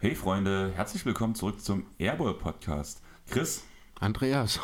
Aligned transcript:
Hey 0.00 0.14
Freunde, 0.14 0.72
herzlich 0.74 1.06
willkommen 1.06 1.34
zurück 1.34 1.62
zum 1.62 1.86
Airball 1.98 2.34
Podcast. 2.34 3.00
Chris, 3.30 3.62
Andreas. 3.98 4.60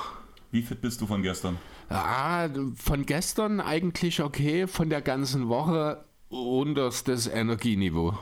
wie 0.51 0.61
fit 0.61 0.83
bist 0.83 1.01
du 1.01 1.07
von 1.07 1.23
gestern? 1.23 1.59
Ah, 1.89 2.49
von 2.77 3.07
gestern 3.07 3.61
eigentlich 3.61 4.21
okay, 4.21 4.67
von 4.67 4.91
der 4.91 5.01
ganzen 5.01 5.49
Woche 5.49 6.05
unterstes 6.29 7.27
Energieniveau. 7.27 8.19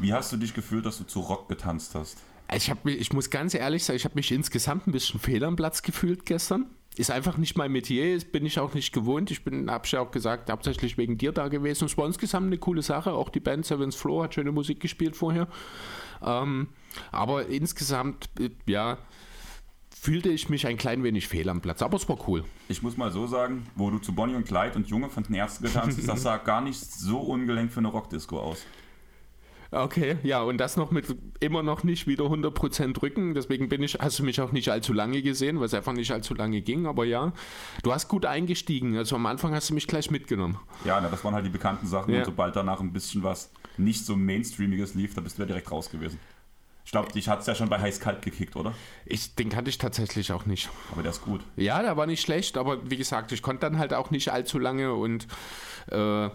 Wie 0.00 0.12
hast 0.12 0.32
du 0.32 0.36
dich 0.36 0.52
gefühlt, 0.52 0.84
dass 0.84 0.98
du 0.98 1.04
zu 1.04 1.20
Rock 1.20 1.48
getanzt 1.48 1.94
hast? 1.94 2.18
Ich, 2.54 2.70
hab, 2.70 2.86
ich 2.86 3.12
muss 3.12 3.30
ganz 3.30 3.54
ehrlich 3.54 3.84
sagen, 3.84 3.96
ich 3.96 4.04
habe 4.04 4.14
mich 4.14 4.30
insgesamt 4.30 4.86
ein 4.86 4.92
bisschen 4.92 5.18
fehl 5.18 5.42
am 5.44 5.56
Platz 5.56 5.82
gefühlt 5.82 6.26
gestern. 6.26 6.66
Ist 6.96 7.10
einfach 7.10 7.36
nicht 7.36 7.58
mein 7.58 7.72
Metier, 7.72 8.18
bin 8.32 8.46
ich 8.46 8.58
auch 8.58 8.72
nicht 8.72 8.92
gewohnt. 8.92 9.30
Ich 9.30 9.44
bin, 9.44 9.70
hab 9.70 9.86
ja 9.88 10.00
auch 10.00 10.10
gesagt, 10.10 10.50
hauptsächlich 10.50 10.96
wegen 10.96 11.18
dir 11.18 11.32
da 11.32 11.48
gewesen. 11.48 11.84
Es 11.84 11.98
war 11.98 12.06
insgesamt 12.06 12.46
eine 12.46 12.58
coole 12.58 12.80
Sache. 12.80 13.12
Auch 13.12 13.28
die 13.28 13.40
Band 13.40 13.66
Sevens 13.66 13.96
Floor 13.96 14.24
hat 14.24 14.34
schöne 14.34 14.52
Musik 14.52 14.80
gespielt 14.80 15.14
vorher. 15.14 15.48
Ähm, 16.22 16.68
aber 17.12 17.46
insgesamt, 17.46 18.30
äh, 18.40 18.50
ja, 18.66 18.96
fühlte 19.90 20.28
ich 20.30 20.48
mich 20.48 20.66
ein 20.66 20.78
klein 20.78 21.02
wenig 21.02 21.28
fehl 21.28 21.48
am 21.48 21.60
Platz. 21.60 21.82
Aber 21.82 21.96
es 21.96 22.08
war 22.08 22.16
cool. 22.28 22.44
Ich 22.68 22.82
muss 22.82 22.96
mal 22.96 23.10
so 23.10 23.26
sagen, 23.26 23.66
wo 23.74 23.90
du 23.90 23.98
zu 23.98 24.14
Bonnie 24.14 24.36
und 24.36 24.46
Clyde 24.46 24.76
und 24.76 24.88
Junge 24.88 25.10
von 25.10 25.24
den 25.24 25.34
Ärzten 25.34 25.64
getanzt 25.64 25.98
hast, 25.98 26.08
das 26.08 26.22
sah 26.22 26.36
gar 26.38 26.60
nicht 26.60 26.78
so 26.78 27.18
ungelenkt 27.18 27.72
für 27.74 27.80
eine 27.80 27.88
Rockdisco 27.88 28.38
aus. 28.38 28.64
Okay, 29.70 30.16
ja, 30.22 30.42
und 30.42 30.58
das 30.58 30.76
noch 30.76 30.90
mit 30.90 31.06
immer 31.40 31.62
noch 31.62 31.82
nicht 31.84 32.06
wieder 32.06 32.24
100% 32.24 33.02
Rücken. 33.02 33.34
Deswegen 33.34 33.68
bin 33.68 33.82
ich, 33.82 33.98
hast 33.98 34.18
du 34.18 34.22
mich 34.24 34.40
auch 34.40 34.52
nicht 34.52 34.68
allzu 34.70 34.92
lange 34.92 35.22
gesehen, 35.22 35.58
weil 35.58 35.66
es 35.66 35.74
einfach 35.74 35.92
nicht 35.92 36.10
allzu 36.12 36.34
lange 36.34 36.60
ging. 36.62 36.86
Aber 36.86 37.04
ja, 37.04 37.32
du 37.82 37.92
hast 37.92 38.08
gut 38.08 38.26
eingestiegen. 38.26 38.96
Also 38.96 39.16
am 39.16 39.26
Anfang 39.26 39.54
hast 39.54 39.70
du 39.70 39.74
mich 39.74 39.86
gleich 39.86 40.10
mitgenommen. 40.10 40.58
Ja, 40.84 41.00
na, 41.00 41.08
das 41.08 41.24
waren 41.24 41.34
halt 41.34 41.44
die 41.46 41.50
bekannten 41.50 41.86
Sachen 41.86 42.12
Ja. 42.12 42.20
und 42.20 42.24
sobald 42.26 42.54
danach 42.56 42.80
ein 42.80 42.92
bisschen 42.92 43.22
was 43.22 43.50
nicht 43.76 44.04
so 44.06 44.16
Mainstreamiges 44.16 44.94
lief, 44.94 45.14
da 45.14 45.20
bist 45.20 45.36
du 45.38 45.42
ja 45.42 45.46
direkt 45.46 45.70
raus 45.70 45.90
gewesen. 45.90 46.18
Ich 46.84 46.92
glaube, 46.92 47.10
dich 47.12 47.28
hat 47.28 47.40
es 47.40 47.46
ja 47.46 47.54
schon 47.56 47.68
bei 47.68 47.80
Heiß 47.80 47.98
Kalt 47.98 48.22
gekickt, 48.22 48.54
oder? 48.54 48.72
Ich, 49.04 49.34
den 49.34 49.48
kannte 49.48 49.70
ich 49.70 49.78
tatsächlich 49.78 50.30
auch 50.32 50.46
nicht. 50.46 50.70
Aber 50.92 51.02
der 51.02 51.10
ist 51.10 51.20
gut. 51.22 51.40
Ja, 51.56 51.82
der 51.82 51.96
war 51.96 52.06
nicht 52.06 52.20
schlecht, 52.20 52.56
aber 52.56 52.88
wie 52.88 52.96
gesagt, 52.96 53.32
ich 53.32 53.42
konnte 53.42 53.62
dann 53.62 53.78
halt 53.78 53.92
auch 53.92 54.12
nicht 54.12 54.30
allzu 54.32 54.60
lange 54.60 54.94
und 54.94 55.26
äh, 55.90 56.28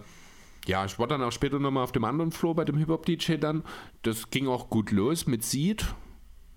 ja, 0.66 0.84
ich 0.84 0.98
war 0.98 1.06
dann 1.06 1.22
auch 1.22 1.32
später 1.32 1.58
nochmal 1.58 1.84
auf 1.84 1.92
dem 1.92 2.04
anderen 2.04 2.30
Floor 2.30 2.54
bei 2.54 2.64
dem 2.64 2.76
Hip-Hop-DJ 2.78 3.36
dann. 3.36 3.64
Das 4.02 4.30
ging 4.30 4.46
auch 4.46 4.70
gut 4.70 4.90
los 4.90 5.26
mit 5.26 5.44
Seed. 5.44 5.94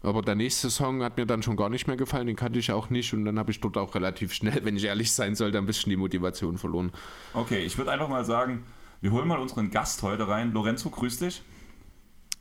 Aber 0.01 0.21
der 0.21 0.35
nächste 0.35 0.69
Song 0.69 1.01
hat 1.03 1.17
mir 1.17 1.25
dann 1.25 1.41
schon 1.41 1.55
gar 1.55 1.69
nicht 1.69 1.87
mehr 1.87 1.97
gefallen, 1.97 2.27
den 2.27 2.35
kannte 2.35 2.59
ich 2.59 2.71
auch 2.71 2.91
nicht 2.91 3.11
und 3.13 3.25
dann 3.25 3.39
habe 3.39 3.49
ich 3.49 3.59
dort 3.59 3.75
auch 3.75 3.95
relativ 3.95 4.33
schnell, 4.33 4.59
wenn 4.63 4.77
ich 4.77 4.83
ehrlich 4.83 5.11
sein 5.11 5.33
sollte, 5.33 5.57
ein 5.57 5.65
bisschen 5.65 5.89
die 5.89 5.97
Motivation 5.97 6.59
verloren. 6.59 6.91
Okay, 7.33 7.65
ich 7.65 7.77
würde 7.79 7.91
einfach 7.91 8.07
mal 8.07 8.23
sagen, 8.23 8.65
wir 9.01 9.11
holen 9.11 9.27
mal 9.27 9.39
unseren 9.39 9.71
Gast 9.71 10.03
heute 10.03 10.27
rein. 10.27 10.51
Lorenzo, 10.51 10.91
grüß 10.91 11.17
dich. 11.17 11.41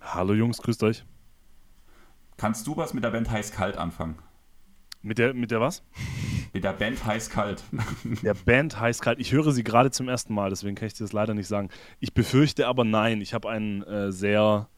Hallo 0.03 0.35
Jungs, 0.35 0.59
grüßt 0.59 0.83
euch. 0.83 1.05
Kannst 2.37 2.67
du 2.67 2.77
was 2.77 2.93
mit 2.93 3.03
der 3.03 3.11
Band 3.11 3.31
Heiß 3.31 3.53
Kalt 3.53 3.79
anfangen? 3.79 4.19
Mit 5.05 5.19
der, 5.19 5.35
mit 5.35 5.51
der 5.51 5.61
was? 5.61 5.83
Mit 6.55 6.65
der 6.65 6.73
Band 6.73 7.05
Heiß 7.05 7.29
Kalt. 7.29 7.63
Der 8.23 8.33
Band 8.33 8.81
heißt 8.81 9.03
kalt. 9.03 9.21
Ich 9.21 9.33
höre 9.33 9.53
sie 9.53 9.63
gerade 9.63 9.91
zum 9.91 10.09
ersten 10.09 10.33
Mal, 10.33 10.49
deswegen 10.49 10.77
kann 10.77 10.87
ich 10.87 10.95
dir 10.95 11.05
das 11.05 11.13
leider 11.13 11.35
nicht 11.35 11.47
sagen. 11.47 11.69
Ich 12.01 12.15
befürchte 12.15 12.67
aber 12.67 12.85
nein. 12.85 13.21
Ich 13.21 13.35
habe 13.35 13.51
einen 13.51 13.83
äh, 13.83 14.11
sehr 14.11 14.71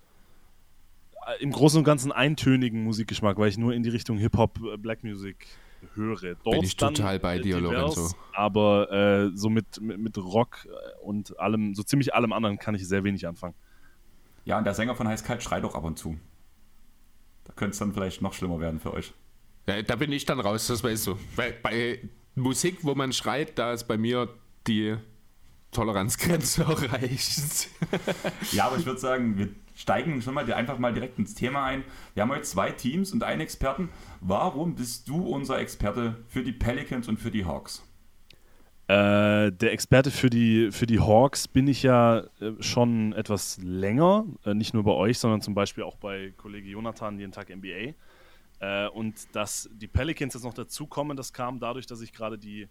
äh, 1.27 1.41
im 1.41 1.53
Großen 1.53 1.79
und 1.79 1.85
Ganzen 1.85 2.11
eintönigen 2.11 2.83
Musikgeschmack, 2.83 3.39
weil 3.39 3.49
ich 3.49 3.57
nur 3.57 3.73
in 3.73 3.85
die 3.85 3.89
Richtung 3.91 4.19
Hip-Hop, 4.19 4.59
äh, 4.65 4.77
Black 4.77 5.05
Music 5.05 5.47
höre. 5.95 6.35
Dort 6.43 6.57
Bin 6.57 6.65
ich 6.65 6.77
dann, 6.77 6.95
total 6.95 7.21
bei 7.21 7.39
dir, 7.39 7.61
Lorenzo. 7.61 8.11
Aber 8.33 8.91
äh, 8.91 9.37
so 9.37 9.49
mit, 9.49 9.81
mit, 9.81 10.01
mit 10.01 10.19
Rock 10.19 10.67
äh, 10.67 11.05
und 11.05 11.39
allem, 11.39 11.77
so 11.77 11.85
ziemlich 11.85 12.15
allem 12.15 12.33
anderen 12.33 12.59
kann 12.59 12.75
ich 12.75 12.89
sehr 12.89 13.05
wenig 13.05 13.29
anfangen. 13.29 13.55
Ja, 14.45 14.59
und 14.59 14.65
der 14.65 14.75
Sänger 14.75 14.97
von 14.97 15.07
Heiß 15.07 15.23
Kalt 15.23 15.41
schreit 15.45 15.63
auch 15.63 15.77
ab 15.77 15.85
und 15.85 16.01
zu. 16.01 16.19
Da 17.45 17.53
könnte 17.53 17.75
es 17.75 17.79
dann 17.79 17.93
vielleicht 17.93 18.23
noch 18.23 18.33
schlimmer 18.33 18.59
werden 18.59 18.81
für 18.81 18.93
euch. 18.93 19.15
Ja, 19.67 19.83
da 19.83 19.97
bin 19.97 20.13
ich 20.13 20.25
dann 20.25 20.41
raus, 20.41 20.67
das 20.69 20.83
weißt 20.85 21.09
du. 21.09 21.19
Weil 21.35 21.55
bei 21.63 22.01
Musik, 22.35 22.79
wo 22.83 22.95
man 22.95 23.13
schreit, 23.13 23.59
da 23.59 23.73
ist 23.73 23.85
bei 23.85 23.99
mir 23.99 24.29
die 24.67 24.97
Toleranzgrenze 25.73 26.63
erreicht. 26.65 27.69
Ja, 28.53 28.67
aber 28.67 28.79
ich 28.79 28.87
würde 28.87 29.01
sagen, 29.01 29.37
wir 29.39 29.49
steigen 29.75 30.23
schon 30.23 30.35
mal 30.35 30.51
einfach 30.53 30.79
mal 30.79 30.93
direkt 30.93 31.19
ins 31.19 31.35
Thema 31.35 31.65
ein. 31.65 31.85
Wir 32.15 32.23
haben 32.23 32.31
heute 32.31 32.43
zwei 32.43 32.71
Teams 32.71 33.13
und 33.13 33.23
einen 33.23 33.41
Experten. 33.41 33.91
Warum 34.21 34.75
bist 34.75 35.09
du 35.09 35.27
unser 35.27 35.59
Experte 35.59 36.25
für 36.29 36.43
die 36.43 36.53
Pelicans 36.53 37.09
und 37.09 37.19
für 37.19 37.31
die 37.31 37.45
Hawks? 37.45 37.83
Äh, 38.89 39.51
der 39.51 39.73
Experte 39.73 40.13
für 40.13 40.31
die, 40.31 40.71
für 40.71 40.87
die 40.87 41.01
Hawks 41.01 41.49
bin 41.49 41.67
ich 41.67 41.83
ja 41.83 42.21
äh, 42.41 42.53
schon 42.61 43.13
etwas 43.15 43.59
länger, 43.61 44.27
äh, 44.45 44.55
nicht 44.55 44.75
nur 44.75 44.85
bei 44.85 44.93
euch, 44.93 45.19
sondern 45.19 45.41
zum 45.41 45.55
Beispiel 45.55 45.83
auch 45.83 45.97
bei 45.97 46.33
Kollege 46.37 46.69
Jonathan, 46.69 47.19
jeden 47.19 47.33
Tag 47.33 47.51
NBA. 47.51 47.95
Äh, 48.61 48.89
und 48.89 49.35
dass 49.35 49.69
die 49.73 49.89
Pelicans 49.89 50.35
jetzt 50.35 50.45
noch 50.45 50.55
dazukommen, 50.55 51.17
das 51.17 51.33
kam 51.33 51.61
dadurch, 51.61 51.87
dass 51.87 52.01
ich 52.01 52.13
gerade 52.13 52.39
die 52.39 52.69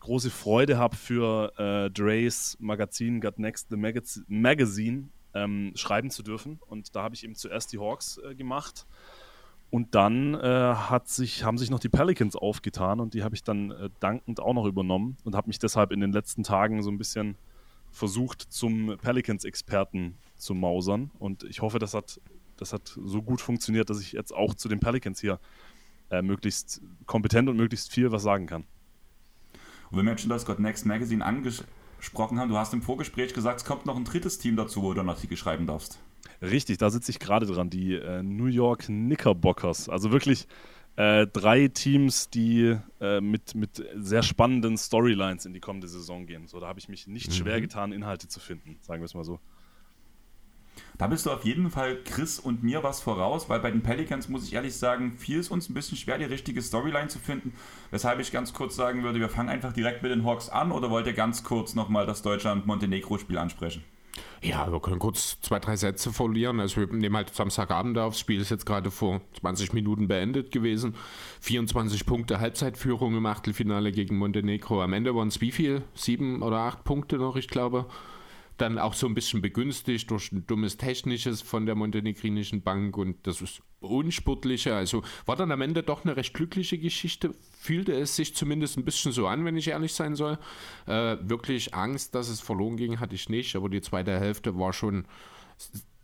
große 0.00 0.30
Freude 0.30 0.78
habe 0.78 0.96
für 0.96 1.52
äh, 1.58 1.90
Dre's 1.90 2.56
Magazin 2.58 3.20
Got 3.20 3.38
Next 3.38 3.68
the 3.70 3.76
Magaz 3.76 4.22
Magazine 4.28 5.08
ähm, 5.34 5.72
schreiben 5.74 6.10
zu 6.10 6.22
dürfen. 6.22 6.58
Und 6.66 6.96
da 6.96 7.02
habe 7.02 7.14
ich 7.14 7.24
eben 7.24 7.34
zuerst 7.34 7.72
die 7.72 7.78
Hawks 7.78 8.18
äh, 8.18 8.34
gemacht. 8.34 8.86
Und 9.70 9.94
dann 9.94 10.34
äh, 10.34 10.74
hat 10.74 11.08
sich, 11.08 11.44
haben 11.44 11.56
sich 11.56 11.70
noch 11.70 11.78
die 11.78 11.88
Pelicans 11.88 12.34
aufgetan 12.34 12.98
und 12.98 13.14
die 13.14 13.22
habe 13.22 13.36
ich 13.36 13.44
dann 13.44 13.70
äh, 13.70 13.88
dankend 14.00 14.40
auch 14.40 14.52
noch 14.52 14.66
übernommen 14.66 15.16
und 15.22 15.36
habe 15.36 15.46
mich 15.46 15.60
deshalb 15.60 15.92
in 15.92 16.00
den 16.00 16.12
letzten 16.12 16.42
Tagen 16.42 16.82
so 16.82 16.90
ein 16.90 16.98
bisschen 16.98 17.36
versucht, 17.92 18.42
zum 18.42 18.96
Pelicans-Experten 19.00 20.16
zu 20.36 20.54
mausern. 20.54 21.12
Und 21.20 21.44
ich 21.44 21.62
hoffe, 21.62 21.78
das 21.78 21.94
hat, 21.94 22.20
das 22.60 22.72
hat 22.72 22.96
so 23.02 23.22
gut 23.22 23.40
funktioniert, 23.40 23.90
dass 23.90 24.00
ich 24.00 24.12
jetzt 24.12 24.32
auch 24.32 24.54
zu 24.54 24.68
den 24.68 24.80
Pelicans 24.80 25.20
hier 25.20 25.38
äh, 26.10 26.22
möglichst 26.22 26.82
kompetent 27.06 27.48
und 27.48 27.56
möglichst 27.56 27.92
viel 27.92 28.12
was 28.12 28.22
sagen 28.22 28.46
kann. 28.46 28.64
Und 29.90 29.98
wenn 29.98 30.04
wir 30.04 30.12
jetzt 30.12 30.22
schon 30.22 30.30
das 30.30 30.44
Got 30.44 30.60
Next 30.60 30.86
Magazine 30.86 31.24
angesprochen 31.24 32.38
haben, 32.38 32.48
du 32.48 32.56
hast 32.56 32.72
im 32.74 32.82
Vorgespräch 32.82 33.34
gesagt, 33.34 33.60
es 33.60 33.64
kommt 33.64 33.86
noch 33.86 33.96
ein 33.96 34.04
drittes 34.04 34.38
Team 34.38 34.56
dazu, 34.56 34.82
wo 34.82 34.94
du 34.94 35.00
einen 35.00 35.08
Artikel 35.08 35.36
schreiben 35.36 35.66
darfst. 35.66 35.98
Richtig, 36.42 36.78
da 36.78 36.90
sitze 36.90 37.10
ich 37.10 37.18
gerade 37.18 37.46
dran, 37.46 37.70
die 37.70 37.94
äh, 37.94 38.22
New 38.22 38.46
York 38.46 38.86
Knickerbockers. 38.86 39.88
Also 39.88 40.12
wirklich 40.12 40.46
äh, 40.96 41.26
drei 41.26 41.68
Teams, 41.68 42.30
die 42.30 42.76
äh, 43.00 43.20
mit, 43.20 43.54
mit 43.54 43.84
sehr 43.96 44.22
spannenden 44.22 44.76
Storylines 44.76 45.46
in 45.46 45.52
die 45.52 45.60
kommende 45.60 45.88
Saison 45.88 46.26
gehen. 46.26 46.46
So, 46.46 46.60
da 46.60 46.66
habe 46.66 46.78
ich 46.78 46.88
mich 46.88 47.06
nicht 47.06 47.32
schwer 47.34 47.60
getan, 47.60 47.92
Inhalte 47.92 48.28
zu 48.28 48.40
finden, 48.40 48.78
sagen 48.82 49.00
wir 49.00 49.06
es 49.06 49.14
mal 49.14 49.24
so. 49.24 49.40
Da 50.98 51.06
bist 51.06 51.24
du 51.24 51.30
auf 51.30 51.44
jeden 51.44 51.70
Fall 51.70 51.98
Chris 52.04 52.38
und 52.38 52.62
mir 52.62 52.82
was 52.82 53.00
voraus, 53.00 53.48
weil 53.48 53.60
bei 53.60 53.70
den 53.70 53.82
Pelicans 53.82 54.28
muss 54.28 54.46
ich 54.46 54.52
ehrlich 54.52 54.76
sagen, 54.76 55.12
fiel 55.12 55.38
es 55.38 55.48
uns 55.48 55.68
ein 55.68 55.74
bisschen 55.74 55.96
schwer, 55.96 56.18
die 56.18 56.24
richtige 56.24 56.60
Storyline 56.60 57.08
zu 57.08 57.18
finden. 57.18 57.54
Weshalb 57.90 58.20
ich 58.20 58.32
ganz 58.32 58.52
kurz 58.52 58.76
sagen 58.76 59.02
würde, 59.02 59.18
wir 59.18 59.30
fangen 59.30 59.48
einfach 59.48 59.72
direkt 59.72 60.02
mit 60.02 60.12
den 60.12 60.24
Hawks 60.24 60.50
an 60.50 60.72
oder 60.72 60.90
wollt 60.90 61.06
ihr 61.06 61.14
ganz 61.14 61.42
kurz 61.42 61.74
nochmal 61.74 62.06
das 62.06 62.22
Deutschland-Montenegro-Spiel 62.22 63.38
ansprechen? 63.38 63.82
Ja, 64.42 64.72
wir 64.72 64.80
können 64.80 64.98
kurz 64.98 65.38
zwei, 65.42 65.58
drei 65.58 65.76
Sätze 65.76 66.12
verlieren. 66.12 66.60
Also 66.60 66.80
wir 66.80 66.86
nehmen 66.86 67.16
halt 67.16 67.34
Samstagabend 67.34 67.98
auf. 67.98 68.14
Das 68.14 68.20
Spiel 68.20 68.40
ist 68.40 68.50
jetzt 68.50 68.64
gerade 68.64 68.90
vor 68.90 69.20
20 69.40 69.72
Minuten 69.74 70.08
beendet 70.08 70.50
gewesen. 70.50 70.94
24 71.40 72.06
Punkte 72.06 72.40
Halbzeitführung 72.40 73.16
im 73.16 73.26
Achtelfinale 73.26 73.92
gegen 73.92 74.16
Montenegro. 74.16 74.82
Am 74.82 74.94
Ende 74.94 75.14
waren 75.14 75.28
es 75.28 75.40
wie 75.40 75.52
viel? 75.52 75.82
Sieben 75.94 76.42
oder 76.42 76.58
acht 76.58 76.84
Punkte 76.84 77.16
noch, 77.16 77.36
ich 77.36 77.48
glaube. 77.48 77.86
Dann 78.60 78.78
auch 78.78 78.92
so 78.92 79.06
ein 79.06 79.14
bisschen 79.14 79.40
begünstigt 79.40 80.10
durch 80.10 80.32
ein 80.32 80.46
dummes 80.46 80.76
Technisches 80.76 81.40
von 81.40 81.64
der 81.64 81.74
montenegrinischen 81.74 82.60
Bank 82.60 82.98
und 82.98 83.26
das 83.26 83.40
ist 83.40 83.62
unsportliche. 83.80 84.74
Also 84.76 85.02
war 85.24 85.34
dann 85.34 85.50
am 85.50 85.62
Ende 85.62 85.82
doch 85.82 86.04
eine 86.04 86.14
recht 86.14 86.34
glückliche 86.34 86.76
Geschichte. 86.76 87.34
Fühlte 87.58 87.92
es 87.92 88.16
sich 88.16 88.34
zumindest 88.34 88.76
ein 88.76 88.84
bisschen 88.84 89.12
so 89.12 89.26
an, 89.26 89.46
wenn 89.46 89.56
ich 89.56 89.68
ehrlich 89.68 89.94
sein 89.94 90.14
soll. 90.14 90.38
Äh, 90.86 91.16
wirklich 91.22 91.74
Angst, 91.74 92.14
dass 92.14 92.28
es 92.28 92.42
verloren 92.42 92.76
ging, 92.76 93.00
hatte 93.00 93.14
ich 93.14 93.30
nicht, 93.30 93.56
aber 93.56 93.70
die 93.70 93.80
zweite 93.80 94.20
Hälfte 94.20 94.58
war 94.58 94.74
schon 94.74 95.06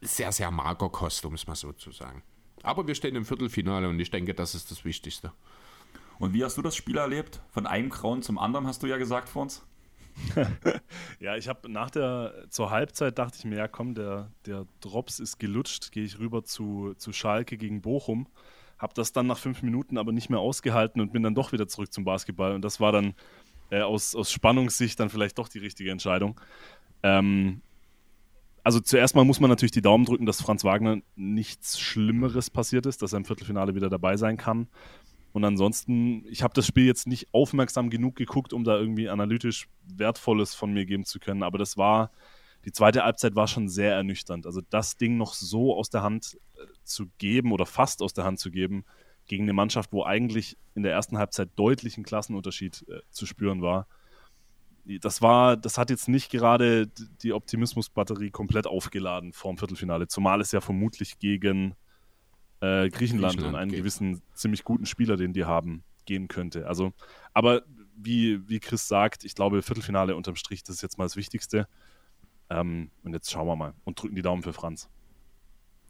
sehr, 0.00 0.32
sehr 0.32 0.50
mager 0.50 0.88
Kost, 0.88 1.26
um 1.26 1.34
es 1.34 1.46
mal 1.46 1.56
so 1.56 1.72
zu 1.72 1.92
sagen. 1.92 2.22
Aber 2.62 2.86
wir 2.86 2.94
stehen 2.94 3.16
im 3.16 3.26
Viertelfinale 3.26 3.86
und 3.86 4.00
ich 4.00 4.10
denke, 4.10 4.32
das 4.32 4.54
ist 4.54 4.70
das 4.70 4.86
Wichtigste. 4.86 5.30
Und 6.18 6.32
wie 6.32 6.42
hast 6.42 6.56
du 6.56 6.62
das 6.62 6.74
Spiel 6.74 6.96
erlebt? 6.96 7.42
Von 7.50 7.66
einem 7.66 7.90
Grauen 7.90 8.22
zum 8.22 8.38
anderen, 8.38 8.66
hast 8.66 8.82
du 8.82 8.86
ja 8.86 8.96
gesagt 8.96 9.28
vor 9.28 9.42
uns. 9.42 9.62
Ja, 11.20 11.36
ich 11.36 11.48
habe 11.48 11.70
nach 11.70 11.90
der, 11.90 12.46
zur 12.50 12.70
Halbzeit 12.70 13.18
dachte 13.18 13.38
ich 13.38 13.44
mir, 13.44 13.56
ja 13.56 13.68
komm, 13.68 13.94
der, 13.94 14.30
der 14.44 14.66
Drops 14.80 15.18
ist 15.18 15.38
gelutscht, 15.38 15.92
gehe 15.92 16.04
ich 16.04 16.18
rüber 16.18 16.44
zu, 16.44 16.94
zu 16.96 17.12
Schalke 17.12 17.56
gegen 17.56 17.82
Bochum. 17.82 18.26
Habe 18.78 18.92
das 18.94 19.12
dann 19.12 19.26
nach 19.26 19.38
fünf 19.38 19.62
Minuten 19.62 19.96
aber 19.96 20.12
nicht 20.12 20.28
mehr 20.28 20.40
ausgehalten 20.40 21.00
und 21.00 21.12
bin 21.12 21.22
dann 21.22 21.34
doch 21.34 21.52
wieder 21.52 21.66
zurück 21.68 21.92
zum 21.92 22.04
Basketball. 22.04 22.54
Und 22.54 22.62
das 22.62 22.80
war 22.80 22.92
dann 22.92 23.14
äh, 23.70 23.80
aus, 23.80 24.14
aus 24.14 24.30
Spannungssicht 24.30 25.00
dann 25.00 25.08
vielleicht 25.08 25.38
doch 25.38 25.48
die 25.48 25.58
richtige 25.58 25.90
Entscheidung. 25.90 26.38
Ähm, 27.02 27.62
also 28.62 28.80
zuerst 28.80 29.14
mal 29.14 29.24
muss 29.24 29.40
man 29.40 29.48
natürlich 29.48 29.72
die 29.72 29.80
Daumen 29.80 30.04
drücken, 30.04 30.26
dass 30.26 30.42
Franz 30.42 30.64
Wagner 30.64 30.98
nichts 31.14 31.78
Schlimmeres 31.78 32.50
passiert 32.50 32.84
ist, 32.84 33.00
dass 33.00 33.12
er 33.12 33.18
im 33.18 33.24
Viertelfinale 33.24 33.74
wieder 33.74 33.88
dabei 33.88 34.16
sein 34.16 34.36
kann. 34.36 34.68
Und 35.36 35.44
ansonsten, 35.44 36.24
ich 36.30 36.42
habe 36.42 36.54
das 36.54 36.66
Spiel 36.66 36.86
jetzt 36.86 37.06
nicht 37.06 37.28
aufmerksam 37.30 37.90
genug 37.90 38.16
geguckt, 38.16 38.54
um 38.54 38.64
da 38.64 38.78
irgendwie 38.78 39.10
analytisch 39.10 39.68
Wertvolles 39.84 40.54
von 40.54 40.72
mir 40.72 40.86
geben 40.86 41.04
zu 41.04 41.18
können. 41.20 41.42
Aber 41.42 41.58
das 41.58 41.76
war, 41.76 42.10
die 42.64 42.72
zweite 42.72 43.04
Halbzeit 43.04 43.34
war 43.34 43.46
schon 43.46 43.68
sehr 43.68 43.92
ernüchternd. 43.92 44.46
Also 44.46 44.62
das 44.70 44.96
Ding 44.96 45.18
noch 45.18 45.34
so 45.34 45.76
aus 45.76 45.90
der 45.90 46.02
Hand 46.02 46.38
äh, 46.54 46.64
zu 46.84 47.08
geben 47.18 47.52
oder 47.52 47.66
fast 47.66 48.00
aus 48.00 48.14
der 48.14 48.24
Hand 48.24 48.40
zu 48.40 48.50
geben, 48.50 48.86
gegen 49.26 49.42
eine 49.42 49.52
Mannschaft, 49.52 49.92
wo 49.92 50.04
eigentlich 50.04 50.56
in 50.74 50.82
der 50.82 50.92
ersten 50.92 51.18
Halbzeit 51.18 51.50
deutlich 51.54 51.98
ein 51.98 52.04
Klassenunterschied 52.04 52.86
äh, 52.88 53.00
zu 53.10 53.26
spüren 53.26 53.60
war. 53.60 53.88
Das 54.86 55.20
war, 55.20 55.58
das 55.58 55.76
hat 55.76 55.90
jetzt 55.90 56.08
nicht 56.08 56.30
gerade 56.30 56.86
die 57.20 57.34
Optimismusbatterie 57.34 58.30
komplett 58.30 58.66
aufgeladen 58.66 59.34
vorm 59.34 59.58
Viertelfinale, 59.58 60.08
zumal 60.08 60.40
es 60.40 60.52
ja 60.52 60.62
vermutlich 60.62 61.18
gegen 61.18 61.74
äh, 62.60 62.88
Griechenland, 62.88 63.34
Griechenland, 63.34 63.46
und 63.46 63.54
einen 63.54 63.70
geht. 63.70 63.80
gewissen 63.80 64.22
ziemlich 64.34 64.64
guten 64.64 64.86
Spieler, 64.86 65.16
den 65.16 65.32
die 65.32 65.44
haben, 65.44 65.84
gehen 66.04 66.28
könnte. 66.28 66.66
Also, 66.66 66.92
aber 67.34 67.62
wie, 67.96 68.48
wie 68.48 68.60
Chris 68.60 68.88
sagt, 68.88 69.24
ich 69.24 69.34
glaube, 69.34 69.62
Viertelfinale 69.62 70.16
unterm 70.16 70.36
Strich, 70.36 70.62
das 70.62 70.76
ist 70.76 70.82
jetzt 70.82 70.98
mal 70.98 71.04
das 71.04 71.16
Wichtigste. 71.16 71.68
Ähm, 72.48 72.90
und 73.02 73.12
jetzt 73.12 73.30
schauen 73.30 73.46
wir 73.46 73.56
mal 73.56 73.74
und 73.84 74.00
drücken 74.00 74.14
die 74.14 74.22
Daumen 74.22 74.42
für 74.42 74.52
Franz. 74.52 74.88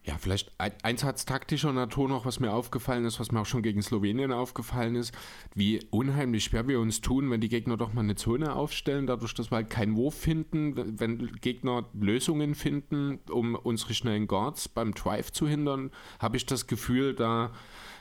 Ja, 0.06 0.18
vielleicht 0.18 0.52
ein, 0.58 0.72
eins 0.84 1.02
hat 1.02 1.26
taktischer 1.26 1.72
Natur 1.72 2.08
noch, 2.08 2.24
was 2.26 2.38
mir 2.38 2.52
aufgefallen 2.52 3.04
ist, 3.04 3.18
was 3.18 3.32
mir 3.32 3.40
auch 3.40 3.46
schon 3.46 3.62
gegen 3.62 3.82
Slowenien 3.82 4.30
aufgefallen 4.30 4.94
ist, 4.94 5.12
wie 5.52 5.84
unheimlich 5.90 6.44
schwer 6.44 6.68
wir 6.68 6.78
uns 6.78 7.00
tun, 7.00 7.28
wenn 7.28 7.40
die 7.40 7.48
Gegner 7.48 7.76
doch 7.76 7.92
mal 7.92 8.02
eine 8.02 8.14
Zone 8.14 8.54
aufstellen, 8.54 9.08
dadurch, 9.08 9.34
dass 9.34 9.50
wir 9.50 9.56
halt 9.56 9.70
keinen 9.70 9.96
Wurf 9.96 10.14
finden, 10.14 11.00
wenn 11.00 11.32
Gegner 11.40 11.90
Lösungen 11.92 12.54
finden, 12.54 13.18
um 13.28 13.56
unsere 13.56 13.94
schnellen 13.94 14.28
Guards 14.28 14.68
beim 14.68 14.94
Drive 14.94 15.32
zu 15.32 15.48
hindern, 15.48 15.90
habe 16.20 16.36
ich 16.36 16.46
das 16.46 16.68
Gefühl, 16.68 17.12
da 17.12 17.50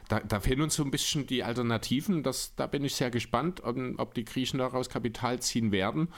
da, 0.08 0.20
da, 0.20 0.40
fehlen 0.40 0.62
uns 0.62 0.76
so 0.76 0.84
ein 0.84 0.92
bisschen 0.92 1.26
die 1.26 1.44
Alternativen. 1.44 2.24
Das, 2.24 2.56
da 2.56 2.68
bin 2.68 2.84
ich 2.84 2.96
sehr 2.96 3.10
gespannt, 3.10 3.64
ob, 3.64 3.78
ob 3.98 4.14
die 4.14 4.26
Griechen 4.26 4.60
daraus 4.60 4.90
Kapital 4.90 5.42
ziehen 5.42 5.72
werden. 5.72 6.10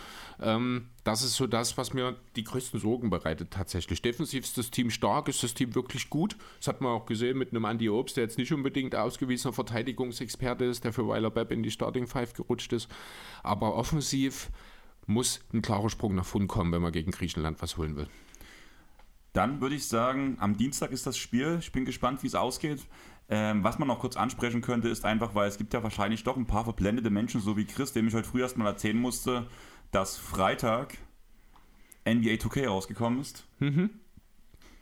Ähm, 0.42 0.90
das 1.04 1.24
ist 1.24 1.36
so 1.36 1.48
das, 1.48 1.78
was 1.78 1.94
mir 1.94 2.16
die 2.36 2.44
größten 2.44 2.80
Sorgen 2.80 3.10
bereitet 3.10 3.52
tatsächlich. 3.52 4.02
Defensiv 4.02 4.44
ist 4.44 4.58
das 4.58 4.72
Team 4.72 4.90
stark, 4.90 5.30
ist 5.30 5.44
das 5.44 5.54
Team 5.54 5.74
wirklich 5.76 6.10
gut. 6.10 6.36
Das 6.60 6.68
hat 6.68 6.82
man 6.82 6.92
auch 6.92 7.06
gesehen 7.06 7.38
mit 7.38 7.52
einem 7.52 7.66
Andy 7.66 7.90
Obst, 7.90 8.18
der 8.18 8.24
jetzt 8.24 8.38
nicht 8.38 8.52
unbedingt 8.52 8.96
ausgewiesener 8.96 9.54
Verteidigungsexperte 9.54 10.66
ist, 10.66 10.84
der 10.84 10.94
für 10.94 11.08
Weiler 11.08 11.32
Bepp 11.32 11.52
in 11.52 11.64
die 11.64 11.72
Starting 11.72 12.08
Five 12.08 12.34
gerutscht 12.34 12.74
ist. 12.74 12.90
Aber 13.44 13.76
offensiv 13.76 14.50
muss 15.06 15.40
ein 15.54 15.62
klarer 15.62 15.90
Sprung 15.90 16.16
nach 16.16 16.26
vorn 16.26 16.48
kommen, 16.48 16.72
wenn 16.74 16.82
man 16.82 16.92
gegen 16.92 17.12
Griechenland 17.12 17.62
was 17.62 17.78
holen 17.78 17.96
will. 17.96 18.08
Dann 19.34 19.62
würde 19.62 19.76
ich 19.76 19.88
sagen, 19.88 20.38
am 20.40 20.58
Dienstag 20.58 20.92
ist 20.92 21.06
das 21.06 21.18
Spiel. 21.18 21.58
Ich 21.62 21.72
bin 21.72 21.86
gespannt, 21.86 22.24
wie 22.24 22.28
es 22.28 22.36
ausgeht. 22.36 22.82
Ähm, 23.30 23.64
was 23.64 23.78
man 23.78 23.88
noch 23.88 24.00
kurz 24.00 24.16
ansprechen 24.16 24.62
könnte, 24.62 24.88
ist 24.88 25.04
einfach, 25.04 25.36
weil 25.36 25.50
es 25.50 25.58
gibt 25.58 25.74
ja 25.74 25.84
wahrscheinlich 25.84 26.24
doch 26.24 26.38
ein 26.38 26.48
paar 26.48 26.64
verblendete 26.64 27.10
Menschen, 27.10 27.42
so 27.42 27.58
wie 27.58 27.66
Chris, 27.66 27.92
dem 27.92 28.08
ich 28.08 28.14
heute 28.14 28.28
früh 28.28 28.42
erst 28.42 28.58
mal 28.58 28.68
erzählen 28.68 28.98
musste, 28.98 29.48
dass 29.92 30.18
Freitag 30.18 30.98
NBA 32.06 32.36
2K 32.36 32.68
rausgekommen 32.68 33.20
ist. 33.20 33.46
Mhm. 33.60 33.90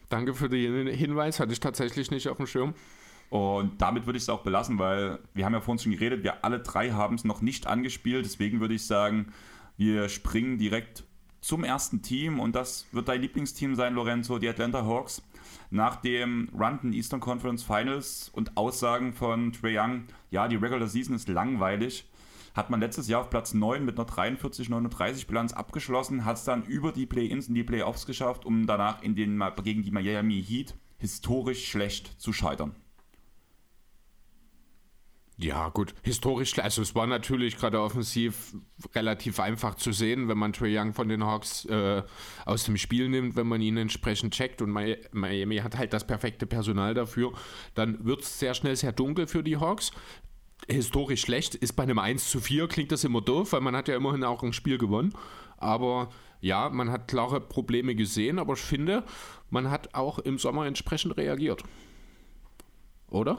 Danke 0.09 0.35
für 0.35 0.49
den 0.49 0.87
Hinweis, 0.87 1.39
hatte 1.39 1.53
ich 1.53 1.59
tatsächlich 1.59 2.11
nicht 2.11 2.27
auf 2.27 2.37
dem 2.37 2.45
Schirm. 2.45 2.75
Und 3.29 3.81
damit 3.81 4.05
würde 4.05 4.17
ich 4.17 4.23
es 4.23 4.29
auch 4.29 4.43
belassen, 4.43 4.77
weil 4.77 5.19
wir 5.33 5.45
haben 5.45 5.53
ja 5.53 5.61
vorhin 5.61 5.79
schon 5.79 5.91
geredet, 5.91 6.23
wir 6.23 6.45
alle 6.45 6.59
drei 6.59 6.91
haben 6.91 7.15
es 7.15 7.23
noch 7.23 7.41
nicht 7.41 7.65
angespielt. 7.65 8.25
Deswegen 8.25 8.59
würde 8.59 8.75
ich 8.75 8.85
sagen, 8.85 9.33
wir 9.77 10.09
springen 10.09 10.59
direkt 10.59 11.03
zum 11.41 11.63
ersten 11.63 12.01
Team 12.01 12.39
und 12.39 12.55
das 12.55 12.85
wird 12.91 13.07
dein 13.07 13.21
Lieblingsteam 13.21 13.75
sein, 13.75 13.93
Lorenzo, 13.93 14.39
die 14.39 14.47
Atlanta 14.47 14.85
Hawks 14.85 15.21
nach 15.75 15.97
dem 15.97 16.49
Run 16.57 16.93
Eastern 16.93 17.19
Conference 17.19 17.61
Finals 17.61 18.29
und 18.33 18.57
Aussagen 18.57 19.13
von 19.13 19.51
Trey 19.51 19.77
Young, 19.77 20.05
ja, 20.31 20.47
die 20.47 20.55
Regular 20.55 20.87
Season 20.87 21.15
ist 21.15 21.27
langweilig, 21.27 22.09
hat 22.55 22.69
man 22.69 22.79
letztes 22.79 23.07
Jahr 23.07 23.21
auf 23.21 23.29
Platz 23.29 23.53
9 23.53 23.83
mit 23.83 23.99
einer 23.99 24.07
43-39 24.07 25.27
Bilanz 25.27 25.53
abgeschlossen, 25.53 26.25
hat 26.25 26.37
es 26.37 26.45
dann 26.45 26.63
über 26.63 26.91
die 26.91 27.05
Play-Ins 27.05 27.49
in 27.49 27.55
die 27.55 27.63
Playoffs 27.63 28.05
geschafft, 28.05 28.45
um 28.45 28.65
danach 28.65 29.03
in 29.03 29.15
den, 29.15 29.43
gegen 29.63 29.83
die 29.83 29.91
Miami 29.91 30.41
Heat 30.41 30.75
historisch 30.97 31.67
schlecht 31.67 32.19
zu 32.19 32.31
scheitern. 32.31 32.75
Ja, 35.37 35.67
gut, 35.67 35.93
historisch, 36.01 36.57
also 36.59 36.81
es 36.81 36.95
war 36.95 37.07
natürlich 37.07 37.57
gerade 37.57 37.81
offensiv 37.81 38.55
relativ 38.93 39.41
einfach 39.41 39.75
zu 39.75 39.91
sehen, 39.91 40.29
wenn 40.29 40.37
man 40.37 40.53
Trey 40.53 40.77
Young 40.77 40.93
von 40.93 41.09
den 41.09 41.25
Hawks 41.25 41.65
äh, 41.65 42.03
aus 42.45 42.63
dem 42.63 42.77
Spiel 42.77 43.09
nimmt, 43.09 43.35
wenn 43.35 43.47
man 43.47 43.61
ihn 43.61 43.75
entsprechend 43.75 44.33
checkt 44.33 44.61
und 44.61 44.71
Miami 44.71 45.57
hat 45.57 45.77
halt 45.77 45.91
das 45.91 46.07
perfekte 46.07 46.45
Personal 46.45 46.93
dafür, 46.93 47.33
dann 47.73 48.05
wird 48.05 48.21
es 48.21 48.39
sehr 48.39 48.53
schnell 48.53 48.77
sehr 48.77 48.93
dunkel 48.93 49.27
für 49.27 49.43
die 49.43 49.57
Hawks. 49.57 49.91
Historisch 50.69 51.21
schlecht 51.21 51.53
ist 51.53 51.73
bei 51.73 51.83
einem 51.83 51.99
1 51.99 52.29
zu 52.29 52.39
4, 52.39 52.69
klingt 52.69 52.93
das 52.93 53.03
immer 53.03 53.19
doof, 53.19 53.51
weil 53.51 53.61
man 53.61 53.75
hat 53.75 53.89
ja 53.89 53.97
immerhin 53.97 54.23
auch 54.23 54.41
ein 54.41 54.53
Spiel 54.53 54.77
gewonnen, 54.77 55.13
aber 55.57 56.11
ja, 56.39 56.69
man 56.69 56.91
hat 56.91 57.09
klare 57.09 57.41
Probleme 57.41 57.93
gesehen, 57.93 58.39
aber 58.39 58.53
ich 58.53 58.59
finde, 58.59 59.03
man 59.49 59.69
hat 59.69 59.95
auch 59.95 60.19
im 60.19 60.37
Sommer 60.37 60.65
entsprechend 60.65 61.17
reagiert. 61.17 61.61
Oder? 63.09 63.37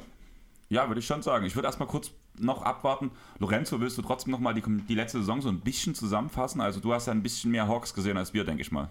Ja, 0.69 0.89
würde 0.89 0.99
ich 0.99 1.07
schon 1.07 1.23
sagen. 1.23 1.47
Ich 1.47 1.55
würde 1.55 1.67
erstmal 1.67 1.89
kurz 1.89 2.11
noch 2.39 2.63
abwarten. 2.63 3.11
Lorenzo, 3.39 3.81
willst 3.81 3.99
du 3.99 4.03
trotzdem 4.03 4.33
nochmal 4.33 4.55
die, 4.55 4.63
die 4.89 4.95
letzte 4.95 5.19
Saison 5.19 5.41
so 5.41 5.49
ein 5.49 5.61
bisschen 5.61 5.95
zusammenfassen? 5.95 6.61
Also 6.61 6.81
du 6.81 6.93
hast 6.93 7.07
ja 7.07 7.13
ein 7.13 7.23
bisschen 7.23 7.51
mehr 7.51 7.69
Hawks 7.69 7.95
gesehen 7.95 8.17
als 8.17 8.35
wir, 8.35 8.45
denke 8.45 8.63
ich 8.63 8.73
mal. 8.73 8.89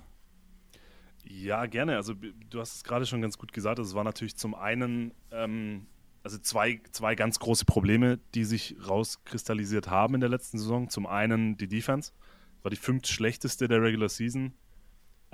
Ja, 1.27 1.65
gerne. 1.65 1.95
Also 1.97 2.13
du 2.49 2.59
hast 2.59 2.75
es 2.75 2.83
gerade 2.83 3.05
schon 3.05 3.21
ganz 3.21 3.37
gut 3.37 3.51
gesagt. 3.51 3.79
Es 3.79 3.93
war 3.93 4.03
natürlich 4.03 4.37
zum 4.37 4.55
einen 4.55 5.13
ähm, 5.31 5.87
also 6.25 6.39
zwei, 6.39 6.81
zwei 6.91 7.13
ganz 7.13 7.37
große 7.37 7.65
Probleme, 7.65 8.19
die 8.33 8.45
sich 8.45 8.75
rauskristallisiert 8.87 9.91
haben 9.91 10.15
in 10.15 10.21
der 10.21 10.29
letzten 10.29 10.57
Saison. 10.57 10.89
Zum 10.89 11.05
einen 11.05 11.55
die 11.55 11.67
Defense, 11.67 12.13
war 12.63 12.71
die 12.71 12.77
fünft 12.77 13.07
schlechteste 13.07 13.67
der 13.67 13.83
Regular 13.83 14.09
Season. 14.09 14.53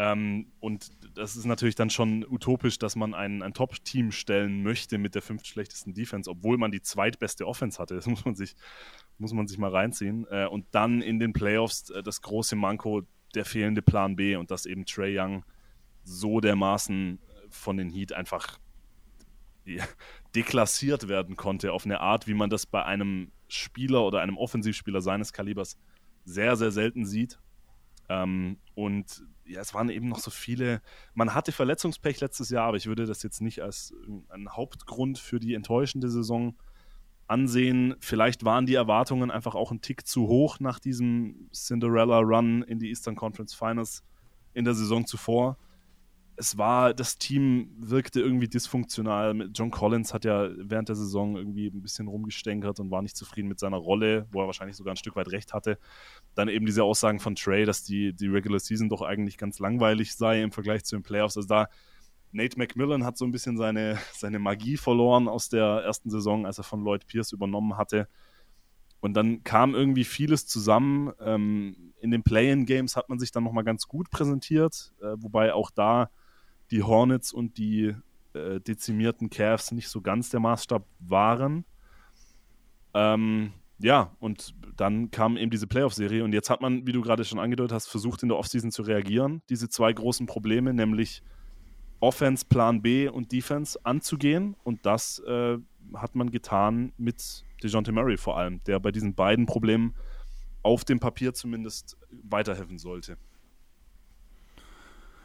Ähm, 0.02 0.48
und 0.60 0.90
das 1.16 1.36
ist 1.36 1.46
natürlich 1.46 1.76
dann 1.76 1.92
schon 1.92 2.26
utopisch, 2.28 2.80
dass 2.80 2.96
man 2.96 3.14
ein, 3.14 3.44
ein 3.44 3.54
Top-Team 3.54 4.12
stellen 4.12 4.64
möchte 4.64 4.98
mit 4.98 5.14
der 5.14 5.22
fünftschlechtesten 5.22 5.94
Defense, 5.94 6.28
obwohl 6.28 6.58
man 6.58 6.72
die 6.72 6.82
zweitbeste 6.82 7.46
Offense 7.46 7.78
hatte. 7.78 7.94
Das 7.94 8.06
muss 8.08 8.26
man 8.26 8.34
sich, 8.34 8.56
muss 9.20 9.32
man 9.32 9.48
sich 9.48 9.60
mal 9.60 9.70
reinziehen. 9.70 10.26
Äh, 10.32 10.48
und 10.48 10.66
dann 10.72 11.04
in 11.04 11.20
den 11.20 11.34
Playoffs 11.34 11.92
äh, 11.92 12.02
das 12.02 12.24
große 12.24 12.56
Manko, 12.56 13.04
der 13.36 13.46
fehlende 13.46 13.84
Plan 13.84 14.16
B 14.16 14.36
und 14.36 14.50
dass 14.50 14.66
eben 14.66 14.86
Trey 14.86 15.20
Young 15.20 15.46
so 16.04 16.40
dermaßen 16.40 17.20
von 17.50 17.78
den 17.78 17.92
Heat 17.92 18.12
einfach 18.12 18.58
deklassiert 20.34 21.08
werden 21.08 21.36
konnte 21.36 21.72
auf 21.74 21.86
eine 21.86 22.00
Art, 22.00 22.28
wie 22.28 22.34
man 22.34 22.50
das 22.50 22.66
bei 22.66 22.84
einem 22.84 23.32
Spieler 23.48 24.04
oder 24.04 24.22
einem 24.22 24.38
Offensivspieler 24.38 25.02
seines 25.02 25.32
Kalibers 25.32 25.78
sehr, 26.26 26.56
sehr 26.56 26.72
selten 26.72 27.06
sieht. 27.06 27.38
Ähm, 28.12 28.58
und 28.76 29.24
ja, 29.46 29.62
es 29.62 29.74
waren 29.74 29.90
eben 29.90 30.10
noch 30.10 30.20
so 30.20 30.32
viele. 30.32 30.82
Man 31.14 31.34
hatte 31.34 31.52
Verletzungspech 31.52 32.20
letztes 32.20 32.50
Jahr, 32.50 32.68
aber 32.68 32.78
ich 32.78 32.88
würde 32.88 33.06
das 33.06 33.24
jetzt 33.24 33.42
nicht 33.42 33.62
als 33.62 33.94
einen 34.30 34.52
Hauptgrund 34.52 35.18
für 35.18 35.40
die 35.40 35.54
enttäuschende 35.54 36.10
Saison 36.10 36.56
ansehen. 37.28 37.96
Vielleicht 38.00 38.44
waren 38.44 38.66
die 38.66 38.76
Erwartungen 38.76 39.32
einfach 39.32 39.56
auch 39.56 39.72
ein 39.72 39.82
Tick 39.82 40.06
zu 40.06 40.28
hoch 40.28 40.60
nach 40.60 40.80
diesem 40.80 41.50
Cinderella-Run 41.54 42.64
in 42.64 42.80
die 42.80 42.90
Eastern 42.90 43.16
Conference 43.16 43.54
Finals 43.54 44.04
in 44.54 44.66
der 44.66 44.74
Saison 44.74 45.06
zuvor 45.06 45.58
es 46.42 46.58
war, 46.58 46.96
das 46.96 47.20
Team 47.20 47.70
wirkte 47.78 48.20
irgendwie 48.20 48.48
dysfunktional. 48.48 49.52
John 49.54 49.70
Collins 49.70 50.12
hat 50.12 50.26
ja 50.26 50.50
während 50.58 50.90
der 50.90 50.96
Saison 50.96 51.38
irgendwie 51.38 51.68
ein 51.68 51.84
bisschen 51.84 52.08
rumgestänkert 52.08 52.80
und 52.80 52.90
war 52.90 53.04
nicht 53.04 53.16
zufrieden 53.16 53.48
mit 53.48 53.60
seiner 53.60 53.78
Rolle, 53.78 54.26
wo 54.32 54.42
er 54.42 54.48
wahrscheinlich 54.48 54.76
sogar 54.76 54.94
ein 54.94 54.98
Stück 54.98 55.16
weit 55.16 55.32
recht 55.32 55.54
hatte. 55.54 55.78
Dann 56.34 56.50
eben 56.50 56.66
diese 56.66 56.84
Aussagen 56.84 57.20
von 57.20 57.36
Trey, 57.36 57.66
dass 57.66 57.84
die, 57.84 58.14
die 58.14 58.26
Regular 58.26 58.60
Season 58.60 58.90
doch 58.90 59.04
eigentlich 59.04 59.38
ganz 59.38 59.60
langweilig 59.60 60.16
sei 60.16 60.42
im 60.42 60.52
Vergleich 60.52 60.84
zu 60.84 60.96
den 60.96 61.04
Playoffs. 61.04 61.38
Also 61.38 61.48
da, 61.48 61.68
Nate 62.32 62.58
McMillan 62.58 63.06
hat 63.06 63.20
so 63.20 63.26
ein 63.26 63.32
bisschen 63.32 63.56
seine, 63.56 64.00
seine 64.14 64.40
Magie 64.40 64.78
verloren 64.78 65.28
aus 65.28 65.48
der 65.48 65.84
ersten 65.84 66.10
Saison, 66.10 66.48
als 66.48 66.58
er 66.58 66.64
von 66.64 66.84
Lloyd 66.84 67.06
Pierce 67.06 67.34
übernommen 67.34 67.78
hatte. 67.78 68.08
Und 69.00 69.14
dann 69.14 69.44
kam 69.44 69.76
irgendwie 69.76 70.06
vieles 70.06 70.48
zusammen. 70.48 71.14
Ähm, 71.20 71.94
in 72.00 72.10
den 72.10 72.24
Play-in-Games 72.24 72.96
hat 72.96 73.10
man 73.10 73.20
sich 73.20 73.32
dann 73.32 73.44
nochmal 73.44 73.64
ganz 73.64 73.88
gut 73.88 74.10
präsentiert, 74.10 74.92
äh, 75.02 75.14
wobei 75.18 75.54
auch 75.54 75.70
da 75.70 76.10
die 76.72 76.84
Hornets 76.84 77.34
und 77.34 77.58
die 77.58 77.96
äh, 78.34 78.60
dezimierten 78.60 79.30
Cavs 79.30 79.72
nicht 79.72 79.90
so 79.90 80.02
ganz 80.02 80.30
der 80.30 80.40
Maßstab 80.40 80.86
waren. 81.00 81.66
Ähm, 82.94 83.54
ja, 83.80 84.16
und 84.20 84.54
dann 84.78 85.12
kam 85.12 85.38
eben 85.38 85.52
diese 85.52 85.68
Playoff-Serie 85.68 86.24
und 86.24 86.34
jetzt 86.34 86.50
hat 86.50 86.62
man, 86.62 86.86
wie 86.86 86.92
du 86.92 87.02
gerade 87.02 87.26
schon 87.26 87.40
angedeutet 87.40 87.74
hast, 87.74 87.88
versucht 87.88 88.24
in 88.24 88.30
der 88.30 88.38
Offseason 88.38 88.72
zu 88.72 88.84
reagieren, 88.84 89.42
diese 89.50 89.70
zwei 89.70 89.92
großen 89.92 90.28
Probleme, 90.28 90.74
nämlich 90.74 91.24
Offense, 92.00 92.46
Plan 92.46 92.82
B 92.82 93.08
und 93.08 93.32
Defense 93.32 93.80
anzugehen 93.84 94.56
und 94.64 94.86
das 94.86 95.20
äh, 95.20 95.58
hat 95.96 96.16
man 96.16 96.32
getan 96.32 96.94
mit 96.98 97.44
DeJounte 97.64 97.92
Murray 97.92 98.18
vor 98.18 98.38
allem, 98.38 98.64
der 98.66 98.80
bei 98.80 98.92
diesen 98.92 99.14
beiden 99.14 99.46
Problemen 99.46 99.96
auf 100.64 100.84
dem 100.84 101.00
Papier 101.00 101.34
zumindest 101.34 101.98
weiterhelfen 102.24 102.78
sollte. 102.78 103.18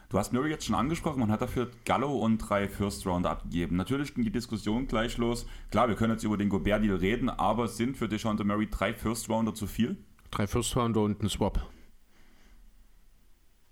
Du 0.09 0.17
hast 0.17 0.31
Murray 0.31 0.49
jetzt 0.49 0.65
schon 0.65 0.75
angesprochen, 0.75 1.19
man 1.19 1.31
hat 1.31 1.41
dafür 1.41 1.69
Gallo 1.83 2.17
und 2.17 2.37
drei 2.37 2.69
First 2.69 3.05
Rounder 3.05 3.29
abgegeben. 3.29 3.75
Natürlich 3.75 4.15
ging 4.15 4.23
die 4.23 4.31
Diskussion 4.31 4.87
gleich 4.87 5.17
los. 5.17 5.45
Klar, 5.69 5.89
wir 5.89 5.95
können 5.95 6.13
jetzt 6.13 6.23
über 6.23 6.37
den 6.37 6.47
Gobert-Deal 6.47 6.95
reden, 6.95 7.29
aber 7.29 7.67
sind 7.67 7.97
für 7.97 8.07
DeJounte 8.07 8.45
Murray 8.45 8.69
drei 8.69 8.93
First 8.93 9.29
Rounder 9.29 9.53
zu 9.53 9.67
viel? 9.67 9.97
Drei 10.31 10.47
First 10.47 10.77
Rounder 10.77 11.01
und 11.01 11.21
ein 11.21 11.29
Swap. 11.29 11.61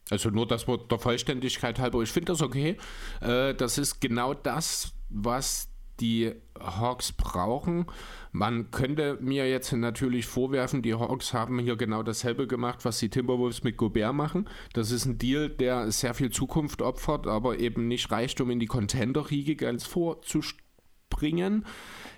Also 0.09 0.29
nur 0.29 0.45
das 0.45 0.67
Wort 0.67 0.91
der 0.91 0.99
Vollständigkeit 0.99 1.79
halber. 1.79 2.01
Ich 2.01 2.11
finde 2.11 2.33
das 2.33 2.41
okay. 2.41 2.77
Äh, 3.21 3.55
das 3.55 3.77
ist 3.77 4.01
genau 4.01 4.33
das, 4.33 4.93
was 5.09 5.69
die 6.01 6.33
Hawks 6.59 7.11
brauchen. 7.11 7.85
Man 8.31 8.71
könnte 8.71 9.17
mir 9.21 9.49
jetzt 9.49 9.71
natürlich 9.73 10.25
vorwerfen, 10.25 10.81
die 10.81 10.93
Hawks 10.93 11.33
haben 11.33 11.59
hier 11.59 11.75
genau 11.75 12.03
dasselbe 12.03 12.47
gemacht, 12.47 12.85
was 12.85 12.99
die 12.99 13.09
Timberwolves 13.09 13.63
mit 13.63 13.77
Gobert 13.77 14.13
machen. 14.13 14.49
Das 14.73 14.91
ist 14.91 15.05
ein 15.05 15.17
Deal, 15.17 15.49
der 15.49 15.91
sehr 15.91 16.13
viel 16.13 16.31
Zukunft 16.31 16.81
opfert, 16.81 17.27
aber 17.27 17.59
eben 17.59 17.87
nicht 17.87 18.11
reicht, 18.11 18.41
um 18.41 18.49
in 18.49 18.59
die 18.59 18.65
Contender-Riege 18.65 19.55
ganz 19.55 19.85
vorzuspringen. 19.85 21.65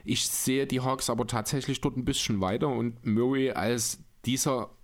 Ich 0.04 0.28
sehe 0.28 0.68
die 0.68 0.82
Hawks 0.82 1.10
aber 1.10 1.28
tatsächlich 1.28 1.82
dort 1.82 1.98
ein 1.98 2.06
bisschen 2.06 2.42
weiter 2.42 2.70
und 2.70 3.06
Murray 3.06 3.52
als 3.52 4.04
dieser 4.26 4.77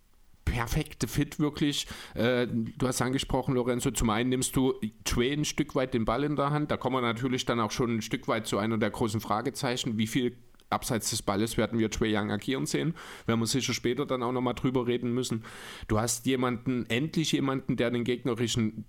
perfekte 0.45 1.07
Fit 1.07 1.39
wirklich. 1.39 1.87
Äh, 2.15 2.47
du 2.47 2.87
hast 2.87 3.01
angesprochen, 3.01 3.55
Lorenzo, 3.55 3.91
zum 3.91 4.09
einen 4.09 4.29
nimmst 4.29 4.55
du 4.55 4.73
Trey 5.03 5.33
ein 5.33 5.45
Stück 5.45 5.75
weit 5.75 5.93
den 5.93 6.05
Ball 6.05 6.23
in 6.23 6.35
der 6.35 6.51
Hand. 6.51 6.71
Da 6.71 6.77
kommen 6.77 6.97
wir 6.97 7.01
natürlich 7.01 7.45
dann 7.45 7.59
auch 7.59 7.71
schon 7.71 7.97
ein 7.97 8.01
Stück 8.01 8.27
weit 8.27 8.47
zu 8.47 8.57
einer 8.57 8.77
der 8.77 8.89
großen 8.89 9.21
Fragezeichen. 9.21 9.97
Wie 9.97 10.07
viel 10.07 10.37
abseits 10.69 11.11
des 11.11 11.21
Balles 11.21 11.57
werden 11.57 11.79
wir 11.79 11.89
Trey 11.89 12.15
Young 12.15 12.31
agieren 12.31 12.65
sehen? 12.65 12.95
Werden 13.25 13.39
wir 13.39 13.47
sicher 13.47 13.73
später 13.73 14.05
dann 14.05 14.23
auch 14.23 14.31
nochmal 14.31 14.55
drüber 14.55 14.87
reden 14.87 15.13
müssen. 15.13 15.43
Du 15.87 15.99
hast 15.99 16.25
jemanden, 16.25 16.85
endlich 16.87 17.31
jemanden, 17.31 17.77
der 17.77 17.91
den 17.91 18.03
gegnerischen 18.03 18.85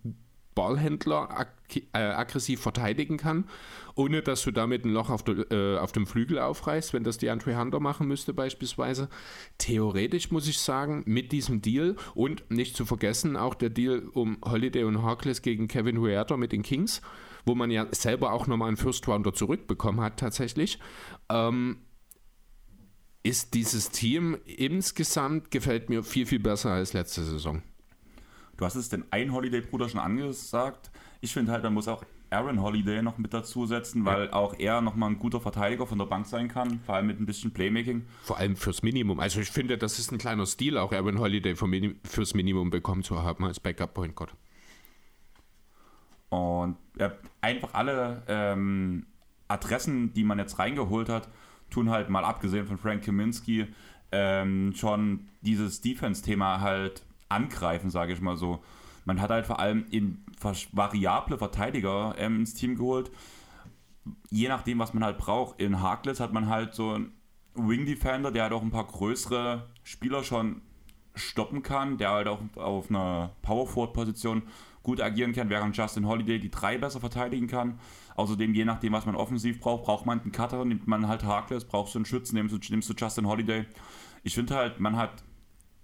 Ballhändler 0.54 1.30
ag 1.30 1.48
äh, 1.92 1.98
aggressiv 1.98 2.60
verteidigen 2.60 3.16
kann, 3.16 3.48
ohne 3.94 4.22
dass 4.22 4.42
du 4.42 4.50
damit 4.50 4.84
ein 4.84 4.90
Loch 4.90 5.10
auf, 5.10 5.22
de, 5.22 5.46
äh, 5.50 5.78
auf, 5.78 5.92
dem 5.92 6.06
Flügel 6.06 6.38
aufreißt, 6.38 6.92
wenn 6.92 7.04
das 7.04 7.18
die 7.18 7.30
Andre 7.30 7.58
Hunter 7.58 7.80
machen 7.80 8.06
müsste 8.06 8.32
beispielsweise. 8.32 9.08
Theoretisch 9.58 10.30
muss 10.30 10.46
ich 10.46 10.58
sagen, 10.58 11.02
mit 11.06 11.32
diesem 11.32 11.62
Deal 11.62 11.96
und 12.14 12.50
nicht 12.50 12.76
zu 12.76 12.84
vergessen 12.84 13.36
auch 13.36 13.54
der 13.54 13.70
Deal 13.70 14.08
um 14.12 14.38
Holiday 14.44 14.84
und 14.84 15.02
Harkless 15.02 15.42
gegen 15.42 15.68
Kevin 15.68 15.98
Huerta 15.98 16.36
mit 16.36 16.52
den 16.52 16.62
Kings, 16.62 17.00
wo 17.44 17.54
man 17.54 17.70
ja 17.70 17.86
selber 17.90 18.32
auch 18.32 18.46
nochmal 18.46 18.68
einen 18.68 18.76
First 18.76 19.08
Rounder 19.08 19.32
zurückbekommen 19.32 20.00
hat 20.00 20.18
tatsächlich. 20.18 20.78
Ähm, 21.28 21.78
ist 23.24 23.54
dieses 23.54 23.90
Team 23.90 24.36
insgesamt 24.44 25.50
gefällt 25.50 25.88
mir 25.88 26.02
viel, 26.04 26.26
viel 26.26 26.40
besser 26.40 26.72
als 26.72 26.92
letzte 26.92 27.24
Saison. 27.24 27.62
Du 28.56 28.64
hast 28.64 28.74
es 28.76 28.88
den 28.88 29.04
ein 29.10 29.32
Holiday-Bruder 29.32 29.88
schon 29.88 30.00
angesagt. 30.00 30.90
Ich 31.20 31.32
finde 31.32 31.52
halt, 31.52 31.62
man 31.62 31.74
muss 31.74 31.88
auch 31.88 32.04
Aaron 32.30 32.60
Holiday 32.60 33.02
noch 33.02 33.18
mit 33.18 33.32
dazu 33.32 33.66
setzen, 33.66 34.04
weil 34.04 34.26
ja. 34.26 34.32
auch 34.32 34.54
er 34.58 34.80
nochmal 34.80 35.10
ein 35.10 35.18
guter 35.18 35.40
Verteidiger 35.40 35.86
von 35.86 35.98
der 35.98 36.06
Bank 36.06 36.26
sein 36.26 36.48
kann, 36.48 36.80
vor 36.84 36.96
allem 36.96 37.06
mit 37.06 37.20
ein 37.20 37.26
bisschen 37.26 37.52
Playmaking. 37.52 38.04
Vor 38.22 38.38
allem 38.38 38.56
fürs 38.56 38.82
Minimum. 38.82 39.20
Also 39.20 39.40
ich 39.40 39.50
finde, 39.50 39.78
das 39.78 39.98
ist 39.98 40.12
ein 40.12 40.18
kleiner 40.18 40.46
Stil, 40.46 40.76
auch 40.76 40.92
Aaron 40.92 41.18
Holiday 41.18 41.54
fürs 41.54 42.34
Minimum 42.34 42.70
bekommen 42.70 43.02
zu 43.02 43.22
haben 43.22 43.44
als 43.44 43.60
Backup-Point 43.60 44.16
Guard. 44.16 44.34
Und 46.30 46.76
ja, 46.98 47.12
einfach 47.40 47.74
alle 47.74 48.22
ähm, 48.26 49.06
Adressen, 49.46 50.12
die 50.12 50.24
man 50.24 50.38
jetzt 50.38 50.58
reingeholt 50.58 51.08
hat, 51.08 51.28
tun 51.70 51.90
halt 51.90 52.08
mal 52.10 52.24
abgesehen 52.24 52.66
von 52.66 52.78
Frank 52.78 53.04
Kaminski 53.04 53.66
ähm, 54.10 54.72
schon 54.74 55.28
dieses 55.42 55.80
Defense-Thema 55.80 56.60
halt 56.60 57.02
angreifen, 57.28 57.90
sage 57.90 58.12
ich 58.12 58.20
mal 58.20 58.36
so. 58.36 58.62
Man 59.04 59.20
hat 59.20 59.30
halt 59.30 59.46
vor 59.46 59.60
allem 59.60 59.86
in 59.90 60.24
variable 60.72 61.38
Verteidiger 61.38 62.14
ähm, 62.18 62.40
ins 62.40 62.54
Team 62.54 62.76
geholt. 62.76 63.10
Je 64.30 64.48
nachdem, 64.48 64.78
was 64.78 64.94
man 64.94 65.04
halt 65.04 65.18
braucht. 65.18 65.60
In 65.60 65.80
Harkless 65.80 66.20
hat 66.20 66.32
man 66.32 66.48
halt 66.48 66.74
so 66.74 66.92
einen 66.92 67.12
Wing 67.54 67.86
Defender, 67.86 68.30
der 68.30 68.44
halt 68.44 68.52
auch 68.52 68.62
ein 68.62 68.70
paar 68.70 68.86
größere 68.86 69.68
Spieler 69.82 70.24
schon 70.24 70.62
stoppen 71.14 71.62
kann, 71.62 71.96
der 71.98 72.10
halt 72.10 72.28
auch 72.28 72.40
auf 72.56 72.90
einer 72.90 73.30
Power 73.42 73.66
Forward 73.66 73.92
Position 73.92 74.42
gut 74.82 75.00
agieren 75.00 75.32
kann, 75.32 75.48
während 75.48 75.76
Justin 75.76 76.06
Holiday 76.06 76.38
die 76.38 76.50
drei 76.50 76.76
besser 76.76 77.00
verteidigen 77.00 77.46
kann. 77.46 77.78
Außerdem, 78.16 78.54
je 78.54 78.64
nachdem, 78.64 78.92
was 78.92 79.06
man 79.06 79.16
offensiv 79.16 79.60
braucht, 79.60 79.84
braucht 79.84 80.06
man 80.06 80.20
einen 80.20 80.32
Cutter, 80.32 80.64
nimmt 80.64 80.86
man 80.86 81.08
halt 81.08 81.24
Harkless, 81.24 81.64
brauchst 81.64 81.94
du 81.94 82.00
einen 82.00 82.06
Schützen, 82.06 82.36
nimmst 82.36 82.54
du, 82.54 82.72
nimmst 82.72 82.88
du 82.88 82.94
Justin 82.94 83.26
Holiday. 83.26 83.64
Ich 84.22 84.34
finde 84.34 84.54
halt, 84.54 84.80
man 84.80 84.96
hat 84.96 85.24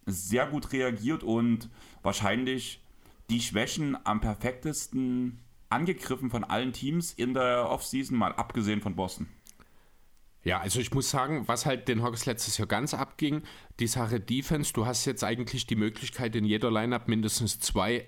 sehr 0.06 0.46
gut 0.46 0.72
reagiert 0.72 1.22
und 1.22 1.68
wahrscheinlich 2.02 2.82
die 3.28 3.40
Schwächen 3.40 3.96
am 4.04 4.20
perfektesten 4.20 5.40
angegriffen 5.68 6.30
von 6.30 6.44
allen 6.44 6.72
Teams 6.72 7.12
in 7.12 7.32
der 7.32 7.68
Offseason, 7.70 8.18
mal 8.18 8.32
abgesehen 8.32 8.80
von 8.80 8.96
Boston. 8.96 9.28
Ja, 10.42 10.58
also 10.58 10.80
ich 10.80 10.92
muss 10.92 11.10
sagen, 11.10 11.46
was 11.48 11.66
halt 11.66 11.86
den 11.86 12.02
Hawks 12.02 12.26
letztes 12.26 12.56
Jahr 12.58 12.66
ganz 12.66 12.94
abging, 12.94 13.42
die 13.78 13.86
Sache 13.86 14.20
Defense, 14.20 14.72
du 14.72 14.86
hast 14.86 15.04
jetzt 15.04 15.22
eigentlich 15.22 15.66
die 15.66 15.76
Möglichkeit, 15.76 16.34
in 16.34 16.44
jeder 16.44 16.70
Lineup 16.70 17.08
mindestens 17.08 17.60
zwei 17.60 18.06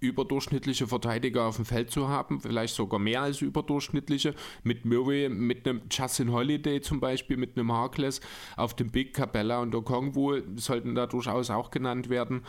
überdurchschnittliche 0.00 0.86
Verteidiger 0.86 1.44
auf 1.44 1.56
dem 1.56 1.64
Feld 1.64 1.90
zu 1.90 2.08
haben, 2.08 2.40
vielleicht 2.40 2.74
sogar 2.74 3.00
mehr 3.00 3.22
als 3.22 3.40
überdurchschnittliche, 3.40 4.34
mit 4.62 4.84
Murray, 4.84 5.28
mit 5.28 5.66
einem 5.66 5.82
Justin 5.90 6.32
Holiday 6.32 6.80
zum 6.80 7.00
Beispiel, 7.00 7.36
mit 7.36 7.56
einem 7.56 7.72
Harkless, 7.72 8.20
auf 8.56 8.74
dem 8.74 8.90
Big 8.90 9.14
Capella 9.14 9.60
und 9.60 9.74
Okongwu 9.74 10.40
sollten 10.56 10.94
da 10.94 11.06
durchaus 11.06 11.50
auch 11.50 11.70
genannt 11.70 12.08
werden. 12.08 12.42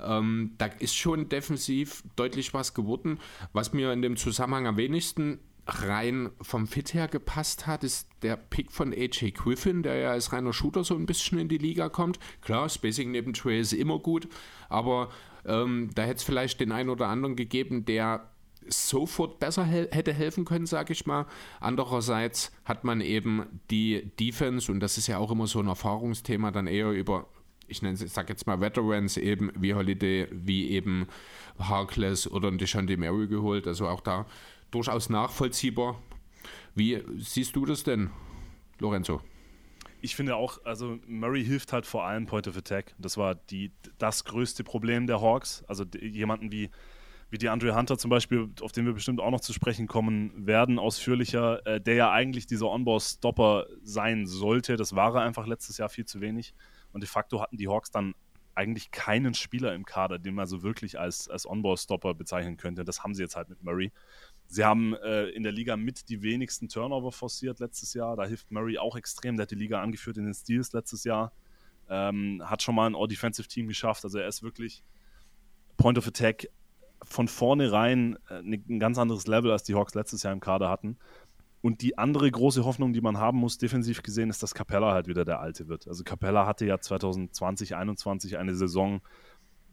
Ähm, 0.00 0.52
da 0.58 0.66
ist 0.66 0.96
schon 0.96 1.28
defensiv 1.28 2.02
deutlich 2.16 2.54
was 2.54 2.74
geworden. 2.74 3.18
Was 3.52 3.72
mir 3.72 3.92
in 3.92 4.02
dem 4.02 4.16
Zusammenhang 4.16 4.66
am 4.66 4.76
wenigsten 4.76 5.40
rein 5.66 6.30
vom 6.40 6.66
Fit 6.66 6.92
her 6.92 7.08
gepasst 7.08 7.66
hat, 7.66 7.84
ist 7.84 8.08
der 8.22 8.36
Pick 8.36 8.72
von 8.72 8.92
AJ 8.92 9.32
Griffin, 9.32 9.82
der 9.82 9.96
ja 9.96 10.10
als 10.10 10.32
reiner 10.32 10.52
Shooter 10.52 10.82
so 10.82 10.96
ein 10.96 11.06
bisschen 11.06 11.38
in 11.38 11.48
die 11.48 11.58
Liga 11.58 11.88
kommt. 11.88 12.18
Klar, 12.40 12.68
Spacing 12.68 13.10
neben 13.12 13.32
Trey 13.32 13.60
ist 13.60 13.72
immer 13.72 13.98
gut, 13.98 14.28
aber 14.68 15.10
ähm, 15.44 15.90
da 15.94 16.02
hätte 16.02 16.16
es 16.16 16.22
vielleicht 16.22 16.60
den 16.60 16.72
einen 16.72 16.90
oder 16.90 17.08
anderen 17.08 17.36
gegeben, 17.36 17.84
der 17.84 18.28
sofort 18.68 19.38
besser 19.40 19.64
hel 19.64 19.88
hätte 19.90 20.12
helfen 20.12 20.44
können, 20.44 20.66
sage 20.66 20.92
ich 20.92 21.06
mal. 21.06 21.26
Andererseits 21.60 22.52
hat 22.64 22.84
man 22.84 23.00
eben 23.00 23.60
die 23.70 24.10
Defense, 24.18 24.70
und 24.70 24.80
das 24.80 24.98
ist 24.98 25.06
ja 25.06 25.18
auch 25.18 25.30
immer 25.30 25.46
so 25.46 25.60
ein 25.60 25.66
Erfahrungsthema, 25.66 26.50
dann 26.50 26.66
eher 26.66 26.90
über, 26.90 27.26
ich 27.66 27.82
nenne 27.82 27.94
es, 27.94 28.14
sag 28.14 28.28
jetzt 28.28 28.46
mal 28.46 28.60
Veterans, 28.60 29.16
eben 29.16 29.50
wie 29.56 29.74
Holiday, 29.74 30.28
wie 30.30 30.70
eben 30.70 31.06
Harkless 31.58 32.30
oder 32.30 32.50
Deshaunte 32.52 32.96
Mary 32.96 33.26
geholt. 33.26 33.66
Also 33.66 33.88
auch 33.88 34.00
da 34.00 34.26
durchaus 34.70 35.08
nachvollziehbar. 35.08 36.00
Wie 36.74 37.02
siehst 37.18 37.56
du 37.56 37.66
das 37.66 37.82
denn, 37.82 38.10
Lorenzo? 38.78 39.20
Ich 40.02 40.16
finde 40.16 40.36
auch, 40.36 40.58
also 40.64 40.98
Murray 41.06 41.44
hilft 41.44 41.72
halt 41.72 41.86
vor 41.86 42.04
allem 42.04 42.26
Point 42.26 42.48
of 42.48 42.56
Attack. 42.56 42.94
Das 42.98 43.16
war 43.16 43.36
die, 43.36 43.72
das 43.98 44.24
größte 44.24 44.64
Problem 44.64 45.06
der 45.06 45.20
Hawks. 45.20 45.64
Also 45.68 45.84
jemanden 46.00 46.50
wie, 46.50 46.70
wie 47.30 47.38
die 47.38 47.48
Andre 47.48 47.76
Hunter 47.76 47.96
zum 47.96 48.10
Beispiel, 48.10 48.50
auf 48.60 48.72
den 48.72 48.84
wir 48.84 48.92
bestimmt 48.92 49.20
auch 49.20 49.30
noch 49.30 49.40
zu 49.40 49.52
sprechen 49.52 49.86
kommen 49.86 50.46
werden, 50.46 50.80
ausführlicher, 50.80 51.64
äh, 51.66 51.80
der 51.80 51.94
ja 51.94 52.10
eigentlich 52.10 52.46
dieser 52.46 52.68
Onboard-Stopper 52.68 53.66
sein 53.84 54.26
sollte. 54.26 54.76
Das 54.76 54.96
war 54.96 55.14
er 55.14 55.22
einfach 55.22 55.46
letztes 55.46 55.78
Jahr 55.78 55.88
viel 55.88 56.04
zu 56.04 56.20
wenig. 56.20 56.52
Und 56.92 57.02
de 57.02 57.08
facto 57.08 57.40
hatten 57.40 57.56
die 57.56 57.68
Hawks 57.68 57.92
dann 57.92 58.14
eigentlich 58.54 58.90
keinen 58.90 59.34
Spieler 59.34 59.72
im 59.74 59.86
Kader, 59.86 60.18
den 60.18 60.34
man 60.34 60.46
so 60.46 60.62
wirklich 60.62 60.98
als, 60.98 61.28
als 61.28 61.46
Onboard-Stopper 61.46 62.14
bezeichnen 62.14 62.56
könnte. 62.56 62.84
Das 62.84 63.02
haben 63.02 63.14
sie 63.14 63.22
jetzt 63.22 63.36
halt 63.36 63.48
mit 63.48 63.62
Murray. 63.62 63.92
Sie 64.52 64.66
haben 64.66 64.94
äh, 64.96 65.28
in 65.28 65.44
der 65.44 65.52
Liga 65.52 65.78
mit 65.78 66.10
die 66.10 66.20
wenigsten 66.20 66.68
Turnover 66.68 67.10
forciert 67.10 67.58
letztes 67.58 67.94
Jahr. 67.94 68.16
Da 68.16 68.26
hilft 68.26 68.50
Murray 68.50 68.76
auch 68.76 68.96
extrem. 68.96 69.38
Der 69.38 69.44
hat 69.44 69.50
die 69.50 69.54
Liga 69.54 69.80
angeführt 69.80 70.18
in 70.18 70.26
den 70.26 70.34
Steals 70.34 70.74
letztes 70.74 71.04
Jahr. 71.04 71.32
Ähm, 71.88 72.42
hat 72.44 72.60
schon 72.60 72.74
mal 72.74 72.86
ein 72.86 72.94
All-Defensive-Team 72.94 73.66
geschafft. 73.66 74.04
Also 74.04 74.18
er 74.18 74.28
ist 74.28 74.42
wirklich 74.42 74.84
Point 75.78 75.96
of 75.96 76.06
Attack 76.06 76.50
von 77.02 77.28
vornherein 77.28 78.18
äh, 78.28 78.40
ein 78.40 78.78
ganz 78.78 78.98
anderes 78.98 79.26
Level, 79.26 79.50
als 79.50 79.62
die 79.62 79.74
Hawks 79.74 79.94
letztes 79.94 80.22
Jahr 80.22 80.34
im 80.34 80.40
Kader 80.40 80.68
hatten. 80.68 80.98
Und 81.62 81.80
die 81.80 81.96
andere 81.96 82.30
große 82.30 82.62
Hoffnung, 82.66 82.92
die 82.92 83.00
man 83.00 83.16
haben 83.16 83.38
muss, 83.38 83.56
defensiv 83.56 84.02
gesehen, 84.02 84.28
ist, 84.28 84.42
dass 84.42 84.52
Capella 84.52 84.92
halt 84.92 85.06
wieder 85.06 85.24
der 85.24 85.40
Alte 85.40 85.66
wird. 85.68 85.88
Also 85.88 86.04
Capella 86.04 86.44
hatte 86.44 86.66
ja 86.66 86.78
2020, 86.78 87.68
2021 87.68 88.36
eine 88.36 88.54
Saison, 88.54 89.00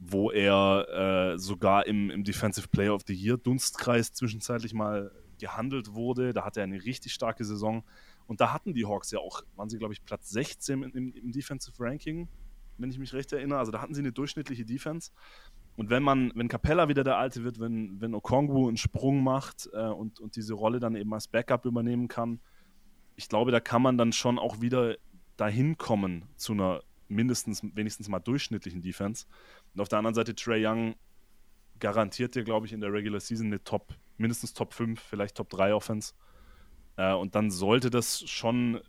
wo 0.00 0.30
er 0.30 1.34
äh, 1.34 1.38
sogar 1.38 1.86
im, 1.86 2.10
im 2.10 2.24
Defensive 2.24 2.68
Player 2.68 2.94
of 2.94 3.02
the 3.06 3.14
Year 3.14 3.36
Dunstkreis 3.36 4.12
zwischenzeitlich 4.14 4.72
mal 4.72 5.12
gehandelt 5.38 5.94
wurde. 5.94 6.32
Da 6.32 6.44
hatte 6.44 6.60
er 6.60 6.64
eine 6.64 6.82
richtig 6.82 7.12
starke 7.12 7.44
Saison. 7.44 7.84
Und 8.26 8.40
da 8.40 8.52
hatten 8.52 8.72
die 8.72 8.86
Hawks 8.86 9.10
ja 9.10 9.18
auch, 9.18 9.42
waren 9.56 9.68
sie, 9.68 9.78
glaube 9.78 9.92
ich, 9.92 10.02
Platz 10.04 10.30
16 10.30 10.82
im, 10.84 11.12
im 11.12 11.32
Defensive 11.32 11.74
Ranking, 11.78 12.28
wenn 12.78 12.90
ich 12.90 12.98
mich 12.98 13.12
recht 13.12 13.32
erinnere. 13.32 13.58
Also 13.58 13.72
da 13.72 13.82
hatten 13.82 13.94
sie 13.94 14.00
eine 14.00 14.12
durchschnittliche 14.12 14.64
Defense. 14.64 15.10
Und 15.76 15.90
wenn 15.90 16.02
man, 16.02 16.32
wenn 16.34 16.48
Capella 16.48 16.88
wieder 16.88 17.04
der 17.04 17.18
Alte 17.18 17.44
wird, 17.44 17.60
wenn, 17.60 18.00
wenn 18.00 18.14
Okongwu 18.14 18.68
einen 18.68 18.78
Sprung 18.78 19.22
macht 19.22 19.68
äh, 19.72 19.86
und, 19.86 20.18
und 20.18 20.36
diese 20.36 20.54
Rolle 20.54 20.80
dann 20.80 20.94
eben 20.94 21.12
als 21.12 21.28
Backup 21.28 21.66
übernehmen 21.66 22.08
kann, 22.08 22.40
ich 23.16 23.28
glaube, 23.28 23.50
da 23.50 23.60
kann 23.60 23.82
man 23.82 23.98
dann 23.98 24.12
schon 24.12 24.38
auch 24.38 24.62
wieder 24.62 24.96
dahin 25.36 25.76
kommen 25.76 26.24
zu 26.36 26.52
einer 26.52 26.82
mindestens, 27.10 27.62
wenigstens 27.74 28.08
mal 28.08 28.20
durchschnittlichen 28.20 28.82
Defense. 28.82 29.26
Und 29.74 29.80
auf 29.80 29.88
der 29.88 29.98
anderen 29.98 30.14
Seite 30.14 30.34
Trey 30.34 30.66
Young 30.66 30.94
garantiert 31.78 32.34
dir, 32.34 32.44
glaube 32.44 32.66
ich, 32.66 32.72
in 32.72 32.80
der 32.80 32.92
Regular 32.92 33.20
Season 33.20 33.46
eine 33.46 33.62
Top, 33.62 33.94
mindestens 34.18 34.52
Top 34.54 34.74
5, 34.74 35.00
vielleicht 35.00 35.36
Top 35.36 35.48
3 35.50 35.74
Offense. 35.74 36.12
Äh, 36.96 37.14
und 37.14 37.34
dann 37.34 37.50
sollte 37.50 37.90
das 37.90 38.28
schon, 38.28 38.80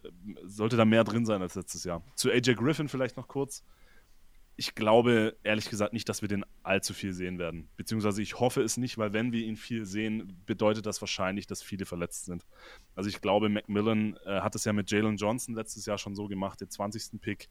sollte 0.44 0.78
da 0.78 0.86
mehr 0.86 1.04
drin 1.04 1.26
sein 1.26 1.42
als 1.42 1.56
letztes 1.56 1.84
Jahr. 1.84 2.04
Zu 2.16 2.30
AJ 2.30 2.56
Griffin 2.56 2.90
vielleicht 2.90 3.18
noch 3.18 3.28
kurz. 3.28 3.64
Ich 4.58 4.76
glaube 4.76 5.38
ehrlich 5.44 5.70
gesagt 5.70 5.94
nicht, 5.94 6.08
dass 6.10 6.22
wir 6.22 6.28
den 6.28 6.46
allzu 6.62 6.94
viel 6.94 7.14
sehen 7.14 7.40
werden. 7.40 7.70
Beziehungsweise 7.78 8.22
ich 8.22 8.40
hoffe 8.40 8.62
es 8.62 8.78
nicht, 8.78 8.98
weil 8.98 9.14
wenn 9.14 9.32
wir 9.32 9.44
ihn 9.44 9.56
viel 9.56 9.86
sehen, 9.86 10.38
bedeutet 10.46 10.86
das 10.86 11.02
wahrscheinlich, 11.02 11.48
dass 11.48 11.64
viele 11.64 11.86
verletzt 11.86 12.26
sind. 12.26 12.46
Also 12.94 13.10
ich 13.10 13.22
glaube, 13.22 13.50
Macmillan 13.50 14.18
äh, 14.26 14.42
hat 14.42 14.56
es 14.56 14.66
ja 14.66 14.74
mit 14.74 14.92
Jalen 14.92 15.16
Johnson 15.16 15.56
letztes 15.56 15.86
Jahr 15.86 15.98
schon 15.98 16.16
so 16.16 16.28
gemacht, 16.28 16.60
den 16.62 16.70
20. 16.70 17.22
Pick, 17.22 17.50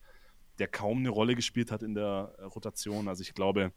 der 0.61 0.69
kaum 0.69 0.99
eine 0.99 1.09
Rolle 1.09 1.35
gespielt 1.35 1.73
hat 1.73 1.83
in 1.83 1.95
der 1.95 2.35
äh, 2.38 2.45
Rotation. 2.45 3.09
Also 3.09 3.23
ich 3.23 3.35
glaube, 3.35 3.73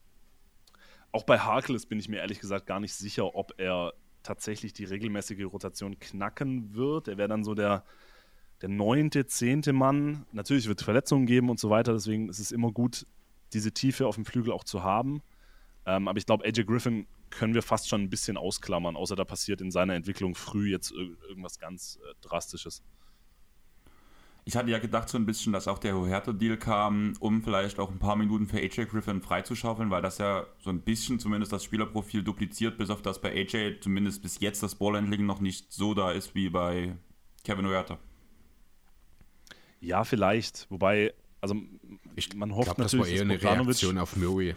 auch 1.11 1.23
bei 1.23 1.39
Harkless 1.39 1.85
bin 1.85 1.97
ich 1.97 2.09
mir 2.09 2.17
ehrlich 2.17 2.39
gesagt 2.39 2.67
gar 2.67 2.79
nicht 2.79 2.93
sicher, 2.93 3.35
ob 3.35 3.53
er 3.57 3.93
tatsächlich 4.21 4.73
die 4.73 4.85
regelmäßige 4.85 5.45
Rotation 5.45 5.99
knacken 5.99 6.75
wird. 6.75 7.07
Er 7.07 7.17
wäre 7.17 7.29
dann 7.29 7.43
so 7.43 7.55
der, 7.55 7.83
der 8.61 8.69
neunte, 8.69 9.25
zehnte 9.25 9.73
Mann. 9.73 10.25
Natürlich 10.31 10.67
wird 10.67 10.79
es 10.79 10.85
Verletzungen 10.85 11.25
geben 11.25 11.49
und 11.49 11.59
so 11.59 11.69
weiter, 11.69 11.93
deswegen 11.93 12.29
ist 12.29 12.39
es 12.39 12.51
immer 12.51 12.71
gut, 12.71 13.05
diese 13.53 13.71
Tiefe 13.71 14.07
auf 14.07 14.15
dem 14.15 14.25
Flügel 14.25 14.51
auch 14.51 14.63
zu 14.63 14.83
haben. 14.83 15.21
Ähm, 15.85 16.07
aber 16.07 16.17
ich 16.17 16.25
glaube, 16.25 16.45
AJ 16.45 16.63
Griffin 16.63 17.07
können 17.29 17.53
wir 17.53 17.61
fast 17.61 17.89
schon 17.89 18.01
ein 18.01 18.09
bisschen 18.09 18.37
ausklammern, 18.37 18.95
außer 18.95 19.15
da 19.15 19.25
passiert 19.25 19.61
in 19.61 19.71
seiner 19.71 19.95
Entwicklung 19.95 20.35
früh 20.35 20.71
jetzt 20.71 20.91
irgendwas 20.91 21.59
ganz 21.59 21.99
äh, 22.01 22.13
Drastisches. 22.21 22.81
Ich 24.45 24.57
hatte 24.57 24.69
ja 24.69 24.79
gedacht 24.79 25.07
so 25.07 25.17
ein 25.17 25.25
bisschen, 25.25 25.53
dass 25.53 25.69
auch 25.69 25.79
der 25.79 25.95
Huerto-Deal 25.95 26.57
kam, 26.57 27.13
um 27.19 27.41
vielleicht 27.41 27.79
auch 27.79 27.89
ein 27.89 27.99
paar 27.99 28.17
Minuten 28.17 28.45
für 28.45 28.57
AJ 28.57 28.87
Griffin 28.87 29.21
freizuschaufeln, 29.21 29.89
weil 29.89 30.01
das 30.01 30.17
ja 30.17 30.45
so 30.59 30.69
ein 30.69 30.81
bisschen 30.81 31.19
zumindest 31.19 31.53
das 31.53 31.63
Spielerprofil 31.63 32.23
dupliziert, 32.23 32.77
bis 32.77 32.89
auf 32.89 33.01
das 33.01 33.21
bei 33.21 33.31
AJ 33.31 33.79
zumindest 33.79 34.21
bis 34.21 34.41
jetzt 34.41 34.61
das 34.61 34.75
Ballhandling 34.75 35.25
noch 35.25 35.39
nicht 35.39 35.71
so 35.71 35.93
da 35.93 36.11
ist 36.11 36.35
wie 36.35 36.49
bei 36.49 36.97
Kevin 37.45 37.67
Huerta. 37.67 37.99
Ja, 39.79 40.03
vielleicht. 40.03 40.67
Wobei, 40.69 41.13
also 41.39 41.55
ich, 42.15 42.33
man 42.35 42.53
hofft 42.55 42.67
glaub, 42.67 42.77
natürlich, 42.79 43.05
das 43.05 43.19
war 43.19 43.27
eher 43.27 43.53
eine 43.53 43.65
Reaktion 43.65 43.97
auf 43.97 44.15
Murray. 44.15 44.55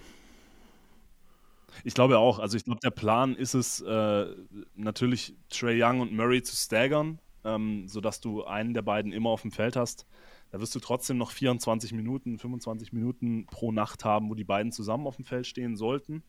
Ich 1.85 1.95
glaube 1.95 2.19
auch. 2.19 2.39
Also 2.39 2.57
ich 2.57 2.65
glaube, 2.65 2.81
der 2.81 2.91
Plan 2.91 3.35
ist 3.35 3.55
es 3.55 3.81
äh, 3.81 4.27
natürlich 4.75 5.35
Trey 5.49 5.83
Young 5.83 6.01
und 6.01 6.13
Murray 6.13 6.43
zu 6.43 6.57
staggern, 6.57 7.19
ähm, 7.47 7.87
sodass 7.87 8.21
du 8.21 8.45
einen 8.45 8.75
der 8.75 8.83
beiden 8.83 9.13
immer 9.13 9.31
auf 9.31 9.43
dem 9.43 9.53
Feld 9.53 9.77
hast. 9.77 10.07
Da 10.51 10.61
wirst 10.61 10.75
du 10.75 10.81
trotzdem 10.81 11.17
noch 11.17 11.31
24 11.31 11.93
Minuten, 11.93 12.39
25 12.39 12.93
Minuten 12.93 13.47
pro 13.47 13.73
Nacht 13.73 14.05
haben, 14.05 14.29
wo 14.29 14.35
die 14.35 14.45
beiden 14.45 14.73
zusammen 14.73 15.07
auf 15.07 15.17
dem 15.17 15.25
Feld 15.25 15.47
stehen 15.47 15.77
sollten. 15.77 16.23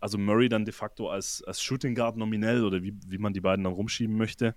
Also 0.00 0.18
Murray 0.18 0.48
dann 0.48 0.64
de 0.64 0.74
facto 0.74 1.08
als, 1.08 1.42
als 1.44 1.62
Shooting 1.62 1.94
Guard 1.94 2.16
nominell 2.16 2.64
oder 2.64 2.82
wie, 2.82 2.94
wie 3.06 3.18
man 3.18 3.32
die 3.32 3.40
beiden 3.40 3.64
dann 3.64 3.72
rumschieben 3.72 4.16
möchte. 4.16 4.54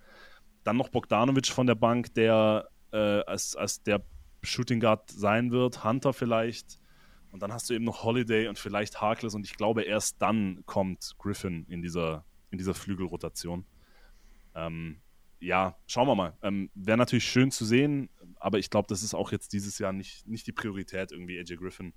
Dann 0.63 0.77
noch 0.77 0.89
Bogdanovic 0.89 1.47
von 1.47 1.67
der 1.67 1.75
Bank, 1.75 2.13
der 2.15 2.67
äh, 2.91 3.21
als, 3.21 3.55
als 3.55 3.83
der 3.83 4.03
Shooting 4.41 4.79
Guard 4.79 5.09
sein 5.09 5.51
wird. 5.51 5.83
Hunter 5.83 6.11
vielleicht. 6.13 6.79
Und 7.31 7.43
dann 7.43 7.53
hast 7.53 7.69
du 7.69 7.73
eben 7.73 7.85
noch 7.85 8.03
Holiday 8.03 8.47
und 8.47 8.57
vielleicht 8.57 8.99
Harkless. 8.99 9.35
Und 9.35 9.45
ich 9.45 9.55
glaube, 9.55 9.83
erst 9.83 10.21
dann 10.21 10.63
kommt 10.65 11.15
Griffin 11.19 11.65
in 11.69 11.81
dieser, 11.81 12.25
in 12.49 12.57
dieser 12.57 12.73
Flügelrotation. 12.73 13.65
Ähm, 14.55 15.01
ja, 15.39 15.75
schauen 15.87 16.07
wir 16.07 16.15
mal. 16.15 16.37
Ähm, 16.41 16.69
Wäre 16.73 16.97
natürlich 16.97 17.25
schön 17.25 17.51
zu 17.51 17.65
sehen, 17.65 18.09
aber 18.39 18.59
ich 18.59 18.69
glaube, 18.69 18.87
das 18.87 19.03
ist 19.03 19.13
auch 19.13 19.31
jetzt 19.31 19.53
dieses 19.53 19.79
Jahr 19.79 19.93
nicht, 19.93 20.27
nicht 20.27 20.47
die 20.47 20.51
Priorität, 20.51 21.11
irgendwie 21.11 21.39
AJ 21.39 21.57
Griffin 21.57 21.93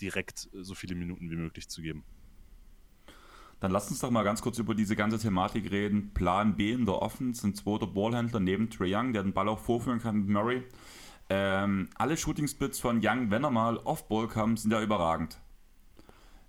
direkt 0.00 0.48
so 0.52 0.74
viele 0.74 0.94
Minuten 0.94 1.30
wie 1.30 1.36
möglich 1.36 1.68
zu 1.68 1.80
geben. 1.80 2.04
Dann 3.60 3.70
lass 3.70 3.88
uns 3.88 4.00
doch 4.00 4.10
mal 4.10 4.22
ganz 4.22 4.42
kurz 4.42 4.58
über 4.58 4.74
diese 4.74 4.96
ganze 4.96 5.18
Thematik 5.18 5.70
reden. 5.70 6.12
Plan 6.12 6.56
B 6.56 6.72
in 6.72 6.84
der 6.84 7.00
Offense, 7.00 7.46
ein 7.46 7.54
zweiter 7.54 7.86
Ballhändler 7.86 8.40
neben 8.40 8.68
Trey 8.68 8.94
Young, 8.94 9.14
der 9.14 9.22
den 9.22 9.32
Ball 9.32 9.48
auch 9.48 9.58
vorführen 9.58 9.98
kann 9.98 10.16
mit 10.16 10.28
Murray. 10.28 10.62
Ähm, 11.30 11.88
alle 11.96 12.16
Shooting-Splits 12.16 12.78
von 12.78 13.00
Young, 13.02 13.30
wenn 13.30 13.42
er 13.42 13.50
mal 13.50 13.78
Off-Ball 13.78 14.28
kam, 14.28 14.56
sind 14.56 14.72
ja 14.72 14.82
überragend. 14.82 15.40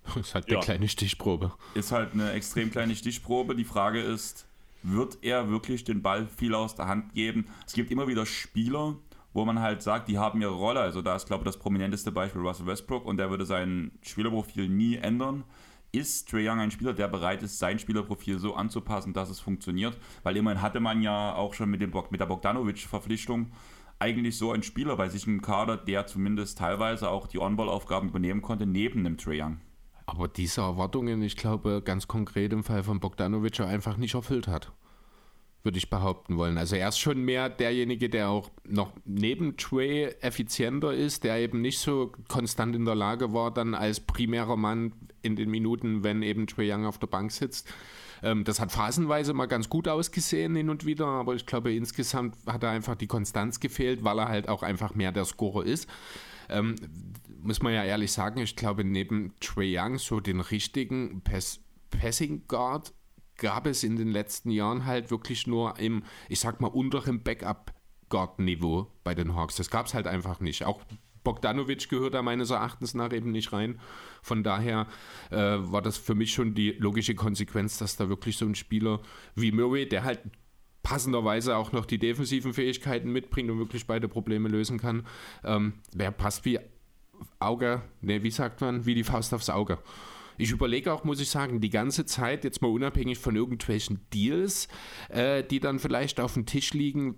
Das 0.04 0.16
ist 0.28 0.36
halt 0.36 0.48
eine 0.48 0.56
ja. 0.56 0.62
kleine 0.62 0.90
Stichprobe. 0.90 1.54
Ist 1.74 1.92
halt 1.92 2.14
eine 2.14 2.32
extrem 2.34 2.72
kleine 2.72 2.96
Stichprobe. 2.96 3.56
Die 3.56 3.64
Frage 3.64 4.02
ist, 4.02 4.46
wird 4.84 5.20
er 5.22 5.50
wirklich 5.50 5.84
den 5.84 6.02
Ball 6.02 6.28
viel 6.28 6.54
aus 6.54 6.76
der 6.76 6.88
Hand 6.88 7.14
geben. 7.14 7.46
Es 7.66 7.74
gibt 7.74 7.92
immer 7.92 8.08
wieder 8.08 8.26
Spieler, 8.26 8.96
wo 9.34 9.46
man 9.46 9.60
halt 9.60 9.82
sagt, 9.82 10.08
die 10.08 10.18
haben 10.18 10.42
ihre 10.42 10.54
Rolle. 10.54 10.80
Also 10.80 11.02
da 11.02 11.16
ist, 11.16 11.28
glaube 11.28 11.42
ich, 11.42 11.46
das 11.46 11.60
prominenteste 11.60 12.12
Beispiel 12.12 12.42
Russell 12.42 12.66
Westbrook 12.66 13.06
und 13.06 13.18
der 13.18 13.30
würde 13.30 13.46
sein 13.46 13.92
Spielerprofil 14.02 14.70
nie 14.70 14.96
ändern. 14.96 15.44
Ist 15.92 16.30
Trey 16.30 16.48
Young 16.48 16.60
ein 16.60 16.72
Spieler, 16.72 16.94
der 16.94 17.08
bereit 17.08 17.44
ist, 17.44 17.60
sein 17.60 17.80
Spielerprofil 17.80 18.40
so 18.40 18.56
anzupassen, 18.56 19.14
dass 19.14 19.30
es 19.30 19.40
funktioniert? 19.40 19.98
Weil 20.24 20.36
immerhin 20.36 20.62
hatte 20.62 20.80
man 20.80 21.02
ja 21.02 21.34
auch 21.34 21.54
schon 21.54 21.70
mit, 21.70 21.82
dem, 21.82 21.94
mit 22.10 22.20
der 22.20 22.26
Bogdanovic-Verpflichtung 22.26 23.52
eigentlich 24.00 24.38
so 24.38 24.52
einen 24.52 24.64
Spieler 24.64 24.96
bei 24.96 25.10
sich 25.10 25.26
im 25.28 25.42
Kader, 25.42 25.78
der 25.78 26.06
zumindest 26.06 26.58
teilweise 26.58 27.10
auch 27.10 27.28
die 27.28 27.40
On-Ball-Aufgaben 27.40 28.10
übernehmen 28.10 28.42
konnte, 28.42 28.66
neben 28.66 29.04
dem 29.04 29.18
Trey 29.18 29.42
Young. 29.42 29.60
Aber 30.08 30.30
diese 30.30 30.62
Erwartungen, 30.62 31.22
ich 31.22 31.36
glaube, 31.36 31.82
ganz 31.84 32.08
konkret 32.08 32.54
im 32.54 32.64
Fall 32.64 32.82
von 32.82 33.00
Bogdanovic 33.00 33.60
einfach 33.60 33.98
nicht 33.98 34.16
erfüllt 34.16 34.48
hat. 34.48 34.72
Würde 35.64 35.78
ich 35.78 35.90
behaupten 35.90 36.38
wollen. 36.38 36.58
Also 36.58 36.78
er 36.78 36.88
ist 36.88 36.98
schon 36.98 37.24
mehr 37.24 37.50
derjenige, 37.50 38.10
der 38.10 38.30
auch 38.30 38.50
noch 38.64 38.94
neben 39.04 39.58
Trey 39.58 40.06
effizienter 40.22 40.94
ist, 40.94 41.26
der 41.26 41.38
eben 41.40 41.60
nicht 41.60 41.80
so 41.80 42.14
konstant 42.30 42.74
in 42.74 42.86
der 42.86 42.96
Lage 42.96 43.34
war, 43.34 43.54
dann 43.54 43.76
als 43.76 44.00
primärer 44.00 44.56
Mann 44.56 44.94
in 45.24 45.36
den 45.36 45.52
Minuten, 45.52 46.06
wenn 46.06 46.24
eben 46.24 46.48
Trey 46.48 46.72
Young 46.72 46.86
auf 46.86 47.00
der 47.00 47.08
Bank 47.08 47.34
sitzt. 47.34 47.68
Ähm, 48.24 48.46
das 48.46 48.62
hat 48.62 48.72
phasenweise 48.72 49.34
mal 49.34 49.48
ganz 49.48 49.68
gut 49.68 49.90
ausgesehen 49.90 50.56
hin 50.56 50.70
und 50.70 50.86
wieder, 50.86 51.06
aber 51.06 51.36
ich 51.36 51.46
glaube, 51.46 51.74
insgesamt 51.74 52.38
hat 52.46 52.64
er 52.64 52.70
einfach 52.70 52.96
die 52.96 53.08
Konstanz 53.08 53.60
gefehlt, 53.60 54.06
weil 54.06 54.20
er 54.20 54.30
halt 54.30 54.48
auch 54.48 54.64
einfach 54.64 54.96
mehr 54.96 55.12
der 55.12 55.26
Scorer 55.26 55.66
ist. 55.66 55.90
Ähm, 56.50 56.76
muss 57.42 57.62
man 57.62 57.74
ja 57.74 57.84
ehrlich 57.84 58.12
sagen, 58.12 58.40
ich 58.40 58.56
glaube, 58.56 58.84
neben 58.84 59.34
Trey 59.40 59.78
Young 59.78 59.98
so 59.98 60.20
den 60.20 60.40
richtigen 60.40 61.22
Pass 61.22 61.60
Passing 61.90 62.48
Guard 62.48 62.94
gab 63.38 63.66
es 63.66 63.84
in 63.84 63.96
den 63.96 64.10
letzten 64.10 64.52
Jahren 64.52 64.86
halt 64.86 65.12
wirklich 65.12 65.48
nur 65.48 65.80
im, 65.80 66.04
ich 66.28 66.40
sag 66.40 66.60
mal, 66.60 66.68
unteren 66.68 67.24
Backup-Guard-Niveau 67.24 68.92
bei 69.04 69.16
den 69.16 69.36
Hawks. 69.36 69.56
Das 69.56 69.70
gab 69.70 69.86
es 69.86 69.94
halt 69.94 70.08
einfach 70.08 70.40
nicht. 70.40 70.66
Auch 70.66 70.82
Bogdanovic 71.24 71.90
gehört 71.90 72.14
da 72.14 72.22
meines 72.22 72.50
Erachtens 72.50 72.94
nach 72.94 73.12
eben 73.12 73.32
nicht 73.32 73.54
rein. 73.54 73.80
Von 74.22 74.44
daher 74.44 74.88
äh, 75.30 75.36
war 75.36 75.82
das 75.82 75.98
für 75.98 76.16
mich 76.16 76.34
schon 76.34 76.56
die 76.56 76.72
logische 76.72 77.16
Konsequenz, 77.16 77.78
dass 77.78 77.96
da 77.96 78.10
wirklich 78.10 78.38
so 78.38 78.46
ein 78.46 78.56
Spieler 78.56 79.02
wie 79.36 79.52
Murray, 79.52 79.88
der 79.88 80.04
halt 80.04 80.22
passenderweise 80.84 81.58
auch 81.58 81.74
noch 81.74 81.86
die 81.86 82.00
defensiven 82.00 82.54
Fähigkeiten 82.54 83.12
mitbringt 83.12 83.52
und 83.52 83.60
wirklich 83.60 83.88
beide 83.88 84.08
Probleme 84.08 84.48
lösen 84.48 84.80
kann, 84.80 85.06
ähm, 85.44 85.74
der 85.94 86.12
passt 86.12 86.46
wie 86.46 86.60
Auge, 87.40 87.82
ne, 88.02 88.24
wie 88.24 88.32
sagt 88.32 88.62
man, 88.62 88.86
wie 88.86 88.96
die 88.96 89.04
Faust 89.04 89.34
aufs 89.34 89.50
Auge. 89.50 89.80
Ich 90.38 90.52
überlege 90.52 90.94
auch, 90.94 91.04
muss 91.04 91.20
ich 91.20 91.30
sagen, 91.30 91.62
die 91.62 91.70
ganze 91.70 92.06
Zeit, 92.06 92.44
jetzt 92.44 92.62
mal 92.62 92.70
unabhängig 92.70 93.18
von 93.18 93.36
irgendwelchen 93.36 94.02
Deals, 94.14 94.68
äh, 95.10 95.44
die 95.44 95.60
dann 95.60 95.80
vielleicht 95.80 96.20
auf 96.20 96.34
dem 96.34 96.46
Tisch 96.46 96.74
liegen, 96.74 97.18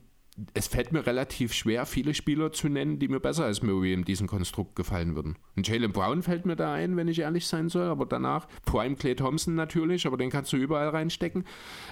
es 0.53 0.67
fällt 0.67 0.91
mir 0.91 1.05
relativ 1.05 1.53
schwer, 1.53 1.85
viele 1.85 2.13
Spieler 2.13 2.51
zu 2.51 2.69
nennen, 2.69 2.99
die 2.99 3.07
mir 3.07 3.19
besser 3.19 3.45
als 3.45 3.62
Murray 3.62 3.93
in 3.93 4.05
diesem 4.05 4.27
Konstrukt 4.27 4.75
gefallen 4.75 5.15
würden. 5.15 5.38
Und 5.55 5.67
Jalen 5.67 5.91
Brown 5.91 6.23
fällt 6.23 6.45
mir 6.45 6.55
da 6.55 6.73
ein, 6.73 6.95
wenn 6.97 7.07
ich 7.07 7.19
ehrlich 7.19 7.47
sein 7.47 7.69
soll, 7.69 7.88
aber 7.88 8.05
danach, 8.05 8.47
Prime 8.65 8.95
Clay 8.95 9.15
Thompson 9.15 9.55
natürlich, 9.55 10.07
aber 10.07 10.17
den 10.17 10.29
kannst 10.29 10.53
du 10.53 10.57
überall 10.57 10.89
reinstecken. 10.89 11.45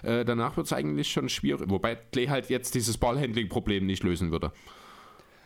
Äh, 0.03 0.25
danach 0.25 0.57
wird 0.57 0.67
es 0.67 0.73
eigentlich 0.73 1.11
schon 1.11 1.29
schwierig, 1.29 1.69
wobei 1.69 1.95
Clay 1.95 2.27
halt 2.27 2.49
jetzt 2.49 2.75
dieses 2.75 2.97
Ballhandling-Problem 2.97 3.85
nicht 3.85 4.03
lösen 4.03 4.31
würde. 4.31 4.51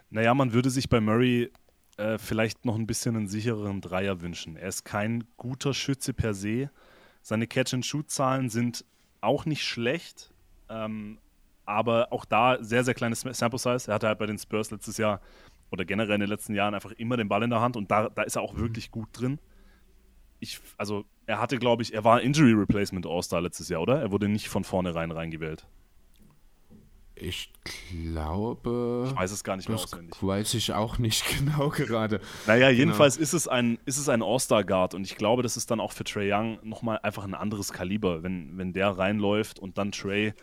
Naja, 0.10 0.34
man 0.34 0.54
würde 0.54 0.69
sich 0.69 0.89
bei 0.89 1.00
Murray 1.00 1.52
äh, 2.02 2.18
vielleicht 2.18 2.66
noch 2.66 2.76
ein 2.76 2.88
bisschen 2.88 3.16
einen 3.16 3.28
sichereren 3.28 3.80
Dreier 3.80 4.22
wünschen. 4.22 4.58
Er 4.58 4.70
ist 4.70 4.84
kein 4.84 5.24
guter 5.38 5.74
Schütze 5.74 6.14
per 6.14 6.34
se. 6.34 6.72
Seine 7.22 7.46
Catch-and-Shoot-Zahlen 7.46 8.50
sind 8.50 8.84
auch 9.22 9.46
nicht 9.46 9.64
schlecht, 9.64 10.34
ähm, 10.70 11.20
aber 11.66 12.12
auch 12.12 12.26
da 12.26 12.58
sehr, 12.62 12.84
sehr 12.84 12.96
kleines 12.96 13.22
Sample 13.22 13.60
Size. 13.60 13.92
Er 13.92 13.96
hatte 13.96 14.08
halt 14.08 14.18
bei 14.18 14.26
den 14.26 14.40
Spurs 14.40 14.72
letztes 14.72 14.98
Jahr 14.98 15.22
oder 15.70 15.86
generell 15.86 16.16
in 16.16 16.22
den 16.22 16.30
letzten 16.30 16.56
Jahren 16.56 16.74
einfach 16.74 16.92
immer 16.94 17.18
den 17.18 17.30
Ball 17.30 17.44
in 17.44 17.52
der 17.52 17.62
Hand 17.62 17.78
und 17.78 17.92
da, 17.92 18.10
da 18.10 18.24
ist 18.24 18.36
er 18.36 18.42
auch 18.42 18.54
mhm. 18.54 18.62
wirklich 18.62 18.90
gut 18.90 19.10
drin. 19.14 19.40
Ich, 20.40 20.60
also 20.78 21.06
er 21.28 21.40
hatte, 21.40 21.60
glaube 21.60 21.84
ich, 21.84 21.94
er 21.94 22.04
war 22.04 22.22
Injury 22.22 22.54
Replacement 22.54 23.06
All-Star 23.06 23.42
letztes 23.42 23.70
Jahr, 23.70 23.82
oder? 23.82 24.02
Er 24.02 24.12
wurde 24.12 24.28
nicht 24.28 24.50
von 24.50 24.64
vornherein 24.64 25.12
reingewählt. 25.12 25.68
Ich 27.22 27.52
glaube. 28.00 29.06
Ich 29.08 29.16
weiß 29.16 29.32
es 29.32 29.44
gar 29.44 29.56
nicht 29.56 29.70
mehr 29.70 29.78
auswendig. 29.78 30.16
Weiß 30.22 30.56
ich 30.56 30.74
auch 30.74 30.98
nicht 30.98 31.24
genau 31.38 31.70
gerade. 31.70 32.20
Naja, 32.48 32.70
genau. 32.70 32.80
jedenfalls 32.80 33.16
genau. 33.16 33.24
ist 33.24 33.34
es 33.34 33.48
ein, 33.48 33.78
ist 33.86 33.98
es 33.98 34.10
ein 34.10 34.24
All-Star-Guard 34.24 34.96
und 34.96 35.04
ich 35.04 35.16
glaube, 35.16 35.44
das 35.44 35.56
ist 35.56 35.70
dann 35.70 35.80
auch 35.80 35.92
für 35.92 36.04
Trey 36.04 36.34
Young 36.34 36.58
nochmal 36.64 37.00
einfach 37.04 37.24
ein 37.24 37.36
anderes 37.36 37.72
Kaliber, 37.72 38.24
wenn, 38.24 38.58
wenn 38.58 38.74
der 38.74 38.90
reinläuft 38.90 39.60
und 39.60 39.78
dann 39.78 39.92
Trey 39.92 40.34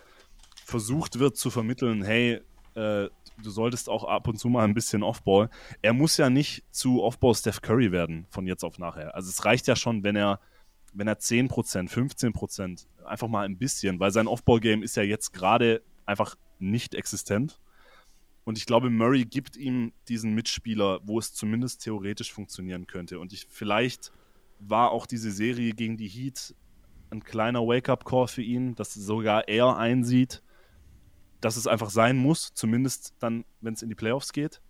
versucht 0.64 1.18
wird 1.18 1.36
zu 1.36 1.50
vermitteln, 1.50 2.04
hey, 2.04 2.40
äh, 2.74 3.08
du 3.42 3.50
solltest 3.50 3.88
auch 3.88 4.04
ab 4.04 4.28
und 4.28 4.38
zu 4.38 4.48
mal 4.48 4.64
ein 4.64 4.74
bisschen 4.74 5.02
Offball. 5.02 5.50
Er 5.82 5.94
muss 5.94 6.16
ja 6.16 6.30
nicht 6.30 6.64
zu 6.70 7.02
Offball 7.02 7.34
Steph 7.34 7.60
Curry 7.60 7.90
werden 7.90 8.26
von 8.30 8.46
jetzt 8.46 8.62
auf 8.62 8.78
nachher. 8.78 9.16
Also 9.16 9.30
es 9.30 9.44
reicht 9.44 9.66
ja 9.66 9.74
schon, 9.74 10.04
wenn 10.04 10.14
er 10.14 10.40
wenn 10.94 11.06
er 11.06 11.18
10%, 11.18 11.50
15%, 11.90 12.86
einfach 13.04 13.28
mal 13.28 13.44
ein 13.44 13.58
bisschen, 13.58 14.00
weil 14.00 14.10
sein 14.10 14.26
Off-Ball-Game 14.26 14.82
ist 14.82 14.96
ja 14.96 15.02
jetzt 15.02 15.32
gerade 15.32 15.82
einfach 16.08 16.36
nicht 16.58 16.94
existent. 16.94 17.60
Und 18.44 18.56
ich 18.56 18.66
glaube, 18.66 18.88
Murray 18.88 19.24
gibt 19.24 19.56
ihm 19.56 19.92
diesen 20.08 20.34
Mitspieler, 20.34 21.00
wo 21.04 21.18
es 21.18 21.34
zumindest 21.34 21.82
theoretisch 21.82 22.32
funktionieren 22.32 22.86
könnte. 22.86 23.20
Und 23.20 23.32
ich, 23.32 23.46
vielleicht 23.50 24.10
war 24.58 24.90
auch 24.90 25.06
diese 25.06 25.30
Serie 25.30 25.72
gegen 25.72 25.98
die 25.98 26.08
Heat 26.08 26.54
ein 27.10 27.22
kleiner 27.22 27.60
Wake-up-Call 27.60 28.28
für 28.28 28.42
ihn, 28.42 28.74
dass 28.74 28.94
sogar 28.94 29.48
er 29.48 29.76
einsieht, 29.76 30.42
dass 31.40 31.56
es 31.56 31.66
einfach 31.66 31.90
sein 31.90 32.16
muss, 32.16 32.52
zumindest 32.54 33.14
dann, 33.18 33.44
wenn 33.60 33.74
es 33.74 33.82
in 33.82 33.88
die 33.88 33.94
Playoffs 33.94 34.32
geht. 34.32 34.60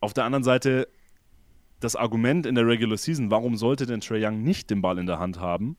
Auf 0.00 0.14
der 0.14 0.24
anderen 0.24 0.44
Seite, 0.44 0.88
das 1.80 1.96
Argument 1.96 2.46
in 2.46 2.54
der 2.54 2.66
Regular 2.66 2.96
Season, 2.96 3.30
warum 3.30 3.56
sollte 3.56 3.86
denn 3.86 4.00
Trey 4.00 4.24
Young 4.24 4.42
nicht 4.42 4.70
den 4.70 4.82
Ball 4.82 4.98
in 4.98 5.06
der 5.06 5.18
Hand 5.18 5.40
haben, 5.40 5.76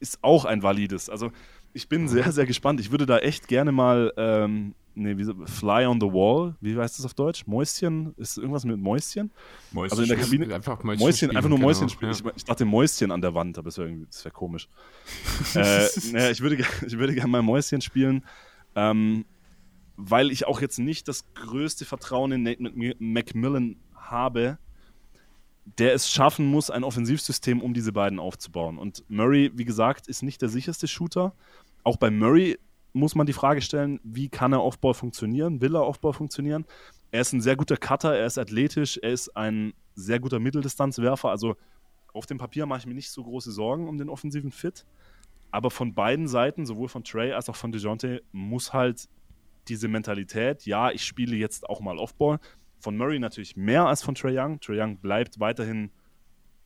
ist 0.00 0.22
auch 0.22 0.44
ein 0.44 0.62
valides. 0.62 1.08
Also 1.08 1.32
ich 1.72 1.88
bin 1.88 2.08
sehr, 2.08 2.32
sehr 2.32 2.46
gespannt. 2.46 2.80
Ich 2.80 2.90
würde 2.90 3.06
da 3.06 3.18
echt 3.18 3.48
gerne 3.48 3.72
mal, 3.72 4.12
ähm, 4.16 4.74
nee, 4.94 5.16
wie, 5.16 5.24
Fly 5.46 5.86
on 5.86 6.00
the 6.00 6.06
Wall, 6.06 6.56
wie 6.60 6.76
heißt 6.76 6.98
das 6.98 7.06
auf 7.06 7.14
Deutsch? 7.14 7.46
Mäuschen? 7.46 8.14
Ist 8.16 8.38
irgendwas 8.38 8.64
mit 8.64 8.78
Mäuschen? 8.78 9.30
Mäuschen 9.72 9.92
also 9.92 10.02
in 10.02 10.08
der 10.08 10.18
Kabine. 10.18 10.54
Einfach 10.54 10.82
Mäuschen, 10.82 11.04
Mäuschen 11.04 11.30
einfach 11.36 11.48
nur 11.48 11.58
genau, 11.58 11.68
Mäuschen 11.68 11.88
spielen. 11.88 12.12
Ja. 12.12 12.18
Ich, 12.18 12.36
ich, 12.36 12.44
dachte 12.44 12.64
Mäuschen 12.64 13.10
an 13.10 13.20
der 13.20 13.34
Wand, 13.34 13.58
aber 13.58 13.66
das 13.66 13.78
wäre 13.78 13.90
wär 13.90 14.30
komisch. 14.32 14.68
äh, 15.54 15.86
naja, 16.12 16.30
ich 16.30 16.40
würde, 16.40 16.64
ich 16.86 16.98
würde 16.98 17.14
gerne 17.14 17.28
mal 17.28 17.42
Mäuschen 17.42 17.80
spielen. 17.80 18.24
Ähm, 18.74 19.24
weil 19.96 20.30
ich 20.30 20.46
auch 20.46 20.60
jetzt 20.60 20.78
nicht 20.78 21.08
das 21.08 21.24
größte 21.34 21.84
Vertrauen 21.84 22.30
in 22.30 22.42
Nate 22.44 22.62
McMillan 23.00 23.76
habe, 23.96 24.58
der 25.76 25.94
es 25.94 26.10
schaffen 26.10 26.46
muss, 26.46 26.70
ein 26.70 26.84
Offensivsystem 26.84 27.60
um 27.60 27.74
diese 27.74 27.92
beiden 27.92 28.18
aufzubauen. 28.18 28.78
Und 28.78 29.04
Murray, 29.08 29.50
wie 29.54 29.64
gesagt, 29.64 30.08
ist 30.08 30.22
nicht 30.22 30.40
der 30.40 30.48
sicherste 30.48 30.88
Shooter. 30.88 31.34
Auch 31.84 31.96
bei 31.96 32.10
Murray 32.10 32.58
muss 32.92 33.14
man 33.14 33.26
die 33.26 33.32
Frage 33.32 33.60
stellen, 33.60 34.00
wie 34.02 34.28
kann 34.28 34.52
er 34.52 34.64
Offball 34.64 34.94
funktionieren? 34.94 35.60
Will 35.60 35.76
er 35.76 35.86
Offball 35.86 36.12
funktionieren? 36.12 36.64
Er 37.10 37.20
ist 37.20 37.32
ein 37.32 37.40
sehr 37.40 37.56
guter 37.56 37.76
Cutter, 37.76 38.16
er 38.16 38.26
ist 38.26 38.38
athletisch, 38.38 38.98
er 39.02 39.12
ist 39.12 39.36
ein 39.36 39.74
sehr 39.94 40.20
guter 40.20 40.38
Mitteldistanzwerfer. 40.38 41.28
Also 41.28 41.56
auf 42.12 42.26
dem 42.26 42.38
Papier 42.38 42.66
mache 42.66 42.80
ich 42.80 42.86
mir 42.86 42.94
nicht 42.94 43.10
so 43.10 43.22
große 43.22 43.52
Sorgen 43.52 43.88
um 43.88 43.98
den 43.98 44.08
offensiven 44.08 44.50
Fit. 44.50 44.86
Aber 45.50 45.70
von 45.70 45.94
beiden 45.94 46.28
Seiten, 46.28 46.66
sowohl 46.66 46.88
von 46.88 47.04
Trey 47.04 47.32
als 47.32 47.48
auch 47.48 47.56
von 47.56 47.72
DeJounte, 47.72 48.22
muss 48.32 48.72
halt 48.72 49.08
diese 49.68 49.88
Mentalität, 49.88 50.66
ja, 50.66 50.90
ich 50.90 51.04
spiele 51.04 51.36
jetzt 51.36 51.68
auch 51.68 51.80
mal 51.80 51.98
Offball. 51.98 52.38
Von 52.80 52.96
Murray 52.96 53.18
natürlich 53.18 53.56
mehr 53.56 53.86
als 53.86 54.02
von 54.02 54.14
Trey 54.14 54.38
Young. 54.38 54.60
Trey 54.60 54.80
Young 54.80 54.98
bleibt 54.98 55.40
weiterhin 55.40 55.90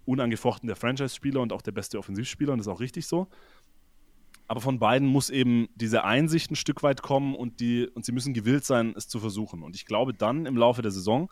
unangefochten 0.05 0.67
der 0.67 0.77
Franchise-Spieler 0.77 1.41
und 1.41 1.53
auch 1.53 1.63
der 1.63 1.73
beste 1.73 1.99
Offensivspieler 1.99 2.53
und 2.53 2.59
das 2.59 2.67
ist 2.67 2.73
auch 2.73 2.81
richtig 2.81 3.07
so. 3.07 3.29
Aber 4.49 4.61
von 4.61 4.79
beiden 4.79 5.09
muss 5.09 5.31
eben 5.31 5.69
diese 5.77 6.05
Einsicht 6.05 6.51
ein 6.51 6.57
Stück 6.57 6.83
weit 6.83 7.01
kommen 7.01 7.35
und, 7.35 7.61
die, 7.61 7.89
und 7.95 8.05
sie 8.05 8.13
müssen 8.13 8.35
gewillt 8.35 8.65
sein, 8.65 8.93
es 8.97 9.09
zu 9.09 9.19
versuchen. 9.21 9.63
Und 9.63 9.77
ich 9.77 9.87
glaube 9.87 10.13
dann 10.13 10.47
im 10.47 10.57
Laufe 10.57 10.83
der 10.83 10.91
Saison, 10.91 11.31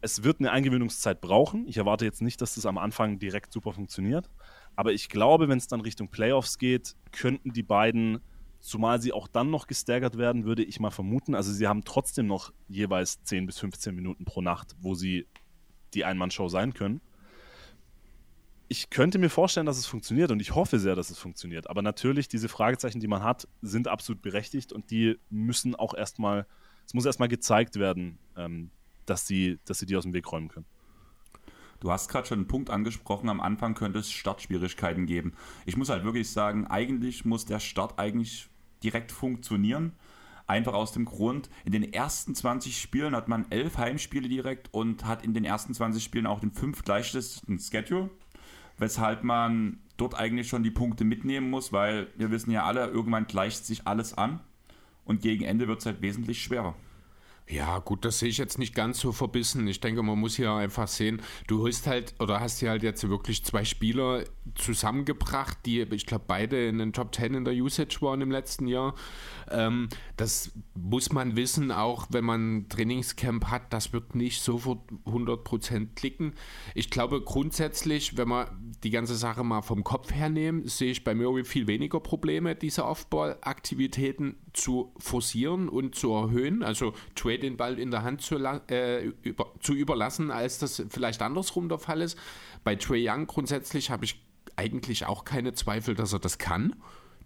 es 0.00 0.24
wird 0.24 0.40
eine 0.40 0.50
Eingewöhnungszeit 0.50 1.20
brauchen. 1.20 1.66
Ich 1.68 1.76
erwarte 1.76 2.04
jetzt 2.04 2.22
nicht, 2.22 2.40
dass 2.40 2.54
das 2.54 2.66
am 2.66 2.78
Anfang 2.78 3.18
direkt 3.18 3.52
super 3.52 3.72
funktioniert. 3.72 4.28
Aber 4.76 4.92
ich 4.92 5.08
glaube, 5.08 5.48
wenn 5.48 5.58
es 5.58 5.68
dann 5.68 5.80
Richtung 5.80 6.08
Playoffs 6.08 6.58
geht, 6.58 6.96
könnten 7.12 7.52
die 7.52 7.62
beiden, 7.62 8.20
zumal 8.62 9.02
sie 9.02 9.12
auch 9.12 9.26
dann 9.26 9.50
noch 9.50 9.66
gestaggert 9.66 10.16
werden, 10.16 10.44
würde 10.44 10.62
ich 10.62 10.80
mal 10.80 10.90
vermuten. 10.90 11.34
Also 11.34 11.52
sie 11.52 11.66
haben 11.66 11.84
trotzdem 11.84 12.26
noch 12.26 12.52
jeweils 12.68 13.22
10 13.24 13.44
bis 13.46 13.58
15 13.58 13.94
Minuten 13.94 14.24
pro 14.24 14.40
Nacht, 14.40 14.76
wo 14.80 14.94
sie 14.94 15.26
die 15.94 16.04
Einmannshow 16.04 16.48
sein 16.48 16.72
können. 16.72 17.00
Ich 18.68 18.88
könnte 18.88 19.18
mir 19.18 19.28
vorstellen, 19.28 19.66
dass 19.66 19.76
es 19.76 19.86
funktioniert 19.86 20.30
und 20.30 20.40
ich 20.40 20.54
hoffe 20.54 20.78
sehr, 20.78 20.94
dass 20.94 21.10
es 21.10 21.18
funktioniert. 21.18 21.68
Aber 21.68 21.82
natürlich, 21.82 22.28
diese 22.28 22.48
Fragezeichen, 22.48 23.00
die 23.00 23.08
man 23.08 23.22
hat, 23.22 23.46
sind 23.60 23.88
absolut 23.88 24.22
berechtigt 24.22 24.72
und 24.72 24.90
die 24.90 25.18
müssen 25.28 25.74
auch 25.74 25.92
erstmal, 25.92 26.46
es 26.86 26.94
muss 26.94 27.04
erstmal 27.04 27.28
gezeigt 27.28 27.78
werden, 27.78 28.18
ähm, 28.36 28.70
dass, 29.04 29.26
sie, 29.26 29.58
dass 29.66 29.80
sie 29.80 29.86
die 29.86 29.96
aus 29.96 30.04
dem 30.04 30.14
Weg 30.14 30.30
räumen 30.30 30.48
können. 30.48 30.66
Du 31.80 31.90
hast 31.90 32.08
gerade 32.08 32.28
schon 32.28 32.38
einen 32.38 32.48
Punkt 32.48 32.70
angesprochen, 32.70 33.28
am 33.28 33.40
Anfang 33.40 33.74
könnte 33.74 33.98
es 33.98 34.10
Startschwierigkeiten 34.10 35.04
geben. 35.04 35.34
Ich 35.66 35.76
muss 35.76 35.88
halt 35.88 36.04
wirklich 36.04 36.30
sagen, 36.30 36.68
eigentlich 36.68 37.24
muss 37.24 37.44
der 37.44 37.58
Start 37.58 37.98
eigentlich 37.98 38.48
direkt 38.82 39.12
funktionieren. 39.12 39.92
Einfach 40.46 40.74
aus 40.74 40.92
dem 40.92 41.04
Grund, 41.04 41.48
in 41.64 41.72
den 41.72 41.92
ersten 41.92 42.34
20 42.34 42.78
Spielen 42.78 43.14
hat 43.14 43.28
man 43.28 43.50
elf 43.50 43.78
Heimspiele 43.78 44.28
direkt 44.28 44.72
und 44.72 45.04
hat 45.04 45.24
in 45.24 45.34
den 45.34 45.44
ersten 45.44 45.72
20 45.72 46.02
Spielen 46.02 46.26
auch 46.26 46.40
den 46.40 46.52
fünf 46.52 46.84
gleichsten 46.84 47.58
Schedule, 47.58 48.10
weshalb 48.76 49.24
man 49.24 49.78
dort 49.96 50.14
eigentlich 50.14 50.48
schon 50.48 50.62
die 50.62 50.70
Punkte 50.70 51.04
mitnehmen 51.04 51.48
muss, 51.48 51.72
weil 51.72 52.08
wir 52.16 52.30
wissen 52.30 52.50
ja 52.50 52.64
alle, 52.64 52.86
irgendwann 52.86 53.26
gleicht 53.26 53.64
sich 53.64 53.86
alles 53.86 54.18
an 54.18 54.40
und 55.04 55.22
gegen 55.22 55.44
Ende 55.44 55.68
wird 55.68 55.80
es 55.80 55.86
halt 55.86 56.02
wesentlich 56.02 56.42
schwerer. 56.42 56.74
Ja, 57.48 57.80
gut, 57.80 58.04
das 58.04 58.20
sehe 58.20 58.28
ich 58.28 58.38
jetzt 58.38 58.58
nicht 58.58 58.74
ganz 58.74 59.00
so 59.00 59.12
verbissen. 59.12 59.66
Ich 59.66 59.80
denke, 59.80 60.02
man 60.02 60.18
muss 60.18 60.36
hier 60.36 60.52
einfach 60.52 60.88
sehen, 60.88 61.20
du 61.48 61.66
hast 61.66 61.86
halt 61.86 62.14
oder 62.18 62.40
hast 62.40 62.60
hier 62.60 62.70
halt 62.70 62.82
jetzt 62.82 63.06
wirklich 63.08 63.44
zwei 63.44 63.64
Spieler 63.64 64.24
zusammengebracht, 64.54 65.58
die, 65.66 65.80
ich 65.80 66.06
glaube, 66.06 66.24
beide 66.26 66.66
in 66.66 66.78
den 66.78 66.92
Top 66.92 67.14
10 67.14 67.34
in 67.34 67.44
der 67.44 67.54
Usage 67.54 67.98
waren 68.00 68.20
im 68.20 68.30
letzten 68.30 68.68
Jahr. 68.68 68.94
Ähm, 69.50 69.88
das 70.16 70.52
muss 70.74 71.12
man 71.12 71.36
wissen, 71.36 71.72
auch 71.72 72.06
wenn 72.10 72.24
man 72.24 72.68
Trainingscamp 72.68 73.46
hat, 73.46 73.72
das 73.72 73.92
wird 73.92 74.14
nicht 74.14 74.40
sofort 74.40 74.80
100% 75.04 75.94
klicken. 75.94 76.34
Ich 76.74 76.90
glaube 76.90 77.22
grundsätzlich, 77.22 78.16
wenn 78.16 78.28
wir 78.28 78.56
die 78.82 78.90
ganze 78.90 79.16
Sache 79.16 79.44
mal 79.44 79.62
vom 79.62 79.84
Kopf 79.84 80.12
her 80.12 80.28
nehmen, 80.28 80.66
sehe 80.68 80.92
ich 80.92 81.04
bei 81.04 81.14
Murray 81.14 81.44
viel 81.44 81.66
weniger 81.66 82.00
Probleme, 82.00 82.54
diese 82.54 82.84
Offball-Aktivitäten 82.86 84.36
zu 84.52 84.92
forcieren 84.98 85.68
und 85.68 85.94
zu 85.94 86.12
erhöhen. 86.12 86.62
Also 86.62 86.92
Trey 87.14 87.38
den 87.38 87.56
Ball 87.56 87.78
in 87.78 87.90
der 87.90 88.02
Hand 88.02 88.22
zu, 88.22 88.36
äh, 88.36 89.04
über, 89.22 89.52
zu 89.60 89.74
überlassen, 89.74 90.30
als 90.30 90.58
das 90.58 90.82
vielleicht 90.88 91.22
andersrum 91.22 91.68
der 91.68 91.78
Fall 91.78 92.00
ist. 92.02 92.18
Bei 92.64 92.76
Trey 92.76 93.08
Young 93.08 93.26
grundsätzlich 93.26 93.90
habe 93.90 94.04
ich 94.04 94.22
eigentlich 94.56 95.06
auch 95.06 95.24
keine 95.24 95.54
Zweifel, 95.54 95.94
dass 95.94 96.12
er 96.12 96.18
das 96.18 96.38
kann. 96.38 96.76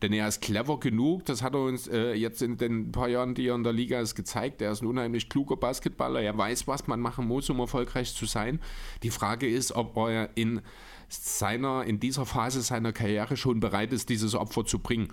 Denn 0.03 0.13
er 0.13 0.29
ist 0.29 0.43
clever 0.43 0.79
genug, 0.79 1.25
das 1.25 1.43
hat 1.43 1.55
er 1.55 1.63
uns 1.63 1.89
äh, 1.89 2.13
jetzt 2.13 2.43
in 2.43 2.59
den 2.59 2.93
paar 2.93 3.09
Jahren, 3.09 3.35
die 3.35 3.47
er 3.47 3.55
in 3.55 3.63
der 3.63 3.73
Liga 3.73 3.99
ist, 3.99 4.15
gezeigt. 4.15 4.61
Er 4.61 4.71
ist 4.71 4.83
ein 4.83 4.87
unheimlich 4.87 5.31
kluger 5.31 5.57
Basketballer, 5.57 6.21
er 6.21 6.37
weiß, 6.37 6.67
was 6.69 6.87
man 6.87 7.01
machen 7.01 7.27
muss, 7.27 7.49
um 7.49 7.61
erfolgreich 7.61 8.15
zu 8.15 8.27
sein. 8.27 8.61
Die 9.03 9.11
Frage 9.11 9.49
ist, 9.49 9.73
ob 9.73 9.97
er 9.97 10.37
in 10.37 10.61
seiner, 11.09 11.85
in 11.85 11.99
dieser 11.99 12.27
Phase 12.27 12.61
seiner 12.61 12.93
Karriere 12.93 13.37
schon 13.37 13.61
bereit 13.61 13.93
ist, 13.93 14.11
dieses 14.11 14.35
Opfer 14.35 14.67
zu 14.67 14.81
bringen. 14.81 15.09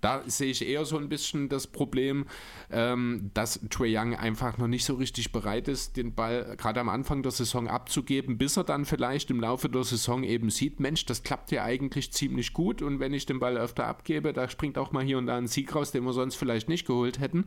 Da 0.00 0.22
sehe 0.26 0.50
ich 0.50 0.66
eher 0.66 0.84
so 0.84 0.96
ein 0.96 1.08
bisschen 1.08 1.48
das 1.48 1.66
Problem, 1.66 2.26
ähm, 2.70 3.30
dass 3.34 3.60
Trey 3.70 3.96
Young 3.96 4.14
einfach 4.14 4.58
noch 4.58 4.66
nicht 4.66 4.84
so 4.84 4.94
richtig 4.94 5.32
bereit 5.32 5.68
ist, 5.68 5.96
den 5.96 6.14
Ball 6.14 6.56
gerade 6.56 6.80
am 6.80 6.88
Anfang 6.88 7.22
der 7.22 7.32
Saison 7.32 7.68
abzugeben, 7.68 8.38
bis 8.38 8.56
er 8.56 8.64
dann 8.64 8.84
vielleicht 8.84 9.30
im 9.30 9.40
Laufe 9.40 9.68
der 9.68 9.84
Saison 9.84 10.22
eben 10.22 10.50
sieht, 10.50 10.80
Mensch, 10.80 11.06
das 11.06 11.22
klappt 11.22 11.50
ja 11.52 11.64
eigentlich 11.64 12.12
ziemlich 12.12 12.52
gut 12.52 12.82
und 12.82 13.00
wenn 13.00 13.14
ich 13.14 13.26
den 13.26 13.40
Ball 13.40 13.56
öfter 13.56 13.86
abgebe, 13.86 14.32
da 14.32 14.48
springt 14.48 14.78
auch 14.78 14.92
mal 14.92 15.04
hier 15.04 15.18
und 15.18 15.26
da 15.26 15.36
ein 15.36 15.48
Sieg 15.48 15.74
raus, 15.74 15.92
den 15.92 16.04
wir 16.04 16.12
sonst 16.12 16.36
vielleicht 16.36 16.68
nicht 16.68 16.86
geholt 16.86 17.20
hätten. 17.20 17.46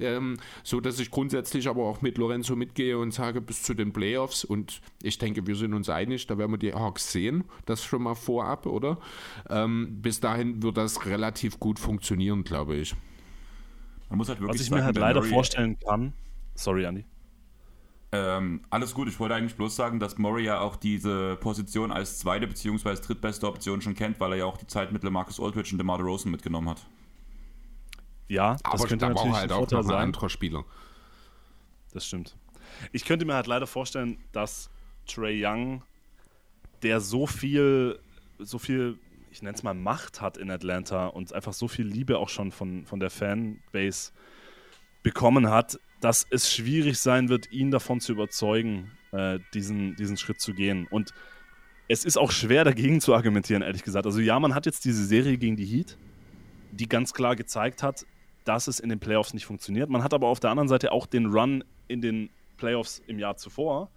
Ähm, 0.00 0.38
so 0.62 0.80
dass 0.80 0.98
ich 0.98 1.10
grundsätzlich 1.10 1.68
aber 1.68 1.84
auch 1.84 2.02
mit 2.02 2.18
Lorenzo 2.18 2.56
mitgehe 2.56 2.98
und 2.98 3.12
sage, 3.12 3.40
bis 3.40 3.62
zu 3.62 3.74
den 3.74 3.92
Playoffs 3.92 4.44
und 4.44 4.80
ich 5.02 5.18
denke, 5.18 5.46
wir 5.46 5.56
sind 5.56 5.74
uns 5.74 5.88
einig, 5.88 6.26
da 6.26 6.38
werden 6.38 6.52
wir 6.52 6.58
die 6.58 6.72
Hawks 6.72 7.12
sehen, 7.12 7.44
das 7.66 7.84
schon 7.84 8.02
mal 8.02 8.14
vorab, 8.14 8.66
oder? 8.66 8.98
Ähm, 9.48 10.00
bis 10.00 10.20
dahin 10.20 10.62
wird 10.62 10.76
das 10.76 11.06
relativ 11.06 11.60
gut 11.60 11.78
funktionieren 11.78 12.44
glaube 12.44 12.76
ich. 12.76 12.94
Man 14.08 14.18
muss 14.18 14.28
halt 14.28 14.40
wirklich 14.40 14.54
Was 14.54 14.62
ich 14.62 14.68
sagen, 14.68 14.80
mir 14.80 14.86
halt 14.86 14.96
leider 14.96 15.20
Murray, 15.20 15.32
vorstellen 15.32 15.78
kann. 15.78 16.12
Sorry, 16.54 16.84
Andy. 16.84 17.04
Ähm, 18.12 18.62
alles 18.70 18.92
gut, 18.92 19.08
ich 19.08 19.20
wollte 19.20 19.36
eigentlich 19.36 19.54
bloß 19.54 19.76
sagen, 19.76 20.00
dass 20.00 20.18
Murray 20.18 20.44
ja 20.44 20.60
auch 20.60 20.74
diese 20.74 21.36
Position 21.36 21.92
als 21.92 22.18
zweite 22.18 22.48
bzw. 22.48 22.96
drittbeste 22.96 23.46
Option 23.46 23.80
schon 23.80 23.94
kennt, 23.94 24.18
weil 24.18 24.32
er 24.32 24.38
ja 24.38 24.44
auch 24.46 24.56
die 24.56 24.66
Zeit 24.66 24.90
mit 24.92 25.04
Marcus 25.04 25.38
Aldridge 25.38 25.70
und 25.72 25.78
DeMar 25.78 25.98
DeRozan 25.98 26.32
mitgenommen 26.32 26.68
hat. 26.68 26.84
Ja, 28.30 28.54
das 28.54 28.64
aber 28.64 28.86
könnte 28.86 29.08
natürlich 29.08 29.34
halt 29.34 29.52
auch 29.52 29.70
noch 29.70 29.88
ein 29.88 29.94
anderer 29.94 30.30
Spieler. 30.30 30.64
Das 31.92 32.06
stimmt. 32.06 32.36
Ich 32.92 33.04
könnte 33.04 33.24
mir 33.24 33.34
halt 33.34 33.48
leider 33.48 33.66
vorstellen, 33.66 34.18
dass 34.32 34.70
Trey 35.06 35.44
Young, 35.44 35.82
der 36.82 37.00
so 37.00 37.26
viel, 37.26 37.98
so 38.38 38.58
viel 38.58 38.98
ich 39.32 39.42
nenne 39.42 39.54
es 39.54 39.62
mal, 39.62 39.74
Macht 39.74 40.20
hat 40.20 40.36
in 40.36 40.50
Atlanta 40.50 41.06
und 41.06 41.32
einfach 41.32 41.52
so 41.52 41.68
viel 41.68 41.86
Liebe 41.86 42.18
auch 42.18 42.28
schon 42.28 42.52
von, 42.52 42.84
von 42.84 43.00
der 43.00 43.10
Fanbase 43.10 44.12
bekommen 45.02 45.50
hat, 45.50 45.78
dass 46.00 46.26
es 46.30 46.52
schwierig 46.52 46.98
sein 46.98 47.28
wird, 47.28 47.50
ihn 47.52 47.70
davon 47.70 48.00
zu 48.00 48.12
überzeugen, 48.12 48.90
äh, 49.12 49.38
diesen, 49.54 49.96
diesen 49.96 50.16
Schritt 50.16 50.40
zu 50.40 50.54
gehen. 50.54 50.86
Und 50.88 51.12
es 51.88 52.04
ist 52.04 52.16
auch 52.16 52.30
schwer 52.30 52.64
dagegen 52.64 53.00
zu 53.00 53.14
argumentieren, 53.14 53.62
ehrlich 53.62 53.82
gesagt. 53.82 54.06
Also 54.06 54.20
ja, 54.20 54.38
man 54.38 54.54
hat 54.54 54.66
jetzt 54.66 54.84
diese 54.84 55.04
Serie 55.04 55.38
gegen 55.38 55.56
die 55.56 55.66
Heat, 55.66 55.96
die 56.72 56.88
ganz 56.88 57.12
klar 57.12 57.36
gezeigt 57.36 57.82
hat, 57.82 58.06
dass 58.44 58.68
es 58.68 58.80
in 58.80 58.88
den 58.88 59.00
Playoffs 59.00 59.34
nicht 59.34 59.46
funktioniert. 59.46 59.90
Man 59.90 60.02
hat 60.02 60.14
aber 60.14 60.28
auf 60.28 60.40
der 60.40 60.50
anderen 60.50 60.68
Seite 60.68 60.92
auch 60.92 61.06
den 61.06 61.26
Run 61.26 61.64
in 61.88 62.00
den 62.00 62.30
Playoffs 62.56 63.02
im 63.06 63.18
Jahr 63.18 63.36
zuvor, 63.36 63.90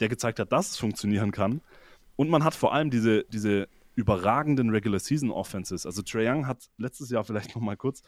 der 0.00 0.08
gezeigt 0.08 0.38
hat, 0.38 0.52
dass 0.52 0.70
es 0.70 0.76
funktionieren 0.76 1.32
kann. 1.32 1.60
Und 2.16 2.28
man 2.28 2.44
hat 2.44 2.54
vor 2.54 2.72
allem 2.72 2.90
diese, 2.90 3.24
diese 3.24 3.68
überragenden 3.94 4.70
Regular 4.70 4.98
Season 4.98 5.30
Offenses. 5.30 5.86
Also 5.86 6.02
Trae 6.02 6.30
Young 6.30 6.46
hat 6.46 6.70
letztes 6.78 7.10
Jahr 7.10 7.24
vielleicht 7.24 7.54
noch 7.54 7.62
mal 7.62 7.76
kurz 7.76 8.02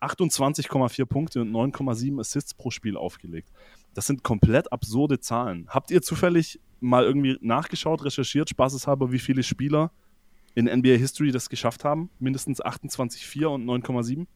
28,4 0.00 1.06
Punkte 1.06 1.40
und 1.40 1.50
9,7 1.50 2.20
Assists 2.20 2.54
pro 2.54 2.70
Spiel 2.70 2.96
aufgelegt. 2.96 3.50
Das 3.94 4.06
sind 4.06 4.22
komplett 4.22 4.72
absurde 4.72 5.20
Zahlen. 5.20 5.66
Habt 5.68 5.90
ihr 5.90 6.02
zufällig 6.02 6.60
mal 6.80 7.04
irgendwie 7.04 7.36
nachgeschaut, 7.40 8.04
recherchiert, 8.04 8.48
spaßeshalber, 8.50 9.10
wie 9.10 9.18
viele 9.18 9.42
Spieler 9.42 9.90
in 10.54 10.66
NBA 10.66 10.96
History 10.96 11.32
das 11.32 11.48
geschafft 11.48 11.84
haben? 11.84 12.10
Mindestens 12.18 12.62
28,4 12.62 13.46
und 13.46 13.64
9,7? 13.64 14.26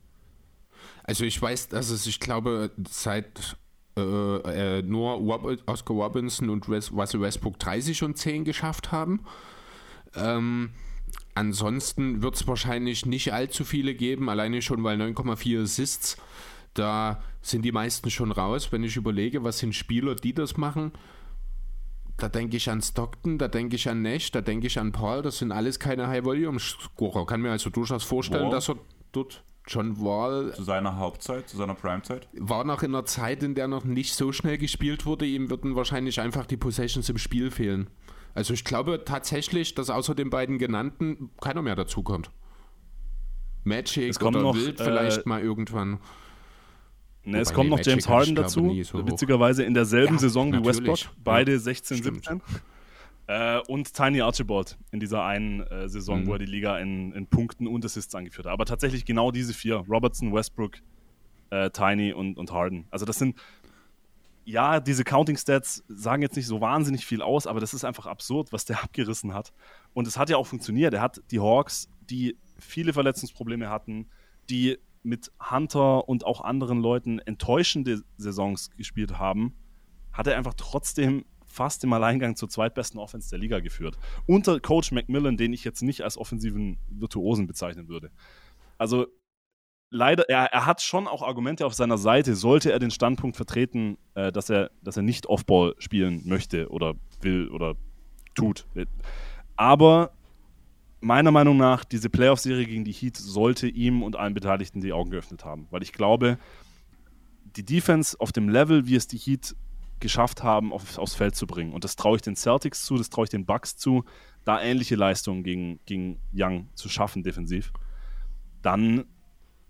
Also 1.05 1.25
ich 1.25 1.41
weiß, 1.41 1.69
dass 1.69 1.91
es, 1.91 2.07
ich 2.07 2.21
glaube, 2.21 2.71
seit 2.89 3.57
äh, 3.97 4.79
äh, 4.79 4.83
nur 4.83 5.21
Oscar 5.67 5.95
Robinson 5.95 6.49
und 6.49 6.67
Russell 6.69 7.21
Westbrook 7.21 7.59
30 7.59 8.03
und 8.05 8.17
10 8.17 8.45
geschafft 8.45 8.91
haben. 8.91 9.21
Ähm, 10.15 10.71
ansonsten 11.35 12.23
wird 12.23 12.37
es 12.37 12.47
wahrscheinlich 12.47 13.05
nicht 13.05 13.33
allzu 13.35 13.65
viele 13.65 13.95
geben, 13.95 14.31
alleine 14.31 14.63
schon, 14.63 14.83
weil 14.83 15.01
9,4 15.01 15.63
Assists, 15.63 16.17
da 16.73 17.23
sind 17.43 17.63
die 17.67 17.73
meisten 17.73 18.11
schon 18.11 18.33
raus. 18.33 18.73
Wenn 18.73 18.83
ich 18.83 18.97
überlege, 18.97 19.45
was 19.45 19.59
sind 19.59 19.75
Spieler, 19.75 20.15
die 20.15 20.33
das 20.33 20.57
machen, 20.57 20.93
da 22.17 22.29
denke 22.29 22.57
ich 22.57 22.71
an 22.71 22.81
Stockton, 22.81 23.37
da 23.37 23.49
denke 23.49 23.77
ich 23.77 23.89
an 23.89 24.01
Nash, 24.01 24.31
da 24.31 24.41
denke 24.41 24.69
ich 24.69 24.79
an 24.79 24.93
Paul, 24.93 25.21
das 25.21 25.39
sind 25.39 25.53
alles 25.53 25.79
keine 25.79 26.07
High-Volume-Scorer. 26.07 27.27
Kann 27.27 27.43
mir 27.43 27.51
also 27.51 27.69
durchaus 27.69 28.05
vorstellen, 28.05 28.47
wow. 28.47 28.53
dass 28.53 28.71
er 28.71 28.77
dort 29.13 29.45
John 29.67 30.01
Wall. 30.01 30.53
Zu 30.55 30.65
seiner 30.65 30.97
Hauptzeit, 30.97 31.49
zu 31.49 31.57
seiner 31.57 31.75
Primezeit? 31.75 32.29
War 32.33 32.65
noch 32.65 32.83
in 32.83 32.95
einer 32.95 33.05
Zeit, 33.05 33.43
in 33.43 33.55
der 33.55 33.69
noch 33.69 33.85
nicht 33.85 34.15
so 34.15 34.33
schnell 34.33 34.59
gespielt 34.59 35.07
wurde. 35.07 35.27
Ihm 35.27 35.51
würden 35.51 35.77
wahrscheinlich 35.77 36.21
einfach 36.21 36.47
die 36.47 36.57
Possessions 36.57 37.09
im 37.09 37.19
Spiel 37.19 37.51
fehlen. 37.51 37.89
Also 38.35 38.55
ich 38.55 38.65
glaube 38.65 39.05
tatsächlich, 39.05 39.75
dass 39.75 39.91
außer 39.91 40.15
den 40.15 40.31
beiden 40.31 40.59
genannten 40.59 41.31
keiner 41.41 41.63
mehr 41.63 41.77
dazukommt. 41.77 42.31
Magic 43.65 44.21
oder 44.23 44.43
noch, 44.43 44.57
Wild 44.57 44.81
äh, 44.81 44.85
vielleicht 44.85 45.27
mal 45.27 45.41
irgendwann. 45.41 46.01
Ne, 47.25 47.39
es 47.39 47.53
kommt 47.53 47.71
noch 47.71 47.77
Magic 47.77 47.93
James 47.93 48.09
Harden 48.09 48.35
dazu, 48.35 48.83
so 48.83 49.07
witzigerweise 49.07 49.63
in 49.63 49.75
derselben 49.75 50.15
ja, 50.15 50.21
Saison 50.21 50.53
wie 50.53 50.65
Westbrook, 50.65 50.99
beide 51.23 51.53
ja, 51.53 51.59
16, 51.59 51.99
stimmt. 51.99 52.25
17. 52.25 52.43
Äh, 53.33 53.61
und 53.67 53.95
Tiny 53.95 54.21
Archibald 54.21 54.77
in 54.91 55.01
dieser 55.01 55.25
einen 55.25 55.61
äh, 55.61 55.89
Saison, 55.89 56.21
mhm. 56.21 56.27
wo 56.27 56.33
er 56.35 56.39
die 56.39 56.45
Liga 56.45 56.79
in, 56.79 57.13
in, 57.13 57.27
Punkten 57.27 57.67
und 57.67 57.83
Assists 57.83 58.15
angeführt 58.15 58.47
hat. 58.47 58.53
Aber 58.53 58.67
tatsächlich 58.67 59.07
genau 59.07 59.31
diese 59.31 59.55
vier: 59.55 59.77
Robertson, 59.89 60.35
Westbrook, 60.35 60.77
äh, 61.49 61.71
Tiny 61.71 62.13
und, 62.13 62.37
und 62.37 62.53
Harden. 62.53 62.87
Also, 62.91 63.07
das 63.07 63.19
sind, 63.19 63.41
ja, 64.45 64.81
diese 64.81 65.03
Counting 65.03 65.39
Stats 65.39 65.83
sagen 65.89 66.21
jetzt 66.21 66.37
nicht 66.37 66.47
so 66.47 66.61
wahnsinnig 66.61 67.07
viel 67.07 67.23
aus, 67.23 67.47
aber 67.47 67.59
das 67.59 67.73
ist 67.73 67.85
einfach 67.85 68.05
absurd, 68.05 68.53
was 68.53 68.67
der 68.67 68.83
abgerissen 68.85 69.33
hat. 69.33 69.55
Und 69.95 70.07
es 70.07 70.19
hat 70.19 70.29
ja 70.29 70.37
auch 70.37 70.47
funktioniert. 70.47 70.93
Er 70.93 71.01
hat 71.01 71.23
die 71.31 71.41
Hawks, 71.41 71.89
die 72.11 72.37
viele 72.59 72.93
Verletzungsprobleme 72.93 73.71
hatten, 73.71 74.11
die 74.51 74.77
mit 75.05 75.33
Hunter 75.51 76.07
und 76.07 76.27
auch 76.27 76.43
anderen 76.43 76.83
Leuten 76.83 77.19
enttäuschende 77.19 78.03
Saisons 78.19 78.71
gespielt 78.77 79.19
haben, 79.19 79.55
hat 80.13 80.27
er 80.27 80.37
einfach 80.37 80.55
trotzdem 80.55 81.25
fast 81.53 81.85
im 81.85 81.93
Alleingang 81.93 82.35
zur 82.37 82.49
zweitbesten 82.49 82.99
Offense 82.99 83.31
der 83.31 83.39
Liga 83.39 83.61
geführt. 83.61 83.99
Unter 84.27 84.59
Coach 84.61 84.93
McMillan, 84.93 85.37
den 85.37 85.53
ich 85.53 85.65
jetzt 85.65 85.83
nicht 85.83 86.03
als 86.03 86.17
offensiven 86.17 86.79
Virtuosen 86.89 87.47
bezeichnen 87.47 87.89
würde. 87.89 88.11
Also 88.79 89.07
leider, 89.91 90.29
er, 90.29 90.47
er 90.47 90.67
hat 90.67 90.83
schon 90.83 91.07
auch 91.07 91.23
Argumente 91.23 91.67
auf 91.67 91.75
seiner 91.75 91.99
Seite, 91.99 92.35
sollte 92.35 92.73
er 92.73 92.79
den 92.79 92.91
Standpunkt 92.91 93.37
vertreten, 93.37 93.99
äh, 94.15 94.33
dass, 94.33 94.51
er, 94.51 94.71
dass 94.83 94.97
er 94.97 95.03
nicht 95.03 95.27
Offball 95.27 95.75
spielen 95.79 96.23
möchte 96.25 96.69
oder 96.71 96.95
will 97.21 97.49
oder 97.49 97.75
tut. 98.35 98.67
Aber 99.57 100.13
meiner 101.01 101.31
Meinung 101.31 101.57
nach, 101.57 101.85
diese 101.85 102.09
Playoff-Serie 102.09 102.65
gegen 102.65 102.85
die 102.85 102.93
Heat 102.93 103.17
sollte 103.17 103.69
ihm 103.69 104.03
und 104.03 104.17
allen 104.17 104.35
Beteiligten 104.35 104.81
die 104.81 104.93
Augen 104.93 105.11
geöffnet 105.11 105.45
haben. 105.45 105.67
Weil 105.71 105.83
ich 105.83 105.93
glaube, 105.93 106.39
die 107.57 107.65
Defense 107.65 108.19
auf 108.19 108.33
dem 108.33 108.49
Level, 108.49 108.87
wie 108.87 108.97
es 108.97 109.07
die 109.07 109.19
Heat 109.19 109.55
geschafft 110.03 110.43
haben, 110.43 110.73
auf, 110.73 110.99
aufs 110.99 111.15
Feld 111.15 111.35
zu 111.35 111.47
bringen. 111.47 111.73
Und 111.73 111.85
das 111.85 111.97
traue 111.97 112.17
ich 112.17 112.23
den 112.23 112.37
Celtics 112.37 112.85
zu, 112.85 112.99
das 112.99 113.09
traue 113.09 113.25
ich 113.25 113.31
den 113.31 113.47
Bucks 113.47 113.77
zu, 113.77 114.05
da 114.45 114.61
ähnliche 114.61 114.97
Leistungen 114.97 115.43
gegen, 115.43 115.81
gegen 115.87 116.21
Young 116.35 116.69
zu 116.75 116.91
schaffen 116.91 117.23
defensiv. 117.23 117.73
Dann 118.61 119.05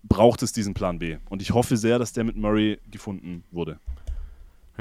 braucht 0.03 0.43
es 0.43 0.53
diesen 0.53 0.75
Plan 0.75 0.99
B. 0.99 1.19
Und 1.29 1.43
ich 1.43 1.53
hoffe 1.53 1.77
sehr, 1.77 1.99
dass 2.01 2.13
der 2.13 2.25
mit 2.25 2.37
Murray 2.37 2.81
gefunden 2.91 3.45
wurde. 3.53 3.79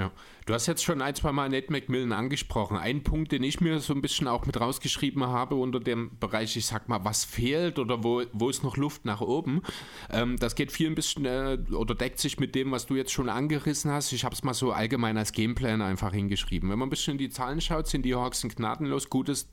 Ja. 0.01 0.11
Du 0.47 0.55
hast 0.55 0.65
jetzt 0.65 0.83
schon 0.83 0.99
ein, 0.99 1.13
zwei 1.13 1.31
Mal 1.31 1.49
Nate 1.49 1.71
McMillan 1.71 2.11
angesprochen. 2.11 2.75
Ein 2.75 3.03
Punkt, 3.03 3.31
den 3.31 3.43
ich 3.43 3.61
mir 3.61 3.79
so 3.79 3.93
ein 3.93 4.01
bisschen 4.01 4.27
auch 4.27 4.47
mit 4.47 4.59
rausgeschrieben 4.59 5.27
habe 5.27 5.53
unter 5.53 5.79
dem 5.79 6.17
Bereich, 6.19 6.57
ich 6.57 6.65
sag 6.65 6.89
mal, 6.89 7.05
was 7.05 7.23
fehlt 7.23 7.77
oder 7.77 8.03
wo, 8.03 8.23
wo 8.33 8.49
ist 8.49 8.63
noch 8.63 8.77
Luft 8.77 9.05
nach 9.05 9.21
oben. 9.21 9.61
Ähm, 10.09 10.37
das 10.37 10.55
geht 10.55 10.71
viel 10.71 10.87
ein 10.87 10.95
bisschen 10.95 11.25
äh, 11.25 11.59
oder 11.71 11.93
deckt 11.93 12.17
sich 12.17 12.39
mit 12.39 12.55
dem, 12.55 12.71
was 12.71 12.87
du 12.87 12.95
jetzt 12.95 13.11
schon 13.11 13.29
angerissen 13.29 13.91
hast. 13.91 14.11
Ich 14.11 14.25
habe 14.25 14.33
es 14.33 14.43
mal 14.43 14.55
so 14.55 14.71
allgemein 14.71 15.19
als 15.19 15.33
Gameplan 15.33 15.83
einfach 15.83 16.13
hingeschrieben. 16.13 16.71
Wenn 16.71 16.79
man 16.79 16.87
ein 16.87 16.89
bisschen 16.89 17.11
in 17.11 17.19
die 17.19 17.29
Zahlen 17.29 17.61
schaut, 17.61 17.85
sind 17.85 18.03
die 18.03 18.15
Hawks 18.15 18.43
ein 18.43 18.49
gnadenlos 18.49 19.07
gutes 19.07 19.49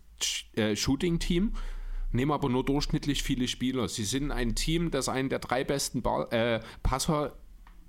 äh, 0.56 0.74
Shooting-Team 0.74 1.52
nehmen 2.10 2.32
aber 2.32 2.48
nur 2.48 2.64
durchschnittlich 2.64 3.22
viele 3.22 3.46
Spieler. 3.48 3.86
Sie 3.86 4.04
sind 4.04 4.32
ein 4.32 4.54
Team, 4.54 4.90
das 4.90 5.10
einen 5.10 5.28
der 5.28 5.40
drei 5.40 5.62
besten 5.62 6.00
Ball, 6.00 6.26
äh, 6.30 6.60
Passer 6.82 7.36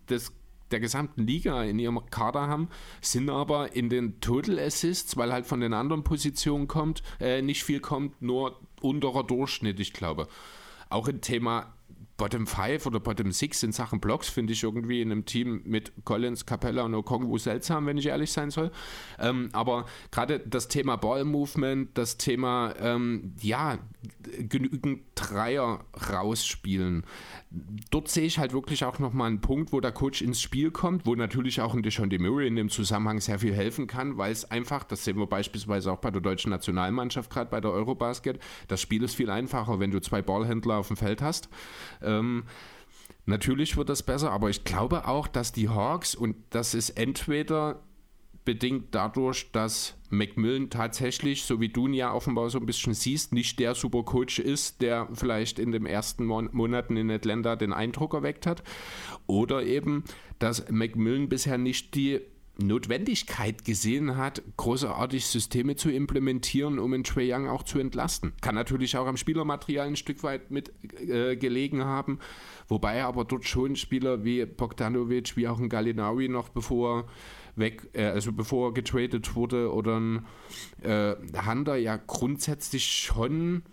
des 0.10 0.34
der 0.72 0.80
gesamten 0.80 1.26
Liga 1.26 1.64
in 1.64 1.80
ihrem 1.80 2.00
Kader 2.10 2.48
haben, 2.48 2.70
sind 3.02 3.30
aber 3.30 3.76
in 3.76 3.90
den 3.90 4.22
Total 4.22 4.60
Assists, 4.60 5.18
weil 5.18 5.32
halt 5.34 5.46
von 5.46 5.60
den 5.60 5.74
anderen 5.74 6.04
Positionen 6.04 6.68
kommt, 6.68 7.04
äh, 7.20 7.42
nicht 7.42 7.64
viel 7.64 7.80
kommt, 7.80 8.22
nur 8.22 8.60
unterer 8.82 9.24
Durchschnitt, 9.24 9.80
ich 9.80 9.94
glaube. 9.94 10.28
Auch 10.90 11.08
im 11.08 11.22
Thema 11.22 11.74
Bottom 12.20 12.46
5 12.46 12.86
oder 12.86 13.00
Bottom 13.00 13.32
6 13.32 13.64
in 13.64 13.72
Sachen 13.72 14.02
Blocks 14.02 14.30
finde 14.30 14.54
ich 14.54 14.62
irgendwie 14.62 15.02
in 15.02 15.12
einem 15.12 15.26
Team 15.26 15.62
mit 15.64 15.94
Collins, 16.04 16.46
Capella 16.46 16.84
und 16.84 16.94
Okongwu 16.94 17.38
seltsam, 17.38 17.86
wenn 17.86 17.98
ich 17.98 18.08
ehrlich 18.08 18.32
sein 18.32 18.52
soll. 18.52 18.72
Ähm, 19.18 19.50
aber 19.54 19.86
gerade 20.12 20.40
das 20.40 20.68
Thema 20.68 20.98
Ball 20.98 21.24
Movement, 21.24 21.98
das 21.98 22.18
Thema, 22.18 22.76
ähm, 22.80 23.34
ja, 23.40 23.80
genügend 24.48 25.02
Dreier 25.16 25.84
rausspielen. 26.10 27.04
Dort 27.92 28.08
sehe 28.08 28.26
ich 28.26 28.40
halt 28.40 28.54
wirklich 28.54 28.86
auch 28.86 29.00
nochmal 29.00 29.28
einen 29.28 29.42
Punkt, 29.42 29.74
wo 29.74 29.82
der 29.82 29.92
Coach 29.92 30.22
ins 30.22 30.42
Spiel 30.42 30.72
kommt, 30.72 31.06
wo 31.06 31.16
natürlich 31.16 31.60
auch 31.62 31.74
ein 31.74 31.84
Deshaun 31.84 32.10
Murray 32.20 32.48
in 32.48 32.56
dem 32.56 32.70
Zusammenhang 32.70 33.20
sehr 33.20 33.40
viel 33.40 33.54
helfen 33.54 33.88
kann, 33.88 34.18
weil 34.18 34.32
es 34.32 34.46
einfach, 34.46 34.84
das 34.84 35.04
sehen 35.04 35.18
wir 35.18 35.28
beispielsweise 35.28 35.92
auch 35.92 36.00
bei 36.00 36.12
der 36.12 36.22
deutschen 36.22 36.52
Nationalmannschaft, 36.52 37.30
gerade 37.30 37.50
bei 37.50 37.60
der 37.60 37.72
Eurobasket, 37.72 38.40
das 38.68 38.82
Spiel 38.82 39.04
ist 39.04 39.16
viel 39.16 39.30
einfacher, 39.30 39.80
wenn 39.80 39.92
du 39.92 40.00
zwei 40.00 40.22
Ballhändler 40.22 40.78
auf 40.78 40.88
dem 40.88 40.98
Feld 40.98 41.22
hast. 41.22 41.50
Ähm, 42.02 42.44
natürlich 43.26 43.76
wird 43.76 43.90
das 43.90 44.04
besser, 44.04 44.32
aber 44.32 44.50
ich 44.50 44.64
glaube 44.64 45.08
auch, 45.08 45.28
dass 45.28 45.52
die 45.52 45.70
Hawks, 45.70 46.16
und 46.16 46.38
das 46.52 46.74
ist 46.74 46.92
entweder 46.92 47.82
bedingt 48.50 48.96
dadurch, 48.96 49.52
dass 49.52 49.94
McMillan 50.10 50.72
tatsächlich, 50.72 51.44
so 51.44 51.62
wie 51.62 51.70
du 51.70 51.86
ihn 51.86 51.94
ja 51.94 52.12
offenbar 52.12 52.50
so 52.50 52.58
ein 52.58 52.66
bisschen 52.66 52.96
siehst, 52.96 53.32
nicht 53.32 53.60
der 53.60 53.76
Supercoach 53.76 54.40
ist, 54.40 54.82
der 54.82 55.08
vielleicht 55.14 55.60
in 55.60 55.72
den 55.72 55.86
ersten 55.86 56.26
Mon 56.26 56.50
Monaten 56.52 56.98
in 56.98 57.12
Atlanta 57.12 57.56
den 57.56 57.74
Eindruck 57.74 58.16
erweckt 58.16 58.48
hat. 58.48 58.64
Oder 59.28 59.62
eben, 59.62 60.04
dass 60.40 60.68
McMillan 60.68 61.30
bisher 61.30 61.60
nicht 61.60 61.94
die 61.94 62.22
Notwendigkeit 62.58 63.66
gesehen 63.66 64.18
hat, 64.18 64.42
großartig 64.58 65.28
Systeme 65.28 65.76
zu 65.76 65.92
implementieren, 65.92 66.80
um 66.80 66.96
in 66.96 67.04
Trey 67.04 67.32
Young 67.32 67.48
auch 67.48 67.62
zu 67.62 67.78
entlasten. 67.78 68.34
Kann 68.42 68.56
natürlich 68.56 68.98
auch 68.98 69.06
am 69.06 69.16
Spielermaterial 69.16 69.86
ein 69.86 69.96
Stück 69.96 70.24
weit 70.24 70.50
mit 70.50 70.74
äh, 71.08 71.36
gelegen 71.36 71.86
haben, 71.86 72.18
wobei 72.68 73.04
aber 73.04 73.26
dort 73.26 73.46
schon 73.46 73.76
Spieler 73.76 74.24
wie 74.24 74.44
Bogdanovic, 74.48 75.38
wie 75.38 75.48
auch 75.48 75.60
ein 75.60 75.70
Gallinari 75.70 76.30
noch 76.30 76.50
bevor 76.50 77.06
weg, 77.56 77.90
äh, 77.94 78.06
also 78.06 78.32
bevor 78.32 78.70
er 78.70 78.74
getradet 78.74 79.36
wurde, 79.36 79.74
oder 79.74 80.00
ein 80.00 80.26
äh, 80.82 81.16
Hunter 81.46 81.76
ja 81.76 81.98
grundsätzlich 81.98 82.86
schon 82.86 83.64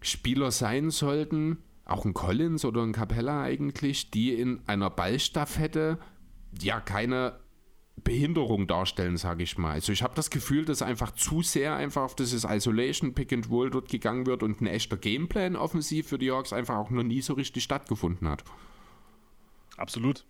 Spieler 0.00 0.50
sein 0.50 0.90
sollten, 0.90 1.58
auch 1.84 2.04
ein 2.04 2.14
Collins 2.14 2.64
oder 2.64 2.82
ein 2.82 2.92
Capella 2.92 3.42
eigentlich, 3.42 4.10
die 4.10 4.34
in 4.34 4.60
einer 4.66 4.90
Ballstaffette 4.90 5.98
ja 6.60 6.80
keine 6.80 7.40
Behinderung 8.04 8.66
darstellen, 8.66 9.16
sage 9.16 9.42
ich 9.42 9.58
mal. 9.58 9.72
Also 9.72 9.92
ich 9.92 10.02
habe 10.02 10.14
das 10.14 10.30
Gefühl, 10.30 10.64
dass 10.64 10.82
einfach 10.82 11.12
zu 11.12 11.42
sehr 11.42 11.76
einfach 11.76 12.02
auf 12.02 12.16
dieses 12.16 12.44
Isolation 12.44 13.14
Pick 13.14 13.32
and 13.32 13.50
Roll 13.50 13.70
dort 13.70 13.88
gegangen 13.88 14.26
wird 14.26 14.42
und 14.42 14.60
ein 14.60 14.66
echter 14.66 14.96
Gameplan 14.96 15.56
offensiv 15.56 16.08
für 16.08 16.18
die 16.18 16.30
Hawks 16.30 16.52
einfach 16.52 16.76
auch 16.76 16.90
noch 16.90 17.02
nie 17.02 17.22
so 17.22 17.34
richtig 17.34 17.64
stattgefunden 17.64 18.28
hat. 18.28 18.44
Absolut. 19.76 20.24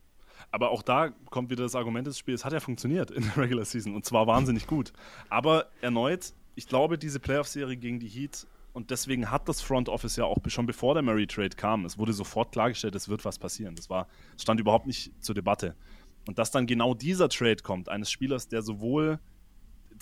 Aber 0.53 0.71
auch 0.71 0.83
da 0.83 1.11
kommt 1.31 1.51
wieder 1.51 1.65
das 1.65 1.75
Argument 1.75 2.07
des 2.07 2.19
Spiels, 2.19 2.45
hat 2.45 2.53
ja 2.53 2.61
funktioniert 2.61 3.11
in 3.11 3.23
der 3.25 3.37
Regular 3.39 3.65
Season 3.65 3.95
und 3.95 4.05
zwar 4.05 4.27
wahnsinnig 4.27 4.67
gut. 4.67 4.93
Aber 5.29 5.67
erneut, 5.81 6.35
ich 6.55 6.69
glaube, 6.69 6.99
diese 6.99 7.19
Playoff-Serie 7.19 7.77
gegen 7.77 7.99
die 7.99 8.09
Heat 8.09 8.47
und 8.75 8.91
deswegen 8.91 9.31
hat 9.31 9.49
das 9.49 9.61
Front 9.63 9.89
Office 9.89 10.17
ja 10.17 10.25
auch 10.25 10.39
schon 10.47 10.67
bevor 10.67 10.95
der 10.95 11.03
Murray 11.03 11.27
Trade 11.27 11.57
kam, 11.57 11.85
es 11.85 11.99
wurde 11.99 12.13
sofort 12.13 12.53
klargestellt, 12.53 12.95
es 12.95 13.09
wird 13.09 13.25
was 13.25 13.39
passieren. 13.39 13.75
Das 13.75 13.91
war, 13.91 14.09
stand 14.39 14.61
überhaupt 14.61 14.87
nicht 14.87 15.13
zur 15.23 15.35
Debatte. 15.35 15.75
Und 16.29 16.39
dass 16.39 16.51
dann 16.51 16.67
genau 16.67 16.95
dieser 16.95 17.29
Trade 17.29 17.57
kommt, 17.63 17.89
eines 17.89 18.11
Spielers, 18.11 18.49
der 18.49 18.63
sowohl 18.63 19.19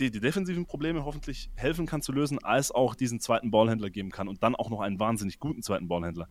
die, 0.01 0.11
die, 0.11 0.21
defensiven 0.21 0.67
Probleme 0.67 1.05
hoffentlich 1.05 1.51
helfen 1.57 1.87
kann 1.87 2.03
zu 2.03 2.13
lösen, 2.13 2.43
als 2.43 2.73
auch 2.73 2.95
diesen 2.95 3.21
zweiten 3.21 3.51
Ballhändler 3.51 3.91
geben 3.91 4.11
kann 4.11 4.29
und 4.29 4.43
dann 4.43 4.55
auch 4.55 4.71
noch 4.71 4.81
einen 4.81 4.99
wahnsinnig 4.99 5.39
guten 5.39 5.63
zweiten 5.63 5.89
Ballhändler, 5.89 6.29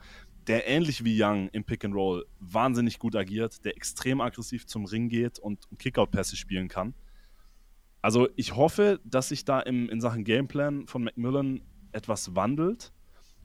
der 0.48 0.68
ähnlich 0.68 1.04
wie 1.06 1.22
Young 1.22 1.50
im 1.50 1.64
Pick 1.64 1.86
and 1.86 1.96
Roll 1.96 2.26
wahnsinnig 2.40 3.00
gut 3.00 3.16
agiert, 3.16 3.64
der 3.64 3.78
extrem 3.78 4.20
aggressiv 4.20 4.66
zum 4.66 4.86
Ring 4.86 5.08
geht 5.10 5.40
und 5.40 5.68
Kickout-Pässe 5.78 6.36
spielen 6.36 6.68
kann. 6.68 6.94
Also 8.02 8.30
ich 8.36 8.56
hoffe, 8.56 9.00
dass 9.04 9.30
sich 9.30 9.46
da 9.46 9.60
im, 9.60 9.90
in 9.90 10.02
Sachen 10.02 10.24
Gameplan 10.24 10.88
von 10.88 11.04
Macmillan 11.04 11.62
etwas 11.92 12.36
wandelt. 12.36 12.92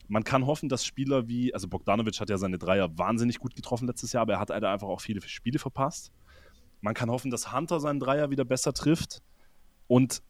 Man 0.07 0.23
kann 0.23 0.47
hoffen, 0.47 0.69
dass 0.69 0.85
Spieler 0.85 1.29
wie, 1.29 1.53
also 1.53 1.69
Bogdanovic 1.69 2.21
hat 2.21 2.31
ja 2.31 2.39
seine 2.39 2.59
Dreier 2.59 2.97
wahnsinnig 2.97 3.39
gut 3.39 3.57
getroffen 3.57 3.87
letztes 3.87 4.13
Jahr, 4.13 4.23
aber 4.23 4.35
er 4.35 4.41
hat 4.41 4.51
einfach 4.51 4.89
auch 4.89 5.01
viele 5.01 5.21
Spiele 5.23 5.59
verpasst. 5.59 6.13
Man 6.81 6.95
kann 6.95 7.11
hoffen, 7.11 7.31
dass 7.31 7.53
Hunter 7.53 7.81
seinen 7.81 7.99
Dreier 7.99 8.31
wieder 8.31 8.45
besser 8.45 8.73
trifft. 8.73 9.23
Und 9.87 10.23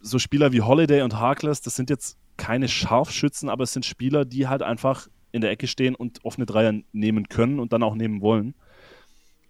so 0.00 0.18
Spieler 0.18 0.52
wie 0.52 0.60
Holiday 0.60 1.02
und 1.02 1.18
Harkless, 1.18 1.60
das 1.60 1.76
sind 1.76 1.90
jetzt 1.90 2.18
keine 2.36 2.68
Scharfschützen, 2.68 3.48
aber 3.48 3.64
es 3.64 3.72
sind 3.72 3.84
Spieler, 3.84 4.24
die 4.24 4.48
halt 4.48 4.62
einfach 4.62 5.08
in 5.32 5.40
der 5.40 5.50
Ecke 5.50 5.66
stehen 5.66 5.94
und 5.94 6.24
offene 6.24 6.46
Dreier 6.46 6.72
nehmen 6.92 7.28
können 7.28 7.60
und 7.60 7.72
dann 7.72 7.82
auch 7.82 7.94
nehmen 7.94 8.20
wollen. 8.20 8.54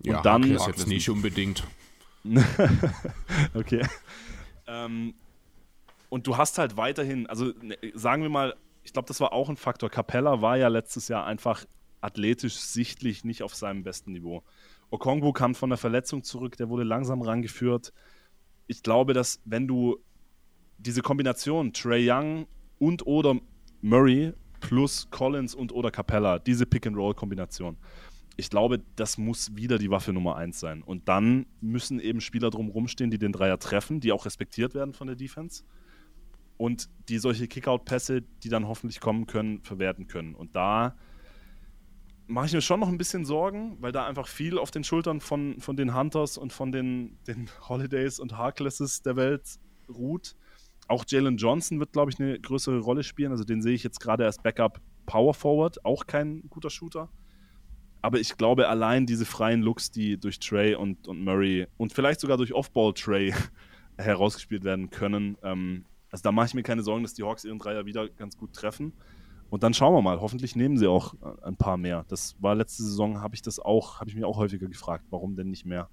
Ja, 0.03 0.19
und 0.19 0.27
dann 0.27 0.43
Harkless 0.43 0.67
jetzt 0.67 0.87
nicht 0.87 1.09
unbedingt. 1.09 1.65
okay. 3.55 3.87
Ähm, 4.67 5.15
und 6.09 6.27
du 6.27 6.37
hast 6.37 6.59
halt 6.59 6.77
weiterhin, 6.77 7.27
also 7.27 7.53
ne, 7.63 7.77
sagen 7.95 8.23
wir 8.23 8.31
mal, 8.31 8.55
ich 8.85 8.93
glaube, 8.93 9.09
das 9.09 9.21
war 9.21 9.33
auch 9.33 9.49
ein 9.49 9.57
Faktor. 9.57 9.91
Capella 9.91 10.41
war 10.41 10.57
ja 10.57 10.69
letztes 10.69 11.09
Jahr 11.09 11.27
einfach 11.27 11.65
athletisch 12.01 12.57
sichtlich 12.57 13.25
nicht 13.25 13.43
auf 13.43 13.55
seinem 13.55 13.83
besten 13.83 14.13
Niveau. 14.13 14.43
Okongwu 14.91 15.33
kam 15.33 15.55
von 15.55 15.69
der 15.69 15.77
Verletzung 15.77 16.23
zurück, 16.23 16.57
der 16.57 16.69
wurde 16.69 16.85
langsam 16.85 17.21
rangeführt. 17.21 17.93
Ich 18.69 18.85
glaube, 18.85 19.13
dass 19.13 19.41
wenn 19.45 19.67
du 19.67 19.99
diese 20.79 21.03
Kombination 21.03 21.73
Trey 21.73 22.09
Young 22.09 22.47
und 22.79 23.05
oder 23.07 23.35
Murray 23.81 24.33
plus 24.61 25.09
Collins 25.11 25.55
und 25.55 25.73
oder 25.73 25.91
Capella, 25.91 26.39
diese 26.39 26.67
Pick-and-Roll-Kombination, 26.67 27.77
ich 28.37 28.51
glaube, 28.51 28.81
das 28.95 29.19
muss 29.19 29.57
wieder 29.57 29.79
die 29.79 29.91
Waffe 29.91 30.13
Nummer 30.13 30.37
1 30.37 30.61
sein. 30.61 30.83
Und 30.83 31.09
dann 31.09 31.47
müssen 31.61 31.99
eben 31.99 32.21
Spieler 32.21 32.51
drumherum 32.51 32.87
stehen, 32.87 33.11
die 33.11 33.19
den 33.19 33.33
Dreier 33.33 33.59
treffen, 33.59 33.99
die 33.99 34.13
auch 34.13 34.27
respektiert 34.27 34.75
werden 34.75 34.95
von 34.95 35.09
der 35.09 35.17
Defense 35.17 35.65
und 36.57 36.89
die 37.09 37.19
solche 37.19 37.49
Kickout-Pässe, 37.49 38.23
die 38.43 38.49
dann 38.49 38.69
hoffentlich 38.69 39.01
kommen 39.01 39.27
können, 39.27 39.63
verwerten 39.63 40.07
können. 40.07 40.37
Und 40.37 40.55
da 40.55 40.97
mache 42.29 42.47
ich 42.47 42.53
mir 42.53 42.61
schon 42.61 42.81
noch 42.81 42.89
ein 42.89 42.99
bisschen 42.99 43.25
Sorgen, 43.25 43.77
weil 43.81 43.91
da 43.91 44.07
einfach 44.07 44.29
viel 44.29 44.59
auf 44.59 44.71
den 44.71 44.85
Schultern 44.85 45.21
von, 45.21 45.61
von 45.61 45.77
den 45.77 45.97
Hunters 45.97 46.39
und 46.39 46.53
von 46.53 46.71
den, 46.71 47.19
den 47.27 47.51
Holidays 47.69 48.21
und 48.21 48.37
Harklesses 48.37 49.03
der 49.03 49.17
Welt 49.17 49.59
ruht. 49.89 50.37
Auch 50.87 51.05
Jalen 51.09 51.39
Johnson 51.39 51.81
wird, 51.81 51.93
glaube 51.93 52.11
ich, 52.11 52.21
eine 52.21 52.39
größere 52.39 52.79
Rolle 52.81 53.03
spielen. 53.03 53.33
Also 53.33 53.45
den 53.45 53.63
sehe 53.63 53.75
ich 53.75 53.83
jetzt 53.83 53.99
gerade 53.99 54.27
als 54.27 54.39
Backup 54.39 54.81
Power 55.07 55.33
Forward, 55.33 55.85
auch 55.85 56.07
kein 56.07 56.43
guter 56.51 56.71
Shooter. 56.71 57.09
Aber 58.03 58.21
ich 58.21 58.37
glaube, 58.37 58.69
allein 58.69 59.07
diese 59.07 59.25
freien 59.25 59.63
Looks, 59.63 59.91
die 59.91 60.19
durch 60.19 60.39
Trey 60.39 60.75
und, 60.75 61.09
und 61.09 61.25
Murray 61.25 61.67
und 61.79 61.93
vielleicht 61.93 62.21
sogar 62.21 62.37
durch 62.37 62.53
Offball 62.53 62.93
Trey 62.93 63.35
herausgespielt 63.99 64.65
werden 64.65 64.91
können, 64.91 65.37
ähm, 65.43 65.85
also 66.11 66.23
da 66.23 66.33
mache 66.33 66.47
ich 66.47 66.55
mir 66.55 66.63
keine 66.63 66.83
Sorgen, 66.83 67.03
dass 67.03 67.15
die 67.15 67.23
Hawks 67.23 67.45
ihren 67.45 67.59
Dreier 67.59 67.87
wieder 67.87 68.09
ganz 68.09 68.37
gut 68.37 68.53
treffen. 68.53 68.93
Und 69.51 69.63
dann 69.63 69.75
schauen 69.75 69.95
wir 69.95 70.03
mal. 70.03 70.21
Hoffentlich 70.21 70.57
nehmen 70.57 70.77
sie 70.77 70.87
auch 70.87 71.15
äh, 71.15 71.47
ein 71.47 71.57
paar 71.57 71.77
mehr. 71.77 72.05
Das 72.09 72.37
war 72.41 72.55
letzte 72.55 72.83
Saison, 72.83 73.21
habe 73.21 73.35
ich 73.35 73.43
das 73.43 73.59
auch, 73.59 74.01
habe 74.01 74.11
ich 74.11 74.17
mir 74.17 74.27
auch 74.27 74.37
häufiger 74.37 74.69
gefragt, 74.69 75.05
warum 75.11 75.37
denn 75.37 75.51
nicht 75.51 75.65
mehr? 75.65 75.89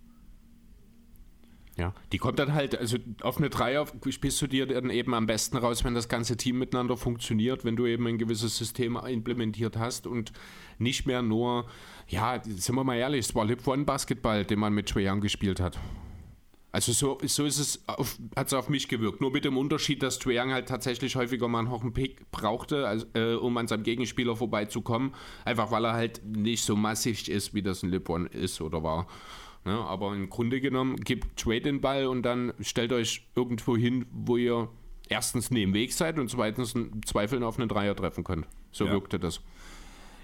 Ja, 1.78 1.94
die 2.13 2.20
kommt 2.20 2.39
dann 2.39 2.54
halt, 2.54 2.78
also 2.78 2.98
auf 3.22 3.38
eine 3.38 3.50
Dreier 3.50 3.86
spielst 4.08 4.41
du 4.41 4.48
dir 4.48 4.65
dann 4.65 4.89
eben 4.89 5.13
am 5.13 5.26
besten 5.26 5.58
raus, 5.58 5.84
wenn 5.84 5.94
das 5.94 6.08
ganze 6.08 6.38
Team 6.38 6.58
miteinander 6.58 6.96
funktioniert, 6.96 7.65
wenn 7.65 7.76
du 7.76 7.86
eben 7.86 8.08
ein 8.08 8.18
gewisses 8.18 8.58
System 8.58 8.96
implementiert 8.96 9.78
hast 9.78 10.08
und 10.08 10.32
nicht 10.80 11.06
mehr 11.06 11.22
nur, 11.22 11.65
ja, 12.08 12.41
sind 12.44 12.76
wir 12.76 12.84
mal 12.86 12.96
ehrlich, 12.96 13.26
es 13.28 13.36
war 13.36 13.44
Lip 13.44 13.68
One 13.68 13.84
Basketball, 13.84 14.46
den 14.46 14.60
man 14.60 14.74
mit 14.74 14.88
Trae 14.88 15.20
gespielt 15.20 15.60
hat. 15.60 15.78
Also 16.76 16.92
so, 16.92 17.18
so 17.26 17.46
ist 17.46 17.58
es 17.58 17.86
hat 18.36 18.48
es 18.48 18.54
auf 18.54 18.68
mich 18.68 18.90
gewirkt. 18.90 19.22
Nur 19.22 19.32
mit 19.32 19.46
dem 19.46 19.56
Unterschied, 19.56 20.04
dass 20.04 20.20
Trae 20.20 20.52
halt 20.52 20.68
tatsächlich 20.68 21.16
häufiger 21.16 21.48
mal 21.48 21.60
einen 21.60 21.72
hohen 21.72 21.94
Pick 21.94 22.30
brauchte, 22.32 22.86
also, 22.86 23.06
äh, 23.14 23.36
um 23.36 23.56
an 23.56 23.70
seinem 23.70 23.84
Gegenspieler 23.84 24.36
vorbeizukommen. 24.36 25.14
Einfach 25.46 25.72
weil 25.72 25.86
er 25.86 25.94
halt 25.94 26.26
nicht 26.26 26.66
so 26.66 26.76
massig 26.76 27.32
ist, 27.32 27.54
wie 27.54 27.62
das 27.62 27.82
ein 27.82 27.92
Lip 27.92 28.10
One 28.10 28.28
ist 28.28 28.60
oder 28.60 28.84
war. 28.84 29.08
Ne? 29.64 29.72
aber 29.72 30.14
im 30.14 30.30
Grunde 30.30 30.60
genommen 30.60 30.98
gibt 30.98 31.40
Trade 31.40 31.62
den 31.62 31.80
Ball 31.80 32.08
und 32.08 32.24
dann 32.24 32.54
stellt 32.60 32.92
euch 32.92 33.26
irgendwo 33.38 33.78
hin, 33.78 34.06
wo 34.12 34.36
ihr 34.36 34.68
erstens 35.08 35.52
neben 35.52 35.74
Weg 35.74 35.94
seid 35.94 36.20
und 36.20 36.30
zweitens 36.30 36.74
Zweifeln 37.06 37.42
auf 37.42 37.58
einen 37.58 37.70
Dreier 37.70 37.96
treffen 37.96 38.26
könnt. 38.26 38.48
So 38.74 38.86
ja. 38.86 38.92
wirkte 38.92 39.18
das. 39.18 39.40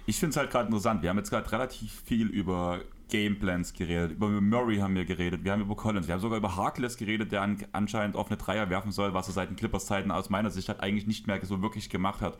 Ich 0.04 0.16
finde 0.16 0.32
es 0.32 0.36
halt 0.36 0.50
gerade 0.50 0.66
interessant. 0.66 1.00
Wir 1.00 1.08
haben 1.08 1.16
jetzt 1.16 1.30
gerade 1.30 1.50
relativ 1.50 2.02
viel 2.04 2.26
über 2.26 2.82
Gameplans 3.08 3.72
geredet, 3.72 4.12
über 4.12 4.28
Murray 4.28 4.78
haben 4.78 4.94
wir 4.94 5.04
geredet, 5.04 5.44
wir 5.44 5.52
haben 5.52 5.62
über 5.62 5.76
Collins, 5.76 6.06
wir 6.06 6.14
haben 6.14 6.20
sogar 6.20 6.38
über 6.38 6.56
Harkless 6.56 6.96
geredet, 6.96 7.32
der 7.32 7.42
an, 7.42 7.58
anscheinend 7.72 8.16
auf 8.16 8.28
eine 8.28 8.36
Dreier 8.36 8.70
werfen 8.70 8.92
soll, 8.92 9.14
was 9.14 9.28
er 9.28 9.34
seit 9.34 9.50
den 9.50 9.56
Clippers-Zeiten 9.56 10.10
aus 10.10 10.30
meiner 10.30 10.50
Sicht 10.50 10.68
halt 10.68 10.80
eigentlich 10.80 11.06
nicht 11.06 11.26
mehr 11.26 11.44
so 11.44 11.60
wirklich 11.62 11.90
gemacht 11.90 12.20
hat. 12.20 12.38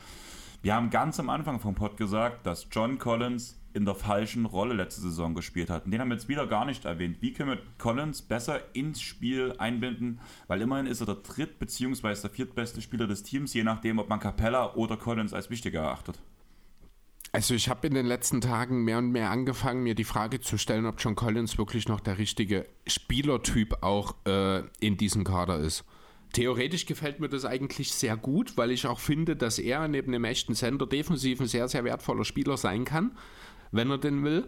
Wir 0.63 0.75
haben 0.75 0.91
ganz 0.91 1.19
am 1.19 1.29
Anfang 1.29 1.59
vom 1.59 1.75
Pod 1.75 1.97
gesagt, 1.97 2.47
dass 2.47 2.69
John 2.71 2.99
Collins 2.99 3.59
in 3.75 3.85
der 3.85 3.95
falschen 3.95 4.45
Rolle 4.47 4.75
letzte 4.75 5.01
Saison 5.01 5.35
gespielt 5.35 5.71
hat. 5.71 5.87
Und 5.87 5.91
den 5.91 6.01
haben 6.01 6.09
wir 6.09 6.15
jetzt 6.15 6.29
wieder 6.29 6.47
gar 6.47 6.65
nicht 6.65 6.85
erwähnt. 6.85 7.17
Wie 7.21 7.33
können 7.33 7.51
wir 7.51 7.59
Collins 7.79 8.23
besser 8.23 8.61
ins 8.75 9.01
Spiel 9.01 9.55
einbinden? 9.59 10.21
Weil 10.47 10.61
immerhin 10.61 10.87
ist 10.87 11.01
er 11.01 11.07
der 11.07 11.17
dritt- 11.17 11.59
bzw. 11.59 12.15
der 12.23 12.31
viertbeste 12.31 12.81
Spieler 12.81 13.07
des 13.07 13.23
Teams, 13.23 13.55
je 13.55 13.65
nachdem, 13.65 13.99
ob 13.99 14.09
man 14.09 14.21
Capella 14.21 14.75
oder 14.75 14.97
Collins 14.97 15.33
als 15.33 15.51
wichtiger 15.51 15.81
erachtet. 15.81 16.21
Also 17.33 17.55
ich 17.55 17.69
habe 17.69 17.87
in 17.87 17.95
den 17.95 18.05
letzten 18.05 18.43
Tagen 18.43 18.85
mehr 18.85 18.99
und 18.99 19.11
mehr 19.11 19.31
angefangen, 19.31 19.83
mir 19.83 19.95
die 19.95 20.05
Frage 20.05 20.41
zu 20.41 20.59
stellen, 20.59 20.85
ob 20.85 20.97
John 20.99 21.15
Collins 21.15 21.57
wirklich 21.57 21.89
noch 21.89 22.01
der 22.01 22.19
richtige 22.19 22.67
Spielertyp 22.87 23.83
auch 23.83 24.15
äh, 24.27 24.63
in 24.81 24.99
diesem 24.99 25.25
Kader 25.25 25.59
ist. 25.59 25.85
Theoretisch 26.35 26.87
gefällt 26.87 27.21
mir 27.21 27.29
das 27.29 27.45
eigentlich 27.45 27.93
sehr 27.93 28.17
gut, 28.17 28.57
weil 28.57 28.71
ich 28.71 28.87
auch 28.87 29.01
finde, 29.01 29.35
dass 29.35 29.59
er 29.59 29.89
neben 29.89 30.13
dem 30.13 30.25
echten 30.25 30.55
Center 30.55 30.87
defensiv 30.87 31.41
ein 31.41 31.47
sehr, 31.47 31.69
sehr 31.69 31.85
wertvoller 31.85 32.25
Spieler 32.25 32.57
sein 32.57 32.85
kann 32.85 33.13
wenn 33.73 33.91
er 33.91 33.99
denn 33.99 34.23
will. 34.23 34.47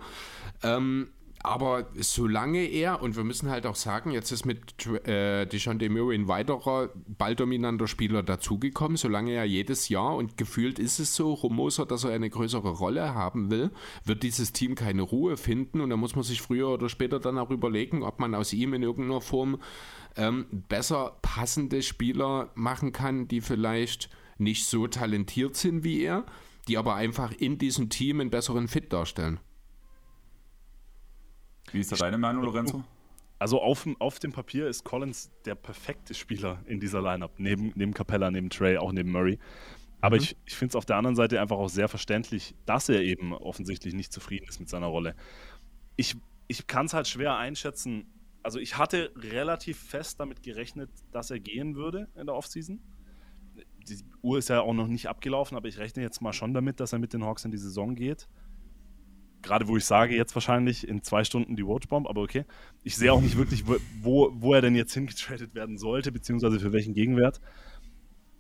Ähm, 0.62 1.08
aber 1.44 1.88
solange 1.96 2.64
er, 2.64 3.02
und 3.02 3.16
wir 3.16 3.22
müssen 3.22 3.50
halt 3.50 3.66
auch 3.66 3.74
sagen, 3.74 4.12
jetzt 4.12 4.32
ist 4.32 4.46
mit 4.46 4.86
äh, 5.06 5.44
DeJounte 5.44 5.90
Murray 5.90 6.16
ein 6.16 6.26
weiterer 6.26 6.88
balldominanter 7.06 7.86
Spieler 7.86 8.22
dazugekommen, 8.22 8.96
solange 8.96 9.32
er 9.32 9.44
jedes 9.44 9.90
Jahr, 9.90 10.16
und 10.16 10.38
gefühlt 10.38 10.78
ist 10.78 11.00
es 11.00 11.14
so, 11.14 11.34
Rumoser, 11.34 11.84
dass 11.84 12.04
er 12.04 12.12
eine 12.12 12.30
größere 12.30 12.70
Rolle 12.70 13.12
haben 13.12 13.50
will, 13.50 13.70
wird 14.06 14.22
dieses 14.22 14.54
Team 14.54 14.74
keine 14.74 15.02
Ruhe 15.02 15.36
finden 15.36 15.82
und 15.82 15.90
da 15.90 15.98
muss 15.98 16.16
man 16.16 16.24
sich 16.24 16.40
früher 16.40 16.70
oder 16.70 16.88
später 16.88 17.20
dann 17.20 17.36
auch 17.36 17.50
überlegen, 17.50 18.04
ob 18.04 18.20
man 18.20 18.34
aus 18.34 18.54
ihm 18.54 18.72
in 18.72 18.82
irgendeiner 18.82 19.20
Form 19.20 19.58
ähm, 20.16 20.46
besser 20.50 21.18
passende 21.20 21.82
Spieler 21.82 22.52
machen 22.54 22.92
kann, 22.92 23.28
die 23.28 23.42
vielleicht 23.42 24.08
nicht 24.38 24.64
so 24.64 24.86
talentiert 24.86 25.56
sind 25.56 25.84
wie 25.84 26.04
er, 26.04 26.24
die 26.68 26.78
aber 26.78 26.94
einfach 26.94 27.32
in 27.32 27.58
diesem 27.58 27.90
Team 27.90 28.20
einen 28.20 28.30
besseren 28.30 28.66
Fit 28.66 28.94
darstellen. 28.94 29.40
Wie 31.74 31.80
ist 31.80 31.92
da 31.92 31.96
deine 31.96 32.18
Meinung, 32.18 32.44
Lorenzo? 32.44 32.84
Also 33.38 33.60
auf, 33.60 33.86
auf 33.98 34.18
dem 34.20 34.32
Papier 34.32 34.68
ist 34.68 34.84
Collins 34.84 35.30
der 35.44 35.54
perfekte 35.56 36.14
Spieler 36.14 36.60
in 36.66 36.80
dieser 36.80 37.02
Lineup, 37.02 37.32
neben, 37.38 37.72
neben 37.74 37.92
Capella, 37.92 38.30
neben 38.30 38.48
Trey, 38.48 38.78
auch 38.78 38.92
neben 38.92 39.10
Murray. 39.10 39.38
Aber 40.00 40.16
mhm. 40.16 40.22
ich, 40.22 40.36
ich 40.46 40.54
finde 40.54 40.70
es 40.70 40.76
auf 40.76 40.86
der 40.86 40.96
anderen 40.96 41.16
Seite 41.16 41.40
einfach 41.40 41.56
auch 41.56 41.68
sehr 41.68 41.88
verständlich, 41.88 42.54
dass 42.64 42.88
er 42.88 43.02
eben 43.02 43.34
offensichtlich 43.34 43.92
nicht 43.92 44.12
zufrieden 44.12 44.46
ist 44.48 44.60
mit 44.60 44.68
seiner 44.68 44.86
Rolle. 44.86 45.16
Ich, 45.96 46.16
ich 46.46 46.66
kann 46.66 46.86
es 46.86 46.94
halt 46.94 47.08
schwer 47.08 47.36
einschätzen. 47.36 48.06
Also 48.42 48.58
ich 48.58 48.78
hatte 48.78 49.12
relativ 49.16 49.78
fest 49.78 50.20
damit 50.20 50.42
gerechnet, 50.42 50.90
dass 51.10 51.30
er 51.30 51.40
gehen 51.40 51.74
würde 51.74 52.08
in 52.14 52.26
der 52.26 52.36
Offseason 52.36 52.80
die 53.88 53.98
Uhr 54.22 54.38
ist 54.38 54.48
ja 54.48 54.60
auch 54.60 54.72
noch 54.72 54.88
nicht 54.88 55.08
abgelaufen, 55.08 55.56
aber 55.56 55.68
ich 55.68 55.78
rechne 55.78 56.02
jetzt 56.02 56.20
mal 56.20 56.32
schon 56.32 56.54
damit, 56.54 56.80
dass 56.80 56.92
er 56.92 56.98
mit 56.98 57.12
den 57.12 57.24
Hawks 57.24 57.44
in 57.44 57.50
die 57.50 57.58
Saison 57.58 57.94
geht. 57.94 58.28
Gerade 59.44 59.68
wo 59.68 59.76
ich 59.76 59.84
sage, 59.84 60.16
jetzt 60.16 60.34
wahrscheinlich 60.34 60.88
in 60.88 61.02
zwei 61.02 61.22
Stunden 61.22 61.54
die 61.54 61.66
Watchbomb, 61.66 62.08
aber 62.08 62.22
okay. 62.22 62.46
Ich 62.82 62.96
sehe 62.96 63.12
auch 63.12 63.20
nicht 63.20 63.36
wirklich, 63.36 63.64
wo, 64.00 64.30
wo 64.32 64.54
er 64.54 64.62
denn 64.62 64.74
jetzt 64.74 64.94
hingetradet 64.94 65.54
werden 65.54 65.76
sollte, 65.76 66.10
beziehungsweise 66.10 66.58
für 66.58 66.72
welchen 66.72 66.94
Gegenwert. 66.94 67.42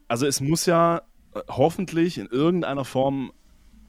Also 0.08 0.26
es 0.26 0.40
muss 0.40 0.64
ja 0.64 1.02
äh, 1.34 1.40
hoffentlich 1.48 2.16
in 2.16 2.26
irgendeiner 2.26 2.86
Form 2.86 3.32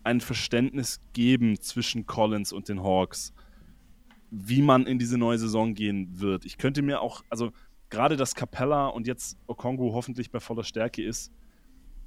ein 0.03 0.19
Verständnis 0.19 0.99
geben 1.13 1.57
zwischen 1.61 2.05
Collins 2.05 2.51
und 2.51 2.67
den 2.67 2.83
Hawks, 2.83 3.33
wie 4.29 4.61
man 4.61 4.85
in 4.85 4.99
diese 4.99 5.17
neue 5.17 5.37
Saison 5.37 5.73
gehen 5.73 6.19
wird. 6.19 6.43
Ich 6.43 6.57
könnte 6.57 6.81
mir 6.81 6.99
auch, 6.99 7.23
also 7.29 7.53
gerade 7.89 8.17
dass 8.17 8.35
Capella 8.35 8.87
und 8.87 9.07
jetzt 9.07 9.37
Okongu 9.47 9.93
hoffentlich 9.93 10.31
bei 10.31 10.41
voller 10.41 10.65
Stärke 10.65 11.01
ist, 11.01 11.31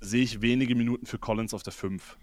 sehe 0.01 0.23
ich 0.23 0.43
wenige 0.43 0.75
Minuten 0.75 1.07
für 1.07 1.19
Collins 1.19 1.55
auf 1.55 1.63
der 1.63 1.73
5. 1.73 2.19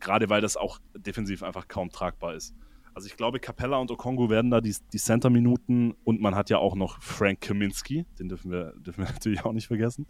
Gerade 0.00 0.28
weil 0.28 0.40
das 0.40 0.56
auch 0.56 0.78
defensiv 0.96 1.42
einfach 1.42 1.68
kaum 1.68 1.90
tragbar 1.90 2.34
ist. 2.34 2.54
Also 2.94 3.06
ich 3.06 3.16
glaube, 3.16 3.40
Capella 3.40 3.78
und 3.78 3.90
Okongu 3.90 4.28
werden 4.28 4.50
da 4.50 4.60
die, 4.60 4.74
die 4.92 4.98
Center-Minuten 4.98 5.94
und 6.04 6.20
man 6.20 6.34
hat 6.34 6.50
ja 6.50 6.58
auch 6.58 6.74
noch 6.74 7.00
Frank 7.00 7.40
Kaminski, 7.40 8.04
den 8.18 8.28
dürfen 8.28 8.50
wir, 8.50 8.74
dürfen 8.76 9.04
wir 9.04 9.10
natürlich 9.12 9.44
auch 9.44 9.52
nicht 9.52 9.66
vergessen. 9.66 10.06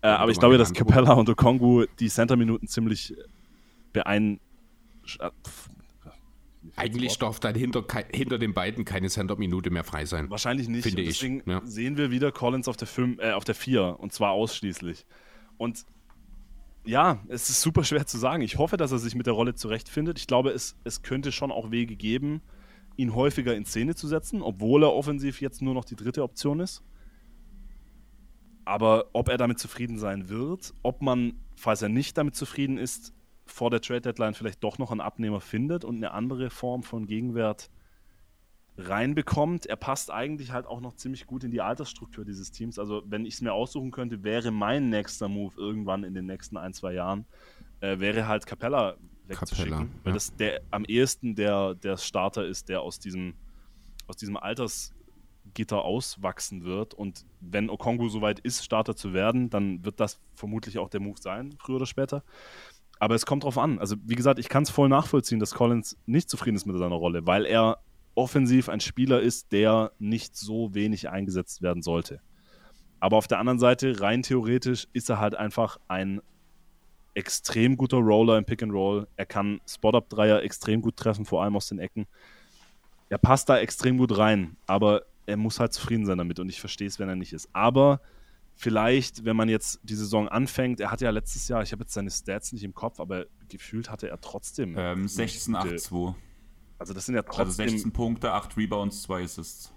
Äh, 0.00 0.08
aber 0.08 0.30
ich 0.30 0.38
glaube, 0.38 0.58
dass 0.58 0.72
Capella 0.72 1.14
und 1.14 1.28
Okongu 1.28 1.86
die 1.98 2.08
Center-Minuten 2.08 2.68
ziemlich 2.68 3.14
beein... 3.92 4.38
Äh, 5.18 5.30
Eigentlich 6.76 7.18
darf 7.18 7.40
dann 7.40 7.54
hinter, 7.54 7.84
hinter 8.12 8.38
den 8.38 8.54
beiden 8.54 8.84
keine 8.84 9.08
Center-Minute 9.08 9.70
mehr 9.70 9.84
frei 9.84 10.06
sein. 10.06 10.30
Wahrscheinlich 10.30 10.68
nicht. 10.68 10.82
Finde 10.82 11.04
deswegen 11.04 11.40
ich. 11.40 11.46
Ja. 11.46 11.60
sehen 11.64 11.96
wir 11.96 12.10
wieder 12.10 12.32
Collins 12.32 12.68
auf 12.68 12.76
der, 12.76 12.88
5, 12.88 13.20
äh, 13.20 13.32
auf 13.32 13.44
der 13.44 13.54
4 13.54 13.96
und 13.98 14.12
zwar 14.12 14.30
ausschließlich. 14.30 15.04
Und 15.56 15.84
ja, 16.84 17.18
es 17.28 17.48
ist 17.48 17.60
super 17.60 17.84
schwer 17.84 18.06
zu 18.06 18.18
sagen. 18.18 18.42
Ich 18.42 18.58
hoffe, 18.58 18.76
dass 18.76 18.92
er 18.92 18.98
sich 18.98 19.14
mit 19.14 19.26
der 19.26 19.34
Rolle 19.34 19.54
zurechtfindet. 19.54 20.18
Ich 20.18 20.26
glaube, 20.26 20.50
es, 20.50 20.76
es 20.84 21.02
könnte 21.02 21.32
schon 21.32 21.50
auch 21.50 21.70
Wege 21.70 21.96
geben, 21.96 22.42
ihn 22.96 23.14
häufiger 23.14 23.54
in 23.54 23.64
Szene 23.64 23.94
zu 23.94 24.06
setzen, 24.06 24.42
obwohl 24.42 24.84
er 24.84 24.92
offensiv 24.92 25.40
jetzt 25.40 25.62
nur 25.62 25.74
noch 25.74 25.84
die 25.84 25.96
dritte 25.96 26.22
Option 26.22 26.60
ist. 26.60 26.82
Aber 28.64 29.06
ob 29.12 29.28
er 29.28 29.36
damit 29.36 29.58
zufrieden 29.58 29.98
sein 29.98 30.28
wird, 30.28 30.72
ob 30.82 31.02
man, 31.02 31.34
falls 31.54 31.82
er 31.82 31.88
nicht 31.88 32.16
damit 32.16 32.34
zufrieden 32.34 32.78
ist, 32.78 33.12
vor 33.46 33.70
der 33.70 33.80
Trade 33.80 34.00
Deadline 34.00 34.34
vielleicht 34.34 34.64
doch 34.64 34.78
noch 34.78 34.90
einen 34.90 35.00
Abnehmer 35.00 35.40
findet 35.40 35.84
und 35.84 35.96
eine 35.96 36.12
andere 36.12 36.50
Form 36.50 36.82
von 36.82 37.06
Gegenwert 37.06 37.70
reinbekommt. 38.76 39.66
Er 39.66 39.76
passt 39.76 40.10
eigentlich 40.10 40.52
halt 40.52 40.66
auch 40.66 40.80
noch 40.80 40.94
ziemlich 40.94 41.26
gut 41.26 41.44
in 41.44 41.50
die 41.50 41.60
Altersstruktur 41.60 42.24
dieses 42.24 42.50
Teams. 42.50 42.78
Also, 42.78 43.02
wenn 43.06 43.24
ich 43.24 43.34
es 43.34 43.40
mir 43.40 43.52
aussuchen 43.52 43.90
könnte, 43.90 44.22
wäre 44.24 44.50
mein 44.50 44.88
nächster 44.88 45.28
Move 45.28 45.54
irgendwann 45.56 46.04
in 46.04 46.14
den 46.14 46.26
nächsten 46.26 46.56
ein, 46.56 46.72
zwei 46.72 46.94
Jahren, 46.94 47.24
äh, 47.80 47.98
wäre 47.98 48.26
halt 48.26 48.46
Capella 48.46 48.96
wegzuschicken. 49.26 49.70
Capella, 49.70 49.90
weil 50.02 50.10
ja. 50.10 50.14
das 50.14 50.36
der 50.36 50.60
am 50.70 50.84
ehesten 50.84 51.34
der, 51.34 51.74
der 51.74 51.96
Starter 51.96 52.46
ist, 52.46 52.68
der 52.68 52.80
aus 52.80 52.98
diesem, 52.98 53.34
aus 54.08 54.16
diesem 54.16 54.36
Altersgitter 54.36 55.82
auswachsen 55.84 56.64
wird. 56.64 56.94
Und 56.94 57.24
wenn 57.40 57.70
Okongu 57.70 58.08
soweit 58.08 58.40
ist, 58.40 58.64
Starter 58.64 58.96
zu 58.96 59.12
werden, 59.12 59.50
dann 59.50 59.84
wird 59.84 60.00
das 60.00 60.20
vermutlich 60.34 60.78
auch 60.78 60.88
der 60.88 61.00
Move 61.00 61.20
sein, 61.20 61.54
früher 61.58 61.76
oder 61.76 61.86
später. 61.86 62.24
Aber 62.98 63.14
es 63.14 63.26
kommt 63.26 63.44
drauf 63.44 63.58
an. 63.58 63.78
Also, 63.78 63.96
wie 64.04 64.14
gesagt, 64.14 64.38
ich 64.40 64.48
kann 64.48 64.64
es 64.64 64.70
voll 64.70 64.88
nachvollziehen, 64.88 65.38
dass 65.38 65.54
Collins 65.54 65.96
nicht 66.06 66.28
zufrieden 66.28 66.56
ist 66.56 66.66
mit 66.66 66.76
seiner 66.76 66.94
Rolle, 66.96 67.26
weil 67.26 67.44
er 67.44 67.78
offensiv 68.14 68.68
ein 68.68 68.80
Spieler 68.80 69.20
ist, 69.20 69.52
der 69.52 69.92
nicht 69.98 70.36
so 70.36 70.74
wenig 70.74 71.08
eingesetzt 71.08 71.62
werden 71.62 71.82
sollte. 71.82 72.20
Aber 73.00 73.16
auf 73.16 73.26
der 73.26 73.38
anderen 73.38 73.58
Seite, 73.58 74.00
rein 74.00 74.22
theoretisch, 74.22 74.88
ist 74.92 75.10
er 75.10 75.20
halt 75.20 75.34
einfach 75.34 75.78
ein 75.88 76.20
extrem 77.14 77.76
guter 77.76 77.98
Roller 77.98 78.38
im 78.38 78.44
Pick 78.44 78.62
and 78.62 78.72
Roll. 78.72 79.06
Er 79.16 79.26
kann 79.26 79.60
Spot-Up-Dreier 79.68 80.42
extrem 80.42 80.80
gut 80.82 80.96
treffen, 80.96 81.24
vor 81.24 81.42
allem 81.42 81.56
aus 81.56 81.68
den 81.68 81.78
Ecken. 81.78 82.06
Er 83.08 83.18
passt 83.18 83.48
da 83.48 83.58
extrem 83.58 83.98
gut 83.98 84.16
rein, 84.16 84.56
aber 84.66 85.02
er 85.26 85.36
muss 85.36 85.60
halt 85.60 85.72
zufrieden 85.72 86.06
sein 86.06 86.18
damit 86.18 86.40
und 86.40 86.48
ich 86.48 86.60
verstehe 86.60 86.88
es, 86.88 86.98
wenn 86.98 87.08
er 87.08 87.16
nicht 87.16 87.32
ist. 87.32 87.48
Aber 87.52 88.00
vielleicht, 88.56 89.24
wenn 89.24 89.36
man 89.36 89.48
jetzt 89.48 89.80
die 89.82 89.94
Saison 89.94 90.28
anfängt, 90.28 90.80
er 90.80 90.90
hat 90.90 91.00
ja 91.00 91.10
letztes 91.10 91.48
Jahr, 91.48 91.62
ich 91.62 91.72
habe 91.72 91.82
jetzt 91.82 91.94
seine 91.94 92.10
Stats 92.10 92.52
nicht 92.52 92.64
im 92.64 92.74
Kopf, 92.74 93.00
aber 93.00 93.26
gefühlt 93.48 93.90
hatte 93.90 94.08
er 94.08 94.20
trotzdem. 94.20 94.74
Ähm, 94.76 95.08
16, 95.08 95.54
8, 95.54 95.80
2. 95.80 96.14
Also 96.78 96.94
das 96.94 97.06
sind 97.06 97.14
ja 97.14 97.22
trotzdem... 97.22 97.64
Also 97.64 97.76
16 97.76 97.92
Punkte, 97.92 98.32
8 98.32 98.56
Rebounds, 98.56 99.02
2 99.02 99.22
Assists. 99.22 99.74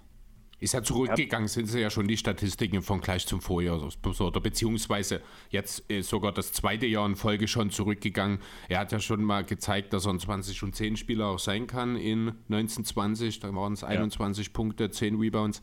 Ist 0.60 0.74
ja 0.74 0.82
zurückgegangen, 0.82 1.46
sind 1.46 1.66
sie 1.66 1.78
ja 1.80 1.88
schon 1.88 2.08
die 2.08 2.16
Statistiken 2.16 2.82
vom 2.82 3.00
Gleich 3.00 3.24
zum 3.26 3.40
Vorjahr. 3.40 3.80
Oder 4.20 4.40
beziehungsweise 4.40 5.22
jetzt 5.50 5.84
sogar 6.00 6.32
das 6.32 6.52
zweite 6.52 6.84
Jahr 6.86 7.06
in 7.06 7.14
Folge 7.14 7.46
schon 7.46 7.70
zurückgegangen. 7.70 8.40
Er 8.68 8.80
hat 8.80 8.90
ja 8.90 8.98
schon 8.98 9.22
mal 9.22 9.44
gezeigt, 9.44 9.92
dass 9.92 10.06
er 10.06 10.14
ein 10.14 10.18
20 10.18 10.64
und 10.64 10.74
10 10.74 10.96
Spieler 10.96 11.26
auch 11.26 11.38
sein 11.38 11.68
kann 11.68 11.94
in 11.94 12.30
1920. 12.50 13.38
Da 13.38 13.54
waren 13.54 13.74
es 13.74 13.84
21 13.84 14.46
ja. 14.46 14.52
Punkte, 14.52 14.90
10 14.90 15.20
Rebounds. 15.20 15.62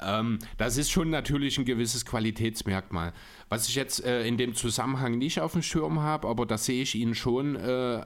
Ähm, 0.00 0.38
das 0.58 0.76
ist 0.76 0.90
schon 0.90 1.10
natürlich 1.10 1.58
ein 1.58 1.64
gewisses 1.64 2.06
Qualitätsmerkmal. 2.06 3.12
Was 3.48 3.68
ich 3.68 3.74
jetzt 3.74 4.04
äh, 4.04 4.24
in 4.26 4.38
dem 4.38 4.54
Zusammenhang 4.54 5.18
nicht 5.18 5.40
auf 5.40 5.52
dem 5.52 5.62
Schirm 5.62 6.00
habe, 6.00 6.28
aber 6.28 6.46
da 6.46 6.56
sehe 6.56 6.82
ich 6.82 6.94
ihn 6.94 7.16
schon 7.16 7.56
äh, 7.56 8.04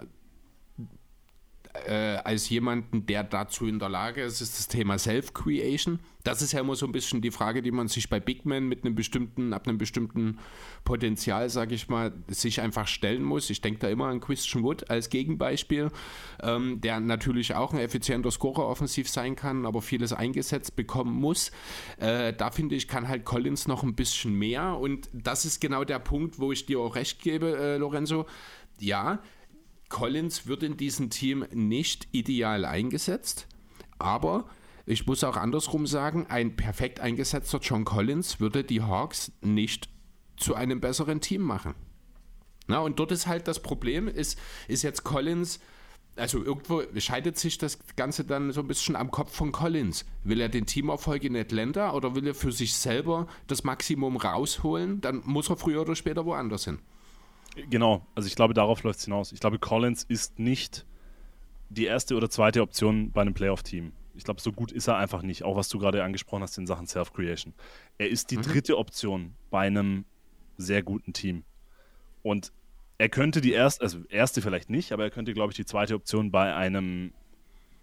äh, 1.86 2.18
als 2.24 2.48
jemanden, 2.48 3.04
der 3.06 3.24
dazu 3.24 3.66
in 3.66 3.78
der 3.78 3.88
Lage 3.88 4.22
ist, 4.22 4.40
ist 4.40 4.58
das 4.58 4.68
Thema 4.68 4.96
Self-Creation. 4.96 5.98
Das 6.22 6.40
ist 6.40 6.52
ja 6.52 6.60
immer 6.60 6.76
so 6.76 6.86
ein 6.86 6.92
bisschen 6.92 7.20
die 7.20 7.32
Frage, 7.32 7.62
die 7.62 7.72
man 7.72 7.88
sich 7.88 8.08
bei 8.08 8.20
Big 8.20 8.46
Men 8.46 8.68
mit 8.68 8.84
einem 8.84 8.94
bestimmten, 8.94 9.52
ab 9.52 9.66
einem 9.66 9.76
bestimmten 9.76 10.38
Potenzial, 10.84 11.50
sage 11.50 11.74
ich 11.74 11.88
mal, 11.88 12.12
sich 12.28 12.60
einfach 12.60 12.86
stellen 12.86 13.24
muss. 13.24 13.50
Ich 13.50 13.60
denke 13.60 13.80
da 13.80 13.88
immer 13.88 14.06
an 14.06 14.20
Christian 14.20 14.62
Wood 14.62 14.88
als 14.88 15.10
Gegenbeispiel, 15.10 15.90
ähm, 16.42 16.80
der 16.80 17.00
natürlich 17.00 17.54
auch 17.54 17.72
ein 17.72 17.80
effizienter 17.80 18.30
Scorer 18.30 18.66
offensiv 18.68 19.08
sein 19.08 19.34
kann, 19.34 19.66
aber 19.66 19.82
vieles 19.82 20.12
eingesetzt 20.12 20.76
bekommen 20.76 21.14
muss. 21.14 21.50
Äh, 21.98 22.32
da 22.32 22.52
finde 22.52 22.76
ich, 22.76 22.86
kann 22.86 23.08
halt 23.08 23.24
Collins 23.24 23.66
noch 23.66 23.82
ein 23.82 23.96
bisschen 23.96 24.32
mehr 24.32 24.78
und 24.78 25.10
das 25.12 25.44
ist 25.44 25.60
genau 25.60 25.84
der 25.84 25.98
Punkt, 25.98 26.38
wo 26.38 26.52
ich 26.52 26.66
dir 26.66 26.78
auch 26.78 26.94
recht 26.94 27.20
gebe, 27.20 27.58
äh, 27.58 27.76
Lorenzo. 27.76 28.26
Ja, 28.80 29.20
Collins 29.94 30.48
wird 30.48 30.64
in 30.64 30.76
diesem 30.76 31.08
Team 31.08 31.46
nicht 31.52 32.08
ideal 32.10 32.64
eingesetzt, 32.64 33.46
aber 34.00 34.46
ich 34.86 35.06
muss 35.06 35.22
auch 35.22 35.36
andersrum 35.36 35.86
sagen, 35.86 36.26
ein 36.28 36.56
perfekt 36.56 36.98
eingesetzter 36.98 37.60
John 37.62 37.84
Collins 37.84 38.40
würde 38.40 38.64
die 38.64 38.82
Hawks 38.82 39.30
nicht 39.40 39.88
zu 40.36 40.56
einem 40.56 40.80
besseren 40.80 41.20
Team 41.20 41.42
machen. 41.42 41.76
Na, 42.66 42.80
und 42.80 42.98
dort 42.98 43.12
ist 43.12 43.28
halt 43.28 43.46
das 43.46 43.62
Problem, 43.62 44.08
ist, 44.08 44.36
ist 44.66 44.82
jetzt 44.82 45.04
Collins, 45.04 45.60
also 46.16 46.42
irgendwo 46.42 46.82
scheidet 46.98 47.38
sich 47.38 47.58
das 47.58 47.78
Ganze 47.94 48.24
dann 48.24 48.50
so 48.50 48.62
ein 48.62 48.66
bisschen 48.66 48.96
am 48.96 49.12
Kopf 49.12 49.32
von 49.32 49.52
Collins. 49.52 50.04
Will 50.24 50.40
er 50.40 50.48
den 50.48 50.66
Teamerfolg 50.66 51.22
in 51.22 51.36
Atlanta 51.36 51.92
oder 51.92 52.16
will 52.16 52.26
er 52.26 52.34
für 52.34 52.50
sich 52.50 52.74
selber 52.74 53.28
das 53.46 53.62
Maximum 53.62 54.16
rausholen? 54.16 55.00
Dann 55.00 55.22
muss 55.24 55.50
er 55.50 55.56
früher 55.56 55.82
oder 55.82 55.94
später 55.94 56.26
woanders 56.26 56.64
hin. 56.64 56.80
Genau, 57.70 58.06
also 58.14 58.26
ich 58.26 58.34
glaube, 58.34 58.54
darauf 58.54 58.82
läuft 58.82 58.98
es 58.98 59.04
hinaus. 59.04 59.32
Ich 59.32 59.40
glaube, 59.40 59.58
Collins 59.58 60.04
ist 60.04 60.38
nicht 60.38 60.86
die 61.70 61.84
erste 61.84 62.16
oder 62.16 62.30
zweite 62.30 62.62
Option 62.62 63.12
bei 63.12 63.22
einem 63.22 63.34
Playoff-Team. 63.34 63.92
Ich 64.16 64.24
glaube, 64.24 64.40
so 64.40 64.52
gut 64.52 64.70
ist 64.70 64.86
er 64.86 64.96
einfach 64.96 65.22
nicht, 65.22 65.42
auch 65.42 65.56
was 65.56 65.68
du 65.68 65.78
gerade 65.78 66.02
angesprochen 66.04 66.42
hast 66.42 66.56
in 66.58 66.66
Sachen 66.66 66.86
Self-Creation. 66.86 67.52
Er 67.98 68.08
ist 68.08 68.30
die 68.30 68.36
mhm. 68.36 68.42
dritte 68.42 68.78
Option 68.78 69.34
bei 69.50 69.66
einem 69.66 70.04
sehr 70.56 70.82
guten 70.82 71.12
Team. 71.12 71.44
Und 72.22 72.52
er 72.98 73.08
könnte 73.08 73.40
die 73.40 73.52
erste, 73.52 73.82
also 73.82 74.04
erste 74.08 74.40
vielleicht 74.40 74.70
nicht, 74.70 74.92
aber 74.92 75.04
er 75.04 75.10
könnte, 75.10 75.34
glaube 75.34 75.52
ich, 75.52 75.56
die 75.56 75.64
zweite 75.64 75.94
Option 75.94 76.30
bei 76.30 76.54
einem 76.54 77.12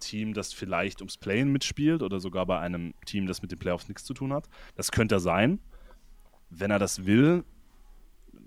Team, 0.00 0.34
das 0.34 0.52
vielleicht 0.52 1.00
ums 1.00 1.16
Playen 1.16 1.52
mitspielt 1.52 2.02
oder 2.02 2.18
sogar 2.18 2.46
bei 2.46 2.58
einem 2.58 2.94
Team, 3.04 3.26
das 3.26 3.42
mit 3.42 3.52
den 3.52 3.58
Playoffs 3.58 3.88
nichts 3.88 4.04
zu 4.04 4.14
tun 4.14 4.32
hat. 4.32 4.48
Das 4.74 4.90
könnte 4.90 5.16
er 5.16 5.20
sein. 5.20 5.60
Wenn 6.50 6.70
er 6.70 6.78
das 6.78 7.04
will, 7.04 7.44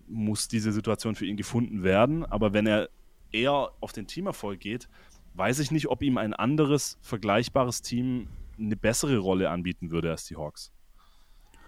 muss 0.07 0.47
diese 0.47 0.71
Situation 0.71 1.15
für 1.15 1.25
ihn 1.25 1.37
gefunden 1.37 1.83
werden. 1.83 2.25
Aber 2.25 2.53
wenn 2.53 2.67
er 2.67 2.89
eher 3.31 3.71
auf 3.79 3.91
den 3.91 4.07
Teamerfolg 4.07 4.59
geht, 4.59 4.87
weiß 5.33 5.59
ich 5.59 5.71
nicht, 5.71 5.87
ob 5.87 6.01
ihm 6.01 6.17
ein 6.17 6.33
anderes, 6.33 6.97
vergleichbares 7.01 7.81
Team 7.81 8.27
eine 8.57 8.75
bessere 8.75 9.17
Rolle 9.17 9.49
anbieten 9.49 9.91
würde 9.91 10.11
als 10.11 10.25
die 10.25 10.37
Hawks. 10.37 10.71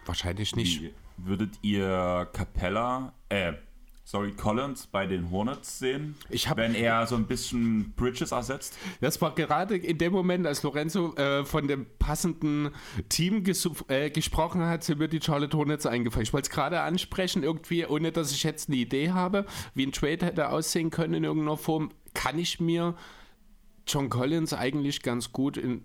Wahrscheinlich 0.06 0.56
nicht. 0.56 0.82
Wie 0.82 0.94
würdet 1.18 1.60
ihr 1.62 2.30
Capella, 2.32 3.14
äh, 3.30 3.54
sorry, 4.08 4.32
Collins 4.32 4.88
bei 4.88 5.06
den 5.06 5.32
Hornets 5.32 5.80
sehen, 5.80 6.16
ich 6.30 6.48
hab, 6.48 6.56
wenn 6.56 6.76
er 6.76 7.06
so 7.08 7.16
ein 7.18 7.28
bisschen 7.28 7.92
Bridges 7.98 8.32
ersetzt? 8.32 8.78
Das 9.02 9.22
war 9.22 9.36
gerade 9.36 9.76
in 9.76 9.98
dem 9.98 10.14
Moment, 10.14 10.48
als 10.48 10.64
Lorenzo 10.64 11.14
äh, 11.16 11.44
von 11.44 11.68
dem 11.68 11.86
passenden 12.00 12.70
Team 13.10 13.44
äh, 13.90 14.10
gesprochen 14.10 14.62
hat, 14.62 14.86
sind 14.86 15.00
mir 15.00 15.10
die 15.10 15.22
Charlotte 15.22 15.58
Hornets 15.58 15.86
eingefallen. 15.86 16.24
Ich 16.24 16.32
wollte 16.32 16.48
es 16.48 16.56
gerade 16.56 16.80
ansprechen, 16.80 17.44
irgendwie, 17.44 17.86
ohne 17.86 18.14
dass 18.14 18.32
ich 18.32 18.44
jetzt 18.44 18.70
eine 18.70 18.78
Idee 18.78 19.12
habe, 19.12 19.46
wie 19.74 19.86
ein 19.86 19.92
Trade 19.92 20.26
hätte 20.26 20.52
aussehen 20.52 20.90
können 20.90 21.16
in 21.16 21.24
irgendeiner 21.26 21.58
Form, 21.58 21.90
kann 22.14 22.40
ich 22.40 22.62
mir 22.62 22.96
John 23.86 24.10
Collins 24.10 24.54
eigentlich 24.54 25.02
ganz 25.02 25.34
gut 25.34 25.58
in 25.58 25.84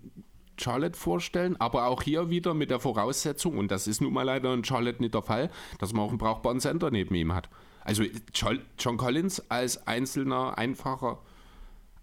Charlotte 0.57 0.97
vorstellen, 0.97 1.59
aber 1.59 1.87
auch 1.87 2.01
hier 2.01 2.29
wieder 2.29 2.53
mit 2.53 2.71
der 2.71 2.79
Voraussetzung, 2.79 3.57
und 3.57 3.69
das 3.69 3.85
ist 3.85 3.99
nun 3.99 4.13
mal 4.13 4.23
leider 4.23 4.53
in 4.53 4.63
Charlotte 4.63 5.01
nicht 5.01 5.13
der 5.13 5.23
Fall, 5.23 5.51
dass 5.79 5.91
man 5.91 6.05
auch 6.05 6.09
einen 6.09 6.19
brauchbaren 6.19 6.61
Center 6.61 6.89
neben 6.89 7.13
ihm 7.15 7.33
hat. 7.33 7.49
Also 7.83 8.03
John 8.33 8.97
Collins 8.97 9.51
als 9.51 9.87
einzelner, 9.87 10.57
einfacher, 10.57 11.19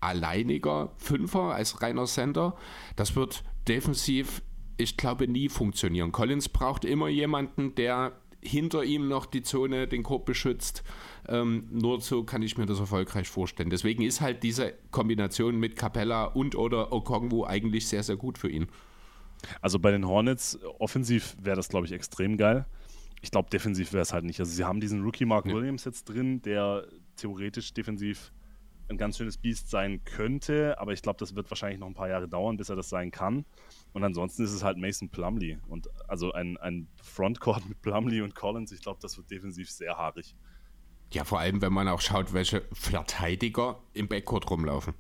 alleiniger 0.01 0.93
Fünfer, 0.97 1.55
als 1.55 1.83
reiner 1.83 2.07
Center, 2.07 2.57
das 2.97 3.16
wird 3.16 3.45
defensiv, 3.68 4.43
ich 4.76 4.97
glaube, 4.97 5.28
nie 5.28 5.49
funktionieren. 5.49 6.12
Collins 6.12 6.49
braucht 6.49 6.85
immer 6.85 7.09
jemanden, 7.09 7.74
der 7.74 8.12
hinter 8.43 8.85
ihm 8.85 9.09
noch 9.09 9.26
die 9.26 9.43
Zone, 9.43 9.87
den 9.87 10.03
Korb 10.03 10.24
beschützt. 10.24 10.83
Ähm, 11.28 11.68
nur 11.70 12.01
so 12.01 12.24
kann 12.24 12.41
ich 12.41 12.57
mir 12.57 12.64
das 12.64 12.81
erfolgreich 12.81 13.28
vorstellen. 13.28 13.68
Deswegen 13.68 14.03
ist 14.03 14.22
halt 14.22 14.43
diese 14.43 14.72
Kombination 14.91 15.59
mit 15.59 15.76
Capella 15.76 16.24
und 16.24 16.55
oder 16.55 16.91
Okongwu 16.93 17.45
eigentlich 17.45 17.87
sehr, 17.87 18.03
sehr 18.03 18.16
gut 18.16 18.39
für 18.39 18.49
ihn. 18.49 18.68
Also 19.61 19.78
bei 19.78 19.91
den 19.91 20.07
Hornets 20.07 20.59
offensiv 20.78 21.37
wäre 21.41 21.57
das, 21.57 21.68
glaube 21.68 21.87
ich, 21.87 21.93
extrem 21.93 22.39
geil 22.39 22.66
ich 23.21 23.31
glaube, 23.31 23.51
defensiv 23.51 23.93
wäre 23.93 24.03
es 24.03 24.12
halt 24.12 24.25
nicht. 24.25 24.41
Also 24.41 24.53
sie 24.53 24.64
haben 24.64 24.81
diesen 24.81 25.03
Rookie 25.03 25.27
Mark 25.27 25.47
ja. 25.47 25.55
Williams 25.55 25.85
jetzt 25.85 26.05
drin, 26.05 26.41
der 26.43 26.87
theoretisch 27.16 27.73
defensiv 27.75 28.33
ein 28.89 28.97
ganz 28.97 29.18
schönes 29.18 29.39
Biest 29.39 29.71
sein 29.71 30.05
könnte, 30.05 30.79
aber 30.79 30.93
ich 30.93 31.01
glaube, 31.01 31.18
das 31.18 31.37
wird 31.37 31.49
wahrscheinlich 31.51 31.79
noch 31.79 31.87
ein 31.87 31.95
paar 31.95 32.09
Jahre 32.09 32.29
dauern, 32.29 32.57
bis 32.57 32.71
er 32.71 32.77
das 32.77 32.89
sein 32.89 33.11
kann. 33.12 33.45
Und 33.93 34.03
ansonsten 34.03 34.43
ist 34.43 34.53
es 34.53 34.64
halt 34.64 34.79
Mason 34.79 35.09
Plumley. 35.09 35.59
Und 35.68 35.89
also 36.09 36.33
ein, 36.33 36.57
ein 36.57 36.89
Frontcourt 37.01 37.68
mit 37.68 37.81
Plumley 37.83 38.21
und 38.21 38.35
Collins, 38.35 38.73
ich 38.73 38.83
glaube, 38.83 38.99
das 39.01 39.16
wird 39.16 39.31
defensiv 39.31 39.71
sehr 39.71 39.97
haarig. 39.97 40.35
Ja, 41.12 41.25
vor 41.25 41.39
allem, 41.41 41.62
wenn 41.62 41.73
man 41.73 41.89
auch 41.89 42.01
schaut, 42.01 42.33
welche 42.33 42.62
Verteidiger 42.73 43.81
im 43.95 44.09
Backcourt 44.09 44.51
rumlaufen. 44.51 44.95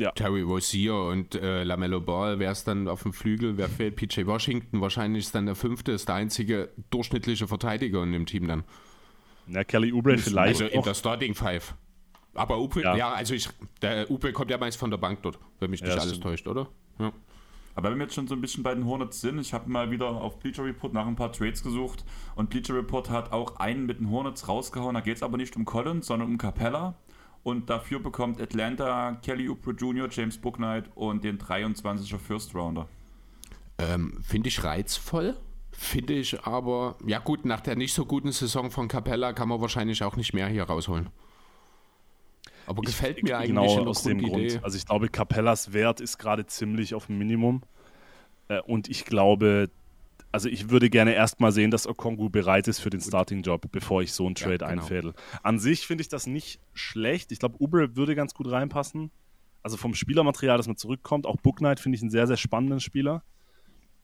Ja. 0.00 0.12
Terry 0.12 0.40
Rozier 0.40 0.94
und 0.94 1.34
äh, 1.34 1.62
Lamello 1.62 2.00
Ball, 2.00 2.38
wer 2.38 2.50
ist 2.50 2.66
dann 2.66 2.88
auf 2.88 3.02
dem 3.02 3.12
Flügel, 3.12 3.58
wer 3.58 3.68
fehlt? 3.68 3.96
PJ 3.96 4.24
Washington, 4.24 4.80
wahrscheinlich 4.80 5.26
ist 5.26 5.34
dann 5.34 5.44
der 5.44 5.54
fünfte, 5.54 5.92
ist 5.92 6.08
der 6.08 6.14
einzige 6.14 6.70
durchschnittliche 6.88 7.46
Verteidiger 7.46 8.02
in 8.02 8.12
dem 8.12 8.24
Team 8.24 8.48
dann. 8.48 8.64
Na, 9.46 9.62
Kelly 9.62 9.92
Oubre 9.92 10.16
vielleicht. 10.16 10.62
Also 10.62 10.74
in 10.74 10.82
der 10.82 10.94
Starting 10.94 11.34
Five. 11.34 11.74
Aber 12.32 12.56
Oubre, 12.56 12.82
ja. 12.82 12.96
ja, 12.96 13.12
also 13.12 13.34
ich, 13.34 13.50
der 13.82 14.10
Oubre 14.10 14.32
kommt 14.32 14.50
ja 14.50 14.56
meist 14.56 14.78
von 14.78 14.90
der 14.90 14.96
Bank 14.96 15.20
dort, 15.20 15.38
wenn 15.58 15.70
mich 15.70 15.82
nicht 15.82 15.90
ja, 15.90 15.98
alles 15.98 16.14
stimmt. 16.14 16.24
täuscht, 16.24 16.48
oder? 16.48 16.68
Ja. 16.98 17.12
Aber 17.74 17.90
wenn 17.90 17.98
wir 17.98 18.04
jetzt 18.04 18.14
schon 18.14 18.26
so 18.26 18.34
ein 18.34 18.40
bisschen 18.40 18.62
bei 18.62 18.74
den 18.74 18.86
Hornets 18.86 19.20
sind, 19.20 19.38
ich 19.38 19.52
habe 19.52 19.68
mal 19.70 19.90
wieder 19.90 20.08
auf 20.08 20.38
Bleacher 20.38 20.64
Report 20.64 20.94
nach 20.94 21.06
ein 21.06 21.16
paar 21.16 21.30
Trades 21.30 21.62
gesucht 21.62 22.06
und 22.36 22.48
Bleacher 22.48 22.74
Report 22.74 23.10
hat 23.10 23.32
auch 23.32 23.56
einen 23.56 23.84
mit 23.84 24.00
den 24.00 24.10
Hornets 24.10 24.48
rausgehauen. 24.48 24.94
Da 24.94 25.00
geht 25.02 25.16
es 25.16 25.22
aber 25.22 25.36
nicht 25.36 25.56
um 25.56 25.66
Collins, 25.66 26.06
sondern 26.06 26.30
um 26.30 26.38
Capella. 26.38 26.94
Und 27.42 27.70
dafür 27.70 28.00
bekommt 28.00 28.40
Atlanta 28.40 29.18
Kelly 29.22 29.48
Oubre 29.48 29.72
Jr., 29.72 30.08
James 30.10 30.36
Booknight 30.38 30.90
und 30.94 31.24
den 31.24 31.38
23er 31.38 32.18
First 32.18 32.54
Rounder. 32.54 32.86
Ähm, 33.78 34.18
Finde 34.22 34.48
ich 34.48 34.62
reizvoll. 34.62 35.36
Finde 35.72 36.14
ich 36.14 36.42
aber, 36.44 36.96
ja 37.06 37.18
gut, 37.18 37.44
nach 37.44 37.60
der 37.60 37.76
nicht 37.76 37.94
so 37.94 38.04
guten 38.04 38.32
Saison 38.32 38.70
von 38.70 38.88
Capella 38.88 39.32
kann 39.32 39.48
man 39.48 39.60
wahrscheinlich 39.60 40.02
auch 40.02 40.16
nicht 40.16 40.34
mehr 40.34 40.48
hier 40.48 40.64
rausholen. 40.64 41.08
Aber 42.66 42.82
gefällt 42.82 43.18
ich, 43.18 43.24
mir 43.24 43.38
eigentlich 43.38 43.74
genau 43.74 43.88
aus 43.88 44.02
dem 44.02 44.20
Grund. 44.20 44.62
Also 44.62 44.76
ich 44.76 44.84
glaube, 44.84 45.08
Capellas 45.08 45.72
Wert 45.72 46.00
ist 46.00 46.18
gerade 46.18 46.46
ziemlich 46.46 46.94
auf 46.94 47.06
dem 47.06 47.18
Minimum. 47.18 47.62
Äh, 48.48 48.60
und 48.60 48.88
ich 48.88 49.04
glaube, 49.04 49.70
also 50.32 50.48
ich 50.48 50.70
würde 50.70 50.90
gerne 50.90 51.14
erstmal 51.14 51.52
sehen, 51.52 51.70
dass 51.70 51.86
Okongu 51.86 52.30
bereit 52.30 52.68
ist 52.68 52.80
für 52.80 52.90
den 52.90 53.00
Starting-Job, 53.00 53.66
bevor 53.72 54.02
ich 54.02 54.12
so 54.12 54.26
einen 54.26 54.34
Trade 54.34 54.58
ja, 54.60 54.68
genau. 54.68 54.82
einfädel. 54.82 55.14
An 55.42 55.58
sich 55.58 55.86
finde 55.86 56.02
ich 56.02 56.08
das 56.08 56.26
nicht 56.26 56.60
schlecht. 56.72 57.32
Ich 57.32 57.38
glaube, 57.38 57.56
Uber 57.58 57.96
würde 57.96 58.14
ganz 58.14 58.34
gut 58.34 58.50
reinpassen. 58.50 59.10
Also 59.62 59.76
vom 59.76 59.94
Spielermaterial, 59.94 60.56
das 60.56 60.66
man 60.66 60.76
zurückkommt. 60.76 61.26
Auch 61.26 61.36
Book 61.36 61.58
Knight 61.58 61.80
finde 61.80 61.96
ich 61.96 62.02
einen 62.02 62.10
sehr, 62.10 62.26
sehr 62.26 62.36
spannenden 62.36 62.80
Spieler 62.80 63.22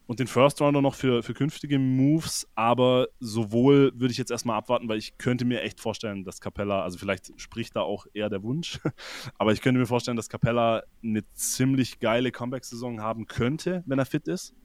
und 0.07 0.19
den 0.19 0.27
First 0.27 0.61
Rounder 0.61 0.81
noch 0.81 0.95
für, 0.95 1.21
für 1.21 1.33
künftige 1.33 1.77
Moves, 1.77 2.47
aber 2.55 3.09
sowohl 3.19 3.91
würde 3.93 4.13
ich 4.13 4.17
jetzt 4.17 4.31
erstmal 4.31 4.57
abwarten, 4.57 4.87
weil 4.87 4.97
ich 4.97 5.17
könnte 5.17 5.43
mir 5.43 5.61
echt 5.61 5.81
vorstellen, 5.81 6.23
dass 6.23 6.39
Capella, 6.39 6.81
also 6.81 6.97
vielleicht 6.97 7.39
spricht 7.39 7.75
da 7.75 7.81
auch 7.81 8.07
eher 8.13 8.29
der 8.29 8.41
Wunsch, 8.41 8.79
aber 9.37 9.51
ich 9.51 9.61
könnte 9.61 9.79
mir 9.79 9.85
vorstellen, 9.85 10.17
dass 10.17 10.29
Capella 10.29 10.83
eine 11.03 11.23
ziemlich 11.33 11.99
geile 11.99 12.31
Comeback-Saison 12.31 13.01
haben 13.01 13.27
könnte, 13.27 13.83
wenn 13.85 13.99
er 13.99 14.05
fit 14.05 14.27
ist. 14.27 14.55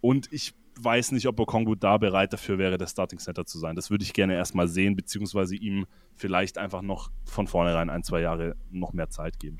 Und 0.00 0.32
ich 0.32 0.54
weiß 0.78 1.12
nicht, 1.12 1.26
ob 1.26 1.38
Okongu 1.40 1.74
da 1.74 1.98
bereit 1.98 2.32
dafür 2.32 2.58
wäre, 2.58 2.78
der 2.78 2.86
Starting 2.86 3.18
Center 3.18 3.46
zu 3.46 3.58
sein. 3.58 3.76
Das 3.76 3.90
würde 3.90 4.04
ich 4.04 4.12
gerne 4.12 4.34
erstmal 4.34 4.68
sehen, 4.68 4.96
beziehungsweise 4.96 5.56
ihm 5.56 5.86
vielleicht 6.14 6.58
einfach 6.58 6.82
noch 6.82 7.10
von 7.24 7.46
vornherein 7.46 7.90
ein, 7.90 8.02
zwei 8.02 8.20
Jahre 8.20 8.56
noch 8.70 8.92
mehr 8.92 9.10
Zeit 9.10 9.38
geben. 9.38 9.58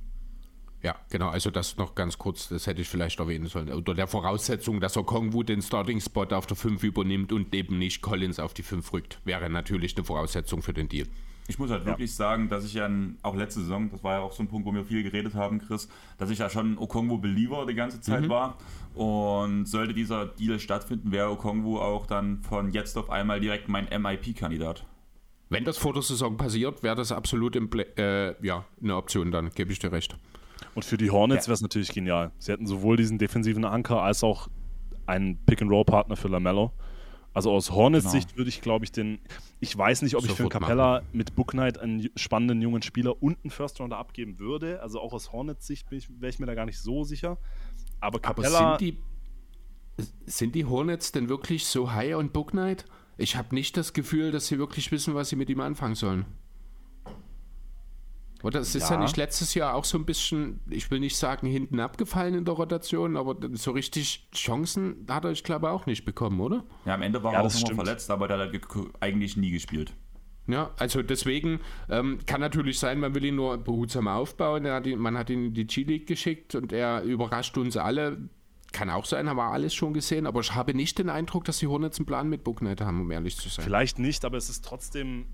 Ja, 0.83 0.97
genau, 1.11 1.29
also 1.29 1.51
das 1.51 1.77
noch 1.77 1.95
ganz 1.95 2.17
kurz, 2.17 2.49
das 2.49 2.67
hätte 2.67 2.81
ich 2.81 2.89
vielleicht 2.89 3.21
erwähnen 3.21 3.47
sollen. 3.49 3.71
Unter 3.71 3.95
der 3.95 4.07
Voraussetzung, 4.07 4.81
dass 4.81 4.97
er 4.97 5.05
Kongwu 5.05 5.43
den 5.43 5.61
Starting-Spot 5.61 6.35
auf 6.35 6.47
der 6.47 6.57
5 6.57 6.83
übernimmt 6.83 7.33
und 7.33 7.55
eben 7.55 7.79
nicht 7.79 8.01
Collins 8.01 8.39
auf 8.39 8.55
die 8.55 8.63
5 8.63 8.93
rückt, 8.95 9.21
wäre 9.25 9.51
natürlich 9.51 9.95
eine 9.97 10.05
Voraussetzung 10.05 10.63
für 10.63 10.73
den 10.73 10.89
Deal. 10.89 11.07
Ich 11.51 11.59
muss 11.59 11.69
halt 11.71 11.83
ja. 11.83 11.89
wirklich 11.89 12.15
sagen, 12.15 12.49
dass 12.49 12.65
ich 12.65 12.75
ja 12.75 12.89
auch 13.23 13.35
letzte 13.35 13.61
Saison, 13.61 13.91
das 13.91 14.05
war 14.05 14.19
ja 14.19 14.21
auch 14.21 14.31
so 14.31 14.45
ein 14.45 14.49
Punkt, 14.49 14.69
wo 14.69 14.73
wir 14.73 14.85
viel 14.85 15.03
geredet 15.03 15.35
haben, 15.35 15.59
Chris, 15.59 15.89
dass 16.17 16.31
ich 16.31 16.39
ja 16.39 16.49
schon 16.49 16.79
Okongwu-Believer 16.79 17.67
die 17.67 17.75
ganze 17.75 18.01
Zeit 18.01 18.23
mhm. 18.23 18.29
war. 18.29 18.57
Und 18.95 19.67
sollte 19.67 19.93
dieser 19.93 20.27
Deal 20.27 20.61
stattfinden, 20.61 21.11
wäre 21.11 21.29
Okongwu 21.31 21.79
auch 21.79 22.07
dann 22.07 22.41
von 22.43 22.71
jetzt 22.71 22.97
auf 22.97 23.11
einmal 23.11 23.41
direkt 23.41 23.69
mein 23.69 23.87
MIP-Kandidat. 23.87 24.87
Wenn 25.49 25.65
das 25.65 25.77
vor 25.77 25.93
der 25.93 26.03
Saison 26.03 26.37
passiert, 26.37 26.85
wäre 26.85 26.95
das 26.95 27.11
absolut 27.11 27.57
im 27.57 27.69
äh, 27.97 28.47
ja, 28.47 28.65
eine 28.81 28.95
Option, 28.95 29.33
dann 29.33 29.51
gebe 29.51 29.73
ich 29.73 29.81
dir 29.81 29.91
recht. 29.91 30.17
Und 30.77 30.85
für 30.85 30.99
die 30.99 31.11
Hornets 31.11 31.47
ja. 31.47 31.49
wäre 31.49 31.55
es 31.55 31.63
natürlich 31.63 31.93
genial. 31.93 32.31
Sie 32.39 32.53
hätten 32.53 32.67
sowohl 32.67 32.97
diesen 32.97 33.19
defensiven 33.19 33.65
Anker 33.65 34.03
als 34.03 34.23
auch 34.23 34.47
einen 35.07 35.45
Pick-and-Roll-Partner 35.47 36.15
für 36.15 36.29
Lamello. 36.29 36.73
Also 37.33 37.53
aus 37.53 37.71
Hornets 37.71 38.05
genau. 38.05 38.13
Sicht 38.13 38.37
würde 38.37 38.49
ich, 38.49 38.61
glaube 38.61 38.85
ich, 38.85 38.93
den. 38.93 39.21
Ich 39.61 39.77
weiß 39.77 40.03
nicht, 40.03 40.17
ob 40.17 40.23
Sofort 40.23 40.39
ich 40.39 40.45
für 40.45 40.49
Capella 40.49 41.01
machen. 41.01 41.07
mit 41.13 41.37
Book 41.37 41.53
Knight 41.53 41.79
einen 41.79 42.09
spannenden 42.17 42.61
jungen 42.61 42.83
Spieler 42.83 43.23
und 43.23 43.39
einen 43.45 43.51
First 43.51 43.79
Rounder 43.81 43.99
abgeben 43.99 44.39
würde. 44.39 44.83
Also 44.83 45.01
auch 45.01 45.13
aus 45.13 45.33
Hornets 45.33 45.67
Sicht 45.67 45.91
wäre 45.91 46.29
ich 46.29 46.39
mir 46.39 46.47
da 46.47 46.55
gar 46.55 46.67
nicht 46.67 46.79
so 46.79 47.05
sicher. 47.05 47.39
Aber 48.01 48.19
Capella. 48.19 48.59
Aber 48.59 48.79
sind 48.79 48.81
die, 48.81 48.99
sind 50.27 50.55
die 50.55 50.65
Hornets 50.65 51.13
denn 51.13 51.29
wirklich 51.29 51.67
so 51.67 51.93
high 51.93 52.17
on 52.17 52.31
Book 52.31 52.51
Knight? 52.51 52.85
Ich 53.17 53.37
habe 53.37 53.55
nicht 53.55 53.77
das 53.77 53.93
Gefühl, 53.93 54.33
dass 54.33 54.47
sie 54.47 54.59
wirklich 54.59 54.91
wissen, 54.91 55.15
was 55.15 55.29
sie 55.29 55.37
mit 55.37 55.51
ihm 55.51 55.61
anfangen 55.61 55.95
sollen. 55.95 56.25
Oder 58.43 58.61
es 58.61 58.75
ist 58.75 58.91
ja. 58.91 58.97
ja. 58.97 59.03
nicht 59.03 59.17
letztes 59.17 59.55
Jahr 59.55 59.75
auch 59.75 59.85
so 59.85 59.99
ein 59.99 60.05
bisschen, 60.05 60.61
ich 60.71 60.91
will 60.91 61.01
nicht 61.01 61.17
sagen, 61.17 61.47
hinten 61.47 61.81
abgefallen 61.81 62.35
in 62.35 62.45
der 62.45 62.55
Rotation, 62.55 63.17
aber 63.17 63.37
so 63.53 63.73
richtig 63.73 64.29
Chancen 64.35 65.07
hat 65.09 65.25
er, 65.25 65.31
ich 65.31 65.45
glaube, 65.45 65.71
auch 65.71 65.87
nicht 65.87 66.05
bekommen, 66.05 66.41
oder? 66.41 66.65
Ja, 66.85 66.95
am 66.95 67.03
Ende 67.03 67.23
war 67.23 67.33
ja, 67.33 67.41
er 67.41 67.47
auch 67.47 67.55
nochmal 67.55 67.87
verletzt, 67.87 68.11
aber 68.11 68.29
der 68.29 68.39
hat 68.39 68.51
eigentlich 69.01 69.37
nie 69.37 69.51
gespielt. 69.51 69.93
Ja, 70.47 70.71
also 70.79 71.03
deswegen 71.03 71.61
ähm, 71.89 72.19
kann 72.27 72.41
natürlich 72.41 72.79
sein, 72.79 72.99
man 72.99 73.15
will 73.15 73.25
ihn 73.25 73.37
nur 73.37 73.59
behutsam 73.59 74.09
aufbauen. 74.09 74.67
Hat 74.67 74.87
ihn, 74.87 74.99
man 74.99 75.17
hat 75.17 75.31
ihn 75.31 75.47
in 75.47 75.55
die 75.55 75.67
G-League 75.67 76.07
geschickt 76.07 76.55
und 76.55 76.73
er 76.73 77.03
überrascht 77.03 77.57
uns 77.57 77.77
alle. 77.77 78.29
Kann 78.73 78.89
auch 78.91 79.05
sein, 79.05 79.29
haben 79.29 79.37
wir 79.37 79.51
alles 79.51 79.75
schon 79.75 79.95
gesehen, 79.95 80.27
aber 80.27 80.41
ich 80.41 80.55
habe 80.55 80.75
nicht 80.75 80.99
den 80.99 81.09
Eindruck, 81.09 81.45
dass 81.45 81.59
die 81.59 81.67
Hornets 81.67 81.99
einen 81.99 82.07
Plan 82.07 82.29
mit 82.29 82.45
Booknet 82.45 82.81
haben, 82.81 83.01
um 83.01 83.11
ehrlich 83.11 83.37
zu 83.37 83.49
sein. 83.49 83.65
Vielleicht 83.65 83.99
nicht, 83.99 84.25
aber 84.25 84.37
es 84.37 84.49
ist 84.49 84.65
trotzdem 84.65 85.27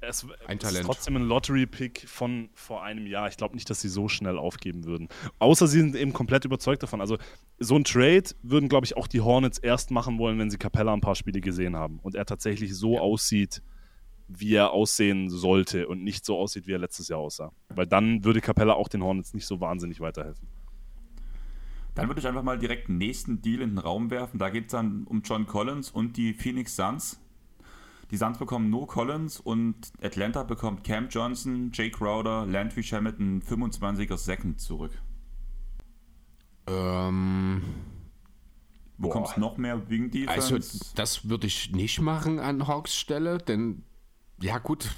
es 0.00 0.26
ein 0.46 0.58
Talent. 0.58 0.80
ist 0.80 0.86
trotzdem 0.86 1.16
ein 1.16 1.22
Lottery-Pick 1.22 2.08
von 2.08 2.50
vor 2.54 2.82
einem 2.82 3.06
Jahr. 3.06 3.28
Ich 3.28 3.36
glaube 3.36 3.54
nicht, 3.54 3.68
dass 3.68 3.80
sie 3.80 3.88
so 3.88 4.08
schnell 4.08 4.38
aufgeben 4.38 4.84
würden. 4.84 5.08
Außer 5.38 5.66
sie 5.66 5.80
sind 5.80 5.96
eben 5.96 6.12
komplett 6.12 6.44
überzeugt 6.44 6.82
davon. 6.82 7.00
Also 7.00 7.18
so 7.58 7.76
ein 7.76 7.84
Trade 7.84 8.24
würden, 8.42 8.68
glaube 8.68 8.86
ich, 8.86 8.96
auch 8.96 9.06
die 9.06 9.20
Hornets 9.20 9.58
erst 9.58 9.90
machen 9.90 10.18
wollen, 10.18 10.38
wenn 10.38 10.50
sie 10.50 10.58
Capella 10.58 10.92
ein 10.92 11.00
paar 11.00 11.14
Spiele 11.14 11.40
gesehen 11.40 11.76
haben 11.76 11.98
und 12.02 12.14
er 12.14 12.26
tatsächlich 12.26 12.76
so 12.76 12.94
ja. 12.94 13.00
aussieht, 13.00 13.62
wie 14.28 14.54
er 14.54 14.72
aussehen 14.72 15.30
sollte 15.30 15.88
und 15.88 16.04
nicht 16.04 16.24
so 16.24 16.38
aussieht, 16.38 16.66
wie 16.66 16.72
er 16.72 16.78
letztes 16.78 17.08
Jahr 17.08 17.18
aussah. 17.18 17.52
Weil 17.70 17.86
dann 17.86 18.24
würde 18.24 18.40
Capella 18.40 18.74
auch 18.74 18.88
den 18.88 19.02
Hornets 19.02 19.34
nicht 19.34 19.46
so 19.46 19.60
wahnsinnig 19.60 20.00
weiterhelfen. 20.00 20.46
Dann 21.94 22.08
würde 22.08 22.20
ich 22.20 22.28
einfach 22.28 22.44
mal 22.44 22.58
direkt 22.58 22.88
einen 22.88 22.98
nächsten 22.98 23.42
Deal 23.42 23.60
in 23.60 23.70
den 23.70 23.78
Raum 23.78 24.10
werfen. 24.10 24.38
Da 24.38 24.50
geht 24.50 24.66
es 24.66 24.70
dann 24.70 25.04
um 25.04 25.22
John 25.22 25.46
Collins 25.46 25.90
und 25.90 26.16
die 26.16 26.32
Phoenix 26.32 26.76
Suns. 26.76 27.20
Die 28.10 28.16
Suns 28.16 28.38
bekommen 28.38 28.70
nur 28.70 28.86
Collins 28.86 29.38
und 29.38 29.92
Atlanta 30.02 30.42
bekommt 30.42 30.82
Cam 30.82 31.08
Johnson, 31.08 31.70
Jake 31.72 31.90
Crowder, 31.90 32.46
Landry 32.46 32.82
Shamet, 32.82 33.18
ein 33.18 33.42
25er 33.42 34.16
Second 34.16 34.60
zurück. 34.60 34.92
Ähm. 36.66 37.62
Wo 39.00 39.10
kommst 39.10 39.38
noch 39.38 39.58
mehr 39.58 39.88
Wing 39.88 40.10
Defense? 40.10 40.54
Also, 40.54 40.90
das 40.96 41.28
würde 41.28 41.46
ich 41.46 41.70
nicht 41.70 42.00
machen 42.00 42.40
an 42.40 42.66
Hawks 42.66 42.96
Stelle, 42.96 43.38
denn, 43.38 43.84
ja, 44.40 44.58
gut, 44.58 44.90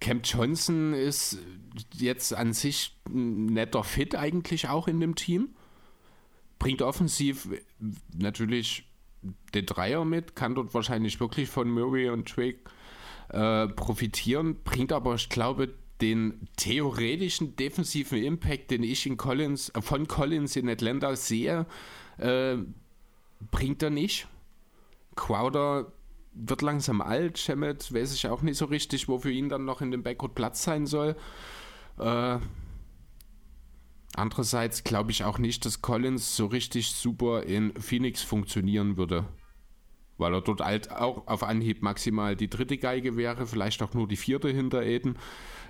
Cam 0.00 0.22
Johnson 0.24 0.92
ist 0.92 1.38
jetzt 1.94 2.34
an 2.34 2.52
sich 2.52 2.98
ein 3.08 3.46
netter 3.46 3.84
Fit 3.84 4.16
eigentlich 4.16 4.68
auch 4.68 4.88
in 4.88 4.98
dem 4.98 5.14
Team. 5.14 5.54
Bringt 6.58 6.82
offensiv 6.82 7.48
natürlich 8.12 8.91
den 9.54 9.66
Dreier 9.66 10.04
mit, 10.04 10.34
kann 10.36 10.54
dort 10.54 10.74
wahrscheinlich 10.74 11.20
wirklich 11.20 11.48
von 11.48 11.70
Murray 11.70 12.08
und 12.08 12.36
Drake 12.36 12.58
äh, 13.28 13.68
profitieren, 13.68 14.62
bringt 14.64 14.92
aber, 14.92 15.14
ich 15.14 15.28
glaube, 15.28 15.74
den 16.00 16.48
theoretischen 16.56 17.54
defensiven 17.56 18.22
Impact, 18.22 18.70
den 18.70 18.82
ich 18.82 19.06
in 19.06 19.16
Collins, 19.16 19.70
äh, 19.70 19.80
von 19.80 20.08
Collins 20.08 20.56
in 20.56 20.68
Atlanta 20.68 21.14
sehe, 21.16 21.66
äh, 22.18 22.56
bringt 23.50 23.82
er 23.82 23.90
nicht. 23.90 24.26
Crowder 25.14 25.92
wird 26.34 26.62
langsam 26.62 27.00
alt, 27.00 27.38
Shemet 27.38 27.92
weiß 27.92 28.14
ich 28.14 28.26
auch 28.26 28.42
nicht 28.42 28.56
so 28.56 28.64
richtig, 28.64 29.08
wo 29.08 29.18
für 29.18 29.30
ihn 29.30 29.48
dann 29.48 29.64
noch 29.64 29.80
in 29.80 29.90
dem 29.90 30.02
Backcourt 30.02 30.34
Platz 30.34 30.62
sein 30.62 30.86
soll. 30.86 31.14
Äh, 31.98 32.38
Andererseits 34.14 34.84
glaube 34.84 35.10
ich 35.10 35.24
auch 35.24 35.38
nicht, 35.38 35.64
dass 35.64 35.80
Collins 35.80 36.36
so 36.36 36.46
richtig 36.46 36.90
super 36.92 37.44
in 37.44 37.74
Phoenix 37.80 38.22
funktionieren 38.22 38.96
würde. 38.96 39.24
Weil 40.18 40.34
er 40.34 40.42
dort 40.42 40.60
halt 40.60 40.92
auch 40.92 41.26
auf 41.26 41.42
Anhieb 41.42 41.82
maximal 41.82 42.36
die 42.36 42.50
dritte 42.50 42.76
Geige 42.76 43.16
wäre, 43.16 43.46
vielleicht 43.46 43.82
auch 43.82 43.94
nur 43.94 44.06
die 44.06 44.16
vierte 44.16 44.50
hinter 44.50 44.80
Aiden. 44.80 45.16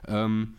Ähm, 0.09 0.55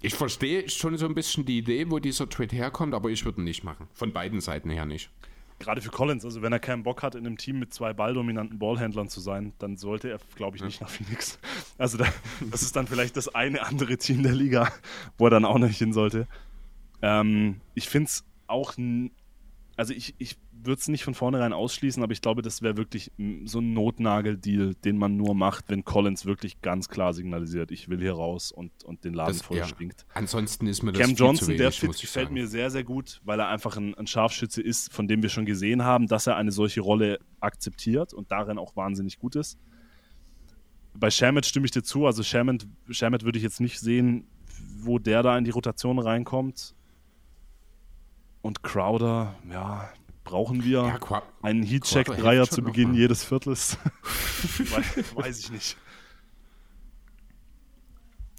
ich 0.00 0.14
verstehe 0.14 0.68
schon 0.70 0.96
so 0.96 1.04
ein 1.06 1.14
bisschen 1.14 1.44
die 1.44 1.58
Idee, 1.58 1.90
wo 1.90 1.98
dieser 1.98 2.28
Trade 2.28 2.56
herkommt, 2.56 2.94
aber 2.94 3.10
ich 3.10 3.26
würde 3.26 3.42
ihn 3.42 3.44
nicht 3.44 3.64
machen. 3.64 3.86
Von 3.92 4.14
beiden 4.14 4.40
Seiten 4.40 4.70
her 4.70 4.86
nicht. 4.86 5.10
gerade 5.58 5.82
für 5.82 5.90
Collins, 5.90 6.24
also 6.24 6.40
wenn 6.40 6.52
er 6.52 6.58
keinen 6.58 6.82
Bock 6.82 7.02
hat, 7.02 7.14
in 7.14 7.26
einem 7.26 7.36
Team 7.36 7.58
mit 7.58 7.74
zwei 7.74 7.92
balldominanten 7.92 8.58
Ballhändlern 8.58 9.10
zu 9.10 9.20
sein, 9.20 9.52
dann 9.58 9.76
sollte 9.76 10.08
er, 10.08 10.18
glaube 10.34 10.56
ich, 10.56 10.62
nicht 10.62 10.80
nach 10.80 10.88
Phoenix. 10.88 11.38
Also 11.76 11.98
da, 11.98 12.06
das 12.50 12.62
ist 12.62 12.74
dann 12.74 12.86
vielleicht 12.86 13.16
das 13.18 13.34
eine 13.34 13.66
andere 13.66 13.98
Team 13.98 14.22
der 14.22 14.32
Liga, 14.32 14.72
wo 15.18 15.26
er 15.26 15.30
dann 15.30 15.44
auch 15.44 15.58
nicht 15.58 15.76
hin 15.76 15.92
sollte. 15.92 16.26
Ähm, 17.02 17.60
ich 17.74 17.88
finde 17.88 18.08
es 18.08 18.24
auch, 18.46 18.74
also 19.76 19.94
ich, 19.94 20.14
ich 20.18 20.36
würde 20.64 20.78
es 20.80 20.88
nicht 20.88 21.04
von 21.04 21.14
vornherein 21.14 21.52
ausschließen, 21.52 22.02
aber 22.02 22.12
ich 22.12 22.20
glaube, 22.20 22.42
das 22.42 22.62
wäre 22.62 22.76
wirklich 22.76 23.12
so 23.44 23.60
ein 23.60 23.72
Notnagel-Deal, 23.72 24.74
den 24.74 24.98
man 24.98 25.16
nur 25.16 25.34
macht, 25.34 25.66
wenn 25.68 25.84
Collins 25.84 26.26
wirklich 26.26 26.60
ganz 26.60 26.88
klar 26.88 27.14
signalisiert, 27.14 27.70
ich 27.70 27.88
will 27.88 28.00
hier 28.00 28.12
raus 28.12 28.52
und, 28.52 28.84
und 28.84 29.04
den 29.04 29.14
Laden 29.14 29.32
das, 29.32 29.42
voll 29.42 29.58
ja. 29.58 29.66
stinkt. 29.66 30.04
Ansonsten 30.14 30.66
ist 30.66 30.82
mir 30.82 30.92
das 30.92 31.00
Cam 31.00 31.14
Johnson, 31.14 31.48
wenig, 31.48 31.60
der 31.60 31.72
Fit 31.72 31.92
gefällt 31.92 32.26
sagen. 32.26 32.34
mir 32.34 32.46
sehr, 32.46 32.70
sehr 32.70 32.84
gut, 32.84 33.20
weil 33.24 33.40
er 33.40 33.48
einfach 33.48 33.76
ein, 33.76 33.94
ein, 33.94 34.06
Scharfschütze 34.06 34.60
ist, 34.62 34.92
von 34.92 35.08
dem 35.08 35.22
wir 35.22 35.30
schon 35.30 35.46
gesehen 35.46 35.84
haben, 35.84 36.06
dass 36.06 36.26
er 36.26 36.36
eine 36.36 36.52
solche 36.52 36.80
Rolle 36.80 37.18
akzeptiert 37.40 38.12
und 38.12 38.30
darin 38.30 38.58
auch 38.58 38.76
wahnsinnig 38.76 39.18
gut 39.18 39.36
ist. 39.36 39.58
Bei 40.92 41.10
Shamit 41.10 41.46
stimme 41.46 41.66
ich 41.66 41.70
dir 41.70 41.82
zu, 41.82 42.04
also 42.04 42.22
Shamit, 42.22 42.66
Shamit 42.90 43.24
würde 43.24 43.38
ich 43.38 43.44
jetzt 43.44 43.60
nicht 43.60 43.78
sehen, 43.80 44.26
wo 44.80 44.98
der 44.98 45.22
da 45.22 45.38
in 45.38 45.44
die 45.44 45.50
Rotation 45.50 45.98
reinkommt. 45.98 46.74
Und 48.42 48.62
Crowder, 48.62 49.34
ja, 49.50 49.90
Brauchen 50.30 50.62
wir 50.62 50.98
ja, 51.10 51.22
einen 51.42 51.64
Heatcheck-Dreier 51.64 52.48
zu 52.48 52.62
Beginn 52.62 52.94
jedes 52.94 53.24
Viertels? 53.24 53.76
weiß, 54.58 55.16
weiß 55.16 55.38
ich 55.40 55.50
nicht. 55.50 55.76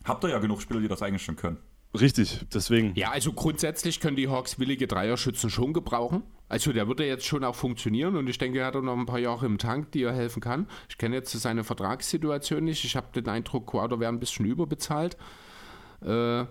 Habt 0.06 0.24
ihr 0.24 0.30
ja 0.30 0.40
genug 0.40 0.62
Spieler, 0.62 0.80
die 0.80 0.88
das 0.88 1.02
eigentlich 1.02 1.24
schon 1.24 1.36
können. 1.36 1.58
Richtig, 2.00 2.46
deswegen. 2.54 2.96
Ja, 2.96 3.12
also 3.12 3.34
grundsätzlich 3.34 4.00
können 4.00 4.16
die 4.16 4.30
Hawks 4.30 4.58
willige 4.58 4.88
Dreierschützen 4.88 5.50
schon 5.50 5.74
gebrauchen. 5.74 6.24
Also 6.48 6.72
der 6.72 6.88
würde 6.88 7.06
jetzt 7.06 7.26
schon 7.26 7.44
auch 7.44 7.56
funktionieren 7.56 8.16
und 8.16 8.28
ich 8.28 8.38
denke, 8.38 8.60
er 8.60 8.68
hat 8.68 8.76
noch 8.76 8.98
ein 8.98 9.06
paar 9.06 9.20
Jahre 9.20 9.46
im 9.46 9.58
Tank, 9.58 9.92
die 9.92 10.04
er 10.04 10.14
helfen 10.14 10.42
kann. 10.42 10.68
Ich 10.88 10.98
kenne 10.98 11.16
jetzt 11.16 11.34
seine 11.34 11.66
Vertragssituation 11.66 12.64
nicht. 12.64 12.86
Ich 12.86 12.96
habe 12.96 13.08
den 13.14 13.28
Eindruck, 13.28 13.68
Quader 13.68 14.00
wäre 14.00 14.12
ein 14.12 14.20
bisschen 14.22 14.46
überbezahlt. 14.46 15.18
Äh, 16.02 16.46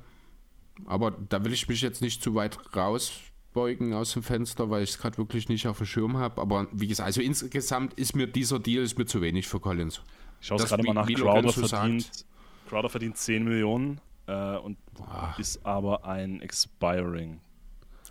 aber 0.86 1.12
da 1.28 1.44
will 1.44 1.52
ich 1.54 1.66
mich 1.66 1.80
jetzt 1.80 2.02
nicht 2.02 2.22
zu 2.22 2.34
weit 2.34 2.58
raus 2.76 3.12
beugen 3.52 3.92
aus 3.94 4.12
dem 4.12 4.22
Fenster, 4.22 4.70
weil 4.70 4.82
ich 4.82 4.90
es 4.90 4.98
gerade 4.98 5.18
wirklich 5.18 5.48
nicht 5.48 5.66
auf 5.66 5.78
dem 5.78 5.86
Schirm 5.86 6.16
habe. 6.16 6.40
Aber 6.40 6.68
wie 6.72 6.86
gesagt, 6.86 7.06
also 7.06 7.20
insgesamt 7.20 7.94
ist 7.94 8.14
mir 8.14 8.26
dieser 8.26 8.58
Deal 8.58 8.82
ist 8.82 8.98
mir 8.98 9.06
zu 9.06 9.20
wenig 9.20 9.48
für 9.48 9.60
Collins. 9.60 10.02
Ich 10.40 10.46
schaue 10.46 10.58
gerade 10.58 10.82
mal 10.82 10.94
nach. 10.94 11.06
Crowder 11.06 11.52
verdient, 11.52 12.24
Crowder 12.68 12.88
verdient 12.88 13.16
10 13.16 13.44
Millionen 13.44 14.00
äh, 14.26 14.56
und 14.56 14.78
Boah. 14.94 15.34
ist 15.38 15.64
aber 15.64 16.04
ein 16.04 16.40
Expiring. 16.40 17.40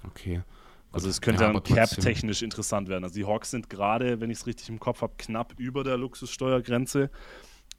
Okay. 0.06 0.42
Also 0.92 1.08
es 1.08 1.22
könnte 1.22 1.44
ja, 1.44 1.54
dann 1.54 1.62
cap-technisch 1.64 2.42
interessant 2.42 2.90
werden. 2.90 3.04
Also 3.04 3.16
die 3.16 3.26
Hawks 3.26 3.52
sind 3.52 3.70
gerade, 3.70 4.20
wenn 4.22 4.32
ich 4.32 4.40
es 4.40 4.48
richtig 4.48 4.70
im 4.70 4.80
Kopf 4.80 5.02
habe, 5.02 5.14
knapp 5.18 5.54
über 5.58 5.84
der 5.84 5.98
Luxussteuergrenze 5.98 7.12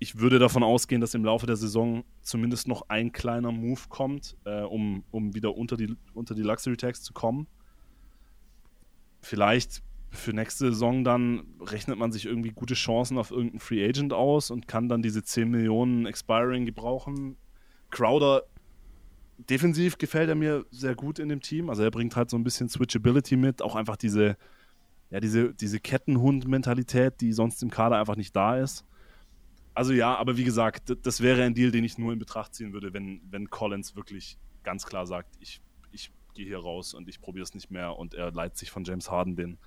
ich 0.03 0.19
würde 0.19 0.39
davon 0.39 0.63
ausgehen, 0.63 1.03
dass 1.03 1.13
im 1.13 1.27
Laufe 1.27 1.47
der 1.47 1.57
Saison 1.57 2.05
zumindest 2.23 2.67
noch 2.67 2.89
ein 2.89 3.13
kleiner 3.13 3.53
Move 3.53 3.83
kommt, 3.91 4.35
äh, 4.47 4.63
um, 4.63 5.05
um 5.11 5.35
wieder 5.35 5.55
unter 5.55 5.77
die, 5.77 5.95
unter 6.15 6.35
die 6.35 6.43
Luxury 6.43 6.79
Tax 6.79 7.03
zu 7.03 7.13
kommen. 7.13 7.47
Vielleicht 9.21 9.83
für 10.09 10.33
nächste 10.33 10.73
Saison 10.73 11.05
dann 11.05 11.45
rechnet 11.61 11.99
man 11.99 12.13
sich 12.13 12.25
irgendwie 12.25 12.51
gute 12.51 12.73
Chancen 12.73 13.19
auf 13.19 13.31
irgendeinen 13.31 13.61
Free 13.61 13.87
Agent 13.87 14.15
aus 14.15 14.51
und 14.51 14.67
kann 14.67 14.89
dann 14.89 15.03
diese 15.03 15.23
10 15.23 15.51
Millionen 15.51 16.07
Expiring 16.07 16.65
gebrauchen. 16.65 17.37
Crowder, 17.91 18.45
defensiv 19.37 19.99
gefällt 19.99 20.31
er 20.31 20.35
mir 20.35 20.65
sehr 20.71 20.95
gut 20.95 21.19
in 21.19 21.29
dem 21.29 21.43
Team. 21.43 21.69
Also 21.69 21.83
er 21.83 21.91
bringt 21.91 22.17
halt 22.17 22.31
so 22.31 22.39
ein 22.39 22.43
bisschen 22.43 22.71
Switchability 22.71 23.37
mit, 23.37 23.61
auch 23.61 23.77
einfach 23.77 23.99
diese, 23.99 24.39
ja, 25.11 25.21
diese, 25.21 25.53
diese 25.53 25.79
Kettenhund-Mentalität, 25.79 27.21
die 27.21 27.35
sonst 27.35 27.63
im 27.63 27.71
Kader 27.71 27.99
einfach 27.99 28.17
nicht 28.17 28.35
da 28.35 28.57
ist. 28.57 28.87
Also 29.75 29.93
ja, 29.93 30.17
aber 30.17 30.37
wie 30.37 30.45
gesagt, 30.45 30.95
das 31.03 31.21
wäre 31.21 31.43
ein 31.43 31.55
Deal, 31.55 31.71
den 31.71 31.85
ich 31.85 31.97
nur 31.97 32.13
in 32.13 32.19
Betracht 32.19 32.55
ziehen 32.55 32.73
würde, 32.73 32.93
wenn, 32.93 33.21
wenn 33.31 33.49
Collins 33.51 33.97
wirklich 33.97 34.37
ganz 34.63 34.85
klar 34.85 35.07
sagt, 35.07 35.37
ich, 35.41 35.61
ich 35.93 36.11
gehe 36.35 36.47
hier 36.47 36.59
raus 36.59 36.95
und 36.95 37.09
ich 37.09 37.21
probiere 37.21 37.45
es 37.45 37.55
nicht 37.55 37.71
mehr 37.71 37.97
und 37.97 38.15
er 38.15 38.31
leiht 38.33 38.57
sich 38.57 38.71
von 38.71 38.85
James 38.85 39.11
Harden 39.11 39.37
den, 39.37 39.59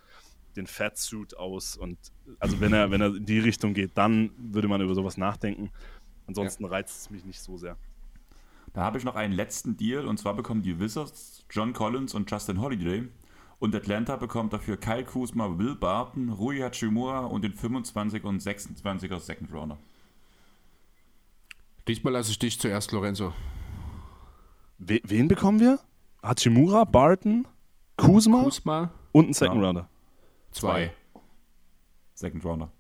den 0.56 0.68
Fatsuit 0.68 1.38
aus 1.38 1.78
und 1.78 1.98
also 2.40 2.60
wenn 2.60 2.74
er, 2.74 2.92
wenn 2.92 3.02
er 3.02 3.16
in 3.16 3.26
die 3.26 3.40
Richtung 3.40 3.74
geht, 3.74 3.92
dann 3.96 4.32
würde 4.38 4.68
man 4.68 4.82
über 4.82 4.94
sowas 4.94 5.18
nachdenken. 5.18 5.72
Ansonsten 6.28 6.64
ja. 6.64 6.70
reizt 6.70 7.02
es 7.02 7.10
mich 7.10 7.26
nicht 7.26 7.42
so 7.42 7.58
sehr. 7.58 7.78
Da 8.74 8.82
habe 8.82 8.98
ich 8.98 9.04
noch 9.04 9.16
einen 9.16 9.34
letzten 9.34 9.78
Deal 9.78 10.08
und 10.08 10.18
zwar 10.18 10.36
bekommen 10.36 10.64
die 10.64 10.80
Wizards 10.80 11.46
John 11.50 11.74
Collins 11.74 12.14
und 12.14 12.30
Justin 12.30 12.60
Holiday 12.60 13.08
und 13.60 13.76
Atlanta 13.76 14.18
bekommt 14.18 14.52
dafür 14.52 14.78
Kyle 14.78 15.06
Kuzma, 15.06 15.58
Will 15.58 15.76
Barton, 15.76 16.30
Rui 16.30 16.60
Hachimura 16.60 17.26
und 17.26 17.44
den 17.44 17.54
25 17.54 18.24
und 18.24 18.42
26er 18.42 19.20
Second 19.20 19.54
Rounder. 19.54 19.78
Diesmal 21.88 22.14
lasse 22.14 22.32
ich 22.32 22.40
dich 22.40 22.60
zuerst, 22.60 22.92
Lorenzo. 22.92 23.34
We 24.78 25.02
wen 25.04 25.28
bekommen 25.28 25.60
wir? 25.60 25.80
Hachimura, 26.22 26.86
Barton, 26.86 27.48
Kuzma, 27.98 28.44
Kuzma 28.44 28.92
und 29.12 29.30
ein 29.30 29.34
Second 29.34 29.62
ja. 29.62 29.68
Rounder. 29.68 29.90
Zwei. 30.52 30.94
Second 32.14 32.46
Rounder. 32.46 32.72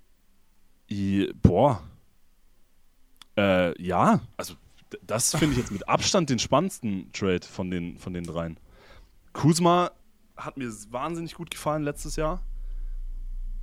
I, 0.89 1.33
boah. 1.41 1.81
Äh, 3.35 3.81
ja, 3.81 4.21
also 4.37 4.55
das 5.01 5.31
finde 5.31 5.53
ich 5.53 5.57
jetzt 5.59 5.71
mit 5.71 5.87
Abstand 5.89 6.29
den 6.29 6.39
spannendsten 6.39 7.11
Trade 7.11 7.41
von 7.41 7.71
den, 7.71 7.97
von 7.97 8.13
den 8.13 8.23
dreien. 8.23 8.57
Kuzma 9.33 9.91
hat 10.37 10.57
mir 10.57 10.71
wahnsinnig 10.91 11.35
gut 11.35 11.51
gefallen 11.51 11.83
letztes 11.83 12.15
Jahr. 12.15 12.41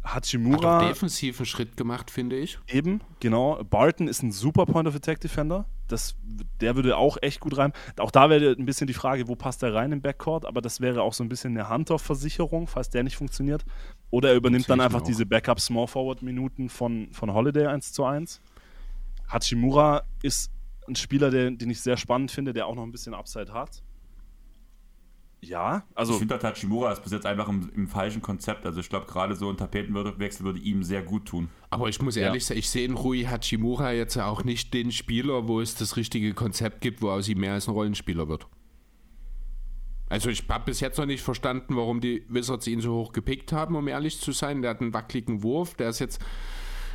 Hachimura. 0.04 0.86
Hat 0.86 0.96
auch 0.96 1.02
einen 1.02 1.46
Schritt 1.46 1.76
gemacht, 1.76 2.10
finde 2.10 2.36
ich. 2.36 2.58
Eben, 2.68 3.00
genau. 3.20 3.62
Barton 3.64 4.08
ist 4.08 4.22
ein 4.22 4.32
super 4.32 4.66
Point 4.66 4.88
of 4.88 4.94
Attack 4.94 5.20
Defender. 5.20 5.66
Das, 5.88 6.14
der 6.60 6.76
würde 6.76 6.96
auch 6.96 7.18
echt 7.20 7.40
gut 7.40 7.58
rein. 7.58 7.72
Auch 7.98 8.10
da 8.10 8.30
wäre 8.30 8.52
ein 8.52 8.64
bisschen 8.64 8.86
die 8.86 8.94
Frage, 8.94 9.28
wo 9.28 9.34
passt 9.34 9.62
er 9.62 9.74
rein 9.74 9.92
im 9.92 10.00
Backcourt, 10.00 10.46
aber 10.46 10.60
das 10.60 10.80
wäre 10.80 11.02
auch 11.02 11.12
so 11.12 11.24
ein 11.24 11.28
bisschen 11.28 11.56
eine 11.56 11.68
Hunter-Versicherung, 11.68 12.66
falls 12.66 12.90
der 12.90 13.02
nicht 13.02 13.16
funktioniert. 13.16 13.64
Oder 14.10 14.30
er 14.30 14.36
übernimmt 14.36 14.70
dann 14.70 14.80
einfach 14.80 15.02
diese 15.02 15.26
Backup 15.26 15.60
Small 15.60 15.86
Forward 15.86 16.22
Minuten 16.22 16.68
von, 16.68 17.12
von 17.12 17.34
Holiday 17.34 17.66
1 17.66 17.92
zu 17.92 18.04
1. 18.04 18.40
Hachimura 19.28 20.04
ist 20.22 20.50
ein 20.88 20.96
Spieler, 20.96 21.30
der, 21.30 21.50
den 21.50 21.70
ich 21.70 21.80
sehr 21.80 21.96
spannend 21.96 22.30
finde, 22.30 22.52
der 22.52 22.66
auch 22.66 22.74
noch 22.74 22.82
ein 22.82 22.92
bisschen 22.92 23.14
Upside 23.14 23.52
hat. 23.52 23.82
Ja, 25.42 25.84
also. 25.94 26.12
Ich 26.14 26.18
finde, 26.18 26.38
Tachimura 26.38 26.92
ist 26.92 27.02
bis 27.02 27.12
jetzt 27.12 27.24
einfach 27.24 27.48
im, 27.48 27.70
im 27.74 27.88
falschen 27.88 28.20
Konzept. 28.20 28.66
Also, 28.66 28.80
ich 28.80 28.88
glaube, 28.88 29.06
gerade 29.06 29.34
so 29.34 29.48
ein 29.48 29.56
Tapetenwechsel 29.56 30.44
würde 30.44 30.58
ihm 30.58 30.82
sehr 30.82 31.02
gut 31.02 31.26
tun. 31.26 31.48
Aber 31.70 31.88
ich 31.88 32.00
muss 32.02 32.16
ehrlich 32.16 32.42
ja. 32.42 32.48
sagen, 32.48 32.58
ich 32.58 32.68
sehe 32.68 32.84
in 32.84 32.94
Rui 32.94 33.22
Hachimura 33.24 33.92
jetzt 33.92 34.18
auch 34.18 34.44
nicht 34.44 34.74
den 34.74 34.92
Spieler, 34.92 35.48
wo 35.48 35.60
es 35.60 35.74
das 35.74 35.96
richtige 35.96 36.34
Konzept 36.34 36.82
gibt, 36.82 37.00
wo 37.00 37.10
aus 37.10 37.28
ihm 37.28 37.40
mehr 37.40 37.54
als 37.54 37.68
ein 37.68 37.72
Rollenspieler 37.72 38.28
wird. 38.28 38.46
Also, 40.10 40.28
ich 40.28 40.44
habe 40.48 40.64
bis 40.66 40.80
jetzt 40.80 40.98
noch 40.98 41.06
nicht 41.06 41.22
verstanden, 41.22 41.76
warum 41.76 42.00
die 42.00 42.24
Wizards 42.28 42.66
ihn 42.66 42.80
so 42.80 42.94
hoch 42.94 43.12
gepickt 43.12 43.52
haben, 43.52 43.76
um 43.76 43.88
ehrlich 43.88 44.20
zu 44.20 44.32
sein. 44.32 44.60
Der 44.60 44.72
hat 44.72 44.80
einen 44.82 44.92
wackeligen 44.92 45.42
Wurf, 45.42 45.74
der 45.74 45.88
ist 45.88 46.00
jetzt 46.00 46.20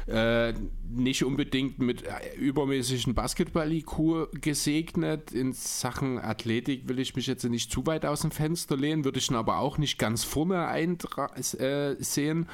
äh, 0.08 0.54
nicht 0.88 1.24
unbedingt 1.24 1.80
mit 1.80 2.04
äh, 2.04 2.36
übermäßigen 2.38 3.16
Basketball-IQ 3.16 4.30
gesegnet. 4.40 5.32
In 5.32 5.54
Sachen 5.54 6.20
Athletik 6.20 6.88
will 6.88 7.00
ich 7.00 7.16
mich 7.16 7.26
jetzt 7.28 7.44
nicht 7.44 7.72
zu 7.72 7.86
weit 7.88 8.06
aus 8.06 8.22
dem 8.22 8.32
Fenster 8.32 8.78
lehnen, 8.78 9.04
würde 9.04 9.20
ich 9.20 9.32
ihn 9.32 9.36
aber 9.36 9.60
auch 9.60 9.78
nicht 9.78 9.98
ganz 9.98 10.24
vorne 10.24 10.68
äh, 10.68 11.96
sehen. 12.00 12.48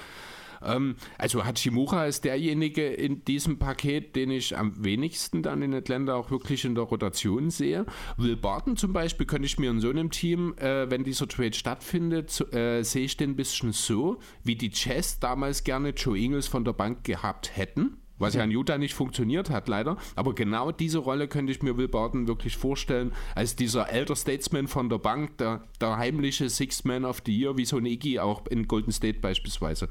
Ähm, 0.63 0.95
also 1.17 1.45
Hachimura 1.45 2.05
ist 2.05 2.25
derjenige 2.25 2.87
in 2.87 3.23
diesem 3.25 3.59
Paket, 3.59 4.15
den 4.15 4.31
ich 4.31 4.57
am 4.57 4.83
wenigsten 4.83 5.43
dann 5.43 5.61
in 5.61 5.73
Atlanta 5.73 6.15
auch 6.15 6.31
wirklich 6.31 6.65
in 6.65 6.75
der 6.75 6.85
Rotation 6.85 7.49
sehe. 7.49 7.85
Will 8.17 8.35
Barton 8.35 8.77
zum 8.77 8.93
Beispiel 8.93 9.25
könnte 9.25 9.45
ich 9.45 9.59
mir 9.59 9.69
in 9.71 9.79
so 9.79 9.89
einem 9.89 10.11
Team, 10.11 10.53
äh, 10.57 10.89
wenn 10.89 11.03
dieser 11.03 11.27
Trade 11.27 11.53
stattfindet, 11.53 12.53
äh, 12.53 12.83
sehe 12.83 13.05
ich 13.05 13.17
den 13.17 13.31
ein 13.31 13.35
bisschen 13.35 13.71
so, 13.71 14.19
wie 14.43 14.55
die 14.55 14.71
Chess 14.71 15.19
damals 15.19 15.63
gerne 15.63 15.89
Joe 15.89 16.17
Ingles 16.17 16.47
von 16.47 16.65
der 16.65 16.73
Bank 16.73 17.03
gehabt 17.03 17.55
hätten 17.55 17.97
was 18.21 18.35
ja 18.35 18.43
in 18.43 18.51
Utah 18.51 18.77
nicht 18.77 18.93
funktioniert 18.93 19.49
hat, 19.49 19.67
leider. 19.67 19.97
Aber 20.15 20.33
genau 20.33 20.71
diese 20.71 20.99
Rolle 20.99 21.27
könnte 21.27 21.51
ich 21.51 21.61
mir 21.63 21.75
Will 21.75 21.87
Barton 21.87 22.27
wirklich 22.27 22.55
vorstellen, 22.55 23.11
als 23.35 23.55
dieser 23.55 23.89
Elder 23.89 24.15
Statesman 24.15 24.67
von 24.67 24.89
der 24.89 24.99
Bank, 24.99 25.37
der, 25.39 25.63
der 25.81 25.97
heimliche 25.97 26.49
Sixth 26.49 26.85
Man 26.85 27.03
of 27.03 27.23
the 27.25 27.35
Year, 27.35 27.57
wie 27.57 27.65
so 27.65 27.77
ein 27.77 27.85
Iggy 27.85 28.19
auch 28.19 28.45
in 28.47 28.67
Golden 28.67 28.91
State 28.91 29.19
beispielsweise. 29.19 29.89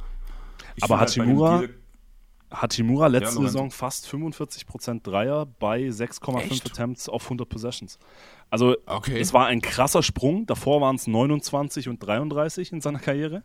Ich 0.77 0.85
aber 0.85 1.01
Hachimura, 1.01 1.59
halt 1.59 1.75
Hachimura 2.53 3.07
letzte 3.07 3.37
ja, 3.37 3.47
Saison 3.47 3.71
fast 3.71 4.07
45% 4.07 5.03
Dreier 5.03 5.47
bei 5.47 5.87
6,5 5.87 6.67
Attempts 6.67 7.09
auf 7.09 7.25
100 7.25 7.49
Possessions. 7.49 7.99
Also 8.51 8.77
okay. 8.87 9.21
es 9.21 9.33
war 9.33 9.47
ein 9.47 9.61
krasser 9.61 10.03
Sprung. 10.03 10.47
Davor 10.47 10.81
waren 10.81 10.97
es 10.97 11.07
29 11.07 11.89
und 11.89 11.99
33 12.05 12.73
in 12.73 12.81
seiner 12.81 12.99
Karriere. 12.99 13.45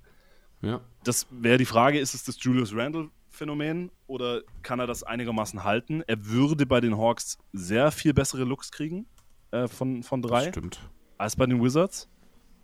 Ja. 0.61 0.81
Das 1.03 1.27
wäre 1.29 1.57
die 1.57 1.65
Frage, 1.65 1.99
ist 1.99 2.15
es 2.15 2.23
das 2.23 2.37
Julius 2.41 2.75
Randle 2.75 3.09
Phänomen 3.29 3.91
oder 4.07 4.41
kann 4.63 4.79
er 4.79 4.87
das 4.87 5.03
einigermaßen 5.03 5.63
halten? 5.63 6.01
Er 6.07 6.25
würde 6.25 6.65
bei 6.65 6.79
den 6.81 6.97
Hawks 6.97 7.37
sehr 7.53 7.91
viel 7.91 8.13
bessere 8.13 8.45
Looks 8.45 8.71
kriegen 8.71 9.05
äh, 9.51 9.67
von, 9.67 10.03
von 10.03 10.21
drei 10.21 10.51
als 11.17 11.35
bei 11.35 11.45
den 11.45 11.61
Wizards. 11.63 12.09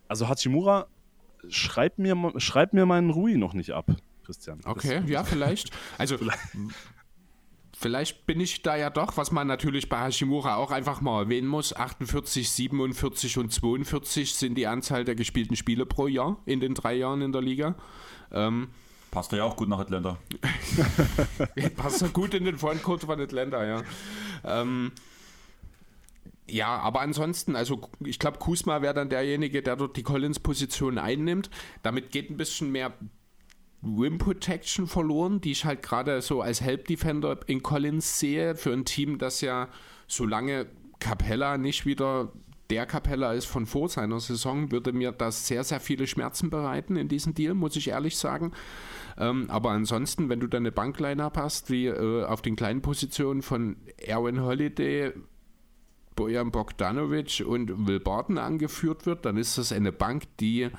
Also 0.08 0.28
Hachimura 0.28 0.86
schreib 1.48 1.98
mir, 1.98 2.16
schreib 2.38 2.72
mir 2.72 2.86
meinen 2.86 3.10
Rui 3.10 3.36
noch 3.36 3.54
nicht 3.54 3.72
ab, 3.72 3.86
Christian. 4.32 4.60
Okay, 4.64 5.00
das, 5.00 5.10
ja, 5.10 5.24
vielleicht. 5.24 5.70
Also, 5.98 6.16
vielleicht. 6.16 6.40
vielleicht 7.76 8.26
bin 8.26 8.40
ich 8.40 8.62
da 8.62 8.76
ja 8.76 8.88
doch, 8.88 9.16
was 9.18 9.30
man 9.30 9.46
natürlich 9.46 9.88
bei 9.90 10.00
Hashimura 10.00 10.56
auch 10.56 10.70
einfach 10.70 11.02
mal 11.02 11.24
erwähnen 11.24 11.48
muss. 11.48 11.76
48, 11.76 12.50
47 12.50 13.38
und 13.38 13.52
42 13.52 14.34
sind 14.34 14.54
die 14.54 14.66
Anzahl 14.66 15.04
der 15.04 15.14
gespielten 15.14 15.54
Spiele 15.54 15.84
pro 15.84 16.06
Jahr 16.06 16.38
in 16.46 16.60
den 16.60 16.74
drei 16.74 16.94
Jahren 16.94 17.20
in 17.20 17.32
der 17.32 17.42
Liga. 17.42 17.74
Ähm, 18.30 18.68
Passt 19.10 19.32
ja 19.32 19.44
auch 19.44 19.56
gut 19.56 19.68
nach 19.68 19.80
Atlanta. 19.80 20.16
Passt 21.76 22.00
ja 22.00 22.08
gut 22.08 22.32
in 22.32 22.46
den 22.46 22.56
Frontcourt 22.56 23.02
von 23.02 23.20
Atlanta, 23.20 23.62
ja. 23.62 23.82
Ähm, 24.42 24.92
ja, 26.48 26.78
aber 26.78 27.02
ansonsten, 27.02 27.54
also 27.54 27.82
ich 28.00 28.18
glaube, 28.18 28.38
Kusma 28.38 28.80
wäre 28.80 28.94
dann 28.94 29.10
derjenige, 29.10 29.62
der 29.62 29.76
dort 29.76 29.98
die 29.98 30.02
Collins-Position 30.02 30.96
einnimmt. 30.96 31.50
Damit 31.82 32.10
geht 32.10 32.30
ein 32.30 32.38
bisschen 32.38 32.72
mehr 32.72 32.94
Rim 33.82 34.18
Protection 34.18 34.86
verloren, 34.86 35.40
die 35.40 35.52
ich 35.52 35.64
halt 35.64 35.82
gerade 35.82 36.22
so 36.22 36.40
als 36.40 36.60
Help 36.60 36.86
Defender 36.86 37.38
in 37.46 37.62
Collins 37.62 38.18
sehe, 38.18 38.54
für 38.54 38.72
ein 38.72 38.84
Team, 38.84 39.18
das 39.18 39.40
ja 39.40 39.68
solange 40.06 40.66
Capella 41.00 41.58
nicht 41.58 41.84
wieder 41.84 42.32
der 42.70 42.86
Capella 42.86 43.34
ist 43.34 43.46
von 43.46 43.66
vor 43.66 43.88
seiner 43.88 44.18
Saison, 44.18 44.70
würde 44.70 44.92
mir 44.92 45.12
das 45.12 45.46
sehr, 45.46 45.62
sehr 45.62 45.78
viele 45.78 46.06
Schmerzen 46.06 46.48
bereiten 46.48 46.96
in 46.96 47.08
diesem 47.08 47.34
Deal, 47.34 47.52
muss 47.52 47.76
ich 47.76 47.88
ehrlich 47.88 48.16
sagen. 48.16 48.52
Ähm, 49.18 49.50
aber 49.50 49.72
ansonsten, 49.72 50.30
wenn 50.30 50.40
du 50.40 50.46
dann 50.46 50.62
eine 50.62 50.72
Bankline-Up 50.72 51.36
hast, 51.36 51.70
wie 51.70 51.88
äh, 51.88 52.24
auf 52.24 52.40
den 52.40 52.56
kleinen 52.56 52.80
Positionen 52.80 53.42
von 53.42 53.76
Erwin 53.98 54.40
Holiday, 54.40 55.12
Bojan 56.16 56.50
Bogdanovic 56.50 57.44
und 57.46 57.86
Will 57.86 58.00
Barton 58.00 58.38
angeführt 58.38 59.04
wird, 59.04 59.26
dann 59.26 59.36
ist 59.36 59.58
das 59.58 59.72
eine 59.72 59.92
Bank, 59.92 60.24
die 60.40 60.70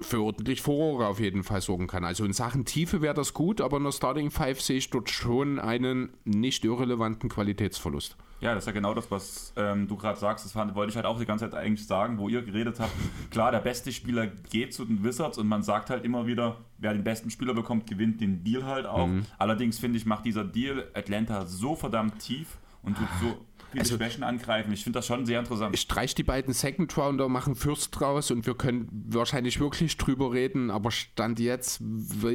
für 0.00 0.22
ordentlich 0.22 0.62
Furore 0.62 1.06
auf 1.06 1.18
jeden 1.18 1.42
Fall 1.42 1.60
sorgen 1.60 1.88
kann. 1.88 2.04
Also 2.04 2.24
in 2.24 2.32
Sachen 2.32 2.64
Tiefe 2.64 3.02
wäre 3.02 3.14
das 3.14 3.34
gut, 3.34 3.60
aber 3.60 3.78
in 3.78 3.84
der 3.84 3.92
Starting 3.92 4.30
Five 4.30 4.60
sehe 4.60 4.78
ich 4.78 4.90
dort 4.90 5.10
schon 5.10 5.58
einen 5.58 6.10
nicht 6.24 6.64
irrelevanten 6.64 7.28
Qualitätsverlust. 7.28 8.16
Ja, 8.40 8.54
das 8.54 8.62
ist 8.62 8.66
ja 8.68 8.72
genau 8.72 8.94
das, 8.94 9.10
was 9.10 9.52
ähm, 9.56 9.88
du 9.88 9.96
gerade 9.96 10.18
sagst. 10.18 10.44
Das 10.44 10.54
wollte 10.54 10.90
ich 10.90 10.96
halt 10.96 11.06
auch 11.06 11.18
die 11.18 11.26
ganze 11.26 11.50
Zeit 11.50 11.58
eigentlich 11.58 11.84
sagen, 11.84 12.18
wo 12.18 12.28
ihr 12.28 12.42
geredet 12.42 12.78
habt. 12.78 12.92
Klar, 13.30 13.50
der 13.50 13.58
beste 13.58 13.90
Spieler 13.90 14.28
geht 14.28 14.72
zu 14.72 14.84
den 14.84 15.02
Wizards 15.02 15.38
und 15.38 15.48
man 15.48 15.64
sagt 15.64 15.90
halt 15.90 16.04
immer 16.04 16.26
wieder, 16.26 16.58
wer 16.78 16.92
den 16.92 17.02
besten 17.02 17.30
Spieler 17.30 17.54
bekommt, 17.54 17.88
gewinnt 17.88 18.20
den 18.20 18.44
Deal 18.44 18.64
halt 18.64 18.86
auch. 18.86 19.08
Mhm. 19.08 19.26
Allerdings 19.38 19.80
finde 19.80 19.98
ich, 19.98 20.06
macht 20.06 20.24
dieser 20.24 20.44
Deal 20.44 20.88
Atlanta 20.94 21.46
so 21.46 21.74
verdammt 21.74 22.20
tief 22.20 22.58
und 22.84 22.96
tut 22.96 23.08
so 23.20 23.36
viele 23.70 23.82
also, 23.82 23.96
Schwächen 23.96 24.22
angreifen. 24.22 24.72
Ich 24.72 24.84
finde 24.84 24.98
das 24.98 25.06
schon 25.06 25.26
sehr 25.26 25.40
interessant. 25.40 25.74
Ich 25.74 25.82
streich 25.82 26.14
die 26.14 26.22
beiden 26.22 26.54
Second 26.54 26.96
Rounder, 26.96 27.28
machen 27.28 27.54
Fürst 27.54 27.98
draus 27.98 28.30
und 28.30 28.46
wir 28.46 28.54
können 28.54 28.88
wahrscheinlich 29.08 29.60
wirklich 29.60 29.96
drüber 29.96 30.32
reden, 30.32 30.70
aber 30.70 30.90
Stand 30.90 31.40
jetzt 31.40 31.80
wäre 31.80 32.34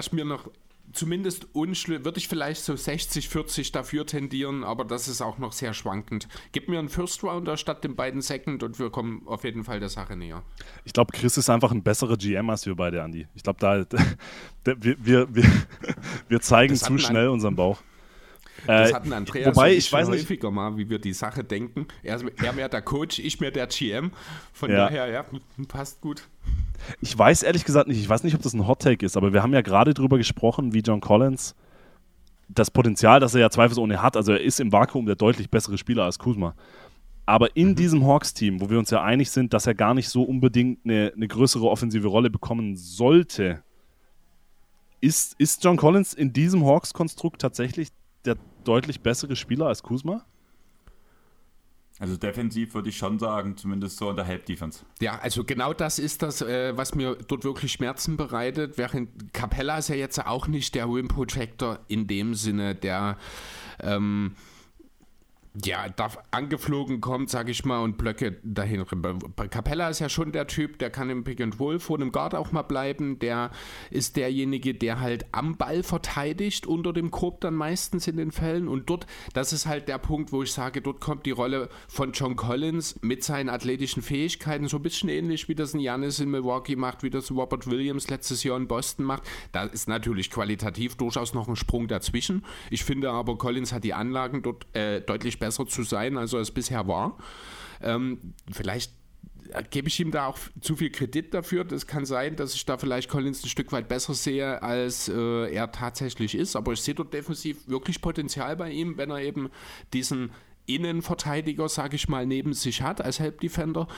es 0.00 0.12
mir 0.12 0.24
noch 0.24 0.50
zumindest 0.92 1.46
würde 1.54 2.18
ich 2.18 2.28
vielleicht 2.28 2.62
so 2.62 2.74
60, 2.76 3.28
40 3.28 3.72
dafür 3.72 4.06
tendieren, 4.06 4.64
aber 4.64 4.84
das 4.84 5.08
ist 5.08 5.20
auch 5.20 5.38
noch 5.38 5.52
sehr 5.52 5.74
schwankend. 5.74 6.28
Gib 6.52 6.68
mir 6.68 6.78
einen 6.78 6.88
First 6.88 7.22
Rounder 7.22 7.56
statt 7.56 7.84
den 7.84 7.96
beiden 7.96 8.22
Second 8.22 8.62
und 8.62 8.78
wir 8.78 8.90
kommen 8.90 9.22
auf 9.26 9.44
jeden 9.44 9.64
Fall 9.64 9.80
der 9.80 9.88
Sache 9.88 10.16
näher. 10.16 10.42
Ich 10.84 10.92
glaube, 10.92 11.12
Chris 11.12 11.36
ist 11.36 11.50
einfach 11.50 11.70
ein 11.70 11.82
besserer 11.82 12.16
GM 12.16 12.50
als 12.50 12.66
wir 12.66 12.74
beide, 12.74 13.02
Andi. 13.02 13.26
Ich 13.34 13.42
glaube, 13.42 13.58
da, 13.60 13.84
da, 13.84 13.98
da, 14.64 14.74
wir, 14.82 14.96
wir, 15.04 15.34
wir, 15.34 15.44
wir 16.28 16.40
zeigen 16.40 16.76
zu 16.76 16.98
schnell 16.98 17.28
unseren 17.28 17.56
Bauch. 17.56 17.78
Das 18.66 18.90
äh, 18.90 18.94
hatten 18.94 19.12
Andreas 19.12 19.54
wobei, 19.54 19.74
ich 19.74 19.92
weiß 19.92 20.08
häufiger 20.08 20.48
nicht, 20.48 20.54
mal, 20.54 20.76
wie 20.76 20.88
wir 20.88 20.98
die 20.98 21.12
Sache 21.12 21.44
denken. 21.44 21.86
Er, 22.02 22.20
er 22.42 22.52
mehr 22.52 22.68
der 22.68 22.82
Coach, 22.82 23.18
ich 23.18 23.40
mehr 23.40 23.50
der 23.50 23.66
GM. 23.66 24.12
Von 24.52 24.70
ja. 24.70 24.76
daher, 24.76 25.06
ja, 25.08 25.24
passt 25.68 26.00
gut. 26.00 26.28
Ich 27.00 27.16
weiß 27.16 27.42
ehrlich 27.42 27.64
gesagt 27.64 27.88
nicht, 27.88 28.00
ich 28.00 28.08
weiß 28.08 28.24
nicht, 28.24 28.34
ob 28.34 28.42
das 28.42 28.54
ein 28.54 28.66
Hot 28.66 28.82
Take 28.82 29.04
ist, 29.04 29.16
aber 29.16 29.32
wir 29.32 29.42
haben 29.42 29.52
ja 29.52 29.60
gerade 29.60 29.94
darüber 29.94 30.18
gesprochen, 30.18 30.72
wie 30.72 30.80
John 30.80 31.00
Collins 31.00 31.54
das 32.48 32.70
Potenzial, 32.70 33.20
das 33.20 33.34
er 33.34 33.42
ja 33.42 33.50
zweifelsohne 33.50 34.02
hat, 34.02 34.16
also 34.16 34.32
er 34.32 34.40
ist 34.40 34.60
im 34.60 34.72
Vakuum 34.72 35.06
der 35.06 35.14
deutlich 35.14 35.50
bessere 35.50 35.78
Spieler 35.78 36.04
als 36.04 36.18
Kuzma. 36.18 36.54
Aber 37.26 37.54
in 37.56 37.68
mhm. 37.68 37.74
diesem 37.76 38.06
Hawks-Team, 38.06 38.60
wo 38.60 38.70
wir 38.70 38.78
uns 38.78 38.90
ja 38.90 39.02
einig 39.02 39.30
sind, 39.30 39.52
dass 39.54 39.66
er 39.66 39.74
gar 39.74 39.94
nicht 39.94 40.08
so 40.08 40.22
unbedingt 40.22 40.80
eine, 40.84 41.12
eine 41.14 41.28
größere 41.28 41.68
offensive 41.68 42.08
Rolle 42.08 42.28
bekommen 42.28 42.76
sollte, 42.76 43.62
ist, 45.00 45.34
ist 45.38 45.62
John 45.62 45.76
Collins 45.76 46.12
in 46.12 46.32
diesem 46.32 46.64
Hawks-Konstrukt 46.64 47.40
tatsächlich 47.40 47.88
der 48.24 48.36
deutlich 48.64 49.00
bessere 49.00 49.36
Spieler 49.36 49.66
als 49.66 49.82
Kuzma? 49.82 50.24
Also 52.00 52.16
defensiv 52.16 52.72
würde 52.72 52.88
ich 52.88 52.96
schon 52.96 53.18
sagen, 53.18 53.58
zumindest 53.58 53.98
so 53.98 54.08
in 54.08 54.16
der 54.16 54.24
Help-Defense. 54.24 54.86
Ja, 55.02 55.18
also 55.18 55.44
genau 55.44 55.74
das 55.74 55.98
ist 55.98 56.22
das, 56.22 56.40
äh, 56.40 56.74
was 56.74 56.94
mir 56.94 57.14
dort 57.28 57.44
wirklich 57.44 57.72
Schmerzen 57.72 58.16
bereitet. 58.16 58.78
Während 58.78 59.34
Capella 59.34 59.76
ist 59.76 59.88
ja 59.88 59.96
jetzt 59.96 60.18
auch 60.26 60.46
nicht 60.46 60.74
der 60.74 60.86
Rim 60.86 61.08
Projector 61.08 61.78
in 61.88 62.06
dem 62.06 62.34
Sinne, 62.34 62.74
der 62.74 63.18
ähm, 63.80 64.34
ja, 65.64 65.88
da 65.88 66.10
angeflogen 66.30 67.00
kommt, 67.00 67.28
sag 67.28 67.48
ich 67.48 67.64
mal, 67.64 67.82
und 67.82 67.98
Blöcke 67.98 68.36
dahin. 68.44 68.84
Capella 69.50 69.88
ist 69.88 69.98
ja 69.98 70.08
schon 70.08 70.30
der 70.30 70.46
Typ, 70.46 70.78
der 70.78 70.90
kann 70.90 71.10
im 71.10 71.24
Pick 71.24 71.40
and 71.40 71.58
Roll 71.58 71.80
vor 71.80 71.98
dem 71.98 72.12
Guard 72.12 72.36
auch 72.36 72.52
mal 72.52 72.62
bleiben. 72.62 73.18
Der 73.18 73.50
ist 73.90 74.16
derjenige, 74.16 74.74
der 74.74 75.00
halt 75.00 75.26
am 75.32 75.56
Ball 75.56 75.82
verteidigt, 75.82 76.66
unter 76.68 76.92
dem 76.92 77.10
Korb 77.10 77.40
dann 77.40 77.54
meistens 77.54 78.06
in 78.06 78.16
den 78.16 78.30
Fällen. 78.30 78.68
Und 78.68 78.90
dort, 78.90 79.06
das 79.34 79.52
ist 79.52 79.66
halt 79.66 79.88
der 79.88 79.98
Punkt, 79.98 80.30
wo 80.30 80.44
ich 80.44 80.52
sage, 80.52 80.82
dort 80.82 81.00
kommt 81.00 81.26
die 81.26 81.32
Rolle 81.32 81.68
von 81.88 82.12
John 82.12 82.36
Collins 82.36 83.00
mit 83.02 83.24
seinen 83.24 83.48
athletischen 83.48 84.02
Fähigkeiten, 84.02 84.68
so 84.68 84.76
ein 84.76 84.82
bisschen 84.82 85.08
ähnlich 85.08 85.48
wie 85.48 85.56
das 85.56 85.74
ein 85.74 85.80
Janis 85.80 86.20
in 86.20 86.30
Milwaukee 86.30 86.76
macht, 86.76 87.02
wie 87.02 87.10
das 87.10 87.32
Robert 87.32 87.68
Williams 87.68 88.08
letztes 88.08 88.44
Jahr 88.44 88.56
in 88.56 88.68
Boston 88.68 89.04
macht. 89.04 89.24
Da 89.50 89.64
ist 89.64 89.88
natürlich 89.88 90.30
qualitativ 90.30 90.94
durchaus 90.94 91.34
noch 91.34 91.48
ein 91.48 91.56
Sprung 91.56 91.88
dazwischen. 91.88 92.44
Ich 92.70 92.84
finde 92.84 93.10
aber, 93.10 93.36
Collins 93.36 93.72
hat 93.72 93.82
die 93.82 93.94
Anlagen 93.94 94.42
dort 94.42 94.66
äh, 94.76 95.00
deutlich 95.00 95.39
besser 95.40 95.66
zu 95.66 95.82
sein, 95.82 96.16
als 96.16 96.32
er 96.32 96.38
es 96.38 96.52
bisher 96.52 96.86
war. 96.86 97.18
Ähm, 97.82 98.34
vielleicht 98.52 98.92
gebe 99.70 99.88
ich 99.88 99.98
ihm 100.00 100.10
da 100.10 100.26
auch 100.26 100.38
zu 100.60 100.76
viel 100.76 100.90
Kredit 100.90 101.34
dafür. 101.34 101.64
Das 101.64 101.86
kann 101.86 102.04
sein, 102.04 102.36
dass 102.36 102.54
ich 102.54 102.64
da 102.64 102.78
vielleicht 102.78 103.08
Collins 103.08 103.44
ein 103.44 103.48
Stück 103.48 103.72
weit 103.72 103.88
besser 103.88 104.14
sehe, 104.14 104.62
als 104.62 105.08
äh, 105.08 105.52
er 105.52 105.72
tatsächlich 105.72 106.34
ist. 106.34 106.56
Aber 106.56 106.72
ich 106.72 106.82
sehe 106.82 106.94
dort 106.94 107.12
defensiv 107.12 107.68
wirklich 107.68 108.00
Potenzial 108.00 108.56
bei 108.56 108.70
ihm, 108.70 108.96
wenn 108.96 109.10
er 109.10 109.20
eben 109.20 109.50
diesen 109.92 110.30
Innenverteidiger, 110.66 111.68
sage 111.68 111.96
ich 111.96 112.08
mal, 112.08 112.26
neben 112.26 112.52
sich 112.52 112.82
hat 112.82 113.00
als 113.00 113.18
Help 113.18 113.40
Defender. 113.40 113.88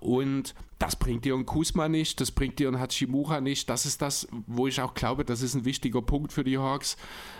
Und 0.00 0.54
das 0.78 0.96
bringt 0.96 1.24
dir 1.24 1.34
ein 1.34 1.46
Kusma 1.46 1.88
nicht, 1.88 2.20
das 2.20 2.32
bringt 2.32 2.58
dir 2.58 2.68
ein 2.68 2.80
Hachimura 2.80 3.40
nicht. 3.40 3.70
Das 3.70 3.86
ist 3.86 4.02
das, 4.02 4.26
wo 4.46 4.66
ich 4.66 4.80
auch 4.80 4.94
glaube, 4.94 5.24
das 5.24 5.42
ist 5.42 5.54
ein 5.54 5.64
wichtiger 5.64 6.02
Punkt 6.02 6.32
für 6.32 6.44
die 6.44 6.58
Hawks. 6.58 6.96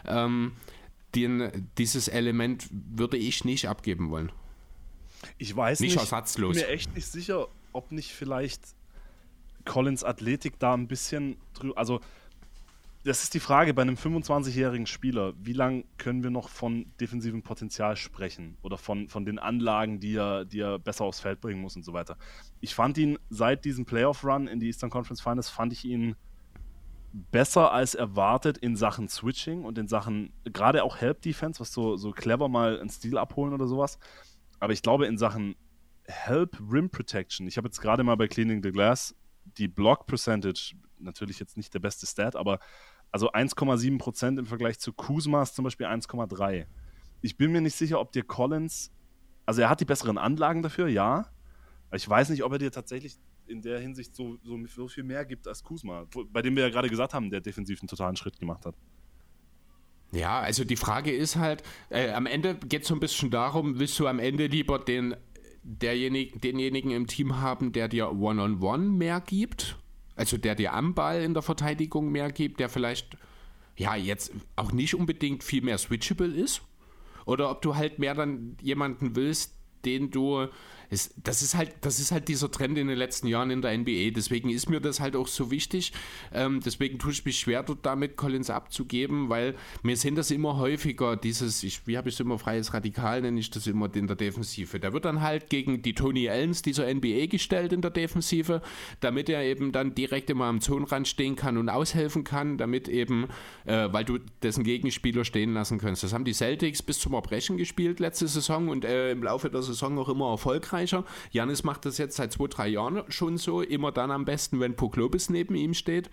Ähm, 0.06 0.52
den, 1.16 1.68
dieses 1.78 2.08
Element 2.08 2.68
würde 2.70 3.16
ich 3.16 3.44
nicht 3.44 3.68
abgeben 3.68 4.10
wollen. 4.10 4.30
Ich 5.38 5.56
weiß 5.56 5.80
nicht, 5.80 5.92
nicht 5.92 6.00
ersatzlos. 6.00 6.56
Ich 6.56 6.62
bin 6.62 6.70
mir 6.70 6.74
echt 6.74 6.94
nicht 6.94 7.06
sicher, 7.06 7.48
ob 7.72 7.90
nicht 7.90 8.12
vielleicht 8.12 8.60
Collins 9.64 10.04
Athletik 10.04 10.58
da 10.58 10.74
ein 10.74 10.86
bisschen 10.86 11.36
drüber. 11.54 11.76
Also, 11.78 12.00
das 13.04 13.22
ist 13.22 13.34
die 13.34 13.40
Frage 13.40 13.72
bei 13.72 13.82
einem 13.82 13.94
25-jährigen 13.94 14.86
Spieler. 14.86 15.32
Wie 15.40 15.52
lange 15.52 15.84
können 15.96 16.24
wir 16.24 16.30
noch 16.30 16.48
von 16.48 16.86
defensivem 17.00 17.42
Potenzial 17.42 17.96
sprechen? 17.96 18.56
Oder 18.62 18.78
von, 18.78 19.08
von 19.08 19.24
den 19.24 19.38
Anlagen, 19.38 20.00
die 20.00 20.16
er, 20.16 20.44
die 20.44 20.58
er 20.58 20.78
besser 20.78 21.04
aufs 21.04 21.20
Feld 21.20 21.40
bringen 21.40 21.60
muss 21.60 21.76
und 21.76 21.84
so 21.84 21.92
weiter. 21.92 22.16
Ich 22.60 22.74
fand 22.74 22.98
ihn 22.98 23.18
seit 23.30 23.64
diesem 23.64 23.84
Playoff-Run 23.84 24.48
in 24.48 24.58
die 24.58 24.66
Eastern 24.66 24.90
Conference 24.90 25.20
Finals, 25.20 25.48
fand 25.48 25.72
ich 25.72 25.84
ihn 25.84 26.16
besser 27.16 27.72
als 27.72 27.94
erwartet 27.94 28.58
in 28.58 28.76
Sachen 28.76 29.08
Switching 29.08 29.64
und 29.64 29.78
in 29.78 29.88
Sachen 29.88 30.32
gerade 30.44 30.84
auch 30.84 30.98
Help 30.98 31.22
Defense, 31.22 31.60
was 31.60 31.72
so, 31.72 31.96
so 31.96 32.12
clever 32.12 32.48
mal 32.48 32.78
einen 32.78 32.90
Stil 32.90 33.16
abholen 33.16 33.54
oder 33.54 33.66
sowas. 33.66 33.98
Aber 34.60 34.72
ich 34.72 34.82
glaube, 34.82 35.06
in 35.06 35.16
Sachen 35.16 35.56
Help 36.04 36.58
Rim 36.70 36.90
Protection, 36.90 37.46
ich 37.46 37.56
habe 37.56 37.68
jetzt 37.68 37.80
gerade 37.80 38.04
mal 38.04 38.16
bei 38.16 38.28
Cleaning 38.28 38.62
the 38.62 38.70
Glass 38.70 39.14
die 39.56 39.68
Block 39.68 40.06
Percentage, 40.06 40.74
natürlich 40.98 41.38
jetzt 41.38 41.56
nicht 41.56 41.72
der 41.72 41.78
beste 41.78 42.06
Stat, 42.06 42.36
aber 42.36 42.58
also 43.12 43.32
1,7% 43.32 44.38
im 44.38 44.46
Vergleich 44.46 44.78
zu 44.78 44.92
Kuzmas 44.92 45.54
zum 45.54 45.64
Beispiel 45.64 45.86
1,3. 45.86 46.66
Ich 47.22 47.36
bin 47.38 47.50
mir 47.50 47.60
nicht 47.60 47.76
sicher, 47.76 47.98
ob 47.98 48.12
dir 48.12 48.24
Collins, 48.24 48.92
also 49.46 49.62
er 49.62 49.70
hat 49.70 49.80
die 49.80 49.84
besseren 49.84 50.18
Anlagen 50.18 50.62
dafür, 50.62 50.88
ja. 50.88 51.30
Ich 51.92 52.06
weiß 52.06 52.28
nicht, 52.28 52.44
ob 52.44 52.52
er 52.52 52.58
dir 52.58 52.72
tatsächlich 52.72 53.16
in 53.48 53.62
der 53.62 53.80
Hinsicht 53.80 54.14
so, 54.14 54.38
so, 54.42 54.88
viel 54.88 55.04
mehr 55.04 55.24
gibt 55.24 55.46
als 55.48 55.62
Kusma, 55.62 56.06
bei 56.32 56.42
dem 56.42 56.56
wir 56.56 56.64
ja 56.64 56.70
gerade 56.70 56.88
gesagt 56.88 57.14
haben, 57.14 57.30
der 57.30 57.40
defensiv 57.40 57.80
einen 57.80 57.88
totalen 57.88 58.16
Schritt 58.16 58.38
gemacht 58.38 58.66
hat. 58.66 58.74
Ja, 60.12 60.40
also 60.40 60.64
die 60.64 60.76
Frage 60.76 61.12
ist 61.12 61.36
halt, 61.36 61.62
äh, 61.90 62.10
am 62.10 62.26
Ende 62.26 62.54
geht 62.54 62.82
es 62.82 62.88
so 62.88 62.94
ein 62.94 63.00
bisschen 63.00 63.30
darum, 63.30 63.78
willst 63.78 63.98
du 63.98 64.06
am 64.06 64.18
Ende 64.18 64.46
lieber 64.46 64.78
den, 64.78 65.16
derjenig, 65.62 66.40
denjenigen 66.40 66.92
im 66.92 67.06
Team 67.06 67.40
haben, 67.40 67.72
der 67.72 67.88
dir 67.88 68.12
One-on-One 68.12 68.56
-on 68.58 68.58
-one 68.60 68.96
mehr 68.96 69.20
gibt? 69.20 69.76
Also 70.14 70.38
der 70.38 70.54
dir 70.54 70.72
am 70.72 70.94
Ball 70.94 71.22
in 71.22 71.34
der 71.34 71.42
Verteidigung 71.42 72.10
mehr 72.10 72.30
gibt, 72.30 72.60
der 72.60 72.68
vielleicht 72.68 73.16
ja 73.76 73.94
jetzt 73.96 74.32
auch 74.54 74.72
nicht 74.72 74.94
unbedingt 74.94 75.44
viel 75.44 75.62
mehr 75.62 75.76
switchable 75.76 76.28
ist? 76.28 76.62
Oder 77.26 77.50
ob 77.50 77.60
du 77.60 77.74
halt 77.74 77.98
mehr 77.98 78.14
dann 78.14 78.56
jemanden 78.62 79.16
willst, 79.16 79.56
den 79.84 80.10
du 80.10 80.46
es, 80.90 81.14
das, 81.22 81.42
ist 81.42 81.54
halt, 81.54 81.72
das 81.80 82.00
ist 82.00 82.12
halt 82.12 82.28
dieser 82.28 82.50
Trend 82.50 82.78
in 82.78 82.88
den 82.88 82.96
letzten 82.98 83.26
Jahren 83.26 83.50
in 83.50 83.62
der 83.62 83.76
NBA. 83.76 84.10
Deswegen 84.14 84.50
ist 84.50 84.68
mir 84.68 84.80
das 84.80 85.00
halt 85.00 85.16
auch 85.16 85.28
so 85.28 85.50
wichtig. 85.50 85.92
Ähm, 86.32 86.60
deswegen 86.64 86.98
tue 86.98 87.12
ich 87.12 87.24
mich 87.24 87.38
schwer, 87.38 87.62
dort 87.62 87.84
damit 87.84 88.16
Collins 88.16 88.50
abzugeben, 88.50 89.28
weil 89.28 89.54
wir 89.82 89.96
sehen 89.96 90.14
das 90.14 90.30
immer 90.30 90.56
häufiger, 90.58 91.16
dieses, 91.16 91.62
ich, 91.62 91.86
wie 91.86 91.96
habe 91.96 92.08
ich 92.08 92.14
es 92.14 92.20
immer, 92.20 92.38
freies 92.38 92.74
Radikal 92.74 93.22
nenne 93.22 93.40
ich 93.40 93.50
das 93.50 93.66
immer 93.66 93.94
in 93.94 94.06
der 94.06 94.16
Defensive. 94.16 94.78
Der 94.80 94.92
wird 94.92 95.04
dann 95.04 95.20
halt 95.20 95.50
gegen 95.50 95.82
die 95.82 95.94
Tony 95.94 96.28
Allens 96.28 96.62
dieser 96.62 96.92
NBA 96.92 97.26
gestellt 97.26 97.72
in 97.72 97.80
der 97.80 97.90
Defensive, 97.90 98.62
damit 99.00 99.28
er 99.28 99.42
eben 99.42 99.72
dann 99.72 99.94
direkt 99.94 100.30
immer 100.30 100.46
am 100.46 100.60
Zonenrand 100.60 101.08
stehen 101.08 101.36
kann 101.36 101.56
und 101.56 101.68
aushelfen 101.68 102.24
kann, 102.24 102.58
damit 102.58 102.88
eben, 102.88 103.28
äh, 103.64 103.88
weil 103.92 104.04
du 104.04 104.18
dessen 104.42 104.64
Gegenspieler 104.64 105.24
stehen 105.24 105.54
lassen 105.54 105.78
kannst. 105.78 106.02
Das 106.02 106.12
haben 106.12 106.24
die 106.24 106.34
Celtics 106.34 106.82
bis 106.82 106.98
zum 106.98 107.14
Erbrechen 107.14 107.56
gespielt 107.56 108.00
letzte 108.00 108.28
Saison 108.28 108.68
und 108.68 108.84
äh, 108.84 109.10
im 109.10 109.22
Laufe 109.22 109.50
der 109.50 109.62
Saison 109.62 109.98
auch 109.98 110.08
immer 110.08 110.26
erfolgreicher. 110.76 111.04
Janis 111.30 111.64
macht 111.64 111.84
das 111.84 111.98
jetzt 111.98 112.16
seit 112.16 112.32
zwei, 112.32 112.46
drei 112.46 112.68
Jahren 112.68 113.02
schon 113.08 113.38
so, 113.38 113.62
immer 113.62 113.92
dann 113.92 114.10
am 114.10 114.24
besten, 114.24 114.60
wenn 114.60 114.76
Poklobis 114.76 115.30
neben 115.30 115.54
ihm 115.54 115.74
steht. 115.74 116.10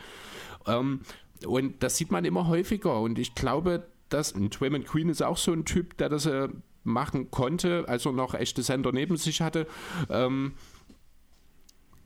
Ähm, 0.65 1.01
und 1.45 1.83
das 1.83 1.97
sieht 1.97 2.11
man 2.11 2.25
immer 2.25 2.47
häufiger 2.47 3.01
und 3.01 3.19
ich 3.19 3.35
glaube, 3.35 3.87
dass 4.09 4.33
Draymond 4.33 4.85
Queen 4.85 5.09
ist 5.09 5.21
auch 5.21 5.37
so 5.37 5.51
ein 5.51 5.65
Typ, 5.65 5.97
der 5.97 6.09
das 6.09 6.25
äh, 6.25 6.47
machen 6.83 7.31
konnte, 7.31 7.85
als 7.87 8.05
er 8.05 8.11
noch 8.11 8.33
echte 8.33 8.63
Sender 8.63 8.91
neben 8.91 9.17
sich 9.17 9.41
hatte. 9.41 9.67
Ähm, 10.09 10.53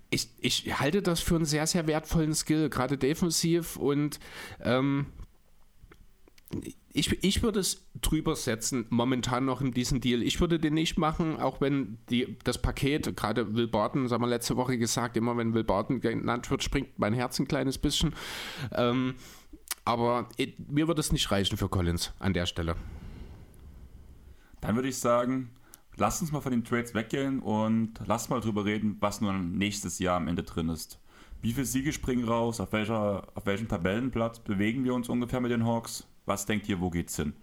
ich, 0.10 0.30
ich, 0.40 0.80
halte 0.80 1.02
das 1.02 1.20
für 1.20 1.36
einen 1.36 1.46
sehr, 1.46 1.68
sehr 1.68 1.86
wertvollen 1.86 2.34
Skill, 2.34 2.70
gerade 2.70 2.98
defensiv 2.98 3.76
und 3.76 4.20
ähm, 4.62 5.08
ich, 6.98 7.24
ich 7.24 7.44
würde 7.44 7.60
es 7.60 7.88
drüber 8.02 8.36
setzen, 8.36 8.88
momentan 8.90 9.46
noch 9.46 9.62
in 9.62 9.72
diesem 9.72 10.02
Deal. 10.02 10.24
Ich 10.24 10.42
würde 10.42 10.58
den 10.58 10.74
nicht 10.74 10.98
machen, 10.98 11.40
auch 11.40 11.62
wenn 11.62 12.00
die, 12.10 12.38
das 12.44 12.60
Paket, 12.60 13.16
gerade 13.16 13.54
Will 13.56 13.68
Barton, 13.68 14.10
haben 14.10 14.22
wir 14.22 14.28
letzte 14.28 14.58
Woche 14.58 14.78
gesagt, 14.78 15.16
immer 15.16 15.38
wenn 15.38 15.54
Will 15.54 15.64
Barton 15.64 16.02
genannt 16.02 16.50
wird, 16.50 16.64
springt 16.64 16.98
mein 16.98 17.14
Herz 17.14 17.40
ein 17.40 17.48
kleines 17.48 17.78
bisschen. 17.78 18.16
Ähm, 18.72 19.14
aber 19.86 20.28
it, 20.38 20.72
mir 20.72 20.88
würde 20.88 21.00
es 21.00 21.12
nicht 21.12 21.30
reichen 21.30 21.56
für 21.56 21.70
Collins 21.70 22.14
an 22.18 22.34
der 22.34 22.48
Stelle. 22.48 22.76
Dann 24.60 24.76
würde 24.76 24.90
ich 24.90 24.98
sagen, 24.98 25.52
lass 25.98 26.20
uns 26.20 26.32
mal 26.32 26.42
von 26.42 26.52
den 26.52 26.64
Trades 26.64 26.96
weggehen 26.96 27.40
und 27.42 27.94
lass 28.08 28.30
mal 28.30 28.42
drüber 28.42 28.66
reden, 28.66 28.98
was 29.02 29.22
nun 29.22 29.58
nächstes 29.58 30.00
Jahr 30.00 30.18
am 30.18 30.28
Ende 30.28 30.42
drin 30.42 30.70
ist. 30.70 31.00
Wie 31.44 31.54
viele 31.54 31.68
Siege 31.68 31.94
springen 31.94 32.28
raus? 32.28 32.60
Auf, 32.60 32.74
welcher, 32.74 33.28
auf 33.36 33.46
welchem 33.46 33.68
Tabellenplatz 33.68 34.40
bewegen 34.40 34.84
wir 34.84 34.96
uns 34.96 35.10
ungefähr 35.10 35.40
mit 35.40 35.52
den 35.52 35.64
Hawks? 35.64 36.08
Was 36.28 36.46
denkt 36.46 36.70
ihr, 36.70 36.80
wo 36.80 36.92
geht's 36.92 37.16
hin? 37.16 37.34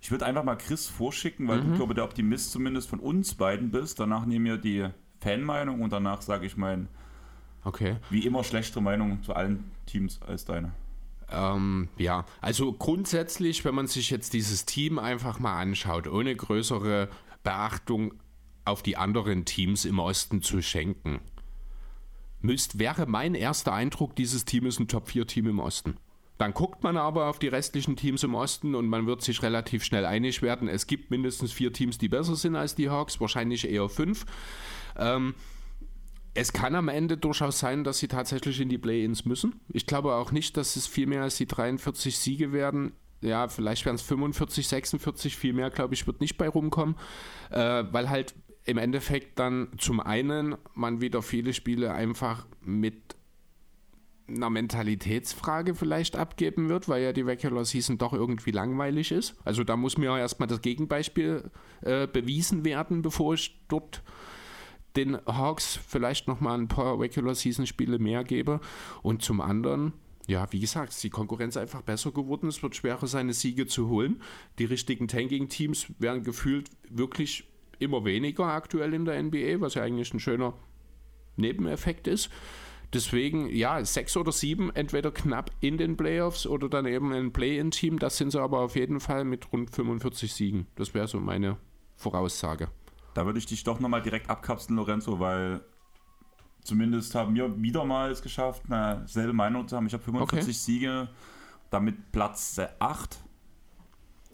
Ich 0.00 0.10
würde 0.10 0.26
einfach 0.26 0.44
mal 0.44 0.56
Chris 0.56 0.86
vorschicken, 0.86 1.48
weil 1.48 1.62
mhm. 1.62 1.72
du, 1.72 1.76
glaube 1.76 1.94
der 1.94 2.04
Optimist 2.04 2.52
zumindest 2.52 2.88
von 2.88 3.00
uns 3.00 3.34
beiden 3.34 3.70
bist. 3.70 3.98
Danach 3.98 4.24
nehmen 4.24 4.44
wir 4.44 4.56
die 4.56 4.88
Fanmeinung 5.20 5.80
und 5.80 5.92
danach 5.92 6.22
sage 6.22 6.46
ich 6.46 6.56
mein, 6.56 6.88
okay. 7.64 7.96
wie 8.08 8.24
immer, 8.24 8.44
schlechtere 8.44 8.82
Meinung 8.82 9.22
zu 9.22 9.34
allen 9.34 9.70
Teams 9.86 10.20
als 10.22 10.44
deine. 10.44 10.72
Ähm, 11.30 11.88
ja, 11.96 12.24
also 12.40 12.72
grundsätzlich, 12.72 13.64
wenn 13.64 13.74
man 13.74 13.86
sich 13.86 14.10
jetzt 14.10 14.32
dieses 14.32 14.64
Team 14.64 14.98
einfach 14.98 15.38
mal 15.38 15.60
anschaut, 15.60 16.06
ohne 16.06 16.34
größere 16.34 17.08
Beachtung 17.42 18.14
auf 18.64 18.82
die 18.82 18.96
anderen 18.96 19.44
Teams 19.44 19.84
im 19.84 19.98
Osten 19.98 20.42
zu 20.42 20.60
schenken, 20.60 21.20
müsst, 22.40 22.78
wäre 22.78 23.06
mein 23.06 23.34
erster 23.34 23.72
Eindruck, 23.72 24.16
dieses 24.16 24.44
Team 24.44 24.66
ist 24.66 24.80
ein 24.80 24.88
Top-4-Team 24.88 25.46
im 25.46 25.58
Osten. 25.58 25.96
Dann 26.40 26.54
guckt 26.54 26.82
man 26.82 26.96
aber 26.96 27.26
auf 27.26 27.38
die 27.38 27.48
restlichen 27.48 27.96
Teams 27.96 28.22
im 28.22 28.34
Osten 28.34 28.74
und 28.74 28.88
man 28.88 29.06
wird 29.06 29.20
sich 29.20 29.42
relativ 29.42 29.84
schnell 29.84 30.06
einig 30.06 30.40
werden. 30.40 30.68
Es 30.68 30.86
gibt 30.86 31.10
mindestens 31.10 31.52
vier 31.52 31.70
Teams, 31.70 31.98
die 31.98 32.08
besser 32.08 32.34
sind 32.34 32.56
als 32.56 32.74
die 32.74 32.88
Hawks, 32.88 33.20
wahrscheinlich 33.20 33.68
eher 33.68 33.90
fünf. 33.90 34.24
Ähm, 34.96 35.34
es 36.32 36.54
kann 36.54 36.74
am 36.74 36.88
Ende 36.88 37.18
durchaus 37.18 37.58
sein, 37.58 37.84
dass 37.84 37.98
sie 37.98 38.08
tatsächlich 38.08 38.58
in 38.58 38.70
die 38.70 38.78
Play-ins 38.78 39.26
müssen. 39.26 39.60
Ich 39.68 39.84
glaube 39.84 40.14
auch 40.14 40.32
nicht, 40.32 40.56
dass 40.56 40.76
es 40.76 40.86
viel 40.86 41.06
mehr 41.06 41.24
als 41.24 41.36
die 41.36 41.46
43 41.46 42.16
Siege 42.16 42.54
werden. 42.54 42.92
Ja, 43.20 43.48
vielleicht 43.48 43.84
werden 43.84 43.96
es 43.96 44.02
45, 44.02 44.66
46, 44.66 45.36
viel 45.36 45.52
mehr, 45.52 45.68
glaube 45.68 45.92
ich, 45.92 46.06
wird 46.06 46.22
nicht 46.22 46.38
bei 46.38 46.48
rumkommen, 46.48 46.96
äh, 47.50 47.84
weil 47.90 48.08
halt 48.08 48.34
im 48.64 48.78
Endeffekt 48.78 49.38
dann 49.38 49.68
zum 49.76 50.00
einen 50.00 50.56
man 50.72 51.02
wieder 51.02 51.20
viele 51.20 51.52
Spiele 51.52 51.92
einfach 51.92 52.46
mit 52.62 53.19
einer 54.34 54.50
Mentalitätsfrage 54.50 55.74
vielleicht 55.74 56.16
abgeben 56.16 56.68
wird, 56.68 56.88
weil 56.88 57.02
ja 57.02 57.12
die 57.12 57.22
Regular 57.22 57.64
Season 57.64 57.98
doch 57.98 58.12
irgendwie 58.12 58.50
langweilig 58.50 59.12
ist. 59.12 59.34
Also 59.44 59.64
da 59.64 59.76
muss 59.76 59.98
mir 59.98 60.16
erstmal 60.16 60.48
das 60.48 60.62
Gegenbeispiel 60.62 61.50
äh, 61.82 62.06
bewiesen 62.06 62.64
werden, 62.64 63.02
bevor 63.02 63.34
ich 63.34 63.58
dort 63.68 64.02
den 64.96 65.18
Hawks 65.26 65.78
vielleicht 65.86 66.28
nochmal 66.28 66.58
ein 66.58 66.68
paar 66.68 66.98
Regular 66.98 67.34
Season 67.34 67.66
Spiele 67.66 67.98
mehr 67.98 68.24
gebe. 68.24 68.60
Und 69.02 69.22
zum 69.22 69.40
anderen, 69.40 69.92
ja, 70.26 70.46
wie 70.50 70.60
gesagt, 70.60 70.90
ist 70.90 71.04
die 71.04 71.10
Konkurrenz 71.10 71.56
einfach 71.56 71.82
besser 71.82 72.12
geworden. 72.12 72.48
Es 72.48 72.62
wird 72.62 72.76
schwerer, 72.76 73.06
seine 73.06 73.32
Siege 73.32 73.66
zu 73.66 73.88
holen. 73.88 74.22
Die 74.58 74.64
richtigen 74.64 75.08
Tanking-Teams 75.08 75.86
werden 75.98 76.24
gefühlt 76.24 76.70
wirklich 76.88 77.44
immer 77.78 78.04
weniger 78.04 78.46
aktuell 78.46 78.94
in 78.94 79.04
der 79.04 79.22
NBA, 79.22 79.60
was 79.60 79.74
ja 79.74 79.82
eigentlich 79.82 80.12
ein 80.12 80.20
schöner 80.20 80.54
Nebeneffekt 81.36 82.06
ist. 82.06 82.30
Deswegen, 82.92 83.48
ja, 83.48 83.84
sechs 83.84 84.16
oder 84.16 84.32
sieben, 84.32 84.74
entweder 84.74 85.12
knapp 85.12 85.52
in 85.60 85.78
den 85.78 85.96
Playoffs 85.96 86.46
oder 86.46 86.68
dann 86.68 86.86
eben 86.86 87.12
ein 87.12 87.32
Play-in-Team. 87.32 88.00
Das 88.00 88.16
sind 88.16 88.32
sie 88.32 88.40
aber 88.40 88.60
auf 88.60 88.74
jeden 88.74 88.98
Fall 88.98 89.24
mit 89.24 89.52
rund 89.52 89.70
45 89.70 90.32
Siegen. 90.32 90.66
Das 90.74 90.92
wäre 90.92 91.06
so 91.06 91.20
meine 91.20 91.56
Voraussage. 91.96 92.68
Da 93.14 93.26
würde 93.26 93.38
ich 93.38 93.46
dich 93.46 93.62
doch 93.62 93.78
nochmal 93.78 94.02
direkt 94.02 94.28
abkapseln, 94.28 94.76
Lorenzo, 94.76 95.20
weil 95.20 95.60
zumindest 96.62 97.14
haben 97.14 97.34
wir 97.34 97.60
wieder 97.62 97.84
mal 97.84 98.10
es 98.10 98.22
geschafft, 98.22 98.62
eine 98.68 99.06
selbe 99.06 99.32
Meinung 99.32 99.68
zu 99.68 99.76
haben. 99.76 99.86
Ich 99.86 99.92
habe 99.92 100.02
45 100.02 100.40
okay. 100.40 100.52
Siege, 100.52 101.08
damit 101.70 102.10
Platz 102.10 102.60
8 102.80 103.20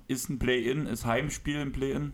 ist 0.09 0.31
ein 0.31 0.39
Play-In, 0.39 0.87
ist 0.87 1.05
Heimspiel 1.05 1.61
im 1.61 1.73
Play-In. 1.73 2.13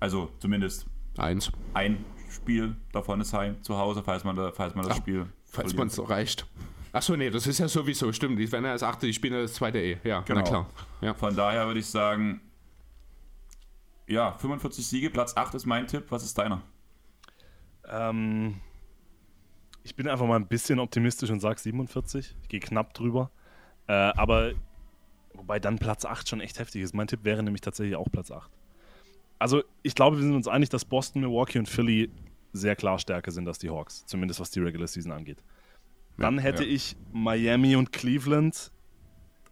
Also 0.00 0.30
zumindest 0.38 0.86
eins. 1.16 1.52
Ein 1.74 2.04
Spiel 2.32 2.76
davon 2.92 3.20
ist 3.20 3.32
Heim 3.32 3.62
zu 3.62 3.76
Hause, 3.76 4.02
falls 4.02 4.24
man, 4.24 4.36
da, 4.36 4.52
falls 4.52 4.74
man 4.74 4.84
das 4.84 4.94
Ach, 4.94 5.00
Spiel. 5.00 5.26
Falls 5.44 5.74
man 5.74 5.88
es 5.88 5.98
erreicht. 5.98 6.46
Achso, 6.92 7.16
nee, 7.16 7.30
das 7.30 7.46
ist 7.46 7.58
ja 7.58 7.68
sowieso, 7.68 8.12
stimmt. 8.12 8.52
Wenn 8.52 8.64
er 8.64 8.72
als 8.72 8.82
achte, 8.82 9.06
ich 9.06 9.16
spiele 9.16 9.42
das 9.42 9.54
zweite 9.54 9.78
E. 9.78 9.98
Ja, 10.04 10.20
genau. 10.20 10.40
na 10.40 10.46
klar. 10.46 10.70
Ja. 11.00 11.14
Von 11.14 11.34
daher 11.34 11.66
würde 11.66 11.80
ich 11.80 11.86
sagen, 11.86 12.40
ja, 14.06 14.32
45 14.32 14.86
Siege, 14.86 15.10
Platz 15.10 15.36
8 15.36 15.54
ist 15.54 15.64
mein 15.64 15.86
Tipp. 15.86 16.04
Was 16.10 16.22
ist 16.22 16.36
deiner? 16.36 16.60
Ähm, 17.88 18.60
ich 19.84 19.96
bin 19.96 20.06
einfach 20.06 20.26
mal 20.26 20.36
ein 20.36 20.46
bisschen 20.46 20.78
optimistisch 20.78 21.30
und 21.30 21.40
sage 21.40 21.58
47. 21.58 22.36
Ich 22.42 22.48
gehe 22.48 22.60
knapp 22.60 22.92
drüber. 22.92 23.30
Äh, 23.86 23.92
aber 23.92 24.52
wobei 25.32 25.58
dann 25.60 25.78
Platz 25.78 26.04
8 26.04 26.28
schon 26.28 26.40
echt 26.40 26.58
heftig 26.58 26.82
ist. 26.82 26.94
Mein 26.94 27.06
Tipp 27.06 27.24
wäre 27.24 27.42
nämlich 27.42 27.62
tatsächlich 27.62 27.96
auch 27.96 28.10
Platz 28.10 28.30
8. 28.30 28.50
Also 29.42 29.62
ich 29.82 29.94
glaube, 29.94 30.16
wir 30.16 30.22
sind 30.22 30.34
uns 30.34 30.48
einig, 30.48 30.70
dass 30.70 30.84
Boston, 30.84 31.22
Milwaukee 31.22 31.58
und 31.58 31.68
Philly 31.68 32.10
sehr 32.52 32.76
klar 32.76 32.98
stärker 32.98 33.30
sind 33.30 33.46
als 33.48 33.58
die 33.58 33.70
Hawks. 33.70 34.06
Zumindest 34.06 34.40
was 34.40 34.50
die 34.50 34.60
Regular 34.60 34.86
Season 34.86 35.12
angeht. 35.12 35.42
Dann 36.18 36.38
hätte 36.38 36.64
ja. 36.64 36.70
ich 36.70 36.96
Miami 37.12 37.76
und 37.76 37.92
Cleveland 37.92 38.70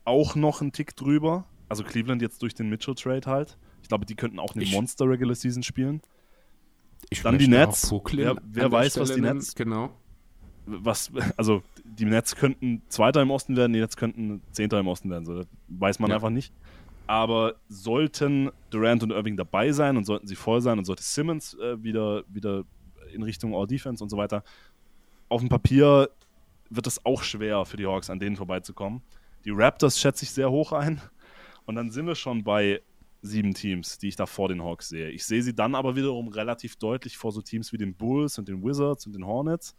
auch 0.05 0.35
noch 0.35 0.61
einen 0.61 0.73
Tick 0.73 0.97
drüber. 0.97 1.47
Also 1.69 1.85
Cleveland 1.85 2.23
jetzt 2.23 2.43
durch 2.43 2.55
den 2.55 2.69
Mitchell-Trade 2.69 3.31
halt 3.31 3.59
glaube, 3.91 4.07
die 4.07 4.15
könnten 4.15 4.39
auch 4.39 4.55
eine 4.55 4.65
ich, 4.65 4.73
Monster 4.73 5.07
Regular 5.07 5.35
Season 5.35 5.63
spielen. 5.63 6.01
Ich 7.11 7.23
Dann 7.23 7.39
die 7.39 7.49
Nets. 7.49 7.93
Wer, 8.13 8.37
wer 8.43 8.73
weiß, 8.73 8.99
was 8.99 9.15
die 9.15 9.21
Nets. 9.21 9.55
Genau. 9.55 9.91
Was, 10.65 11.11
also 11.37 11.63
die 11.85 12.05
Nets 12.05 12.37
könnten 12.37 12.83
Zweiter 12.89 13.21
im 13.21 13.31
Osten 13.31 13.57
werden, 13.57 13.73
die 13.73 13.81
Nets 13.81 13.97
könnten 13.97 14.43
Zehnter 14.53 14.79
im 14.79 14.87
Osten 14.87 15.11
werden. 15.11 15.27
So, 15.27 15.35
das 15.35 15.47
weiß 15.69 15.99
man 15.99 16.11
ja. 16.11 16.17
einfach 16.17 16.31
nicht. 16.31 16.55
Aber 17.11 17.57
sollten 17.69 18.53
Durant 18.71 19.03
und 19.03 19.11
Irving 19.11 19.37
dabei 19.37 19.73
sein 19.73 19.97
und 19.97 20.05
sollten 20.05 20.29
sie 20.29 20.37
voll 20.37 20.61
sein 20.61 20.79
und 20.79 20.85
sollte 20.85 21.03
Simmons 21.03 21.55
äh, 21.55 21.83
wieder, 21.83 22.23
wieder 22.29 22.63
in 23.13 23.25
Richtung 23.25 23.53
All-Defense 23.53 24.05
und 24.05 24.11
so 24.11 24.17
weiter, 24.17 24.45
auf 25.29 25.41
dem 25.41 25.49
Papier 25.49 26.09
wird 26.69 26.87
es 26.87 27.05
auch 27.05 27.25
schwer 27.25 27.65
für 27.65 27.77
die 27.77 27.85
Hawks, 27.85 28.11
an 28.11 28.21
denen 28.21 28.37
vorbeizukommen. 28.37 29.03
Die 29.45 29.51
Raptors 29.51 29.99
schätze 29.99 30.23
ich 30.25 30.31
sehr 30.31 30.53
hoch 30.53 30.71
ein. 30.71 31.01
Und 31.67 31.75
dann 31.75 31.91
sind 31.91 32.07
wir 32.07 32.15
schon 32.15 32.45
bei 32.45 32.81
sieben 33.23 33.55
Teams, 33.55 33.99
die 33.99 34.07
ich 34.07 34.15
da 34.15 34.27
vor 34.27 34.49
den 34.49 34.63
Hawks 34.63 34.89
sehe. 34.89 35.11
Ich 35.11 35.25
sehe 35.25 35.43
sie 35.43 35.53
dann 35.53 35.75
aber 35.75 35.97
wiederum 35.97 36.29
relativ 36.29 36.77
deutlich 36.77 37.19
vor 37.19 37.33
so 37.33 37.43
Teams 37.43 37.73
wie 37.73 37.79
den 37.79 37.93
Bulls 37.93 38.39
und 38.39 38.47
den 38.47 38.63
Wizards 38.63 39.05
und 39.07 39.15
den 39.15 39.27
Hornets. 39.27 39.75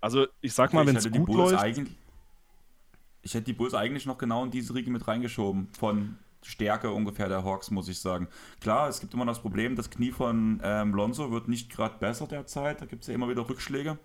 Also 0.00 0.28
ich 0.40 0.52
sag 0.52 0.72
mal, 0.72 0.86
wenn 0.86 0.94
es 0.94 1.10
gut 1.10 1.28
läuft. 1.28 1.60
Ich 3.22 3.34
hätte 3.34 3.44
die 3.44 3.52
Bulls 3.52 3.74
eigentlich 3.74 4.06
noch 4.06 4.18
genau 4.18 4.44
in 4.44 4.50
diese 4.50 4.74
Riege 4.74 4.90
mit 4.90 5.06
reingeschoben. 5.06 5.68
Von 5.78 6.16
Stärke 6.42 6.90
ungefähr 6.90 7.28
der 7.28 7.44
Hawks, 7.44 7.70
muss 7.70 7.88
ich 7.88 7.98
sagen. 7.98 8.28
Klar, 8.60 8.88
es 8.88 9.00
gibt 9.00 9.12
immer 9.12 9.26
das 9.26 9.40
Problem, 9.40 9.76
das 9.76 9.90
Knie 9.90 10.10
von 10.10 10.60
ähm, 10.64 10.94
Lonzo 10.94 11.30
wird 11.30 11.48
nicht 11.48 11.70
gerade 11.70 11.98
besser 11.98 12.26
derzeit. 12.26 12.80
Da 12.80 12.86
gibt 12.86 13.02
es 13.02 13.08
ja 13.08 13.14
immer 13.14 13.28
wieder 13.28 13.48
Rückschläge. 13.48 13.98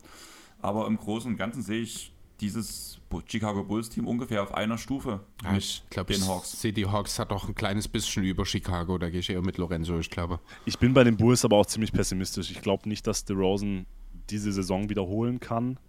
Aber 0.62 0.88
im 0.88 0.98
Großen 0.98 1.32
und 1.32 1.38
Ganzen 1.38 1.62
sehe 1.62 1.82
ich 1.82 2.12
dieses 2.42 3.00
Chicago 3.28 3.64
Bulls 3.64 3.90
Team 3.90 4.08
ungefähr 4.08 4.44
auf 4.44 4.54
einer 4.54 4.78
Stufe. 4.78 5.22
Ja, 5.44 5.56
ich 5.56 5.84
glaube, 5.90 6.14
den 6.14 6.28
Hawks. 6.28 6.60
sehe 6.62 6.74
die 6.74 6.86
Hawks 6.86 7.18
hat 7.18 7.32
auch 7.32 7.48
ein 7.48 7.56
kleines 7.56 7.88
bisschen 7.88 8.24
über 8.24 8.46
Chicago. 8.46 8.98
Da 8.98 9.10
gehe 9.10 9.22
ich 9.22 9.30
eher 9.30 9.42
mit 9.42 9.58
Lorenzo, 9.58 9.98
ich 10.00 10.10
glaube. 10.10 10.40
Ich 10.66 10.78
bin 10.78 10.94
bei 10.94 11.04
den 11.04 11.16
Bulls 11.16 11.46
aber 11.46 11.58
auch 11.58 11.66
ziemlich 11.66 11.94
pessimistisch. 11.94 12.52
Ich 12.52 12.62
glaube 12.62 12.90
nicht, 12.90 13.08
dass 13.08 13.24
DeRozan 13.24 13.86
diese 14.30 14.52
Saison 14.52 14.90
wiederholen 14.90 15.40
kann. 15.40 15.80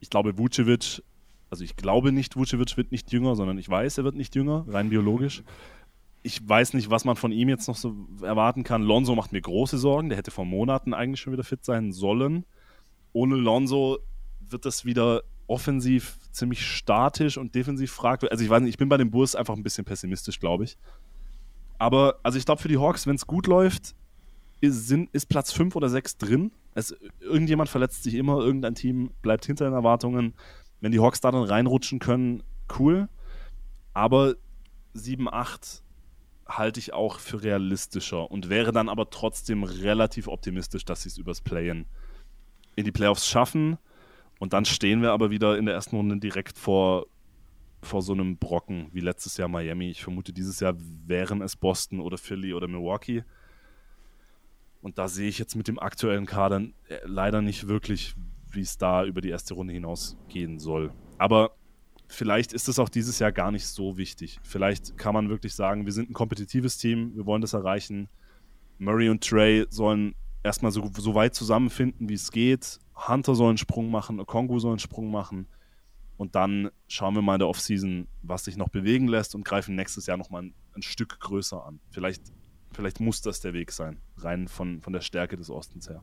Ich 0.00 0.10
glaube, 0.10 0.36
Vucevic, 0.36 1.02
also 1.50 1.64
ich 1.64 1.76
glaube 1.76 2.12
nicht, 2.12 2.36
Vucevic 2.36 2.76
wird 2.76 2.92
nicht 2.92 3.12
jünger, 3.12 3.36
sondern 3.36 3.58
ich 3.58 3.68
weiß, 3.68 3.98
er 3.98 4.04
wird 4.04 4.16
nicht 4.16 4.34
jünger, 4.34 4.64
rein 4.68 4.90
biologisch. 4.90 5.42
Ich 6.22 6.46
weiß 6.46 6.74
nicht, 6.74 6.90
was 6.90 7.04
man 7.04 7.14
von 7.14 7.30
ihm 7.30 7.48
jetzt 7.48 7.68
noch 7.68 7.76
so 7.76 7.94
erwarten 8.22 8.64
kann. 8.64 8.82
Lonzo 8.82 9.14
macht 9.14 9.32
mir 9.32 9.40
große 9.40 9.78
Sorgen. 9.78 10.08
Der 10.08 10.18
hätte 10.18 10.32
vor 10.32 10.44
Monaten 10.44 10.92
eigentlich 10.92 11.20
schon 11.20 11.32
wieder 11.32 11.44
fit 11.44 11.64
sein 11.64 11.92
sollen. 11.92 12.44
Ohne 13.12 13.36
Lonzo 13.36 13.98
wird 14.40 14.66
das 14.66 14.84
wieder 14.84 15.22
offensiv 15.46 16.18
ziemlich 16.32 16.66
statisch 16.66 17.38
und 17.38 17.54
defensiv 17.54 17.92
fragwürdig. 17.92 18.32
Also 18.32 18.44
ich 18.44 18.50
weiß 18.50 18.60
nicht, 18.60 18.70
ich 18.70 18.78
bin 18.78 18.88
bei 18.88 18.96
den 18.96 19.12
Bulls 19.12 19.36
einfach 19.36 19.54
ein 19.54 19.62
bisschen 19.62 19.84
pessimistisch, 19.84 20.40
glaube 20.40 20.64
ich. 20.64 20.76
Aber 21.78 22.18
also 22.24 22.38
ich 22.38 22.44
glaube 22.44 22.60
für 22.60 22.68
die 22.68 22.78
Hawks, 22.78 23.06
wenn 23.06 23.16
es 23.16 23.26
gut 23.26 23.46
läuft, 23.46 23.94
ist, 24.60 24.88
sind, 24.88 25.10
ist 25.12 25.26
Platz 25.26 25.52
5 25.52 25.76
oder 25.76 25.88
6 25.88 26.18
drin. 26.18 26.50
Es, 26.74 26.96
irgendjemand 27.20 27.68
verletzt 27.68 28.02
sich 28.02 28.14
immer, 28.14 28.38
irgendein 28.38 28.74
Team 28.74 29.10
bleibt 29.22 29.46
hinter 29.46 29.66
den 29.66 29.74
Erwartungen. 29.74 30.34
Wenn 30.86 30.92
die 30.92 31.00
Hawks 31.00 31.20
da 31.20 31.32
dann 31.32 31.42
reinrutschen 31.42 31.98
können, 31.98 32.44
cool. 32.78 33.08
Aber 33.92 34.36
7, 34.94 35.28
8 35.28 35.82
halte 36.46 36.78
ich 36.78 36.92
auch 36.92 37.18
für 37.18 37.42
realistischer 37.42 38.30
und 38.30 38.50
wäre 38.50 38.70
dann 38.70 38.88
aber 38.88 39.10
trotzdem 39.10 39.64
relativ 39.64 40.28
optimistisch, 40.28 40.84
dass 40.84 41.02
sie 41.02 41.08
es 41.08 41.18
übers 41.18 41.40
Playen 41.40 41.86
in 42.76 42.84
die 42.84 42.92
Playoffs 42.92 43.26
schaffen. 43.26 43.78
Und 44.38 44.52
dann 44.52 44.64
stehen 44.64 45.02
wir 45.02 45.10
aber 45.10 45.32
wieder 45.32 45.58
in 45.58 45.66
der 45.66 45.74
ersten 45.74 45.96
Runde 45.96 46.18
direkt 46.18 46.56
vor, 46.56 47.06
vor 47.82 48.00
so 48.00 48.12
einem 48.12 48.36
Brocken 48.36 48.86
wie 48.92 49.00
letztes 49.00 49.38
Jahr 49.38 49.48
Miami. 49.48 49.90
Ich 49.90 50.04
vermute, 50.04 50.32
dieses 50.32 50.60
Jahr 50.60 50.76
wären 51.04 51.42
es 51.42 51.56
Boston 51.56 51.98
oder 51.98 52.16
Philly 52.16 52.54
oder 52.54 52.68
Milwaukee. 52.68 53.24
Und 54.82 54.98
da 54.98 55.08
sehe 55.08 55.28
ich 55.28 55.40
jetzt 55.40 55.56
mit 55.56 55.66
dem 55.66 55.80
aktuellen 55.80 56.26
Kader 56.26 56.60
äh, 56.88 57.00
leider 57.06 57.42
nicht 57.42 57.66
wirklich, 57.66 58.14
wie 58.56 58.62
es 58.62 58.78
da 58.78 59.04
über 59.04 59.20
die 59.20 59.30
erste 59.30 59.54
Runde 59.54 59.72
hinaus 59.72 60.16
gehen 60.28 60.58
soll. 60.58 60.92
Aber 61.18 61.52
vielleicht 62.08 62.52
ist 62.52 62.68
es 62.68 62.78
auch 62.78 62.88
dieses 62.88 63.18
Jahr 63.18 63.32
gar 63.32 63.50
nicht 63.50 63.66
so 63.66 63.96
wichtig. 63.96 64.38
Vielleicht 64.42 64.96
kann 64.96 65.14
man 65.14 65.28
wirklich 65.28 65.54
sagen, 65.54 65.84
wir 65.84 65.92
sind 65.92 66.10
ein 66.10 66.14
kompetitives 66.14 66.78
Team, 66.78 67.14
wir 67.14 67.26
wollen 67.26 67.42
das 67.42 67.52
erreichen. 67.52 68.08
Murray 68.78 69.08
und 69.08 69.22
Trey 69.26 69.66
sollen 69.70 70.14
erstmal 70.42 70.72
so, 70.72 70.90
so 70.96 71.14
weit 71.14 71.34
zusammenfinden, 71.34 72.08
wie 72.08 72.14
es 72.14 72.30
geht. 72.30 72.78
Hunter 72.94 73.34
soll 73.34 73.50
einen 73.50 73.58
Sprung 73.58 73.90
machen, 73.90 74.24
Kongu 74.26 74.58
soll 74.58 74.72
einen 74.72 74.78
Sprung 74.78 75.10
machen. 75.10 75.46
Und 76.16 76.34
dann 76.34 76.70
schauen 76.88 77.14
wir 77.14 77.22
mal 77.22 77.34
in 77.34 77.40
der 77.40 77.48
Offseason, 77.48 78.08
was 78.22 78.44
sich 78.44 78.56
noch 78.56 78.70
bewegen 78.70 79.06
lässt 79.06 79.34
und 79.34 79.44
greifen 79.44 79.74
nächstes 79.74 80.06
Jahr 80.06 80.16
nochmal 80.16 80.44
ein, 80.44 80.54
ein 80.74 80.82
Stück 80.82 81.20
größer 81.20 81.64
an. 81.64 81.80
Vielleicht, 81.90 82.22
vielleicht 82.72 83.00
muss 83.00 83.20
das 83.20 83.40
der 83.40 83.52
Weg 83.52 83.70
sein, 83.70 84.00
rein 84.16 84.48
von, 84.48 84.80
von 84.80 84.94
der 84.94 85.02
Stärke 85.02 85.36
des 85.36 85.50
Ostens 85.50 85.90
her. 85.90 86.02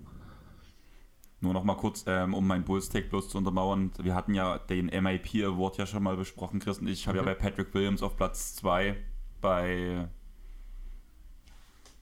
Nur 1.44 1.54
noch 1.54 1.66
mal 1.66 1.76
kurz, 1.76 2.06
ähm, 2.08 2.34
um 2.34 2.48
meinen 2.48 2.64
Bulls-Take 2.64 3.10
bloß 3.10 3.28
zu 3.28 3.38
untermauern. 3.38 3.92
Wir 4.02 4.16
hatten 4.16 4.34
ja 4.34 4.60
den 4.60 4.86
MIP 4.86 5.44
Award 5.44 5.78
ja 5.78 5.86
schon 5.86 6.02
mal 6.02 6.16
besprochen, 6.16 6.62
Chris 6.62 6.78
und 6.78 6.88
ich. 6.88 7.02
Ich 7.02 7.08
habe 7.10 7.20
mhm. 7.22 7.28
ja 7.28 7.34
bei 7.34 7.38
Patrick 7.38 7.74
Williams 7.74 8.02
auf 8.02 8.16
Platz 8.16 8.56
2 8.56 8.96
bei 9.42 10.08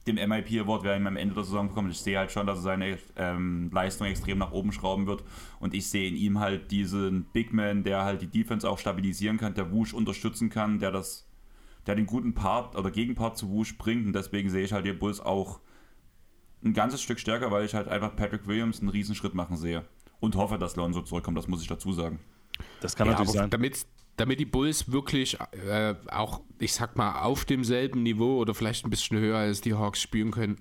dem 0.05 0.15
MIP 0.15 0.61
Award 0.61 0.83
werden 0.83 1.01
wir 1.01 1.07
am 1.07 1.17
Ende 1.17 1.33
der 1.33 1.43
Saison 1.43 1.69
bekommen. 1.69 1.89
Ich 1.89 1.97
sehe 1.97 2.19
halt 2.19 2.31
schon, 2.31 2.45
dass 2.45 2.59
er 2.59 2.61
seine 2.61 2.99
ähm, 3.15 3.71
Leistung 3.73 4.05
extrem 4.05 4.37
nach 4.37 4.51
oben 4.51 4.71
schrauben 4.71 5.07
wird. 5.07 5.23
Und 5.59 5.73
ich 5.73 5.89
sehe 5.89 6.07
in 6.07 6.15
ihm 6.15 6.39
halt 6.39 6.69
diesen 6.69 7.23
Big 7.33 7.51
Man, 7.51 7.83
der 7.83 8.03
halt 8.03 8.21
die 8.21 8.27
Defense 8.27 8.69
auch 8.69 8.77
stabilisieren 8.77 9.37
kann, 9.37 9.55
der 9.55 9.71
Wusch 9.71 9.95
unterstützen 9.95 10.51
kann, 10.51 10.77
der 10.77 10.91
das, 10.91 11.27
der 11.87 11.95
den 11.95 12.05
guten 12.05 12.35
Part 12.35 12.75
oder 12.75 12.91
Gegenpart 12.91 13.39
zu 13.39 13.49
Wusch 13.49 13.75
bringt. 13.79 14.05
Und 14.05 14.13
deswegen 14.13 14.51
sehe 14.51 14.65
ich 14.65 14.73
halt 14.73 14.85
die 14.85 14.93
Bulls 14.93 15.19
auch 15.19 15.61
ein 16.63 16.73
ganzes 16.73 17.01
Stück 17.01 17.19
stärker, 17.19 17.51
weil 17.51 17.65
ich 17.65 17.73
halt 17.73 17.87
einfach 17.87 18.15
Patrick 18.15 18.47
Williams 18.47 18.79
einen 18.79 18.89
Riesenschritt 18.89 19.33
machen 19.33 19.57
sehe. 19.57 19.85
Und 20.19 20.35
hoffe, 20.35 20.59
dass 20.59 20.75
Lonzo 20.75 21.01
zurückkommt, 21.01 21.37
das 21.37 21.47
muss 21.47 21.61
ich 21.61 21.67
dazu 21.67 21.93
sagen. 21.93 22.19
Das 22.79 22.95
kann 22.95 23.07
ja, 23.07 23.13
natürlich 23.13 23.31
sein. 23.31 23.49
Damit 23.49 23.85
damit 24.17 24.39
die 24.39 24.45
Bulls 24.45 24.91
wirklich 24.91 25.37
äh, 25.67 25.95
auch, 26.11 26.41
ich 26.59 26.73
sag 26.73 26.95
mal, 26.95 27.21
auf 27.21 27.45
demselben 27.45 28.03
Niveau 28.03 28.37
oder 28.37 28.53
vielleicht 28.53 28.85
ein 28.85 28.89
bisschen 28.89 29.17
höher 29.17 29.37
als 29.37 29.61
die 29.61 29.73
Hawks 29.73 29.99
spielen 29.99 30.31
können, 30.31 30.57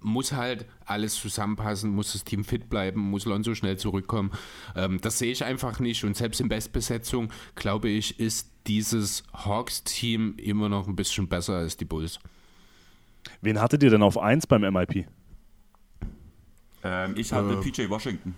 muss 0.00 0.32
halt 0.32 0.66
alles 0.84 1.16
zusammenpassen, 1.16 1.90
muss 1.90 2.12
das 2.12 2.22
Team 2.22 2.44
fit 2.44 2.70
bleiben, 2.70 3.00
muss 3.00 3.24
Lonzo 3.24 3.54
schnell 3.54 3.78
zurückkommen. 3.78 4.30
Ähm, 4.76 5.00
das 5.00 5.18
sehe 5.18 5.32
ich 5.32 5.44
einfach 5.44 5.80
nicht. 5.80 6.04
Und 6.04 6.16
selbst 6.16 6.40
in 6.40 6.48
Bestbesetzung, 6.48 7.32
glaube 7.56 7.88
ich, 7.88 8.20
ist 8.20 8.50
dieses 8.66 9.24
Hawks-Team 9.32 10.36
immer 10.36 10.68
noch 10.68 10.86
ein 10.86 10.94
bisschen 10.94 11.28
besser 11.28 11.54
als 11.54 11.76
die 11.76 11.84
Bulls. 11.84 12.20
Wen 13.40 13.60
hattet 13.60 13.82
ihr 13.82 13.90
denn 13.90 14.02
auf 14.02 14.18
1 14.18 14.46
beim 14.46 14.62
MIP? 14.62 15.06
Ähm, 16.84 17.14
ich 17.16 17.32
hatte 17.32 17.54
äh, 17.54 17.56
PJ 17.56 17.88
Washington. 17.88 18.36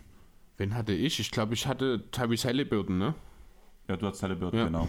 Wen 0.57 0.75
hatte 0.75 0.93
ich? 0.93 1.21
Ich 1.21 1.31
glaube, 1.31 1.55
ich 1.55 1.67
hatte 1.67 2.05
Tyrese 2.11 2.49
Halliburton, 2.49 2.99
ne? 2.99 3.15
Ja, 3.89 3.97
du 3.97 4.07
hast 4.07 4.23
Halliburton, 4.23 4.59
ja. 4.59 4.65
genau. 4.67 4.89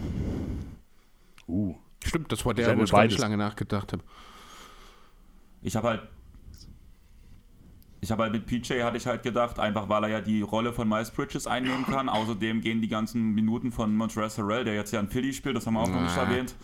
Uh. 1.46 1.74
Stimmt, 2.04 2.32
das 2.32 2.46
war 2.46 2.54
der, 2.54 2.78
wo 2.78 2.84
ich 2.84 2.90
ganz 2.90 3.18
lange 3.18 3.36
nachgedacht 3.36 3.92
habe. 3.92 4.02
Ich 5.60 5.74
habe 5.76 5.88
halt 5.88 6.02
ich 8.00 8.10
habe 8.12 8.22
halt 8.22 8.32
mit 8.32 8.46
PJ 8.46 8.82
hatte 8.82 8.96
ich 8.96 9.06
halt 9.06 9.22
gedacht, 9.22 9.58
einfach 9.58 9.88
weil 9.88 10.04
er 10.04 10.10
ja 10.10 10.20
die 10.20 10.42
Rolle 10.42 10.72
von 10.72 10.88
Miles 10.88 11.10
Bridges 11.10 11.46
einnehmen 11.46 11.84
kann. 11.84 12.08
Außerdem 12.08 12.60
gehen 12.60 12.80
die 12.80 12.88
ganzen 12.88 13.34
Minuten 13.34 13.72
von 13.72 13.96
Montrezl 13.96 14.42
Harrell, 14.42 14.64
der 14.64 14.74
jetzt 14.74 14.92
ja 14.92 15.00
in 15.00 15.08
Philly 15.08 15.32
spielt, 15.32 15.56
das 15.56 15.66
haben 15.66 15.74
wir 15.74 15.80
auch 15.80 15.88
noch 15.88 16.02
nicht 16.02 16.16
erwähnt, 16.16 16.54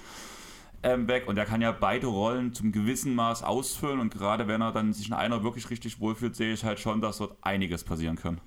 ähm, 0.85 1.09
weg. 1.09 1.27
Und 1.27 1.37
er 1.39 1.47
kann 1.47 1.61
ja 1.61 1.73
beide 1.73 2.07
Rollen 2.07 2.53
zum 2.53 2.71
gewissen 2.71 3.15
Maß 3.15 3.43
ausfüllen. 3.43 3.99
Und 3.99 4.13
gerade 4.13 4.47
wenn 4.47 4.61
er 4.61 4.71
dann 4.71 4.93
sich 4.93 5.09
in 5.09 5.15
einer 5.15 5.43
wirklich 5.43 5.71
richtig 5.71 5.99
wohlfühlt, 5.99 6.37
sehe 6.37 6.53
ich 6.53 6.65
halt 6.65 6.79
schon, 6.79 7.01
dass 7.01 7.19
dort 7.19 7.37
einiges 7.43 7.83
passieren 7.83 8.17
kann. 8.17 8.41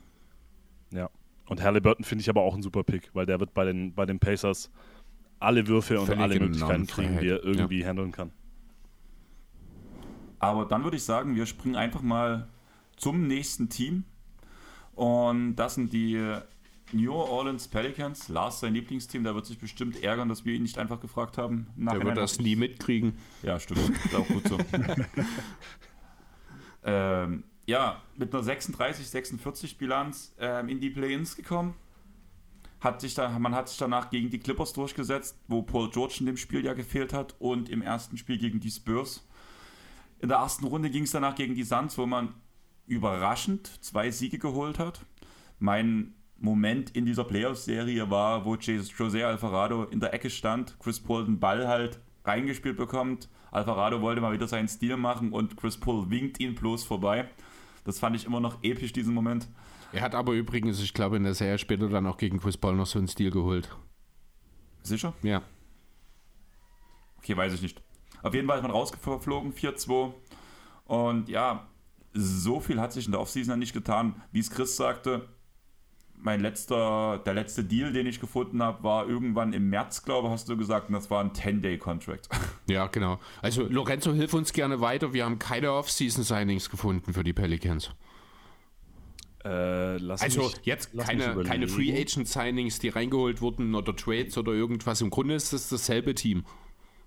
Ja. 0.91 1.09
Und 1.47 1.63
Halliburton 1.63 2.05
finde 2.05 2.21
ich 2.21 2.29
aber 2.29 2.41
auch 2.41 2.55
ein 2.55 2.61
super 2.61 2.83
Pick, 2.83 3.09
weil 3.13 3.25
der 3.25 3.39
wird 3.39 3.53
bei 3.53 3.65
den, 3.65 3.93
bei 3.93 4.05
den 4.05 4.19
Pacers 4.19 4.71
alle 5.39 5.67
Würfe 5.67 5.99
und 5.99 6.09
alle 6.09 6.39
Möglichkeiten 6.39 6.87
kriegen, 6.87 7.19
die 7.19 7.29
er 7.29 7.43
irgendwie 7.43 7.81
ja. 7.81 7.87
handeln 7.87 8.11
kann. 8.11 8.31
Aber 10.39 10.65
dann 10.65 10.83
würde 10.83 10.97
ich 10.97 11.03
sagen, 11.03 11.35
wir 11.35 11.45
springen 11.45 11.75
einfach 11.75 12.01
mal 12.01 12.47
zum 12.95 13.27
nächsten 13.27 13.69
Team. 13.69 14.03
Und 14.93 15.55
das 15.55 15.75
sind 15.75 15.93
die 15.93 16.17
New 16.93 17.13
Orleans 17.13 17.67
Pelicans. 17.67 18.29
Lars, 18.29 18.59
sein 18.59 18.73
Lieblingsteam, 18.73 19.23
der 19.23 19.35
wird 19.35 19.45
sich 19.45 19.59
bestimmt 19.59 20.01
ärgern, 20.03 20.29
dass 20.29 20.45
wir 20.45 20.53
ihn 20.53 20.63
nicht 20.63 20.77
einfach 20.77 20.99
gefragt 20.99 21.37
haben. 21.37 21.67
Der 21.75 22.03
wird 22.03 22.17
das 22.17 22.39
nie 22.39 22.55
mitkriegen. 22.55 23.17
Ja, 23.43 23.59
stimmt. 23.59 23.89
Ist 23.89 24.15
auch 24.15 24.27
gut 24.27 24.47
so. 24.47 24.57
ähm, 26.83 27.43
ja, 27.65 28.01
mit 28.15 28.33
einer 28.33 28.43
36-46 28.43 29.77
Bilanz 29.77 30.33
ähm, 30.39 30.69
in 30.69 30.79
die 30.79 30.89
Play-Ins 30.89 31.35
gekommen. 31.35 31.75
Hat 32.79 33.01
sich 33.01 33.15
da, 33.15 33.37
man 33.39 33.55
hat 33.55 33.69
sich 33.69 33.77
danach 33.77 34.09
gegen 34.09 34.29
die 34.29 34.39
Clippers 34.39 34.71
durchgesetzt, 34.73 35.37
wo 35.47 35.63
Paul 35.63 35.89
George 35.89 36.17
in 36.19 36.27
dem 36.27 36.37
Spiel 36.37 36.63
ja 36.63 36.73
gefehlt 36.73 37.11
hat 37.11 37.35
und 37.39 37.69
im 37.69 37.81
ersten 37.81 38.17
Spiel 38.17 38.37
gegen 38.37 38.59
die 38.59 38.71
Spurs. 38.71 39.27
In 40.19 40.29
der 40.29 40.37
ersten 40.37 40.65
Runde 40.65 40.89
ging 40.89 41.03
es 41.03 41.11
danach 41.11 41.35
gegen 41.35 41.55
die 41.55 41.63
Suns, 41.63 41.97
wo 41.97 42.05
man 42.05 42.33
überraschend 42.85 43.83
zwei 43.83 44.11
Siege 44.11 44.39
geholt 44.39 44.79
hat. 44.79 45.01
Mein 45.59 46.13
Moment 46.39 46.91
in 46.91 47.05
dieser 47.05 47.23
Playoff-Serie 47.23 48.09
war, 48.09 48.45
wo 48.45 48.53
José 48.53 49.23
Alvarado 49.23 49.83
in 49.85 49.99
der 49.99 50.13
Ecke 50.13 50.29
stand, 50.29 50.77
Chris 50.79 50.99
Paul 50.99 51.25
den 51.25 51.39
Ball 51.39 51.67
halt 51.67 51.99
reingespielt 52.23 52.77
bekommt. 52.77 53.29
Alvarado 53.51 54.01
wollte 54.01 54.21
mal 54.21 54.33
wieder 54.33 54.47
seinen 54.47 54.67
Stil 54.67 54.97
machen 54.97 55.31
und 55.31 55.57
Chris 55.57 55.77
Paul 55.77 56.09
winkt 56.09 56.39
ihn 56.39 56.55
bloß 56.55 56.83
vorbei. 56.83 57.29
Das 57.85 57.99
fand 57.99 58.15
ich 58.15 58.25
immer 58.25 58.39
noch 58.39 58.61
episch, 58.63 58.93
diesen 58.93 59.13
Moment. 59.13 59.47
Er 59.93 60.01
hat 60.01 60.13
aber 60.13 60.33
übrigens, 60.33 60.81
ich 60.81 60.93
glaube, 60.93 61.15
in 61.15 61.23
der 61.23 61.33
Serie 61.33 61.57
später 61.57 61.87
dann 61.87 62.05
auch 62.05 62.17
gegen 62.17 62.39
Chris 62.39 62.57
Paul 62.57 62.75
noch 62.75 62.85
so 62.85 62.99
einen 62.99 63.07
Stil 63.07 63.31
geholt. 63.31 63.75
Sicher? 64.83 65.13
Ja. 65.23 65.41
Okay, 67.19 67.35
weiß 67.35 67.53
ich 67.53 67.61
nicht. 67.61 67.81
Auf 68.21 68.33
jeden 68.33 68.47
Fall 68.47 68.57
ist 68.57 68.63
man 68.63 68.71
rausgeflogen, 68.71 69.53
4-2. 69.53 70.13
Und 70.85 71.29
ja, 71.29 71.67
so 72.13 72.59
viel 72.59 72.79
hat 72.79 72.93
sich 72.93 73.05
in 73.05 73.11
der 73.11 73.21
Offseason 73.21 73.57
nicht 73.57 73.73
getan. 73.73 74.21
Wie 74.31 74.39
es 74.39 74.49
Chris 74.51 74.75
sagte, 74.75 75.29
mein 76.19 76.41
letzter, 76.41 77.21
der 77.25 77.33
letzte 77.33 77.63
Deal, 77.63 77.93
den 77.93 78.07
ich 78.07 78.19
gefunden 78.19 78.61
habe, 78.61 78.83
war 78.83 79.07
irgendwann 79.07 79.53
im 79.53 79.69
März, 79.69 80.03
glaube 80.03 80.27
ich, 80.27 80.33
hast 80.33 80.49
du 80.49 80.57
gesagt, 80.57 80.89
und 80.89 80.93
das 80.93 81.09
war 81.09 81.23
ein 81.23 81.31
10-Day-Contract. 81.31 82.29
Ja, 82.69 82.87
genau. 82.87 83.17
Also 83.41 83.63
Lorenzo, 83.63 84.11
hilf 84.11 84.33
uns 84.33 84.51
gerne 84.51 84.81
weiter. 84.81 85.13
Wir 85.13 85.23
haben 85.23 85.39
keine 85.39 85.71
Off-Season-Signings 85.71 86.69
gefunden 86.69 87.13
für 87.13 87.23
die 87.23 87.31
Pelicans. 87.31 87.91
Äh, 89.45 89.47
also 89.47 90.43
mich, 90.43 90.59
jetzt 90.63 90.97
keine, 90.97 91.43
keine 91.43 91.69
Free 91.69 91.93
Agent 91.93 92.27
Signings, 92.27 92.79
die 92.79 92.89
reingeholt 92.89 93.39
wurden 93.39 93.73
oder 93.73 93.95
Trades 93.95 94.37
oder 94.37 94.51
irgendwas. 94.51 94.99
Im 94.99 95.09
Grunde 95.09 95.35
ist 95.35 95.53
es 95.53 95.69
dasselbe 95.69 96.13
Team. 96.13 96.43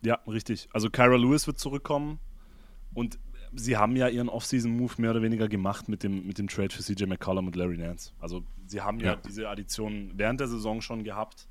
Ja, 0.03 0.19
richtig. 0.27 0.69
Also 0.73 0.89
Kyra 0.89 1.17
Lewis 1.17 1.47
wird 1.47 1.59
zurückkommen 1.59 2.21
und 2.95 3.19
sie 3.55 3.76
haben 3.76 3.96
ja 3.96 4.09
ihren 4.09 4.28
Off-Season-Move 4.28 4.94
mehr 4.98 5.11
oder 5.11 5.22
weniger 5.22 5.48
gemacht 5.48 5.88
mit 5.88 6.03
dem, 6.03 6.26
mit 6.26 6.38
dem 6.38 6.48
Trade 6.48 6.70
für 6.70 6.82
CJ 6.82 7.07
McCollum 7.07 7.46
und 7.46 7.57
Larry 7.57 7.76
Nance. 7.76 8.12
Also 8.18 8.42
sie 8.66 8.80
haben 8.80 9.01
ja, 9.01 9.12
ja 9.12 9.16
diese 9.16 9.48
Addition 9.48 10.12
während 10.14 10.40
der 10.40 10.48
Saison 10.48 10.80
schon 10.80 11.05
gehabt. 11.05 11.48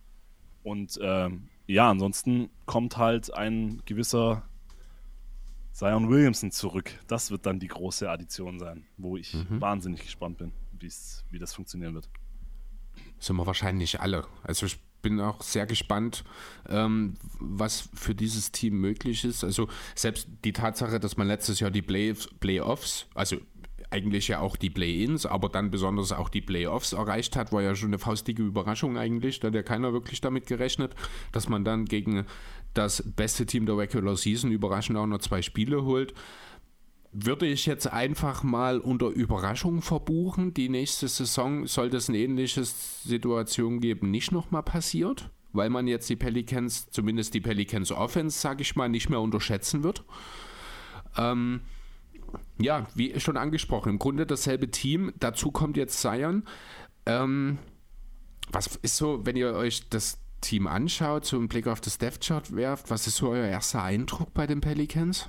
Und 0.63 0.99
ähm, 1.01 1.49
ja, 1.67 1.89
ansonsten 1.89 2.49
kommt 2.65 2.97
halt 2.97 3.33
ein 3.33 3.81
gewisser 3.85 4.43
Zion 5.71 6.09
Williamson 6.09 6.51
zurück. 6.51 6.91
Das 7.07 7.31
wird 7.31 7.45
dann 7.45 7.59
die 7.59 7.67
große 7.67 8.09
Addition 8.09 8.59
sein, 8.59 8.85
wo 8.97 9.17
ich 9.17 9.33
mhm. 9.33 9.61
wahnsinnig 9.61 10.01
gespannt 10.01 10.37
bin, 10.37 10.51
wie 10.79 11.39
das 11.39 11.53
funktionieren 11.53 11.93
wird. 11.93 12.09
Sind 13.19 13.35
wir 13.35 13.45
wahrscheinlich 13.45 13.99
alle. 13.99 14.25
Also 14.43 14.65
ich 14.65 14.79
bin 15.01 15.19
auch 15.19 15.41
sehr 15.41 15.65
gespannt, 15.65 16.23
ähm, 16.67 17.15
was 17.39 17.89
für 17.93 18.15
dieses 18.15 18.51
Team 18.51 18.79
möglich 18.79 19.23
ist. 19.23 19.43
Also 19.43 19.67
selbst 19.95 20.27
die 20.43 20.53
Tatsache, 20.53 20.99
dass 20.99 21.17
man 21.17 21.27
letztes 21.27 21.59
Jahr 21.59 21.71
die 21.71 21.81
Play 21.81 22.13
Playoffs, 22.39 23.07
also 23.13 23.37
eigentlich 23.91 24.27
ja 24.27 24.39
auch 24.39 24.55
die 24.55 24.69
Play-ins, 24.69 25.25
aber 25.25 25.49
dann 25.49 25.71
besonders 25.71 26.11
auch 26.11 26.29
die 26.29 26.41
Playoffs 26.41 26.93
erreicht 26.93 27.35
hat, 27.35 27.51
war 27.51 27.61
ja 27.61 27.75
schon 27.75 27.89
eine 27.89 27.99
faustige 27.99 28.43
Überraschung 28.43 28.97
eigentlich. 28.97 29.39
Da 29.39 29.47
hat 29.47 29.55
ja 29.55 29.63
keiner 29.63 29.93
wirklich 29.93 30.21
damit 30.21 30.45
gerechnet, 30.45 30.93
dass 31.31 31.49
man 31.49 31.63
dann 31.65 31.85
gegen 31.85 32.25
das 32.73 33.03
beste 33.03 33.45
Team 33.47 33.65
der 33.65 33.77
Regular 33.77 34.15
Season 34.15 34.51
überraschend 34.51 34.97
auch 34.97 35.07
noch 35.07 35.19
zwei 35.19 35.41
Spiele 35.41 35.83
holt 35.83 36.13
würde 37.11 37.47
ich 37.47 37.65
jetzt 37.65 37.91
einfach 37.91 38.43
mal 38.43 38.79
unter 38.79 39.07
Überraschung 39.07 39.81
verbuchen. 39.81 40.53
Die 40.53 40.69
nächste 40.69 41.07
Saison 41.07 41.65
sollte 41.65 41.97
es 41.97 42.09
eine 42.09 42.19
ähnliche 42.19 42.63
Situation 42.63 43.79
geben, 43.79 44.11
nicht 44.11 44.31
nochmal 44.31 44.63
passiert, 44.63 45.31
weil 45.51 45.69
man 45.69 45.87
jetzt 45.87 46.09
die 46.09 46.15
Pelicans, 46.15 46.89
zumindest 46.91 47.33
die 47.33 47.41
Pelicans 47.41 47.91
Offense, 47.91 48.39
sage 48.39 48.61
ich 48.61 48.75
mal, 48.75 48.89
nicht 48.89 49.09
mehr 49.09 49.21
unterschätzen 49.21 49.83
wird. 49.83 50.03
Ähm, 51.17 51.61
ja, 52.59 52.85
wie 52.93 53.19
schon 53.19 53.37
angesprochen, 53.37 53.89
im 53.89 53.99
Grunde 53.99 54.27
dasselbe 54.27 54.69
Team. 54.69 55.11
Dazu 55.19 55.51
kommt 55.51 55.77
jetzt 55.77 55.99
Zion. 55.99 56.43
Ähm, 57.07 57.57
was 58.51 58.75
ist 58.77 58.97
so, 58.97 59.25
wenn 59.25 59.35
ihr 59.35 59.53
euch 59.53 59.89
das 59.89 60.19
Team 60.41 60.67
anschaut, 60.67 61.25
so 61.25 61.37
einen 61.37 61.47
Blick 61.47 61.67
auf 61.67 61.81
das 61.81 61.97
Death 61.97 62.21
Chart 62.21 62.55
werft, 62.55 62.91
was 62.91 63.07
ist 63.07 63.17
so 63.17 63.29
euer 63.29 63.47
erster 63.47 63.83
Eindruck 63.83 64.33
bei 64.33 64.45
den 64.45 64.61
Pelicans? 64.61 65.27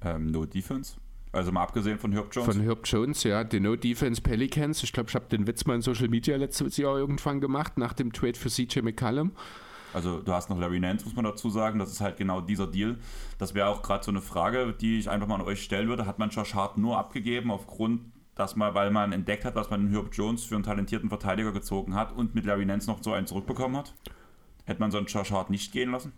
Ähm, 0.00 0.26
no 0.26 0.46
Defense. 0.46 0.96
Also 1.32 1.52
mal 1.52 1.62
abgesehen 1.62 1.98
von 1.98 2.12
Herb 2.12 2.28
Jones. 2.32 2.54
Von 2.54 2.62
Herb 2.64 2.80
Jones, 2.84 3.22
ja. 3.24 3.44
Die 3.44 3.60
No 3.60 3.76
Defense 3.76 4.20
Pelicans. 4.20 4.82
Ich 4.82 4.92
glaube, 4.92 5.08
ich 5.08 5.14
habe 5.14 5.26
den 5.26 5.46
Witz 5.46 5.66
mal 5.66 5.74
in 5.74 5.82
Social 5.82 6.08
Media 6.08 6.36
letztes 6.36 6.76
Jahr 6.76 6.96
irgendwann 6.96 7.40
gemacht, 7.40 7.76
nach 7.78 7.92
dem 7.92 8.12
Trade 8.12 8.34
für 8.38 8.48
CJ 8.48 8.80
McCallum. 8.80 9.32
Also 9.92 10.20
du 10.20 10.32
hast 10.32 10.50
noch 10.50 10.58
Larry 10.58 10.80
Nance, 10.80 11.04
muss 11.04 11.16
man 11.16 11.24
dazu 11.24 11.50
sagen. 11.50 11.78
Das 11.78 11.90
ist 11.90 12.00
halt 12.00 12.16
genau 12.16 12.40
dieser 12.40 12.66
Deal. 12.66 12.98
Das 13.38 13.54
wäre 13.54 13.68
auch 13.68 13.82
gerade 13.82 14.04
so 14.04 14.10
eine 14.10 14.20
Frage, 14.20 14.74
die 14.78 14.98
ich 14.98 15.08
einfach 15.08 15.26
mal 15.26 15.36
an 15.36 15.42
euch 15.42 15.62
stellen 15.62 15.88
würde. 15.88 16.06
Hat 16.06 16.18
man 16.18 16.30
Josh 16.30 16.54
Hart 16.54 16.78
nur 16.78 16.98
abgegeben 16.98 17.50
aufgrund, 17.50 18.02
dass 18.34 18.56
man, 18.56 18.74
weil 18.74 18.90
man 18.90 19.12
entdeckt 19.12 19.44
hat, 19.44 19.54
was 19.54 19.70
man 19.70 19.86
in 19.86 19.92
Herb 19.92 20.10
Jones 20.12 20.44
für 20.44 20.54
einen 20.54 20.64
talentierten 20.64 21.08
Verteidiger 21.08 21.52
gezogen 21.52 21.94
hat 21.94 22.12
und 22.12 22.34
mit 22.34 22.44
Larry 22.44 22.64
Nance 22.66 22.88
noch 22.88 23.02
so 23.02 23.12
einen 23.12 23.26
zurückbekommen 23.26 23.76
hat? 23.76 23.94
Hätte 24.64 24.80
man 24.80 24.90
so 24.90 24.98
einen 24.98 25.06
Josh 25.06 25.30
Hart 25.30 25.50
nicht 25.50 25.72
gehen 25.72 25.90
lassen? 25.90 26.12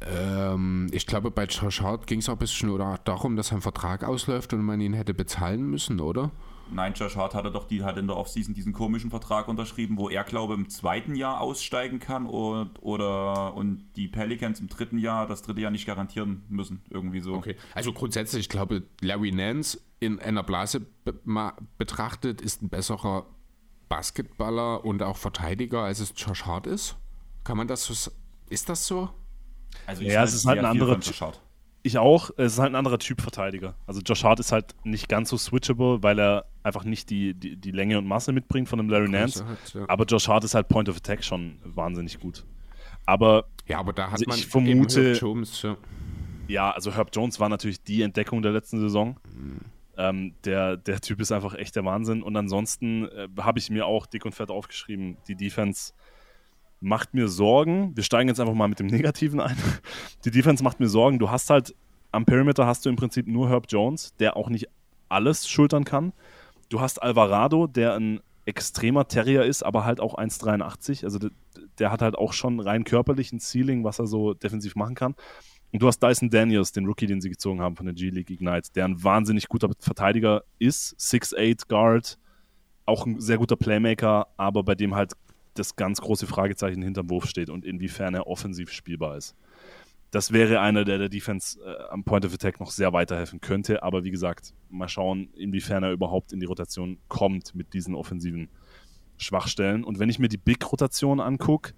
Ähm, 0.00 0.88
ich 0.92 1.06
glaube, 1.06 1.30
bei 1.30 1.44
Josh 1.44 1.80
Hart 1.80 2.06
ging 2.06 2.18
es 2.18 2.28
auch 2.28 2.34
ein 2.34 2.38
bisschen 2.38 2.68
oder 2.68 2.98
darum, 3.04 3.36
dass 3.36 3.48
sein 3.48 3.62
Vertrag 3.62 4.04
ausläuft 4.04 4.52
und 4.52 4.62
man 4.62 4.80
ihn 4.80 4.92
hätte 4.92 5.14
bezahlen 5.14 5.62
müssen, 5.62 6.00
oder? 6.00 6.30
Nein, 6.70 6.94
Josh 6.94 7.16
Hart 7.16 7.34
hatte 7.34 7.50
doch 7.52 7.66
die 7.66 7.84
halt 7.84 7.96
in 7.96 8.08
der 8.08 8.16
Offseason 8.16 8.52
diesen 8.52 8.72
komischen 8.72 9.10
Vertrag 9.10 9.46
unterschrieben, 9.48 9.98
wo 9.98 10.08
er, 10.08 10.24
glaube 10.24 10.54
ich, 10.54 10.60
im 10.60 10.68
zweiten 10.68 11.14
Jahr 11.14 11.40
aussteigen 11.40 12.00
kann 12.00 12.26
und, 12.26 12.82
oder 12.82 13.54
und 13.54 13.84
die 13.94 14.08
Pelicans 14.08 14.60
im 14.60 14.68
dritten 14.68 14.98
Jahr 14.98 15.26
das 15.26 15.42
dritte 15.42 15.60
Jahr 15.60 15.70
nicht 15.70 15.86
garantieren 15.86 16.42
müssen. 16.48 16.82
Irgendwie 16.90 17.20
so. 17.20 17.34
Okay. 17.34 17.56
Also 17.74 17.92
grundsätzlich, 17.92 18.40
ich 18.40 18.48
glaube, 18.48 18.82
Larry 19.00 19.30
Nance 19.30 19.80
in 20.00 20.18
einer 20.18 20.42
Blase 20.42 20.80
be 20.80 21.14
betrachtet 21.78 22.40
ist 22.40 22.62
ein 22.62 22.68
besserer 22.68 23.26
Basketballer 23.88 24.84
und 24.84 25.02
auch 25.02 25.16
Verteidiger, 25.16 25.82
als 25.82 26.00
es 26.00 26.12
Josh 26.16 26.44
Hart 26.44 26.66
ist. 26.66 26.96
Kann 27.44 27.56
man 27.56 27.68
das 27.68 27.84
so. 27.84 28.10
Ist 28.48 28.68
das 28.68 28.86
so? 28.86 29.10
Also 29.86 30.02
ja, 30.02 30.24
es 30.24 30.34
ist 30.34 30.46
halt 30.46 30.58
ein 30.58 30.64
anderer 30.64 31.00
Typ. 31.00 31.14
Ich 31.82 31.98
auch. 31.98 32.30
Es 32.36 32.54
ist 32.54 32.58
halt 32.58 32.72
ein 32.72 32.74
anderer 32.74 32.98
Typ 32.98 33.20
Verteidiger. 33.20 33.76
Also 33.86 34.00
Josh 34.00 34.24
Hart 34.24 34.40
ist 34.40 34.50
halt 34.50 34.74
nicht 34.82 35.08
ganz 35.08 35.30
so 35.30 35.36
switchable, 35.36 36.02
weil 36.02 36.18
er 36.18 36.46
einfach 36.64 36.82
nicht 36.82 37.10
die, 37.10 37.32
die, 37.32 37.56
die 37.56 37.70
Länge 37.70 37.98
und 37.98 38.06
Masse 38.06 38.32
mitbringt 38.32 38.68
von 38.68 38.80
einem 38.80 38.90
Larry 38.90 39.08
Nance. 39.08 39.46
Hat, 39.46 39.72
ja. 39.72 39.84
Aber 39.86 40.04
Josh 40.04 40.26
Hart 40.26 40.42
ist 40.42 40.54
halt 40.54 40.68
Point 40.68 40.88
of 40.88 40.96
Attack 40.96 41.22
schon 41.22 41.60
wahnsinnig 41.62 42.18
gut. 42.18 42.44
Aber, 43.04 43.44
ja, 43.68 43.78
aber 43.78 43.92
da 43.92 44.06
hat 44.06 44.14
also 44.14 44.24
man 44.26 44.36
ich 44.36 44.48
vermute, 44.48 45.12
Jones, 45.12 45.62
ja. 45.62 45.76
ja. 46.48 46.70
also 46.72 46.92
Herb 46.92 47.10
Jones 47.14 47.38
war 47.38 47.48
natürlich 47.48 47.80
die 47.84 48.02
Entdeckung 48.02 48.42
der 48.42 48.50
letzten 48.50 48.80
Saison. 48.80 49.20
Mhm. 49.32 49.60
Ähm, 49.96 50.34
der, 50.44 50.76
der 50.76 51.00
Typ 51.00 51.20
ist 51.20 51.30
einfach 51.30 51.54
echt 51.54 51.76
der 51.76 51.84
Wahnsinn. 51.84 52.22
Und 52.22 52.36
ansonsten 52.36 53.08
äh, 53.08 53.28
habe 53.38 53.60
ich 53.60 53.70
mir 53.70 53.86
auch 53.86 54.06
dick 54.06 54.24
und 54.24 54.34
fett 54.34 54.50
aufgeschrieben, 54.50 55.16
die 55.28 55.36
Defense 55.36 55.92
macht 56.80 57.14
mir 57.14 57.28
Sorgen. 57.28 57.96
Wir 57.96 58.04
steigen 58.04 58.28
jetzt 58.28 58.40
einfach 58.40 58.54
mal 58.54 58.68
mit 58.68 58.80
dem 58.80 58.86
Negativen 58.86 59.40
ein. 59.40 59.56
Die 60.24 60.30
Defense 60.30 60.62
macht 60.62 60.80
mir 60.80 60.88
Sorgen. 60.88 61.18
Du 61.18 61.30
hast 61.30 61.50
halt 61.50 61.74
am 62.12 62.24
Perimeter 62.24 62.66
hast 62.66 62.84
du 62.86 62.88
im 62.88 62.96
Prinzip 62.96 63.26
nur 63.26 63.50
Herb 63.50 63.66
Jones, 63.68 64.14
der 64.18 64.36
auch 64.36 64.48
nicht 64.48 64.68
alles 65.08 65.48
schultern 65.48 65.84
kann. 65.84 66.12
Du 66.68 66.80
hast 66.80 67.02
Alvarado, 67.02 67.66
der 67.66 67.94
ein 67.94 68.20
extremer 68.46 69.06
Terrier 69.06 69.44
ist, 69.44 69.62
aber 69.62 69.84
halt 69.84 70.00
auch 70.00 70.16
1,83. 70.16 71.04
Also 71.04 71.18
der, 71.18 71.30
der, 71.78 71.90
hat 71.90 72.00
halt 72.00 72.16
auch 72.16 72.32
schon 72.32 72.60
rein 72.60 72.84
körperlich 72.84 73.32
ein 73.32 73.40
Ceiling, 73.40 73.84
was 73.84 73.98
er 73.98 74.06
so 74.06 74.34
defensiv 74.34 74.76
machen 74.76 74.94
kann. 74.94 75.14
Und 75.72 75.82
du 75.82 75.88
hast 75.88 76.02
Dyson 76.02 76.30
Daniels, 76.30 76.72
den 76.72 76.86
Rookie, 76.86 77.06
den 77.06 77.20
sie 77.20 77.28
gezogen 77.28 77.60
haben 77.60 77.76
von 77.76 77.86
der 77.86 77.94
G-League 77.94 78.30
Ignite, 78.30 78.72
der 78.74 78.84
ein 78.86 79.02
wahnsinnig 79.02 79.48
guter 79.48 79.68
Verteidiger 79.78 80.44
ist, 80.58 80.96
6'8 80.98 81.68
Guard, 81.68 82.18
auch 82.86 83.04
ein 83.04 83.20
sehr 83.20 83.36
guter 83.36 83.56
Playmaker, 83.56 84.28
aber 84.36 84.62
bei 84.62 84.76
dem 84.76 84.94
halt 84.94 85.12
das 85.58 85.76
ganz 85.76 86.00
große 86.00 86.26
Fragezeichen 86.26 86.82
hinterm 86.82 87.10
Wurf 87.10 87.26
steht 87.26 87.50
und 87.50 87.64
inwiefern 87.64 88.14
er 88.14 88.26
offensiv 88.26 88.70
spielbar 88.70 89.16
ist. 89.16 89.36
Das 90.10 90.32
wäre 90.32 90.60
einer, 90.60 90.84
der 90.84 90.98
der 90.98 91.08
Defense 91.08 91.58
äh, 91.60 91.90
am 91.90 92.04
Point 92.04 92.24
of 92.24 92.32
Attack 92.32 92.60
noch 92.60 92.70
sehr 92.70 92.92
weiterhelfen 92.92 93.40
könnte, 93.40 93.82
aber 93.82 94.04
wie 94.04 94.10
gesagt, 94.10 94.54
mal 94.70 94.88
schauen, 94.88 95.28
inwiefern 95.36 95.82
er 95.82 95.92
überhaupt 95.92 96.32
in 96.32 96.40
die 96.40 96.46
Rotation 96.46 96.98
kommt 97.08 97.54
mit 97.54 97.74
diesen 97.74 97.94
offensiven 97.94 98.48
Schwachstellen. 99.18 99.84
Und 99.84 99.98
wenn 99.98 100.08
ich 100.08 100.18
mir 100.18 100.28
die 100.28 100.36
Big-Rotation 100.36 101.20
angucke, 101.20 101.74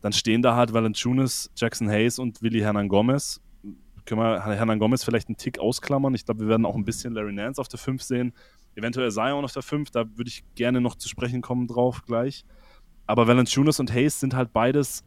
dann 0.00 0.12
stehen 0.12 0.42
da 0.42 0.56
halt 0.56 0.72
Valanciunas, 0.72 1.50
Jackson 1.56 1.88
Hayes 1.88 2.18
und 2.18 2.42
Willi 2.42 2.60
Hernan 2.60 2.88
Gomez. 2.88 3.40
Können 4.04 4.20
wir 4.20 4.44
Hernan 4.44 4.78
Gomez 4.78 5.04
vielleicht 5.04 5.28
einen 5.28 5.36
Tick 5.36 5.58
ausklammern? 5.58 6.14
Ich 6.14 6.24
glaube, 6.24 6.40
wir 6.40 6.48
werden 6.48 6.64
auch 6.64 6.76
ein 6.76 6.84
bisschen 6.84 7.12
Larry 7.12 7.32
Nance 7.32 7.60
auf 7.60 7.68
der 7.68 7.78
5 7.78 8.02
sehen. 8.02 8.32
Eventuell 8.76 9.10
Zion 9.10 9.44
auf 9.44 9.52
der 9.52 9.62
5, 9.62 9.90
da 9.90 10.04
würde 10.16 10.28
ich 10.28 10.44
gerne 10.54 10.80
noch 10.80 10.94
zu 10.94 11.08
sprechen 11.08 11.40
kommen 11.40 11.66
drauf 11.66 12.02
gleich. 12.06 12.44
Aber 13.06 13.26
Valanciunas 13.26 13.80
und 13.80 13.92
Hayes 13.92 14.20
sind 14.20 14.34
halt 14.34 14.52
beides 14.52 15.04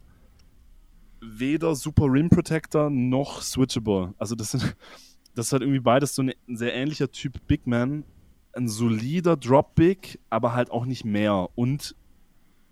weder 1.20 1.74
super 1.74 2.06
Rim 2.06 2.30
Protector 2.30 2.90
noch 2.90 3.42
switchable. 3.42 4.14
Also 4.18 4.34
das 4.34 4.52
sind 4.52 4.76
das 5.34 5.46
ist 5.46 5.52
halt 5.52 5.62
irgendwie 5.62 5.80
beides 5.80 6.14
so 6.14 6.22
ein 6.22 6.32
sehr 6.48 6.74
ähnlicher 6.74 7.10
Typ 7.10 7.46
Big 7.46 7.66
Man, 7.66 8.04
ein 8.54 8.68
solider 8.68 9.36
Drop 9.36 9.74
Big, 9.74 10.18
aber 10.28 10.54
halt 10.54 10.70
auch 10.70 10.86
nicht 10.86 11.04
mehr. 11.04 11.48
Und 11.54 11.94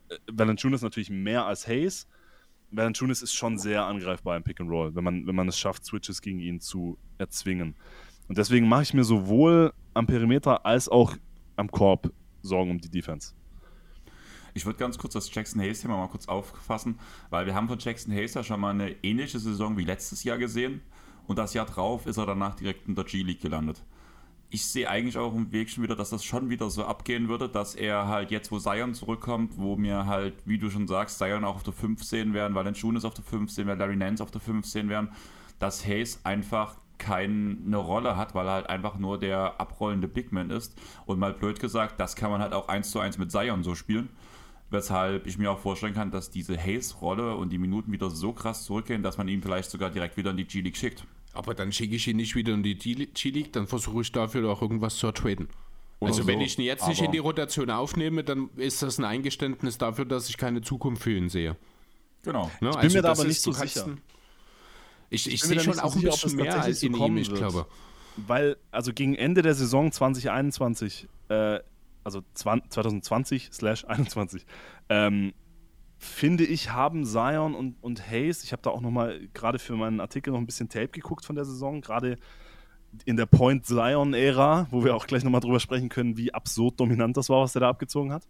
äh, 0.08 0.16
Valanciunas 0.32 0.82
natürlich 0.82 1.10
mehr 1.10 1.44
als 1.44 1.66
Hayes. 1.68 2.08
Valanciunas 2.70 3.22
ist 3.22 3.34
schon 3.34 3.58
sehr 3.58 3.84
angreifbar 3.84 4.36
im 4.36 4.42
Pick 4.42 4.60
and 4.60 4.70
Roll, 4.70 4.94
wenn 4.94 5.04
man 5.04 5.26
wenn 5.26 5.34
man 5.34 5.48
es 5.48 5.58
schafft, 5.58 5.84
Switches 5.84 6.20
gegen 6.20 6.40
ihn 6.40 6.60
zu 6.60 6.98
erzwingen. 7.16 7.74
Und 8.28 8.36
deswegen 8.36 8.68
mache 8.68 8.82
ich 8.82 8.94
mir 8.94 9.04
sowohl 9.04 9.72
am 9.94 10.06
Perimeter 10.06 10.66
als 10.66 10.88
auch 10.88 11.16
am 11.56 11.70
Korb 11.70 12.12
Sorgen 12.42 12.70
um 12.70 12.78
die 12.78 12.90
Defense. 12.90 13.34
Ich 14.58 14.66
würde 14.66 14.80
ganz 14.80 14.98
kurz 14.98 15.12
das 15.12 15.32
Jackson 15.32 15.60
Hayes-Thema 15.60 15.96
mal 15.96 16.08
kurz 16.08 16.26
auffassen, 16.26 16.98
weil 17.30 17.46
wir 17.46 17.54
haben 17.54 17.68
von 17.68 17.78
Jackson 17.78 18.12
Hayes 18.12 18.34
ja 18.34 18.42
schon 18.42 18.58
mal 18.58 18.70
eine 18.70 18.90
ähnliche 19.04 19.38
Saison 19.38 19.76
wie 19.76 19.84
letztes 19.84 20.24
Jahr 20.24 20.36
gesehen 20.36 20.80
und 21.28 21.38
das 21.38 21.54
Jahr 21.54 21.64
drauf 21.64 22.06
ist 22.06 22.16
er 22.16 22.26
danach 22.26 22.56
direkt 22.56 22.88
in 22.88 22.96
der 22.96 23.04
G-League 23.04 23.40
gelandet. 23.40 23.84
Ich 24.50 24.66
sehe 24.66 24.90
eigentlich 24.90 25.16
auch 25.16 25.32
im 25.32 25.52
Weg 25.52 25.70
schon 25.70 25.84
wieder, 25.84 25.94
dass 25.94 26.10
das 26.10 26.24
schon 26.24 26.50
wieder 26.50 26.70
so 26.70 26.84
abgehen 26.84 27.28
würde, 27.28 27.48
dass 27.48 27.76
er 27.76 28.08
halt 28.08 28.32
jetzt, 28.32 28.50
wo 28.50 28.58
Zion 28.58 28.94
zurückkommt, 28.94 29.58
wo 29.58 29.76
mir 29.76 30.06
halt, 30.06 30.34
wie 30.44 30.58
du 30.58 30.70
schon 30.70 30.88
sagst, 30.88 31.18
Zion 31.18 31.44
auch 31.44 31.54
auf 31.54 31.62
der 31.62 31.72
5 31.72 32.02
sehen 32.02 32.34
werden, 32.34 32.56
weil 32.56 32.74
Schunes 32.74 33.04
auf 33.04 33.14
der 33.14 33.24
5 33.24 33.52
sehen 33.52 33.68
Larry 33.68 33.94
Nance 33.94 34.24
auf 34.24 34.32
der 34.32 34.40
5 34.40 34.66
sehen 34.66 34.88
werden, 34.88 35.10
dass 35.60 35.86
Hayes 35.86 36.18
einfach 36.24 36.78
keine 36.98 37.76
Rolle 37.76 38.16
hat, 38.16 38.34
weil 38.34 38.48
er 38.48 38.54
halt 38.54 38.70
einfach 38.70 38.98
nur 38.98 39.20
der 39.20 39.60
abrollende 39.60 40.08
Bigman 40.08 40.50
ist. 40.50 40.76
Und 41.06 41.20
mal 41.20 41.32
blöd 41.32 41.60
gesagt, 41.60 42.00
das 42.00 42.16
kann 42.16 42.32
man 42.32 42.40
halt 42.40 42.54
auch 42.54 42.66
eins 42.66 42.90
zu 42.90 42.98
eins 42.98 43.18
mit 43.18 43.30
Zion 43.30 43.62
so 43.62 43.76
spielen. 43.76 44.08
Weshalb 44.70 45.26
ich 45.26 45.38
mir 45.38 45.50
auch 45.50 45.58
vorstellen 45.58 45.94
kann, 45.94 46.10
dass 46.10 46.30
diese 46.30 46.56
Hayes-Rolle 46.58 47.36
und 47.36 47.50
die 47.50 47.58
Minuten 47.58 47.90
wieder 47.90 48.10
so 48.10 48.32
krass 48.32 48.64
zurückgehen, 48.64 49.02
dass 49.02 49.16
man 49.16 49.26
ihn 49.26 49.42
vielleicht 49.42 49.70
sogar 49.70 49.90
direkt 49.90 50.16
wieder 50.18 50.30
in 50.32 50.36
die 50.36 50.44
G-League 50.44 50.76
schickt. 50.76 51.04
Aber 51.32 51.54
dann 51.54 51.72
schicke 51.72 51.96
ich 51.96 52.06
ihn 52.06 52.16
nicht 52.16 52.34
wieder 52.34 52.52
in 52.52 52.62
die 52.62 52.74
G-League, 52.74 53.52
dann 53.52 53.66
versuche 53.66 54.02
ich 54.02 54.12
dafür 54.12 54.50
auch 54.50 54.60
irgendwas 54.60 54.96
zu 54.96 55.06
ertraden. 55.06 55.48
also 56.00 56.22
so. 56.22 56.26
wenn 56.26 56.40
ich 56.40 56.58
ihn 56.58 56.64
jetzt 56.64 56.86
nicht 56.86 57.00
in 57.00 57.12
die 57.12 57.18
Rotation 57.18 57.70
aufnehme, 57.70 58.24
dann 58.24 58.50
ist 58.56 58.82
das 58.82 58.98
ein 58.98 59.04
Eingeständnis 59.04 59.78
dafür, 59.78 60.04
dass 60.04 60.28
ich 60.28 60.36
keine 60.36 60.60
Zukunft 60.60 61.02
für 61.02 61.12
ihn 61.12 61.30
sehe. 61.30 61.56
Genau. 62.22 62.50
Ne? 62.60 62.68
Ich 62.70 62.76
bin 62.76 62.76
also 62.76 62.96
mir 62.96 63.02
da 63.02 63.12
aber 63.12 63.24
nicht 63.24 63.40
so 63.40 63.52
sicher. 63.52 63.86
Ich, 65.10 65.26
ich, 65.26 65.34
ich 65.34 65.42
sehe 65.42 65.60
schon 65.60 65.78
auch 65.78 65.94
ein 65.94 66.02
bisschen 66.02 66.36
mehr 66.36 66.60
als 66.60 66.82
in 66.82 66.94
ihm, 66.94 67.16
ich 67.16 67.32
glaube. 67.32 67.66
weil, 68.16 68.56
also 68.70 68.92
gegen 68.92 69.14
Ende 69.14 69.40
der 69.40 69.54
Saison 69.54 69.90
2021, 69.90 71.08
äh, 71.30 71.60
also 72.08 72.22
2020 72.34 73.50
slash 73.52 73.84
21, 73.84 74.46
ähm, 74.88 75.32
finde 75.98 76.44
ich, 76.44 76.70
haben 76.70 77.04
Zion 77.04 77.54
und, 77.54 77.76
und 77.82 78.08
Hayes, 78.10 78.44
ich 78.44 78.52
habe 78.52 78.62
da 78.62 78.70
auch 78.70 78.80
nochmal 78.80 79.28
gerade 79.34 79.58
für 79.58 79.76
meinen 79.76 80.00
Artikel 80.00 80.32
noch 80.32 80.38
ein 80.38 80.46
bisschen 80.46 80.68
Tape 80.68 80.88
geguckt 80.88 81.24
von 81.24 81.36
der 81.36 81.44
Saison, 81.44 81.80
gerade 81.80 82.16
in 83.04 83.16
der 83.16 83.26
Point 83.26 83.66
Zion-Ära, 83.66 84.68
wo 84.70 84.84
wir 84.84 84.94
auch 84.94 85.06
gleich 85.06 85.24
nochmal 85.24 85.40
drüber 85.40 85.60
sprechen 85.60 85.88
können, 85.88 86.16
wie 86.16 86.32
absurd 86.32 86.80
dominant 86.80 87.16
das 87.16 87.28
war, 87.28 87.42
was 87.42 87.54
er 87.54 87.60
da 87.60 87.68
abgezogen 87.68 88.12
hat. 88.12 88.26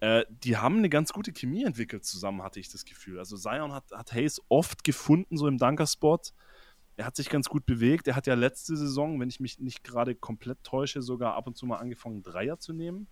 Äh, 0.00 0.24
die 0.28 0.56
haben 0.56 0.78
eine 0.78 0.90
ganz 0.90 1.12
gute 1.12 1.32
Chemie 1.32 1.64
entwickelt 1.64 2.04
zusammen, 2.04 2.42
hatte 2.42 2.60
ich 2.60 2.68
das 2.68 2.84
Gefühl. 2.84 3.18
Also 3.18 3.36
Zion 3.36 3.72
hat, 3.72 3.90
hat 3.92 4.12
Hayes 4.12 4.42
oft 4.48 4.84
gefunden, 4.84 5.36
so 5.38 5.46
im 5.46 5.56
Dunkerspot. 5.56 6.34
Er 6.96 7.06
hat 7.06 7.16
sich 7.16 7.28
ganz 7.28 7.48
gut 7.48 7.66
bewegt. 7.66 8.06
Er 8.06 8.16
hat 8.16 8.26
ja 8.26 8.34
letzte 8.34 8.76
Saison, 8.76 9.18
wenn 9.18 9.28
ich 9.28 9.40
mich 9.40 9.58
nicht 9.58 9.82
gerade 9.82 10.14
komplett 10.14 10.62
täusche, 10.62 11.02
sogar 11.02 11.34
ab 11.34 11.46
und 11.46 11.56
zu 11.56 11.66
mal 11.66 11.78
angefangen, 11.78 12.22
Dreier 12.22 12.58
zu 12.58 12.72
nehmen. 12.72 13.08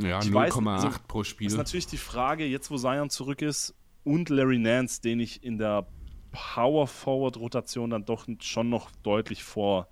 Ja, 0.00 0.20
0,8 0.20 0.68
also, 0.68 0.98
pro 1.08 1.24
Spiel. 1.24 1.48
Ist 1.48 1.56
natürlich 1.56 1.86
die 1.86 1.96
Frage, 1.96 2.44
jetzt 2.44 2.70
wo 2.70 2.76
Zion 2.76 3.10
zurück 3.10 3.42
ist 3.42 3.74
und 4.04 4.28
Larry 4.28 4.58
Nance, 4.58 5.00
den 5.00 5.20
ich 5.20 5.42
in 5.42 5.58
der 5.58 5.86
Power 6.30 6.86
Forward 6.86 7.36
Rotation 7.36 7.90
dann 7.90 8.04
doch 8.04 8.26
schon 8.40 8.68
noch 8.68 8.90
deutlich 9.02 9.42
vor 9.42 9.88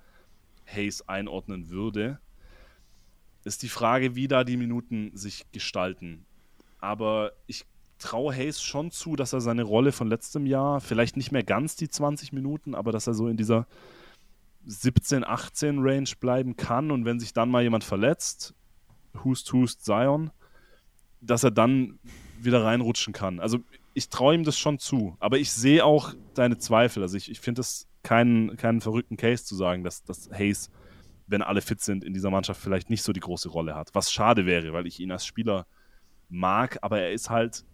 Hayes 0.66 1.08
einordnen 1.08 1.70
würde, 1.70 2.20
ist 3.44 3.62
die 3.62 3.68
Frage, 3.68 4.14
wie 4.16 4.28
da 4.28 4.44
die 4.44 4.56
Minuten 4.56 5.10
sich 5.14 5.46
gestalten. 5.52 6.26
Aber 6.80 7.32
ich 7.46 7.64
traue 7.98 8.34
Hayes 8.34 8.60
schon 8.62 8.90
zu, 8.90 9.16
dass 9.16 9.32
er 9.32 9.40
seine 9.40 9.62
Rolle 9.62 9.92
von 9.92 10.08
letztem 10.08 10.46
Jahr, 10.46 10.80
vielleicht 10.80 11.16
nicht 11.16 11.32
mehr 11.32 11.44
ganz 11.44 11.76
die 11.76 11.88
20 11.88 12.32
Minuten, 12.32 12.74
aber 12.74 12.92
dass 12.92 13.06
er 13.06 13.14
so 13.14 13.28
in 13.28 13.36
dieser 13.36 13.66
17, 14.66 15.24
18 15.24 15.78
Range 15.78 16.10
bleiben 16.20 16.56
kann 16.56 16.90
und 16.90 17.04
wenn 17.04 17.20
sich 17.20 17.32
dann 17.32 17.48
mal 17.48 17.62
jemand 17.62 17.84
verletzt, 17.84 18.54
Hust, 19.24 19.52
Hust, 19.52 19.84
Zion, 19.84 20.30
dass 21.20 21.44
er 21.44 21.51
dann 21.51 21.98
wieder 22.38 22.64
reinrutschen 22.64 23.12
kann. 23.12 23.40
Also 23.40 23.60
ich 23.94 24.09
traue 24.09 24.34
ihm 24.34 24.44
das 24.44 24.59
schon 24.59 24.78
zu, 24.78 25.16
aber 25.20 25.38
ich 25.38 25.51
sehe 25.51 25.84
auch 25.84 26.14
deine 26.34 26.59
Zweifel. 26.59 27.02
Also 27.02 27.16
ich, 27.16 27.30
ich 27.30 27.40
finde 27.40 27.62
es 27.62 27.88
keinen, 28.02 28.56
keinen 28.56 28.80
verrückten 28.80 29.16
Case 29.16 29.44
zu 29.44 29.56
sagen, 29.56 29.82
dass, 29.84 30.05
dass 30.05 30.30
Hayes, 30.30 30.70
wenn 31.26 31.43
alle 31.43 31.60
fit 31.60 31.80
sind, 31.80 32.05
in 32.05 32.14
dieser 32.14 32.30
Mannschaft 32.30 32.60
vielleicht 32.60 32.90
nicht 32.90 33.02
so 33.02 33.12
die 33.12 33.20
große 33.20 33.48
Rolle 33.48 33.74
hat. 33.74 33.90
Was 33.94 34.12
schade 34.12 34.47
wäre, 34.47 34.72
weil 34.72 34.86
ich 34.86 35.01
ihn 35.01 35.10
als 35.10 35.26
Spieler 35.26 35.66
mag, 36.28 36.78
aber 36.82 37.01
er 37.01 37.12
ist 37.12 37.30
halt 37.30 37.64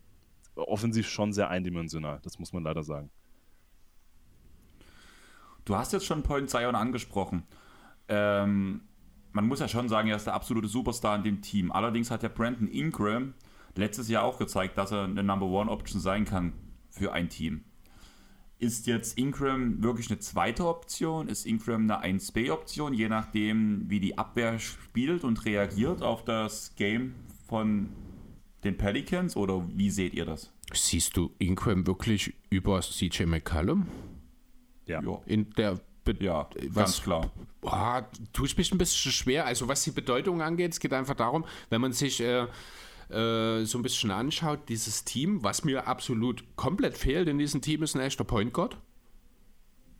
offensiv 0.54 1.08
schon 1.08 1.32
sehr 1.32 1.48
eindimensional. 1.48 2.20
Das 2.22 2.38
muss 2.38 2.52
man 2.52 2.62
leider 2.62 2.82
sagen. 2.82 3.10
Du 5.64 5.76
hast 5.76 5.92
jetzt 5.92 6.06
schon 6.06 6.22
Point 6.22 6.50
Zion 6.50 6.74
angesprochen. 6.74 7.44
Ähm, 8.08 8.82
man 9.32 9.46
muss 9.46 9.60
ja 9.60 9.68
schon 9.68 9.88
sagen, 9.88 10.08
er 10.08 10.16
ist 10.16 10.26
der 10.26 10.34
absolute 10.34 10.68
Superstar 10.68 11.16
in 11.16 11.22
dem 11.22 11.42
Team. 11.42 11.72
Allerdings 11.72 12.10
hat 12.10 12.22
der 12.22 12.28
Brandon 12.28 12.68
Ingram 12.68 13.34
letztes 13.76 14.08
Jahr 14.08 14.24
auch 14.24 14.38
gezeigt, 14.38 14.76
dass 14.78 14.92
er 14.92 15.04
eine 15.04 15.22
Number 15.22 15.46
One 15.46 15.70
Option 15.70 16.00
sein 16.00 16.24
kann 16.24 16.52
für 16.90 17.12
ein 17.12 17.28
Team. 17.28 17.64
Ist 18.58 18.86
jetzt 18.86 19.18
Ingram 19.18 19.82
wirklich 19.82 20.08
eine 20.08 20.20
zweite 20.20 20.66
Option? 20.66 21.26
Ist 21.26 21.46
Ingram 21.46 21.90
eine 21.90 22.18
1B-Option, 22.18 22.94
je 22.94 23.08
nachdem, 23.08 23.90
wie 23.90 23.98
die 23.98 24.18
Abwehr 24.18 24.60
spielt 24.60 25.24
und 25.24 25.44
reagiert 25.44 26.02
auf 26.02 26.24
das 26.24 26.76
Game 26.76 27.14
von 27.48 27.88
den 28.62 28.76
Pelicans? 28.76 29.36
Oder 29.36 29.66
wie 29.74 29.90
seht 29.90 30.14
ihr 30.14 30.26
das? 30.26 30.52
Siehst 30.72 31.16
du 31.16 31.32
Ingram 31.38 31.88
wirklich 31.88 32.34
über 32.50 32.80
CJ 32.80 33.24
McCallum? 33.24 33.88
Ja. 34.86 35.00
In 35.26 35.50
der 35.50 35.80
ja, 36.20 36.48
was, 36.68 36.74
ganz 36.74 37.02
klar. 37.02 37.30
Boah, 37.60 38.08
tue 38.32 38.46
ich 38.46 38.56
mich 38.56 38.72
ein 38.72 38.78
bisschen 38.78 39.12
schwer. 39.12 39.46
Also 39.46 39.68
was 39.68 39.84
die 39.84 39.90
Bedeutung 39.90 40.42
angeht, 40.42 40.72
es 40.72 40.80
geht 40.80 40.92
einfach 40.92 41.14
darum, 41.14 41.44
wenn 41.70 41.80
man 41.80 41.92
sich 41.92 42.20
äh, 42.20 42.46
äh, 43.10 43.64
so 43.64 43.78
ein 43.78 43.82
bisschen 43.82 44.10
anschaut, 44.10 44.68
dieses 44.68 45.04
Team, 45.04 45.44
was 45.44 45.64
mir 45.64 45.86
absolut 45.86 46.44
komplett 46.56 46.96
fehlt 46.96 47.28
in 47.28 47.38
diesem 47.38 47.60
Team, 47.60 47.82
ist 47.82 47.94
ein 47.94 48.00
echter 48.00 48.24
Point 48.24 48.52
Guard. 48.52 48.76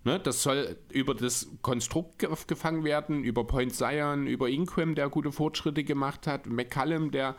Ne, 0.04 0.18
das 0.18 0.42
soll 0.42 0.76
über 0.90 1.14
das 1.14 1.46
Konstrukt 1.62 2.26
aufgefangen 2.26 2.82
werden, 2.82 3.22
über 3.22 3.46
Point 3.46 3.72
Zion, 3.72 4.26
über 4.26 4.48
Inquim, 4.48 4.96
der 4.96 5.08
gute 5.08 5.30
Fortschritte 5.30 5.84
gemacht 5.84 6.26
hat, 6.26 6.46
McCallum, 6.46 7.12
der 7.12 7.36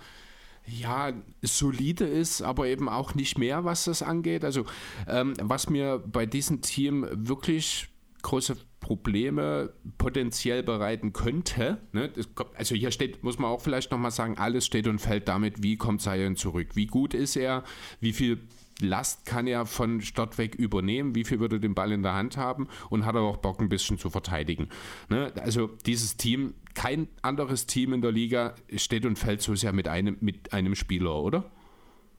ja 0.65 1.11
solide 1.41 2.05
ist, 2.05 2.41
aber 2.41 2.67
eben 2.67 2.87
auch 2.87 3.15
nicht 3.15 3.37
mehr, 3.37 3.65
was 3.65 3.83
das 3.83 4.01
angeht. 4.01 4.45
Also 4.45 4.65
ähm, 5.07 5.33
was 5.41 5.69
mir 5.69 6.01
bei 6.05 6.25
diesem 6.25 6.61
Team 6.61 7.05
wirklich 7.11 7.89
große 8.23 8.57
Probleme 8.79 9.71
potenziell 9.97 10.63
bereiten 10.63 11.13
könnte. 11.13 11.77
Ne? 11.91 12.09
also 12.55 12.75
hier 12.75 12.91
steht, 12.91 13.23
muss 13.23 13.37
man 13.37 13.51
auch 13.51 13.61
vielleicht 13.61 13.91
nochmal 13.91 14.11
sagen, 14.11 14.37
alles 14.37 14.65
steht 14.65 14.87
und 14.87 14.99
fällt 14.99 15.27
damit, 15.27 15.61
wie 15.61 15.77
kommt 15.77 16.01
Zion 16.01 16.35
zurück. 16.35 16.69
Wie 16.73 16.87
gut 16.87 17.13
ist 17.13 17.35
er, 17.35 17.63
wie 17.99 18.13
viel 18.13 18.39
Last 18.81 19.25
kann 19.25 19.47
er 19.47 19.65
von 19.65 20.01
Start 20.01 20.37
weg 20.37 20.55
übernehmen, 20.55 21.15
wie 21.15 21.23
viel 21.23 21.39
würde 21.39 21.59
den 21.59 21.75
Ball 21.75 21.91
in 21.91 22.03
der 22.03 22.15
Hand 22.15 22.37
haben 22.37 22.67
und 22.89 23.05
hat 23.05 23.15
er 23.15 23.21
auch 23.21 23.37
Bock 23.37 23.61
ein 23.61 23.69
bisschen 23.69 23.97
zu 23.97 24.09
verteidigen. 24.09 24.69
Ne? 25.09 25.31
Also 25.39 25.67
dieses 25.85 26.17
Team, 26.17 26.55
kein 26.73 27.07
anderes 27.21 27.67
Team 27.67 27.93
in 27.93 28.01
der 28.01 28.11
Liga 28.11 28.55
steht 28.75 29.05
und 29.05 29.17
fällt 29.17 29.41
so 29.41 29.55
sehr 29.55 29.73
mit 29.73 29.87
einem, 29.87 30.17
mit 30.21 30.53
einem 30.53 30.75
Spieler, 30.75 31.15
oder? 31.15 31.51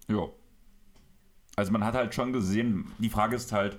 Ja. 0.09 0.28
Also 1.56 1.72
man 1.72 1.85
hat 1.85 1.94
halt 1.94 2.14
schon 2.14 2.32
gesehen, 2.32 2.86
die 2.98 3.10
Frage 3.10 3.36
ist 3.36 3.52
halt, 3.52 3.78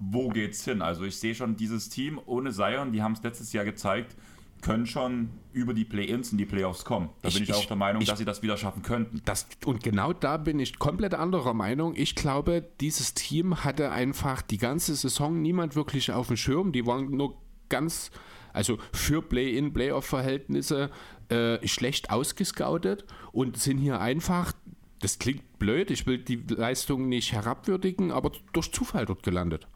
wo 0.00 0.28
geht's 0.28 0.64
hin? 0.64 0.82
Also 0.82 1.04
ich 1.04 1.16
sehe 1.16 1.34
schon 1.34 1.56
dieses 1.56 1.88
Team 1.88 2.20
ohne 2.26 2.52
Zion, 2.52 2.92
die 2.92 3.02
haben 3.02 3.12
es 3.12 3.22
letztes 3.22 3.52
Jahr 3.52 3.64
gezeigt, 3.64 4.16
können 4.62 4.86
schon 4.86 5.30
über 5.52 5.74
die 5.74 5.84
Play-ins 5.84 6.32
in 6.32 6.38
die 6.38 6.44
Playoffs 6.44 6.84
kommen. 6.84 7.10
Da 7.22 7.28
ich, 7.28 7.34
bin 7.34 7.42
ich, 7.44 7.50
ich, 7.50 7.54
auch 7.54 7.64
der 7.66 7.76
Meinung, 7.76 8.02
ich, 8.02 8.08
dass 8.08 8.18
sie 8.18 8.24
das 8.24 8.42
wieder 8.42 8.56
schaffen 8.56 8.82
könnten. 8.82 9.22
Das, 9.24 9.46
und 9.64 9.82
genau 9.82 10.12
da 10.12 10.36
bin 10.36 10.58
ich 10.58 10.78
komplett 10.78 11.14
anderer 11.14 11.54
Meinung. 11.54 11.94
Ich 11.96 12.14
glaube, 12.14 12.66
dieses 12.80 13.14
Team 13.14 13.64
hatte 13.64 13.90
einfach 13.90 14.42
die 14.42 14.58
ganze 14.58 14.94
Saison 14.94 15.40
niemand 15.40 15.76
wirklich 15.76 16.12
auf 16.12 16.28
dem 16.28 16.36
Schirm. 16.36 16.72
Die 16.72 16.86
waren 16.86 17.10
nur 17.10 17.40
ganz, 17.68 18.10
also 18.52 18.78
für 18.92 19.22
Play-in, 19.22 19.72
Playoff-Verhältnisse 19.72 20.90
äh, 21.28 21.66
schlecht 21.66 22.10
ausgescoutet 22.10 23.04
und 23.32 23.56
sind 23.56 23.78
hier 23.78 24.00
einfach 24.00 24.52
das 25.02 25.18
klingt 25.18 25.58
blöd, 25.58 25.90
ich 25.90 26.06
will 26.06 26.18
die 26.18 26.36
Leistung 26.36 27.08
nicht 27.08 27.32
herabwürdigen, 27.32 28.12
aber 28.12 28.32
durch 28.52 28.70
Zufall 28.70 29.06
dort 29.06 29.22
gelandet 29.22 29.66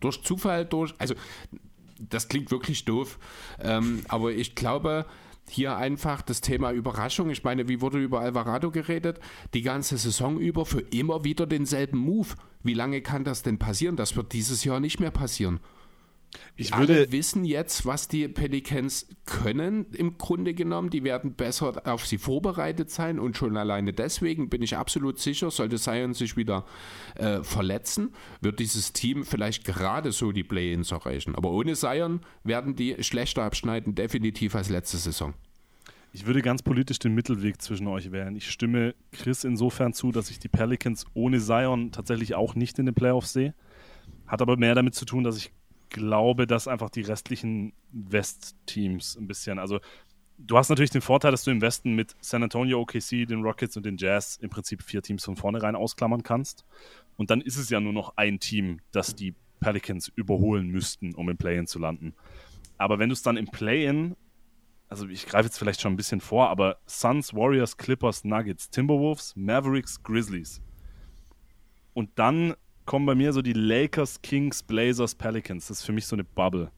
durch 0.00 0.22
Zufall, 0.22 0.64
durch. 0.64 0.94
Also, 0.98 1.14
das 1.98 2.28
klingt 2.28 2.50
wirklich 2.50 2.84
doof. 2.84 3.18
Ähm, 3.60 4.02
aber 4.08 4.32
ich 4.32 4.54
glaube, 4.54 5.06
hier 5.48 5.76
einfach 5.76 6.22
das 6.22 6.40
Thema 6.40 6.72
Überraschung. 6.72 7.30
Ich 7.30 7.44
meine, 7.44 7.68
wie 7.68 7.80
wurde 7.80 7.98
über 7.98 8.20
Alvarado 8.20 8.70
geredet? 8.70 9.20
Die 9.52 9.62
ganze 9.62 9.98
Saison 9.98 10.38
über 10.38 10.64
für 10.64 10.80
immer 10.80 11.24
wieder 11.24 11.46
denselben 11.46 11.98
Move. 11.98 12.28
Wie 12.62 12.74
lange 12.74 13.00
kann 13.02 13.24
das 13.24 13.42
denn 13.42 13.58
passieren? 13.58 13.96
Das 13.96 14.16
wird 14.16 14.32
dieses 14.32 14.64
Jahr 14.64 14.80
nicht 14.80 15.00
mehr 15.00 15.10
passieren. 15.10 15.60
Ich 16.56 16.76
würde 16.76 16.94
Alle 16.94 17.12
wissen 17.12 17.44
jetzt, 17.44 17.86
was 17.86 18.06
die 18.06 18.28
Pelicans 18.28 19.08
können, 19.24 19.86
im 19.92 20.18
Grunde 20.18 20.54
genommen. 20.54 20.90
Die 20.90 21.02
werden 21.04 21.34
besser 21.34 21.82
auf 21.86 22.06
sie 22.06 22.18
vorbereitet 22.18 22.90
sein 22.90 23.18
und 23.18 23.36
schon 23.36 23.56
alleine 23.56 23.92
deswegen 23.92 24.48
bin 24.48 24.62
ich 24.62 24.76
absolut 24.76 25.18
sicher, 25.18 25.50
sollte 25.50 25.78
Zion 25.78 26.14
sich 26.14 26.36
wieder 26.36 26.66
äh, 27.16 27.42
verletzen, 27.42 28.14
wird 28.40 28.60
dieses 28.60 28.92
Team 28.92 29.24
vielleicht 29.24 29.64
gerade 29.64 30.12
so 30.12 30.32
die 30.32 30.44
Play-Ins 30.44 30.92
erreichen. 30.92 31.34
Aber 31.34 31.50
ohne 31.50 31.74
Zion 31.74 32.20
werden 32.44 32.76
die 32.76 33.02
schlechter 33.02 33.42
abschneiden, 33.42 33.94
definitiv 33.94 34.54
als 34.54 34.68
letzte 34.68 34.98
Saison. 34.98 35.34
Ich 36.12 36.26
würde 36.26 36.42
ganz 36.42 36.62
politisch 36.62 36.98
den 36.98 37.14
Mittelweg 37.14 37.62
zwischen 37.62 37.86
euch 37.86 38.10
wählen. 38.10 38.34
Ich 38.34 38.50
stimme 38.50 38.94
Chris 39.12 39.44
insofern 39.44 39.92
zu, 39.92 40.10
dass 40.10 40.30
ich 40.30 40.40
die 40.40 40.48
Pelicans 40.48 41.06
ohne 41.14 41.38
Zion 41.38 41.92
tatsächlich 41.92 42.34
auch 42.34 42.56
nicht 42.56 42.78
in 42.80 42.86
den 42.86 42.94
Playoffs 42.94 43.32
sehe. 43.32 43.54
Hat 44.26 44.42
aber 44.42 44.56
mehr 44.56 44.74
damit 44.74 44.94
zu 44.94 45.04
tun, 45.04 45.22
dass 45.22 45.36
ich 45.36 45.52
glaube, 45.90 46.46
dass 46.46 46.68
einfach 46.68 46.90
die 46.90 47.02
restlichen 47.02 47.72
West-Teams 47.92 49.16
ein 49.16 49.26
bisschen, 49.26 49.58
also 49.58 49.80
du 50.38 50.56
hast 50.56 50.70
natürlich 50.70 50.90
den 50.90 51.02
Vorteil, 51.02 51.30
dass 51.30 51.44
du 51.44 51.50
im 51.50 51.60
Westen 51.60 51.94
mit 51.94 52.16
San 52.20 52.42
Antonio, 52.42 52.80
OKC, 52.80 53.26
den 53.26 53.42
Rockets 53.42 53.76
und 53.76 53.84
den 53.84 53.96
Jazz 53.96 54.38
im 54.40 54.50
Prinzip 54.50 54.82
vier 54.82 55.02
Teams 55.02 55.24
von 55.24 55.36
vornherein 55.36 55.76
ausklammern 55.76 56.22
kannst. 56.22 56.64
Und 57.16 57.30
dann 57.30 57.40
ist 57.40 57.56
es 57.56 57.68
ja 57.70 57.80
nur 57.80 57.92
noch 57.92 58.16
ein 58.16 58.40
Team, 58.40 58.80
das 58.92 59.14
die 59.14 59.34
Pelicans 59.60 60.08
überholen 60.08 60.68
müssten, 60.68 61.14
um 61.14 61.28
im 61.28 61.36
Play-In 61.36 61.66
zu 61.66 61.78
landen. 61.78 62.14
Aber 62.78 62.98
wenn 62.98 63.10
du 63.10 63.12
es 63.12 63.22
dann 63.22 63.36
im 63.36 63.46
Play-In, 63.46 64.16
also 64.88 65.06
ich 65.06 65.26
greife 65.26 65.46
jetzt 65.46 65.58
vielleicht 65.58 65.82
schon 65.82 65.92
ein 65.92 65.96
bisschen 65.96 66.20
vor, 66.20 66.48
aber 66.48 66.78
Suns, 66.86 67.34
Warriors, 67.34 67.76
Clippers, 67.76 68.24
Nuggets, 68.24 68.70
Timberwolves, 68.70 69.36
Mavericks, 69.36 70.02
Grizzlies 70.02 70.62
und 71.92 72.10
dann 72.18 72.54
kommen 72.90 73.06
bei 73.06 73.14
mir 73.14 73.32
so 73.32 73.40
die 73.40 73.52
Lakers, 73.52 74.20
Kings, 74.20 74.64
Blazers, 74.64 75.14
Pelicans. 75.14 75.68
Das 75.68 75.78
ist 75.78 75.86
für 75.86 75.92
mich 75.92 76.08
so 76.08 76.16
eine 76.16 76.24
Bubble. 76.24 76.72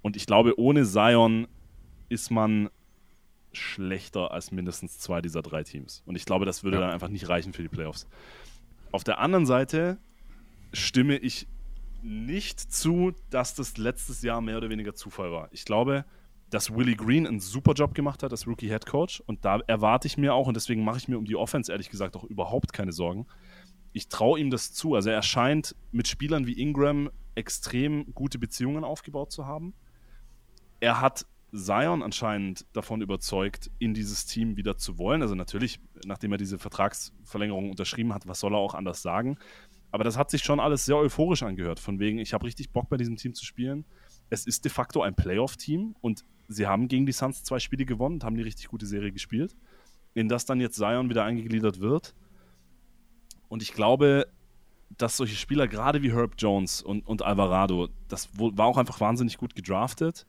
Und 0.00 0.14
ich 0.14 0.24
glaube, 0.24 0.60
ohne 0.60 0.84
Zion 0.84 1.48
ist 2.08 2.30
man 2.30 2.70
schlechter 3.52 4.30
als 4.30 4.52
mindestens 4.52 5.00
zwei 5.00 5.20
dieser 5.20 5.42
drei 5.42 5.64
Teams. 5.64 6.04
Und 6.06 6.14
ich 6.14 6.24
glaube, 6.24 6.44
das 6.44 6.62
würde 6.62 6.76
ja. 6.76 6.82
dann 6.82 6.92
einfach 6.92 7.08
nicht 7.08 7.28
reichen 7.28 7.52
für 7.52 7.62
die 7.62 7.68
Playoffs. 7.68 8.06
Auf 8.92 9.02
der 9.02 9.18
anderen 9.18 9.44
Seite 9.44 9.98
stimme 10.72 11.16
ich 11.16 11.48
nicht 12.00 12.60
zu, 12.60 13.12
dass 13.30 13.56
das 13.56 13.76
letztes 13.76 14.22
Jahr 14.22 14.40
mehr 14.40 14.58
oder 14.58 14.70
weniger 14.70 14.94
Zufall 14.94 15.32
war. 15.32 15.48
Ich 15.50 15.64
glaube, 15.64 16.04
dass 16.48 16.76
Willie 16.76 16.94
Green 16.94 17.26
einen 17.26 17.40
super 17.40 17.72
Job 17.72 17.92
gemacht 17.92 18.22
hat 18.22 18.30
als 18.30 18.46
Rookie 18.46 18.68
Head 18.68 18.86
Coach 18.86 19.20
und 19.26 19.44
da 19.44 19.58
erwarte 19.66 20.06
ich 20.06 20.16
mir 20.16 20.32
auch 20.32 20.46
und 20.46 20.54
deswegen 20.54 20.84
mache 20.84 20.98
ich 20.98 21.08
mir 21.08 21.18
um 21.18 21.24
die 21.24 21.34
Offense 21.34 21.72
ehrlich 21.72 21.90
gesagt 21.90 22.14
auch 22.14 22.22
überhaupt 22.22 22.72
keine 22.72 22.92
Sorgen. 22.92 23.26
Ich 23.96 24.08
traue 24.08 24.38
ihm 24.38 24.50
das 24.50 24.74
zu. 24.74 24.94
Also 24.94 25.08
er 25.08 25.22
scheint 25.22 25.74
mit 25.90 26.06
Spielern 26.06 26.46
wie 26.46 26.60
Ingram 26.60 27.08
extrem 27.34 28.12
gute 28.12 28.38
Beziehungen 28.38 28.84
aufgebaut 28.84 29.32
zu 29.32 29.46
haben. 29.46 29.72
Er 30.80 31.00
hat 31.00 31.24
Zion 31.54 32.02
anscheinend 32.02 32.66
davon 32.74 33.00
überzeugt, 33.00 33.70
in 33.78 33.94
dieses 33.94 34.26
Team 34.26 34.58
wieder 34.58 34.76
zu 34.76 34.98
wollen. 34.98 35.22
Also 35.22 35.34
natürlich, 35.34 35.80
nachdem 36.04 36.32
er 36.32 36.36
diese 36.36 36.58
Vertragsverlängerung 36.58 37.70
unterschrieben 37.70 38.12
hat, 38.12 38.28
was 38.28 38.38
soll 38.38 38.52
er 38.52 38.58
auch 38.58 38.74
anders 38.74 39.00
sagen? 39.00 39.38
Aber 39.92 40.04
das 40.04 40.18
hat 40.18 40.30
sich 40.30 40.44
schon 40.44 40.60
alles 40.60 40.84
sehr 40.84 40.98
euphorisch 40.98 41.42
angehört. 41.42 41.80
Von 41.80 41.98
wegen, 41.98 42.18
ich 42.18 42.34
habe 42.34 42.44
richtig 42.44 42.72
Bock 42.72 42.90
bei 42.90 42.98
diesem 42.98 43.16
Team 43.16 43.32
zu 43.32 43.46
spielen. 43.46 43.86
Es 44.28 44.46
ist 44.46 44.66
de 44.66 44.70
facto 44.70 45.00
ein 45.00 45.14
Playoff-Team 45.14 45.96
und 46.02 46.22
sie 46.48 46.66
haben 46.66 46.88
gegen 46.88 47.06
die 47.06 47.12
Suns 47.12 47.44
zwei 47.44 47.60
Spiele 47.60 47.86
gewonnen 47.86 48.16
und 48.16 48.24
haben 48.24 48.36
die 48.36 48.42
richtig 48.42 48.68
gute 48.68 48.84
Serie 48.84 49.10
gespielt, 49.10 49.56
in 50.12 50.28
das 50.28 50.44
dann 50.44 50.60
jetzt 50.60 50.76
Zion 50.76 51.08
wieder 51.08 51.24
eingegliedert 51.24 51.80
wird. 51.80 52.14
Und 53.48 53.62
ich 53.62 53.72
glaube, 53.72 54.26
dass 54.96 55.16
solche 55.16 55.36
Spieler, 55.36 55.68
gerade 55.68 56.02
wie 56.02 56.12
Herb 56.12 56.34
Jones 56.38 56.82
und, 56.82 57.06
und 57.06 57.22
Alvarado, 57.22 57.88
das 58.08 58.28
war 58.38 58.66
auch 58.66 58.78
einfach 58.78 59.00
wahnsinnig 59.00 59.36
gut 59.38 59.54
gedraftet. 59.54 60.26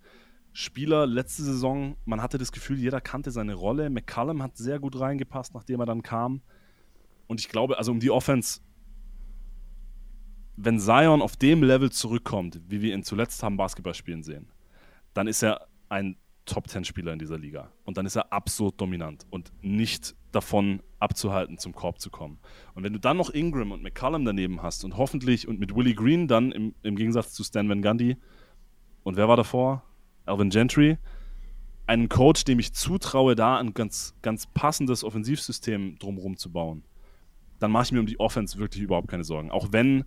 Spieler 0.53 1.05
letzte 1.05 1.43
Saison, 1.43 1.97
man 2.05 2.21
hatte 2.21 2.37
das 2.37 2.51
Gefühl, 2.51 2.79
jeder 2.79 2.99
kannte 2.99 3.31
seine 3.31 3.53
Rolle. 3.53 3.89
McCallum 3.89 4.41
hat 4.41 4.57
sehr 4.57 4.79
gut 4.79 4.99
reingepasst, 4.99 5.53
nachdem 5.53 5.79
er 5.79 5.85
dann 5.85 6.01
kam. 6.01 6.41
Und 7.27 7.39
ich 7.39 7.49
glaube, 7.49 7.77
also 7.77 7.91
um 7.91 7.99
die 7.99 8.09
Offense, 8.09 8.61
wenn 10.55 10.79
Zion 10.79 11.21
auf 11.21 11.35
dem 11.35 11.61
Level 11.61 11.91
zurückkommt, 11.91 12.59
wie 12.67 12.81
wir 12.81 12.95
ihn 12.95 13.03
zuletzt 13.03 13.43
haben 13.43 13.57
Basketball 13.57 13.93
spielen 13.93 14.23
sehen, 14.23 14.51
dann 15.13 15.27
ist 15.27 15.43
er 15.43 15.67
ein 15.89 16.17
Top-10-Spieler 16.47 17.13
in 17.13 17.19
dieser 17.19 17.37
Liga. 17.37 17.71
Und 17.85 17.97
dann 17.97 18.05
ist 18.05 18.15
er 18.15 18.33
absurd 18.33 18.81
dominant 18.81 19.25
und 19.29 19.51
nicht 19.61 20.15
davon 20.31 20.81
abzuhalten, 20.99 21.57
zum 21.57 21.73
Korb 21.73 21.99
zu 21.99 22.09
kommen. 22.09 22.39
Und 22.73 22.83
wenn 22.83 22.93
du 22.93 22.99
dann 22.99 23.17
noch 23.17 23.29
Ingram 23.29 23.71
und 23.71 23.83
McCallum 23.83 24.25
daneben 24.25 24.63
hast 24.63 24.83
und 24.83 24.97
hoffentlich 24.97 25.47
und 25.47 25.59
mit 25.59 25.75
Willie 25.75 25.93
Green 25.93 26.27
dann 26.27 26.51
im, 26.51 26.73
im 26.81 26.95
Gegensatz 26.95 27.33
zu 27.33 27.43
Stan 27.43 27.69
Van 27.69 27.81
Gundy 27.81 28.17
und 29.03 29.15
wer 29.15 29.27
war 29.27 29.37
davor? 29.37 29.83
Alvin 30.25 30.49
Gentry, 30.49 30.97
einen 31.85 32.09
Coach, 32.09 32.43
dem 32.43 32.59
ich 32.59 32.73
zutraue, 32.73 33.35
da 33.35 33.57
ein 33.57 33.73
ganz, 33.73 34.15
ganz 34.21 34.47
passendes 34.47 35.03
Offensivsystem 35.03 35.97
drumherum 35.99 36.37
zu 36.37 36.51
bauen, 36.51 36.83
dann 37.59 37.71
mache 37.71 37.85
ich 37.85 37.91
mir 37.91 37.99
um 37.99 38.05
die 38.05 38.19
Offense 38.19 38.57
wirklich 38.57 38.83
überhaupt 38.83 39.07
keine 39.07 39.23
Sorgen. 39.23 39.51
Auch 39.51 39.69
wenn 39.71 40.03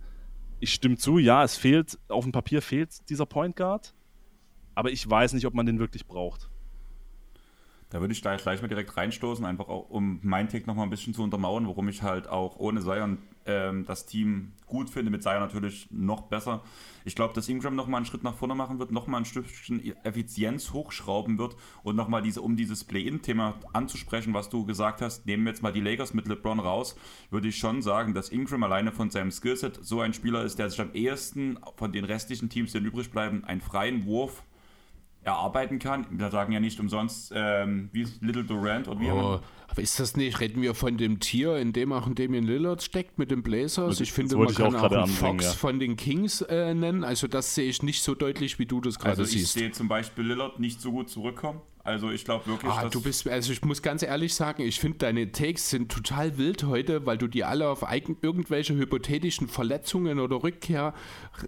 ich 0.59 0.73
stimme 0.73 0.97
zu, 0.97 1.17
ja, 1.17 1.43
es 1.43 1.57
fehlt, 1.57 1.97
auf 2.07 2.23
dem 2.23 2.31
Papier 2.31 2.61
fehlt 2.61 3.09
dieser 3.09 3.25
Point 3.25 3.55
Guard, 3.55 3.95
aber 4.81 4.89
ich 4.89 5.07
weiß 5.07 5.33
nicht, 5.33 5.45
ob 5.45 5.53
man 5.53 5.67
den 5.67 5.77
wirklich 5.77 6.07
braucht. 6.07 6.49
Da 7.91 8.01
würde 8.01 8.13
ich 8.13 8.21
gleich, 8.23 8.41
gleich 8.41 8.63
mal 8.63 8.67
direkt 8.67 8.97
reinstoßen, 8.97 9.45
einfach 9.45 9.67
auch, 9.67 9.91
um 9.91 10.19
mein 10.23 10.49
Take 10.49 10.65
nochmal 10.65 10.87
ein 10.87 10.89
bisschen 10.89 11.13
zu 11.13 11.21
untermauern, 11.21 11.67
warum 11.67 11.87
ich 11.87 12.01
halt 12.01 12.27
auch 12.27 12.57
ohne 12.57 12.81
Zion 12.81 13.19
ähm, 13.45 13.85
das 13.85 14.07
Team 14.07 14.53
gut 14.65 14.89
finde, 14.89 15.11
mit 15.11 15.21
Zion 15.21 15.39
natürlich 15.41 15.87
noch 15.91 16.23
besser. 16.23 16.63
Ich 17.05 17.13
glaube, 17.13 17.35
dass 17.35 17.47
Ingram 17.47 17.75
nochmal 17.75 17.97
einen 17.97 18.07
Schritt 18.07 18.23
nach 18.23 18.33
vorne 18.33 18.55
machen 18.55 18.79
wird, 18.79 18.91
nochmal 18.91 19.21
ein 19.21 19.25
Stückchen 19.25 19.95
Effizienz 20.03 20.73
hochschrauben 20.73 21.37
wird 21.37 21.55
und 21.83 21.95
nochmal 21.95 22.23
diese, 22.23 22.41
um 22.41 22.55
dieses 22.55 22.83
Play-In-Thema 22.83 23.59
anzusprechen, 23.71 24.33
was 24.33 24.49
du 24.49 24.65
gesagt 24.65 25.03
hast, 25.03 25.27
nehmen 25.27 25.43
wir 25.43 25.51
jetzt 25.51 25.61
mal 25.61 25.73
die 25.73 25.81
Lakers 25.81 26.15
mit 26.15 26.27
LeBron 26.27 26.59
raus, 26.59 26.95
würde 27.29 27.49
ich 27.49 27.57
schon 27.57 27.83
sagen, 27.83 28.15
dass 28.15 28.29
Ingram 28.29 28.63
alleine 28.63 28.91
von 28.91 29.11
seinem 29.11 29.29
Skillset 29.29 29.77
so 29.79 30.01
ein 30.01 30.15
Spieler 30.15 30.43
ist, 30.43 30.57
der 30.57 30.71
sich 30.71 30.81
am 30.81 30.95
ehesten 30.95 31.59
von 31.75 31.91
den 31.91 32.05
restlichen 32.05 32.49
Teams, 32.49 32.71
die 32.71 32.79
übrig 32.79 33.11
bleiben, 33.11 33.43
einen 33.43 33.61
freien 33.61 34.05
Wurf 34.05 34.43
erarbeiten 35.23 35.79
kann. 35.79 36.07
Wir 36.09 36.31
sagen 36.31 36.51
ja 36.51 36.59
nicht 36.59 36.79
umsonst, 36.79 37.31
ähm, 37.35 37.89
wie 37.91 38.07
Little 38.21 38.43
Durant 38.43 38.87
oder 38.87 38.99
wie 38.99 39.11
oh, 39.11 39.39
aber 39.71 39.81
ist 39.81 40.01
das 40.01 40.17
nicht, 40.17 40.41
reden 40.41 40.61
wir 40.61 40.75
von 40.75 40.97
dem 40.97 41.21
Tier, 41.21 41.55
in 41.55 41.71
dem 41.71 41.93
auch 41.93 42.05
ein 42.05 42.13
Damien 42.13 42.43
Lillard 42.43 42.83
steckt 42.83 43.17
mit 43.17 43.31
den 43.31 43.41
Blazers? 43.41 44.01
Ich 44.01 44.11
finde, 44.11 44.35
man 44.35 44.53
kann 44.53 44.75
auch, 44.75 44.83
auch 44.83 44.91
einen 44.91 45.07
Fox 45.07 45.45
ja. 45.45 45.51
von 45.51 45.79
den 45.79 45.95
Kings 45.95 46.41
äh, 46.41 46.73
nennen. 46.73 47.05
Also 47.05 47.27
das 47.27 47.55
sehe 47.55 47.69
ich 47.69 47.81
nicht 47.81 48.03
so 48.03 48.13
deutlich, 48.13 48.59
wie 48.59 48.65
du 48.65 48.81
das 48.81 48.99
gerade 48.99 49.11
also 49.11 49.23
siehst. 49.23 49.55
Ich 49.55 49.61
sehe 49.61 49.71
zum 49.71 49.87
Beispiel 49.87 50.25
Lillard 50.25 50.59
nicht 50.59 50.81
so 50.81 50.91
gut 50.91 51.09
zurückkommen. 51.09 51.61
Also 51.83 52.11
ich 52.11 52.25
glaube 52.25 52.45
wirklich, 52.45 52.71
ah, 52.71 52.89
du 52.89 53.01
bist, 53.01 53.27
also 53.27 53.51
ich 53.51 53.63
muss 53.63 53.81
ganz 53.81 54.03
ehrlich 54.03 54.35
sagen, 54.35 54.61
ich 54.61 54.79
finde 54.79 54.99
deine 54.99 55.31
Takes 55.31 55.69
sind 55.69 55.91
total 55.91 56.37
wild 56.37 56.63
heute, 56.63 57.05
weil 57.05 57.17
du 57.17 57.27
die 57.27 57.43
alle 57.43 57.69
auf 57.69 57.83
irgendwelche 57.89 58.75
hypothetischen 58.75 59.47
Verletzungen 59.47 60.19
oder 60.19 60.43
Rückkehr, 60.43 60.93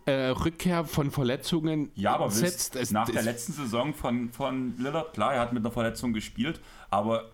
äh, 0.06 0.30
Rückkehr 0.30 0.86
von 0.86 1.12
Verletzungen 1.12 1.92
ja, 1.96 2.16
aber 2.16 2.32
setzt. 2.32 2.76
Es, 2.76 2.92
nach 2.92 3.10
der 3.10 3.22
letzten 3.22 3.54
Saison 3.54 3.94
von, 3.94 4.32
von 4.32 4.76
Lillard, 4.78 5.14
klar, 5.14 5.36
er 5.36 5.42
hat 5.42 5.54
mit 5.54 5.64
einer 5.64 5.72
Verletzung 5.72 6.14
gespielt, 6.14 6.60
aber 6.90 7.33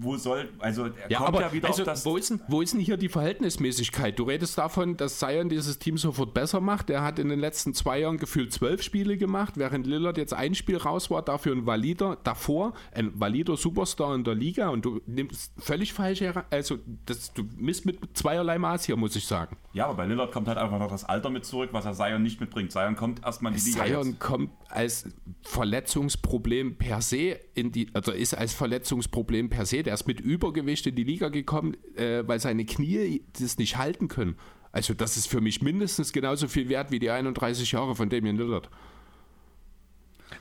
wo 0.00 0.16
soll, 0.16 0.48
also 0.60 0.86
er 0.86 1.10
ja, 1.10 1.18
kommt 1.18 1.28
aber, 1.28 1.40
ja 1.42 1.52
wieder 1.52 1.68
also, 1.68 1.82
auf 1.82 1.86
das. 1.86 2.04
Wo 2.04 2.16
ist, 2.16 2.30
denn, 2.30 2.40
wo 2.46 2.62
ist 2.62 2.72
denn 2.72 2.80
hier 2.80 2.96
die 2.96 3.08
Verhältnismäßigkeit? 3.08 4.18
Du 4.18 4.24
redest 4.24 4.56
davon, 4.56 4.96
dass 4.96 5.18
Zion 5.18 5.48
dieses 5.48 5.78
Team 5.78 5.98
sofort 5.98 6.34
besser 6.34 6.60
macht. 6.60 6.88
Er 6.88 7.02
hat 7.02 7.18
in 7.18 7.28
den 7.28 7.40
letzten 7.40 7.74
zwei 7.74 8.00
Jahren 8.00 8.16
gefühlt 8.16 8.52
zwölf 8.52 8.82
Spiele 8.82 9.16
gemacht, 9.16 9.54
während 9.56 9.86
Lillard 9.86 10.16
jetzt 10.16 10.34
ein 10.34 10.54
Spiel 10.54 10.76
raus 10.76 11.10
war, 11.10 11.22
dafür 11.22 11.54
ein 11.54 11.66
valider, 11.66 12.16
davor 12.22 12.74
ein 12.92 13.18
valider 13.18 13.56
Superstar 13.56 14.14
in 14.14 14.22
der 14.22 14.34
Liga 14.34 14.68
und 14.68 14.84
du 14.84 15.00
nimmst 15.06 15.52
völlig 15.58 15.92
falsch, 15.92 16.22
also 16.50 16.78
das, 17.06 17.32
du 17.32 17.44
misst 17.56 17.84
mit 17.84 17.98
zweierlei 18.16 18.58
Maß 18.58 18.84
hier, 18.84 18.96
muss 18.96 19.16
ich 19.16 19.26
sagen. 19.26 19.56
Ja, 19.72 19.86
aber 19.86 19.94
bei 19.94 20.06
Lillard 20.06 20.32
kommt 20.32 20.48
halt 20.48 20.58
einfach 20.58 20.78
noch 20.78 20.90
das 20.90 21.04
Alter 21.04 21.30
mit 21.30 21.44
zurück, 21.44 21.70
was 21.72 21.84
er 21.84 21.94
Zion 21.94 22.22
nicht 22.22 22.40
mitbringt. 22.40 22.72
Zion 22.72 22.96
kommt 22.96 23.24
erstmal 23.24 23.52
in 23.52 23.58
die 23.58 23.70
Liga. 23.70 23.84
Zion 23.84 24.18
kommt 24.18 24.50
als 24.68 25.06
Verletzungsproblem 25.42 26.76
per 26.76 27.00
se 27.00 27.38
in 27.54 27.72
die, 27.72 27.88
also 27.94 28.12
ist 28.12 28.34
als 28.34 28.54
Verletzungsproblem 28.54 29.50
per 29.50 29.66
se 29.66 29.82
der 29.88 29.94
ist 29.94 30.06
mit 30.06 30.20
Übergewicht 30.20 30.86
in 30.86 30.96
die 30.96 31.02
Liga 31.02 31.30
gekommen, 31.30 31.74
äh, 31.96 32.22
weil 32.26 32.38
seine 32.40 32.66
Knie 32.66 33.22
das 33.40 33.56
nicht 33.56 33.78
halten 33.78 34.08
können. 34.08 34.36
Also 34.70 34.92
das 34.92 35.16
ist 35.16 35.28
für 35.28 35.40
mich 35.40 35.62
mindestens 35.62 36.12
genauso 36.12 36.46
viel 36.46 36.68
wert 36.68 36.90
wie 36.90 36.98
die 36.98 37.08
31 37.08 37.72
Jahre 37.72 37.94
von 37.94 38.10
Damien 38.10 38.36
Lillard. 38.36 38.68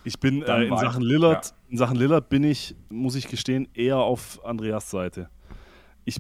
Ich 0.04 0.20
bin 0.20 0.42
äh, 0.42 0.66
in 0.66 0.76
Sachen 0.76 1.02
Lillard, 1.02 1.46
ja. 1.46 1.52
in 1.70 1.78
Sachen 1.78 1.96
Lillard 1.96 2.28
bin 2.28 2.44
ich, 2.44 2.76
muss 2.90 3.16
ich 3.16 3.30
gestehen, 3.30 3.70
eher 3.74 4.00
auf 4.00 4.44
Andreas 4.44 4.92
Seite. 4.92 5.30
Ich 6.04 6.18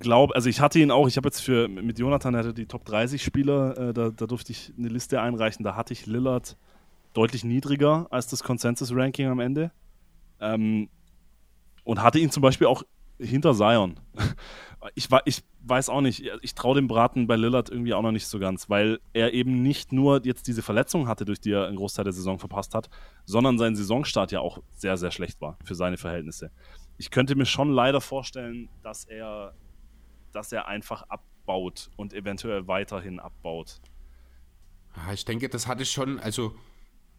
glaube, 0.00 0.34
also 0.34 0.48
ich 0.48 0.60
hatte 0.60 0.80
ihn 0.80 0.90
auch, 0.90 1.06
ich 1.06 1.16
habe 1.16 1.28
jetzt 1.28 1.42
für 1.42 1.68
mit 1.68 2.00
Jonathan 2.00 2.34
hatte 2.34 2.52
die 2.52 2.66
Top 2.66 2.84
30 2.84 3.22
Spieler, 3.22 3.78
äh, 3.78 3.94
da, 3.94 4.10
da 4.10 4.26
durfte 4.26 4.50
ich 4.50 4.72
eine 4.76 4.88
Liste 4.88 5.20
einreichen, 5.20 5.62
da 5.62 5.76
hatte 5.76 5.92
ich 5.92 6.06
Lillard 6.06 6.56
deutlich 7.12 7.44
niedriger 7.44 8.08
als 8.10 8.26
das 8.26 8.42
Consensus-Ranking 8.42 9.28
am 9.28 9.38
Ende. 9.38 9.70
Ähm, 10.40 10.88
und 11.86 12.02
hatte 12.02 12.18
ihn 12.18 12.30
zum 12.30 12.42
Beispiel 12.42 12.66
auch 12.66 12.82
hinter 13.18 13.54
Zion. 13.54 13.98
Ich, 14.94 15.08
ich 15.24 15.42
weiß 15.62 15.88
auch 15.88 16.00
nicht, 16.00 16.30
ich 16.42 16.54
traue 16.54 16.76
dem 16.76 16.86
Braten 16.86 17.26
bei 17.26 17.34
Lillard 17.34 17.70
irgendwie 17.70 17.92
auch 17.92 18.02
noch 18.02 18.12
nicht 18.12 18.28
so 18.28 18.38
ganz, 18.38 18.70
weil 18.70 19.00
er 19.14 19.32
eben 19.32 19.60
nicht 19.62 19.90
nur 19.90 20.24
jetzt 20.24 20.46
diese 20.46 20.62
Verletzung 20.62 21.08
hatte, 21.08 21.24
durch 21.24 21.40
die 21.40 21.50
er 21.50 21.66
einen 21.66 21.76
Großteil 21.76 22.04
der 22.04 22.12
Saison 22.12 22.38
verpasst 22.38 22.72
hat, 22.72 22.88
sondern 23.24 23.58
sein 23.58 23.74
Saisonstart 23.74 24.30
ja 24.30 24.38
auch 24.38 24.62
sehr, 24.70 24.96
sehr 24.96 25.10
schlecht 25.10 25.40
war 25.40 25.58
für 25.64 25.74
seine 25.74 25.96
Verhältnisse. 25.96 26.52
Ich 26.98 27.10
könnte 27.10 27.34
mir 27.34 27.46
schon 27.46 27.72
leider 27.72 28.00
vorstellen, 28.00 28.68
dass 28.84 29.06
er, 29.06 29.54
dass 30.32 30.52
er 30.52 30.68
einfach 30.68 31.02
abbaut 31.08 31.90
und 31.96 32.12
eventuell 32.12 32.68
weiterhin 32.68 33.18
abbaut. 33.18 33.80
Ich 35.12 35.24
denke, 35.24 35.48
das 35.48 35.66
hatte 35.66 35.82
ich 35.82 35.90
schon, 35.90 36.20
also 36.20 36.54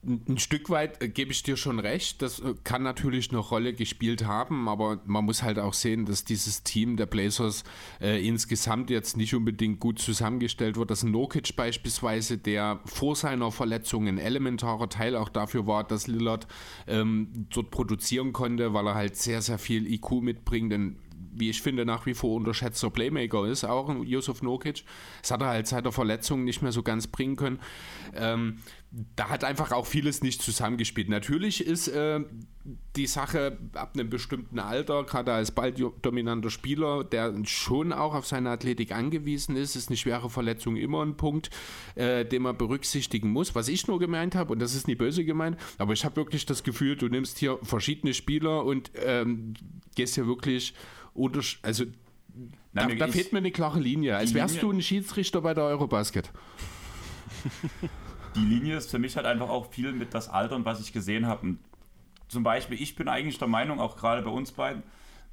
ein 0.07 0.37
Stück 0.37 0.69
weit 0.69 1.01
äh, 1.01 1.09
gebe 1.09 1.31
ich 1.31 1.43
dir 1.43 1.57
schon 1.57 1.79
recht. 1.79 2.21
Das 2.21 2.39
äh, 2.39 2.53
kann 2.63 2.81
natürlich 2.81 3.29
eine 3.29 3.39
Rolle 3.39 3.73
gespielt 3.73 4.25
haben, 4.25 4.69
aber 4.69 5.01
man 5.05 5.25
muss 5.25 5.43
halt 5.43 5.59
auch 5.59 5.73
sehen, 5.73 6.05
dass 6.05 6.23
dieses 6.23 6.63
Team 6.63 6.95
der 6.95 7.05
Blazers 7.05 7.63
äh, 7.99 8.25
insgesamt 8.25 8.89
jetzt 8.89 9.17
nicht 9.17 9.35
unbedingt 9.35 9.79
gut 9.79 9.99
zusammengestellt 9.99 10.77
wird. 10.77 10.91
Dass 10.91 11.03
Nokic 11.03 11.55
beispielsweise, 11.55 12.37
der 12.37 12.79
vor 12.85 13.15
seiner 13.15 13.51
Verletzung 13.51 14.07
ein 14.07 14.17
elementarer 14.17 14.89
Teil 14.89 15.15
auch 15.15 15.29
dafür 15.29 15.67
war, 15.67 15.83
dass 15.83 16.07
Lillard 16.07 16.47
ähm, 16.87 17.47
dort 17.49 17.71
produzieren 17.71 18.31
konnte, 18.31 18.73
weil 18.73 18.87
er 18.87 18.95
halt 18.95 19.17
sehr, 19.17 19.41
sehr 19.41 19.59
viel 19.59 19.91
IQ 19.91 20.21
mitbringt. 20.21 20.71
Denn 20.71 20.95
wie 21.39 21.49
ich 21.49 21.61
finde, 21.61 21.85
nach 21.85 22.05
wie 22.05 22.13
vor 22.13 22.35
unterschätzter 22.35 22.89
Playmaker 22.89 23.45
ist, 23.45 23.63
auch 23.63 23.93
Yusuf 24.03 24.41
Nokic. 24.41 24.83
Das 25.21 25.31
hat 25.31 25.41
er 25.41 25.47
halt 25.47 25.67
seit 25.67 25.85
der 25.85 25.91
Verletzung 25.91 26.43
nicht 26.43 26.61
mehr 26.61 26.71
so 26.71 26.83
ganz 26.83 27.07
bringen 27.07 27.35
können. 27.35 27.59
Ähm, 28.15 28.59
da 29.15 29.29
hat 29.29 29.43
einfach 29.43 29.71
auch 29.71 29.85
vieles 29.85 30.23
nicht 30.23 30.41
zusammengespielt. 30.41 31.09
Natürlich 31.09 31.65
ist 31.65 31.89
äh, 31.89 32.21
die 32.95 33.05
Sache 33.07 33.57
ab 33.73 33.91
einem 33.93 34.09
bestimmten 34.09 34.59
Alter, 34.59 35.03
gerade 35.03 35.33
als 35.33 35.51
balldominanter 35.51 36.49
Spieler, 36.49 37.03
der 37.03 37.33
schon 37.43 37.91
auch 37.91 38.15
auf 38.15 38.25
seine 38.25 38.49
Athletik 38.49 38.93
angewiesen 38.93 39.57
ist, 39.57 39.75
ist 39.75 39.89
eine 39.89 39.97
schwere 39.97 40.29
Verletzung 40.29 40.77
immer 40.77 41.05
ein 41.05 41.17
Punkt, 41.17 41.49
äh, 41.95 42.25
den 42.25 42.43
man 42.43 42.57
berücksichtigen 42.57 43.29
muss. 43.29 43.55
Was 43.55 43.67
ich 43.67 43.87
nur 43.87 43.99
gemeint 43.99 44.35
habe, 44.35 44.53
und 44.53 44.59
das 44.59 44.73
ist 44.73 44.87
nicht 44.87 44.97
böse 44.97 45.25
gemeint, 45.25 45.57
aber 45.77 45.93
ich 45.93 46.05
habe 46.05 46.15
wirklich 46.15 46.45
das 46.45 46.63
Gefühl, 46.63 46.95
du 46.95 47.09
nimmst 47.09 47.37
hier 47.39 47.59
verschiedene 47.63 48.13
Spieler 48.13 48.63
und 48.63 48.91
ähm, 48.95 49.53
gehst 49.95 50.15
hier 50.15 50.27
wirklich 50.27 50.73
unter, 51.17 51.41
also 51.63 51.85
Da, 52.73 52.85
mir- 52.87 52.97
da 52.97 53.07
ich- 53.07 53.11
fehlt 53.13 53.33
mir 53.33 53.39
eine 53.39 53.51
klare 53.51 53.79
Linie. 53.79 54.15
Als 54.17 54.33
wärst 54.33 54.55
Linie- 54.55 54.69
du 54.69 54.77
ein 54.77 54.81
Schiedsrichter 54.81 55.41
bei 55.41 55.53
der 55.53 55.63
Eurobasket. 55.65 56.31
die 58.35 58.39
Linie 58.39 58.77
ist 58.77 58.91
für 58.91 58.99
mich 58.99 59.15
halt 59.15 59.25
einfach 59.25 59.49
auch 59.49 59.71
viel 59.71 59.91
mit 59.91 60.13
das 60.13 60.29
Alter 60.29 60.55
und 60.55 60.65
was 60.65 60.79
ich 60.79 60.93
gesehen 60.93 61.25
habe. 61.27 61.55
Zum 62.27 62.43
Beispiel, 62.43 62.79
ich 62.81 62.95
bin 62.95 63.07
eigentlich 63.07 63.37
der 63.39 63.47
Meinung, 63.47 63.79
auch 63.79 63.97
gerade 63.97 64.21
bei 64.21 64.29
uns 64.29 64.51
beiden, 64.51 64.83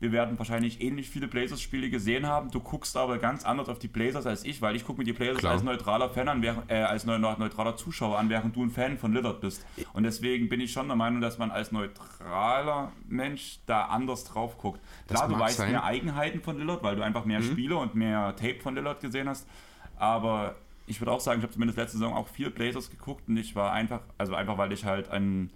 wir 0.05 0.13
werden 0.13 0.39
wahrscheinlich 0.39 0.83
ähnlich 0.83 1.09
viele 1.09 1.29
Blazers-Spiele 1.29 1.89
gesehen 1.89 2.27
haben. 2.27 2.51
Du 2.51 2.61
guckst 2.61 2.95
aber 2.95 3.17
ganz 3.17 3.43
anders 3.43 3.71
auf 3.71 3.79
die 3.79 3.89
Blazers 3.89 4.27
als 4.27 4.45
ich, 4.45 4.61
weil 4.61 4.77
ich 4.77 4.85
gucke 4.85 4.99
mir 4.99 5.05
die 5.05 5.15
Blazers 5.15 5.39
Klar. 5.39 5.53
als 5.53 5.63
neutraler 5.63 6.11
Fan 6.11 6.29
an, 6.29 6.43
während, 6.43 6.71
äh, 6.71 6.75
als 6.75 7.07
neu, 7.07 7.19
neutraler 7.19 7.75
Zuschauer 7.77 8.19
an, 8.19 8.29
während 8.29 8.55
du 8.55 8.63
ein 8.63 8.71
Fan 8.71 8.99
von 8.99 9.15
Lillard 9.15 9.41
bist. 9.41 9.65
Und 9.95 10.03
deswegen 10.03 10.51
bin 10.51 10.61
ich 10.61 10.73
schon 10.73 10.89
der 10.89 10.97
Meinung, 10.97 11.23
dass 11.23 11.39
man 11.39 11.51
als 11.51 11.73
neutraler 11.73 12.93
Mensch 13.09 13.61
da 13.65 13.87
anders 13.87 14.25
drauf 14.25 14.59
guckt. 14.59 14.79
Das 15.07 15.21
Klar, 15.21 15.31
du 15.31 15.39
weißt 15.39 15.57
sein. 15.57 15.71
mehr 15.71 15.85
Eigenheiten 15.85 16.43
von 16.43 16.59
Lillard, 16.59 16.83
weil 16.83 16.97
du 16.97 17.03
einfach 17.03 17.25
mehr 17.25 17.43
Spiele 17.43 17.77
und 17.77 17.95
mehr 17.95 18.37
Tape 18.37 18.61
von 18.61 18.75
Lillard 18.75 19.01
gesehen 19.01 19.27
hast. 19.27 19.49
Aber 19.97 20.57
ich 20.87 21.01
würde 21.01 21.13
auch 21.13 21.21
sagen, 21.21 21.39
ich 21.39 21.45
habe 21.45 21.53
zumindest 21.55 21.79
letzte 21.79 21.97
Saison 21.97 22.13
auch 22.13 22.29
viel 22.29 22.51
Blazers 22.51 22.91
geguckt 22.91 23.27
und 23.27 23.39
ich 23.39 23.57
war 23.57 23.73
einfach, 23.73 24.01
also 24.19 24.35
einfach 24.35 24.59
weil 24.59 24.71
ich 24.73 24.85
halt 24.85 25.09
ein 25.09 25.51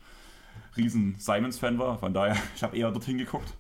riesen 0.77 1.17
Simons-Fan 1.19 1.79
war, 1.79 1.99
von 1.99 2.15
daher, 2.15 2.37
ich 2.57 2.63
habe 2.63 2.77
eher 2.77 2.91
dorthin 2.91 3.19
geguckt. 3.19 3.53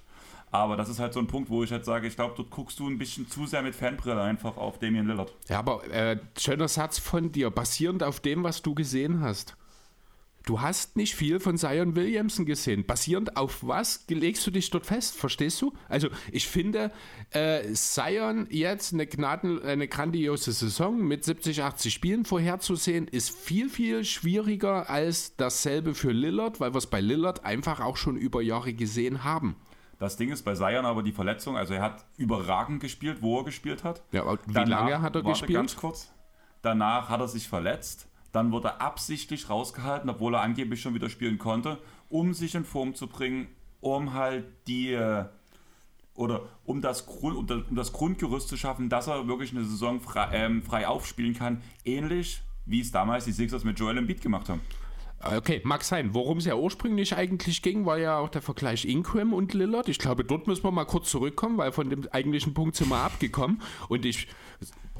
Aber 0.51 0.77
das 0.77 0.89
ist 0.89 0.99
halt 0.99 1.12
so 1.12 1.20
ein 1.20 1.27
Punkt, 1.27 1.51
wo 1.51 1.62
ich 1.62 1.73
halt 1.73 1.85
sage, 1.85 2.07
ich 2.07 2.16
glaube, 2.16 2.35
dort 2.37 2.51
guckst 2.51 2.79
du 2.79 2.89
ein 2.89 2.99
bisschen 2.99 3.29
zu 3.29 3.47
sehr 3.47 3.62
mit 3.62 3.75
Fanbrille 3.75 4.20
einfach 4.23 4.57
auf 4.57 4.79
Damian 4.79 5.07
Lillard. 5.07 5.35
Ja, 5.49 5.59
aber 5.59 5.85
äh, 5.91 6.19
schöner 6.39 6.69
Satz 6.69 6.99
von 6.99 7.33
dir, 7.33 7.51
basierend 7.51 8.03
auf 8.03 8.20
dem, 8.20 8.45
was 8.45 8.62
du 8.62 8.75
gesehen 8.75 9.20
hast. 9.20 9.57
Du 10.49 10.62
hast 10.62 10.97
nicht 10.97 11.15
viel 11.15 11.41
von 11.41 11.59
Zion 11.59 11.95
Williamson 11.95 12.47
gesehen. 12.47 12.87
Basierend 12.87 13.37
auf 13.37 13.59
was 13.66 14.07
legst 14.09 14.47
du 14.47 14.51
dich 14.51 14.70
dort 14.70 14.87
fest? 14.87 15.15
Verstehst 15.15 15.61
du? 15.61 15.75
Also, 15.91 16.09
ich 16.33 16.49
finde, 16.49 16.91
äh, 17.33 17.70
Zion 17.75 18.47
jetzt 18.49 18.95
eine, 18.95 19.07
Gnaden, 19.07 19.62
eine 19.62 19.89
grandiose 19.89 20.53
Saison 20.53 21.07
mit 21.07 21.23
70, 21.23 21.62
80 21.62 21.93
Spielen 21.93 22.25
vorherzusehen, 22.25 23.09
ist 23.09 23.29
viel, 23.29 23.69
viel 23.69 24.07
schwieriger 24.07 24.89
als 24.89 25.37
dasselbe 25.37 25.95
für 25.95 26.12
Lillard, 26.12 26.61
weil 26.61 26.73
wir 26.73 26.79
es 26.79 26.87
bei 26.87 27.03
Lillard 27.03 27.45
einfach 27.45 27.81
auch 27.81 27.99
schon 27.99 28.16
über 28.16 28.41
Jahre 28.41 28.73
gesehen 28.73 29.25
haben. 29.25 29.55
Das 29.99 30.16
Ding 30.16 30.31
ist 30.31 30.45
bei 30.45 30.55
Zion 30.55 30.87
aber 30.87 31.03
die 31.03 31.12
Verletzung, 31.12 31.57
also 31.57 31.75
er 31.75 31.83
hat 31.83 32.05
überragend 32.16 32.81
gespielt, 32.81 33.20
wo 33.20 33.39
er 33.39 33.45
gespielt 33.45 33.83
hat. 33.85 34.03
Ja, 34.12 34.23
aber 34.23 34.39
wie 34.47 34.53
Danach- 34.53 34.81
lange 34.81 35.03
hat 35.03 35.16
er 35.16 35.25
warte, 35.25 35.41
gespielt? 35.41 35.59
Ganz 35.59 35.77
kurz. 35.77 36.12
Danach 36.62 37.09
hat 37.09 37.20
er 37.20 37.29
sich 37.29 37.49
verletzt. 37.49 38.09
Dann 38.31 38.53
wurde 38.53 38.69
er 38.69 38.81
absichtlich 38.83 39.49
rausgehalten, 39.51 40.09
obwohl 40.11 40.35
er 40.35 40.43
angeblich 40.43 40.81
schon 40.81 40.95
wieder 40.95 41.09
spielen 41.09 41.39
konnte, 41.39 41.79
um 42.09 42.35
sich 42.35 42.55
in 42.55 42.65
Form 42.65 42.95
zu 42.95 43.07
bringen, 43.09 43.49
um 43.81 44.12
halt 44.15 44.45
die 44.66 44.93
äh, 44.93 45.25
oder 46.15 46.43
um 46.65 46.81
das, 46.83 47.07
Grund, 47.07 47.51
um 47.51 47.75
das 47.77 47.93
Grundgerüst 47.93 48.49
zu 48.49 48.57
schaffen, 48.57 48.89
dass 48.89 49.07
er 49.07 49.27
wirklich 49.29 49.53
eine 49.53 49.65
Saison 49.65 50.01
frei, 50.01 50.29
ähm, 50.33 50.62
frei 50.62 50.87
aufspielen 50.87 51.35
kann. 51.35 51.62
Ähnlich 51.85 52.43
wie 52.66 52.81
es 52.81 52.93
damals 52.93 53.25
die 53.25 53.33
Sixers 53.33 53.65
mit 53.65 53.79
Joel 53.81 53.97
Embiid 53.99 54.20
gemacht 54.20 54.49
haben. 54.49 54.61
Okay, 55.20 55.61
mag 55.65 55.82
sein. 55.82 56.15
Worum 56.15 56.39
es 56.39 56.45
ja 56.45 56.55
ursprünglich 56.55 57.16
eigentlich 57.16 57.62
ging, 57.62 57.86
war 57.86 57.99
ja 57.99 58.19
auch 58.19 58.28
der 58.28 58.43
Vergleich 58.43 58.85
Ingram 58.85 59.32
und 59.32 59.53
Lillard. 59.53 59.89
Ich 59.89 59.99
glaube, 59.99 60.24
dort 60.24 60.47
müssen 60.47 60.62
wir 60.62 60.70
mal 60.70 60.85
kurz 60.85 61.11
zurückkommen, 61.11 61.59
weil 61.59 61.73
von 61.73 61.90
dem 61.90 62.07
eigentlichen 62.12 62.55
Punkt 62.55 62.77
sind 62.77 62.89
wir 62.89 62.99
abgekommen. 63.03 63.61
Und 63.89 64.05
ich, 64.05 64.28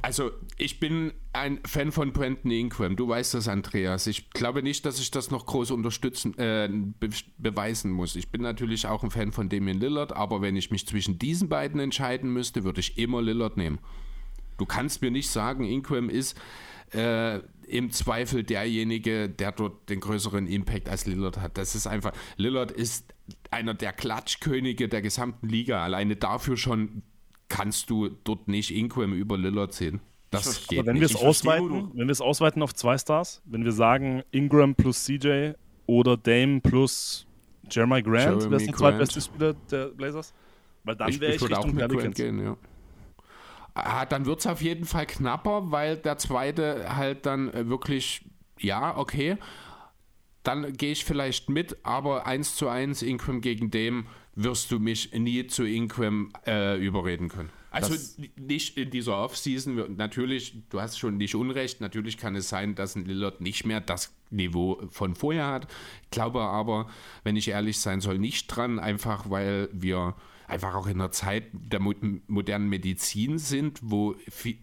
also 0.03 0.33
ich 0.57 0.81
bin 0.81 1.13
ein 1.33 1.61
Fan 1.65 1.93
von 1.93 2.13
Brandon 2.13 2.51
Ingram. 2.51 2.97
Du 2.97 3.07
weißt 3.09 3.35
das, 3.35 3.47
Andreas. 3.47 4.09
Ich 4.09 4.31
glaube 4.31 4.65
nicht, 4.65 4.85
dass 4.85 4.99
ich 4.99 5.13
das 5.13 5.31
noch 5.31 5.47
groß 5.47 5.71
unterstützen, 5.71 6.37
äh, 6.37 6.69
be 6.69 7.11
beweisen 7.39 7.93
muss. 7.93 8.17
Ich 8.17 8.31
bin 8.31 8.43
natürlich 8.43 8.87
auch 8.87 9.05
ein 9.05 9.13
Fan 9.13 9.31
von 9.31 9.49
Damian 9.49 9.79
Lillard, 9.79 10.13
aber 10.13 10.43
wenn 10.43 10.57
ich 10.57 10.73
mich 10.73 10.87
zwischen 10.87 11.21
diesen 11.21 11.49
beiden 11.49 11.79
entscheiden 11.79 12.33
müsste, 12.33 12.65
würde 12.65 12.81
ich 12.81 12.99
immer 12.99 13.23
Lillard 13.23 13.57
nehmen. 13.57 13.79
Du 14.59 14.67
kannst 14.67 15.01
mir 15.03 15.11
nicht 15.11 15.31
sagen, 15.31 15.65
Ingram 15.65 16.11
ist 16.11 16.39
äh, 16.93 17.41
im 17.67 17.91
Zweifel 17.91 18.45
derjenige, 18.45 19.29
der 19.29 19.53
dort 19.53 19.89
den 19.91 20.01
größeren 20.01 20.47
Impact 20.47 20.89
als 20.89 21.07
Lillard 21.07 21.39
hat. 21.41 21.57
Das 21.59 21.75
ist 21.75 21.87
einfach, 21.87 22.13
Lillard 22.37 22.71
ist 22.71 23.15
einer 23.51 23.75
der 23.75 23.93
Klatschkönige 23.93 24.89
der 24.89 25.03
gesamten 25.03 25.49
Liga. 25.49 25.83
Alleine 25.85 26.17
dafür 26.17 26.57
schon 26.57 27.03
kannst 27.49 27.89
du 27.91 28.09
dort 28.25 28.49
nicht 28.49 28.71
Ingram 28.75 29.13
über 29.15 29.37
Lillard 29.39 29.73
sehen. 29.73 30.01
Das 30.31 30.67
geht 30.67 30.81
Aber 30.81 30.89
wenn 30.89 30.97
wir 30.97 31.03
nicht. 31.03 31.15
es 31.15 31.21
Ich 31.21 31.27
ausweiten, 31.27 31.69
du- 31.69 31.91
wenn 31.95 32.07
wir 32.09 32.13
es 32.13 32.21
ausweiten 32.21 32.63
auf 32.63 32.75
zwei 32.75 32.99
Stars, 32.99 33.41
wenn 33.47 33.65
wir 33.65 33.73
sagen 33.73 34.23
Ingram 34.31 34.75
plus 34.75 35.05
CJ 35.05 35.53
oder 35.87 36.17
Dame 36.19 36.61
plus 36.61 37.27
Jeremy 37.71 38.03
Grant, 38.03 38.43
Jeremy 38.43 38.51
wer 38.51 38.57
ist 38.59 38.67
der 38.67 38.75
zweitbeste 38.75 39.21
Spieler 39.21 39.55
der 39.71 39.87
Blazers? 39.89 40.35
Weil 40.85 40.97
dann 40.97 41.21
wäre 41.21 41.35
ich, 41.35 41.41
würde 41.41 41.55
Richtung 41.57 41.75
mit 41.75 41.89
Pelicans. 41.89 42.17
Gehen, 42.17 42.43
ja. 42.43 42.57
Ah, 43.85 44.07
dann 44.07 44.27
wird 44.27 44.41
es 44.41 44.47
auf 44.47 44.63
jeden 44.63 44.85
Fall 44.85 45.07
knapper, 45.07 45.71
weil 45.71 45.97
der 45.97 46.19
zweite 46.19 46.97
halt 46.97 47.27
dann 47.27 47.53
äh, 47.53 47.69
wirklich, 47.69 48.23
ja, 48.59 48.97
okay, 48.97 49.37
dann 50.43 50.73
gehe 50.75 50.93
ich 50.93 51.05
vielleicht 51.05 51.51
mit, 51.51 51.77
aber 51.85 52.27
1 52.27 52.55
zu 52.57 52.69
1 52.69 53.03
Ingram 53.03 53.41
gegen 53.41 53.71
dem 53.71 54.07
wirst 54.35 54.71
du 54.71 54.79
mich 54.79 55.13
nie 55.13 55.47
zu 55.49 55.65
Ingram 55.65 56.33
äh, 56.47 56.77
überreden 56.79 57.29
können. 57.29 57.51
Also 57.71 57.93
Das- 57.93 58.17
nicht 58.37 58.79
in 58.79 58.91
dieser 58.91 59.19
Offseason, 59.23 59.97
natürlich, 59.97 60.55
du 60.71 60.81
hast 60.81 60.99
schon 60.99 61.19
nicht 61.19 61.35
unrecht, 61.35 61.81
natürlich 61.81 62.17
kann 62.17 62.35
es 62.35 62.49
sein, 62.49 62.75
dass 62.75 62.95
ein 62.97 63.05
Lillard 63.05 63.41
nicht 63.43 63.67
mehr 63.67 63.81
das 63.81 64.15
Niveau 64.31 64.81
von 64.91 65.15
vorher 65.15 65.49
hat. 65.49 65.67
Glaube 66.11 66.41
aber, 66.41 66.89
wenn 67.25 67.37
ich 67.37 67.49
ehrlich 67.49 67.79
sein 67.79 68.01
soll, 68.01 68.19
nicht 68.19 68.47
dran, 68.47 68.79
einfach 68.79 69.29
weil 69.29 69.69
wir 69.73 70.15
einfach 70.49 70.75
auch 70.75 70.87
in 70.87 70.99
der 70.99 71.13
Zeit 71.13 71.45
der 71.53 71.79
mo 71.79 71.93
modernen 72.27 72.69
Medizin 72.69 73.39
sind, 73.39 73.81
wo, 73.83 74.17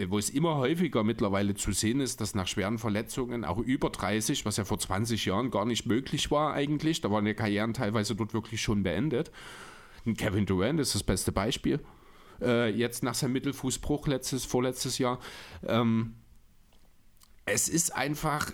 wo 0.08 0.18
es 0.18 0.30
immer 0.32 0.56
häufiger 0.56 1.04
mittlerweile 1.04 1.54
zu 1.54 1.72
sehen 1.72 2.02
ist, 2.02 2.20
dass 2.20 2.34
nach 2.34 2.48
schweren 2.48 2.80
Verletzungen, 2.80 3.46
auch 3.46 3.60
über 3.60 3.92
30, 3.92 4.46
was 4.46 4.58
ja 4.58 4.66
vor 4.66 4.80
20 4.80 5.26
Jahren 5.26 5.52
gar 5.52 5.66
nicht 5.66 5.86
möglich 5.86 6.32
war 6.32 6.54
eigentlich, 6.54 7.02
da 7.02 7.12
waren 7.12 7.26
die 7.26 7.36
Karrieren 7.36 7.74
teilweise 7.74 8.16
dort 8.16 8.34
wirklich 8.34 8.62
schon 8.62 8.84
beendet. 8.84 9.32
Kevin 10.18 10.46
Durant 10.46 10.80
ist 10.80 10.96
das 10.96 11.04
beste 11.04 11.32
Beispiel. 11.32 11.80
Äh, 12.42 12.70
jetzt 12.72 13.04
nach 13.04 13.16
seinem 13.16 13.34
Mittelfußbruch 13.34 14.08
letztes, 14.08 14.44
vorletztes 14.44 14.98
Jahr. 14.98 15.20
Ähm, 15.66 16.16
es 17.46 17.70
ist 17.70 17.96
einfach, 17.96 18.52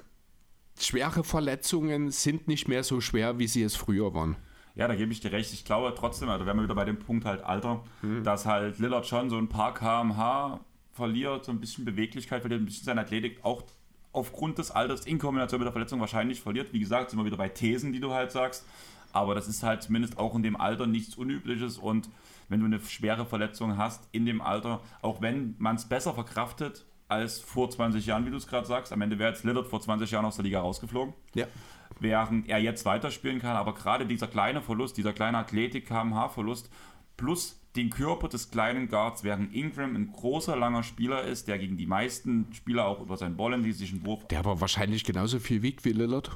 schwere 0.80 1.24
Verletzungen 1.24 2.12
sind 2.12 2.48
nicht 2.48 2.68
mehr 2.68 2.84
so 2.84 3.02
schwer, 3.02 3.40
wie 3.40 3.48
sie 3.48 3.64
es 3.64 3.76
früher 3.76 4.14
waren. 4.14 4.36
Ja, 4.76 4.88
da 4.88 4.96
gebe 4.96 5.12
ich 5.12 5.20
dir 5.20 5.32
recht. 5.32 5.52
Ich 5.54 5.66
glaube 5.66 5.94
trotzdem, 5.98 6.30
also 6.30 6.46
wären 6.46 6.58
wir 6.58 6.64
wieder 6.64 6.76
bei 6.76 6.86
dem 6.86 7.00
Punkt 7.00 7.26
halt 7.26 7.44
Alter, 7.44 7.84
dass 8.24 8.46
halt 8.46 8.80
Lillard 8.80 9.06
schon 9.06 9.30
so 9.30 9.38
ein 9.38 9.50
paar 9.50 9.74
kmh 9.74 10.60
verliert, 10.94 11.46
so 11.46 11.52
ein 11.52 11.60
bisschen 11.60 11.86
Beweglichkeit 11.86 12.42
verliert, 12.42 12.62
ein 12.62 12.66
bisschen 12.66 12.86
seine 12.86 13.02
Athletik 13.02 13.40
auch 13.44 13.64
aufgrund 14.14 14.58
des 14.58 14.72
Alters 14.72 15.06
in 15.06 15.20
Kombination 15.20 15.60
mit 15.60 15.66
der 15.66 15.72
Verletzung 15.72 16.00
wahrscheinlich 16.00 16.42
verliert. 16.42 16.74
Wie 16.74 16.80
gesagt, 16.80 17.10
sind 17.10 17.20
wir 17.20 17.26
wieder 17.26 17.38
bei 17.38 17.50
Thesen, 17.50 17.94
die 17.94 18.00
du 18.00 18.14
halt 18.14 18.32
sagst. 18.32 18.66
Aber 19.14 19.36
das 19.36 19.48
ist 19.48 19.64
halt 19.64 19.84
zumindest 19.84 20.18
auch 20.18 20.36
in 20.36 20.44
dem 20.44 20.56
Alter 20.56 20.88
nichts 20.88 21.16
Unübliches 21.16 21.78
und 21.78 22.10
wenn 22.48 22.60
du 22.60 22.66
eine 22.66 22.80
schwere 22.82 23.26
Verletzung 23.26 23.78
hast 23.78 24.08
in 24.12 24.26
dem 24.26 24.42
Alter, 24.42 24.82
auch 25.02 25.22
wenn 25.22 25.56
man 25.58 25.78
es 25.78 25.86
besser 25.86 26.14
verkraftet 26.14 26.86
als 27.08 27.40
vor 27.40 27.70
20 27.70 28.06
Jahren, 28.06 28.26
wie 28.26 28.30
du 28.30 28.38
es 28.38 28.48
gerade 28.48 28.68
sagst, 28.68 28.94
am 28.94 29.02
Ende 29.02 29.20
wäre 29.20 29.32
jetzt 29.32 29.44
Lillard 29.44 29.68
vor 29.68 29.82
20 29.82 30.12
Jahren 30.12 30.26
aus 30.26 30.36
der 30.36 30.44
Liga 30.44 30.62
rausgeflogen 30.62 31.14
Ja. 31.34 31.46
Während 32.02 32.50
er 32.50 32.60
jetzt 32.60 32.86
weiterspielen 32.86 33.40
kann. 33.40 33.56
Aber 33.56 33.74
gerade 33.74 34.06
dieser 34.06 34.28
kleine 34.28 34.62
Verlust, 34.62 34.98
dieser 34.98 35.14
kleine 35.14 35.38
Athletik-KMH-Verlust 35.38 36.70
plus 37.18 37.60
den 37.76 37.90
Körper 37.90 38.28
des 38.28 38.52
kleinen 38.52 38.90
Guards, 38.90 39.24
während 39.24 39.54
Ingram 39.54 39.96
ein 39.96 40.12
großer, 40.12 40.58
langer 40.58 40.84
Spieler 40.84 41.24
ist, 41.24 41.48
der 41.48 41.58
gegen 41.58 41.78
die 41.78 41.86
meisten 41.86 42.48
Spieler 42.52 42.86
auch 42.86 43.00
über 43.00 43.16
seinen 43.16 43.38
Bollen, 43.38 43.64
die 43.64 43.72
sich 43.72 43.92
einen 43.92 44.06
Wurf. 44.06 44.28
Der 44.28 44.40
aber 44.40 44.60
wahrscheinlich 44.60 45.06
genauso 45.06 45.40
viel 45.40 45.62
wiegt 45.62 45.86
wie 45.86 45.94
Lillard. 45.94 46.32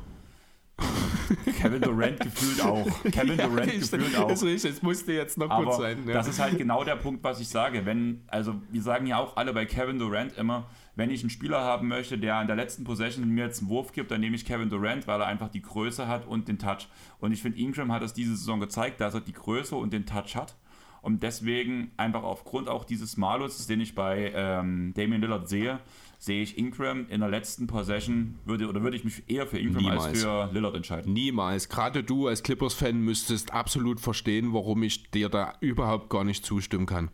Kevin 1.59 1.81
Durant 1.81 2.19
gefühlt 2.19 2.61
auch. 2.61 2.85
Kevin 3.11 3.37
Durant 3.37 3.71
gefühlt 3.71 4.17
auch. 4.17 4.27
Das 4.27 4.41
ist 4.41 4.47
richtig, 4.47 4.71
es 4.71 4.81
musste 4.81 5.13
jetzt 5.13 5.37
noch 5.37 5.49
Aber 5.49 5.63
kurz 5.65 5.77
sein. 5.77 6.07
Ja. 6.07 6.13
das 6.13 6.27
ist 6.27 6.39
halt 6.39 6.57
genau 6.57 6.83
der 6.83 6.95
Punkt, 6.95 7.23
was 7.23 7.39
ich 7.39 7.47
sage. 7.47 7.85
Wenn, 7.85 8.23
also 8.27 8.55
wir 8.69 8.81
sagen 8.81 9.07
ja 9.07 9.17
auch 9.17 9.35
alle 9.35 9.53
bei 9.53 9.65
Kevin 9.65 9.99
Durant 9.99 10.37
immer, 10.37 10.69
wenn 10.95 11.11
ich 11.11 11.21
einen 11.21 11.29
Spieler 11.29 11.61
haben 11.61 11.87
möchte, 11.87 12.17
der 12.17 12.39
in 12.41 12.47
der 12.47 12.55
letzten 12.55 12.83
Possession 12.83 13.27
mir 13.27 13.45
jetzt 13.45 13.59
einen 13.59 13.69
Wurf 13.69 13.91
gibt, 13.91 14.11
dann 14.11 14.21
nehme 14.21 14.35
ich 14.35 14.45
Kevin 14.45 14.69
Durant, 14.69 15.07
weil 15.07 15.21
er 15.21 15.27
einfach 15.27 15.49
die 15.49 15.61
Größe 15.61 16.07
hat 16.07 16.25
und 16.25 16.47
den 16.47 16.57
Touch. 16.57 16.87
Und 17.19 17.31
ich 17.31 17.41
finde, 17.41 17.59
Ingram 17.59 17.91
hat 17.91 18.01
es 18.01 18.13
diese 18.13 18.35
Saison 18.35 18.59
gezeigt, 18.59 19.01
dass 19.01 19.13
er 19.13 19.21
die 19.21 19.33
Größe 19.33 19.75
und 19.75 19.91
den 19.93 20.05
Touch 20.05 20.35
hat. 20.35 20.55
Und 21.01 21.21
deswegen 21.21 21.91
einfach 21.97 22.23
aufgrund 22.23 22.67
auch 22.67 22.83
dieses 22.83 23.15
Malus, 23.15 23.67
den 23.67 23.79
ich 23.79 23.93
bei 23.93 24.31
ähm, 24.33 24.91
Damian 24.95 25.21
Lillard 25.21 25.47
sehe, 25.47 25.79
sehe 26.17 26.41
ich 26.41 26.57
Ingram 26.57 27.07
in 27.09 27.19
der 27.19 27.29
letzten 27.29 27.67
Possession, 27.67 28.39
würde, 28.45 28.67
oder 28.67 28.81
würde 28.81 28.97
ich 28.97 29.03
mich 29.03 29.21
eher 29.27 29.45
für 29.45 29.59
Ingram 29.59 29.85
als 29.85 30.05
Niemals. 30.05 30.23
für 30.23 30.49
Lillard 30.51 30.75
entscheiden. 30.75 31.13
Niemals. 31.13 31.69
Gerade 31.69 32.03
du 32.03 32.27
als 32.27 32.41
Clippers-Fan 32.41 32.97
müsstest 32.97 33.53
absolut 33.53 33.99
verstehen, 33.99 34.53
warum 34.53 34.81
ich 34.81 35.11
dir 35.11 35.29
da 35.29 35.53
überhaupt 35.59 36.09
gar 36.09 36.23
nicht 36.23 36.43
zustimmen 36.43 36.87
kann. 36.87 37.11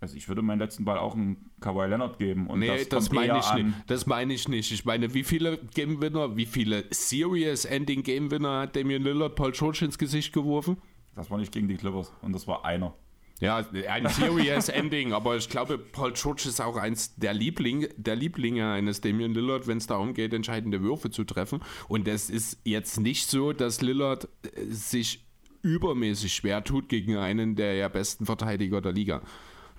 Also 0.00 0.16
ich 0.16 0.28
würde 0.28 0.40
meinen 0.40 0.58
letzten 0.60 0.84
Ball 0.86 0.98
auch 0.98 1.14
einen 1.14 1.50
Kawhi 1.60 1.86
Leonard 1.86 2.18
geben. 2.18 2.46
Und 2.46 2.60
Nee, 2.60 2.84
das, 2.88 3.10
kommt 3.10 3.12
meine 3.12 3.38
ich 3.38 3.44
an- 3.44 3.66
nicht. 3.66 3.76
Das 3.86 4.06
meine 4.06 4.32
ich 4.32 4.48
nicht. 4.48 4.72
Ich 4.72 4.84
meine, 4.86 5.12
wie 5.12 5.24
viele 5.24 5.58
Game 5.74 6.00
Winner, 6.00 6.36
wie 6.36 6.46
viele 6.46 6.84
Serious 6.90 7.66
Ending 7.66 8.02
Game 8.02 8.30
Winner 8.30 8.60
hat 8.60 8.76
Damian 8.76 9.02
Lillard 9.02 9.34
Paul 9.36 9.52
George 9.52 9.84
ins 9.84 9.98
Gesicht 9.98 10.32
geworfen? 10.32 10.78
Das 11.14 11.30
war 11.30 11.36
nicht 11.38 11.52
gegen 11.52 11.68
die 11.68 11.76
Clippers 11.76 12.12
und 12.22 12.32
das 12.32 12.46
war 12.46 12.64
einer. 12.64 12.94
Ja, 13.40 13.64
ein 13.88 14.06
Serious 14.08 14.68
Ending, 14.70 15.12
aber 15.14 15.36
ich 15.36 15.48
glaube, 15.48 15.78
Paul 15.78 16.12
George 16.12 16.44
ist 16.46 16.60
auch 16.60 16.76
eins 16.76 17.14
der, 17.16 17.32
Liebling, 17.32 17.88
der 17.96 18.14
Lieblinge 18.16 18.70
eines 18.70 19.00
Damian 19.00 19.32
Lillard, 19.32 19.66
wenn 19.66 19.78
es 19.78 19.86
darum 19.86 20.12
geht, 20.14 20.32
entscheidende 20.34 20.82
Würfe 20.82 21.10
zu 21.10 21.24
treffen. 21.24 21.60
Und 21.88 22.06
es 22.06 22.28
ist 22.30 22.58
jetzt 22.64 23.00
nicht 23.00 23.28
so, 23.30 23.52
dass 23.54 23.80
Lillard 23.80 24.28
äh, 24.56 24.64
sich 24.66 25.24
übermäßig 25.62 26.32
schwer 26.34 26.64
tut 26.64 26.88
gegen 26.88 27.16
einen 27.16 27.54
der 27.56 27.74
ja 27.74 27.88
besten 27.88 28.24
Verteidiger 28.26 28.80
der 28.80 28.92
Liga. 28.92 29.22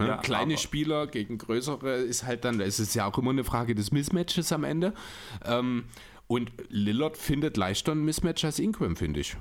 Ne? 0.02 0.08
Ja, 0.08 0.18
Kleine 0.18 0.58
Spieler 0.58 1.08
gegen 1.08 1.38
größere 1.38 1.96
ist 1.96 2.26
halt 2.26 2.46
dann, 2.46 2.60
es 2.60 2.80
ist 2.80 2.96
ja 2.96 3.06
auch 3.06 3.18
immer 3.18 3.32
eine 3.32 3.44
Frage 3.44 3.76
des 3.76 3.92
Mismatches 3.92 4.52
am 4.52 4.64
Ende. 4.64 4.94
Ähm, 5.46 5.86
und 6.28 6.52
Lillard 6.70 7.18
findet 7.18 7.58
leichter 7.58 7.92
ein 7.92 8.04
Mismatch 8.04 8.46
als 8.46 8.60
Ingram, 8.60 8.96
finde 8.96 9.20
ich. 9.20 9.36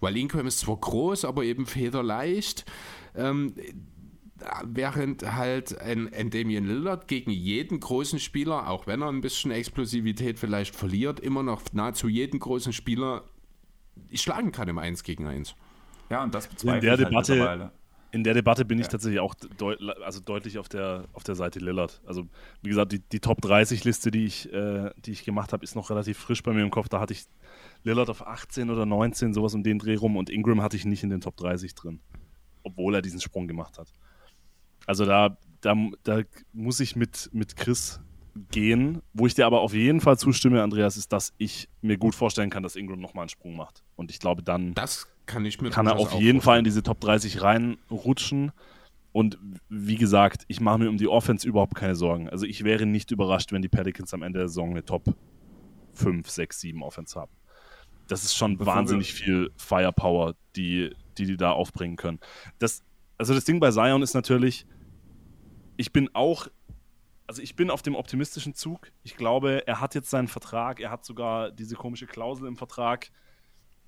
Weil 0.00 0.16
Ingram 0.16 0.46
ist 0.46 0.58
zwar 0.58 0.76
groß, 0.76 1.24
aber 1.24 1.44
eben 1.44 1.66
federleicht. 1.66 2.64
Ähm, 3.14 3.54
während 4.64 5.22
halt 5.34 5.78
ein, 5.80 6.12
ein 6.12 6.30
Damian 6.30 6.66
Lillard 6.66 7.06
gegen 7.06 7.30
jeden 7.30 7.78
großen 7.78 8.18
Spieler, 8.18 8.68
auch 8.68 8.86
wenn 8.86 9.02
er 9.02 9.08
ein 9.08 9.20
bisschen 9.20 9.52
Explosivität 9.52 10.38
vielleicht 10.38 10.74
verliert, 10.74 11.20
immer 11.20 11.42
noch 11.42 11.62
nahezu 11.72 12.08
jeden 12.08 12.40
großen 12.40 12.72
Spieler 12.72 13.24
schlagen 14.12 14.52
kann 14.52 14.68
im 14.68 14.78
1 14.78 15.04
gegen 15.04 15.26
1. 15.26 15.54
Ja, 16.10 16.22
und 16.22 16.34
das 16.34 16.48
bezweifle 16.48 16.78
in 16.78 16.80
der 16.80 16.94
ich 16.94 17.14
halt 17.14 17.28
Debatte, 17.28 17.72
In 18.12 18.24
der 18.24 18.34
Debatte 18.34 18.66
bin 18.66 18.78
ich 18.78 18.88
tatsächlich 18.88 19.20
auch 19.20 19.34
deut 19.34 19.80
also 20.02 20.20
deutlich 20.20 20.58
auf 20.58 20.68
der, 20.68 21.04
auf 21.14 21.24
der 21.24 21.34
Seite 21.34 21.60
Lillard. 21.60 22.02
Also, 22.06 22.28
wie 22.60 22.68
gesagt, 22.68 22.92
die, 22.92 22.98
die 22.98 23.20
Top 23.20 23.42
30-Liste, 23.42 24.10
die, 24.10 24.26
ich, 24.26 24.52
äh, 24.52 24.90
die 24.98 25.12
ich 25.12 25.24
gemacht 25.24 25.54
habe, 25.54 25.64
ist 25.64 25.74
noch 25.74 25.88
relativ 25.88 26.18
frisch 26.18 26.42
bei 26.42 26.52
mir 26.52 26.62
im 26.62 26.70
Kopf. 26.70 26.90
Da 26.90 27.00
hatte 27.00 27.14
ich 27.14 27.24
Lillard 27.84 28.10
auf 28.10 28.26
18 28.26 28.68
oder 28.68 28.84
19, 28.84 29.32
sowas 29.32 29.54
um 29.54 29.62
den 29.62 29.78
Dreh 29.78 29.96
rum 29.96 30.16
und 30.16 30.28
Ingram 30.28 30.60
hatte 30.60 30.76
ich 30.76 30.84
nicht 30.84 31.02
in 31.02 31.08
den 31.08 31.22
Top 31.22 31.38
30 31.38 31.74
drin, 31.74 32.00
obwohl 32.62 32.94
er 32.94 33.02
diesen 33.02 33.20
Sprung 33.20 33.48
gemacht 33.48 33.78
hat. 33.78 33.88
Also 34.86 35.06
da, 35.06 35.38
da, 35.62 35.74
da 36.02 36.20
muss 36.52 36.80
ich 36.80 36.96
mit, 36.96 37.30
mit 37.32 37.56
Chris 37.56 38.00
gehen. 38.50 39.02
Wo 39.12 39.26
ich 39.26 39.34
dir 39.34 39.46
aber 39.46 39.60
auf 39.60 39.74
jeden 39.74 40.00
Fall 40.00 40.18
zustimme, 40.18 40.62
Andreas, 40.62 40.96
ist, 40.96 41.12
dass 41.12 41.32
ich 41.38 41.68
mir 41.80 41.98
gut 41.98 42.14
vorstellen 42.14 42.50
kann, 42.50 42.62
dass 42.62 42.76
Ingram 42.76 43.00
nochmal 43.00 43.22
einen 43.22 43.28
Sprung 43.28 43.56
macht. 43.56 43.82
Und 43.96 44.10
ich 44.10 44.18
glaube, 44.18 44.42
dann 44.42 44.74
das 44.74 45.08
kann, 45.26 45.44
ich 45.44 45.60
mir 45.60 45.70
kann 45.70 45.86
er 45.86 45.96
auf 45.96 46.12
jeden 46.14 46.40
Fall 46.40 46.58
in 46.58 46.64
diese 46.64 46.82
Top 46.82 47.00
30 47.00 47.42
reinrutschen. 47.42 48.52
Und 49.12 49.38
wie 49.68 49.96
gesagt, 49.96 50.44
ich 50.48 50.60
mache 50.60 50.78
mir 50.78 50.88
um 50.88 50.96
die 50.96 51.08
Offense 51.08 51.46
überhaupt 51.46 51.74
keine 51.74 51.94
Sorgen. 51.94 52.30
Also 52.30 52.46
ich 52.46 52.64
wäre 52.64 52.86
nicht 52.86 53.10
überrascht, 53.10 53.52
wenn 53.52 53.60
die 53.60 53.68
Pelicans 53.68 54.14
am 54.14 54.22
Ende 54.22 54.38
der 54.38 54.48
Saison 54.48 54.70
eine 54.70 54.84
Top 54.84 55.14
5, 55.94 56.28
6, 56.28 56.60
7 56.60 56.82
Offense 56.82 57.20
haben 57.20 57.32
das 58.08 58.24
ist 58.24 58.36
schon 58.36 58.58
Bevor 58.58 58.74
wahnsinnig 58.74 59.14
viel 59.14 59.50
Firepower, 59.56 60.34
die, 60.56 60.94
die 61.18 61.26
die 61.26 61.36
da 61.36 61.52
aufbringen 61.52 61.96
können. 61.96 62.20
Das, 62.58 62.84
also 63.18 63.34
das 63.34 63.44
Ding 63.44 63.60
bei 63.60 63.70
Zion 63.70 64.02
ist 64.02 64.14
natürlich, 64.14 64.66
ich 65.76 65.92
bin 65.92 66.10
auch, 66.12 66.48
also 67.26 67.42
ich 67.42 67.56
bin 67.56 67.70
auf 67.70 67.82
dem 67.82 67.94
optimistischen 67.94 68.54
Zug. 68.54 68.92
Ich 69.02 69.16
glaube, 69.16 69.66
er 69.66 69.80
hat 69.80 69.94
jetzt 69.94 70.10
seinen 70.10 70.28
Vertrag, 70.28 70.80
er 70.80 70.90
hat 70.90 71.04
sogar 71.04 71.50
diese 71.50 71.76
komische 71.76 72.06
Klausel 72.06 72.46
im 72.46 72.56
Vertrag. 72.56 73.10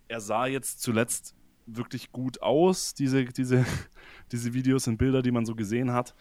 Er 0.09 0.21
sah 0.21 0.47
jetzt 0.47 0.83
zuletzt 0.83 1.35
wirklich 1.67 2.13
gut 2.13 2.43
aus, 2.43 2.95
diese, 2.95 3.25
diese, 3.25 3.65
diese 4.33 4.55
Videos 4.55 4.87
und 4.87 4.99
Bilder, 4.99 5.23
die 5.23 5.31
man 5.31 5.47
so 5.47 5.55
gesehen 5.55 5.93
hat. 5.93 6.15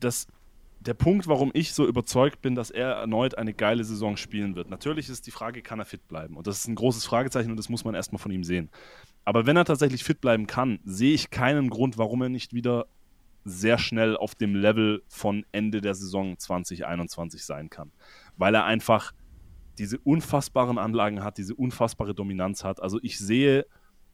Das 0.00 0.26
der 0.86 0.94
Punkt, 0.94 1.26
warum 1.26 1.50
ich 1.54 1.72
so 1.72 1.86
überzeugt 1.86 2.42
bin, 2.42 2.54
dass 2.54 2.70
er 2.70 2.88
erneut 2.88 3.38
eine 3.38 3.54
geile 3.54 3.84
Saison 3.84 4.16
spielen 4.16 4.54
wird. 4.54 4.68
Natürlich 4.68 5.08
ist 5.08 5.26
die 5.26 5.30
Frage, 5.30 5.62
kann 5.62 5.78
er 5.78 5.86
fit 5.86 6.06
bleiben? 6.08 6.36
Und 6.36 6.46
das 6.46 6.58
ist 6.58 6.68
ein 6.68 6.74
großes 6.74 7.06
Fragezeichen 7.06 7.50
und 7.50 7.56
das 7.56 7.68
muss 7.68 7.84
man 7.84 7.94
erstmal 7.94 8.18
von 8.18 8.32
ihm 8.32 8.44
sehen. 8.44 8.70
Aber 9.24 9.46
wenn 9.46 9.56
er 9.56 9.64
tatsächlich 9.64 10.04
fit 10.04 10.20
bleiben 10.20 10.46
kann, 10.46 10.80
sehe 10.84 11.14
ich 11.14 11.30
keinen 11.30 11.70
Grund, 11.70 11.96
warum 11.96 12.22
er 12.22 12.28
nicht 12.28 12.52
wieder 12.52 12.86
sehr 13.44 13.78
schnell 13.78 14.16
auf 14.16 14.34
dem 14.34 14.54
Level 14.54 15.02
von 15.08 15.44
Ende 15.52 15.80
der 15.80 15.94
Saison 15.94 16.38
2021 16.38 17.44
sein 17.44 17.70
kann. 17.70 17.90
Weil 18.36 18.54
er 18.54 18.64
einfach 18.64 19.12
diese 19.78 19.98
unfassbaren 19.98 20.78
Anlagen 20.78 21.22
hat, 21.22 21.38
diese 21.38 21.54
unfassbare 21.54 22.14
Dominanz 22.14 22.64
hat. 22.64 22.80
Also 22.80 22.98
ich 23.02 23.18
sehe 23.18 23.66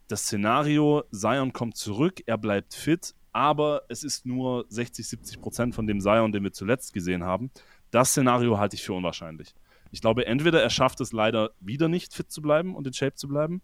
das 0.08 0.22
Szenario, 0.22 1.04
Zion 1.12 1.52
kommt 1.52 1.76
zurück, 1.76 2.22
er 2.26 2.38
bleibt 2.38 2.74
fit, 2.74 3.14
aber 3.32 3.82
es 3.88 4.02
ist 4.02 4.26
nur 4.26 4.64
60, 4.68 5.06
70 5.06 5.40
Prozent 5.40 5.74
von 5.74 5.86
dem 5.86 6.00
Zion, 6.00 6.32
den 6.32 6.42
wir 6.42 6.52
zuletzt 6.52 6.92
gesehen 6.92 7.24
haben. 7.24 7.50
Das 7.90 8.10
Szenario 8.10 8.58
halte 8.58 8.76
ich 8.76 8.82
für 8.82 8.92
unwahrscheinlich. 8.92 9.54
Ich 9.92 10.00
glaube, 10.00 10.26
entweder 10.26 10.62
er 10.62 10.70
schafft 10.70 11.00
es 11.00 11.12
leider 11.12 11.50
wieder 11.60 11.88
nicht 11.88 12.14
fit 12.14 12.30
zu 12.30 12.42
bleiben 12.42 12.74
und 12.74 12.86
in 12.86 12.92
Shape 12.92 13.14
zu 13.14 13.28
bleiben, 13.28 13.62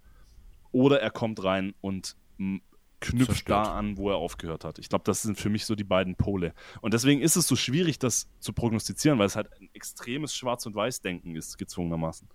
oder 0.72 1.00
er 1.00 1.10
kommt 1.10 1.42
rein 1.42 1.74
und 1.80 2.16
knüpft 3.10 3.26
Zerstört. 3.26 3.66
da 3.66 3.72
an, 3.72 3.96
wo 3.96 4.10
er 4.10 4.16
aufgehört 4.16 4.64
hat. 4.64 4.78
Ich 4.78 4.88
glaube, 4.88 5.04
das 5.04 5.22
sind 5.22 5.38
für 5.38 5.48
mich 5.48 5.64
so 5.66 5.74
die 5.74 5.84
beiden 5.84 6.16
Pole. 6.16 6.52
Und 6.80 6.94
deswegen 6.94 7.20
ist 7.20 7.36
es 7.36 7.46
so 7.46 7.56
schwierig, 7.56 7.98
das 7.98 8.28
zu 8.40 8.52
prognostizieren, 8.52 9.18
weil 9.18 9.26
es 9.26 9.36
halt 9.36 9.50
ein 9.60 9.68
extremes 9.72 10.34
Schwarz- 10.34 10.66
und 10.66 10.74
Weiß-Denken 10.74 11.36
ist, 11.36 11.58
gezwungenermaßen. 11.58 12.28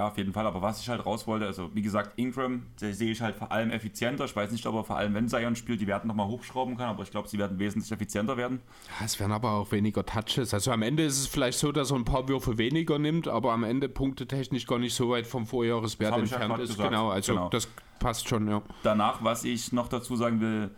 Ja, 0.00 0.08
auf 0.08 0.16
jeden 0.16 0.32
Fall. 0.32 0.46
Aber 0.46 0.62
was 0.62 0.80
ich 0.80 0.88
halt 0.88 1.04
raus 1.04 1.26
wollte, 1.26 1.44
also 1.44 1.74
wie 1.74 1.82
gesagt, 1.82 2.12
Ingram, 2.16 2.62
sehe 2.76 3.12
ich 3.12 3.20
halt 3.20 3.36
vor 3.36 3.52
allem 3.52 3.70
effizienter. 3.70 4.24
Ich 4.24 4.34
weiß 4.34 4.50
nicht, 4.50 4.64
ob 4.64 4.74
er 4.74 4.82
vor 4.82 4.96
allem, 4.96 5.12
wenn 5.12 5.28
Zion 5.28 5.56
spielt, 5.56 5.82
die 5.82 5.86
Werten 5.86 6.08
nochmal 6.08 6.26
hochschrauben 6.26 6.78
kann, 6.78 6.88
aber 6.88 7.02
ich 7.02 7.10
glaube, 7.10 7.28
sie 7.28 7.36
werden 7.36 7.58
wesentlich 7.58 7.92
effizienter 7.92 8.38
werden. 8.38 8.62
Ja, 8.98 9.04
es 9.04 9.20
werden 9.20 9.32
aber 9.32 9.50
auch 9.50 9.72
weniger 9.72 10.06
Touches. 10.06 10.54
Also 10.54 10.72
am 10.72 10.80
Ende 10.80 11.04
ist 11.04 11.18
es 11.18 11.26
vielleicht 11.26 11.58
so, 11.58 11.70
dass 11.70 11.90
er 11.90 11.98
ein 11.98 12.06
paar 12.06 12.28
Würfe 12.28 12.56
weniger 12.56 12.98
nimmt, 12.98 13.28
aber 13.28 13.52
am 13.52 13.62
Ende 13.62 13.90
punktetechnisch 13.90 14.66
gar 14.66 14.78
nicht 14.78 14.94
so 14.94 15.10
weit 15.10 15.26
vom 15.26 15.44
Vorjahreswert 15.44 16.16
entfernt 16.16 16.56
ja 16.56 16.62
ist. 16.62 16.70
Gesagt. 16.70 16.88
Genau, 16.88 17.10
also 17.10 17.34
genau. 17.34 17.48
das 17.50 17.68
passt 17.98 18.26
schon, 18.26 18.48
ja. 18.48 18.62
Danach, 18.82 19.22
was 19.22 19.44
ich 19.44 19.70
noch 19.70 19.88
dazu 19.88 20.16
sagen 20.16 20.40
will, 20.40 20.70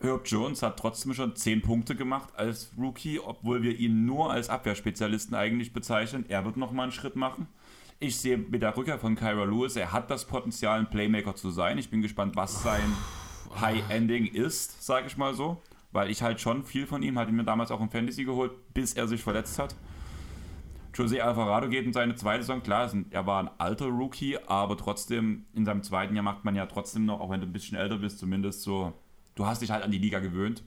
Herb 0.00 0.22
Jones 0.24 0.62
hat 0.62 0.78
trotzdem 0.78 1.12
schon 1.12 1.36
10 1.36 1.60
Punkte 1.60 1.94
gemacht 1.94 2.30
als 2.34 2.70
Rookie, 2.78 3.20
obwohl 3.20 3.62
wir 3.62 3.78
ihn 3.78 4.06
nur 4.06 4.32
als 4.32 4.48
Abwehrspezialisten 4.48 5.34
eigentlich 5.34 5.74
bezeichnen. 5.74 6.24
Er 6.28 6.46
wird 6.46 6.56
nochmal 6.56 6.84
einen 6.84 6.92
Schritt 6.92 7.14
machen. 7.14 7.46
Ich 8.06 8.18
sehe 8.18 8.36
mit 8.36 8.60
der 8.60 8.76
Rückkehr 8.76 8.98
von 8.98 9.14
Kyra 9.14 9.44
Lewis, 9.44 9.76
er 9.76 9.90
hat 9.90 10.10
das 10.10 10.26
Potenzial, 10.26 10.78
ein 10.78 10.90
Playmaker 10.90 11.34
zu 11.34 11.48
sein. 11.48 11.78
Ich 11.78 11.88
bin 11.88 12.02
gespannt, 12.02 12.36
was 12.36 12.62
sein 12.62 12.92
High-Ending 13.58 14.26
ist, 14.26 14.84
sage 14.84 15.06
ich 15.06 15.16
mal 15.16 15.32
so. 15.32 15.62
Weil 15.90 16.10
ich 16.10 16.20
halt 16.20 16.38
schon 16.38 16.64
viel 16.64 16.86
von 16.86 17.02
ihm, 17.02 17.18
hatte 17.18 17.32
mir 17.32 17.44
damals 17.44 17.70
auch 17.70 17.80
im 17.80 17.88
Fantasy 17.88 18.24
geholt, 18.24 18.52
bis 18.74 18.92
er 18.92 19.08
sich 19.08 19.22
verletzt 19.22 19.58
hat. 19.58 19.74
Jose 20.94 21.24
Alvarado 21.24 21.70
geht 21.70 21.86
in 21.86 21.94
seine 21.94 22.14
zweite 22.14 22.42
Saison. 22.42 22.62
Klar, 22.62 22.92
er 23.08 23.26
war 23.26 23.42
ein 23.42 23.50
alter 23.56 23.86
Rookie, 23.86 24.36
aber 24.48 24.76
trotzdem, 24.76 25.46
in 25.54 25.64
seinem 25.64 25.82
zweiten 25.82 26.14
Jahr 26.14 26.24
macht 26.24 26.44
man 26.44 26.54
ja 26.54 26.66
trotzdem 26.66 27.06
noch, 27.06 27.20
auch 27.20 27.30
wenn 27.30 27.40
du 27.40 27.46
ein 27.46 27.54
bisschen 27.54 27.78
älter 27.78 27.96
bist, 27.96 28.18
zumindest 28.18 28.60
so, 28.60 28.92
du 29.34 29.46
hast 29.46 29.62
dich 29.62 29.70
halt 29.70 29.82
an 29.82 29.90
die 29.90 29.98
Liga 29.98 30.18
gewöhnt. 30.18 30.62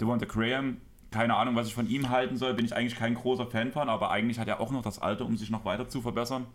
Devonta 0.00 0.24
Graham 0.24 0.78
keine 1.12 1.36
Ahnung, 1.36 1.54
was 1.54 1.68
ich 1.68 1.74
von 1.74 1.88
ihm 1.88 2.10
halten 2.10 2.36
soll. 2.36 2.54
Bin 2.54 2.64
ich 2.64 2.74
eigentlich 2.74 2.98
kein 2.98 3.14
großer 3.14 3.46
Fan 3.46 3.70
von, 3.72 3.88
aber 3.88 4.10
eigentlich 4.10 4.38
hat 4.38 4.48
er 4.48 4.60
auch 4.60 4.70
noch 4.70 4.82
das 4.82 4.98
Alter, 4.98 5.24
um 5.24 5.36
sich 5.36 5.50
noch 5.50 5.64
weiter 5.64 5.88
zu 5.88 6.00
verbessern. 6.00 6.46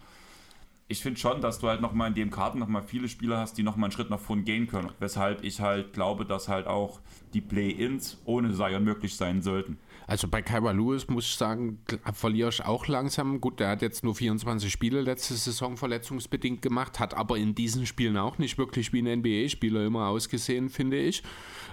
Ich 0.89 1.01
finde 1.01 1.19
schon, 1.19 1.41
dass 1.41 1.59
du 1.59 1.67
halt 1.67 1.81
nochmal 1.81 2.09
in 2.09 2.13
dem 2.13 2.31
Karten 2.31 2.59
nochmal 2.59 2.81
viele 2.81 3.09
Spieler 3.09 3.39
hast, 3.39 3.57
die 3.57 3.63
nochmal 3.63 3.85
einen 3.85 3.91
Schritt 3.91 4.09
nach 4.09 4.19
vorn 4.19 4.45
gehen 4.45 4.67
können. 4.67 4.89
Weshalb 4.99 5.43
ich 5.43 5.59
halt 5.59 5.91
glaube, 5.91 6.25
dass 6.25 6.47
halt 6.47 6.65
auch 6.65 7.01
die 7.33 7.41
Play-Ins 7.41 8.21
ohne 8.23 8.53
Zion 8.53 8.85
möglich 8.85 9.15
sein 9.17 9.41
sollten. 9.41 9.77
Also 10.07 10.29
bei 10.29 10.41
Kyra 10.41 10.71
Lewis 10.71 11.09
muss 11.09 11.25
ich 11.25 11.35
sagen, 11.35 11.79
verliere 12.13 12.47
ich 12.47 12.63
auch 12.63 12.87
langsam. 12.87 13.41
Gut, 13.41 13.59
der 13.59 13.67
hat 13.67 13.81
jetzt 13.81 14.05
nur 14.05 14.15
24 14.15 14.71
Spiele 14.71 15.01
letzte 15.01 15.33
Saison 15.33 15.75
verletzungsbedingt 15.75 16.61
gemacht, 16.61 17.01
hat 17.01 17.13
aber 17.13 17.37
in 17.37 17.53
diesen 17.53 17.85
Spielen 17.85 18.15
auch 18.15 18.37
nicht 18.37 18.57
wirklich 18.57 18.93
wie 18.93 19.01
ein 19.01 19.19
NBA-Spieler 19.19 19.85
immer 19.85 20.07
ausgesehen, 20.07 20.69
finde 20.69 20.97
ich. 20.97 21.23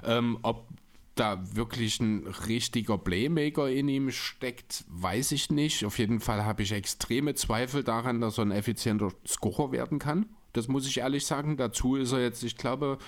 Ähm, 0.04 0.38
ob 0.42 0.66
da 1.14 1.54
wirklich 1.54 2.00
ein 2.00 2.26
richtiger 2.48 2.98
Playmaker 2.98 3.70
in 3.70 3.88
ihm 3.88 4.10
steckt, 4.10 4.84
weiß 4.88 5.32
ich 5.32 5.50
nicht. 5.50 5.84
Auf 5.84 5.98
jeden 5.98 6.20
Fall 6.20 6.44
habe 6.44 6.62
ich 6.62 6.72
extreme 6.72 7.34
Zweifel 7.34 7.84
daran, 7.84 8.20
dass 8.20 8.38
er 8.38 8.46
ein 8.46 8.50
effizienter 8.50 9.12
Scorer 9.26 9.72
werden 9.72 9.98
kann. 9.98 10.26
Das 10.52 10.68
muss 10.68 10.86
ich 10.86 10.98
ehrlich 10.98 11.26
sagen. 11.26 11.56
Dazu 11.56 11.96
ist 11.96 12.12
er 12.12 12.20
jetzt, 12.20 12.42
ich 12.42 12.56
glaube, 12.56 12.98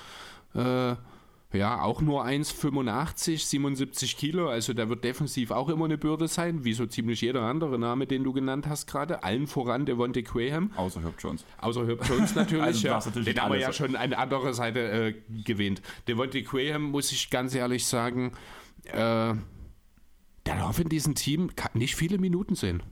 äh, 0.55 0.95
ja, 1.52 1.81
auch 1.81 2.02
nur 2.02 2.24
1,85, 2.24 3.47
77 3.47 4.16
Kilo. 4.16 4.48
Also 4.48 4.74
der 4.74 4.89
wird 4.89 5.05
defensiv 5.05 5.51
auch 5.51 5.68
immer 5.68 5.85
eine 5.85 5.97
Bürde 5.97 6.28
sein, 6.28 6.64
wie 6.64 6.73
so 6.73 6.86
ziemlich 6.86 7.20
jeder 7.20 7.43
andere 7.43 7.78
Name, 7.78 8.06
den 8.06 8.24
du 8.24 8.32
genannt 8.32 8.66
hast 8.66 8.86
gerade. 8.86 9.23
Allen 9.23 9.47
voran 9.47 9.86
Devontae 9.86 10.23
Graham. 10.23 10.73
Außer 10.77 11.02
Herb 11.02 11.14
Jones. 11.18 11.44
Außer 11.59 11.86
Herb 11.86 12.06
Jones 12.09 12.35
natürlich, 12.35 12.64
also, 12.64 12.89
ja. 12.89 12.98
Natürlich 12.98 13.35
den 13.35 13.43
haben 13.43 13.52
wir 13.52 13.60
ja 13.60 13.73
schon 13.73 13.97
eine 13.97 14.18
andere 14.18 14.55
Seite 14.55 14.81
äh, 14.81 15.14
gewähnt. 15.44 15.82
Devontae 16.09 16.43
Graham, 16.43 16.90
muss 16.90 17.12
ich 17.12 17.31
ganz 17.31 17.55
ehrlich 17.55 17.86
sagen, 17.86 18.32
äh, 18.85 18.93
der 18.94 19.36
darf 20.44 20.78
in 20.78 20.89
diesem 20.89 21.14
Team 21.14 21.51
nicht 21.74 21.97
viele 21.97 22.18
Minuten 22.18 22.55
sehen. 22.55 22.82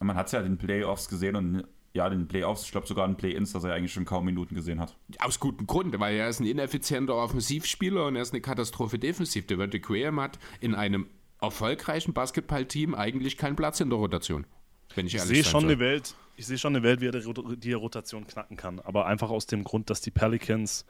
Man 0.00 0.16
hat 0.16 0.26
es 0.26 0.32
ja 0.32 0.40
in 0.40 0.56
den 0.56 0.58
Playoffs 0.58 1.08
gesehen 1.08 1.36
und 1.36 1.64
ja, 1.92 2.08
den 2.08 2.28
Playoffs, 2.28 2.64
ich 2.64 2.70
glaube 2.70 2.86
sogar 2.86 3.06
in 3.06 3.16
Play-Ins, 3.16 3.52
dass 3.52 3.64
er 3.64 3.74
eigentlich 3.74 3.92
schon 3.92 4.04
kaum 4.04 4.24
Minuten 4.24 4.54
gesehen 4.54 4.80
hat. 4.80 4.96
Aus 5.18 5.40
gutem 5.40 5.66
Grund, 5.66 5.98
weil 5.98 6.16
er 6.16 6.28
ist 6.28 6.40
ein 6.40 6.46
ineffizienter 6.46 7.14
Offensivspieler 7.14 8.06
und 8.06 8.16
er 8.16 8.22
ist 8.22 8.32
eine 8.32 8.40
Katastrophe 8.40 8.98
defensiv. 8.98 9.46
Der 9.46 9.56
Devontae 9.56 9.80
Graham 9.80 10.20
hat 10.20 10.38
in 10.60 10.74
einem 10.74 11.08
erfolgreichen 11.40 12.12
Basketballteam 12.12 12.94
eigentlich 12.94 13.36
keinen 13.36 13.56
Platz 13.56 13.80
in 13.80 13.90
der 13.90 13.98
Rotation. 13.98 14.46
Wenn 14.94 15.06
ich, 15.06 15.14
ich 15.14 15.22
sehe 15.22 15.44
schon 15.44 15.62
soll. 15.62 15.70
eine 15.70 15.78
Welt, 15.78 16.14
ich 16.36 16.46
sehe 16.46 16.58
schon 16.58 16.74
eine 16.74 16.82
Welt, 16.82 17.00
wie 17.00 17.06
er 17.06 17.56
die 17.56 17.72
Rotation 17.72 18.26
knacken 18.26 18.56
kann, 18.56 18.80
aber 18.80 19.06
einfach 19.06 19.30
aus 19.30 19.46
dem 19.46 19.64
Grund, 19.64 19.90
dass 19.90 20.00
die 20.00 20.10
Pelicans 20.10 20.84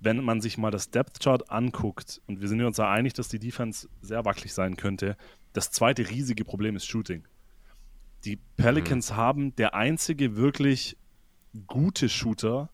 wenn 0.00 0.22
man 0.22 0.40
sich 0.40 0.58
mal 0.58 0.70
das 0.70 0.90
Depth 0.90 1.20
Chart 1.20 1.50
anguckt, 1.50 2.20
und 2.26 2.40
wir 2.40 2.48
sind 2.48 2.62
uns 2.62 2.76
ja 2.76 2.90
einig, 2.90 3.14
dass 3.14 3.28
die 3.28 3.38
Defense 3.38 3.88
sehr 4.00 4.24
wackelig 4.24 4.52
sein 4.52 4.76
könnte, 4.76 5.16
das 5.52 5.70
zweite 5.70 6.08
riesige 6.10 6.44
Problem 6.44 6.76
ist 6.76 6.86
Shooting. 6.86 7.24
Die 8.26 8.36
Pelicans 8.56 9.12
mhm. 9.12 9.16
haben 9.16 9.56
der 9.56 9.74
einzige 9.74 10.36
wirklich 10.36 10.96
gute 11.66 12.08
Shooter 12.08 12.70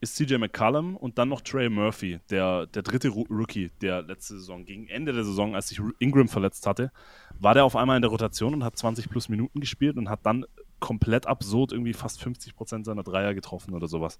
ist 0.00 0.16
CJ 0.16 0.36
McCallum 0.36 0.96
und 0.96 1.16
dann 1.16 1.30
noch 1.30 1.40
Trey 1.40 1.70
Murphy, 1.70 2.20
der, 2.28 2.66
der 2.66 2.82
dritte 2.82 3.08
Rookie 3.08 3.70
der 3.80 4.02
letzte 4.02 4.34
Saison. 4.34 4.66
Gegen 4.66 4.86
Ende 4.88 5.12
der 5.12 5.24
Saison, 5.24 5.54
als 5.54 5.68
sich 5.68 5.80
Ingram 5.98 6.28
verletzt 6.28 6.66
hatte, 6.66 6.92
war 7.38 7.54
der 7.54 7.64
auf 7.64 7.74
einmal 7.74 7.96
in 7.96 8.02
der 8.02 8.10
Rotation 8.10 8.52
und 8.52 8.64
hat 8.64 8.76
20 8.76 9.08
plus 9.08 9.30
Minuten 9.30 9.60
gespielt 9.60 9.96
und 9.96 10.10
hat 10.10 10.26
dann 10.26 10.44
komplett 10.80 11.26
absurd 11.26 11.72
irgendwie 11.72 11.94
fast 11.94 12.20
50 12.20 12.54
Prozent 12.54 12.84
seiner 12.84 13.02
Dreier 13.02 13.32
getroffen 13.32 13.72
oder 13.72 13.88
sowas. 13.88 14.18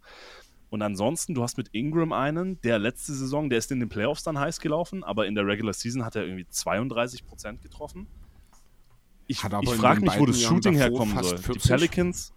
Und 0.71 0.81
ansonsten, 0.81 1.35
du 1.35 1.43
hast 1.43 1.59
mit 1.59 1.69
Ingram 1.73 2.13
einen, 2.13 2.61
der 2.63 2.79
letzte 2.79 3.13
Saison, 3.13 3.51
der 3.51 3.59
ist 3.59 3.71
in 3.71 3.81
den 3.81 3.89
Playoffs 3.89 4.23
dann 4.23 4.39
heiß 4.39 4.61
gelaufen, 4.61 5.05
aber 5.05 5.27
in 5.27 5.35
der 5.35 5.47
Regular 5.47 5.75
Season 5.75 6.05
hat 6.05 6.17
er 6.17 6.25
irgendwie 6.25 6.47
32 6.49 7.27
Prozent 7.27 7.61
getroffen. 7.61 8.07
Ich, 9.27 9.43
ich 9.43 9.71
frage 9.71 10.01
mich, 10.03 10.19
wo 10.19 10.27
das 10.27 10.43
Shooting 10.43 10.75
herkommen 10.75 11.23
soll. 11.23 11.39
40. 11.39 11.63
Die 11.63 11.69
Pelicans, 11.69 12.33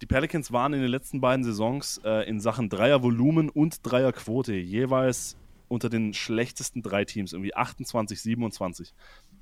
die 0.00 0.06
Pelicans 0.06 0.52
waren 0.52 0.72
in 0.72 0.80
den 0.80 0.90
letzten 0.90 1.20
beiden 1.20 1.44
Saisons 1.44 2.00
äh, 2.04 2.28
in 2.28 2.40
Sachen 2.40 2.68
Dreiervolumen 2.68 3.50
und 3.50 3.80
Dreierquote 3.82 4.54
jeweils 4.54 5.36
unter 5.68 5.88
den 5.88 6.14
schlechtesten 6.14 6.82
drei 6.82 7.04
Teams, 7.04 7.32
irgendwie 7.32 7.54
28, 7.54 8.20
27 8.20 8.92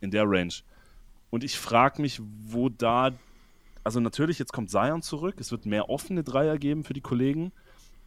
in 0.00 0.10
der 0.10 0.24
Range. 0.26 0.52
Und 1.30 1.44
ich 1.44 1.58
frage 1.58 2.02
mich, 2.02 2.20
wo 2.46 2.68
da, 2.68 3.12
also 3.84 4.00
natürlich, 4.00 4.38
jetzt 4.38 4.52
kommt 4.52 4.70
Zion 4.70 5.02
zurück, 5.02 5.36
es 5.38 5.50
wird 5.52 5.64
mehr 5.64 5.88
offene 5.88 6.22
Dreier 6.22 6.58
geben 6.58 6.84
für 6.84 6.92
die 6.92 7.00
Kollegen, 7.00 7.52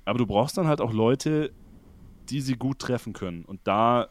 aber 0.06 0.20
du 0.20 0.26
brauchst 0.26 0.58
dann 0.58 0.68
halt 0.68 0.82
auch 0.82 0.94
Leute, 0.94 1.52
die 2.30 2.42
sie 2.42 2.56
gut 2.56 2.80
treffen 2.80 3.14
können. 3.14 3.44
Und 3.46 3.60
da 3.64 4.10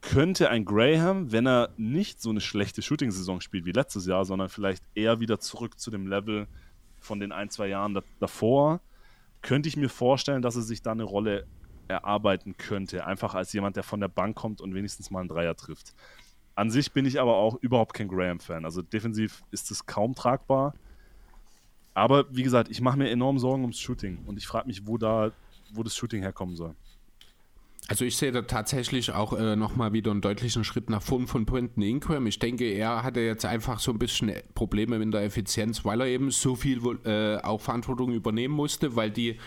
könnte 0.00 0.50
ein 0.50 0.64
Graham, 0.64 1.32
wenn 1.32 1.46
er 1.46 1.70
nicht 1.76 2.20
so 2.20 2.30
eine 2.30 2.40
schlechte 2.40 2.82
Shooting-Saison 2.82 3.40
spielt 3.40 3.64
wie 3.64 3.72
letztes 3.72 4.06
Jahr, 4.06 4.24
sondern 4.24 4.48
vielleicht 4.48 4.84
eher 4.94 5.20
wieder 5.20 5.40
zurück 5.40 5.78
zu 5.78 5.90
dem 5.90 6.06
Level 6.06 6.46
von 7.00 7.20
den 7.20 7.32
ein, 7.32 7.50
zwei 7.50 7.68
Jahren 7.68 7.94
da, 7.94 8.02
davor, 8.20 8.80
könnte 9.42 9.68
ich 9.68 9.76
mir 9.76 9.88
vorstellen, 9.88 10.42
dass 10.42 10.56
er 10.56 10.62
sich 10.62 10.82
da 10.82 10.92
eine 10.92 11.04
Rolle 11.04 11.46
erarbeiten 11.88 12.56
könnte. 12.56 13.06
Einfach 13.06 13.34
als 13.34 13.52
jemand, 13.52 13.76
der 13.76 13.82
von 13.82 14.00
der 14.00 14.08
Bank 14.08 14.36
kommt 14.36 14.60
und 14.60 14.74
wenigstens 14.74 15.10
mal 15.10 15.20
einen 15.20 15.28
Dreier 15.28 15.56
trifft. 15.56 15.94
An 16.54 16.70
sich 16.70 16.92
bin 16.92 17.06
ich 17.06 17.20
aber 17.20 17.36
auch 17.36 17.56
überhaupt 17.60 17.94
kein 17.94 18.08
Graham-Fan. 18.08 18.64
Also 18.64 18.82
defensiv 18.82 19.42
ist 19.50 19.70
es 19.70 19.86
kaum 19.86 20.14
tragbar. 20.14 20.74
Aber 21.94 22.26
wie 22.34 22.42
gesagt, 22.42 22.68
ich 22.70 22.80
mache 22.80 22.98
mir 22.98 23.10
enorm 23.10 23.38
Sorgen 23.38 23.62
ums 23.62 23.78
Shooting 23.78 24.24
und 24.26 24.36
ich 24.36 24.46
frage 24.46 24.66
mich, 24.66 24.86
wo 24.86 24.98
da, 24.98 25.32
wo 25.72 25.82
das 25.82 25.96
Shooting 25.96 26.22
herkommen 26.22 26.56
soll. 26.56 26.74
Also 27.90 28.04
ich 28.04 28.18
sehe 28.18 28.32
da 28.32 28.42
tatsächlich 28.42 29.12
auch 29.12 29.32
äh, 29.32 29.56
nochmal 29.56 29.94
wieder 29.94 30.10
einen 30.10 30.20
deutlichen 30.20 30.62
Schritt 30.62 30.90
nach 30.90 31.00
vorn 31.00 31.26
von 31.26 31.46
Brenton 31.46 31.82
Ingram. 31.82 32.26
Ich 32.26 32.38
denke, 32.38 32.66
er 32.66 33.02
hatte 33.02 33.20
jetzt 33.20 33.46
einfach 33.46 33.80
so 33.80 33.92
ein 33.92 33.98
bisschen 33.98 34.30
Probleme 34.54 34.98
mit 34.98 35.14
der 35.14 35.22
Effizienz, 35.22 35.86
weil 35.86 36.02
er 36.02 36.06
eben 36.06 36.30
so 36.30 36.54
viel 36.54 36.80
äh, 37.06 37.38
auch 37.38 37.62
Verantwortung 37.62 38.12
übernehmen 38.12 38.54
musste, 38.54 38.94
weil 38.94 39.10
die 39.10 39.38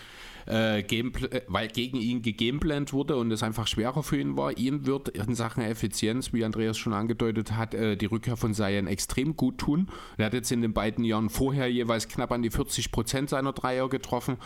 äh, 0.48 0.80
äh, 0.80 1.42
weil 1.46 1.68
gegen 1.68 1.98
ihn 1.98 2.22
gegameplant 2.22 2.92
wurde 2.92 3.16
und 3.16 3.30
es 3.30 3.42
einfach 3.42 3.66
schwerer 3.66 4.02
für 4.02 4.18
ihn 4.18 4.36
war. 4.36 4.56
Ihm 4.56 4.86
wird 4.86 5.08
in 5.08 5.34
Sachen 5.34 5.62
Effizienz, 5.62 6.32
wie 6.32 6.44
Andreas 6.44 6.78
schon 6.78 6.92
angedeutet 6.92 7.52
hat, 7.52 7.74
äh, 7.74 7.96
die 7.96 8.06
Rückkehr 8.06 8.36
von 8.36 8.54
Sayan 8.54 8.86
extrem 8.86 9.36
gut 9.36 9.58
tun. 9.58 9.88
Er 10.16 10.26
hat 10.26 10.34
jetzt 10.34 10.52
in 10.52 10.62
den 10.62 10.72
beiden 10.72 11.04
Jahren 11.04 11.30
vorher 11.30 11.70
jeweils 11.70 12.08
knapp 12.08 12.32
an 12.32 12.42
die 12.42 12.50
40 12.50 12.92
Prozent 12.92 13.30
seiner 13.30 13.52
Dreier 13.52 13.88
getroffen. 13.88 14.36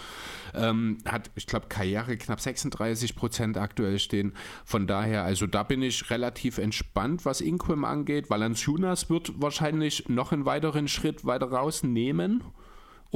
Ähm, 0.54 0.98
hat, 1.04 1.30
ich 1.34 1.46
glaube, 1.46 1.66
Karriere 1.68 2.16
knapp 2.16 2.40
36 2.40 3.16
Prozent 3.16 3.56
aktuell 3.56 3.98
stehen. 3.98 4.32
Von 4.64 4.86
daher, 4.86 5.24
also 5.24 5.46
da 5.46 5.62
bin 5.62 5.82
ich 5.82 6.10
relativ 6.10 6.58
entspannt, 6.58 7.24
was 7.24 7.40
Inquim 7.40 7.84
angeht. 7.84 8.30
Valanciunas 8.30 9.10
wird 9.10 9.32
wahrscheinlich 9.40 10.08
noch 10.08 10.32
einen 10.32 10.46
weiteren 10.46 10.88
Schritt 10.88 11.24
weiter 11.24 11.50
rausnehmen 11.50 12.42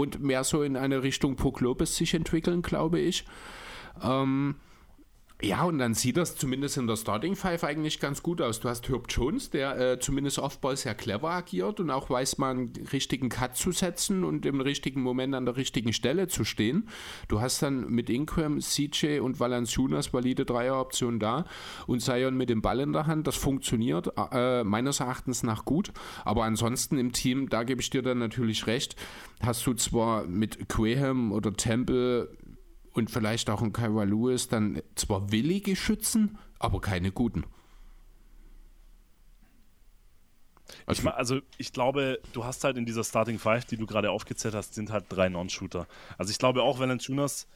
und 0.01 0.21
mehr 0.21 0.45
so 0.45 0.63
in 0.63 0.77
eine 0.77 1.03
Richtung 1.03 1.37
Poklopes 1.37 1.97
sich 1.97 2.15
entwickeln, 2.15 2.63
glaube 2.63 2.99
ich. 2.99 3.25
Ähm, 4.03 4.57
ja, 5.43 5.65
und 5.65 5.79
dann 5.79 5.95
sieht 5.95 6.19
das 6.19 6.37
zumindest 6.37 6.77
in 6.77 6.87
der 6.87 6.97
Starting 6.97 7.35
Five 7.35 7.65
eigentlich 7.65 7.99
ganz 7.99 8.23
gut 8.23 8.43
aus. 8.43 8.61
Du 8.61 8.69
hast 8.69 8.89
Herb 8.89 9.07
Jones, 9.09 9.49
der 9.49 9.79
äh, 9.79 9.99
zumindest 9.99 10.39
Offball 10.39 10.77
sehr 10.77 10.95
clever 10.95 11.31
agiert 11.31 11.81
und 11.81 11.91
auch 11.91 12.11
weiß, 12.11 12.37
mal 12.39 12.51
einen 12.51 12.73
richtigen 12.93 13.31
Cut 13.31 13.57
zu 13.57 13.73
setzen 13.73 14.25
und 14.25 14.45
im 14.45 14.61
richtigen 14.61 15.01
Moment 15.01 15.35
an 15.35 15.47
der 15.47 15.57
richtigen 15.57 15.95
Stelle 15.95 16.29
zu 16.29 16.45
stehen. 16.45 16.89
Du 17.29 17.41
hast 17.41 17.63
dann 17.63 17.89
mit 17.89 18.11
Ingram, 18.11 18.61
CJ 18.61 19.21
und 19.21 19.41
Valanciunas 19.41 20.13
valide 20.13 20.45
Dreieroptionen 20.45 21.21
da 21.21 21.47
und 21.87 22.01
Zion 22.01 22.37
mit 22.37 22.51
dem 22.51 22.61
Ball 22.61 22.81
in 22.81 22.93
der 22.93 23.07
Hand. 23.07 23.27
Das 23.27 23.37
funktioniert 23.37 24.13
äh, 24.33 24.63
meines 24.63 25.01
Erachtens 25.01 25.43
nach 25.43 25.65
gut. 25.65 25.91
Aber 26.25 26.45
ansonsten 26.45 26.99
im 26.99 27.13
Team, 27.13 27.49
da 27.49 27.63
gebe 27.63 27.81
ich 27.81 27.89
dir 27.89 28.03
dann 28.03 28.19
natürlich 28.19 28.67
recht, 28.67 28.95
hast 29.43 29.67
du 29.67 29.73
zwar 29.73 30.27
mit 30.27 30.69
Graham 30.69 31.33
oder 31.33 31.55
Temple 31.55 32.29
und 32.93 33.11
vielleicht 33.11 33.51
auch 33.51 33.63
ein 33.63 33.73
Kyra 33.73 34.05
Lewis 34.05 34.49
dann 34.49 34.83
zwar 34.95 35.31
willige 35.31 35.77
Schützen, 35.77 36.39
aber 36.59 36.81
keine 36.81 37.13
guten. 37.13 37.45
Also 40.87 41.03
ich, 41.03 41.09
also 41.09 41.41
ich 41.59 41.73
glaube, 41.73 42.21
du 42.33 42.45
hast 42.45 42.65
halt 42.65 42.77
in 42.77 42.87
dieser 42.87 43.05
Starting 43.05 43.39
Five, 43.39 43.65
die 43.65 43.77
du 43.77 43.87
gerade 43.87 44.11
aufgezählt 44.11 44.55
hast, 44.55 44.75
sind 44.75 44.91
halt 44.91 45.07
drei 45.09 45.29
Non-Shooter. 45.29 45.87
Also 46.19 46.31
ich 46.31 46.39
glaube 46.39 46.63
auch, 46.63 46.79
Valanciunas 46.79 47.47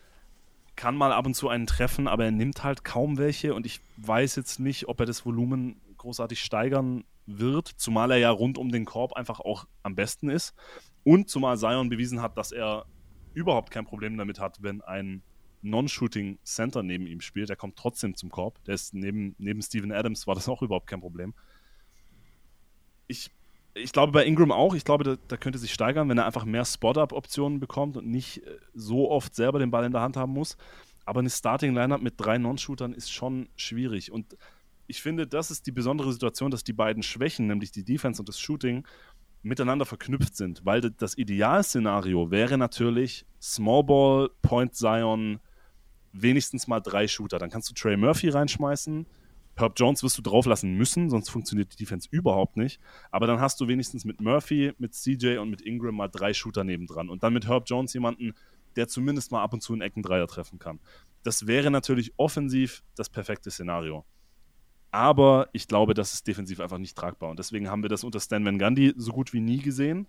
kann 0.77 0.97
mal 0.97 1.13
ab 1.13 1.27
und 1.27 1.35
zu 1.35 1.49
einen 1.49 1.67
treffen, 1.67 2.09
aber 2.09 2.25
er 2.25 2.33
nimmt 2.33 2.65
halt 2.65 2.85
kaum 2.85 3.19
welche 3.19 3.55
und 3.55 3.67
ich 3.67 3.81
weiß 3.99 4.37
jetzt 4.37 4.59
nicht, 4.59 4.89
ob 4.89 5.01
er 5.01 5.07
das 5.07 5.25
Volumen 5.25 5.81
großartig 5.99 6.41
steigern 6.41 7.05
wird, 7.27 7.69
zumal 7.69 8.11
er 8.11 8.19
ja 8.19 8.31
rund 8.31 8.59
um 8.59 8.71
den 8.71 8.85
Korb 8.85 9.15
einfach 9.15 9.41
auch 9.41 9.67
am 9.83 9.95
besten 9.95 10.29
ist 10.29 10.55
und 11.05 11.31
zumal 11.31 11.57
Zion 11.57 11.89
bewiesen 11.89 12.21
hat, 12.21 12.37
dass 12.37 12.53
er 12.53 12.87
überhaupt 13.35 13.71
kein 13.71 13.85
Problem 13.85 14.17
damit 14.17 14.41
hat, 14.41 14.63
wenn 14.63 14.81
ein 14.81 15.23
Non-Shooting 15.65 16.39
Center 16.45 16.83
neben 16.83 17.07
ihm 17.07 17.21
spielt. 17.21 17.49
Der 17.49 17.57
kommt 17.57 17.77
trotzdem 17.77 18.15
zum 18.15 18.31
Korb. 18.31 18.63
Der 18.65 18.75
ist 18.75 18.95
neben, 18.95 19.35
neben 19.39 19.63
Steven 19.63 19.93
Adams 19.93 20.27
war 20.27 20.35
das 20.35 20.49
auch 20.49 20.63
überhaupt 20.63 20.87
kein 20.87 21.01
Problem. 21.01 21.35
Ich, 23.07 23.31
ich 23.75 23.93
glaube 23.93 24.13
bei 24.13 24.25
Ingram 24.25 24.53
auch. 24.53 24.75
Ich 24.75 24.85
glaube, 24.85 25.05
da, 25.05 25.17
da 25.29 25.37
könnte 25.37 25.59
sich 25.59 25.73
steigern, 25.73 26.09
wenn 26.09 26.19
er 26.19 26.27
einfach 26.27 26.45
mehr 26.45 26.65
Spot-Up-Optionen 26.65 27.61
bekommt 27.61 27.97
und 27.97 28.07
nicht 28.07 28.47
äh, 28.47 28.59
so 28.75 29.11
oft 29.11 29.35
selber 29.35 29.59
den 29.59 29.71
Ball 29.71 29.85
in 29.85 29.93
der 29.93 30.03
Hand 30.03 30.17
haben 30.17 30.33
muss. 30.33 30.57
Aber 31.07 31.21
eine 31.21 31.31
Starting-Lineup 31.31 32.03
mit 32.03 32.15
drei 32.19 32.39
Non-Shootern 32.39 32.93
ist 32.93 33.11
schon 33.11 33.49
schwierig. 33.57 34.13
Und 34.13 34.37
ich 34.87 35.03
finde, 35.03 35.27
das 35.27 35.51
ist 35.51 35.67
die 35.67 35.73
besondere 35.73 36.13
Situation, 36.13 36.51
dass 36.51 36.65
die 36.65 36.73
beiden 36.73 37.03
Schwächen, 37.03 37.47
nämlich 37.47 37.73
die 37.73 37.85
Defense 37.85 38.21
und 38.21 38.29
das 38.29 38.39
Shooting, 38.39 38.87
miteinander 39.45 39.85
verknüpft 39.85 40.37
sind, 40.37 40.65
weil 40.65 40.81
das 40.81 41.17
Idealszenario 41.17 42.31
wäre 42.31 42.59
natürlich 42.59 43.27
Small 43.41 43.85
Ball, 43.85 44.31
Point 44.43 44.75
Zion, 44.75 45.39
wenigstens 46.13 46.67
mal 46.67 46.81
drei 46.81 47.07
Shooter. 47.07 47.39
Dann 47.39 47.51
kannst 47.51 47.71
du 47.71 47.75
Trey 47.75 47.97
Murphy 47.97 48.31
reinschmeißen. 48.31 49.07
Herb 49.57 49.75
Jones 49.77 50.03
wirst 50.03 50.19
du 50.19 50.23
drauflassen 50.23 50.75
müssen, 50.75 51.11
sonst 51.11 51.29
funktioniert 51.29 51.73
die 51.73 51.77
Defense 51.77 52.09
überhaupt 52.11 52.57
nicht. 52.57 52.81
Aber 53.11 53.27
dann 53.27 53.41
hast 53.41 53.61
du 53.61 53.69
wenigstens 53.69 54.05
mit 54.05 54.21
Murphy, 54.21 54.73
mit 54.79 54.95
CJ 54.95 55.37
und 55.37 55.51
mit 55.51 55.61
Ingram 55.61 55.95
mal 55.95 56.09
drei 56.09 56.33
Shooter 56.33 56.65
nebendran. 56.65 57.09
Und 57.09 57.23
dann 57.23 57.33
mit 57.33 57.47
Herb 57.47 57.65
Jones 57.67 57.93
jemanden, 57.93 58.35
der 58.77 58.89
zumindest 58.89 59.31
mal 59.31 59.43
ab 59.43 59.53
und 59.53 59.63
zu 59.63 59.73
einen 59.73 59.83
Eckendreier 59.83 60.27
treffen 60.27 60.59
kann. 60.59 60.81
Das 61.23 61.47
wäre 61.47 61.71
natürlich 61.71 62.13
offensiv 62.17 62.83
das 62.97 63.09
perfekte 63.09 63.51
Szenario. 63.51 64.05
Aber 64.95 65.49
ich 65.51 65.67
glaube, 65.67 65.93
das 65.93 66.15
ist 66.15 66.29
defensiv 66.29 66.61
einfach 66.61 66.79
nicht 66.79 66.97
tragbar. 66.97 67.29
Und 67.29 67.41
deswegen 67.41 67.69
haben 67.69 67.83
wir 67.83 67.89
das 67.89 68.05
unter 68.05 68.21
Stan 68.21 68.45
Van 68.45 68.61
Gundy 68.61 68.95
so 68.97 69.11
gut 69.11 69.33
wie 69.33 69.41
nie 69.41 69.59
gesehen. 69.59 70.07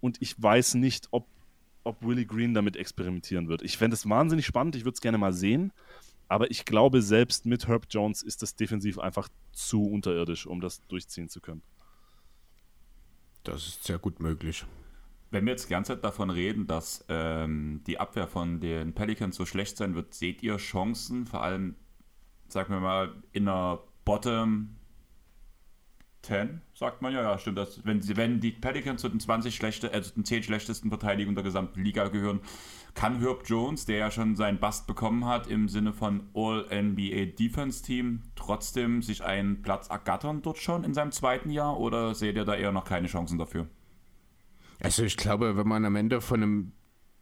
Und 0.00 0.22
ich 0.22 0.42
weiß 0.42 0.76
nicht, 0.76 1.08
ob, 1.10 1.26
ob 1.84 2.02
Willie 2.02 2.24
Green 2.24 2.54
damit 2.54 2.76
experimentieren 2.76 3.48
wird. 3.48 3.60
Ich 3.60 3.76
fände 3.76 3.92
es 3.92 4.08
wahnsinnig 4.08 4.46
spannend. 4.46 4.74
Ich 4.74 4.86
würde 4.86 4.94
es 4.94 5.02
gerne 5.02 5.18
mal 5.18 5.34
sehen. 5.34 5.70
Aber 6.28 6.50
ich 6.50 6.64
glaube, 6.64 7.02
selbst 7.02 7.44
mit 7.44 7.68
Herb 7.68 7.88
Jones 7.90 8.22
ist 8.22 8.40
das 8.40 8.56
defensiv 8.56 8.98
einfach 8.98 9.28
zu 9.52 9.84
unterirdisch, 9.84 10.46
um 10.46 10.62
das 10.62 10.80
durchziehen 10.86 11.28
zu 11.28 11.42
können. 11.42 11.62
Das 13.44 13.66
ist 13.68 13.84
sehr 13.84 13.98
gut 13.98 14.18
möglich. 14.20 14.64
Wenn 15.30 15.44
wir 15.44 15.50
jetzt 15.50 15.66
die 15.66 15.72
ganze 15.72 15.92
Zeit 15.92 16.04
davon 16.04 16.30
reden, 16.30 16.66
dass 16.66 17.04
ähm, 17.10 17.82
die 17.86 18.00
Abwehr 18.00 18.28
von 18.28 18.60
den 18.60 18.94
Pelicans 18.94 19.36
so 19.36 19.44
schlecht 19.44 19.76
sein 19.76 19.94
wird, 19.94 20.14
seht 20.14 20.42
ihr 20.42 20.56
Chancen, 20.56 21.26
vor 21.26 21.42
allem, 21.42 21.74
sagen 22.48 22.72
wir 22.72 22.80
mal, 22.80 23.12
in 23.32 23.46
einer 23.46 23.80
Bottom 24.06 24.76
10, 26.22 26.60
sagt 26.74 27.02
man 27.02 27.12
ja, 27.12 27.22
ja, 27.22 27.38
stimmt. 27.38 27.58
Das, 27.58 27.84
wenn, 27.84 28.00
wenn 28.16 28.40
die 28.40 28.52
Pelicans 28.52 29.00
zu 29.00 29.08
den 29.08 29.20
20 29.20 29.54
schlechte, 29.54 29.92
also 29.92 30.12
den 30.14 30.24
10 30.24 30.44
schlechtesten 30.44 30.88
Verteidigungen 30.88 31.34
der 31.34 31.44
gesamten 31.44 31.82
Liga 31.82 32.08
gehören, 32.08 32.40
kann 32.94 33.20
Herb 33.20 33.42
Jones, 33.46 33.84
der 33.84 33.98
ja 33.98 34.10
schon 34.10 34.34
seinen 34.34 34.58
Bast 34.58 34.86
bekommen 34.86 35.26
hat 35.26 35.48
im 35.48 35.68
Sinne 35.68 35.92
von 35.92 36.28
All-NBA 36.34 37.36
Defense 37.38 37.82
Team, 37.84 38.22
trotzdem 38.34 39.02
sich 39.02 39.22
einen 39.22 39.60
Platz 39.62 39.88
ergattern 39.88 40.40
dort 40.40 40.58
schon 40.58 40.84
in 40.84 40.94
seinem 40.94 41.12
zweiten 41.12 41.50
Jahr 41.50 41.78
oder 41.78 42.14
seht 42.14 42.36
ihr 42.36 42.44
da 42.44 42.54
eher 42.54 42.72
noch 42.72 42.84
keine 42.84 43.08
Chancen 43.08 43.38
dafür? 43.38 43.66
Also 44.80 45.02
ich 45.04 45.16
glaube, 45.16 45.56
wenn 45.56 45.68
man 45.68 45.84
am 45.84 45.96
Ende 45.96 46.20
von 46.20 46.42
einem 46.42 46.72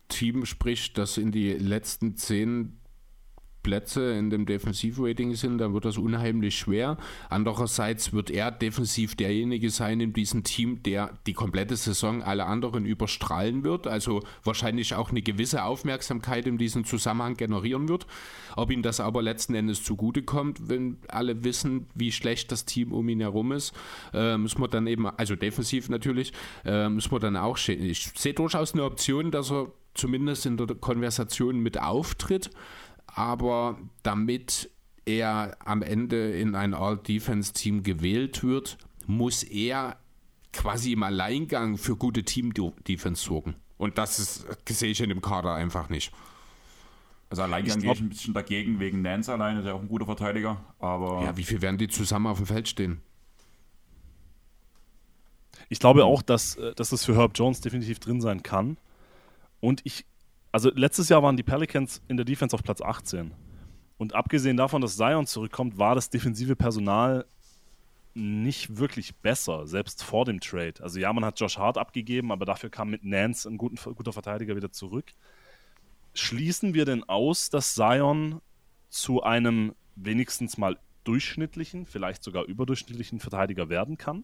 Team 0.09 0.45
spricht, 0.45 0.99
das 0.99 1.19
in 1.19 1.33
die 1.33 1.53
letzten 1.53 2.17
10 2.17 2.79
Plätze 3.65 4.13
in 4.13 4.31
dem 4.31 4.47
Defensivrating 4.47 5.35
sind, 5.35 5.59
dann 5.59 5.75
wird 5.75 5.85
das 5.85 5.99
unheimlich 5.99 6.57
schwer. 6.57 6.97
Andererseits 7.29 8.13
wird 8.13 8.31
er 8.31 8.53
defensiv 8.53 9.17
derjenige 9.17 9.71
sein 9.71 9.99
in 9.99 10.13
diesem 10.13 10.45
Team, 10.45 10.85
der 10.85 11.19
die 11.27 11.33
komplette 11.33 11.75
Saison 11.75 12.23
alle 12.23 12.45
anderen 12.45 12.87
überstrahlen 12.87 13.65
wird, 13.65 13.89
also 13.89 14.23
wahrscheinlich 14.45 14.95
auch 14.95 15.11
eine 15.11 15.23
gewisse 15.23 15.65
Aufmerksamkeit 15.65 16.47
in 16.47 16.59
diesem 16.59 16.85
Zusammenhang 16.85 17.37
generieren 17.37 17.89
wird. 17.89 18.07
Ob 18.55 18.71
ihm 18.71 18.83
das 18.83 19.01
aber 19.01 19.23
letzten 19.23 19.55
Endes 19.55 19.83
zugutekommt, 19.83 20.69
wenn 20.69 20.99
alle 21.09 21.43
wissen, 21.43 21.87
wie 21.95 22.13
schlecht 22.13 22.53
das 22.53 22.67
Team 22.67 22.93
um 22.93 23.09
ihn 23.09 23.21
herum 23.21 23.51
ist, 23.51 23.75
äh, 24.13 24.37
muss 24.37 24.59
man 24.59 24.71
dann 24.71 24.87
eben, 24.87 25.07
also 25.07 25.35
defensiv 25.35 25.89
natürlich, 25.89 26.33
äh, 26.65 26.89
muss 26.89 27.11
man 27.11 27.21
dann 27.21 27.37
auch, 27.37 27.59
ich 27.67 28.13
sehe 28.15 28.35
durchaus 28.35 28.75
eine 28.75 28.85
Option, 28.85 29.31
dass 29.31 29.51
er 29.51 29.73
zumindest 29.95 30.45
in 30.45 30.57
der 30.57 30.67
Konversation 30.67 31.61
mit 31.61 31.81
auftritt, 31.81 32.51
aber 33.15 33.79
damit 34.03 34.71
er 35.07 35.57
am 35.65 35.83
Ende 35.83 36.33
in 36.33 36.55
ein 36.55 36.75
All-Defense-Team 36.75 37.83
gewählt 37.83 38.43
wird, 38.43 38.79
muss 39.07 39.43
er 39.43 39.99
quasi 40.53 40.93
im 40.93 41.03
Alleingang 41.03 41.77
für 41.77 41.97
gute 41.97 42.25
Team-Defense 42.25 43.25
sorgen. 43.25 43.57
Und 43.77 43.99
das 43.99 44.19
ist, 44.19 44.47
sehe 44.69 44.91
ich 44.91 45.01
in 45.01 45.09
dem 45.09 45.21
Kader 45.21 45.55
einfach 45.55 45.89
nicht. 45.89 46.13
Also 47.31 47.43
Alleingang 47.43 47.81
gehe 47.81 47.93
ich 47.93 48.01
ein 48.01 48.09
bisschen 48.09 48.35
dagegen, 48.35 48.81
wegen 48.81 49.03
Nance 49.03 49.33
alleine, 49.33 49.63
der 49.63 49.75
auch 49.75 49.81
ein 49.81 49.89
guter 49.89 50.07
Verteidiger. 50.07 50.65
Aber 50.79 51.23
ja, 51.25 51.37
wie 51.37 51.43
viel 51.43 51.61
werden 51.63 51.79
die 51.79 51.89
zusammen 51.89 52.27
auf 52.27 52.39
dem 52.39 52.47
Feld 52.47 52.69
stehen? 52.69 53.01
Ich 55.69 55.79
glaube 55.79 56.05
auch, 56.05 56.23
dass, 56.23 56.57
äh, 56.57 56.75
dass 56.75 56.91
das 56.91 57.05
für 57.05 57.17
Herb 57.17 57.33
Jones 57.35 57.61
definitiv 57.61 57.99
drin 57.99 58.21
sein 58.21 58.43
kann. 58.43 58.77
Und 59.61 59.81
ich, 59.85 60.05
also 60.55 60.71
letztes 60.73 61.09
Jahr 61.09 61.21
waren 61.21 61.37
die 61.37 61.43
Pelicans 61.43 62.01
in 62.07 62.17
der 62.17 62.25
Defense 62.25 62.55
auf 62.55 62.63
Platz 62.63 62.81
18. 62.81 63.35
Und 63.99 64.15
abgesehen 64.15 64.57
davon, 64.57 64.81
dass 64.81 64.97
Zion 64.97 65.27
zurückkommt, 65.27 65.79
war 65.79 65.97
das 65.97 66.11
defensive 66.11 66.55
Personal 66.55 67.27
nicht 68.15 68.77
wirklich 68.77 69.17
besser, 69.17 69.67
selbst 69.67 70.05
vor 70.05 70.25
dem 70.25 70.39
Trade. 70.39 70.75
Also 70.81 71.01
ja, 71.01 71.13
man 71.13 71.25
hat 71.25 71.41
Josh 71.41 71.59
Hart 71.59 71.77
abgegeben, 71.77 72.31
aber 72.31 72.45
dafür 72.45 72.71
kam 72.71 72.91
mit 72.91 73.05
Nance 73.05 73.49
ein 73.49 73.59
guten, 73.59 73.75
guter 73.97 74.13
Verteidiger 74.13 74.55
wieder 74.55 74.71
zurück. 74.71 75.07
Schließen 76.15 76.73
wir 76.73 76.85
denn 76.85 77.03
aus, 77.03 77.51
dass 77.51 77.75
Zion 77.75 78.41
zu 78.91 79.25
einem 79.25 79.75
wenigstens 79.97 80.57
mal 80.57 80.79
durchschnittlichen, 81.03 81.85
vielleicht 81.85 82.23
sogar 82.23 82.45
überdurchschnittlichen 82.45 83.19
Verteidiger 83.19 83.71
werden 83.71 83.99
kann? 83.99 84.23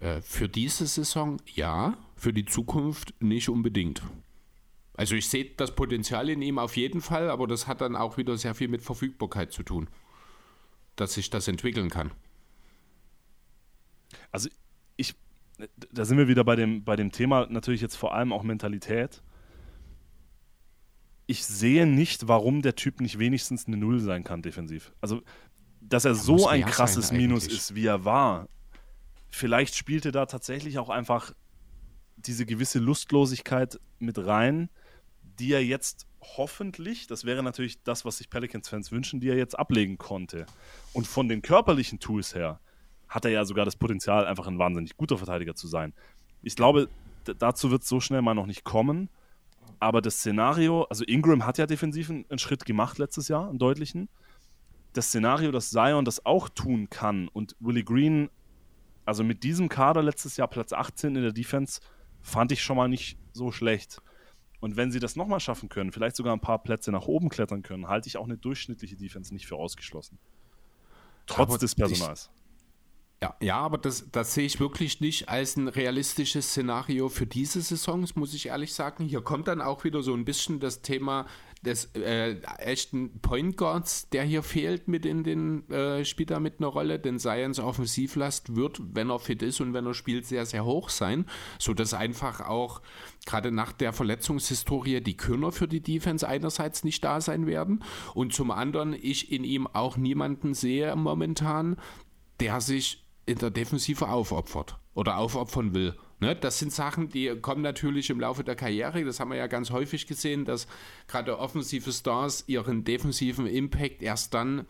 Äh, 0.00 0.22
für 0.22 0.48
diese 0.48 0.86
Saison 0.86 1.36
ja, 1.54 1.98
für 2.16 2.32
die 2.32 2.46
Zukunft 2.46 3.12
nicht 3.20 3.50
unbedingt. 3.50 4.02
Also 5.02 5.16
ich 5.16 5.28
sehe 5.28 5.46
das 5.56 5.74
Potenzial 5.74 6.30
in 6.30 6.42
ihm 6.42 6.60
auf 6.60 6.76
jeden 6.76 7.00
Fall, 7.00 7.28
aber 7.28 7.48
das 7.48 7.66
hat 7.66 7.80
dann 7.80 7.96
auch 7.96 8.18
wieder 8.18 8.38
sehr 8.38 8.54
viel 8.54 8.68
mit 8.68 8.82
Verfügbarkeit 8.82 9.50
zu 9.50 9.64
tun, 9.64 9.88
dass 10.94 11.14
sich 11.14 11.28
das 11.28 11.48
entwickeln 11.48 11.90
kann. 11.90 12.12
Also 14.30 14.48
ich, 14.96 15.16
da 15.90 16.04
sind 16.04 16.18
wir 16.18 16.28
wieder 16.28 16.44
bei 16.44 16.54
dem, 16.54 16.84
bei 16.84 16.94
dem 16.94 17.10
Thema 17.10 17.48
natürlich 17.50 17.80
jetzt 17.80 17.96
vor 17.96 18.14
allem 18.14 18.32
auch 18.32 18.44
Mentalität. 18.44 19.24
Ich 21.26 21.44
sehe 21.44 21.84
nicht, 21.84 22.28
warum 22.28 22.62
der 22.62 22.76
Typ 22.76 23.00
nicht 23.00 23.18
wenigstens 23.18 23.66
eine 23.66 23.78
Null 23.78 23.98
sein 23.98 24.22
kann 24.22 24.40
defensiv. 24.40 24.92
Also, 25.00 25.20
dass 25.80 26.04
er 26.04 26.12
ja, 26.12 26.16
so 26.16 26.46
ein 26.46 26.64
krasses 26.64 27.10
Minus 27.10 27.48
ist, 27.48 27.74
wie 27.74 27.86
er 27.86 28.04
war, 28.04 28.48
vielleicht 29.30 29.74
spielte 29.74 30.12
da 30.12 30.26
tatsächlich 30.26 30.78
auch 30.78 30.90
einfach 30.90 31.32
diese 32.14 32.46
gewisse 32.46 32.78
Lustlosigkeit 32.78 33.80
mit 33.98 34.24
rein, 34.24 34.70
die 35.42 35.52
er 35.52 35.64
jetzt 35.64 36.06
hoffentlich, 36.36 37.08
das 37.08 37.24
wäre 37.24 37.42
natürlich 37.42 37.82
das, 37.82 38.04
was 38.04 38.18
sich 38.18 38.30
Pelicans-Fans 38.30 38.92
wünschen, 38.92 39.18
die 39.18 39.28
er 39.28 39.36
jetzt 39.36 39.58
ablegen 39.58 39.98
konnte. 39.98 40.46
Und 40.92 41.08
von 41.08 41.28
den 41.28 41.42
körperlichen 41.42 41.98
Tools 41.98 42.36
her 42.36 42.60
hat 43.08 43.24
er 43.24 43.32
ja 43.32 43.44
sogar 43.44 43.64
das 43.64 43.74
Potenzial, 43.74 44.24
einfach 44.24 44.46
ein 44.46 44.60
wahnsinnig 44.60 44.96
guter 44.96 45.18
Verteidiger 45.18 45.56
zu 45.56 45.66
sein. 45.66 45.94
Ich 46.42 46.54
glaube, 46.54 46.88
dazu 47.24 47.72
wird 47.72 47.82
es 47.82 47.88
so 47.88 47.98
schnell 47.98 48.22
mal 48.22 48.34
noch 48.34 48.46
nicht 48.46 48.62
kommen. 48.62 49.08
Aber 49.80 50.00
das 50.00 50.18
Szenario, 50.18 50.84
also 50.84 51.02
Ingram 51.04 51.44
hat 51.44 51.58
ja 51.58 51.66
defensiv 51.66 52.08
einen, 52.08 52.38
Schritt 52.38 52.64
gemacht 52.64 52.98
letztes 52.98 53.26
Jahr, 53.26 53.48
einen 53.48 53.58
deutlichen. 53.58 54.08
Das 54.92 55.08
Szenario, 55.08 55.50
dass 55.50 55.70
Zion 55.70 56.04
das 56.04 56.24
auch 56.24 56.48
tun 56.48 56.88
kann 56.88 57.26
und 57.26 57.56
Willie 57.58 57.82
Green 57.82 58.30
also 59.04 59.24
mit 59.24 59.42
diesem 59.42 59.68
Kader 59.68 60.04
letztes 60.04 60.36
Jahr 60.36 60.46
Platz 60.46 60.72
18 60.72 61.16
in 61.16 61.22
der 61.22 61.32
Defense 61.32 61.80
fand 62.20 62.52
ich 62.52 62.62
schon 62.62 62.76
mal 62.76 62.86
nicht 62.86 63.18
so 63.32 63.50
schlecht. 63.50 64.00
Und 64.62 64.76
wenn 64.76 64.92
sie 64.92 65.00
das 65.00 65.16
nochmal 65.16 65.40
schaffen 65.40 65.68
können, 65.68 65.90
vielleicht 65.90 66.14
sogar 66.14 66.32
ein 66.32 66.40
paar 66.40 66.62
Plätze 66.62 66.92
nach 66.92 67.08
oben 67.08 67.30
klettern 67.30 67.64
können, 67.64 67.88
halte 67.88 68.06
ich 68.06 68.16
auch 68.16 68.26
eine 68.26 68.38
durchschnittliche 68.38 68.94
Defense 68.94 69.34
nicht 69.34 69.48
für 69.48 69.56
ausgeschlossen. 69.56 70.20
Trotz 71.26 71.48
aber 71.48 71.58
des 71.58 71.74
Personals. 71.74 72.30
Ja, 73.20 73.36
ja, 73.40 73.56
aber 73.58 73.76
das, 73.76 74.06
das 74.12 74.34
sehe 74.34 74.46
ich 74.46 74.60
wirklich 74.60 75.00
nicht 75.00 75.28
als 75.28 75.56
ein 75.56 75.66
realistisches 75.66 76.50
Szenario 76.50 77.08
für 77.08 77.26
diese 77.26 77.60
Saisons, 77.60 78.14
muss 78.14 78.34
ich 78.34 78.46
ehrlich 78.46 78.72
sagen. 78.72 79.04
Hier 79.04 79.20
kommt 79.20 79.48
dann 79.48 79.60
auch 79.60 79.82
wieder 79.82 80.00
so 80.00 80.14
ein 80.14 80.24
bisschen 80.24 80.60
das 80.60 80.80
Thema 80.80 81.26
des 81.62 81.86
äh, 81.94 82.36
echten 82.58 83.20
Point 83.20 83.56
Guards, 83.56 84.08
der 84.10 84.24
hier 84.24 84.42
fehlt 84.42 84.88
mit 84.88 85.06
in 85.06 85.22
den 85.22 85.68
äh, 85.70 86.04
spielt 86.04 86.30
da 86.30 86.40
mit 86.40 86.58
einer 86.58 86.68
Rolle, 86.68 86.98
denn 86.98 87.18
Science 87.18 87.60
Offensivlast 87.60 88.56
wird, 88.56 88.80
wenn 88.92 89.10
er 89.10 89.20
fit 89.20 89.42
ist 89.42 89.60
und 89.60 89.72
wenn 89.72 89.86
er 89.86 89.94
spielt, 89.94 90.26
sehr, 90.26 90.44
sehr 90.44 90.64
hoch 90.64 90.88
sein, 90.88 91.26
sodass 91.58 91.94
einfach 91.94 92.40
auch 92.40 92.82
gerade 93.26 93.52
nach 93.52 93.72
der 93.72 93.92
Verletzungshistorie 93.92 95.00
die 95.00 95.16
Körner 95.16 95.52
für 95.52 95.68
die 95.68 95.80
Defense 95.80 96.26
einerseits 96.26 96.82
nicht 96.82 97.04
da 97.04 97.20
sein 97.20 97.46
werden 97.46 97.84
und 98.14 98.32
zum 98.32 98.50
anderen 98.50 98.92
ich 98.92 99.30
in 99.30 99.44
ihm 99.44 99.68
auch 99.68 99.96
niemanden 99.96 100.54
sehe 100.54 100.94
momentan, 100.96 101.76
der 102.40 102.60
sich 102.60 103.06
in 103.24 103.38
der 103.38 103.50
Defensive 103.50 104.08
aufopfert 104.08 104.78
oder 104.94 105.18
aufopfern 105.18 105.74
will. 105.74 105.94
Ne, 106.22 106.36
das 106.36 106.60
sind 106.60 106.72
Sachen, 106.72 107.08
die 107.08 107.34
kommen 107.40 107.62
natürlich 107.62 108.08
im 108.08 108.20
Laufe 108.20 108.44
der 108.44 108.54
Karriere. 108.54 109.04
Das 109.04 109.18
haben 109.18 109.32
wir 109.32 109.38
ja 109.38 109.48
ganz 109.48 109.72
häufig 109.72 110.06
gesehen, 110.06 110.44
dass 110.44 110.68
gerade 111.08 111.36
offensive 111.36 111.90
Stars 111.90 112.44
ihren 112.46 112.84
defensiven 112.84 113.48
Impact 113.48 114.02
erst 114.02 114.32
dann, 114.32 114.64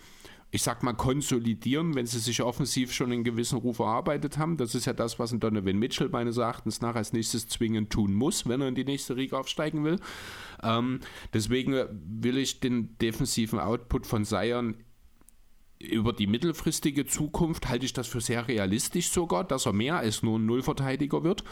ich 0.51 0.62
sag 0.62 0.83
mal, 0.83 0.95
konsolidieren, 0.95 1.95
wenn 1.95 2.07
sie 2.07 2.20
sich 2.20 2.41
offensiv 2.41 2.95
schon 2.95 3.12
einen 3.12 3.23
gewissen 3.23 3.59
Ruf 3.59 3.81
erarbeitet 3.81 4.39
haben. 4.39 4.57
Das 4.57 4.74
ist 4.74 4.87
ja 4.87 4.95
das, 4.95 5.19
was 5.19 5.31
ein 5.31 5.41
Donovan 5.41 5.79
Mitchell 5.79 6.09
meines 6.09 6.39
Erachtens 6.39 6.81
nach 6.81 6.95
als 6.95 7.12
nächstes 7.12 7.47
zwingend 7.49 7.91
tun 7.91 8.15
muss, 8.15 8.49
wenn 8.49 8.62
er 8.62 8.69
in 8.69 8.74
die 8.74 8.87
nächste 8.87 9.16
Riege 9.16 9.37
aufsteigen 9.37 9.85
will. 9.85 9.99
Ähm, 10.62 11.01
deswegen 11.35 11.74
will 11.93 12.39
ich 12.39 12.61
den 12.61 12.97
defensiven 12.97 13.61
Output 13.61 14.07
von 14.07 14.24
Zion 14.24 14.77
über 15.90 16.12
die 16.12 16.26
mittelfristige 16.26 17.06
Zukunft 17.06 17.68
halte 17.68 17.84
ich 17.84 17.92
das 17.92 18.06
für 18.06 18.20
sehr 18.20 18.48
realistisch 18.48 19.10
sogar, 19.10 19.44
dass 19.44 19.66
er 19.66 19.72
mehr 19.72 19.96
als 19.96 20.22
nur 20.22 20.38
ein 20.38 20.46
Nullverteidiger 20.46 21.24
wird. 21.24 21.44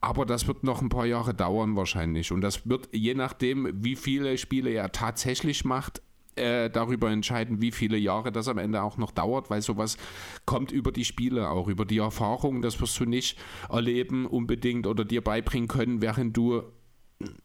Aber 0.00 0.26
das 0.26 0.46
wird 0.46 0.64
noch 0.64 0.82
ein 0.82 0.88
paar 0.88 1.06
Jahre 1.06 1.34
dauern 1.34 1.76
wahrscheinlich. 1.76 2.32
Und 2.32 2.40
das 2.40 2.68
wird 2.68 2.88
je 2.92 3.14
nachdem, 3.14 3.68
wie 3.84 3.96
viele 3.96 4.36
Spiele 4.38 4.70
er 4.70 4.92
tatsächlich 4.92 5.64
macht, 5.64 6.02
äh, 6.36 6.68
darüber 6.68 7.10
entscheiden, 7.10 7.62
wie 7.62 7.72
viele 7.72 7.96
Jahre 7.96 8.30
das 8.30 8.48
am 8.48 8.58
Ende 8.58 8.82
auch 8.82 8.98
noch 8.98 9.10
dauert, 9.10 9.48
weil 9.48 9.62
sowas 9.62 9.96
kommt 10.44 10.70
über 10.70 10.92
die 10.92 11.04
Spiele 11.04 11.48
auch, 11.48 11.68
über 11.68 11.84
die 11.84 11.98
Erfahrung. 11.98 12.60
Das 12.60 12.80
wirst 12.80 13.00
du 13.00 13.06
nicht 13.06 13.38
erleben 13.70 14.26
unbedingt 14.26 14.86
oder 14.86 15.04
dir 15.04 15.22
beibringen 15.22 15.68
können, 15.68 16.02
während 16.02 16.36
du 16.36 16.62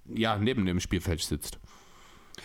ja 0.05 0.38
neben 0.38 0.65
dem 0.65 0.80
Spielfeld 0.80 1.22
sitzt. 1.22 1.59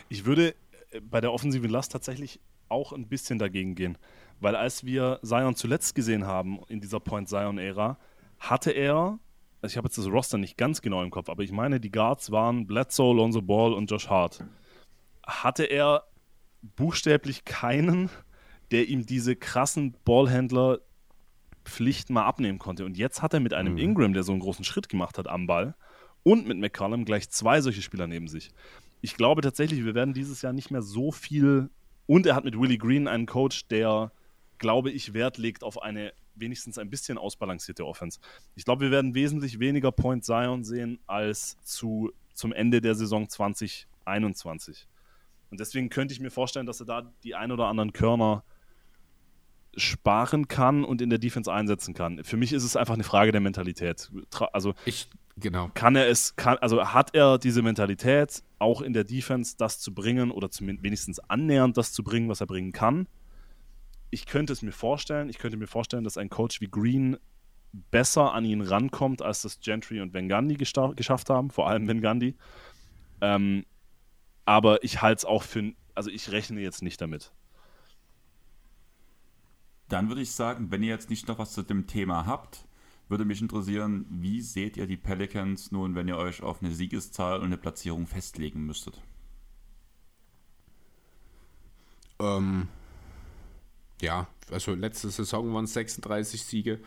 Ich 0.09 0.25
würde 0.25 0.55
äh, 0.91 1.01
bei 1.01 1.21
der 1.21 1.33
offensiven 1.33 1.71
Last 1.71 1.93
tatsächlich 1.93 2.39
auch 2.69 2.93
ein 2.93 3.09
bisschen 3.09 3.39
dagegen 3.39 3.75
gehen. 3.75 3.99
Weil 4.41 4.55
als 4.57 4.85
wir 4.85 5.21
Zion 5.23 5.55
zuletzt 5.55 5.95
gesehen 5.95 6.27
haben 6.27 6.61
in 6.69 6.81
dieser 6.81 7.01
Point 7.01 7.29
Zion-Ära, 7.29 7.99
hatte 8.39 8.71
er, 8.71 9.19
also 9.63 9.73
ich 9.73 9.77
habe 9.77 9.87
jetzt 9.87 9.99
das 9.99 10.07
Roster 10.07 10.39
nicht 10.39 10.59
ganz 10.59 10.83
genau 10.83 11.03
im 11.03 11.11
Kopf, 11.11 11.29
aber 11.29 11.43
ich 11.43 11.53
meine, 11.53 11.81
die 11.81 11.91
Guards 11.91 12.31
waren 12.31 12.67
Bledsoe, 12.67 13.15
Lonzo 13.15 13.41
Ball 13.41 13.73
und 13.73 13.91
Josh 13.91 14.09
Hart. 14.09 14.45
Hatte 15.27 15.65
er 15.65 16.05
buchstäblich 16.77 17.45
keinen, 17.45 18.11
der 18.71 18.89
ihm 18.89 19.07
diese 19.07 19.37
krassen 19.37 19.97
Ballhändler 20.05 20.81
Pflichten 21.65 22.15
mal 22.15 22.25
abnehmen 22.25 22.59
konnte. 22.59 22.85
Und 22.85 22.97
jetzt 22.97 23.23
hat 23.23 23.35
er 23.35 23.41
mit 23.41 23.55
einem 23.55 23.75
mhm. 23.75 23.79
Ingram, 23.79 24.13
der 24.13 24.23
so 24.23 24.33
einen 24.33 24.41
großen 24.41 24.65
Schritt 24.65 24.89
gemacht 24.89 25.19
hat 25.19 25.29
am 25.29 25.47
Ball, 25.47 25.75
und 26.23 26.47
mit 26.47 26.59
McCollum 26.59 27.05
gleich 27.05 27.31
zwei 27.31 27.61
solche 27.61 27.83
Spieler 27.83 28.07
neben 28.07 28.27
sich. 28.27 28.51
Ich 29.01 29.17
glaube 29.17 29.43
tatsächlich, 29.43 29.85
wir 29.85 29.95
werden 29.95 30.15
dieses 30.15 30.43
Jahr 30.43 30.53
nicht 30.53 30.71
mehr 30.71 30.83
so 30.83 31.13
viel 31.13 31.71
und 32.07 32.27
er 32.27 32.35
hat 32.35 32.45
mit 32.45 32.59
Willie 32.59 32.79
Green 32.79 33.09
einen 33.09 33.27
Coach, 33.27 33.67
der, 33.69 34.13
glaube 34.59 34.91
ich, 34.91 35.15
Wert 35.15 35.39
legt 35.39 35.63
auf 35.63 35.83
eine 35.83 36.13
wenigstens 36.37 36.79
ein 36.79 36.91
bisschen 36.91 37.19
ausbalancierte 37.19 37.87
Offense. 37.87 38.21
Ich 38.55 38.65
glaube, 38.65 38.85
wir 38.85 38.91
werden 38.91 39.15
wesentlich 39.15 39.59
weniger 39.59 39.91
Point 39.93 40.25
Zion 40.25 40.65
sehen 40.65 40.99
als 41.07 41.57
zu, 41.63 42.13
zum 42.35 42.53
Ende 42.53 42.81
der 42.81 42.95
Saison 42.95 43.29
2021. 43.29 44.87
Und 45.51 45.61
deswegen 45.61 45.89
könnte 45.89 46.13
ich 46.13 46.21
mir 46.21 46.31
vorstellen, 46.31 46.67
dass 46.67 46.81
er 46.81 46.87
da 46.87 47.13
die 47.23 47.35
ein 47.35 47.53
oder 47.53 47.67
anderen 47.67 47.93
Körner 47.93 48.45
sparen 49.77 50.49
kann 50.49 50.85
und 50.85 51.03
in 51.03 51.11
der 51.11 51.19
Defense 51.19 51.53
einsetzen 51.53 51.95
kann. 51.95 52.25
Für 52.25 52.37
mich 52.37 52.53
ist 52.53 52.65
es 52.65 52.77
einfach 52.77 52.95
eine 52.95 53.05
Frage 53.05 53.33
der 53.33 53.41
Mentalität. 53.41 54.11
Also 54.53 54.75
ich 54.85 55.09
Genau. 55.39 55.71
Kann 55.75 55.97
er 55.97 56.09
es, 56.09 56.35
kann, 56.37 56.57
also 56.59 56.95
hat 56.95 57.15
er 57.15 57.39
diese 57.39 57.61
Mentalität, 57.61 58.43
auch 58.59 58.81
in 58.81 58.95
der 58.95 59.05
Defense 59.05 59.55
das 59.59 59.79
zu 59.81 59.93
bringen 59.93 60.31
oder 60.31 60.51
zumindest 60.51 60.85
wenigstens 60.85 61.19
annähernd 61.19 61.77
das 61.77 61.93
zu 61.93 62.03
bringen, 62.03 62.29
was 62.29 62.41
er 62.41 62.47
bringen 62.47 62.73
kann? 62.73 63.07
Ich 64.11 64.25
könnte 64.25 64.55
es 64.55 64.63
mir 64.63 64.73
vorstellen, 64.73 65.29
ich 65.29 65.39
könnte 65.39 65.59
mir 65.59 65.67
vorstellen, 65.67 66.05
dass 66.05 66.17
ein 66.17 66.31
Coach 66.31 66.61
wie 66.63 66.69
Green 66.69 67.19
besser 67.91 68.33
an 68.33 68.47
ihn 68.47 68.63
rankommt, 68.63 69.21
als 69.21 69.43
das 69.43 69.61
Gentry 69.61 70.01
und 70.01 70.15
Van 70.15 70.29
Gundy 70.29 70.55
geschafft 70.57 71.29
haben, 71.29 71.51
vor 71.51 71.69
allem 71.69 71.87
Van 71.87 72.01
Gundy. 72.01 72.35
Ähm, 73.21 73.67
aber 74.47 74.83
ich 74.85 75.03
halte 75.03 75.19
es 75.19 75.25
auch 75.27 75.43
für, 75.43 75.75
also 75.95 76.09
ich 76.09 76.31
rechne 76.33 76.61
jetzt 76.61 76.83
nicht 76.83 77.01
damit. 77.01 77.33
Dann 79.89 80.09
würde 80.09 80.23
ich 80.23 80.33
sagen, 80.33 80.71
wenn 80.71 80.83
ihr 80.83 80.89
jetzt 80.89 81.11
nicht 81.11 81.29
noch 81.29 81.39
was 81.39 81.53
zu 81.53 81.63
dem 81.63 81.87
Thema 81.87 82.25
habt, 82.27 82.67
würde 83.09 83.25
mich 83.25 83.41
interessieren, 83.41 84.07
wie 84.11 84.41
seht 84.41 84.77
ihr 84.77 84.87
die 84.87 84.97
Pelicans 84.97 85.71
nun, 85.71 85.95
wenn 85.95 86.09
ihr 86.09 86.17
euch 86.17 86.43
auf 86.43 86.63
eine 86.63 86.73
Siegeszahl 86.73 87.39
und 87.39 87.47
eine 87.47 87.57
Platzierung 87.57 88.07
festlegen 88.07 88.67
müsstet? 88.67 89.01
Ähm, 92.19 92.69
ja, 94.01 94.27
also 94.51 94.75
letzte 94.75 95.11
Saison 95.11 95.53
waren 95.55 95.65
es 95.65 95.75
36 95.75 96.45
Siege. 96.45 96.81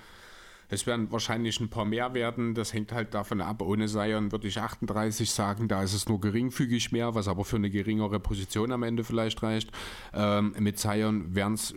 Es 0.71 0.85
werden 0.85 1.11
wahrscheinlich 1.11 1.59
ein 1.59 1.69
paar 1.69 1.85
mehr 1.85 2.13
werden. 2.13 2.53
Das 2.53 2.73
hängt 2.73 2.91
halt 2.91 3.15
davon 3.15 3.41
ab. 3.41 3.61
Ohne 3.61 3.87
Sion 3.87 4.31
würde 4.31 4.47
ich 4.47 4.59
38 4.59 5.31
sagen. 5.31 5.67
Da 5.67 5.81
ist 5.81 5.93
es 5.93 6.07
nur 6.07 6.21
geringfügig 6.21 6.91
mehr, 6.91 7.15
was 7.15 7.27
aber 7.27 7.43
für 7.43 7.55
eine 7.55 7.71
geringere 7.71 8.19
Position 8.19 8.71
am 8.71 8.83
Ende 8.83 9.03
vielleicht 9.03 9.41
reicht. 9.41 9.71
Ähm, 10.13 10.53
mit 10.59 10.77
Sion 10.77 11.33
wären 11.33 11.53
es 11.53 11.73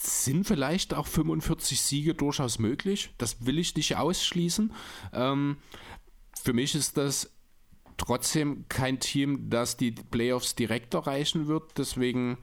sind 0.00 0.46
vielleicht 0.46 0.94
auch 0.94 1.06
45 1.06 1.80
Siege 1.80 2.14
durchaus 2.14 2.58
möglich. 2.58 3.10
Das 3.18 3.44
will 3.44 3.58
ich 3.58 3.74
nicht 3.74 3.96
ausschließen. 3.96 4.72
Ähm, 5.12 5.56
für 6.40 6.52
mich 6.52 6.74
ist 6.74 6.96
das 6.96 7.32
trotzdem 7.96 8.66
kein 8.68 9.00
Team, 9.00 9.50
das 9.50 9.76
die 9.76 9.90
Playoffs 9.90 10.54
direkt 10.54 10.94
erreichen 10.94 11.48
wird. 11.48 11.76
Deswegen 11.78 12.38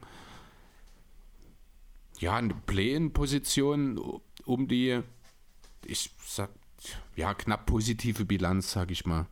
ja, 2.18 2.36
eine 2.36 2.54
Play-in-Position 2.54 4.20
um 4.44 4.68
die, 4.68 5.00
ich 5.84 6.10
sag, 6.24 6.50
ja, 7.14 7.34
knapp 7.34 7.66
positive 7.66 8.24
Bilanz, 8.24 8.72
sag 8.72 8.90
ich 8.90 9.06
mal. 9.06 9.26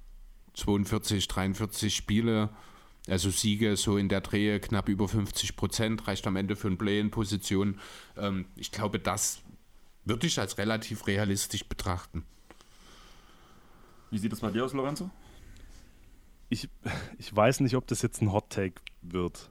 42, 0.54 1.28
43 1.28 1.94
Spiele 1.94 2.50
also 3.08 3.30
Siege 3.30 3.76
so 3.76 3.96
in 3.98 4.08
der 4.08 4.20
Drehe 4.20 4.60
knapp 4.60 4.88
über 4.88 5.08
50 5.08 5.56
Prozent, 5.56 6.06
reicht 6.08 6.26
am 6.26 6.36
Ende 6.36 6.56
für 6.56 6.68
eine 6.68 6.76
Play-in-Position. 6.76 7.78
Ähm, 8.16 8.46
ich 8.56 8.72
glaube, 8.72 8.98
das 8.98 9.42
würde 10.04 10.26
ich 10.26 10.38
als 10.38 10.58
relativ 10.58 11.06
realistisch 11.06 11.64
betrachten. 11.64 12.24
Wie 14.10 14.18
sieht 14.18 14.32
das 14.32 14.40
bei 14.40 14.50
dir 14.50 14.64
aus, 14.64 14.72
Lorenzo? 14.72 15.10
Ich, 16.48 16.68
ich 17.18 17.34
weiß 17.34 17.60
nicht, 17.60 17.74
ob 17.74 17.86
das 17.86 18.02
jetzt 18.02 18.22
ein 18.22 18.32
Hot-Take 18.32 18.80
wird. 19.02 19.50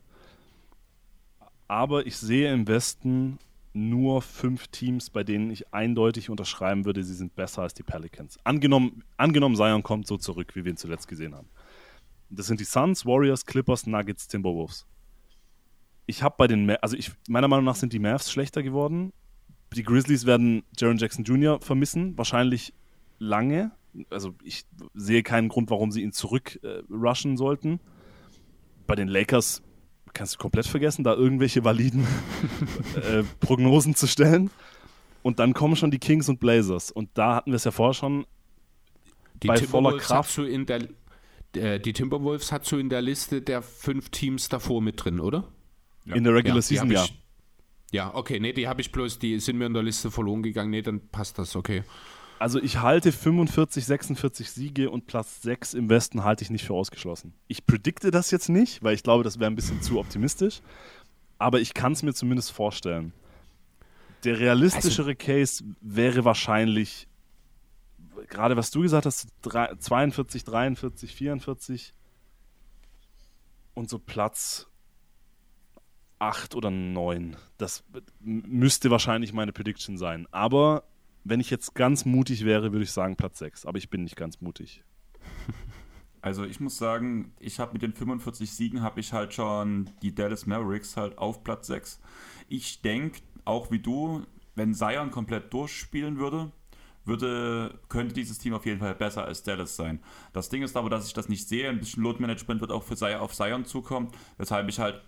Aber 1.67 2.05
ich 2.05 2.17
sehe 2.17 2.53
im 2.53 2.67
Westen 2.67 3.39
nur 3.73 4.21
fünf 4.21 4.67
Teams, 4.67 5.09
bei 5.09 5.23
denen 5.23 5.49
ich 5.49 5.73
eindeutig 5.73 6.29
unterschreiben 6.29 6.85
würde, 6.85 7.03
sie 7.03 7.15
sind 7.15 7.35
besser 7.35 7.63
als 7.63 7.73
die 7.73 7.83
Pelicans. 7.83 8.37
Angenommen, 8.43 9.03
angenommen 9.17 9.55
Zion 9.55 9.81
kommt 9.83 10.07
so 10.07 10.17
zurück, 10.17 10.55
wie 10.55 10.63
wir 10.63 10.71
ihn 10.71 10.77
zuletzt 10.77 11.07
gesehen 11.07 11.35
haben. 11.35 11.49
Das 12.35 12.47
sind 12.47 12.59
die 12.59 12.65
Suns, 12.65 13.05
Warriors, 13.05 13.45
Clippers, 13.45 13.87
Nuggets, 13.87 14.27
Timberwolves. 14.27 14.85
Ich 16.05 16.21
habe 16.21 16.35
bei 16.37 16.47
den, 16.47 16.65
Ma 16.65 16.73
also 16.75 16.97
ich, 16.97 17.11
meiner 17.27 17.47
Meinung 17.47 17.65
nach 17.65 17.75
sind 17.75 17.93
die 17.93 17.99
Mavs 17.99 18.31
schlechter 18.31 18.63
geworden. 18.63 19.13
Die 19.75 19.83
Grizzlies 19.83 20.25
werden 20.25 20.63
Jaron 20.77 20.97
Jackson 20.97 21.23
Jr. 21.23 21.59
vermissen, 21.61 22.17
wahrscheinlich 22.17 22.73
lange. 23.19 23.71
Also 24.09 24.35
ich 24.43 24.65
sehe 24.93 25.23
keinen 25.23 25.49
Grund, 25.49 25.69
warum 25.69 25.91
sie 25.91 26.01
ihn 26.01 26.11
zurück 26.11 26.59
äh, 26.63 26.83
rushen 26.91 27.37
sollten. 27.37 27.79
Bei 28.85 28.95
den 28.95 29.07
Lakers 29.07 29.61
kannst 30.13 30.35
du 30.35 30.39
komplett 30.39 30.67
vergessen, 30.67 31.03
da 31.03 31.13
irgendwelche 31.13 31.63
validen 31.63 32.05
äh, 32.95 33.23
Prognosen 33.39 33.95
zu 33.95 34.07
stellen. 34.07 34.49
Und 35.21 35.39
dann 35.39 35.53
kommen 35.53 35.75
schon 35.75 35.89
die 35.89 35.99
Kings 35.99 36.27
und 36.27 36.39
Blazers. 36.39 36.91
Und 36.91 37.09
da 37.13 37.35
hatten 37.35 37.51
wir 37.51 37.55
es 37.55 37.63
ja 37.63 37.71
vorher 37.71 37.93
schon. 37.93 38.25
Die 39.41 39.47
bei 39.47 39.57
voller 39.57 39.97
Kraft. 39.97 40.29
Hast 40.29 40.37
du 40.37 40.43
in 40.43 40.65
der 40.65 40.87
die 41.53 41.93
Timberwolves 41.93 42.51
hat 42.51 42.65
so 42.65 42.77
in 42.77 42.89
der 42.89 43.01
Liste 43.01 43.41
der 43.41 43.61
fünf 43.61 44.09
Teams 44.09 44.49
davor 44.49 44.81
mit 44.81 45.03
drin, 45.03 45.19
oder? 45.19 45.47
Ja. 46.05 46.15
In 46.15 46.23
der 46.23 46.33
Regular 46.33 46.57
ja, 46.57 46.61
Season, 46.61 46.91
ja. 46.91 47.03
Ich, 47.03 47.23
ja, 47.91 48.13
okay, 48.13 48.39
nee, 48.39 48.53
die 48.53 48.67
habe 48.67 48.81
ich 48.81 48.91
bloß, 48.91 49.19
die 49.19 49.39
sind 49.39 49.57
mir 49.57 49.67
in 49.67 49.73
der 49.73 49.83
Liste 49.83 50.09
verloren 50.09 50.41
gegangen. 50.41 50.71
Nee, 50.71 50.81
dann 50.81 51.07
passt 51.09 51.37
das, 51.37 51.55
okay. 51.55 51.83
Also 52.39 52.61
ich 52.61 52.81
halte 52.81 53.11
45, 53.11 53.85
46 53.85 54.51
Siege 54.51 54.89
und 54.89 55.07
Platz 55.07 55.43
6 55.43 55.75
im 55.75 55.89
Westen 55.89 56.23
halte 56.23 56.43
ich 56.43 56.49
nicht 56.49 56.65
für 56.65 56.73
ausgeschlossen. 56.73 57.33
Ich 57.47 57.65
predikte 57.65 58.11
das 58.11 58.31
jetzt 58.31 58.49
nicht, 58.49 58.83
weil 58.83 58.95
ich 58.95 59.03
glaube, 59.03 59.23
das 59.23 59.39
wäre 59.39 59.49
ein 59.49 59.55
bisschen 59.55 59.81
zu 59.81 59.99
optimistisch. 59.99 60.61
Aber 61.37 61.61
ich 61.61 61.73
kann 61.73 61.93
es 61.93 62.03
mir 62.03 62.13
zumindest 62.13 62.51
vorstellen. 62.51 63.13
Der 64.23 64.39
realistischere 64.39 65.11
also, 65.11 65.25
Case 65.25 65.63
wäre 65.81 66.25
wahrscheinlich 66.25 67.07
gerade 68.29 68.57
was 68.57 68.71
du 68.71 68.81
gesagt 68.81 69.05
hast, 69.05 69.27
42, 69.41 70.43
43, 70.43 71.15
44 71.15 71.93
und 73.73 73.89
so 73.89 73.99
Platz 73.99 74.67
8 76.19 76.55
oder 76.55 76.71
9. 76.71 77.35
Das 77.57 77.83
müsste 78.21 78.89
wahrscheinlich 78.89 79.33
meine 79.33 79.51
Prediction 79.51 79.97
sein. 79.97 80.27
Aber 80.31 80.83
wenn 81.23 81.39
ich 81.39 81.49
jetzt 81.49 81.75
ganz 81.75 82.05
mutig 82.05 82.45
wäre, 82.45 82.71
würde 82.71 82.83
ich 82.83 82.91
sagen 82.91 83.15
Platz 83.15 83.39
6. 83.39 83.65
Aber 83.65 83.77
ich 83.77 83.89
bin 83.89 84.03
nicht 84.03 84.15
ganz 84.15 84.41
mutig. 84.41 84.83
Also 86.21 86.45
ich 86.45 86.61
muss 86.61 86.77
sagen, 86.77 87.33
ich 87.37 87.59
habe 87.59 87.73
mit 87.73 87.81
den 87.81 87.91
45 87.91 88.49
Siegen 88.49 88.81
habe 88.81 89.01
ich 89.01 89.11
halt 89.11 89.33
schon 89.33 89.89
die 90.01 90.15
Dallas 90.15 90.45
Mavericks 90.45 90.95
halt 90.95 91.17
auf 91.17 91.43
Platz 91.43 91.67
6. 91.67 91.99
Ich 92.47 92.81
denke, 92.81 93.19
auch 93.43 93.71
wie 93.71 93.79
du, 93.79 94.25
wenn 94.55 94.73
Zion 94.73 95.11
komplett 95.11 95.51
durchspielen 95.53 96.17
würde, 96.19 96.53
würde, 97.05 97.79
könnte 97.89 98.13
dieses 98.13 98.37
Team 98.37 98.53
auf 98.53 98.65
jeden 98.65 98.79
Fall 98.79 98.95
besser 98.95 99.25
als 99.25 99.43
Dallas 99.43 99.75
sein. 99.75 99.99
Das 100.31 100.49
Ding 100.49 100.63
ist 100.63 100.77
aber, 100.77 100.89
dass 100.89 101.07
ich 101.07 101.13
das 101.13 101.29
nicht 101.29 101.47
sehe. 101.47 101.69
Ein 101.69 101.79
bisschen 101.79 102.03
Load-Management 102.03 102.61
wird 102.61 102.71
auch 102.71 102.83
für 102.83 102.95
Zion, 102.95 103.19
auf 103.19 103.33
Zion 103.33 103.65
zukommen, 103.65 104.09
weshalb 104.37 104.69
ich 104.69 104.79
halt 104.79 105.01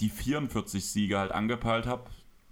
die 0.00 0.08
44 0.08 0.84
Siege 0.84 1.18
halt 1.18 1.32
angepeilt 1.32 1.86
habe. 1.86 2.04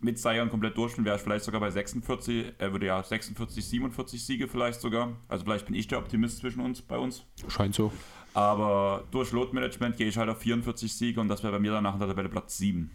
Mit 0.02 0.18
Zion 0.18 0.48
komplett 0.48 0.78
durchspielen 0.78 1.04
wäre 1.04 1.16
ich 1.16 1.22
vielleicht 1.22 1.44
sogar 1.44 1.60
bei 1.60 1.70
46, 1.70 2.54
er 2.56 2.72
würde 2.72 2.86
ja 2.86 3.02
46, 3.02 3.62
47 3.62 4.24
Siege 4.24 4.48
vielleicht 4.48 4.80
sogar. 4.80 5.16
Also 5.28 5.44
vielleicht 5.44 5.66
bin 5.66 5.74
ich 5.74 5.88
der 5.88 5.98
Optimist 5.98 6.38
zwischen 6.38 6.60
uns, 6.60 6.80
bei 6.80 6.96
uns. 6.96 7.24
Scheint 7.48 7.74
so. 7.74 7.92
Aber 8.32 9.04
durch 9.10 9.32
Load-Management 9.32 9.96
gehe 9.96 10.08
ich 10.08 10.16
halt 10.16 10.30
auf 10.30 10.38
44 10.38 10.92
Siege 10.92 11.20
und 11.20 11.28
das 11.28 11.42
wäre 11.42 11.52
bei 11.52 11.58
mir 11.58 11.72
danach 11.72 11.94
in 11.94 12.00
der 12.00 12.08
Tabelle 12.08 12.28
Platz 12.28 12.56
7. 12.56 12.90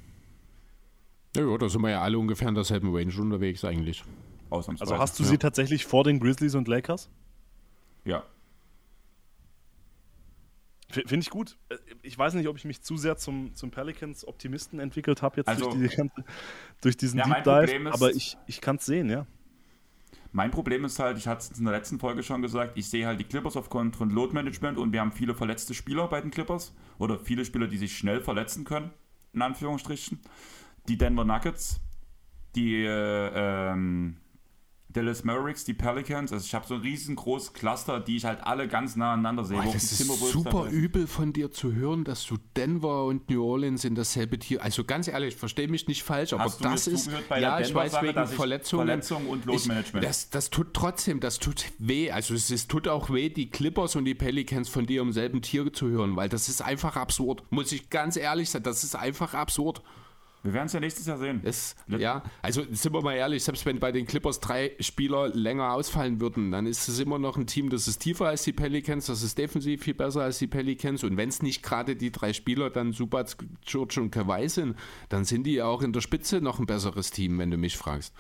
Ja, 1.36 1.48
ja, 1.48 1.58
da 1.58 1.68
sind 1.68 1.82
wir 1.82 1.90
ja 1.90 2.02
alle 2.02 2.18
ungefähr 2.18 2.48
in 2.48 2.56
derselben 2.56 2.96
Range 2.96 3.14
unterwegs 3.20 3.66
eigentlich. 3.66 4.04
Ausnahmsweise. 4.50 4.92
Also 4.92 5.02
hast 5.02 5.20
du 5.20 5.24
ja. 5.24 5.30
sie 5.30 5.38
tatsächlich 5.38 5.86
vor 5.86 6.04
den 6.04 6.20
Grizzlies 6.20 6.56
und 6.56 6.68
Lakers? 6.68 7.10
Ja. 8.04 8.24
Finde 10.90 11.20
ich 11.20 11.30
gut. 11.30 11.58
Äh, 11.70 11.78
ich 12.04 12.18
weiß 12.18 12.36
nicht, 12.36 12.48
ob 12.48 12.58
ich 12.58 12.66
mich 12.66 12.82
zu 12.82 12.98
sehr 12.98 13.18
zum, 13.18 13.54
zum 13.56 13.72
Pelicans-Optimisten 13.72 14.80
entwickelt 14.80 15.22
habe 15.22 15.38
jetzt 15.38 15.48
also, 15.48 15.72
durch, 15.72 15.96
die, 15.96 16.10
durch, 16.82 16.98
diesen 16.98 17.20
ja, 17.20 17.26
Deep 17.26 17.44
Dive, 17.44 17.90
ist, 17.90 17.94
aber 17.94 18.12
ich, 18.12 18.38
ich 18.48 18.62
kann 18.62 18.78
es 18.78 18.86
sehen, 18.86 19.10
ja. 19.10 19.26
Mein 20.32 20.52
Problem 20.52 20.84
ist 20.84 21.00
halt, 21.00 21.18
ich 21.18 21.28
hatte 21.28 21.52
es 21.52 21.58
in 21.58 21.64
der 21.64 21.74
letzten 21.74 21.98
Folge 21.98 22.22
schon 22.22 22.42
gesagt, 22.42 22.78
ich 22.78 22.90
sehe 22.90 23.08
halt 23.08 23.20
die 23.20 23.24
Clippers 23.24 23.56
aufgrund 23.56 23.96
von 23.96 24.10
Load 24.10 24.34
Management 24.34 24.78
und 24.78 24.92
wir 24.92 25.00
haben 25.00 25.14
viele 25.14 25.34
verletzte 25.34 25.74
Spieler 25.74 26.08
bei 26.10 26.20
den 26.20 26.30
Clippers 26.30 26.74
oder 26.98 27.18
viele 27.18 27.46
Spieler, 27.46 27.68
die 27.68 27.78
sich 27.78 27.98
schnell 27.98 28.20
verletzen 28.20 28.66
können, 28.66 28.92
in 29.34 29.42
Anführungsstrichen. 29.42 30.20
Die 30.90 30.98
Denver 30.98 31.24
Nuggets, 31.24 31.80
die 32.54 32.84
äh, 32.84 33.32
ähm, 33.34 34.18
Dallas 34.96 35.24
Mavericks, 35.24 35.66
die 35.66 35.74
Pelicans. 35.74 36.32
Also 36.32 36.46
ich 36.46 36.56
habe 36.56 36.66
so 36.66 36.76
ein 36.76 36.82
riesengroßes 36.82 37.54
Cluster, 37.54 38.00
die 38.00 38.16
ich 38.18 38.26
halt 38.26 38.40
alle 38.44 38.68
ganz 38.68 38.96
nah 38.96 39.14
aneinander 39.14 39.44
sehe. 39.44 39.58
Boah, 39.62 39.74
das 39.74 39.92
ist 39.92 40.08
super 40.32 40.70
übel 40.70 41.06
von 41.08 41.34
dir 41.34 41.52
zu 41.52 41.74
hören, 41.74 42.06
dass 42.06 42.26
du 42.26 42.38
Denver 42.56 43.06
und 43.06 43.30
New 43.30 43.44
Orleans 43.44 43.84
in 43.84 43.96
dasselbe 43.96 44.40
Tier. 44.40 44.64
Also 44.64 44.86
ganz 44.86 45.08
ehrlich, 45.08 45.36
verstehe 45.36 45.68
mich 45.68 45.88
nicht 45.88 46.04
falsch, 46.04 46.34
aber 46.34 46.46
Hast 46.46 46.64
das 46.64 46.88
ist 46.88 47.10
ja, 47.30 47.60
ich 47.60 47.74
weiß 47.74 48.02
wegen 48.02 48.28
Verletzungen, 48.28 48.88
Verletzungen 48.88 49.28
und 49.28 49.46
Loadmanagement. 49.46 50.06
Das, 50.06 50.30
das 50.30 50.50
tut 50.50 50.74
trotzdem, 50.74 51.20
das 51.20 51.40
tut 51.40 51.66
weh. 51.78 52.12
Also 52.12 52.34
es, 52.34 52.50
es 52.50 52.68
tut 52.68 52.88
auch 52.88 53.10
weh, 53.10 53.30
die 53.30 53.50
Clippers 53.50 53.96
und 53.96 54.06
die 54.06 54.16
Pelicans 54.16 54.70
von 54.70 54.86
dir 54.86 55.02
im 55.02 55.12
selben 55.12 55.42
Tier 55.42 55.74
zu 55.74 55.88
hören, 55.88 56.16
weil 56.16 56.30
das 56.30 56.48
ist 56.48 56.62
einfach 56.62 56.96
absurd. 56.96 57.44
Muss 57.50 57.72
ich 57.72 57.90
ganz 57.90 58.16
ehrlich 58.16 58.50
sagen, 58.50 58.64
das 58.64 58.84
ist 58.84 58.96
einfach 58.96 59.34
absurd. 59.34 59.82
Wir 60.46 60.54
werden 60.54 60.68
es 60.68 60.74
ja 60.74 60.80
nächstes 60.80 61.08
Jahr 61.08 61.18
sehen. 61.18 61.42
Es, 61.44 61.76
ja, 61.88 62.22
also 62.44 62.64
sind 62.72 62.94
wir 62.94 63.02
mal 63.02 63.16
ehrlich, 63.16 63.44
selbst 63.44 63.66
wenn 63.66 63.80
bei 63.80 63.92
den 63.92 64.06
Clippers 64.06 64.40
drei 64.40 64.74
Spieler 64.80 65.30
länger 65.30 65.74
ausfallen 65.74 66.22
würden, 66.22 66.52
dann 66.52 66.68
ist 66.68 66.88
es 66.88 67.00
immer 67.00 67.18
noch 67.18 67.36
ein 67.36 67.48
Team, 67.48 67.72
das 67.72 67.88
ist 67.88 67.98
tiefer 67.98 68.28
als 68.28 68.44
die 68.44 68.54
Pelicans, 68.54 69.08
das 69.08 69.24
ist 69.24 69.40
defensiv 69.40 69.84
viel 69.84 69.96
besser 69.96 70.22
als 70.22 70.38
die 70.38 70.46
Pelicans. 70.46 71.04
Und 71.04 71.18
wenn 71.18 71.30
es 71.30 71.42
nicht 71.42 71.64
gerade 71.64 71.96
die 71.96 72.12
drei 72.12 72.32
Spieler 72.32 72.70
dann 72.70 72.94
Subac, 72.94 73.36
George 73.66 74.00
und 74.00 74.12
Kawhi 74.12 74.48
sind, 74.48 74.78
dann 75.10 75.26
sind 75.26 75.46
die 75.46 75.64
auch 75.64 75.82
in 75.82 75.94
der 75.94 76.02
Spitze 76.02 76.42
noch 76.42 76.60
ein 76.60 76.68
besseres 76.68 77.10
Team, 77.10 77.40
wenn 77.40 77.50
du 77.50 77.58
mich 77.58 77.76
fragst. 77.76 78.14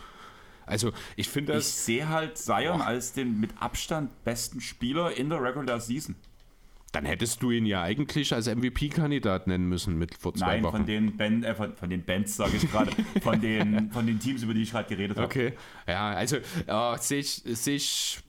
Also 0.65 0.93
ich 1.15 1.29
finde 1.29 1.53
das. 1.53 1.67
Ich 1.67 1.75
sehe 1.75 2.09
halt 2.09 2.39
Zion 2.39 2.79
boah. 2.79 2.87
als 2.87 3.13
den 3.13 3.39
mit 3.39 3.51
Abstand 3.59 4.23
besten 4.23 4.61
Spieler 4.61 5.15
in 5.15 5.29
der 5.29 5.43
Regular 5.43 5.79
Season. 5.79 6.15
Dann 6.95 7.03
hättest 7.05 7.43
du 7.43 7.51
ihn 7.51 7.65
ja 7.65 7.81
eigentlich 7.83 8.33
als 8.33 8.47
MVP-Kandidat 8.47 9.47
nennen 9.47 9.67
müssen 9.67 9.97
mit 9.97 10.15
vor 10.15 10.33
zwei 10.33 10.45
Nein, 10.45 10.63
Wochen. 10.63 10.77
von 10.77 10.85
den, 10.85 11.17
Band, 11.17 11.43
äh, 11.43 11.53
von, 11.53 11.75
von, 11.75 11.89
den 11.89 12.05
Bands 12.05 12.37
sage 12.37 12.55
ich 12.55 12.71
gerade, 12.71 12.91
von 13.21 13.41
den, 13.41 13.91
von 13.91 14.07
den 14.07 14.17
Teams, 14.17 14.43
über 14.43 14.53
die 14.53 14.61
ich 14.61 14.71
gerade 14.71 14.87
geredet 14.87 15.17
habe. 15.17 15.25
Okay, 15.25 15.53
ja, 15.87 16.11
also 16.11 16.37
äh, 16.37 16.97
sehe 16.99 17.19
ich, 17.19 17.41
seh 17.45 17.75
ich 17.75 18.19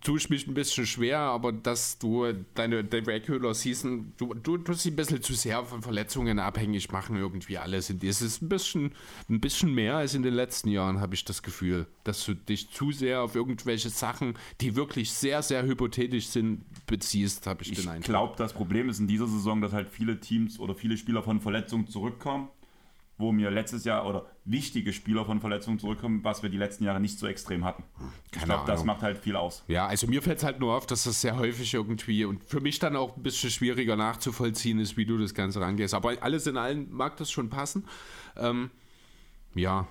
tue 0.00 0.18
ich 0.18 0.30
mich 0.30 0.46
ein 0.46 0.54
bisschen 0.54 0.86
schwer, 0.86 1.18
aber 1.18 1.52
dass 1.52 1.98
du 1.98 2.32
deine, 2.54 2.82
deine 2.82 3.06
Regular 3.06 3.52
Season, 3.52 4.12
du, 4.16 4.32
du 4.32 4.56
tust 4.58 4.80
sie 4.80 4.90
ein 4.90 4.96
bisschen 4.96 5.22
zu 5.22 5.34
sehr 5.34 5.64
von 5.64 5.82
Verletzungen 5.82 6.38
abhängig 6.38 6.90
machen, 6.90 7.16
irgendwie 7.16 7.58
alles. 7.58 7.90
Es 7.90 8.22
ist 8.22 8.42
ein 8.42 8.48
bisschen, 8.48 8.92
ein 9.28 9.40
bisschen 9.40 9.74
mehr 9.74 9.96
als 9.96 10.14
in 10.14 10.22
den 10.22 10.34
letzten 10.34 10.70
Jahren, 10.70 11.00
habe 11.00 11.14
ich 11.14 11.24
das 11.24 11.42
Gefühl, 11.42 11.86
dass 12.04 12.24
du 12.24 12.34
dich 12.34 12.70
zu 12.70 12.90
sehr 12.90 13.22
auf 13.22 13.34
irgendwelche 13.34 13.90
Sachen, 13.90 14.34
die 14.60 14.76
wirklich 14.76 15.12
sehr, 15.12 15.42
sehr 15.42 15.64
hypothetisch 15.64 16.28
sind, 16.28 16.64
beziehst, 16.86 17.46
habe 17.46 17.62
ich, 17.62 17.72
ich 17.72 17.78
den 17.78 17.88
Eindruck. 17.88 18.00
Ich 18.00 18.08
glaube, 18.08 18.34
das 18.38 18.54
Problem 18.54 18.88
ist 18.88 18.98
in 18.98 19.08
dieser 19.08 19.26
Saison, 19.26 19.60
dass 19.60 19.72
halt 19.72 19.90
viele 19.90 20.20
Teams 20.20 20.58
oder 20.58 20.74
viele 20.74 20.96
Spieler 20.96 21.22
von 21.22 21.40
Verletzungen 21.40 21.86
zurückkommen 21.88 22.48
wo 23.18 23.32
mir 23.32 23.50
letztes 23.50 23.84
Jahr 23.84 24.06
oder 24.06 24.26
wichtige 24.44 24.92
Spieler 24.92 25.24
von 25.24 25.40
Verletzungen 25.40 25.78
zurückkommen, 25.78 26.22
was 26.22 26.42
wir 26.42 26.50
die 26.50 26.58
letzten 26.58 26.84
Jahre 26.84 27.00
nicht 27.00 27.18
so 27.18 27.26
extrem 27.26 27.64
hatten. 27.64 27.82
ich 28.34 28.42
glaube, 28.42 28.64
das 28.66 28.84
macht 28.84 29.02
halt 29.02 29.18
viel 29.18 29.36
aus. 29.36 29.64
Ja, 29.68 29.86
also 29.86 30.06
mir 30.06 30.22
fällt 30.22 30.38
es 30.38 30.44
halt 30.44 30.60
nur 30.60 30.74
auf, 30.74 30.86
dass 30.86 31.04
das 31.04 31.20
sehr 31.20 31.36
häufig 31.36 31.72
irgendwie 31.72 32.24
und 32.24 32.44
für 32.44 32.60
mich 32.60 32.78
dann 32.78 32.94
auch 32.94 33.16
ein 33.16 33.22
bisschen 33.22 33.50
schwieriger 33.50 33.96
nachzuvollziehen 33.96 34.78
ist, 34.78 34.96
wie 34.96 35.06
du 35.06 35.16
das 35.16 35.32
Ganze 35.32 35.60
rangehst. 35.60 35.94
Aber 35.94 36.12
alles 36.20 36.46
in 36.46 36.56
allem 36.56 36.90
mag 36.90 37.16
das 37.16 37.30
schon 37.30 37.48
passen. 37.48 37.86
Ähm, 38.36 38.70
ja. 39.54 39.86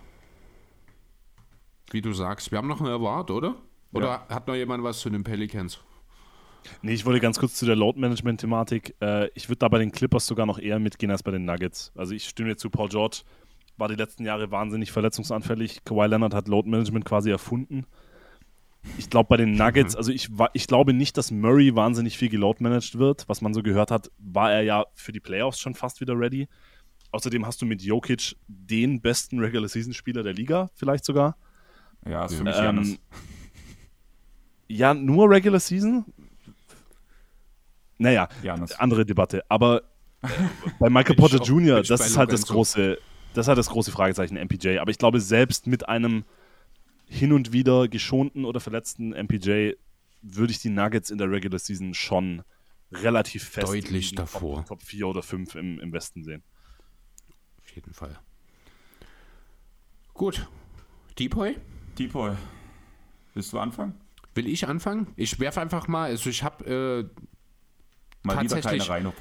Wie 1.92 2.02
du 2.02 2.14
sagst, 2.14 2.52
wir 2.52 2.60
haben 2.60 2.68
noch 2.68 2.82
einen 2.82 2.92
Award, 2.92 3.32
oder? 3.32 3.56
Oder 3.92 4.08
ja. 4.08 4.28
hat 4.30 4.48
noch 4.48 4.56
jemand 4.56 4.84
was 4.84 5.00
zu 5.00 5.10
den 5.10 5.24
Pelicans? 5.24 5.80
Nee, 6.82 6.94
ich 6.94 7.06
wollte 7.06 7.20
ganz 7.20 7.40
kurz 7.40 7.56
zu 7.56 7.66
der 7.66 7.76
Load-Management-Thematik. 7.76 8.96
Äh, 9.02 9.30
ich 9.34 9.50
würde 9.50 9.60
da 9.60 9.68
bei 9.68 9.80
den 9.80 9.92
Clippers 9.92 10.26
sogar 10.26 10.46
noch 10.46 10.60
eher 10.60 10.80
mitgehen 10.80 11.12
als 11.12 11.24
bei 11.24 11.32
den 11.32 11.46
Nuggets. 11.46 11.92
Also 11.96 12.14
ich 12.14 12.28
stimme 12.28 12.50
dir 12.50 12.58
zu, 12.58 12.70
Paul 12.70 12.90
George 12.90 13.22
war 13.78 13.88
die 13.90 13.96
letzten 13.96 14.26
Jahre 14.26 14.52
wahnsinnig 14.52 14.92
verletzungsanfällig. 14.92 15.84
Kawhi 15.84 16.08
Leonard 16.08 16.34
hat 16.34 16.48
Load-Management 16.48 17.06
quasi 17.06 17.30
erfunden. 17.30 17.86
Ich 18.98 19.10
glaube 19.10 19.28
bei 19.28 19.38
den 19.38 19.56
Nuggets, 19.56 19.94
mhm. 19.94 19.98
also 19.98 20.12
ich, 20.12 20.30
ich 20.54 20.68
glaube 20.68 20.94
nicht, 20.94 21.18
dass 21.18 21.32
Murray 21.32 21.76
wahnsinnig 21.76 22.18
viel 22.18 22.30
geload-managed 22.30 23.00
wird. 23.00 23.28
Was 23.28 23.42
man 23.42 23.54
so 23.54 23.64
gehört 23.64 23.92
hat, 23.92 24.12
war 24.20 24.52
er 24.52 24.62
ja 24.62 24.86
für 24.94 25.12
die 25.12 25.20
Playoffs 25.20 25.60
schon 25.60 25.74
fast 25.74 26.02
wieder 26.02 26.18
ready. 26.18 26.48
Außerdem 27.12 27.46
hast 27.46 27.62
du 27.62 27.66
mit 27.66 27.82
Jokic 27.82 28.36
den 28.48 29.02
besten 29.02 29.40
Regular-Season-Spieler 29.40 30.22
der 30.22 30.34
Liga, 30.34 30.70
vielleicht 30.76 31.06
sogar. 31.06 31.38
Ja, 32.08 32.26
ist 32.26 32.36
für 32.36 32.44
mich 32.44 32.56
ähm, 32.58 32.98
Ja, 34.68 34.94
nur 34.94 35.30
Regular 35.30 35.60
Season? 35.60 36.06
Naja, 37.98 38.28
Janis. 38.44 38.74
andere 38.74 39.06
Debatte. 39.06 39.44
Aber 39.50 39.84
äh, 40.22 40.28
bei 40.80 40.90
Michael 40.90 41.16
Porter 41.16 41.42
Jr., 41.42 41.82
das 41.82 42.02
ist 42.02 42.18
halt 42.18 42.32
das 42.32 42.46
große, 42.48 42.98
das 43.34 43.46
ist 43.46 43.48
halt 43.48 43.58
das 43.58 43.70
große 43.70 43.92
Fragezeichen 43.92 44.36
MPJ. 44.36 44.80
Aber 44.80 44.92
ich 44.92 44.98
glaube, 44.98 45.20
selbst 45.20 45.68
mit 45.68 45.88
einem 45.88 46.26
hin 47.08 47.32
und 47.34 47.52
wieder 47.54 47.88
geschonten 47.88 48.46
oder 48.46 48.60
verletzten 48.60 49.10
MPJ 49.10 49.74
würde 50.22 50.52
ich 50.52 50.60
die 50.60 50.70
Nuggets 50.70 51.10
in 51.10 51.18
der 51.18 51.30
Regular 51.30 51.60
Season 51.60 51.94
schon 51.94 52.44
relativ 52.92 53.44
fest 53.44 53.68
deutlich 53.68 54.16
davor 54.16 54.58
Top, 54.60 54.80
Top 54.80 54.84
4 54.84 55.08
oder 55.08 55.22
5 55.22 55.56
im, 55.56 55.80
im 55.80 55.92
Westen 55.94 56.24
sehen. 56.24 56.44
Auf 57.62 57.70
jeden 57.76 57.94
Fall. 57.94 58.20
Gut. 60.14 60.48
Deepoy? 61.20 61.58
Deepoy. 61.98 62.36
Willst 63.34 63.54
du 63.54 63.60
anfangen? 63.60 63.96
Will 64.34 64.48
ich 64.48 64.68
anfangen? 64.68 65.08
Ich 65.16 65.40
werfe 65.40 65.62
einfach 65.62 65.88
mal, 65.88 66.10
also 66.10 66.30
ich 66.30 66.44
habe 66.44 67.10
äh, 67.14 67.22
Mal 68.26 68.42
wieder 68.44 68.62
keine. 68.62 69.14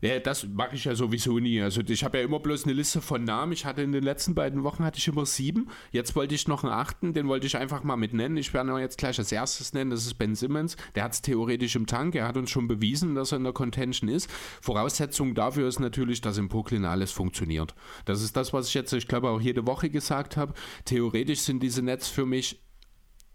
Ja, 0.00 0.18
das 0.18 0.46
mache 0.46 0.76
ich 0.76 0.84
ja 0.84 0.94
sowieso 0.94 1.38
nie. 1.38 1.60
Also 1.60 1.82
ich 1.86 2.04
habe 2.04 2.18
ja 2.18 2.24
immer 2.24 2.40
bloß 2.40 2.64
eine 2.64 2.72
Liste 2.72 3.00
von 3.00 3.24
Namen. 3.24 3.52
Ich 3.52 3.64
hatte 3.64 3.82
in 3.82 3.92
den 3.92 4.02
letzten 4.02 4.34
beiden 4.34 4.62
Wochen 4.64 4.84
hatte 4.84 4.98
ich 4.98 5.08
immer 5.08 5.26
sieben. 5.26 5.68
Jetzt 5.90 6.14
wollte 6.16 6.34
ich 6.34 6.48
noch 6.48 6.64
einen 6.64 6.72
achten, 6.72 7.12
den 7.12 7.28
wollte 7.28 7.46
ich 7.46 7.56
einfach 7.56 7.82
mal 7.82 7.96
mit 7.96 8.14
nennen. 8.14 8.36
Ich 8.36 8.54
werde 8.54 8.70
ihn 8.70 8.78
jetzt 8.78 8.98
gleich 8.98 9.18
als 9.18 9.32
erstes 9.32 9.72
nennen. 9.72 9.90
Das 9.90 10.06
ist 10.06 10.14
Ben 10.14 10.34
Simmons. 10.34 10.76
Der 10.94 11.04
hat 11.04 11.12
es 11.12 11.22
theoretisch 11.22 11.76
im 11.76 11.86
Tank. 11.86 12.14
Er 12.14 12.26
hat 12.26 12.36
uns 12.36 12.50
schon 12.50 12.68
bewiesen, 12.68 13.14
dass 13.14 13.32
er 13.32 13.38
in 13.38 13.44
der 13.44 13.52
Contention 13.52 14.08
ist. 14.08 14.30
Voraussetzung 14.60 15.34
dafür 15.34 15.68
ist 15.68 15.80
natürlich, 15.80 16.20
dass 16.20 16.38
im 16.38 16.48
Brooklyn 16.48 16.84
alles 16.84 17.12
funktioniert. 17.12 17.74
Das 18.04 18.22
ist 18.22 18.36
das, 18.36 18.52
was 18.52 18.68
ich 18.68 18.74
jetzt, 18.74 18.92
ich 18.92 19.08
glaube, 19.08 19.30
auch 19.30 19.40
jede 19.40 19.66
Woche 19.66 19.90
gesagt 19.90 20.36
habe. 20.36 20.54
Theoretisch 20.84 21.40
sind 21.40 21.62
diese 21.62 21.82
Nets 21.82 22.08
für 22.08 22.26
mich 22.26 22.60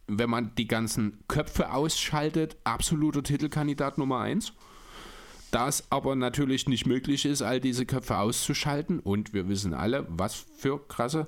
wenn 0.08 0.30
man 0.30 0.56
die 0.56 0.68
ganzen 0.68 1.20
Köpfe 1.28 1.74
ausschaltet, 1.74 2.56
absoluter 2.64 3.24
Titelkandidat 3.24 3.98
Nummer 3.98 4.20
1 4.20 4.54
das 5.52 5.92
aber 5.92 6.16
natürlich 6.16 6.68
nicht 6.68 6.86
möglich 6.86 7.26
ist, 7.26 7.42
all 7.42 7.60
diese 7.60 7.86
Köpfe 7.86 8.18
auszuschalten. 8.18 9.00
Und 9.00 9.34
wir 9.34 9.48
wissen 9.50 9.74
alle, 9.74 10.06
was 10.10 10.36
für 10.36 10.86
krasse. 10.88 11.28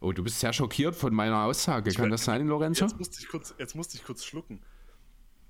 Oh, 0.00 0.12
du 0.12 0.24
bist 0.24 0.40
sehr 0.40 0.52
schockiert 0.52 0.96
von 0.96 1.14
meiner 1.14 1.44
Aussage. 1.44 1.90
Ich 1.90 1.96
Kann 1.96 2.10
das 2.10 2.24
sein, 2.24 2.46
Lorenzo? 2.46 2.84
Jetzt 2.86 2.98
musste 2.98 3.20
ich 3.20 3.28
kurz, 3.28 3.54
jetzt 3.58 3.76
musste 3.76 3.96
ich 3.96 4.04
kurz 4.04 4.24
schlucken. 4.24 4.60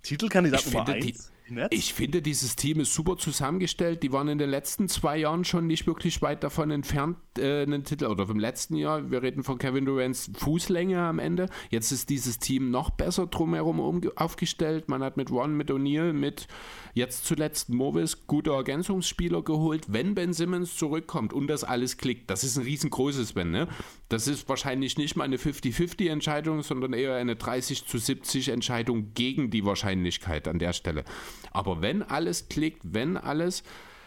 Titelkandidat 0.03 0.67
Nummer 0.67 0.89
1? 0.89 1.33
Ich 1.71 1.95
finde, 1.95 2.23
dieses 2.23 2.57
Team 2.57 2.81
ist 2.81 2.95
super 2.95 3.17
zusammengestellt. 3.17 4.03
Die 4.03 4.13
waren 4.13 4.29
in 4.29 4.39
den 4.39 4.51
letzten 4.51 4.89
zwei 4.89 5.19
Jahren 5.19 5.45
schon 5.45 5.67
nicht 5.67 5.87
wirklich 5.87 6.23
weit 6.23 6.43
davon 6.43 6.71
entfernt, 6.71 7.17
äh, 7.39 7.63
einen 7.63 7.85
Titel, 7.85 8.07
oder 8.07 8.29
im 8.29 8.39
letzten 8.39 8.77
Jahr, 8.77 9.11
wir 9.11 9.23
reden 9.23 9.45
von 9.45 9.59
Kevin 9.59 9.85
Durants 9.85 10.31
Fußlänge 10.37 11.01
am 11.01 11.19
Ende. 11.19 11.49
Jetzt 11.71 11.93
ist 11.93 12.11
dieses 12.11 12.39
Team 12.39 12.71
noch 12.71 12.91
besser 12.91 13.27
drumherum 13.27 14.03
aufgestellt. 14.17 14.89
Man 14.89 15.03
hat 15.03 15.17
mit 15.17 15.31
Ron, 15.31 15.57
mit 15.57 15.71
O'Neill, 15.71 16.13
mit 16.13 16.47
jetzt 16.95 17.25
zuletzt 17.25 17.71
Movis 17.71 18.27
gute 18.27 18.51
Ergänzungsspieler 18.51 19.43
geholt. 19.43 19.87
Wenn 19.89 20.15
Ben 20.15 20.33
Simmons 20.33 20.77
zurückkommt 20.77 21.33
und 21.33 21.47
das 21.47 21.65
alles 21.65 21.97
klickt, 21.97 22.31
das 22.31 22.45
ist 22.45 22.57
ein 22.57 22.65
riesengroßes 22.65 23.35
Wenn, 23.35 23.51
ne? 23.51 23.69
Das 24.13 24.29
ist 24.29 24.47
wahrscheinlich 24.47 24.99
nicht 24.99 25.17
mal 25.17 25.25
eine 25.25 25.39
50-50 25.39 26.11
Entscheidung, 26.11 26.63
sondern 26.63 26.93
eher 26.93 27.17
eine 27.17 27.35
30 27.35 27.87
zu 27.87 27.97
70 27.97 28.51
Entscheidung 28.51 29.15
gegen 29.15 29.49
die 29.49 29.65
Wahrscheinlichkeit 29.65 30.49
an 30.49 30.59
der 30.59 30.75
Stelle. 30.75 31.05
Aber 31.51 31.81
wenn 31.81 32.03
alles 32.03 32.51
klickt, 32.51 32.83
wenn 32.85 33.17
alles 33.17 33.63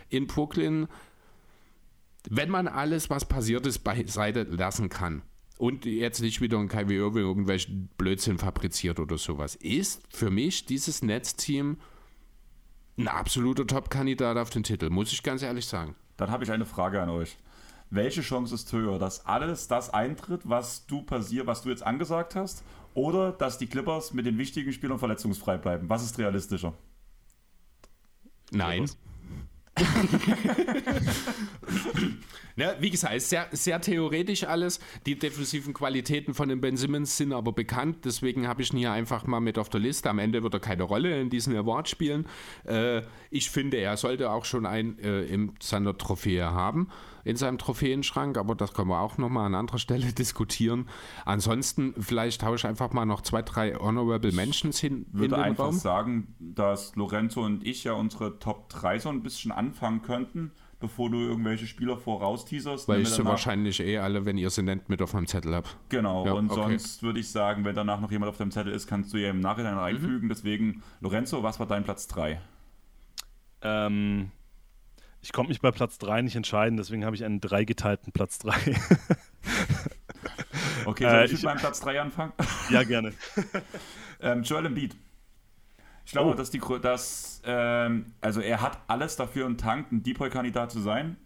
in 0.10 0.28
Brooklyn, 0.28 0.88
wenn 2.30 2.52
man 2.52 2.68
alles, 2.68 3.10
was 3.10 3.26
passiert 3.26 3.66
ist, 3.66 3.80
beiseite 3.80 4.44
lassen 4.44 4.90
kann 4.90 5.24
und 5.58 5.86
jetzt 5.86 6.22
nicht 6.22 6.40
wieder 6.40 6.60
ein 6.60 6.68
Kyrie 6.68 6.98
Irving 6.98 7.24
irgendwelchen 7.24 7.90
Blödsinn 7.98 8.38
fabriziert 8.38 9.00
oder 9.00 9.18
sowas, 9.18 9.56
ist 9.56 10.04
für 10.16 10.30
mich 10.30 10.68
dieses 10.68 11.02
Netzteam 11.02 11.78
ein 13.00 13.08
absoluter 13.08 13.66
Top-Kandidat 13.66 14.38
auf 14.38 14.52
den 14.52 14.62
Titel, 14.62 14.92
muss 14.92 15.12
ich 15.12 15.24
ganz 15.24 15.42
ehrlich 15.42 15.66
sagen. 15.66 15.96
Dann 16.18 16.30
habe 16.30 16.44
ich 16.44 16.52
eine 16.52 16.68
Frage 16.68 17.02
an 17.02 17.10
euch. 17.10 17.38
Welche 17.90 18.22
Chance 18.22 18.56
ist 18.56 18.72
höher, 18.74 19.00
dass 19.00 19.26
alles 19.26 19.68
das 19.68 19.94
eintritt, 19.94 20.42
was 20.44 20.86
du 20.88 21.04
passiert, 21.04 21.48
was 21.48 21.62
du 21.62 21.70
jetzt 21.70 21.86
angesagt 21.86 22.36
hast, 22.36 22.64
oder 22.94 23.32
dass 23.32 23.58
die 23.58 23.68
Clippers 23.68 24.14
mit 24.14 24.26
den 24.26 24.38
wichtigen 24.38 24.72
Spielern 24.74 25.00
verletzungsfrei 25.00 25.58
bleiben? 25.58 25.90
Was 25.90 26.04
ist 26.04 26.18
realistischer? 26.18 26.74
Nein. 28.52 28.90
ja, 32.56 32.76
wie 32.80 32.90
gesagt, 32.90 33.20
sehr, 33.22 33.48
sehr 33.52 33.82
theoretisch 33.82 34.46
alles. 34.46 34.80
Die 35.06 35.20
defensiven 35.20 35.74
Qualitäten 35.74 36.34
von 36.34 36.48
den 36.48 36.62
Ben 36.62 36.78
Simmons 36.78 37.18
sind 37.18 37.34
aber 37.34 37.52
bekannt, 37.52 38.06
deswegen 38.06 38.48
habe 38.48 38.62
ich 38.62 38.72
ihn 38.72 38.78
hier 38.80 38.94
einfach 38.94 39.28
mal 39.28 39.42
mit 39.42 39.58
auf 39.60 39.68
der 39.68 39.82
Liste. 39.82 40.10
Am 40.10 40.20
Ende 40.20 40.44
wird 40.44 40.54
er 40.54 40.62
keine 40.62 40.84
Rolle 40.84 41.20
in 41.20 41.30
diesen 41.30 41.54
Award 41.58 41.90
spielen. 41.90 42.26
Äh, 42.64 43.02
ich 43.30 43.50
finde, 43.50 43.76
er 43.78 43.98
sollte 43.98 44.32
auch 44.32 44.46
schon 44.46 44.66
ein 44.66 44.98
äh, 45.00 45.24
in 45.24 45.52
seiner 45.62 45.98
Trophäe 45.98 46.46
haben 46.46 46.88
in 47.26 47.36
seinem 47.36 47.58
Trophäenschrank, 47.58 48.38
aber 48.38 48.56
das 48.56 48.74
können 48.74 48.88
wir 48.90 49.02
auch 49.02 49.18
nochmal 49.18 49.48
an 49.48 49.56
anderer 49.56 49.80
Stelle 49.80 50.06
diskutieren. 50.14 50.88
Ansonsten, 51.26 51.94
vielleicht 52.00 52.42
tausche 52.42 52.56
ich 52.56 52.66
einfach 52.68 52.94
mal 52.94 53.06
noch 53.06 53.22
zwei, 53.22 53.42
drei 53.42 53.76
Honorable 53.76 54.32
Mentions 54.32 54.80
hin. 54.80 55.08
Ich 55.12 55.20
würde 55.20 55.38
einfach 55.38 55.66
Raum. 55.66 55.76
sagen, 55.76 56.36
dass 56.40 56.96
Lorenzo 56.96 57.44
und 57.44 57.66
ich 57.66 57.84
ja 57.84 57.94
unsere 57.94 58.40
Top 58.40 58.70
3 58.70 59.00
so 59.00 59.10
ein 59.10 59.24
bisschen 59.24 59.52
anfangen 59.52 60.02
könnten 60.02 60.52
bevor 60.80 61.10
du 61.10 61.18
irgendwelche 61.18 61.66
Spieler 61.66 61.98
vorausteaserst. 61.98 62.88
Weil 62.88 63.02
ich 63.02 63.10
sie 63.10 63.26
wahrscheinlich 63.26 63.80
eh 63.80 63.98
alle, 63.98 64.26
wenn 64.26 64.38
ihr 64.38 64.50
sie 64.50 64.62
nennt, 64.62 64.90
mit 64.90 65.02
auf 65.02 65.14
meinem 65.14 65.26
Zettel 65.26 65.56
habt. 65.56 65.78
Genau, 65.90 66.26
ja, 66.26 66.34
und 66.34 66.52
okay. 66.52 66.62
sonst 66.62 67.02
würde 67.02 67.20
ich 67.20 67.30
sagen, 67.30 67.66
wenn 67.66 67.76
danach 67.76 68.02
noch 68.02 68.12
jemand 68.12 68.30
auf 68.30 68.38
deinem 68.38 68.52
Zettel 68.52 68.74
ist, 68.74 68.86
kannst 68.86 69.14
du 69.14 69.18
ja 69.18 69.30
im 69.30 69.40
Nachhinein 69.40 69.78
reinfügen. 69.78 70.26
Mhm. 70.26 70.30
Deswegen, 70.30 70.84
Lorenzo, 71.02 71.42
was 71.44 71.60
war 71.60 71.66
dein 71.66 71.84
Platz 71.84 72.08
3? 72.08 72.40
Ähm, 73.62 74.32
ich 75.26 75.34
konnte 75.34 75.50
mich 75.50 75.60
bei 75.60 75.72
Platz 75.72 75.98
3 75.98 76.22
nicht 76.22 76.36
entscheiden, 76.36 76.78
deswegen 76.78 77.04
habe 77.04 77.16
ich 77.16 77.26
einen 77.26 77.42
dreigeteilten 77.42 78.14
Platz 78.14 78.38
3. 78.38 78.54
okay, 80.86 81.10
soll 81.10 81.20
äh, 81.20 81.26
ich 81.26 81.32
mit 81.32 81.44
meinem 81.44 81.58
Platz 81.58 81.80
3 81.80 82.00
anfangen? 82.00 82.32
Ja, 82.70 82.84
gerne. 82.84 83.12
ähm, 84.22 84.44
Joel 84.44 84.68
Embiid. 84.68 84.96
Ich 86.06 86.12
glaube, 86.12 86.30
oh. 86.30 86.34
dass 86.36 86.52
die, 86.52 86.62
dass, 86.80 87.42
ähm, 87.44 88.14
also 88.22 88.40
er 88.40 88.62
hat 88.62 88.78
alles 88.86 89.16
dafür 89.16 89.48
im 89.48 89.58
Tank, 89.58 89.92
ein 89.92 90.04
Depoy-Kandidat 90.04 90.72
zu 90.72 90.80
sein. 90.80 91.18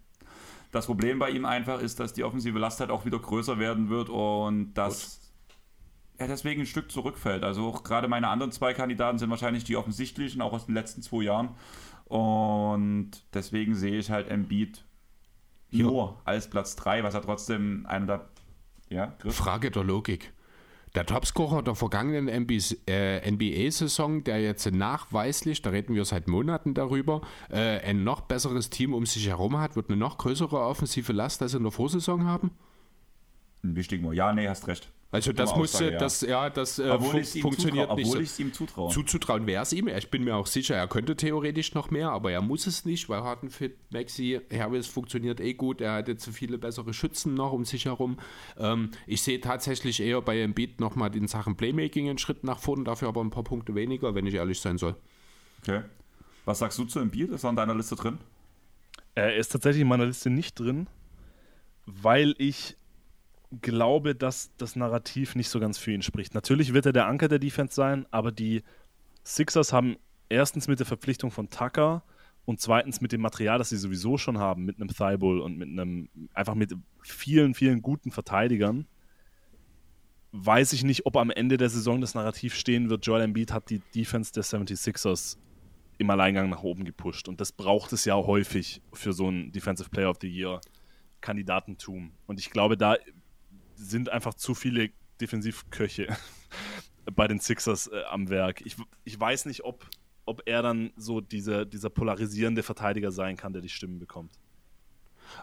Das 0.72 0.86
Problem 0.86 1.18
bei 1.18 1.28
ihm 1.28 1.44
einfach 1.44 1.82
ist, 1.82 2.00
dass 2.00 2.14
die 2.14 2.24
offensive 2.24 2.58
Last 2.58 2.80
halt 2.80 2.90
auch 2.90 3.04
wieder 3.04 3.18
größer 3.18 3.58
werden 3.58 3.90
wird 3.90 4.08
und 4.08 4.72
dass 4.72 5.20
er 6.16 6.28
deswegen 6.28 6.62
ein 6.62 6.66
Stück 6.66 6.90
zurückfällt. 6.90 7.44
Also 7.44 7.66
auch 7.66 7.82
gerade 7.82 8.08
meine 8.08 8.28
anderen 8.28 8.50
zwei 8.50 8.72
Kandidaten 8.72 9.18
sind 9.18 9.28
wahrscheinlich 9.28 9.64
die 9.64 9.76
offensichtlichen, 9.76 10.40
auch 10.40 10.54
aus 10.54 10.64
den 10.64 10.74
letzten 10.74 11.02
zwei 11.02 11.24
Jahren. 11.24 11.50
Und 12.10 13.12
deswegen 13.34 13.74
sehe 13.76 13.98
ich 13.98 14.10
halt 14.10 14.28
Embiid 14.28 14.84
Ja. 15.70 15.84
nur 15.84 16.20
als 16.24 16.50
Platz 16.50 16.74
3, 16.76 17.04
was 17.04 17.14
er 17.14 17.22
trotzdem 17.22 17.86
einer 17.86 18.06
der. 18.06 18.28
Ja, 18.88 19.14
Griff? 19.20 19.36
Frage 19.36 19.70
der 19.70 19.84
Logik. 19.84 20.32
Der 20.96 21.06
Topscorer 21.06 21.62
der 21.62 21.76
vergangenen 21.76 22.26
äh, 22.88 23.30
NBA-Saison, 23.30 24.24
der 24.24 24.42
jetzt 24.42 24.66
nachweislich, 24.72 25.62
da 25.62 25.70
reden 25.70 25.94
wir 25.94 26.04
seit 26.04 26.26
Monaten 26.26 26.74
darüber, 26.74 27.20
äh, 27.48 27.78
ein 27.78 28.02
noch 28.02 28.22
besseres 28.22 28.70
Team 28.70 28.92
um 28.92 29.06
sich 29.06 29.28
herum 29.28 29.56
hat, 29.58 29.76
wird 29.76 29.88
eine 29.88 29.96
noch 29.96 30.18
größere 30.18 30.58
offensive 30.58 31.12
Last 31.12 31.42
als 31.42 31.54
in 31.54 31.62
der 31.62 31.70
Vorsaison 31.70 32.24
haben? 32.24 32.50
Ein 33.62 33.76
wichtiger 33.76 34.02
Mal. 34.02 34.14
Ja, 34.14 34.32
nee, 34.32 34.48
hast 34.48 34.66
recht. 34.66 34.90
Also 35.12 35.32
das 35.32 35.56
musste, 35.56 35.90
ja. 35.90 35.98
das, 35.98 36.20
ja, 36.20 36.50
das 36.50 36.78
äh, 36.78 36.96
fun 36.98 37.24
funktioniert 37.24 37.88
zutraue. 37.88 37.96
nicht 37.96 38.06
Obwohl 38.06 38.18
so. 38.18 38.20
ich 38.20 38.28
es 38.28 38.38
ihm 38.38 38.52
zutraue. 38.52 38.92
Zuzutrauen 38.92 39.46
wäre 39.46 39.62
es 39.64 39.72
ihm. 39.72 39.88
Ich 39.88 40.08
bin 40.08 40.22
mir 40.22 40.36
auch 40.36 40.46
sicher, 40.46 40.76
er 40.76 40.86
könnte 40.86 41.16
theoretisch 41.16 41.74
noch 41.74 41.90
mehr, 41.90 42.10
aber 42.10 42.30
er 42.30 42.40
muss 42.40 42.68
es 42.68 42.84
nicht, 42.84 43.08
weil 43.08 43.22
Hartenfit, 43.22 43.76
Maxi, 43.90 44.40
Harris 44.52 44.86
funktioniert 44.86 45.40
eh 45.40 45.54
gut. 45.54 45.80
Er 45.80 45.94
hat 45.94 46.06
jetzt 46.06 46.24
so 46.24 46.30
viele 46.30 46.58
bessere 46.58 46.94
Schützen 46.94 47.34
noch 47.34 47.52
um 47.52 47.64
sich 47.64 47.86
herum. 47.86 48.18
Ähm, 48.56 48.90
ich 49.08 49.22
sehe 49.22 49.40
tatsächlich 49.40 50.00
eher 50.00 50.22
bei 50.22 50.40
Embiid 50.40 50.78
nochmal 50.78 51.14
in 51.16 51.26
Sachen 51.26 51.56
Playmaking 51.56 52.08
einen 52.08 52.18
Schritt 52.18 52.44
nach 52.44 52.60
vorne, 52.60 52.84
dafür 52.84 53.08
aber 53.08 53.20
ein 53.20 53.30
paar 53.30 53.44
Punkte 53.44 53.74
weniger, 53.74 54.14
wenn 54.14 54.26
ich 54.26 54.34
ehrlich 54.34 54.60
sein 54.60 54.78
soll. 54.78 54.94
Okay. 55.62 55.82
Was 56.44 56.60
sagst 56.60 56.78
du 56.78 56.84
zu 56.84 57.00
Embiid? 57.00 57.30
Ist 57.30 57.42
er 57.42 57.50
in 57.50 57.56
deiner 57.56 57.74
Liste 57.74 57.96
drin? 57.96 58.18
Er 59.16 59.34
ist 59.34 59.48
tatsächlich 59.48 59.82
in 59.82 59.88
meiner 59.88 60.06
Liste 60.06 60.30
nicht 60.30 60.58
drin, 60.58 60.86
weil 61.84 62.36
ich 62.38 62.76
glaube, 63.62 64.14
dass 64.14 64.50
das 64.56 64.76
Narrativ 64.76 65.34
nicht 65.34 65.48
so 65.48 65.58
ganz 65.60 65.78
für 65.78 65.92
ihn 65.92 66.02
spricht. 66.02 66.34
Natürlich 66.34 66.72
wird 66.72 66.86
er 66.86 66.92
der 66.92 67.06
Anker 67.06 67.28
der 67.28 67.38
Defense 67.38 67.74
sein, 67.74 68.06
aber 68.10 68.32
die 68.32 68.62
Sixers 69.24 69.72
haben 69.72 69.96
erstens 70.28 70.68
mit 70.68 70.78
der 70.78 70.86
Verpflichtung 70.86 71.30
von 71.30 71.50
Tucker 71.50 72.02
und 72.44 72.60
zweitens 72.60 73.00
mit 73.00 73.12
dem 73.12 73.20
Material, 73.20 73.58
das 73.58 73.70
sie 73.70 73.76
sowieso 73.76 74.18
schon 74.18 74.38
haben, 74.38 74.64
mit 74.64 74.76
einem 74.76 74.88
Thibault 74.88 75.42
und 75.42 75.58
mit 75.58 75.68
einem, 75.68 76.08
einfach 76.32 76.54
mit 76.54 76.74
vielen, 77.02 77.54
vielen 77.54 77.82
guten 77.82 78.10
Verteidigern, 78.10 78.86
weiß 80.32 80.72
ich 80.72 80.84
nicht, 80.84 81.06
ob 81.06 81.16
am 81.16 81.30
Ende 81.30 81.56
der 81.56 81.68
Saison 81.68 82.00
das 82.00 82.14
Narrativ 82.14 82.54
stehen 82.54 82.88
wird, 82.88 83.04
Joel 83.04 83.22
Embiid 83.22 83.52
hat 83.52 83.68
die 83.68 83.82
Defense 83.94 84.32
der 84.32 84.44
76ers 84.44 85.38
im 85.98 86.08
Alleingang 86.08 86.48
nach 86.48 86.62
oben 86.62 86.84
gepusht. 86.84 87.28
Und 87.28 87.40
das 87.40 87.52
braucht 87.52 87.92
es 87.92 88.04
ja 88.04 88.14
häufig 88.14 88.80
für 88.92 89.12
so 89.12 89.28
ein 89.28 89.52
Defensive 89.52 89.90
Player 89.90 90.08
of 90.08 90.18
the 90.20 90.28
Year 90.28 90.60
Kandidatentum. 91.20 92.12
Und 92.26 92.40
ich 92.40 92.50
glaube, 92.50 92.76
da 92.76 92.96
sind 93.80 94.08
einfach 94.10 94.34
zu 94.34 94.54
viele 94.54 94.90
Defensivköche 95.20 96.16
bei 97.14 97.26
den 97.26 97.40
Sixers 97.40 97.88
äh, 97.88 98.02
am 98.10 98.28
Werk. 98.28 98.60
Ich, 98.64 98.76
ich 99.04 99.18
weiß 99.18 99.46
nicht, 99.46 99.64
ob, 99.64 99.86
ob 100.26 100.42
er 100.46 100.62
dann 100.62 100.92
so 100.96 101.20
diese, 101.20 101.66
dieser 101.66 101.90
polarisierende 101.90 102.62
Verteidiger 102.62 103.10
sein 103.10 103.36
kann, 103.36 103.52
der 103.52 103.62
die 103.62 103.68
Stimmen 103.68 103.98
bekommt. 103.98 104.32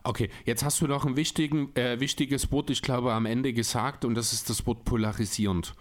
Okay, 0.04 0.30
jetzt 0.46 0.64
hast 0.64 0.82
du 0.82 0.88
noch 0.88 1.06
ein 1.06 1.16
äh, 1.16 2.00
wichtiges 2.00 2.52
Wort, 2.52 2.70
ich 2.70 2.82
glaube, 2.82 3.14
am 3.14 3.26
Ende 3.26 3.54
gesagt 3.54 4.06
und 4.06 4.16
das 4.16 4.34
ist 4.34 4.50
das 4.50 4.66
Wort 4.66 4.84
polarisierend. 4.84 5.76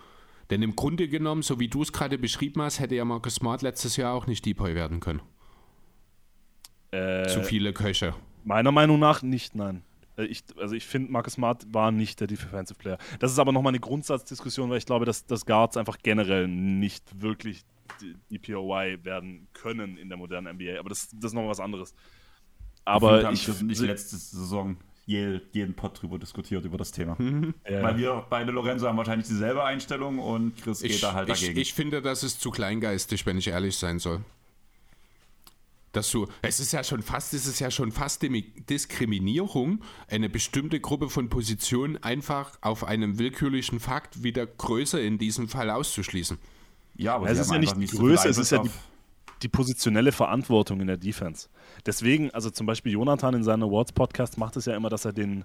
Denn 0.51 0.63
im 0.63 0.77
Grunde 0.77 1.09
genommen, 1.09 1.43
so 1.43 1.59
wie 1.59 1.69
du 1.69 1.83
es 1.83 1.93
gerade 1.93 2.19
beschrieben 2.19 2.63
hast, 2.63 2.79
hätte 2.79 2.95
ja 2.95 3.05
Marcus 3.05 3.37
Smart 3.37 3.63
letztes 3.63 3.97
Jahr 3.97 4.15
auch 4.15 4.29
nicht 4.29 4.47
Depoy 4.47 4.77
werden 4.77 5.01
können. 5.01 5.21
Äh, 6.93 7.27
Zu 7.27 7.43
viele 7.43 7.73
Köche. 7.73 8.15
Meiner 8.45 8.71
Meinung 8.71 9.01
nach 9.01 9.23
nicht, 9.23 9.57
nein. 9.57 9.83
Äh, 10.17 10.25
Ich, 10.25 10.45
also 10.59 10.75
ich 10.75 10.87
finde, 10.87 11.13
Marcus 11.13 11.35
Smart 11.35 11.67
war 11.73 11.91
nicht 11.93 12.21
der 12.21 12.27
Defensive 12.27 12.79
Player. 12.79 12.99
Das 13.19 13.33
ist 13.33 13.39
aber 13.39 13.53
nochmal 13.53 13.71
eine 13.71 13.81
Grundsatzdiskussion, 13.81 14.71
weil 14.71 14.79
ich 14.79 14.87
glaube, 14.87 15.05
dass, 15.05 15.27
dass 15.27 15.47
Guards 15.47 15.77
einfach 15.77 15.99
generell 16.03 16.49
nicht 16.49 17.21
wirklich 17.21 17.65
die 18.31 18.39
POY 18.39 19.05
werden 19.05 19.49
können 19.53 19.97
in 19.97 20.09
der 20.09 20.19
modernen 20.19 20.57
NBA. 20.57 20.79
Aber 20.79 20.89
das, 20.89 21.09
das 21.09 21.31
ist 21.31 21.33
nochmal 21.35 21.51
was 21.51 21.61
anderes. 21.61 21.95
Aber 22.85 23.31
ich, 23.33 23.49
haben 23.49 23.61
wir 23.61 23.67
nicht 23.67 23.81
letzte 23.81 24.17
Saison 24.17 24.77
je, 25.07 25.41
jeden 25.53 25.75
Pod 25.75 26.01
drüber 26.01 26.19
diskutiert, 26.19 26.65
über 26.65 26.77
das 26.77 26.93
Thema. 26.93 27.17
ja, 27.69 27.83
Weil 27.83 27.97
wir 27.97 28.27
beide 28.29 28.53
Lorenzo 28.53 28.87
haben 28.87 28.97
wahrscheinlich 28.99 29.27
dieselbe 29.29 29.65
Einstellung 29.65 30.19
und 30.19 30.57
Chris 30.63 30.83
geht 30.83 30.93
Ich, 30.93 31.01
da 31.01 31.15
halt 31.15 31.29
ich, 31.29 31.41
dagegen. 31.41 31.61
ich 31.61 31.73
finde, 31.73 32.03
das 32.03 32.23
ist 32.23 32.41
zu 32.41 32.51
kleingeistig, 32.51 33.25
wenn 33.25 33.39
ich 33.39 33.49
ehrlich 33.49 33.77
sein 33.77 33.99
soll. 33.99 34.25
Dass 35.97 36.11
du, 36.11 36.27
es 36.43 36.61
ist 36.61 36.73
ja 36.73 36.85
schon 36.85 37.03
fast, 37.03 37.33
es 37.33 37.47
ist 37.47 37.59
ja 37.59 37.71
schon 37.71 37.91
fast 37.91 38.23
Diskriminierung, 38.23 39.83
eine 40.09 40.29
bestimmte 40.29 40.79
Gruppe 40.79 41.09
von 41.09 41.29
Positionen 41.31 41.97
einfach 42.03 42.59
auf 42.61 42.85
einem 42.85 43.19
willkürlichen 43.19 43.81
Fakt 43.81 44.23
wie 44.23 44.33
der 44.33 44.47
Größe 44.47 45.01
in 45.01 45.17
diesem 45.17 45.49
Fall 45.49 45.71
auszuschließen. 45.71 46.39
ja, 46.97 47.15
aber 47.15 47.31
Es 47.31 47.39
ist 47.39 47.51
ja 47.51 47.59
nicht 47.59 47.77
die 47.77 47.87
so 47.87 47.99
Größe, 47.99 48.29
es 48.29 48.37
ist 48.37 48.51
ja 48.51 48.63
die, 48.63 48.71
die 49.43 49.49
positionelle 49.49 50.13
Verantwortung 50.13 50.81
in 50.81 50.87
der 50.87 50.99
Defense. 50.99 51.49
Deswegen, 51.87 52.31
also 52.33 52.51
zum 52.51 52.67
Beispiel 52.67 52.93
Jonathan 52.93 53.35
in 53.35 53.43
seinem 53.43 53.65
Awards-Podcast 53.65 54.37
macht 54.37 54.57
es 54.57 54.67
ja 54.67 54.77
immer, 54.77 54.91
dass 54.91 55.07
er 55.07 55.15
den, 55.15 55.45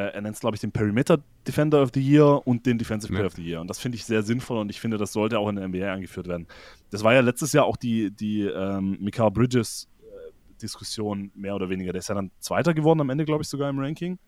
er 0.00 0.20
nennt 0.20 0.34
es 0.34 0.40
glaube 0.40 0.54
ich 0.56 0.60
den 0.60 0.72
Perimeter 0.72 1.22
Defender 1.46 1.82
of 1.82 1.90
the 1.94 2.00
Year 2.00 2.46
und 2.46 2.66
den 2.66 2.78
Defensive 2.78 3.10
Player 3.12 3.22
Ja. 3.22 3.26
of 3.26 3.34
the 3.34 3.42
Year. 3.44 3.60
Und 3.60 3.68
das 3.68 3.78
finde 3.78 3.96
ich 3.96 4.04
sehr 4.04 4.22
sinnvoll 4.22 4.58
und 4.58 4.68
ich 4.70 4.80
finde, 4.80 4.98
das 4.98 5.12
sollte 5.12 5.38
auch 5.38 5.48
in 5.48 5.56
der 5.56 5.66
NBA 5.68 5.92
eingeführt 5.92 6.28
werden. 6.28 6.46
Das 6.90 7.02
war 7.02 7.14
ja 7.14 7.20
letztes 7.20 7.52
Jahr 7.52 7.64
auch 7.64 7.76
die, 7.76 8.10
die 8.10 8.42
ähm, 8.42 8.98
Mikael 9.00 9.30
Bridges 9.30 9.88
äh, 10.02 10.60
Diskussion 10.60 11.30
mehr 11.34 11.54
oder 11.54 11.68
weniger. 11.70 11.92
Der 11.92 12.00
ist 12.00 12.08
ja 12.08 12.14
dann 12.14 12.30
Zweiter 12.40 12.74
geworden 12.74 13.00
am 13.00 13.10
Ende, 13.10 13.24
glaube 13.24 13.42
ich, 13.42 13.48
sogar 13.48 13.70
im 13.70 13.78
Ranking. 13.78 14.18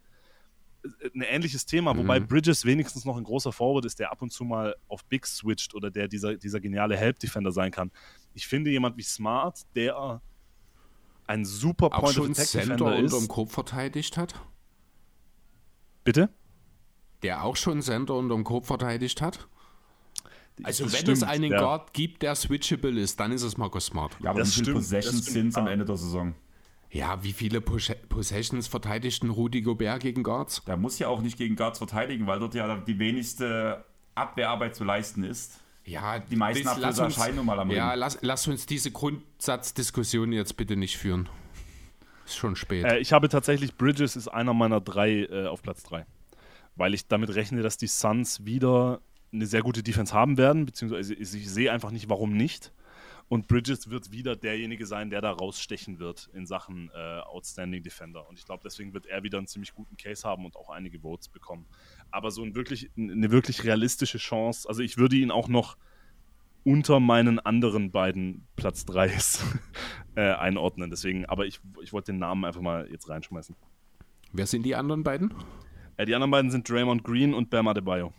Äh, 0.85 1.11
Ein 1.15 1.23
ähnliches 1.23 1.66
Thema, 1.66 1.97
wobei 1.97 2.20
Mhm. 2.20 2.28
Bridges 2.28 2.65
wenigstens 2.65 3.05
noch 3.05 3.16
ein 3.19 3.24
großer 3.24 3.53
Forward 3.53 3.85
ist, 3.85 3.99
der 3.99 4.11
ab 4.11 4.23
und 4.23 4.32
zu 4.32 4.45
mal 4.45 4.74
auf 4.89 5.05
Big 5.05 5.27
switcht 5.27 5.74
oder 5.74 5.90
der 5.90 6.09
dieser, 6.09 6.36
dieser 6.36 6.61
geniale 6.61 6.97
Help-Defender 6.97 7.53
sein 7.53 7.70
kann. 7.73 7.90
Ich 8.32 8.47
finde 8.47 8.70
jemand 8.70 8.97
wie 8.97 9.03
Smart, 9.03 9.61
der 9.74 10.23
ein 11.27 11.45
super 11.45 11.86
Auch 11.86 12.01
Point 12.05 12.07
of 12.19 12.24
schon 12.24 12.32
Attack 12.32 12.47
Center 12.47 12.74
Defender 12.77 12.97
unterm 12.97 13.23
ist. 13.23 13.28
Korb 13.28 13.51
verteidigt 13.51 14.16
hat? 14.16 14.35
Bitte? 16.09 16.31
Der 17.23 17.45
auch 17.45 17.55
schon 17.57 17.83
Center 17.83 18.15
unterm 18.15 18.43
Korb 18.43 18.65
verteidigt 18.65 19.21
hat? 19.21 19.47
Also 20.63 20.85
Das 20.85 20.95
wenn 20.95 21.01
stimmt, 21.01 21.17
es 21.19 21.23
einen 21.23 21.53
ja. 21.53 21.61
Guard 21.61 21.93
gibt, 21.93 22.23
der 22.23 22.35
switchable 22.35 22.99
ist, 22.99 23.21
dann 23.21 23.31
ist 23.31 23.43
es 23.43 23.59
Marcus 23.59 23.85
Smart. 23.87 24.17
Ja, 24.23 24.31
aber 24.31 24.39
Das 24.39 24.49
wie 24.49 24.53
viele 24.55 24.65
stimmt, 24.65 24.77
Possessions 24.79 25.27
sind 25.27 25.49
es 25.49 25.57
am. 25.57 25.67
Ende 25.67 25.85
der 25.85 25.99
Saison? 25.99 26.35
Ja, 26.91 27.23
wie 27.23 27.35
viele 27.35 27.61
Pos 27.61 27.93
Possessions 28.09 28.69
verteidigten 28.69 29.29
Rudi 29.29 29.61
Gobert 29.61 30.01
gegen 30.01 30.23
Guards? 30.23 30.63
Der 30.67 30.79
muss 30.79 30.99
ja 30.99 31.09
auch 31.09 31.21
nicht 31.21 31.37
gegen 31.37 31.57
Guards 31.57 31.77
verteidigen, 31.77 32.27
weil 32.27 32.39
dort 32.41 32.55
ja 32.55 32.75
die 32.79 32.99
wenigste 32.99 33.85
Abwehrarbeit 34.15 34.75
zu 34.77 34.85
leisten 34.85 35.25
ist. 35.25 35.61
Ja, 35.85 36.21
Die 36.21 36.37
meisten 36.37 36.67
uns- 36.67 36.99
erscheinen 36.99 37.37
nun 37.37 37.45
mal 37.45 37.61
am 37.61 37.71
Ja, 37.71 37.93
lass, 37.93 38.17
lass 38.23 38.49
uns 38.49 38.65
diese 38.65 38.91
Grundsatzdiskussion 38.91 40.33
jetzt 40.33 40.57
bitte 40.57 40.75
nicht 40.77 40.97
führen. 40.97 41.29
Ist 42.29 42.37
schon 42.37 42.57
spät. 42.57 42.85
Äh, 42.85 42.99
ich 42.99 43.13
habe 43.15 43.31
tatsächlich 43.31 43.75
Bridges 43.75 44.15
ist 44.15 44.29
einer 44.29 44.53
meiner 44.53 44.83
drei 44.83 45.25
äh, 45.25 45.47
auf 45.47 45.63
Platz 45.63 45.83
drei. 45.83 46.05
Weil 46.77 46.93
ich 46.93 47.09
damit 47.09 47.35
rechne, 47.35 47.63
dass 47.63 47.79
die 47.79 47.87
Suns 47.87 48.45
wieder 48.45 49.01
eine 49.33 49.47
sehr 49.47 49.63
gute 49.63 49.83
Defense 49.83 50.13
haben 50.13 50.37
werden, 50.37 50.67
beziehungsweise 50.67 51.15
ich, 51.15 51.31
sehe 51.31 51.73
einfach 51.73 51.91
nicht, 51.91 52.09
warum 52.11 52.37
nicht. 52.37 52.73
Und 53.29 53.49
Bridges 53.49 53.91
wird 53.91 54.13
wieder 54.13 54.37
derjenige 54.37 54.87
sein, 54.87 55.11
der 55.11 55.23
da 55.23 55.33
rausstechen 55.33 55.99
wird 55.99 56.29
in 56.35 56.47
Sachen 56.47 56.91
äh, 56.95 57.21
Outstanding 57.21 57.83
Defender. 57.83 58.29
Und 58.29 58.39
ich 58.39 58.45
glaube, 58.45 58.63
deswegen 58.65 58.93
wird 58.93 59.07
er 59.07 59.23
wieder 59.23 59.39
einen 59.39 59.47
ziemlich 59.47 59.75
guten 59.75 59.97
Case 59.97 60.27
haben 60.29 60.45
und 60.45 60.57
auch 60.57 60.69
einige 60.69 61.01
Votes 61.01 61.29
bekommen. 61.29 61.67
Aber 62.11 62.31
so 62.31 62.43
ein 62.43 62.55
wirklich, 62.55 62.91
eine 62.97 63.31
wirklich 63.31 63.65
realistische 63.65 64.19
Chance, 64.19 64.69
also 64.69 64.83
ich 64.83 64.99
würde 64.99 65.17
ihn 65.17 65.31
auch 65.31 65.49
noch 65.49 65.79
unter 66.65 67.01
meinen 67.01 67.39
anderen 67.39 67.91
beiden 67.91 68.47
Platz 68.57 68.85
3s 68.85 69.43
äh, 70.19 70.32
einordnen. 70.32 70.90
Deswegen, 70.90 71.27
aber 71.27 71.47
ich, 71.47 71.61
ich 71.81 71.93
wollte 71.93 72.11
den 72.11 72.19
Namen 72.19 72.45
einfach 72.45 72.61
mal 72.61 72.89
jetzt 72.90 73.09
reinschmeißen. 73.09 73.55
Wer 74.32 74.47
sind 74.47 74.65
die 74.65 74.74
anderen 74.74 75.05
beiden? 75.05 75.32
Äh, 75.97 76.07
die 76.07 76.15
anderen 76.15 76.32
beiden 76.32 76.51
sind 76.51 76.69
Draymond 76.69 77.05
Green 77.05 77.32
und 77.35 77.51
Bam 77.51 77.69
Adebayo. 77.69 78.12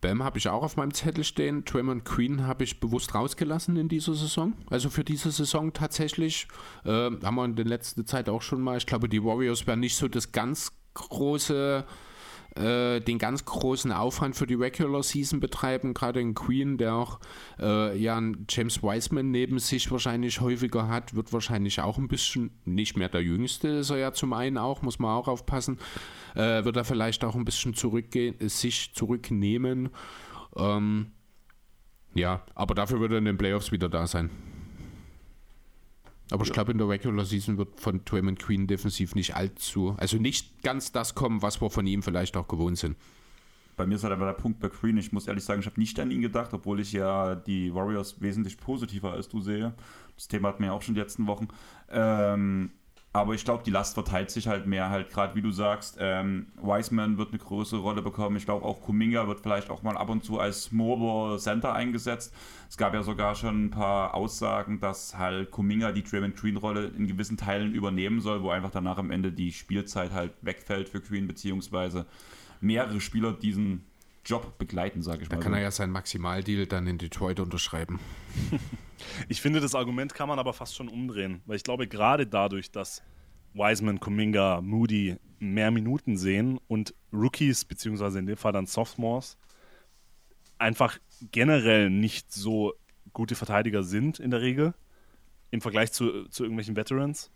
Bam 0.00 0.24
habe 0.24 0.38
ich 0.38 0.48
auch 0.48 0.62
auf 0.62 0.78
meinem 0.78 0.94
Zettel 0.94 1.24
stehen. 1.24 1.66
Draymond 1.66 2.06
Green 2.06 2.46
habe 2.46 2.64
ich 2.64 2.80
bewusst 2.80 3.14
rausgelassen 3.14 3.76
in 3.76 3.90
dieser 3.90 4.14
Saison. 4.14 4.54
Also 4.70 4.88
für 4.88 5.04
diese 5.04 5.30
Saison 5.30 5.74
tatsächlich 5.74 6.48
äh, 6.86 6.88
haben 6.88 7.34
wir 7.34 7.44
in 7.44 7.56
der 7.56 7.66
letzten 7.66 8.06
Zeit 8.06 8.30
auch 8.30 8.40
schon 8.40 8.62
mal. 8.62 8.78
Ich 8.78 8.86
glaube, 8.86 9.10
die 9.10 9.22
Warriors 9.22 9.66
werden 9.66 9.80
nicht 9.80 9.96
so 9.96 10.08
das 10.08 10.32
ganz 10.32 10.72
große, 10.94 11.84
äh, 12.56 13.00
den 13.00 13.18
ganz 13.18 13.44
großen 13.44 13.92
Aufwand 13.92 14.36
für 14.36 14.46
die 14.46 14.54
Regular 14.54 15.02
Season 15.02 15.40
betreiben. 15.40 15.94
Gerade 15.94 16.20
in 16.20 16.34
Queen, 16.34 16.78
der 16.78 16.94
auch 16.94 17.20
äh, 17.58 17.96
ja 17.96 18.16
einen 18.16 18.46
James 18.48 18.82
Wiseman 18.82 19.30
neben 19.30 19.58
sich 19.58 19.90
wahrscheinlich 19.90 20.40
häufiger 20.40 20.88
hat, 20.88 21.14
wird 21.14 21.32
wahrscheinlich 21.32 21.80
auch 21.80 21.98
ein 21.98 22.08
bisschen 22.08 22.50
nicht 22.64 22.96
mehr 22.96 23.08
der 23.08 23.22
Jüngste, 23.22 23.68
ist 23.68 23.90
er 23.90 23.98
ja 23.98 24.12
zum 24.12 24.32
einen 24.32 24.58
auch, 24.58 24.82
muss 24.82 24.98
man 24.98 25.10
auch 25.12 25.28
aufpassen. 25.28 25.78
Äh, 26.34 26.64
wird 26.64 26.76
er 26.76 26.84
vielleicht 26.84 27.24
auch 27.24 27.34
ein 27.34 27.44
bisschen 27.44 27.74
zurückgehen, 27.74 28.36
sich 28.48 28.94
zurücknehmen. 28.94 29.90
Ähm, 30.56 31.12
ja, 32.14 32.42
aber 32.54 32.74
dafür 32.74 33.00
wird 33.00 33.12
er 33.12 33.18
in 33.18 33.24
den 33.24 33.38
Playoffs 33.38 33.72
wieder 33.72 33.88
da 33.88 34.06
sein. 34.06 34.30
Aber 36.30 36.44
ich 36.44 36.52
glaube, 36.52 36.72
in 36.72 36.78
der 36.78 36.88
Regular 36.88 37.24
Season 37.24 37.58
wird 37.58 37.80
von 37.80 38.04
Draymond 38.04 38.38
Green 38.38 38.66
defensiv 38.66 39.14
nicht 39.14 39.34
allzu, 39.34 39.96
also 39.98 40.16
nicht 40.16 40.62
ganz 40.62 40.92
das 40.92 41.14
kommen, 41.14 41.42
was 41.42 41.60
wir 41.60 41.70
von 41.70 41.86
ihm 41.86 42.02
vielleicht 42.02 42.36
auch 42.36 42.48
gewohnt 42.48 42.78
sind. 42.78 42.96
bei 43.76 43.86
mir 43.86 43.94
ist 43.94 44.04
halt 44.04 44.12
einfach 44.12 44.26
der 44.26 44.34
Punkt 44.34 44.60
bei 44.60 44.68
Green. 44.68 44.98
Ich 44.98 45.10
muss 45.10 45.26
ehrlich 45.26 45.42
sagen, 45.42 45.60
ich 45.60 45.66
habe 45.66 45.80
nicht 45.80 45.98
an 45.98 46.10
ihn 46.10 46.20
gedacht, 46.20 46.52
obwohl 46.52 46.80
ich 46.80 46.92
ja 46.92 47.34
die 47.34 47.74
Warriors 47.74 48.20
wesentlich 48.20 48.58
positiver 48.58 49.12
als 49.12 49.28
du 49.28 49.40
sehe. 49.40 49.74
Das 50.16 50.28
Thema 50.28 50.48
hatten 50.48 50.62
wir 50.62 50.66
ja 50.66 50.72
auch 50.74 50.82
schon 50.82 50.94
die 50.94 51.00
letzten 51.00 51.26
Wochen. 51.26 51.48
Ähm, 51.90 52.70
aber 53.12 53.34
ich 53.34 53.44
glaube, 53.44 53.64
die 53.64 53.72
Last 53.72 53.94
verteilt 53.94 54.30
sich 54.30 54.46
halt 54.46 54.66
mehr, 54.66 54.88
halt 54.88 55.10
gerade 55.10 55.34
wie 55.34 55.42
du 55.42 55.50
sagst. 55.50 55.96
Ähm, 55.98 56.46
Wiseman 56.62 57.18
wird 57.18 57.30
eine 57.30 57.38
größere 57.38 57.80
Rolle 57.80 58.02
bekommen. 58.02 58.36
Ich 58.36 58.44
glaube 58.44 58.64
auch 58.64 58.80
Kuminga 58.82 59.26
wird 59.26 59.40
vielleicht 59.40 59.68
auch 59.68 59.82
mal 59.82 59.96
ab 59.96 60.10
und 60.10 60.22
zu 60.22 60.38
als 60.38 60.70
Mobile 60.70 61.38
Center 61.38 61.72
eingesetzt. 61.72 62.32
Es 62.68 62.76
gab 62.76 62.94
ja 62.94 63.02
sogar 63.02 63.34
schon 63.34 63.64
ein 63.64 63.70
paar 63.70 64.14
Aussagen, 64.14 64.78
dass 64.78 65.18
halt 65.18 65.50
Kuminga 65.50 65.90
die 65.90 66.04
Draymond 66.04 66.36
Green 66.36 66.56
Rolle 66.56 66.86
in 66.86 67.08
gewissen 67.08 67.36
Teilen 67.36 67.74
übernehmen 67.74 68.20
soll, 68.20 68.44
wo 68.44 68.50
einfach 68.50 68.70
danach 68.70 68.98
am 68.98 69.10
Ende 69.10 69.32
die 69.32 69.50
Spielzeit 69.50 70.12
halt 70.12 70.32
wegfällt 70.42 70.88
für 70.88 71.00
Green, 71.00 71.26
beziehungsweise 71.26 72.06
mehrere 72.60 73.00
Spieler 73.00 73.32
diesen 73.32 73.89
Job 74.24 74.58
begleiten, 74.58 75.02
sage 75.02 75.22
ich 75.22 75.28
da 75.28 75.36
mal. 75.36 75.40
Da 75.40 75.44
kann 75.44 75.54
er 75.54 75.60
ja 75.60 75.70
seinen 75.70 75.92
Maximaldeal 75.92 76.66
dann 76.66 76.86
in 76.86 76.98
Detroit 76.98 77.40
unterschreiben. 77.40 77.98
ich 79.28 79.40
finde, 79.40 79.60
das 79.60 79.74
Argument 79.74 80.14
kann 80.14 80.28
man 80.28 80.38
aber 80.38 80.52
fast 80.52 80.76
schon 80.76 80.88
umdrehen, 80.88 81.42
weil 81.46 81.56
ich 81.56 81.64
glaube, 81.64 81.88
gerade 81.88 82.26
dadurch, 82.26 82.70
dass 82.70 83.02
Wiseman, 83.54 83.98
Kuminga, 83.98 84.60
Moody 84.60 85.16
mehr 85.38 85.70
Minuten 85.70 86.16
sehen 86.16 86.60
und 86.68 86.94
Rookies, 87.12 87.64
beziehungsweise 87.64 88.18
in 88.18 88.26
dem 88.26 88.36
Fall 88.36 88.52
dann 88.52 88.66
Sophomores, 88.66 89.38
einfach 90.58 90.98
generell 91.32 91.90
nicht 91.90 92.32
so 92.32 92.74
gute 93.12 93.34
Verteidiger 93.34 93.82
sind 93.82 94.20
in 94.20 94.30
der 94.30 94.42
Regel 94.42 94.74
im 95.50 95.60
Vergleich 95.60 95.92
zu, 95.92 96.28
zu 96.28 96.44
irgendwelchen 96.44 96.76
Veterans, 96.76 97.30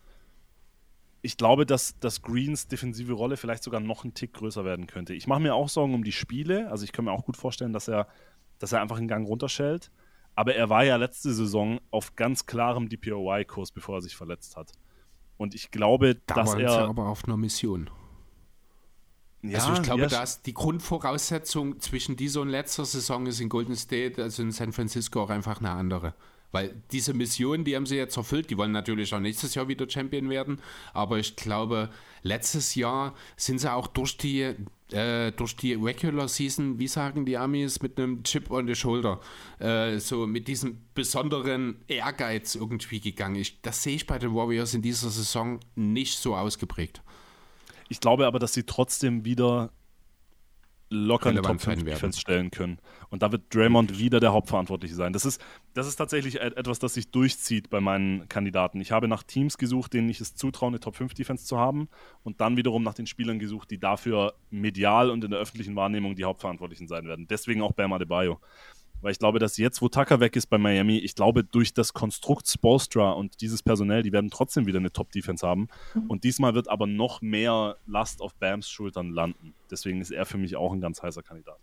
ich 1.25 1.39
glaube, 1.39 1.65
dass, 1.65 1.99
dass 2.01 2.21
Greens 2.21 2.69
defensive 2.69 3.15
Rolle 3.15 3.39
vielleicht 3.39 3.63
sogar 3.63 3.81
noch 3.81 4.05
einen 4.05 4.13
Tick 4.13 4.35
größer 4.35 4.67
werden 4.67 4.87
könnte. 4.87 5.15
Ich 5.15 5.27
mache 5.27 5.41
mir 5.41 5.55
auch 5.55 5.71
Sorgen 5.71 5.95
um 5.95 6.05
die 6.05 6.13
Spiele. 6.13 6.71
Also 6.71 6.85
ich 6.85 6.93
kann 6.93 7.07
mir 7.07 7.13
auch 7.13 7.25
gut 7.25 7.39
vorstellen, 7.39 7.73
dass 7.73 7.89
er, 7.89 8.09
dass 8.59 8.73
er 8.73 8.83
einfach 8.83 8.99
einen 8.99 9.09
Gang 9.09 9.27
runterschellt. 9.27 9.91
Aber 10.35 10.55
er 10.55 10.69
war 10.69 10.85
ja 10.85 10.97
letzte 10.97 11.33
Saison 11.33 11.81
auf 11.91 12.15
ganz 12.15 12.45
klarem 12.45 12.91
DPOY-Kurs, 12.91 13.73
bevor 13.73 13.97
er 13.97 14.03
sich 14.03 14.15
verletzt 14.15 14.57
hat. 14.57 14.73
Und 15.39 15.55
ich 15.55 15.71
glaube, 15.71 16.17
da 16.27 16.35
dass 16.35 16.55
er. 16.55 16.89
aber 16.89 17.07
auf 17.09 17.25
einer 17.25 17.39
Mission. 17.39 17.89
Ja, 19.41 19.61
also 19.61 19.73
ich 19.73 19.83
glaube, 19.83 20.03
ja, 20.03 20.09
dass 20.09 20.43
die 20.43 20.53
Grundvoraussetzung 20.53 21.81
zwischen 21.81 22.17
dieser 22.17 22.43
und 22.43 22.51
letzter 22.51 22.85
Saison 22.85 23.25
ist 23.27 23.41
in 23.41 23.49
Golden 23.49 23.77
State, 23.77 24.23
also 24.23 24.43
in 24.43 24.53
San 24.53 24.73
Francisco 24.73 25.23
auch 25.23 25.31
einfach 25.31 25.61
eine 25.61 25.71
andere. 25.71 26.15
Weil 26.55 26.73
diese 26.93 27.15
Mission, 27.15 27.65
die 27.65 27.75
haben 27.75 27.85
sie 27.85 27.97
jetzt 27.97 28.17
erfüllt, 28.17 28.49
die 28.49 28.57
wollen 28.57 28.71
natürlich 28.71 29.13
auch 29.13 29.19
nächstes 29.19 29.57
Jahr 29.57 29.67
wieder 29.67 29.91
Champion 29.91 30.31
werden, 30.31 30.61
aber 30.93 31.19
ich 31.19 31.35
glaube, 31.35 31.91
letztes 32.23 32.77
Jahr 32.77 33.13
sind 33.37 33.59
sie 33.59 33.73
auch 33.73 33.89
durch 33.89 34.17
die, 34.17 34.55
äh, 34.93 35.33
durch 35.33 35.57
die 35.57 35.75
Regular 35.75 36.29
Season, 36.29 36.79
wie 36.79 36.87
sagen 36.87 37.27
die 37.27 37.37
Amis, 37.37 37.83
mit 37.83 37.99
einem 37.99 38.23
Chip 38.23 38.53
on 38.53 38.69
the 38.69 38.77
Shoulder, 38.77 39.21
äh, 39.59 39.99
so 39.99 40.29
mit 40.29 40.47
diesem 40.47 40.79
besonderen 40.95 41.83
Ehrgeiz 41.89 42.55
irgendwie 42.55 43.01
gegangen. 43.01 43.35
Ich, 43.35 43.61
das 43.63 43.83
sehe 43.83 43.97
ich 43.97 44.07
bei 44.07 44.21
den 44.21 44.33
Warriors 44.33 44.75
in 44.75 44.83
dieser 44.83 45.11
Saison 45.11 45.59
nicht 45.75 46.19
so 46.21 46.37
ausgeprägt. 46.37 47.03
Ich 47.89 47.99
glaube 47.99 48.29
aber, 48.29 48.39
dass 48.39 48.55
sie 48.55 48.63
trotzdem 48.63 49.25
wieder 49.25 49.73
locker 50.95 51.31
eine 51.31 51.43
Top 51.43 51.61
5 51.61 51.85
Defense 51.85 52.21
stellen 52.21 52.51
können. 52.51 52.79
Und 53.11 53.23
da 53.23 53.31
wird 53.33 53.55
Draymond 53.55 53.99
wieder 53.99 54.21
der 54.21 54.33
Hauptverantwortliche 54.33 54.95
sein. 54.95 55.13
Das 55.13 55.25
ist, 55.25 55.41
das 55.75 55.87
ist 55.87 55.97
tatsächlich 55.97 56.41
etwas, 56.41 56.79
das 56.79 56.95
sich 56.95 57.11
durchzieht 57.11 57.71
bei 57.71 57.81
meinen 57.81 58.29
Kandidaten. 58.29 58.81
Ich 58.81 58.93
habe 58.93 59.09
nach 59.09 59.23
Teams 59.23 59.59
gesucht, 59.59 59.93
denen 59.93 60.09
ich 60.09 60.21
es 60.21 60.35
zutraue, 60.35 60.69
eine 60.69 60.81
Top 60.81 60.97
5 60.97 61.15
Defense 61.15 61.45
zu 61.45 61.59
haben 61.59 61.89
und 62.23 62.41
dann 62.41 62.57
wiederum 62.57 62.83
nach 62.83 62.95
den 62.95 63.07
Spielern 63.07 63.39
gesucht, 63.39 63.71
die 63.71 63.79
dafür 63.79 64.35
medial 64.51 65.11
und 65.11 65.23
in 65.25 65.31
der 65.31 65.41
öffentlichen 65.41 65.77
Wahrnehmung 65.77 66.17
die 66.17 66.25
Hauptverantwortlichen 66.25 66.89
sein 66.89 67.07
werden. 67.07 67.27
Deswegen 67.29 67.63
auch 67.63 67.73
Bam 67.73 67.93
Adebayo. 67.93 68.41
Weil 69.05 69.13
ich 69.13 69.19
glaube, 69.19 69.39
dass 69.39 69.59
jetzt, 69.59 69.83
wo 69.83 69.91
Tucker 69.91 70.19
weg 70.21 70.35
ist 70.35 70.47
bei 70.47 70.57
Miami, 70.57 70.97
ich 70.97 71.15
glaube, 71.15 71.45
durch 71.45 71.75
das 71.75 71.93
Konstrukt 71.93 72.49
Spolstra 72.49 73.13
und 73.13 73.43
dieses 73.43 73.63
Personell, 73.63 74.03
die 74.03 74.13
werden 74.13 74.31
trotzdem 74.31 74.65
wieder 74.65 74.79
eine 74.79 74.93
Top-Defense 74.93 75.47
haben. 75.47 75.69
Mhm. 75.93 76.07
Und 76.09 76.25
diesmal 76.25 76.55
wird 76.55 76.71
aber 76.71 76.87
noch 76.87 77.21
mehr 77.21 77.77
Last 77.87 78.23
auf 78.23 78.35
Bams 78.37 78.67
Schultern 78.67 79.11
landen. 79.11 79.53
Deswegen 79.71 80.01
ist 80.01 80.11
er 80.11 80.25
für 80.25 80.39
mich 80.39 80.57
auch 80.57 80.73
ein 80.73 80.81
ganz 80.81 81.03
heißer 81.03 81.23
Kandidat. 81.23 81.59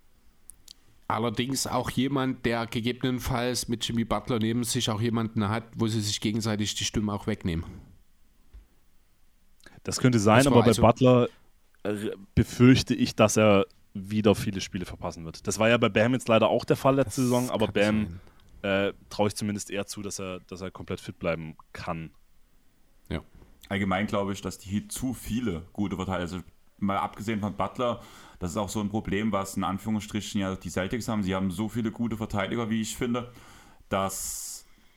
Allerdings 1.08 1.66
auch 1.66 1.90
jemand, 1.90 2.46
der 2.46 2.68
gegebenenfalls 2.68 3.68
mit 3.68 3.88
Jimmy 3.88 4.06
Butler 4.06 4.38
neben 4.38 4.64
sich 4.64 4.92
auch 4.92 5.02
jemanden 5.02 5.50
hat, 5.50 5.64
wo 5.76 5.88
sie 5.88 6.00
sich 6.00 6.22
gegenseitig 6.22 6.76
die 6.76 6.86
Stimme 6.86 7.12
auch 7.12 7.26
wegnehmen. 7.26 7.66
Das 9.82 9.98
könnte 10.00 10.20
sein, 10.20 10.46
aber 10.46 10.60
bei 10.60 10.68
also 10.68 10.82
Butler 10.84 11.28
äh, 11.82 12.12
befürchte 12.36 12.94
ich, 12.94 13.16
dass 13.16 13.36
er 13.36 13.66
wieder 13.94 14.36
viele 14.36 14.62
Spiele 14.62 14.86
verpassen 14.86 15.26
wird. 15.26 15.48
Das 15.48 15.60
war 15.60 15.70
ja 15.70 15.78
bei 15.78 15.90
Bam 15.90 16.14
jetzt 16.14 16.28
leider 16.28 16.50
auch 16.50 16.66
der 16.66 16.78
Fall 16.78 16.96
letzte 16.96 17.22
das 17.22 17.24
Saison, 17.24 17.50
aber 17.50 17.68
Bam 17.68 18.20
äh, 18.62 18.94
traue 19.10 19.28
ich 19.28 19.36
zumindest 19.36 19.70
eher 19.70 19.86
zu, 19.86 20.02
dass 20.02 20.20
er, 20.20 20.40
dass 20.42 20.62
er 20.62 20.72
komplett 20.72 21.02
fit 21.02 21.20
bleiben 21.20 21.56
kann. 21.74 22.12
Ja. 23.10 23.22
Allgemein 23.70 24.08
glaube 24.08 24.34
ich, 24.34 24.42
dass 24.42 24.58
die 24.58 24.70
Heat 24.70 24.92
zu 24.92 25.14
viele 25.14 25.64
gute 25.74 25.96
Verteidiger, 25.96 26.22
also 26.22 26.42
mal 26.78 26.98
abgesehen 26.98 27.40
von 27.40 27.56
Butler, 27.56 28.02
das 28.40 28.52
ist 28.52 28.58
auch 28.58 28.70
so 28.70 28.80
ein 28.80 28.90
Problem, 28.90 29.32
was 29.32 29.56
in 29.56 29.64
Anführungsstrichen 29.64 30.42
ja 30.42 30.56
die 30.56 30.70
Celtics 30.70 31.08
haben. 31.08 31.24
Sie 31.24 31.36
haben 31.36 31.52
so 31.52 31.70
viele 31.70 31.92
gute 31.92 32.18
Verteidiger, 32.18 32.70
wie 32.70 32.82
ich 32.82 32.98
finde, 32.98 33.32
dass 33.90 34.51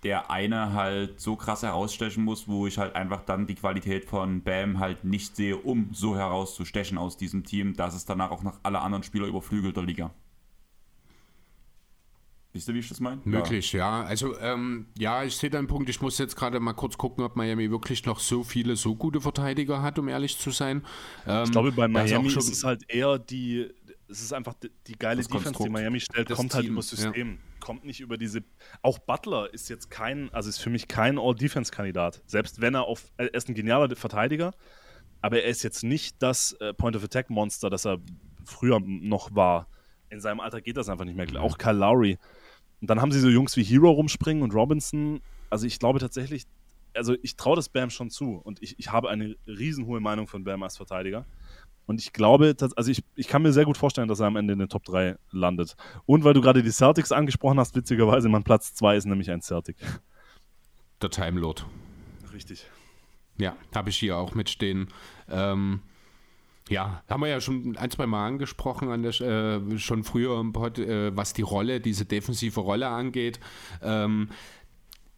der 0.04 0.30
eine 0.30 0.74
halt 0.74 1.20
so 1.20 1.34
krass 1.34 1.62
herausstechen 1.62 2.22
muss, 2.22 2.46
wo 2.46 2.66
ich 2.66 2.78
halt 2.78 2.94
einfach 2.94 3.22
dann 3.22 3.46
die 3.46 3.54
Qualität 3.54 4.04
von 4.04 4.42
Bam 4.42 4.78
halt 4.78 5.04
nicht 5.04 5.34
sehe, 5.34 5.56
um 5.56 5.88
so 5.92 6.16
herauszustechen 6.16 6.98
aus 6.98 7.16
diesem 7.16 7.44
Team, 7.44 7.74
dass 7.74 7.94
es 7.94 8.04
danach 8.04 8.30
auch 8.30 8.42
noch 8.42 8.58
alle 8.62 8.80
anderen 8.80 9.02
Spieler 9.02 9.26
überflügelt 9.26 9.76
der 9.76 9.84
Liga. 9.84 10.10
Wisst 12.54 12.68
ihr, 12.68 12.74
wie 12.74 12.78
ich 12.78 12.88
das 12.88 13.00
meine? 13.00 13.20
Möglich, 13.24 13.72
ja. 13.72 14.02
ja. 14.02 14.06
Also, 14.06 14.38
ähm, 14.38 14.86
ja, 14.96 15.24
ich 15.24 15.34
sehe 15.36 15.50
deinen 15.50 15.66
Punkt. 15.66 15.88
Ich 15.88 16.00
muss 16.00 16.18
jetzt 16.18 16.36
gerade 16.36 16.60
mal 16.60 16.72
kurz 16.72 16.96
gucken, 16.96 17.24
ob 17.24 17.34
Miami 17.34 17.68
wirklich 17.68 18.06
noch 18.06 18.20
so 18.20 18.44
viele, 18.44 18.76
so 18.76 18.94
gute 18.94 19.20
Verteidiger 19.20 19.82
hat, 19.82 19.98
um 19.98 20.06
ehrlich 20.06 20.38
zu 20.38 20.52
sein. 20.52 20.84
Ähm, 21.26 21.44
ich 21.46 21.50
glaube, 21.50 21.72
bei 21.72 21.88
Miami 21.88 22.28
ist, 22.28 22.36
ist 22.36 22.52
es 22.52 22.62
halt 22.62 22.84
eher 22.88 23.18
die, 23.18 23.70
es 24.14 24.22
ist 24.22 24.32
einfach 24.32 24.54
die, 24.54 24.70
die 24.86 24.92
geile 24.96 25.16
das 25.16 25.26
Defense, 25.26 25.46
Konstrukt. 25.46 25.68
die 25.68 25.72
Miami 25.72 25.98
stellt, 25.98 26.30
das 26.30 26.36
kommt 26.36 26.54
halt 26.54 26.64
Team, 26.64 26.76
halt 26.76 26.92
über 26.92 26.96
System. 26.96 27.30
Ja. 27.32 27.60
Kommt 27.60 27.84
nicht 27.84 28.00
über 28.00 28.16
diese. 28.16 28.44
Auch 28.80 28.98
Butler 29.00 29.52
ist 29.52 29.68
jetzt 29.68 29.90
kein, 29.90 30.32
also 30.32 30.48
ist 30.48 30.58
für 30.58 30.70
mich 30.70 30.86
kein 30.86 31.18
All-Defense-Kandidat. 31.18 32.22
Selbst 32.26 32.60
wenn 32.60 32.74
er 32.74 32.84
auf. 32.84 33.10
Er 33.16 33.34
ist 33.34 33.48
ein 33.48 33.54
genialer 33.54 33.94
Verteidiger, 33.96 34.54
aber 35.20 35.42
er 35.42 35.50
ist 35.50 35.64
jetzt 35.64 35.82
nicht 35.82 36.22
das 36.22 36.52
äh, 36.60 36.72
Point-of-Attack-Monster, 36.72 37.70
das 37.70 37.86
er 37.86 37.98
früher 38.44 38.80
noch 38.80 39.34
war. 39.34 39.68
In 40.10 40.20
seinem 40.20 40.38
Alter 40.38 40.60
geht 40.60 40.76
das 40.76 40.88
einfach 40.88 41.04
nicht 41.04 41.16
mehr. 41.16 41.42
Auch 41.42 41.58
Kyle 41.58 41.72
Lowry. 41.72 42.18
Und 42.80 42.90
dann 42.90 43.00
haben 43.00 43.10
sie 43.10 43.18
so 43.18 43.28
Jungs 43.28 43.56
wie 43.56 43.64
Hero 43.64 43.90
rumspringen 43.90 44.44
und 44.44 44.54
Robinson. 44.54 45.20
Also 45.50 45.66
ich 45.66 45.80
glaube 45.80 45.98
tatsächlich, 45.98 46.44
also 46.94 47.16
ich 47.22 47.34
traue 47.34 47.56
das 47.56 47.68
Bam 47.68 47.90
schon 47.90 48.10
zu 48.10 48.36
und 48.36 48.62
ich, 48.62 48.78
ich 48.78 48.92
habe 48.92 49.10
eine 49.10 49.34
riesenhohe 49.48 49.98
Meinung 50.00 50.28
von 50.28 50.44
Bam 50.44 50.62
als 50.62 50.76
Verteidiger. 50.76 51.26
Und 51.86 52.00
ich 52.00 52.12
glaube, 52.12 52.54
dass, 52.54 52.72
also 52.74 52.90
ich, 52.90 53.04
ich 53.14 53.28
kann 53.28 53.42
mir 53.42 53.52
sehr 53.52 53.64
gut 53.64 53.76
vorstellen, 53.76 54.08
dass 54.08 54.20
er 54.20 54.26
am 54.26 54.36
Ende 54.36 54.52
in 54.52 54.58
den 54.58 54.68
Top 54.68 54.84
3 54.84 55.16
landet. 55.30 55.76
Und 56.06 56.24
weil 56.24 56.34
du 56.34 56.40
gerade 56.40 56.62
die 56.62 56.70
Celtics 56.70 57.12
angesprochen 57.12 57.58
hast, 57.58 57.76
witzigerweise, 57.76 58.28
mein 58.28 58.44
Platz 58.44 58.74
2 58.74 58.96
ist 58.96 59.04
nämlich 59.04 59.30
ein 59.30 59.42
Celtic. 59.42 59.76
Der 61.02 61.10
Time 61.10 61.40
Lord. 61.40 61.66
Richtig. 62.32 62.66
Ja, 63.38 63.56
habe 63.74 63.90
ich 63.90 63.96
hier 63.96 64.16
auch 64.16 64.34
mitstehen. 64.34 64.88
Ähm, 65.28 65.80
ja, 66.68 67.02
haben 67.08 67.20
wir 67.20 67.28
ja 67.28 67.40
schon 67.40 67.76
ein, 67.76 67.90
zwei 67.90 68.06
Mal 68.06 68.26
angesprochen, 68.26 68.88
an 68.90 69.02
der, 69.02 69.20
äh, 69.20 69.78
schon 69.78 70.04
früher 70.04 70.40
im 70.40 70.52
Pod, 70.52 70.78
äh, 70.78 71.14
was 71.14 71.32
die 71.34 71.42
Rolle, 71.42 71.80
diese 71.80 72.06
defensive 72.06 72.60
Rolle 72.60 72.88
angeht. 72.88 73.38
Ähm, 73.82 74.30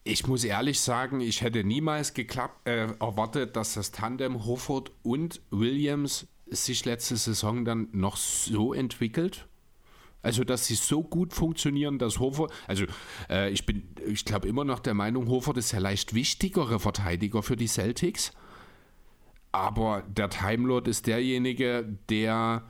ich 0.03 0.27
muss 0.27 0.45
ehrlich 0.45 0.81
sagen, 0.81 1.21
ich 1.21 1.43
hätte 1.43 1.65
niemals 1.65 2.15
geklappt, 2.15 2.67
äh, 2.67 2.87
erwartet, 3.01 3.57
dass 3.57 3.75
das 3.75 3.93
Tandem 3.93 4.45
Hofford 4.47 4.93
und 5.03 5.41
Williams 5.51 6.27
sich 6.51 6.85
letzte 6.85 7.17
Saison 7.17 7.65
dann 7.65 7.89
noch 7.93 8.17
so 8.17 8.73
entwickelt? 8.73 9.47
Also, 10.23 10.43
dass 10.43 10.67
sie 10.67 10.75
so 10.75 11.05
gut 11.05 11.33
funktionieren, 11.33 11.99
dass 11.99 12.19
Hofer, 12.19 12.49
also 12.67 12.85
äh, 13.31 13.51
ich 13.51 13.65
bin, 13.65 13.89
ich 14.07 14.25
glaube 14.25 14.49
immer 14.49 14.65
noch 14.65 14.81
der 14.81 14.95
Meinung, 14.95 15.29
Hofer 15.29 15.57
ist 15.57 15.73
der 15.73 15.81
leicht 15.81 16.15
wichtigere 16.15 16.81
Verteidiger 16.81 17.43
für 17.43 17.55
die 17.55 17.69
Celtics. 17.69 18.33
Aber 19.53 20.03
der 20.09 20.29
Timelord 20.29 20.89
ist 20.89 21.07
derjenige, 21.07 21.97
der 22.09 22.65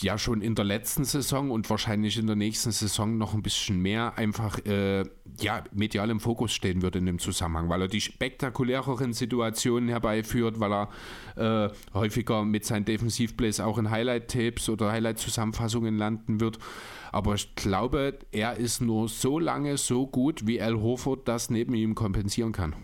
ja 0.00 0.18
schon 0.18 0.40
in 0.40 0.54
der 0.54 0.64
letzten 0.64 1.04
Saison 1.04 1.50
und 1.50 1.68
wahrscheinlich 1.68 2.18
in 2.18 2.26
der 2.26 2.36
nächsten 2.36 2.72
Saison 2.72 3.18
noch 3.18 3.34
ein 3.34 3.42
bisschen 3.42 3.80
mehr 3.80 4.16
einfach 4.16 4.58
äh, 4.64 5.04
ja, 5.40 5.64
medial 5.72 6.10
im 6.10 6.20
Fokus 6.20 6.52
stehen 6.52 6.82
wird 6.82 6.96
in 6.96 7.06
dem 7.06 7.18
Zusammenhang, 7.18 7.68
weil 7.68 7.82
er 7.82 7.88
die 7.88 8.00
spektakuläreren 8.00 9.12
Situationen 9.12 9.88
herbeiführt, 9.88 10.60
weil 10.60 10.72
er 10.72 10.88
äh, 11.36 11.70
häufiger 11.94 12.44
mit 12.44 12.64
seinen 12.64 12.84
Defensivplays 12.84 13.60
auch 13.60 13.78
in 13.78 13.90
Highlight-Tapes 13.90 14.68
oder 14.68 14.90
Highlight-Zusammenfassungen 14.90 15.96
landen 15.96 16.40
wird. 16.40 16.58
Aber 17.12 17.34
ich 17.34 17.54
glaube, 17.54 18.18
er 18.32 18.56
ist 18.56 18.80
nur 18.80 19.08
so 19.08 19.38
lange 19.38 19.76
so 19.76 20.06
gut, 20.06 20.46
wie 20.46 20.60
Al 20.60 20.80
Horford 20.80 21.28
das 21.28 21.50
neben 21.50 21.74
ihm 21.74 21.94
kompensieren 21.94 22.52
kann. 22.52 22.74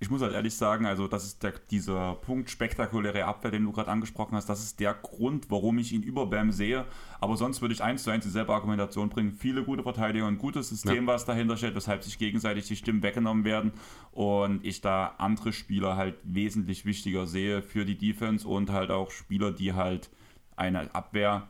Ich 0.00 0.10
muss 0.10 0.22
halt 0.22 0.32
ehrlich 0.32 0.54
sagen, 0.54 0.86
also 0.86 1.08
das 1.08 1.24
ist 1.24 1.42
der, 1.42 1.54
dieser 1.70 2.14
Punkt 2.14 2.50
spektakuläre 2.50 3.24
Abwehr, 3.24 3.50
den 3.50 3.64
du 3.64 3.72
gerade 3.72 3.90
angesprochen 3.90 4.36
hast, 4.36 4.48
das 4.48 4.62
ist 4.62 4.78
der 4.78 4.94
Grund, 4.94 5.50
warum 5.50 5.78
ich 5.78 5.92
ihn 5.92 6.04
über 6.04 6.26
Bam 6.26 6.52
sehe. 6.52 6.84
Aber 7.20 7.36
sonst 7.36 7.60
würde 7.60 7.74
ich 7.74 7.82
eins 7.82 8.04
zu 8.04 8.10
eins 8.10 8.24
dieselbe 8.24 8.54
Argumentation 8.54 9.08
bringen. 9.08 9.32
Viele 9.32 9.64
gute 9.64 9.82
Verteidiger, 9.82 10.26
ein 10.26 10.38
gutes 10.38 10.68
System, 10.68 11.06
ja. 11.06 11.14
was 11.14 11.24
dahinter 11.24 11.56
steht, 11.56 11.74
weshalb 11.74 12.04
sich 12.04 12.16
gegenseitig 12.16 12.66
die 12.66 12.76
Stimmen 12.76 13.02
weggenommen 13.02 13.44
werden 13.44 13.72
und 14.12 14.64
ich 14.64 14.80
da 14.80 15.14
andere 15.18 15.52
Spieler 15.52 15.96
halt 15.96 16.14
wesentlich 16.22 16.84
wichtiger 16.84 17.26
sehe 17.26 17.62
für 17.62 17.84
die 17.84 17.98
Defense 17.98 18.46
und 18.46 18.70
halt 18.70 18.92
auch 18.92 19.10
Spieler, 19.10 19.50
die 19.50 19.72
halt 19.72 20.10
eine 20.54 20.94
Abwehr 20.94 21.48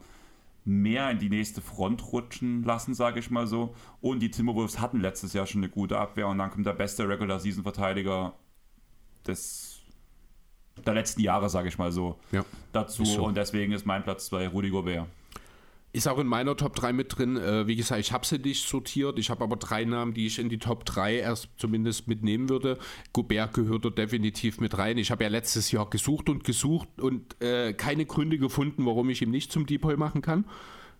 mehr 0.68 1.10
in 1.10 1.18
die 1.18 1.30
nächste 1.30 1.62
Front 1.62 2.12
rutschen 2.12 2.62
lassen, 2.62 2.94
sage 2.94 3.20
ich 3.20 3.30
mal 3.30 3.46
so. 3.46 3.74
Und 4.00 4.20
die 4.20 4.30
Timberwolves 4.30 4.80
hatten 4.80 5.00
letztes 5.00 5.32
Jahr 5.32 5.46
schon 5.46 5.62
eine 5.62 5.70
gute 5.70 5.98
Abwehr 5.98 6.28
und 6.28 6.38
dann 6.38 6.50
kommt 6.50 6.66
der 6.66 6.74
beste 6.74 7.08
Regular 7.08 7.40
Season 7.40 7.62
Verteidiger 7.62 8.34
des 9.26 9.80
der 10.86 10.94
letzten 10.94 11.22
Jahre, 11.22 11.48
sage 11.48 11.68
ich 11.68 11.78
mal 11.78 11.90
so, 11.90 12.18
ja, 12.30 12.44
dazu. 12.72 13.04
So. 13.04 13.24
Und 13.24 13.36
deswegen 13.36 13.72
ist 13.72 13.84
mein 13.84 14.04
Platz 14.04 14.28
bei 14.28 14.46
Rudi 14.46 14.70
Gobert. 14.70 15.06
Ist 15.92 16.06
auch 16.06 16.18
in 16.18 16.26
meiner 16.26 16.54
Top 16.56 16.76
3 16.76 16.92
mit 16.92 17.16
drin. 17.16 17.36
Äh, 17.36 17.66
wie 17.66 17.76
gesagt, 17.76 18.00
ich 18.00 18.12
habe 18.12 18.26
sie 18.26 18.38
nicht 18.38 18.68
sortiert. 18.68 19.18
Ich 19.18 19.30
habe 19.30 19.42
aber 19.42 19.56
drei 19.56 19.84
Namen, 19.84 20.12
die 20.12 20.26
ich 20.26 20.38
in 20.38 20.50
die 20.50 20.58
Top 20.58 20.84
3 20.84 21.16
erst 21.16 21.48
zumindest 21.56 22.08
mitnehmen 22.08 22.50
würde. 22.50 22.78
Gobert 23.12 23.54
gehört 23.54 23.86
da 23.86 23.90
definitiv 23.90 24.60
mit 24.60 24.76
rein. 24.76 24.98
Ich 24.98 25.10
habe 25.10 25.24
ja 25.24 25.30
letztes 25.30 25.72
Jahr 25.72 25.88
gesucht 25.88 26.28
und 26.28 26.44
gesucht 26.44 26.88
und 27.00 27.40
äh, 27.42 27.72
keine 27.72 28.04
Gründe 28.04 28.38
gefunden, 28.38 28.84
warum 28.84 29.08
ich 29.08 29.22
ihn 29.22 29.30
nicht 29.30 29.50
zum 29.50 29.64
Deep 29.66 29.84
machen 29.96 30.20
kann. 30.20 30.44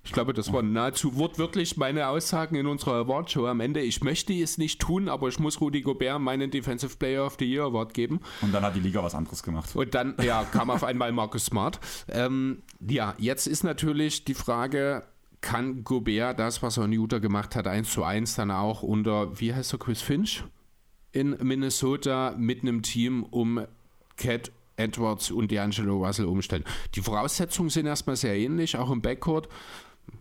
Ich 0.08 0.14
glaube, 0.14 0.32
das 0.32 0.50
waren 0.54 0.72
nahezu 0.72 1.16
wortwörtlich 1.16 1.76
meine 1.76 2.08
Aussagen 2.08 2.56
in 2.56 2.66
unserer 2.66 2.94
Awardshow 2.94 3.46
am 3.46 3.60
Ende. 3.60 3.80
Ich 3.82 4.02
möchte 4.02 4.32
es 4.32 4.56
nicht 4.56 4.80
tun, 4.80 5.10
aber 5.10 5.28
ich 5.28 5.38
muss 5.38 5.60
Rudy 5.60 5.82
Gobert 5.82 6.18
meinen 6.18 6.50
Defensive 6.50 6.96
Player 6.96 7.26
of 7.26 7.36
the 7.38 7.44
Year 7.44 7.64
Award 7.64 7.92
geben. 7.92 8.20
Und 8.40 8.54
dann 8.54 8.62
hat 8.62 8.74
die 8.74 8.80
Liga 8.80 9.02
was 9.02 9.14
anderes 9.14 9.42
gemacht. 9.42 9.76
Und 9.76 9.94
dann, 9.94 10.14
ja, 10.22 10.44
kam 10.44 10.70
auf 10.70 10.82
einmal 10.82 11.12
Marcus 11.12 11.44
Smart. 11.44 11.78
Ähm, 12.08 12.62
ja, 12.80 13.14
jetzt 13.18 13.46
ist 13.46 13.64
natürlich 13.64 14.24
die 14.24 14.32
Frage, 14.32 15.04
kann 15.42 15.84
Gobert 15.84 16.38
das, 16.38 16.62
was 16.62 16.78
er 16.78 16.86
in 16.86 16.92
Utah 16.92 17.18
gemacht 17.18 17.54
hat, 17.54 17.66
1 17.66 17.92
zu 17.92 18.02
1 18.02 18.34
dann 18.34 18.50
auch 18.50 18.82
unter, 18.82 19.38
wie 19.38 19.52
heißt 19.52 19.74
er, 19.74 19.78
Chris 19.78 20.00
Finch 20.00 20.42
in 21.12 21.36
Minnesota 21.42 22.34
mit 22.38 22.62
einem 22.62 22.80
Team 22.80 23.24
um 23.24 23.60
Cat 24.16 24.52
Edwards 24.78 25.30
und 25.30 25.52
D'Angelo 25.52 26.02
Russell 26.02 26.26
umstellen. 26.26 26.64
Die 26.94 27.02
Voraussetzungen 27.02 27.68
sind 27.68 27.84
erstmal 27.84 28.16
sehr 28.16 28.36
ähnlich, 28.38 28.76
auch 28.76 28.90
im 28.90 29.02
Backcourt. 29.02 29.48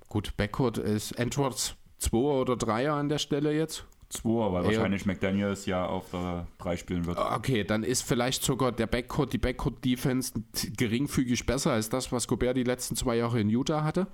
Gut, 0.09 0.35
Backcourt 0.37 0.77
ist 0.77 1.11
Edwards 1.19 1.75
2 1.99 2.17
oder 2.17 2.55
3 2.55 2.91
an 2.91 3.09
der 3.09 3.17
Stelle 3.17 3.53
jetzt. 3.53 3.85
2, 4.09 4.29
weil 4.53 4.63
wahrscheinlich 4.63 5.05
McDaniels 5.05 5.65
ja 5.65 5.85
auf 5.85 6.11
der 6.11 6.47
3 6.59 6.77
spielen 6.77 7.05
wird. 7.05 7.17
Okay, 7.17 7.65
dann 7.65 7.83
ist 7.83 8.03
vielleicht 8.03 8.41
sogar 8.43 8.71
der 8.71 8.87
Backcourt, 8.87 9.33
die 9.33 9.37
Backcourt-Defense 9.37 10.33
geringfügig 10.77 11.45
besser 11.45 11.73
als 11.73 11.89
das, 11.89 12.11
was 12.11 12.27
Gobert 12.27 12.55
die 12.55 12.63
letzten 12.63 12.95
zwei 12.95 13.17
Jahre 13.17 13.41
in 13.41 13.49
Utah 13.49 13.83
hatte. 13.83 14.07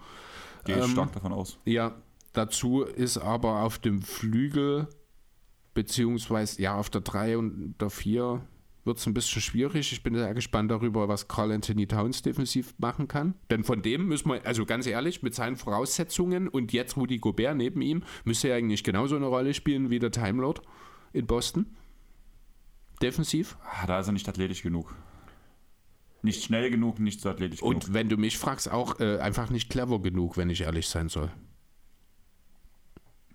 Gehe 0.65 0.77
ich 0.77 0.83
ähm, 0.83 0.91
stark 0.91 1.13
davon 1.13 1.31
aus. 1.31 1.59
Ja, 1.65 1.93
dazu 2.33 2.81
ist 2.81 3.19
aber 3.19 3.61
auf 3.61 3.77
dem 3.77 4.01
Flügel, 4.01 4.87
beziehungsweise 5.75 6.59
ja, 6.61 6.75
auf 6.75 6.89
der 6.89 7.01
3 7.01 7.37
und 7.37 7.75
der 7.79 7.91
4 7.91 8.41
wird 8.85 8.97
es 8.97 9.07
ein 9.07 9.13
bisschen 9.13 9.41
schwierig. 9.41 9.91
Ich 9.91 10.03
bin 10.03 10.15
sehr 10.15 10.33
gespannt 10.33 10.71
darüber, 10.71 11.07
was 11.07 11.27
Carl 11.27 11.51
Anthony 11.51 11.87
Towns 11.87 12.21
defensiv 12.21 12.73
machen 12.77 13.07
kann. 13.07 13.35
Denn 13.49 13.63
von 13.63 13.81
dem 13.81 14.07
müssen 14.07 14.29
wir, 14.29 14.45
also 14.45 14.65
ganz 14.65 14.85
ehrlich, 14.87 15.23
mit 15.23 15.33
seinen 15.33 15.55
Voraussetzungen 15.55 16.47
und 16.47 16.73
jetzt 16.73 16.97
Rudy 16.97 17.17
Gobert 17.19 17.55
neben 17.55 17.81
ihm, 17.81 18.03
müsste 18.25 18.49
er 18.49 18.57
eigentlich 18.57 18.83
genauso 18.83 19.15
eine 19.15 19.27
Rolle 19.27 19.53
spielen 19.53 19.89
wie 19.89 19.99
der 19.99 20.11
Time 20.11 20.41
Lord 20.41 20.61
in 21.13 21.25
Boston. 21.25 21.67
Defensiv. 23.01 23.57
Ah, 23.63 23.87
da 23.87 23.99
ist 23.99 24.07
er 24.07 24.13
nicht 24.13 24.27
athletisch 24.27 24.63
genug. 24.63 24.95
Nicht 26.21 26.43
schnell 26.43 26.69
genug, 26.69 26.99
nicht 26.99 27.21
so 27.21 27.29
athletisch 27.29 27.59
genug. 27.59 27.75
Und 27.75 27.93
wenn 27.93 28.09
du 28.09 28.17
mich 28.17 28.37
fragst, 28.37 28.71
auch 28.71 28.99
äh, 28.99 29.17
einfach 29.19 29.49
nicht 29.49 29.69
clever 29.69 30.01
genug, 30.01 30.37
wenn 30.37 30.49
ich 30.49 30.61
ehrlich 30.61 30.87
sein 30.87 31.09
soll. 31.09 31.31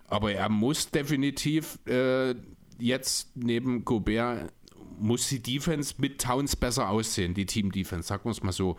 Aber 0.07 0.31
er 0.31 0.49
muss 0.49 0.89
definitiv 0.89 1.77
äh, 1.85 2.33
jetzt 2.79 3.35
neben 3.35 3.85
Gobert 3.85 4.51
muss 4.99 5.27
die 5.29 5.41
Defense 5.41 5.95
mit 5.97 6.21
Towns 6.21 6.55
besser 6.55 6.89
aussehen, 6.89 7.33
die 7.33 7.45
Team-Defense, 7.45 8.07
sagen 8.07 8.25
wir 8.25 8.31
es 8.31 8.43
mal 8.43 8.51
so. 8.51 8.77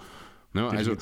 Ne? 0.53 0.69
Also, 0.69 0.93
äh, 0.93 0.97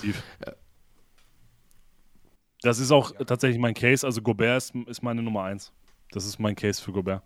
das 2.62 2.78
ist 2.78 2.90
auch 2.90 3.12
ja. 3.18 3.24
tatsächlich 3.24 3.60
mein 3.60 3.74
Case. 3.74 4.06
Also 4.06 4.22
Gobert 4.22 4.56
ist, 4.58 4.74
ist, 4.74 5.02
meine 5.02 5.22
Nummer 5.22 5.44
eins. 5.44 5.72
Das 6.10 6.24
ist 6.24 6.38
mein 6.38 6.56
Case 6.56 6.82
für 6.82 6.92
Gobert. 6.92 7.22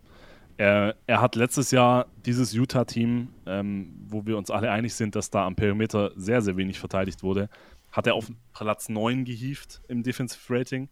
Er, 0.57 0.95
er 1.07 1.21
hat 1.21 1.35
letztes 1.35 1.71
Jahr 1.71 2.05
dieses 2.25 2.53
Utah-Team, 2.53 3.29
ähm, 3.47 3.93
wo 4.07 4.25
wir 4.25 4.37
uns 4.37 4.51
alle 4.51 4.69
einig 4.69 4.93
sind, 4.93 5.15
dass 5.15 5.31
da 5.31 5.45
am 5.45 5.55
Perimeter 5.55 6.11
sehr, 6.15 6.41
sehr 6.41 6.57
wenig 6.57 6.79
verteidigt 6.79 7.23
wurde, 7.23 7.49
hat 7.91 8.05
er 8.05 8.13
auf 8.13 8.31
Platz 8.53 8.89
9 8.89 9.25
gehievt 9.25 9.81
im 9.87 10.03
Defensive 10.03 10.41
Rating. 10.53 10.89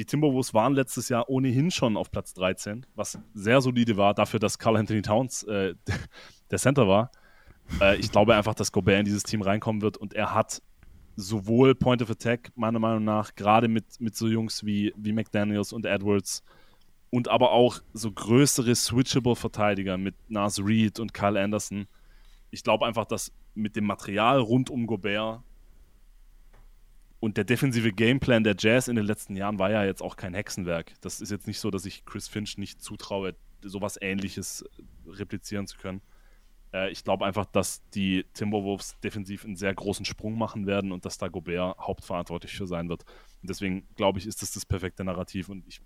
Die 0.00 0.06
Timberwolves 0.06 0.54
waren 0.54 0.72
letztes 0.72 1.10
Jahr 1.10 1.28
ohnehin 1.28 1.70
schon 1.70 1.98
auf 1.98 2.10
Platz 2.10 2.32
13, 2.32 2.86
was 2.94 3.18
sehr 3.34 3.60
solide 3.60 3.98
war 3.98 4.14
dafür, 4.14 4.40
dass 4.40 4.58
Carl 4.58 4.78
Anthony 4.78 5.02
Towns 5.02 5.42
äh, 5.42 5.74
der 6.50 6.58
Center 6.58 6.88
war. 6.88 7.10
Äh, 7.82 7.96
ich 7.98 8.10
glaube 8.10 8.34
einfach, 8.34 8.54
dass 8.54 8.72
Gobert 8.72 9.00
in 9.00 9.04
dieses 9.04 9.24
Team 9.24 9.42
reinkommen 9.42 9.82
wird 9.82 9.98
und 9.98 10.14
er 10.14 10.34
hat 10.34 10.62
sowohl 11.16 11.74
Point 11.74 12.00
of 12.00 12.08
Attack, 12.08 12.50
meiner 12.54 12.78
Meinung 12.78 13.04
nach, 13.04 13.34
gerade 13.34 13.68
mit, 13.68 14.00
mit 14.00 14.16
so 14.16 14.26
Jungs 14.26 14.64
wie, 14.64 14.94
wie 14.96 15.12
McDaniels 15.12 15.70
und 15.70 15.84
Edwards 15.84 16.42
und 17.10 17.28
aber 17.28 17.52
auch 17.52 17.82
so 17.92 18.10
größere 18.10 18.74
switchable 18.74 19.36
Verteidiger 19.36 19.98
mit 19.98 20.14
Nas 20.30 20.64
Reed 20.64 20.98
und 20.98 21.12
Kyle 21.12 21.38
Anderson. 21.38 21.86
Ich 22.50 22.64
glaube 22.64 22.86
einfach, 22.86 23.04
dass 23.04 23.32
mit 23.54 23.76
dem 23.76 23.84
Material 23.84 24.40
rund 24.40 24.70
um 24.70 24.86
Gobert 24.86 25.42
und 27.20 27.36
der 27.36 27.44
defensive 27.44 27.92
Gameplan 27.92 28.44
der 28.44 28.56
Jazz 28.58 28.88
in 28.88 28.96
den 28.96 29.04
letzten 29.04 29.36
Jahren 29.36 29.58
war 29.58 29.70
ja 29.70 29.84
jetzt 29.84 30.02
auch 30.02 30.16
kein 30.16 30.34
Hexenwerk. 30.34 30.94
Das 31.02 31.20
ist 31.20 31.30
jetzt 31.30 31.46
nicht 31.46 31.60
so, 31.60 31.70
dass 31.70 31.84
ich 31.84 32.06
Chris 32.06 32.28
Finch 32.28 32.56
nicht 32.56 32.82
zutraue, 32.82 33.36
sowas 33.62 33.98
ähnliches 34.00 34.64
replizieren 35.06 35.66
zu 35.66 35.76
können. 35.76 36.00
Äh, 36.72 36.90
ich 36.90 37.04
glaube 37.04 37.26
einfach, 37.26 37.44
dass 37.44 37.86
die 37.90 38.24
Timberwolves 38.32 38.98
defensiv 39.00 39.44
einen 39.44 39.56
sehr 39.56 39.74
großen 39.74 40.06
Sprung 40.06 40.38
machen 40.38 40.66
werden 40.66 40.92
und 40.92 41.04
dass 41.04 41.18
da 41.18 41.28
Gobert 41.28 41.78
hauptverantwortlich 41.78 42.56
für 42.56 42.66
sein 42.66 42.88
wird. 42.88 43.04
Und 43.42 43.50
deswegen 43.50 43.86
glaube 43.96 44.18
ich, 44.18 44.26
ist 44.26 44.40
das 44.40 44.52
das 44.52 44.64
perfekte 44.64 45.04
Narrativ 45.04 45.50
und 45.50 45.66
ich 45.68 45.82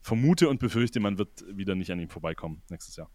vermute 0.00 0.48
und 0.48 0.58
befürchte, 0.58 0.98
man 0.98 1.18
wird 1.18 1.44
wieder 1.56 1.76
nicht 1.76 1.92
an 1.92 2.00
ihm 2.00 2.08
vorbeikommen 2.08 2.62
nächstes 2.68 2.96
Jahr. 2.96 3.10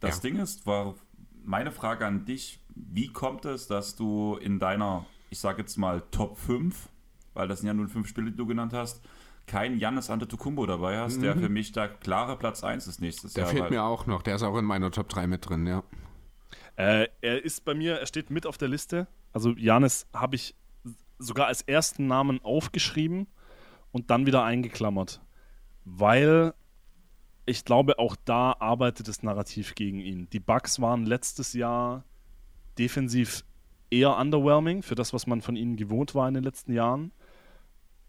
Das 0.00 0.16
ja. 0.16 0.22
Ding 0.22 0.38
ist, 0.38 0.66
war 0.66 0.94
meine 1.44 1.72
Frage 1.72 2.06
an 2.06 2.24
dich, 2.24 2.58
wie 2.74 3.08
kommt 3.08 3.44
es, 3.44 3.66
dass 3.66 3.96
du 3.96 4.36
in 4.36 4.58
deiner 4.58 5.06
ich 5.32 5.40
sage 5.40 5.62
jetzt 5.62 5.78
mal 5.78 6.02
Top 6.10 6.36
5, 6.36 6.90
weil 7.32 7.48
das 7.48 7.60
sind 7.60 7.66
ja 7.66 7.72
nur 7.72 7.88
fünf 7.88 8.06
Spiele, 8.06 8.30
die 8.30 8.36
du 8.36 8.46
genannt 8.46 8.74
hast, 8.74 9.02
kein 9.46 9.78
Janis 9.78 10.10
Antetokounmpo 10.10 10.66
dabei 10.66 10.98
hast, 10.98 11.16
mhm. 11.16 11.22
der 11.22 11.36
für 11.36 11.48
mich 11.48 11.72
da 11.72 11.88
klare 11.88 12.36
Platz 12.36 12.62
1 12.62 12.86
ist 12.86 13.00
nächstes 13.00 13.32
der 13.32 13.44
Jahr. 13.44 13.52
Der 13.52 13.62
fehlt 13.62 13.70
mir 13.70 13.82
auch 13.82 14.06
noch, 14.06 14.20
der 14.20 14.36
ist 14.36 14.42
auch 14.42 14.56
in 14.58 14.66
meiner 14.66 14.90
Top 14.90 15.08
3 15.08 15.26
mit 15.26 15.48
drin, 15.48 15.66
ja. 15.66 15.82
Äh, 16.76 17.08
er 17.22 17.42
ist 17.42 17.64
bei 17.64 17.72
mir, 17.72 17.94
er 17.96 18.06
steht 18.06 18.30
mit 18.30 18.46
auf 18.46 18.58
der 18.58 18.68
Liste. 18.68 19.08
Also 19.32 19.52
Janis 19.56 20.06
habe 20.12 20.36
ich 20.36 20.54
sogar 21.18 21.46
als 21.46 21.62
ersten 21.62 22.06
Namen 22.06 22.44
aufgeschrieben 22.44 23.26
und 23.90 24.10
dann 24.10 24.26
wieder 24.26 24.44
eingeklammert, 24.44 25.22
weil 25.86 26.52
ich 27.46 27.64
glaube, 27.64 27.98
auch 27.98 28.16
da 28.26 28.54
arbeitet 28.58 29.08
das 29.08 29.22
Narrativ 29.22 29.74
gegen 29.74 29.98
ihn. 29.98 30.28
Die 30.30 30.40
Bucks 30.40 30.78
waren 30.80 31.06
letztes 31.06 31.54
Jahr 31.54 32.04
defensiv 32.78 33.44
eher 33.92 34.16
underwhelming 34.16 34.82
für 34.82 34.94
das, 34.94 35.12
was 35.12 35.26
man 35.26 35.42
von 35.42 35.54
ihnen 35.54 35.76
gewohnt 35.76 36.14
war 36.14 36.26
in 36.26 36.34
den 36.34 36.42
letzten 36.42 36.72
Jahren. 36.72 37.12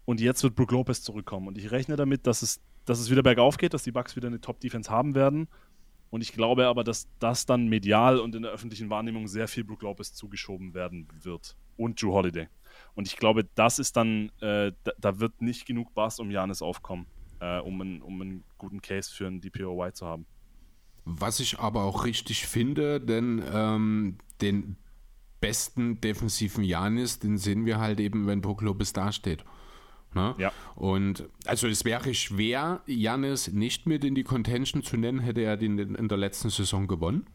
Und 0.06 0.20
jetzt 0.20 0.42
wird 0.42 0.54
Brook 0.54 0.72
Lopez 0.72 1.02
zurückkommen. 1.02 1.46
Und 1.48 1.58
ich 1.58 1.70
rechne 1.70 1.96
damit, 1.96 2.26
dass 2.26 2.42
es, 2.42 2.60
dass 2.84 2.98
es 2.98 3.10
wieder 3.10 3.22
bergauf 3.22 3.56
geht, 3.58 3.74
dass 3.74 3.84
die 3.84 3.92
Bucks 3.92 4.16
wieder 4.16 4.28
eine 4.28 4.40
Top-Defense 4.40 4.90
haben 4.90 5.14
werden. 5.14 5.48
Und 6.10 6.22
ich 6.22 6.32
glaube 6.32 6.66
aber, 6.66 6.84
dass 6.84 7.08
das 7.18 7.46
dann 7.46 7.68
medial 7.68 8.18
und 8.18 8.34
in 8.34 8.42
der 8.42 8.52
öffentlichen 8.52 8.88
Wahrnehmung 8.90 9.28
sehr 9.28 9.48
viel 9.48 9.64
Brook 9.64 9.82
Lopez 9.82 10.14
zugeschoben 10.14 10.74
werden 10.74 11.08
wird. 11.22 11.56
Und 11.76 12.00
Drew 12.00 12.12
Holiday. 12.12 12.48
Und 12.94 13.06
ich 13.06 13.16
glaube, 13.16 13.44
das 13.54 13.78
ist 13.78 13.96
dann, 13.96 14.30
äh, 14.40 14.72
da, 14.84 14.92
da, 14.98 15.20
wird 15.20 15.42
nicht 15.42 15.66
genug 15.66 15.94
Bass 15.94 16.18
um 16.18 16.30
Janis 16.30 16.62
aufkommen, 16.62 17.06
äh, 17.40 17.58
um, 17.58 17.80
einen, 17.80 18.02
um 18.02 18.20
einen 18.20 18.44
guten 18.58 18.80
Case 18.80 19.12
für 19.12 19.26
einen 19.26 19.40
DPOY 19.40 19.92
zu 19.92 20.06
haben. 20.06 20.26
Was 21.04 21.40
ich 21.40 21.58
aber 21.58 21.84
auch 21.84 22.04
richtig 22.04 22.46
finde, 22.46 23.00
denn 23.00 23.42
ähm, 23.52 24.18
den 24.40 24.76
besten 25.44 26.00
defensiven 26.00 26.64
Janis, 26.64 27.18
den 27.18 27.36
sehen 27.36 27.66
wir 27.66 27.78
halt 27.78 28.00
eben, 28.00 28.26
wenn 28.26 28.40
Brook 28.40 28.62
Lopez 28.62 28.94
dasteht. 28.94 29.44
Ne? 30.14 30.34
Ja. 30.38 30.52
Und 30.74 31.28
also 31.44 31.66
es 31.66 31.84
wäre 31.84 32.14
schwer, 32.14 32.80
Janis 32.86 33.48
nicht 33.48 33.86
mit 33.86 34.04
in 34.04 34.14
die 34.14 34.22
Contention 34.22 34.82
zu 34.82 34.96
nennen, 34.96 35.18
hätte 35.18 35.42
er 35.42 35.58
den 35.58 35.78
in 35.78 36.08
der 36.08 36.16
letzten 36.16 36.48
Saison 36.48 36.86
gewonnen. 36.86 37.26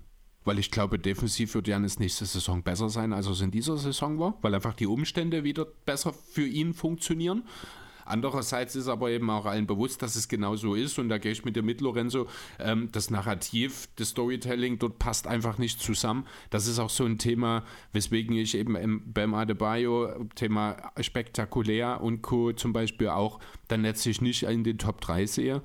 Weil 0.43 0.57
ich 0.57 0.71
glaube, 0.71 0.97
defensiv 0.97 1.53
wird 1.53 1.67
Janis 1.67 1.99
nächste 1.99 2.25
Saison 2.25 2.63
besser 2.63 2.89
sein, 2.89 3.13
als 3.13 3.27
es 3.27 3.41
in 3.41 3.51
dieser 3.51 3.77
Saison 3.77 4.17
war, 4.17 4.37
weil 4.41 4.55
einfach 4.55 4.73
die 4.73 4.87
Umstände 4.87 5.43
wieder 5.43 5.65
besser 5.65 6.13
für 6.13 6.47
ihn 6.47 6.73
funktionieren. 6.73 7.43
Andererseits 8.09 8.75
ist 8.75 8.87
aber 8.87 9.11
eben 9.11 9.29
auch 9.29 9.45
allen 9.45 9.67
bewusst, 9.67 10.01
dass 10.01 10.15
es 10.15 10.27
genau 10.27 10.55
so 10.55 10.75
ist 10.75 10.97
und 10.99 11.09
da 11.09 11.17
gehe 11.17 11.31
ich 11.31 11.45
mit 11.45 11.55
dir 11.55 11.63
mit, 11.63 11.79
Lorenzo, 11.81 12.27
ähm, 12.59 12.89
das 12.91 13.09
Narrativ, 13.09 13.87
das 13.95 14.09
Storytelling 14.09 14.79
dort 14.79 14.99
passt 14.99 15.27
einfach 15.27 15.57
nicht 15.57 15.79
zusammen. 15.81 16.25
Das 16.49 16.67
ist 16.67 16.79
auch 16.79 16.89
so 16.89 17.05
ein 17.05 17.17
Thema, 17.17 17.63
weswegen 17.93 18.35
ich 18.35 18.55
eben 18.55 19.03
beim 19.13 19.33
Adebayo 19.33 20.25
Thema 20.35 20.91
spektakulär 20.99 22.01
und 22.01 22.21
Co. 22.21 22.51
zum 22.53 22.73
Beispiel 22.73 23.09
auch 23.09 23.39
dann 23.67 23.83
letztlich 23.83 24.21
nicht 24.21 24.43
in 24.43 24.63
den 24.63 24.77
Top 24.77 25.01
3 25.01 25.25
sehe. 25.25 25.61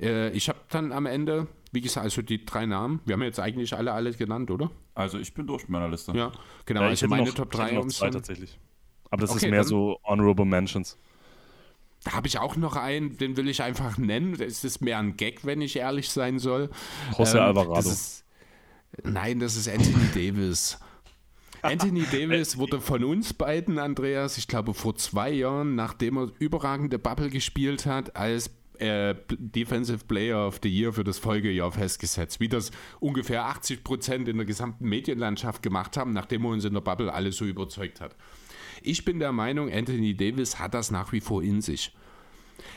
Äh, 0.00 0.30
ich 0.30 0.48
habe 0.48 0.58
dann 0.70 0.92
am 0.92 1.06
Ende, 1.06 1.46
wie 1.72 1.80
gesagt, 1.80 2.04
also 2.04 2.22
die 2.22 2.44
drei 2.44 2.66
Namen, 2.66 3.00
wir 3.04 3.14
haben 3.14 3.22
jetzt 3.22 3.40
eigentlich 3.40 3.76
alle 3.76 3.92
alle 3.92 4.12
genannt, 4.12 4.50
oder? 4.50 4.70
Also 4.94 5.18
ich 5.18 5.34
bin 5.34 5.46
durch 5.46 5.62
mit 5.62 5.70
meiner 5.70 5.88
Liste. 5.88 6.12
Ja, 6.12 6.32
genau. 6.66 6.82
Ja, 6.82 6.88
also 6.88 7.08
meine 7.08 7.26
noch, 7.26 7.34
Top 7.34 7.50
3 7.50 7.72
noch 7.72 7.86
zwei 7.88 8.10
tatsächlich. 8.10 8.58
Aber 9.10 9.20
das 9.20 9.30
okay, 9.30 9.46
ist 9.46 9.50
mehr 9.50 9.64
so 9.64 9.98
Honorable 10.04 10.44
Mentions. 10.44 10.98
Da 12.04 12.12
habe 12.12 12.28
ich 12.28 12.38
auch 12.38 12.56
noch 12.56 12.76
einen, 12.76 13.16
den 13.16 13.36
will 13.36 13.48
ich 13.48 13.62
einfach 13.62 13.96
nennen. 13.98 14.36
Das 14.36 14.62
ist 14.62 14.80
mehr 14.80 14.98
ein 14.98 15.16
Gag, 15.16 15.44
wenn 15.44 15.60
ich 15.60 15.76
ehrlich 15.76 16.10
sein 16.10 16.38
soll. 16.38 16.70
José 17.12 17.36
ähm, 17.36 17.42
Alvarado. 17.42 17.74
Das 17.74 17.86
ist, 17.86 18.24
nein, 19.02 19.40
das 19.40 19.56
ist 19.56 19.68
Anthony 19.68 20.08
Davis. 20.14 20.78
Anthony 21.62 22.04
Davis 22.12 22.58
wurde 22.58 22.78
von 22.78 23.04
uns 23.04 23.32
beiden, 23.32 23.78
Andreas, 23.78 24.36
ich 24.36 24.48
glaube 24.48 24.74
vor 24.74 24.96
zwei 24.96 25.30
Jahren, 25.30 25.74
nachdem 25.74 26.18
er 26.18 26.30
überragende 26.38 26.98
Bubble 26.98 27.30
gespielt 27.30 27.86
hat, 27.86 28.16
als 28.16 28.50
äh, 28.78 29.14
Defensive 29.30 30.04
Player 30.04 30.46
of 30.46 30.60
the 30.62 30.68
Year 30.68 30.92
für 30.92 31.04
das 31.04 31.18
Folgejahr 31.18 31.72
festgesetzt. 31.72 32.38
Wie 32.40 32.48
das 32.48 32.70
ungefähr 33.00 33.46
80 33.46 33.82
Prozent 33.82 34.28
in 34.28 34.36
der 34.36 34.44
gesamten 34.44 34.86
Medienlandschaft 34.88 35.62
gemacht 35.62 35.96
haben, 35.96 36.12
nachdem 36.12 36.44
er 36.44 36.50
uns 36.50 36.64
in 36.64 36.74
der 36.74 36.82
Bubble 36.82 37.12
alle 37.12 37.32
so 37.32 37.46
überzeugt 37.46 38.00
hat. 38.00 38.14
Ich 38.86 39.04
bin 39.04 39.18
der 39.18 39.32
Meinung, 39.32 39.72
Anthony 39.72 40.14
Davis 40.14 40.58
hat 40.58 40.74
das 40.74 40.90
nach 40.90 41.12
wie 41.12 41.20
vor 41.20 41.42
in 41.42 41.62
sich. 41.62 41.94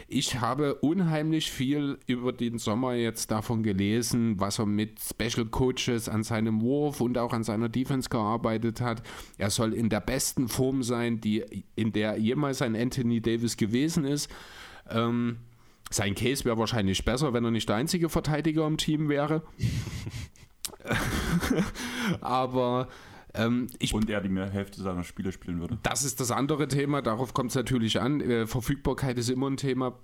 Ich 0.08 0.40
habe 0.40 0.76
unheimlich 0.76 1.52
viel 1.52 2.00
über 2.08 2.32
den 2.32 2.60
Sommer 2.60 2.94
jetzt 2.94 3.30
davon 3.30 3.62
gelesen, 3.62 4.40
was 4.40 4.58
er 4.58 4.66
mit 4.66 5.00
Special 5.02 5.46
Coaches 5.46 6.08
an 6.08 6.24
seinem 6.24 6.62
Wurf 6.62 7.02
und 7.02 7.18
auch 7.18 7.34
an 7.34 7.44
seiner 7.44 7.68
Defense 7.68 8.08
gearbeitet 8.08 8.80
hat. 8.80 9.04
Er 9.38 9.50
soll 9.50 9.74
in 9.74 9.90
der 9.90 10.00
besten 10.00 10.48
Form 10.48 10.82
sein, 10.82 11.20
die 11.20 11.44
in 11.76 11.92
der 11.92 12.18
jemals 12.18 12.62
ein 12.62 12.76
Anthony 12.76 13.20
Davis 13.20 13.58
gewesen 13.58 14.06
ist. 14.06 14.32
Ähm, 14.90 15.40
sein 15.90 16.16
Case 16.16 16.46
wäre 16.46 16.58
wahrscheinlich 16.58 17.04
besser, 17.04 17.34
wenn 17.34 17.44
er 17.44 17.52
nicht 17.52 17.68
der 17.68 17.76
einzige 17.76 18.08
Verteidiger 18.08 18.66
im 18.66 18.78
Team 18.78 19.10
wäre. 19.10 19.44
Aber 22.22 22.88
ähm, 23.38 23.68
ich, 23.80 23.94
und 23.94 24.10
er 24.10 24.22
die 24.22 24.30
mehr 24.30 24.50
Hälfte 24.50 24.82
seiner 24.82 25.04
Spiele 25.04 25.32
spielen 25.32 25.60
würde. 25.60 25.78
Das 25.84 26.04
ist 26.04 26.20
das 26.20 26.32
andere 26.32 26.68
Thema, 26.68 27.02
darauf 27.02 27.34
kommt 27.34 27.52
es 27.52 27.56
natürlich 27.56 28.02
an. 28.02 28.22
Äh, 28.22 28.48
Verfügbarkeit 28.48 29.18
ist 29.18 29.30
immer 29.30 29.50
ein 29.50 29.58
Thema. 29.58 29.98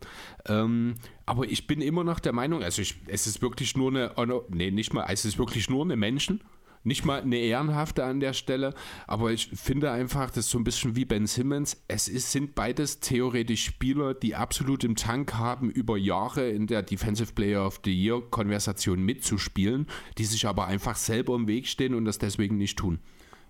Ähm, 0.47 0.95
aber 1.26 1.45
ich 1.45 1.68
bin 1.68 1.81
immer 1.81 2.03
noch 2.03 2.19
der 2.19 2.34
Meinung, 2.34 2.64
also 2.64 2.81
ich, 2.81 2.95
es 3.07 3.27
ist 3.27 3.41
wirklich 3.41 3.76
nur 3.76 3.89
eine, 3.89 4.11
nee, 4.49 4.72
nicht 4.72 4.93
mal, 4.93 5.05
es 5.10 5.26
ist 5.26 5.38
wirklich 5.38 5.69
nur 5.69 5.84
eine 5.84 5.95
Menschen. 5.95 6.41
Nicht 6.85 7.05
mal 7.05 7.22
eine 7.22 7.38
ehrenhafte 7.38 8.03
an 8.03 8.19
der 8.19 8.34
Stelle, 8.34 8.73
aber 9.07 9.31
ich 9.31 9.47
finde 9.53 9.91
einfach, 9.91 10.30
das 10.30 10.39
ist 10.45 10.49
so 10.49 10.57
ein 10.57 10.65
bisschen 10.65 10.97
wie 10.97 11.05
Ben 11.05 11.27
Simmons. 11.27 11.81
Es 11.88 12.10
ist, 12.10 12.34
sind 12.34 12.55
beides 12.55 12.99
theoretisch 12.99 13.64
Spieler, 13.64 14.14
die 14.14 14.35
absolut 14.35 14.84
im 14.84 14.97
Tank 14.97 15.35
haben, 15.35 15.69
über 15.72 15.97
Jahre 15.97 16.49
in 16.49 16.68
der 16.68 16.84
Defensive 16.84 17.31
Player 17.31 17.65
of 17.65 17.80
the 17.85 17.93
Year 17.93 18.22
Konversation 18.30 19.01
mitzuspielen, 19.01 19.88
die 20.18 20.26
sich 20.26 20.45
aber 20.45 20.68
einfach 20.68 20.97
selber 20.97 21.35
im 21.35 21.47
Weg 21.47 21.68
stehen 21.68 21.95
und 21.95 22.03
das 22.03 22.18
deswegen 22.18 22.57
nicht 22.57 22.77
tun. 22.77 22.99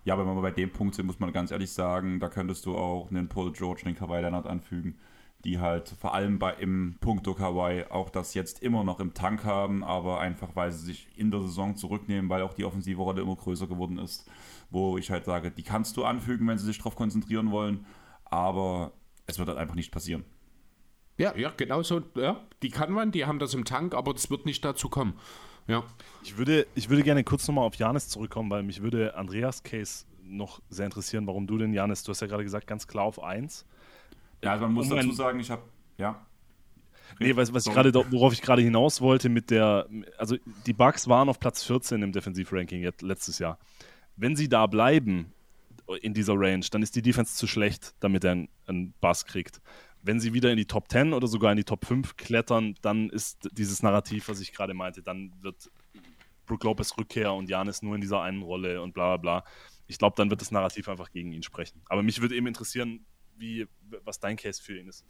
Ja, 0.06 0.14
aber 0.14 0.28
wenn 0.28 0.36
wir 0.36 0.42
bei 0.42 0.52
dem 0.52 0.72
Punkt 0.72 0.96
sind, 0.96 1.06
muss 1.06 1.20
man 1.20 1.32
ganz 1.32 1.52
ehrlich 1.52 1.72
sagen, 1.72 2.20
da 2.20 2.30
könntest 2.30 2.66
du 2.66 2.76
auch 2.76 3.10
einen 3.10 3.30
Paul 3.30 3.54
George, 3.54 3.84
den 3.86 3.96
Kawhi 3.96 4.20
Leonard 4.20 4.48
anfügen, 4.48 4.98
die 5.46 5.60
halt 5.60 5.90
vor 6.00 6.14
allem 6.14 6.40
bei 6.40 6.54
im 6.54 6.98
Punkto 7.00 7.34
Kawhi 7.34 7.86
auch 7.90 8.10
das 8.10 8.34
jetzt 8.34 8.62
immer 8.62 8.84
noch 8.84 9.00
im 9.00 9.14
Tank 9.14 9.46
haben, 9.46 9.84
aber 9.84 10.20
einfach 10.20 10.56
weil 10.56 10.72
sie 10.72 10.86
sich 10.86 11.08
in 11.16 11.32
der 11.32 11.42
Saison 11.42 11.76
zurücknehmen, 11.76 12.30
weil 12.30 12.42
auch 12.42 12.54
die 12.54 12.66
offensive 12.66 13.02
Rolle 13.02 13.22
immer 13.22 13.36
größer 13.36 13.68
geworden 13.68 13.98
ist, 13.98 14.30
wo 14.72 14.98
ich 14.98 15.10
halt 15.10 15.26
sage, 15.26 15.52
die 15.52 15.64
kannst 15.64 15.96
du 15.98 16.04
anfügen, 16.04 16.48
wenn 16.48 16.58
sie 16.58 16.66
sich 16.66 16.78
darauf 16.78 16.96
konzentrieren 16.96 17.52
wollen, 17.52 17.86
aber 18.26 18.92
es 19.26 19.40
wird 19.40 19.48
halt 19.48 19.58
einfach 19.58 19.76
nicht 19.76 19.92
passieren. 19.92 20.26
Ja, 21.18 21.36
ja, 21.38 21.52
genau 21.56 21.84
so. 21.84 22.02
Ja, 22.16 22.42
die 22.64 22.70
kann 22.70 22.92
man, 22.92 23.12
die 23.12 23.26
haben 23.26 23.40
das 23.40 23.54
im 23.54 23.66
Tank, 23.66 23.94
aber 23.94 24.14
das 24.14 24.30
wird 24.30 24.46
nicht 24.46 24.66
dazu 24.66 24.90
kommen. 24.90 25.14
Ja. 25.68 25.84
Ich 26.24 26.38
würde, 26.38 26.68
ich 26.76 26.90
würde 26.90 27.04
gerne 27.04 27.24
kurz 27.24 27.48
nochmal 27.48 27.66
auf 27.66 27.76
Janis 27.76 28.10
zurückkommen, 28.10 28.50
weil 28.50 28.64
mich 28.64 28.82
würde 28.82 29.16
Andreas 29.16 29.64
Case 29.64 30.06
noch 30.24 30.62
sehr 30.70 30.86
interessieren, 30.86 31.28
warum 31.28 31.48
du 31.48 31.58
denn, 31.58 31.74
Janis, 31.74 32.04
du 32.04 32.12
hast 32.12 32.22
ja 32.22 32.28
gerade 32.28 32.44
gesagt, 32.44 32.68
ganz 32.68 32.88
klar 32.88 33.06
auf 33.06 33.22
1. 33.22 33.66
Ja, 34.42 34.52
also 34.52 34.66
man 34.66 34.74
muss 34.74 34.90
um 34.90 34.98
dazu 34.98 35.12
sagen, 35.12 35.40
ich 35.40 35.50
habe, 35.50 35.64
ja. 35.98 36.26
Nee, 37.20 37.36
was, 37.36 37.54
was 37.54 37.68
ich 37.68 37.74
grade, 37.74 37.94
worauf 37.94 38.34
ich 38.34 38.42
gerade 38.42 38.62
hinaus 38.62 39.00
wollte 39.02 39.30
mit 39.30 39.52
der, 39.52 39.88
also 40.18 40.36
die 40.66 40.74
Bucks 40.74 41.08
waren 41.08 41.30
auf 41.30 41.40
Platz 41.40 41.64
14 41.64 42.02
im 42.02 42.12
Defensivranking 42.12 42.90
letztes 43.02 43.40
Jahr. 43.40 43.60
Wenn 44.16 44.36
sie 44.36 44.50
da 44.50 44.66
bleiben 44.66 45.32
in 46.02 46.14
dieser 46.14 46.34
Range, 46.36 46.66
dann 46.72 46.82
ist 46.82 46.96
die 46.96 47.02
Defense 47.02 47.36
zu 47.36 47.46
schlecht, 47.46 47.94
damit 48.00 48.24
er 48.24 48.32
einen, 48.32 48.50
einen 48.66 48.94
Bass 49.00 49.26
kriegt 49.26 49.62
wenn 50.04 50.20
sie 50.20 50.34
wieder 50.34 50.52
in 50.52 50.58
die 50.58 50.66
Top 50.66 50.90
10 50.90 51.14
oder 51.14 51.28
sogar 51.28 51.52
in 51.52 51.58
die 51.58 51.64
Top 51.64 51.86
5 51.86 52.18
klettern, 52.18 52.76
dann 52.82 53.10
ist 53.10 53.50
dieses 53.54 53.82
Narrativ, 53.82 54.28
was 54.28 54.42
ich 54.42 54.54
gerade 54.54 54.74
meinte, 54.74 55.02
dann 55.02 55.34
wird 55.42 55.72
Brook 56.46 56.64
Lopez 56.64 56.98
Rückkehr 56.98 57.34
und 57.34 57.50
Janis 57.50 57.82
nur 57.82 57.96
in 57.96 58.02
dieser 58.02 58.22
einen 58.22 58.42
Rolle 58.42 58.82
und 58.82 58.94
bla 58.94 59.16
bla 59.16 59.18
bla. 59.18 59.46
Ich 59.88 59.98
glaube, 59.98 60.16
dann 60.18 60.30
wird 60.30 60.42
das 60.42 60.52
Narrativ 60.52 60.90
einfach 60.90 61.12
gegen 61.12 61.32
ihn 61.32 61.44
sprechen. 61.44 61.82
Aber 61.88 62.04
mich 62.04 62.22
würde 62.22 62.36
eben 62.36 62.48
interessieren, 62.48 63.06
wie, 63.38 63.68
was 64.04 64.20
dein 64.20 64.36
Case 64.36 64.62
für 64.62 64.78
ihn 64.78 64.88
ist. 64.88 65.06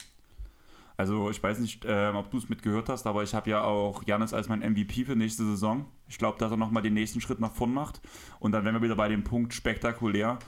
Also 0.96 1.28
ich 1.28 1.42
weiß 1.42 1.58
nicht, 1.58 1.84
äh, 1.84 2.12
ob 2.14 2.30
du 2.30 2.38
es 2.38 2.48
mitgehört 2.48 2.88
hast, 2.88 3.06
aber 3.06 3.24
ich 3.24 3.34
habe 3.34 3.50
ja 3.50 3.64
auch 3.64 4.04
Janis 4.06 4.32
als 4.32 4.48
mein 4.48 4.60
MVP 4.60 5.04
für 5.04 5.16
nächste 5.16 5.44
Saison. 5.44 5.86
Ich 6.08 6.18
glaube, 6.18 6.38
dass 6.38 6.52
er 6.52 6.56
nochmal 6.56 6.84
den 6.84 6.94
nächsten 6.94 7.20
Schritt 7.20 7.40
nach 7.40 7.52
vorn 7.52 7.74
macht. 7.74 8.00
Und 8.38 8.52
dann 8.52 8.64
wären 8.64 8.74
wir 8.76 8.82
wieder 8.82 8.94
bei 8.94 9.08
dem 9.08 9.24
Punkt 9.24 9.54
spektakulär. 9.54 10.38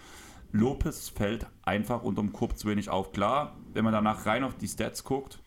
Lopez 0.59 1.09
fällt 1.09 1.47
einfach 1.63 2.03
unterm 2.03 2.33
Korb 2.33 2.59
zu 2.59 2.69
wenig 2.69 2.91
auf. 2.91 3.13
Klar, 3.13 3.57
wenn 3.73 3.85
man 3.85 3.93
danach 3.93 4.27
rein 4.27 4.45
auf 4.45 4.57
die 4.57 4.69
Stats 4.69 5.05
guckt, 5.05 5.41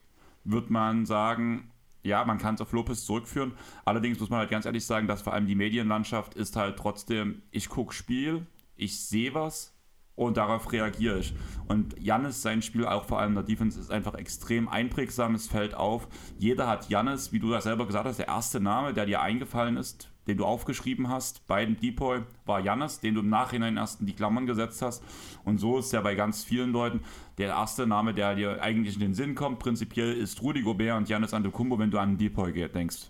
wird 0.44 0.70
man 0.70 1.06
sagen, 1.06 1.72
ja, 2.04 2.24
man 2.24 2.38
kann 2.38 2.56
es 2.56 2.62
auf 2.62 2.72
Lopez 2.72 3.06
zurückführen. 3.06 3.54
Allerdings 3.86 4.20
muss 4.20 4.30
man 4.30 4.40
halt 4.40 4.50
ganz 4.50 4.66
ehrlich 4.66 4.86
sagen, 4.86 5.08
dass 5.08 5.22
vor 5.22 5.34
allem 5.34 5.48
die 5.48 5.56
Medienlandschaft 5.56 6.36
ist 6.36 6.56
halt 6.56 6.78
trotzdem, 6.78 7.42
ich 7.52 7.70
gucke 7.70 7.94
Spiel, 7.94 8.46
ich 8.76 9.00
sehe 9.00 9.34
was 9.34 9.76
und 10.16 10.38
darauf 10.38 10.72
reagiere 10.72 11.20
ich. 11.20 11.34
Und 11.68 12.00
Jannis, 12.00 12.42
sein 12.42 12.62
Spiel 12.62 12.86
auch 12.86 13.06
vor 13.06 13.20
allem 13.20 13.36
der 13.36 13.44
Defense 13.44 13.80
ist 13.80 13.92
einfach 13.92 14.16
extrem 14.16 14.68
einprägsam, 14.68 15.36
es 15.36 15.48
fällt 15.48 15.76
auf. 15.76 16.08
Jeder 16.38 16.68
hat 16.68 16.90
Jannis, 16.90 17.32
wie 17.32 17.40
du 17.40 17.52
ja 17.52 17.62
selber 17.62 17.86
gesagt 17.86 18.06
hast, 18.06 18.20
der 18.20 18.28
erste 18.28 18.60
Name, 18.60 18.94
der 18.94 19.06
dir 19.06 19.22
eingefallen 19.22 19.78
ist, 19.78 20.09
den 20.30 20.38
du 20.38 20.46
aufgeschrieben 20.46 21.10
hast 21.10 21.46
bei 21.48 21.66
dem 21.66 21.80
Depoy, 21.80 22.22
war 22.46 22.60
Jannis, 22.60 23.00
den 23.00 23.16
du 23.16 23.22
im 23.22 23.30
Nachhinein 23.30 23.78
erst 23.78 24.00
in 24.00 24.06
die 24.06 24.14
Klammern 24.14 24.46
gesetzt 24.46 24.82
hast. 24.84 25.04
Und 25.44 25.58
so 25.58 25.80
ist 25.80 25.92
ja 25.92 26.02
bei 26.02 26.14
ganz 26.14 26.44
vielen 26.44 26.72
Leuten 26.72 27.02
der 27.40 27.50
erste 27.50 27.88
Name, 27.88 28.14
der 28.14 28.36
dir 28.36 28.62
eigentlich 28.62 28.94
in 28.94 29.02
den 29.02 29.14
Sinn 29.16 29.34
kommt, 29.34 29.58
prinzipiell 29.58 30.14
ist 30.14 30.42
Rudi 30.44 30.62
Gobert 30.62 30.98
und 30.98 31.10
Janis 31.10 31.34
Antetokounmpo, 31.34 31.80
wenn 31.80 31.90
du 31.90 31.98
an 31.98 32.18
Depoy 32.18 32.54
denkst. 32.70 33.10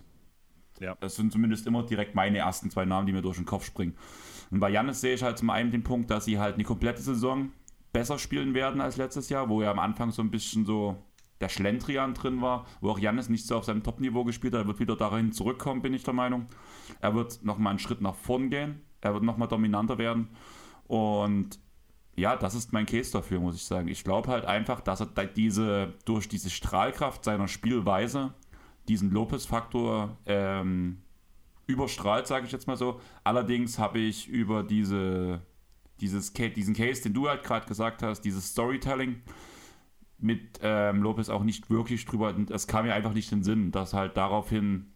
Ja. 0.80 0.96
Das 1.02 1.18
sind 1.18 1.34
zumindest 1.34 1.68
immer 1.68 1.84
direkt 1.84 2.16
meine 2.16 2.38
ersten 2.38 2.72
zwei 2.72 2.86
Namen, 2.86 3.06
die 3.06 3.12
mir 3.12 3.22
durch 3.22 3.36
den 3.36 3.46
Kopf 3.46 3.66
springen. 3.66 3.96
Und 4.50 4.62
bei 4.62 4.70
Janis 4.70 5.02
sehe 5.02 5.14
ich 5.14 5.24
halt 5.24 5.38
zum 5.38 5.50
einen 5.50 5.72
den 5.72 5.84
Punkt, 5.84 6.10
dass 6.10 6.24
sie 6.24 6.40
halt 6.40 6.56
eine 6.56 6.64
komplette 6.64 7.02
Saison 7.02 7.52
besser 7.92 8.18
spielen 8.18 8.54
werden 8.54 8.80
als 8.80 8.96
letztes 8.96 9.28
Jahr, 9.28 9.50
wo 9.50 9.62
er 9.62 9.72
am 9.72 9.80
Anfang 9.80 10.12
so 10.12 10.22
ein 10.22 10.32
bisschen 10.32 10.66
so 10.66 10.96
der 11.42 11.50
Schlendrian 11.50 12.14
drin 12.14 12.42
war, 12.42 12.66
wo 12.82 12.92
auch 12.92 13.00
Jannis 13.00 13.30
nicht 13.30 13.48
so 13.48 13.58
auf 13.58 13.66
seinem 13.66 13.84
Top-Niveau 13.84 14.24
gespielt 14.24 14.54
hat. 14.54 14.62
Er 14.62 14.68
wird 14.68 14.80
wieder 14.80 14.96
dahin 14.96 15.32
zurückkommen, 15.32 15.82
bin 15.82 15.94
ich 15.94 16.04
der 16.04 16.14
Meinung. 16.14 16.48
Er 17.02 17.16
wird 17.16 17.44
nochmal 17.44 17.72
einen 17.72 17.80
Schritt 17.80 18.02
nach 18.02 18.16
vorn 18.16 18.50
gehen. 18.50 18.82
Er 19.02 19.14
wird 19.14 19.24
nochmal 19.24 19.48
dominanter 19.48 19.98
werden. 19.98 20.30
Und 20.88 21.60
ja, 22.16 22.36
das 22.36 22.56
ist 22.56 22.74
mein 22.74 22.86
Case 22.86 23.12
dafür, 23.12 23.40
muss 23.40 23.56
ich 23.56 23.64
sagen. 23.64 23.88
Ich 23.88 24.04
glaube 24.04 24.30
halt 24.30 24.46
einfach, 24.46 24.82
dass 24.82 25.00
er 25.00 25.08
diese, 25.26 25.94
durch 26.06 26.28
diese 26.28 26.50
Strahlkraft 26.50 27.24
seiner 27.24 27.48
Spielweise 27.48 28.34
diesen 28.90 29.12
Lopez-Faktor 29.12 30.18
ähm, 30.26 31.02
überstrahlt, 31.68 32.28
sage 32.28 32.46
ich 32.48 32.52
jetzt 32.52 32.68
mal 32.68 32.76
so. 32.76 33.00
Allerdings 33.24 33.80
habe 33.80 34.00
ich 34.00 34.28
über 34.28 34.64
diese, 34.64 35.42
dieses, 36.02 36.34
diesen 36.34 36.74
Case, 36.74 37.04
den 37.04 37.14
du 37.14 37.30
halt 37.30 37.44
gerade 37.44 37.68
gesagt 37.68 38.04
hast, 38.04 38.22
dieses 38.22 38.50
Storytelling, 38.50 39.22
mit 40.22 40.60
ähm, 40.62 41.02
Lopez 41.02 41.30
auch 41.30 41.44
nicht 41.44 41.70
wirklich 41.70 42.06
drüber. 42.06 42.34
Es 42.50 42.68
kam 42.68 42.86
mir 42.86 42.94
einfach 42.94 43.14
nicht 43.14 43.32
in 43.32 43.40
den 43.40 43.44
Sinn, 43.44 43.72
dass 43.72 43.94
halt 43.94 44.18
daraufhin 44.18 44.92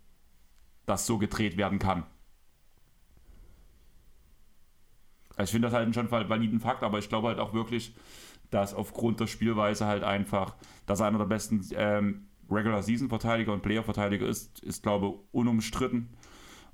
das 0.86 1.06
so 1.06 1.18
gedreht 1.18 1.58
werden 1.58 1.80
kann. 1.80 2.04
Also 5.36 5.50
ich 5.50 5.52
finde 5.52 5.68
das 5.68 5.74
halt 5.74 5.84
einen 5.84 5.94
schon 5.94 6.12
validen 6.12 6.60
Fakt, 6.60 6.84
aber 6.84 7.00
ich 7.00 7.10
glaube 7.10 7.30
halt 7.30 7.40
auch 7.40 7.54
wirklich, 7.54 7.96
dass 8.52 8.74
aufgrund 8.74 9.20
der 9.20 9.28
Spielweise 9.28 9.86
halt 9.86 10.04
einfach, 10.04 10.56
dass 10.86 11.00
er 11.00 11.08
einer 11.08 11.18
der 11.18 11.26
besten 11.26 11.66
ähm, 11.76 12.28
Regular-Season-Verteidiger 12.52 13.54
und 13.54 13.64
Player-Verteidiger 13.64 14.28
ist, 14.28 14.60
ist, 14.64 14.84
glaube 14.84 15.20
unumstritten. 15.32 16.10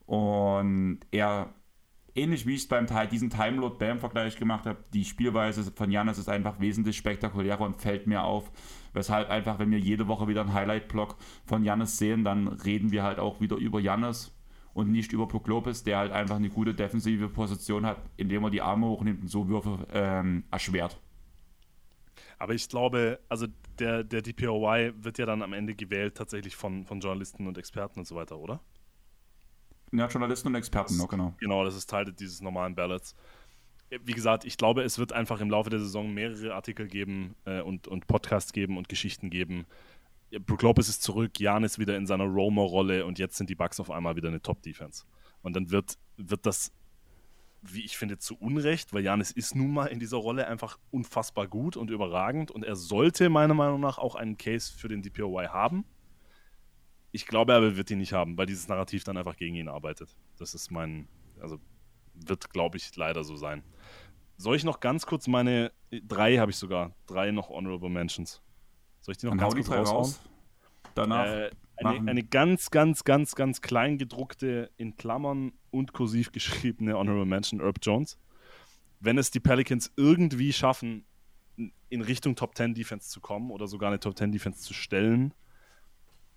Und 0.05 0.99
er 1.11 1.53
ähnlich 2.15 2.45
wie 2.45 2.55
ich 2.55 2.61
es 2.61 2.67
beim 2.67 2.87
diesen 3.09 3.29
Timelot 3.29 3.79
Bam 3.79 3.99
Vergleich 3.99 4.35
gemacht 4.35 4.65
habe, 4.65 4.83
die 4.93 5.05
Spielweise 5.05 5.71
von 5.71 5.91
Janis 5.91 6.17
ist 6.17 6.29
einfach 6.29 6.59
wesentlich 6.59 6.97
spektakulärer 6.97 7.61
und 7.61 7.81
fällt 7.81 8.07
mir 8.07 8.23
auf. 8.23 8.51
Weshalb 8.93 9.29
einfach, 9.29 9.59
wenn 9.59 9.71
wir 9.71 9.79
jede 9.79 10.07
Woche 10.07 10.27
wieder 10.27 10.41
einen 10.41 10.53
Highlight-Block 10.53 11.15
von 11.45 11.63
Janis 11.63 11.97
sehen, 11.97 12.23
dann 12.23 12.47
reden 12.47 12.91
wir 12.91 13.03
halt 13.03 13.19
auch 13.19 13.39
wieder 13.39 13.55
über 13.55 13.79
Janis 13.79 14.35
und 14.73 14.91
nicht 14.91 15.11
über 15.11 15.27
Brook 15.27 15.47
Lopez, 15.47 15.83
der 15.83 15.97
halt 15.97 16.11
einfach 16.11 16.37
eine 16.37 16.49
gute 16.49 16.73
defensive 16.73 17.29
Position 17.29 17.85
hat, 17.85 17.97
indem 18.17 18.43
er 18.43 18.49
die 18.49 18.61
Arme 18.61 18.87
hochnimmt 18.87 19.21
und 19.21 19.27
so 19.27 19.47
Würfe 19.47 19.85
ähm, 19.93 20.43
erschwert. 20.51 20.99
Aber 22.37 22.53
ich 22.53 22.67
glaube, 22.69 23.19
also 23.27 23.47
der, 23.79 24.03
der 24.03 24.21
DPOY 24.21 24.93
wird 25.03 25.17
ja 25.17 25.25
dann 25.25 25.41
am 25.41 25.53
Ende 25.53 25.75
gewählt 25.75 26.15
tatsächlich 26.15 26.55
von, 26.55 26.85
von 26.85 26.99
Journalisten 26.99 27.47
und 27.47 27.57
Experten 27.57 27.99
und 27.99 28.05
so 28.05 28.15
weiter, 28.15 28.37
oder? 28.37 28.61
Ja, 29.91 30.07
Journalisten 30.07 30.49
und 30.49 30.55
Experten, 30.55 30.97
das, 30.97 31.07
genau. 31.07 31.33
Genau, 31.39 31.63
das 31.63 31.75
ist 31.75 31.89
Teil 31.89 32.11
dieses 32.11 32.41
normalen 32.41 32.75
Ballots. 32.75 33.15
Wie 33.89 34.13
gesagt, 34.13 34.45
ich 34.45 34.57
glaube, 34.57 34.83
es 34.83 34.99
wird 34.99 35.13
einfach 35.13 35.41
im 35.41 35.49
Laufe 35.49 35.69
der 35.69 35.79
Saison 35.79 36.13
mehrere 36.13 36.53
Artikel 36.53 36.87
geben 36.87 37.35
äh, 37.45 37.61
und, 37.61 37.87
und 37.87 38.05
Podcasts 38.05 38.53
geben 38.53 38.77
und 38.77 38.87
Geschichten 38.87 39.31
geben. 39.31 39.65
Brook 40.45 40.61
Lopez 40.61 40.89
ist 40.89 41.01
zurück, 41.01 41.39
Jan 41.39 41.63
ist 41.63 41.79
wieder 41.79 41.97
in 41.97 42.05
seiner 42.05 42.25
Romer-Rolle 42.25 43.05
und 43.05 43.17
jetzt 43.17 43.37
sind 43.37 43.49
die 43.49 43.55
Bucks 43.55 43.79
auf 43.79 43.89
einmal 43.89 44.15
wieder 44.15 44.27
eine 44.27 44.41
Top-Defense. 44.41 45.05
Und 45.41 45.55
dann 45.55 45.71
wird, 45.71 45.97
wird 46.17 46.45
das, 46.45 46.71
wie 47.63 47.83
ich 47.83 47.97
finde, 47.97 48.19
zu 48.19 48.37
Unrecht, 48.37 48.93
weil 48.93 49.03
Janis 49.03 49.31
ist 49.31 49.55
nun 49.55 49.73
mal 49.73 49.87
in 49.87 49.99
dieser 49.99 50.17
Rolle 50.17 50.47
einfach 50.47 50.77
unfassbar 50.91 51.47
gut 51.47 51.75
und 51.75 51.89
überragend 51.89 52.51
und 52.51 52.63
er 52.63 52.75
sollte 52.75 53.29
meiner 53.29 53.55
Meinung 53.55 53.79
nach 53.79 53.97
auch 53.97 54.13
einen 54.13 54.37
Case 54.37 54.71
für 54.71 54.87
den 54.87 55.01
DPOY 55.01 55.47
haben. 55.47 55.83
Ich 57.11 57.25
glaube, 57.25 57.53
er 57.53 57.75
wird 57.75 57.89
ihn 57.91 57.99
nicht 57.99 58.13
haben, 58.13 58.37
weil 58.37 58.45
dieses 58.45 58.67
Narrativ 58.67 59.03
dann 59.03 59.17
einfach 59.17 59.35
gegen 59.35 59.55
ihn 59.55 59.67
arbeitet. 59.67 60.15
Das 60.37 60.53
ist 60.53 60.71
mein, 60.71 61.07
also 61.39 61.59
wird, 62.13 62.49
glaube 62.51 62.77
ich, 62.77 62.95
leider 62.95 63.23
so 63.23 63.35
sein. 63.35 63.63
Soll 64.37 64.55
ich 64.55 64.63
noch 64.63 64.79
ganz 64.79 65.05
kurz 65.05 65.27
meine, 65.27 65.71
drei 66.07 66.37
habe 66.37 66.51
ich 66.51 66.57
sogar, 66.57 66.95
drei 67.07 67.31
noch 67.31 67.49
Honorable 67.49 67.89
Mentions. 67.89 68.41
Soll 69.01 69.13
ich 69.13 69.17
die 69.17 69.25
noch 69.25 69.35
Dann 69.35 69.39
ganz 69.39 69.67
kurz 69.67 69.89
raus? 69.89 70.19
Danach 70.95 71.25
äh, 71.25 71.51
eine, 71.77 72.09
eine, 72.09 72.23
ganz, 72.23 72.71
ganz, 72.71 73.03
ganz, 73.03 73.35
ganz 73.35 73.61
klein 73.61 73.97
gedruckte, 73.97 74.71
in 74.77 74.97
Klammern 74.97 75.53
und 75.71 75.93
kursiv 75.93 76.31
geschriebene 76.31 76.95
Honorable 76.95 77.25
Mention, 77.25 77.61
Herb 77.61 77.79
Jones. 77.81 78.17
Wenn 78.99 79.17
es 79.17 79.31
die 79.31 79.39
Pelicans 79.39 79.91
irgendwie 79.95 80.51
schaffen, 80.51 81.05
in 81.89 82.01
Richtung 82.01 82.35
Top 82.35 82.55
10 82.55 82.73
Defense 82.73 83.09
zu 83.09 83.19
kommen 83.19 83.51
oder 83.51 83.67
sogar 83.67 83.89
eine 83.89 83.99
Top 83.99 84.17
10 84.17 84.31
Defense 84.31 84.61
zu 84.61 84.73
stellen, 84.73 85.33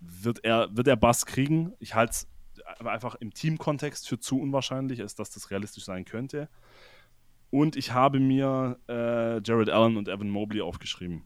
wird 0.03 0.45
er, 0.45 0.75
wird 0.77 0.89
er 0.89 0.97
Bass 0.97 1.27
kriegen. 1.27 1.73
Ich 1.79 1.95
halte 1.95 2.13
es 2.13 2.29
einfach 2.85 3.15
im 3.17 3.33
Teamkontext 3.33 4.09
für 4.09 4.19
zu 4.19 4.41
unwahrscheinlich, 4.41 5.01
als 5.01 5.15
dass 5.15 5.31
das 5.31 5.51
realistisch 5.51 5.85
sein 5.85 6.05
könnte. 6.05 6.49
Und 7.51 7.77
ich 7.77 7.93
habe 7.93 8.19
mir 8.19 8.79
äh, 8.89 9.43
Jared 9.43 9.69
Allen 9.71 9.97
und 9.97 10.09
Evan 10.09 10.31
Mobley 10.31 10.63
aufgeschrieben, 10.63 11.25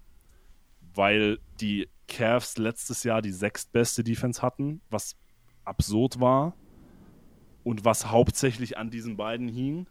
weil 0.95 1.39
die 1.61 1.89
Cavs 2.09 2.59
letztes 2.59 3.05
Jahr 3.05 3.23
die 3.23 3.33
sechstbeste 3.33 4.03
Defense 4.03 4.43
hatten, 4.43 4.81
was 4.91 5.17
absurd 5.65 6.21
war 6.21 6.57
und 7.65 7.85
was 7.85 8.11
hauptsächlich 8.11 8.77
an 8.77 8.91
diesen 8.91 9.17
beiden 9.17 9.49
hing. 9.49 9.87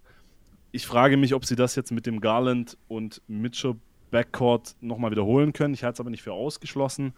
Ich 0.72 0.86
frage 0.86 1.16
mich, 1.16 1.34
ob 1.34 1.45
sie 1.45 1.56
das 1.56 1.76
jetzt 1.76 1.91
mit 1.91 2.06
dem 2.06 2.20
Garland 2.20 2.78
und 2.88 3.22
Mitchell 3.28 3.76
Backcourt 4.12 4.76
nochmal 4.82 5.12
wiederholen 5.12 5.53
können. 5.53 5.74
Ich 5.74 5.84
halte 5.84 5.95
es 5.95 5.99
aber 5.99 6.10
nicht 6.10 6.24
für 6.24 6.34
ausgeschlossen. 6.34 7.14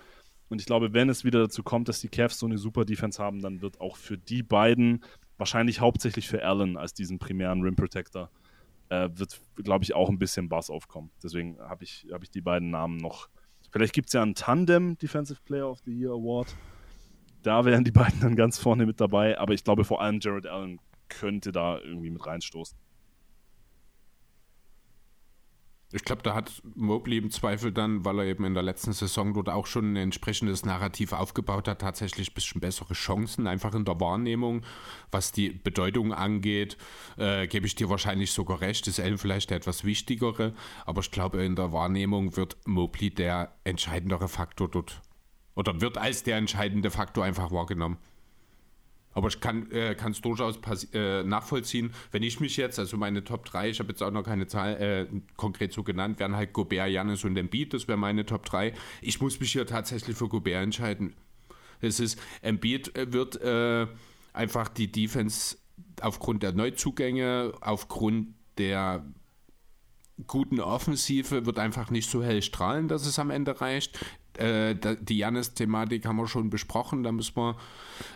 Und 0.50 0.60
ich 0.60 0.66
glaube, 0.66 0.94
wenn 0.94 1.10
es 1.10 1.24
wieder 1.24 1.40
dazu 1.40 1.64
kommt, 1.64 1.90
dass 1.90 2.00
die 2.00 2.08
Cavs 2.08 2.40
so 2.40 2.46
eine 2.46 2.58
super 2.58 2.86
Defense 2.86 3.22
haben, 3.22 3.42
dann 3.42 3.62
wird 3.62 3.82
auch 3.82 3.98
für 3.98 4.18
die 4.18 4.44
beiden, 4.44 5.04
wahrscheinlich 5.38 5.82
hauptsächlich 5.82 6.28
für 6.28 6.44
Allen 6.46 6.78
als 6.78 6.94
diesen 6.94 7.20
primären 7.20 7.62
Rim 7.62 7.76
Protector, 7.76 8.30
äh, 8.90 9.10
wird, 9.14 9.40
glaube 9.56 9.84
ich, 9.84 9.94
auch 9.94 10.10
ein 10.10 10.20
bisschen 10.20 10.50
Bass 10.50 10.70
aufkommen. 10.70 11.12
Deswegen 11.22 11.60
habe 11.60 11.84
ich, 11.84 12.08
hab 12.12 12.24
ich 12.24 12.32
die 12.32 12.42
beiden 12.42 12.70
Namen 12.70 12.98
noch. 12.98 13.28
Vielleicht 13.72 13.94
gibt 13.94 14.08
es 14.08 14.14
ja 14.14 14.22
einen 14.22 14.36
Tandem 14.36 14.98
Defensive 14.98 15.42
Player 15.44 15.70
of 15.70 15.80
the 15.86 15.92
Year 15.92 16.12
Award. 16.12 16.56
Da 17.44 17.66
wären 17.66 17.84
die 17.84 17.92
beiden 17.92 18.20
dann 18.22 18.36
ganz 18.36 18.58
vorne 18.58 18.86
mit 18.86 19.00
dabei, 19.02 19.38
aber 19.38 19.54
ich 19.54 19.64
glaube 19.64 19.84
vor 19.84 20.02
allem 20.02 20.20
Jared 20.22 20.48
Allen 20.48 20.80
könnte 21.10 21.52
da 21.52 21.80
irgendwie 21.80 22.10
mit 22.10 22.26
reinstoßen. 22.26 22.78
Ich 25.94 26.04
glaube, 26.04 26.22
da 26.22 26.36
hat 26.36 26.62
Mobley 26.76 27.18
im 27.18 27.32
Zweifel 27.32 27.72
dann, 27.72 28.04
weil 28.04 28.20
er 28.20 28.26
eben 28.26 28.44
in 28.44 28.54
der 28.54 28.64
letzten 28.64 28.92
Saison 28.92 29.34
dort 29.34 29.48
auch 29.48 29.68
schon 29.68 29.94
ein 29.94 29.96
entsprechendes 29.96 30.66
Narrativ 30.66 31.14
aufgebaut 31.14 31.70
hat, 31.70 31.80
tatsächlich 31.80 32.30
ein 32.30 32.34
bisschen 32.34 32.60
bessere 32.60 32.94
Chancen, 32.94 33.48
einfach 33.48 33.74
in 33.74 33.86
der 33.86 33.98
Wahrnehmung. 34.02 34.64
Was 35.12 35.32
die 35.32 35.50
Bedeutung 35.50 36.14
angeht, 36.14 36.78
äh, 37.18 37.48
gebe 37.48 37.68
ich 37.68 37.76
dir 37.76 37.90
wahrscheinlich 37.90 38.34
sogar 38.34 38.60
recht, 38.60 38.86
ist 38.88 39.00
Ellen 39.00 39.18
vielleicht 39.18 39.50
der 39.50 39.58
etwas 39.58 39.86
wichtigere, 39.86 40.54
aber 40.86 41.00
ich 41.00 41.12
glaube, 41.12 41.44
in 41.46 41.56
der 41.56 41.72
Wahrnehmung 41.72 42.36
wird 42.36 42.58
Mobley 42.66 43.10
der 43.10 43.54
entscheidendere 43.64 44.28
Faktor 44.28 44.70
dort 44.70 45.02
oder 45.56 45.80
wird 45.80 45.98
als 45.98 46.24
der 46.24 46.38
entscheidende 46.38 46.92
Faktor 46.92 47.24
einfach 47.24 47.52
wahrgenommen. 47.52 47.98
Aber 49.18 49.30
ich 49.30 49.40
kann 49.40 49.68
es 49.72 50.20
äh, 50.20 50.22
durchaus 50.22 50.60
äh, 50.94 51.24
nachvollziehen, 51.24 51.92
wenn 52.12 52.22
ich 52.22 52.40
mich 52.40 52.56
jetzt, 52.56 52.78
also 52.78 52.98
meine 52.98 53.24
Top 53.24 53.46
3, 53.46 53.72
ich 53.72 53.80
habe 53.80 53.90
jetzt 53.90 54.04
auch 54.04 54.12
noch 54.12 54.22
keine 54.22 54.46
Zahl 54.46 54.76
äh, 54.80 55.08
konkret 55.36 55.74
so 55.74 55.82
genannt, 55.82 56.20
wären 56.20 56.36
halt 56.36 56.54
Gobert, 56.54 56.92
Janis 56.92 57.24
und 57.24 57.36
Embiid, 57.36 57.74
das 57.74 57.88
wäre 57.88 57.98
meine 57.98 58.28
Top 58.28 58.46
3. 58.46 58.76
Ich 59.02 59.20
muss 59.20 59.40
mich 59.40 59.52
hier 59.52 59.66
tatsächlich 59.66 60.16
für 60.16 60.28
Gobert 60.28 60.62
entscheiden. 60.62 61.16
Es 61.82 62.00
ist, 62.00 62.20
Embiid 62.44 62.96
äh, 62.96 63.12
wird 63.12 63.42
äh, 63.42 63.88
einfach 64.34 64.68
die 64.68 64.92
Defense 64.92 65.58
aufgrund 66.00 66.44
der 66.44 66.52
Neuzugänge, 66.52 67.54
aufgrund 67.60 68.36
der 68.60 69.04
guten 70.28 70.60
Offensive 70.60 71.48
wird 71.48 71.58
einfach 71.58 71.90
nicht 71.90 72.08
so 72.08 72.24
hell 72.24 72.44
strahlen, 72.44 72.88
dass 72.88 73.08
es 73.08 73.18
am 73.18 73.32
Ende 73.32 73.60
reicht. 73.62 74.00
Äh, 74.40 74.76
die 75.02 75.18
Janis-Thematik 75.18 76.06
haben 76.06 76.18
wir 76.18 76.28
schon 76.28 76.50
besprochen. 76.50 77.04
Da 77.04 77.12
müssen 77.12 77.36
wir, 77.36 77.58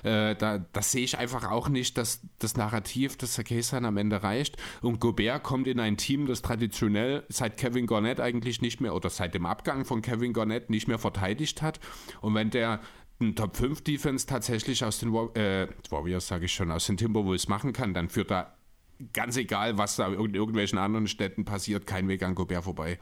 äh, 0.03 0.35
da, 0.35 0.59
das 0.73 0.91
sehe 0.91 1.03
ich 1.03 1.17
einfach 1.17 1.49
auch 1.49 1.69
nicht, 1.69 1.97
dass 1.97 2.21
das 2.39 2.55
Narrativ 2.57 3.17
des 3.17 3.35
Sarkisian 3.35 3.85
am 3.85 3.97
Ende 3.97 4.23
reicht. 4.23 4.57
Und 4.81 4.99
Gobert 4.99 5.43
kommt 5.43 5.67
in 5.67 5.79
ein 5.79 5.97
Team, 5.97 6.25
das 6.27 6.41
traditionell 6.41 7.23
seit 7.29 7.57
Kevin 7.57 7.87
Garnett 7.87 8.19
eigentlich 8.19 8.61
nicht 8.61 8.81
mehr 8.81 8.95
oder 8.95 9.09
seit 9.09 9.33
dem 9.33 9.45
Abgang 9.45 9.85
von 9.85 10.01
Kevin 10.01 10.33
Garnett 10.33 10.69
nicht 10.69 10.87
mehr 10.87 10.99
verteidigt 10.99 11.61
hat. 11.61 11.79
Und 12.21 12.35
wenn 12.35 12.49
der 12.49 12.79
einen 13.19 13.35
Top 13.35 13.55
5 13.55 13.83
Defense 13.83 14.25
tatsächlich 14.25 14.83
aus 14.83 14.99
den 14.99 15.13
äh, 15.13 15.67
Warriors, 15.89 16.27
sage 16.27 16.45
ich 16.45 16.53
schon, 16.53 16.71
aus 16.71 16.87
den 16.87 16.97
Timberwolves 16.97 17.47
machen 17.47 17.73
kann, 17.73 17.93
dann 17.93 18.09
führt 18.09 18.31
da 18.31 18.55
ganz 19.13 19.37
egal, 19.37 19.77
was 19.77 19.95
da 19.95 20.07
in 20.07 20.33
irgendwelchen 20.33 20.77
anderen 20.77 21.07
Städten 21.07 21.45
passiert, 21.45 21.87
kein 21.87 22.07
Weg 22.07 22.23
an 22.23 22.35
Gobert 22.35 22.63
vorbei. 22.63 22.99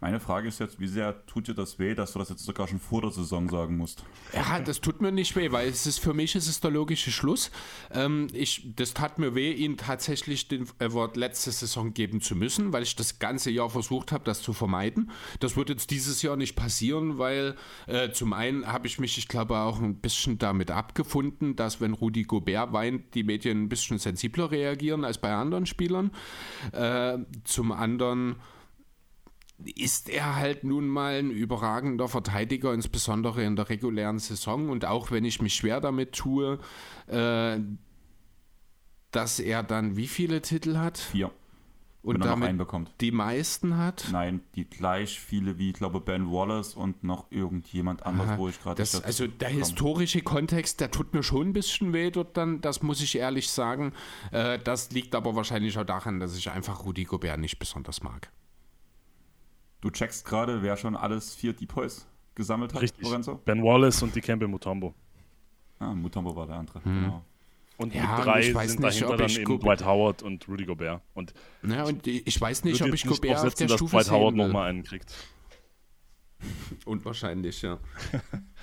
Meine 0.00 0.20
Frage 0.20 0.48
ist 0.48 0.60
jetzt, 0.60 0.80
wie 0.80 0.86
sehr 0.86 1.24
tut 1.26 1.48
dir 1.48 1.54
das 1.54 1.78
weh, 1.78 1.94
dass 1.94 2.12
du 2.12 2.18
das 2.18 2.28
jetzt 2.28 2.44
sogar 2.44 2.68
schon 2.68 2.78
vor 2.78 3.00
der 3.00 3.10
Saison 3.10 3.48
sagen 3.48 3.78
musst? 3.78 4.04
Ja, 4.34 4.60
das 4.60 4.82
tut 4.82 5.00
mir 5.00 5.12
nicht 5.12 5.34
weh, 5.34 5.50
weil 5.50 5.68
es 5.68 5.86
ist 5.86 5.98
für 5.98 6.12
mich 6.12 6.34
ist 6.34 6.46
es 6.46 6.60
der 6.60 6.72
logische 6.72 7.10
Schluss. 7.10 7.50
Ähm, 7.90 8.26
ich, 8.32 8.74
das 8.76 8.92
tat 8.92 9.18
mir 9.18 9.34
weh, 9.34 9.52
ihnen 9.52 9.78
tatsächlich 9.78 10.48
den 10.48 10.66
Award 10.78 11.16
letzte 11.16 11.52
Saison 11.52 11.94
geben 11.94 12.20
zu 12.20 12.36
müssen, 12.36 12.72
weil 12.72 12.82
ich 12.82 12.96
das 12.96 13.18
ganze 13.18 13.50
Jahr 13.50 13.70
versucht 13.70 14.12
habe, 14.12 14.24
das 14.24 14.42
zu 14.42 14.52
vermeiden. 14.52 15.10
Das 15.40 15.56
wird 15.56 15.70
jetzt 15.70 15.90
dieses 15.90 16.20
Jahr 16.20 16.36
nicht 16.36 16.54
passieren, 16.54 17.16
weil 17.16 17.56
äh, 17.86 18.10
zum 18.10 18.34
einen 18.34 18.66
habe 18.66 18.86
ich 18.86 18.98
mich, 18.98 19.16
ich 19.16 19.28
glaube, 19.28 19.56
auch 19.56 19.80
ein 19.80 19.96
bisschen 20.00 20.38
damit 20.38 20.70
abgefunden, 20.70 21.56
dass 21.56 21.80
wenn 21.80 21.94
Rudi 21.94 22.24
Gobert 22.24 22.72
weint, 22.74 23.14
die 23.14 23.22
Medien 23.22 23.62
ein 23.62 23.68
bisschen 23.70 23.98
sensibler 23.98 24.50
reagieren 24.50 25.04
als 25.04 25.18
bei 25.18 25.32
anderen 25.32 25.64
Spielern. 25.64 26.10
Äh, 26.72 27.18
zum 27.44 27.72
anderen 27.72 28.36
ist 29.62 30.08
er 30.08 30.36
halt 30.36 30.64
nun 30.64 30.88
mal 30.88 31.14
ein 31.14 31.30
überragender 31.30 32.08
Verteidiger, 32.08 32.74
insbesondere 32.74 33.44
in 33.44 33.56
der 33.56 33.68
regulären 33.68 34.18
Saison. 34.18 34.68
Und 34.68 34.84
auch 34.84 35.10
wenn 35.10 35.24
ich 35.24 35.40
mich 35.40 35.54
schwer 35.54 35.80
damit 35.80 36.12
tue, 36.12 36.58
äh, 37.06 37.58
dass 39.10 39.38
er 39.38 39.62
dann 39.62 39.96
wie 39.96 40.08
viele 40.08 40.42
Titel 40.42 40.76
hat? 40.76 40.98
Vier. 40.98 41.30
Und 42.02 42.22
damit 42.22 42.60
die 43.00 43.12
meisten 43.12 43.78
hat? 43.78 44.08
Nein, 44.12 44.42
die 44.56 44.66
gleich 44.66 45.18
viele 45.18 45.56
wie, 45.56 45.70
ich 45.70 45.76
glaube, 45.76 46.00
Ben 46.00 46.30
Wallace 46.30 46.74
und 46.74 47.02
noch 47.02 47.24
irgendjemand 47.30 48.04
anderes, 48.04 48.32
Aha, 48.32 48.38
wo 48.38 48.48
ich 48.48 48.60
gerade. 48.60 48.82
Also 48.82 49.26
der 49.26 49.48
komme. 49.48 49.60
historische 49.60 50.20
Kontext, 50.20 50.80
der 50.80 50.90
tut 50.90 51.14
mir 51.14 51.22
schon 51.22 51.48
ein 51.48 51.52
bisschen 51.54 51.94
weh 51.94 52.10
dort 52.10 52.36
dann, 52.36 52.60
das 52.60 52.82
muss 52.82 53.00
ich 53.00 53.16
ehrlich 53.16 53.48
sagen. 53.50 53.94
Äh, 54.32 54.58
das 54.58 54.90
liegt 54.90 55.14
aber 55.14 55.34
wahrscheinlich 55.34 55.78
auch 55.78 55.84
daran, 55.84 56.20
dass 56.20 56.36
ich 56.36 56.50
einfach 56.50 56.84
Rudi 56.84 57.04
Gobert 57.04 57.40
nicht 57.40 57.58
besonders 57.58 58.02
mag. 58.02 58.30
Du 59.84 59.90
checkst 59.90 60.24
gerade, 60.24 60.62
wer 60.62 60.78
schon 60.78 60.96
alles 60.96 61.34
vier 61.34 61.52
Depoys 61.52 62.06
gesammelt 62.34 62.72
hat, 62.72 62.80
Richtig. 62.80 63.04
Lorenzo? 63.04 63.34
Ben 63.44 63.62
Wallace 63.62 64.02
und 64.02 64.16
die 64.16 64.22
Campbell 64.22 64.48
Mutombo. 64.48 64.94
Ah, 65.78 65.92
Mutombo 65.92 66.34
war 66.34 66.46
der 66.46 66.56
andere, 66.56 66.82
hm. 66.82 67.02
genau. 67.02 67.24
Und 67.76 67.94
ja, 67.94 68.22
drei 68.22 68.40
ich 68.40 68.54
weiß 68.54 68.70
sind 68.70 68.80
nicht, 68.80 69.02
dahinter 69.02 69.16
dann 69.18 69.30
eben 69.30 69.60
Dwight 69.60 69.84
Howard 69.84 70.22
und 70.22 70.48
Rudy 70.48 70.64
Gobert. 70.64 71.02
Und 71.12 71.34
ja, 71.62 71.84
und 71.84 72.06
ich 72.06 72.40
weiß 72.40 72.64
nicht, 72.64 72.80
ob 72.80 72.94
ich 72.94 73.04
Gobert 73.04 73.44
auf 73.44 73.54
der 73.54 73.66
dass 73.66 73.76
Stufe 73.76 73.96
Dwight 73.96 74.10
Howard 74.10 74.34
nochmal 74.34 74.70
einen 74.70 74.84
kriegt. 74.84 75.12
Unwahrscheinlich, 76.86 77.60
ja. 77.60 77.78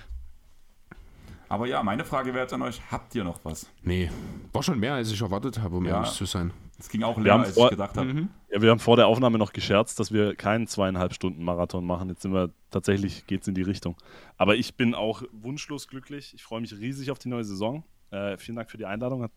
Aber 1.51 1.67
ja, 1.67 1.83
meine 1.83 2.05
Frage 2.05 2.33
wäre 2.33 2.43
jetzt 2.43 2.53
an 2.53 2.61
euch, 2.61 2.81
habt 2.91 3.13
ihr 3.13 3.25
noch 3.25 3.43
was? 3.43 3.69
Nee, 3.83 4.09
war 4.53 4.63
schon 4.63 4.79
mehr, 4.79 4.93
als 4.93 5.11
ich 5.11 5.21
erwartet 5.21 5.59
habe, 5.59 5.75
um 5.75 5.85
Ja. 5.85 5.95
ehrlich 5.97 6.11
zu 6.11 6.23
sein. 6.25 6.53
Es 6.79 6.87
ging 6.87 7.03
auch 7.03 7.17
länger, 7.17 7.41
als 7.41 7.55
vor- 7.55 7.65
ich 7.65 7.71
gedacht 7.71 7.97
habe. 7.97 8.29
Ja, 8.49 8.61
wir 8.61 8.71
haben 8.71 8.79
vor 8.79 8.95
der 8.95 9.07
Aufnahme 9.07 9.37
noch 9.37 9.51
gescherzt, 9.51 9.99
dass 9.99 10.13
wir 10.13 10.33
keinen 10.35 10.65
zweieinhalb 10.67 11.13
Stunden 11.13 11.43
Marathon 11.43 11.85
machen. 11.85 12.07
Jetzt 12.07 12.21
sind 12.21 12.31
wir 12.33 12.51
tatsächlich, 12.69 13.27
geht 13.27 13.41
es 13.41 13.49
in 13.49 13.53
die 13.53 13.63
Richtung. 13.63 13.97
Aber 14.37 14.55
ich 14.55 14.75
bin 14.75 14.95
auch 14.95 15.23
wunschlos 15.33 15.89
glücklich. 15.89 16.33
Ich 16.33 16.41
freue 16.43 16.61
mich 16.61 16.71
riesig 16.73 17.11
auf 17.11 17.19
die 17.19 17.27
neue 17.27 17.43
Saison. 17.43 17.83
Äh, 18.11 18.37
vielen 18.37 18.55
Dank 18.55 18.71
für 18.71 18.77
die 18.77 18.85
Einladung. 18.85 19.21
Hat 19.21 19.31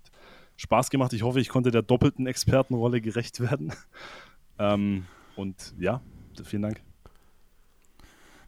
Spaß 0.57 0.91
gemacht. 0.91 1.13
Ich 1.15 1.25
hoffe, 1.25 1.41
ich 1.41 1.49
konnte 1.49 1.73
der 1.73 1.83
doppelten 1.83 2.29
Expertenrolle 2.29 3.01
gerecht 3.01 3.41
werden. 3.41 3.73
ähm, 4.61 5.07
und 5.35 5.75
ja, 5.81 6.01
vielen 6.45 6.63
Dank. 6.63 6.81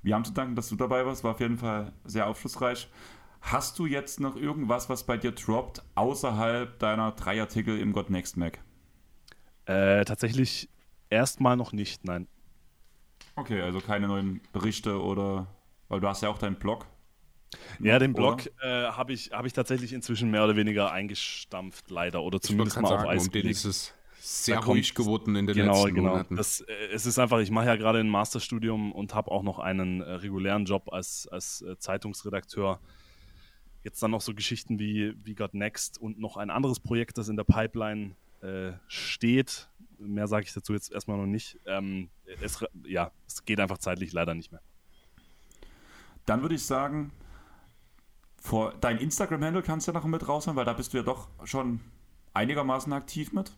Wir 0.03 0.15
haben 0.15 0.25
zu 0.25 0.33
danken, 0.33 0.55
dass 0.55 0.69
du 0.69 0.77
dabei 0.77 1.05
warst. 1.05 1.25
War 1.25 1.33
auf 1.33 1.41
jeden 1.41 1.59
Fall 1.59 1.91
sehr 2.05 2.29
aufschlussreich. 2.29 2.89
Hast 3.48 3.78
du 3.78 3.86
jetzt 3.86 4.18
noch 4.18 4.35
irgendwas, 4.35 4.89
was 4.89 5.05
bei 5.05 5.16
dir 5.16 5.31
droppt, 5.31 5.81
außerhalb 5.94 6.78
deiner 6.81 7.12
drei 7.12 7.40
Artikel 7.40 7.78
im 7.78 7.93
God 7.93 8.10
Next 8.10 8.36
Mac? 8.36 8.59
Äh, 9.66 10.05
tatsächlich 10.05 10.68
erstmal 11.10 11.56
noch 11.56 11.73
nicht, 11.73 12.05
nein. 12.05 12.27
Okay, 13.36 13.60
also 13.60 13.81
keine 13.81 14.09
neuen 14.09 14.40
Berichte 14.52 15.01
oder. 15.01 15.47
Weil 15.89 16.01
du 16.01 16.09
hast 16.09 16.23
ja 16.23 16.28
auch 16.28 16.39
deinen 16.39 16.56
Blog. 16.56 16.86
Ja, 17.78 18.01
den? 18.01 18.12
Blog 18.14 18.47
äh, 18.60 18.86
habe 18.89 19.12
ich, 19.12 19.31
hab 19.31 19.47
ich 19.47 19.52
tatsächlich 19.52 19.93
inzwischen 19.93 20.28
mehr 20.32 20.43
oder 20.43 20.56
weniger 20.56 20.90
eingestampft, 20.90 21.89
leider. 21.89 22.23
Oder 22.24 22.40
zumindest 22.40 22.81
mal 22.81 22.93
auf 22.93 23.01
sagen, 23.02 23.09
Eis 23.10 23.27
um 23.27 23.31
den 23.32 23.43
gelegt. 23.43 23.59
ist 23.59 23.64
es 23.64 23.94
sehr 24.18 24.56
Da 24.56 24.60
kommt- 24.62 24.70
ruhig 24.78 24.94
geworden 24.97 25.36
in 25.36 25.47
den 25.47 25.55
Genau, 25.55 25.85
letzten 25.85 25.94
genau. 25.94 26.10
Monaten. 26.10 26.35
Das, 26.35 26.62
äh, 26.62 26.73
es 26.93 27.06
ist 27.06 27.20
einfach, 27.20 27.39
ich 27.39 27.52
mache 27.52 27.66
ja 27.66 27.77
gerade 27.77 28.01
ein 28.01 28.09
Masterstudium 28.09 28.90
und 28.90 29.14
habe 29.14 29.31
auch 29.31 29.44
noch 29.44 29.60
einen 29.60 30.01
äh, 30.01 30.10
regulären 30.14 30.64
Job 30.64 30.93
als, 30.93 31.28
als 31.31 31.62
äh, 31.62 31.78
Zeitungsredakteur. 31.78 32.81
Jetzt 33.87 34.03
dann 34.03 34.11
noch 34.11 34.21
so 34.21 34.35
Geschichten 34.35 34.79
wie, 34.81 35.15
wie 35.23 35.37
Got 35.37 35.55
Next 35.55 35.97
und 35.97 36.19
noch 36.19 36.37
ein 36.37 36.51
anderes 36.51 36.81
Projekt, 36.81 37.19
das 37.19 37.29
in 37.29 37.37
der 37.37 37.45
Pipeline 37.45 38.17
äh, 38.41 38.73
steht. 38.89 39.71
Mehr 39.97 40.27
sage 40.27 40.45
ich 40.45 40.53
dazu 40.53 40.73
jetzt 40.73 40.91
erstmal 40.91 41.19
noch 41.19 41.27
nicht. 41.27 41.61
Ähm, 41.67 42.11
es, 42.43 42.65
ja, 42.83 43.13
es 43.29 43.45
geht 43.45 43.61
einfach 43.61 43.79
zeitlich 43.79 44.13
leider 44.13 44.35
nicht 44.35 44.51
mehr. 44.51 44.61
Dann 46.25 46.43
würde 46.43 46.57
ich 46.57 46.65
sagen, 46.65 47.13
vor 48.41 48.75
dein 48.81 48.99
Instagram-Handle 48.99 49.63
kannst 49.63 49.87
du 49.87 49.93
ja 49.93 49.99
noch 50.01 50.05
mit 50.05 50.27
raushauen, 50.27 50.57
weil 50.57 50.65
da 50.65 50.73
bist 50.73 50.93
du 50.93 50.97
ja 50.97 51.05
doch 51.05 51.29
schon 51.45 51.79
einigermaßen 52.35 52.93
aktiv 52.93 53.33
mit. 53.33 53.53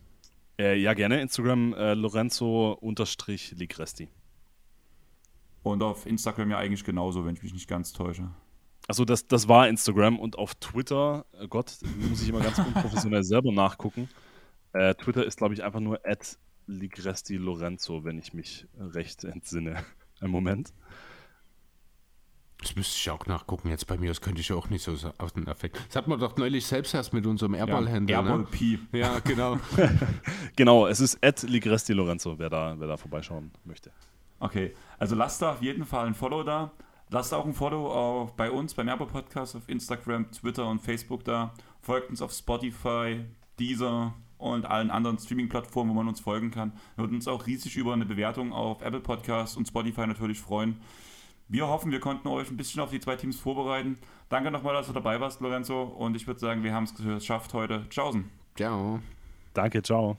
Äh, 0.59 0.79
ja, 0.79 0.93
gerne. 0.93 1.21
Instagram 1.21 1.73
äh, 1.73 1.95
Lorenzo-Ligresti. 1.95 4.09
Und 5.63 5.81
auf 5.81 6.05
Instagram 6.05 6.51
ja 6.51 6.59
eigentlich 6.59 6.83
genauso, 6.83 7.25
wenn 7.25 7.33
ich 7.33 7.41
mich 7.41 7.53
nicht 7.53 7.67
ganz 7.67 7.93
täusche. 7.93 8.29
Achso, 8.89 9.05
das, 9.05 9.27
das 9.27 9.47
war 9.47 9.67
Instagram 9.67 10.17
und 10.17 10.39
auf 10.39 10.55
Twitter, 10.55 11.23
äh 11.39 11.47
Gott, 11.47 11.77
muss 12.09 12.23
ich 12.23 12.29
immer 12.29 12.39
ganz 12.39 12.57
unprofessionell 12.57 13.23
selber 13.23 13.51
nachgucken. 13.51 14.09
Äh, 14.73 14.95
Twitter 14.95 15.23
ist, 15.23 15.37
glaube 15.37 15.53
ich, 15.53 15.63
einfach 15.63 15.79
nur 15.79 15.99
at 16.03 16.39
Ligresti 16.65 17.37
Lorenzo, 17.37 18.03
wenn 18.03 18.17
ich 18.17 18.33
mich 18.33 18.65
recht 18.79 19.25
entsinne. 19.25 19.85
Ein 20.21 20.31
Moment. 20.31 20.73
Das 22.57 22.75
müsste 22.75 22.95
ich 22.97 23.09
auch 23.11 23.27
nachgucken 23.27 23.69
jetzt 23.69 23.85
bei 23.85 23.95
mir, 23.95 24.07
das 24.07 24.21
könnte 24.21 24.41
ich 24.41 24.51
auch 24.51 24.71
nicht 24.71 24.83
so 24.83 24.97
aus 25.19 25.33
dem 25.33 25.45
Effekt. 25.45 25.79
Das 25.87 25.95
hat 25.95 26.07
man 26.07 26.19
doch 26.19 26.35
neulich 26.37 26.65
selbst 26.65 26.95
erst 26.95 27.13
mit 27.13 27.27
unserem 27.27 27.53
Airball-Händler. 27.53 28.15
Airball 28.15 28.39
ne? 28.39 28.47
P. 28.49 28.79
Ja, 28.91 29.19
genau. 29.19 29.59
Genau, 30.55 30.87
es 30.87 30.99
ist 30.99 31.23
at 31.23 31.43
Ligresti 31.43 31.93
Lorenzo, 31.93 32.39
wer 32.39 32.49
da, 32.49 32.75
wer 32.79 32.87
da 32.87 32.97
vorbeischauen 32.97 33.51
möchte. 33.65 33.91
Okay, 34.39 34.75
also 34.97 35.15
lasst 35.15 35.43
da 35.43 35.51
auf 35.51 35.61
jeden 35.61 35.85
Fall 35.85 36.07
ein 36.07 36.15
Follow 36.15 36.41
da. 36.41 36.71
Lasst 37.11 37.33
auch 37.33 37.45
ein 37.45 37.53
Follow 37.53 37.87
auch 37.91 38.31
bei 38.31 38.51
uns, 38.51 38.75
beim 38.75 38.87
Airball 38.87 39.07
Podcast 39.07 39.55
auf 39.55 39.67
Instagram, 39.67 40.31
Twitter 40.31 40.67
und 40.67 40.79
Facebook 40.79 41.23
da. 41.23 41.53
Folgt 41.81 42.09
uns 42.09 42.21
auf 42.21 42.31
Spotify, 42.31 43.25
Deezer 43.59 44.13
und 44.37 44.65
allen 44.65 44.91
anderen 44.91 45.17
Streaming-Plattformen, 45.17 45.89
wo 45.89 45.95
man 45.95 46.07
uns 46.07 46.19
folgen 46.19 46.51
kann. 46.51 46.71
Wir 46.95 47.03
würden 47.03 47.15
uns 47.15 47.27
auch 47.27 47.47
riesig 47.47 47.77
über 47.77 47.93
eine 47.93 48.05
Bewertung 48.05 48.53
auf 48.53 48.81
Apple 48.81 48.99
Podcast 48.99 49.57
und 49.57 49.67
Spotify 49.67 50.05
natürlich 50.05 50.39
freuen. 50.39 50.79
Wir 51.47 51.67
hoffen, 51.67 51.91
wir 51.91 51.99
konnten 51.99 52.27
euch 52.27 52.51
ein 52.51 52.57
bisschen 52.57 52.79
auf 52.79 52.91
die 52.91 52.99
zwei 52.99 53.15
Teams 53.15 53.39
vorbereiten. 53.39 53.97
Danke 54.29 54.51
nochmal, 54.51 54.75
dass 54.75 54.85
du 54.85 54.93
dabei 54.93 55.19
warst, 55.19 55.41
Lorenzo. 55.41 55.81
Und 55.81 56.15
ich 56.15 56.27
würde 56.27 56.39
sagen, 56.39 56.63
wir 56.63 56.73
haben 56.73 56.83
es 56.83 56.93
geschafft 56.93 57.53
heute. 57.55 57.87
Tschaußen. 57.89 58.29
Ciao. 58.55 58.99
Danke, 59.55 59.81
ciao. 59.81 60.15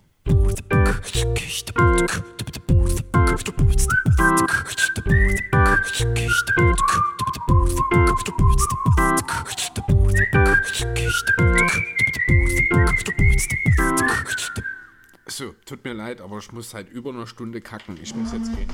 So, 15.26 15.54
tut 15.64 15.84
mir 15.84 15.92
leid, 15.94 16.20
aber 16.20 16.38
ich 16.38 16.52
muss 16.52 16.70
seit 16.70 16.90
über 16.90 17.10
einer 17.10 17.26
Stunde 17.26 17.60
kacken. 17.60 17.96
Ich 18.02 18.14
muss 18.14 18.32
jetzt 18.32 18.54
gehen. 18.54 18.68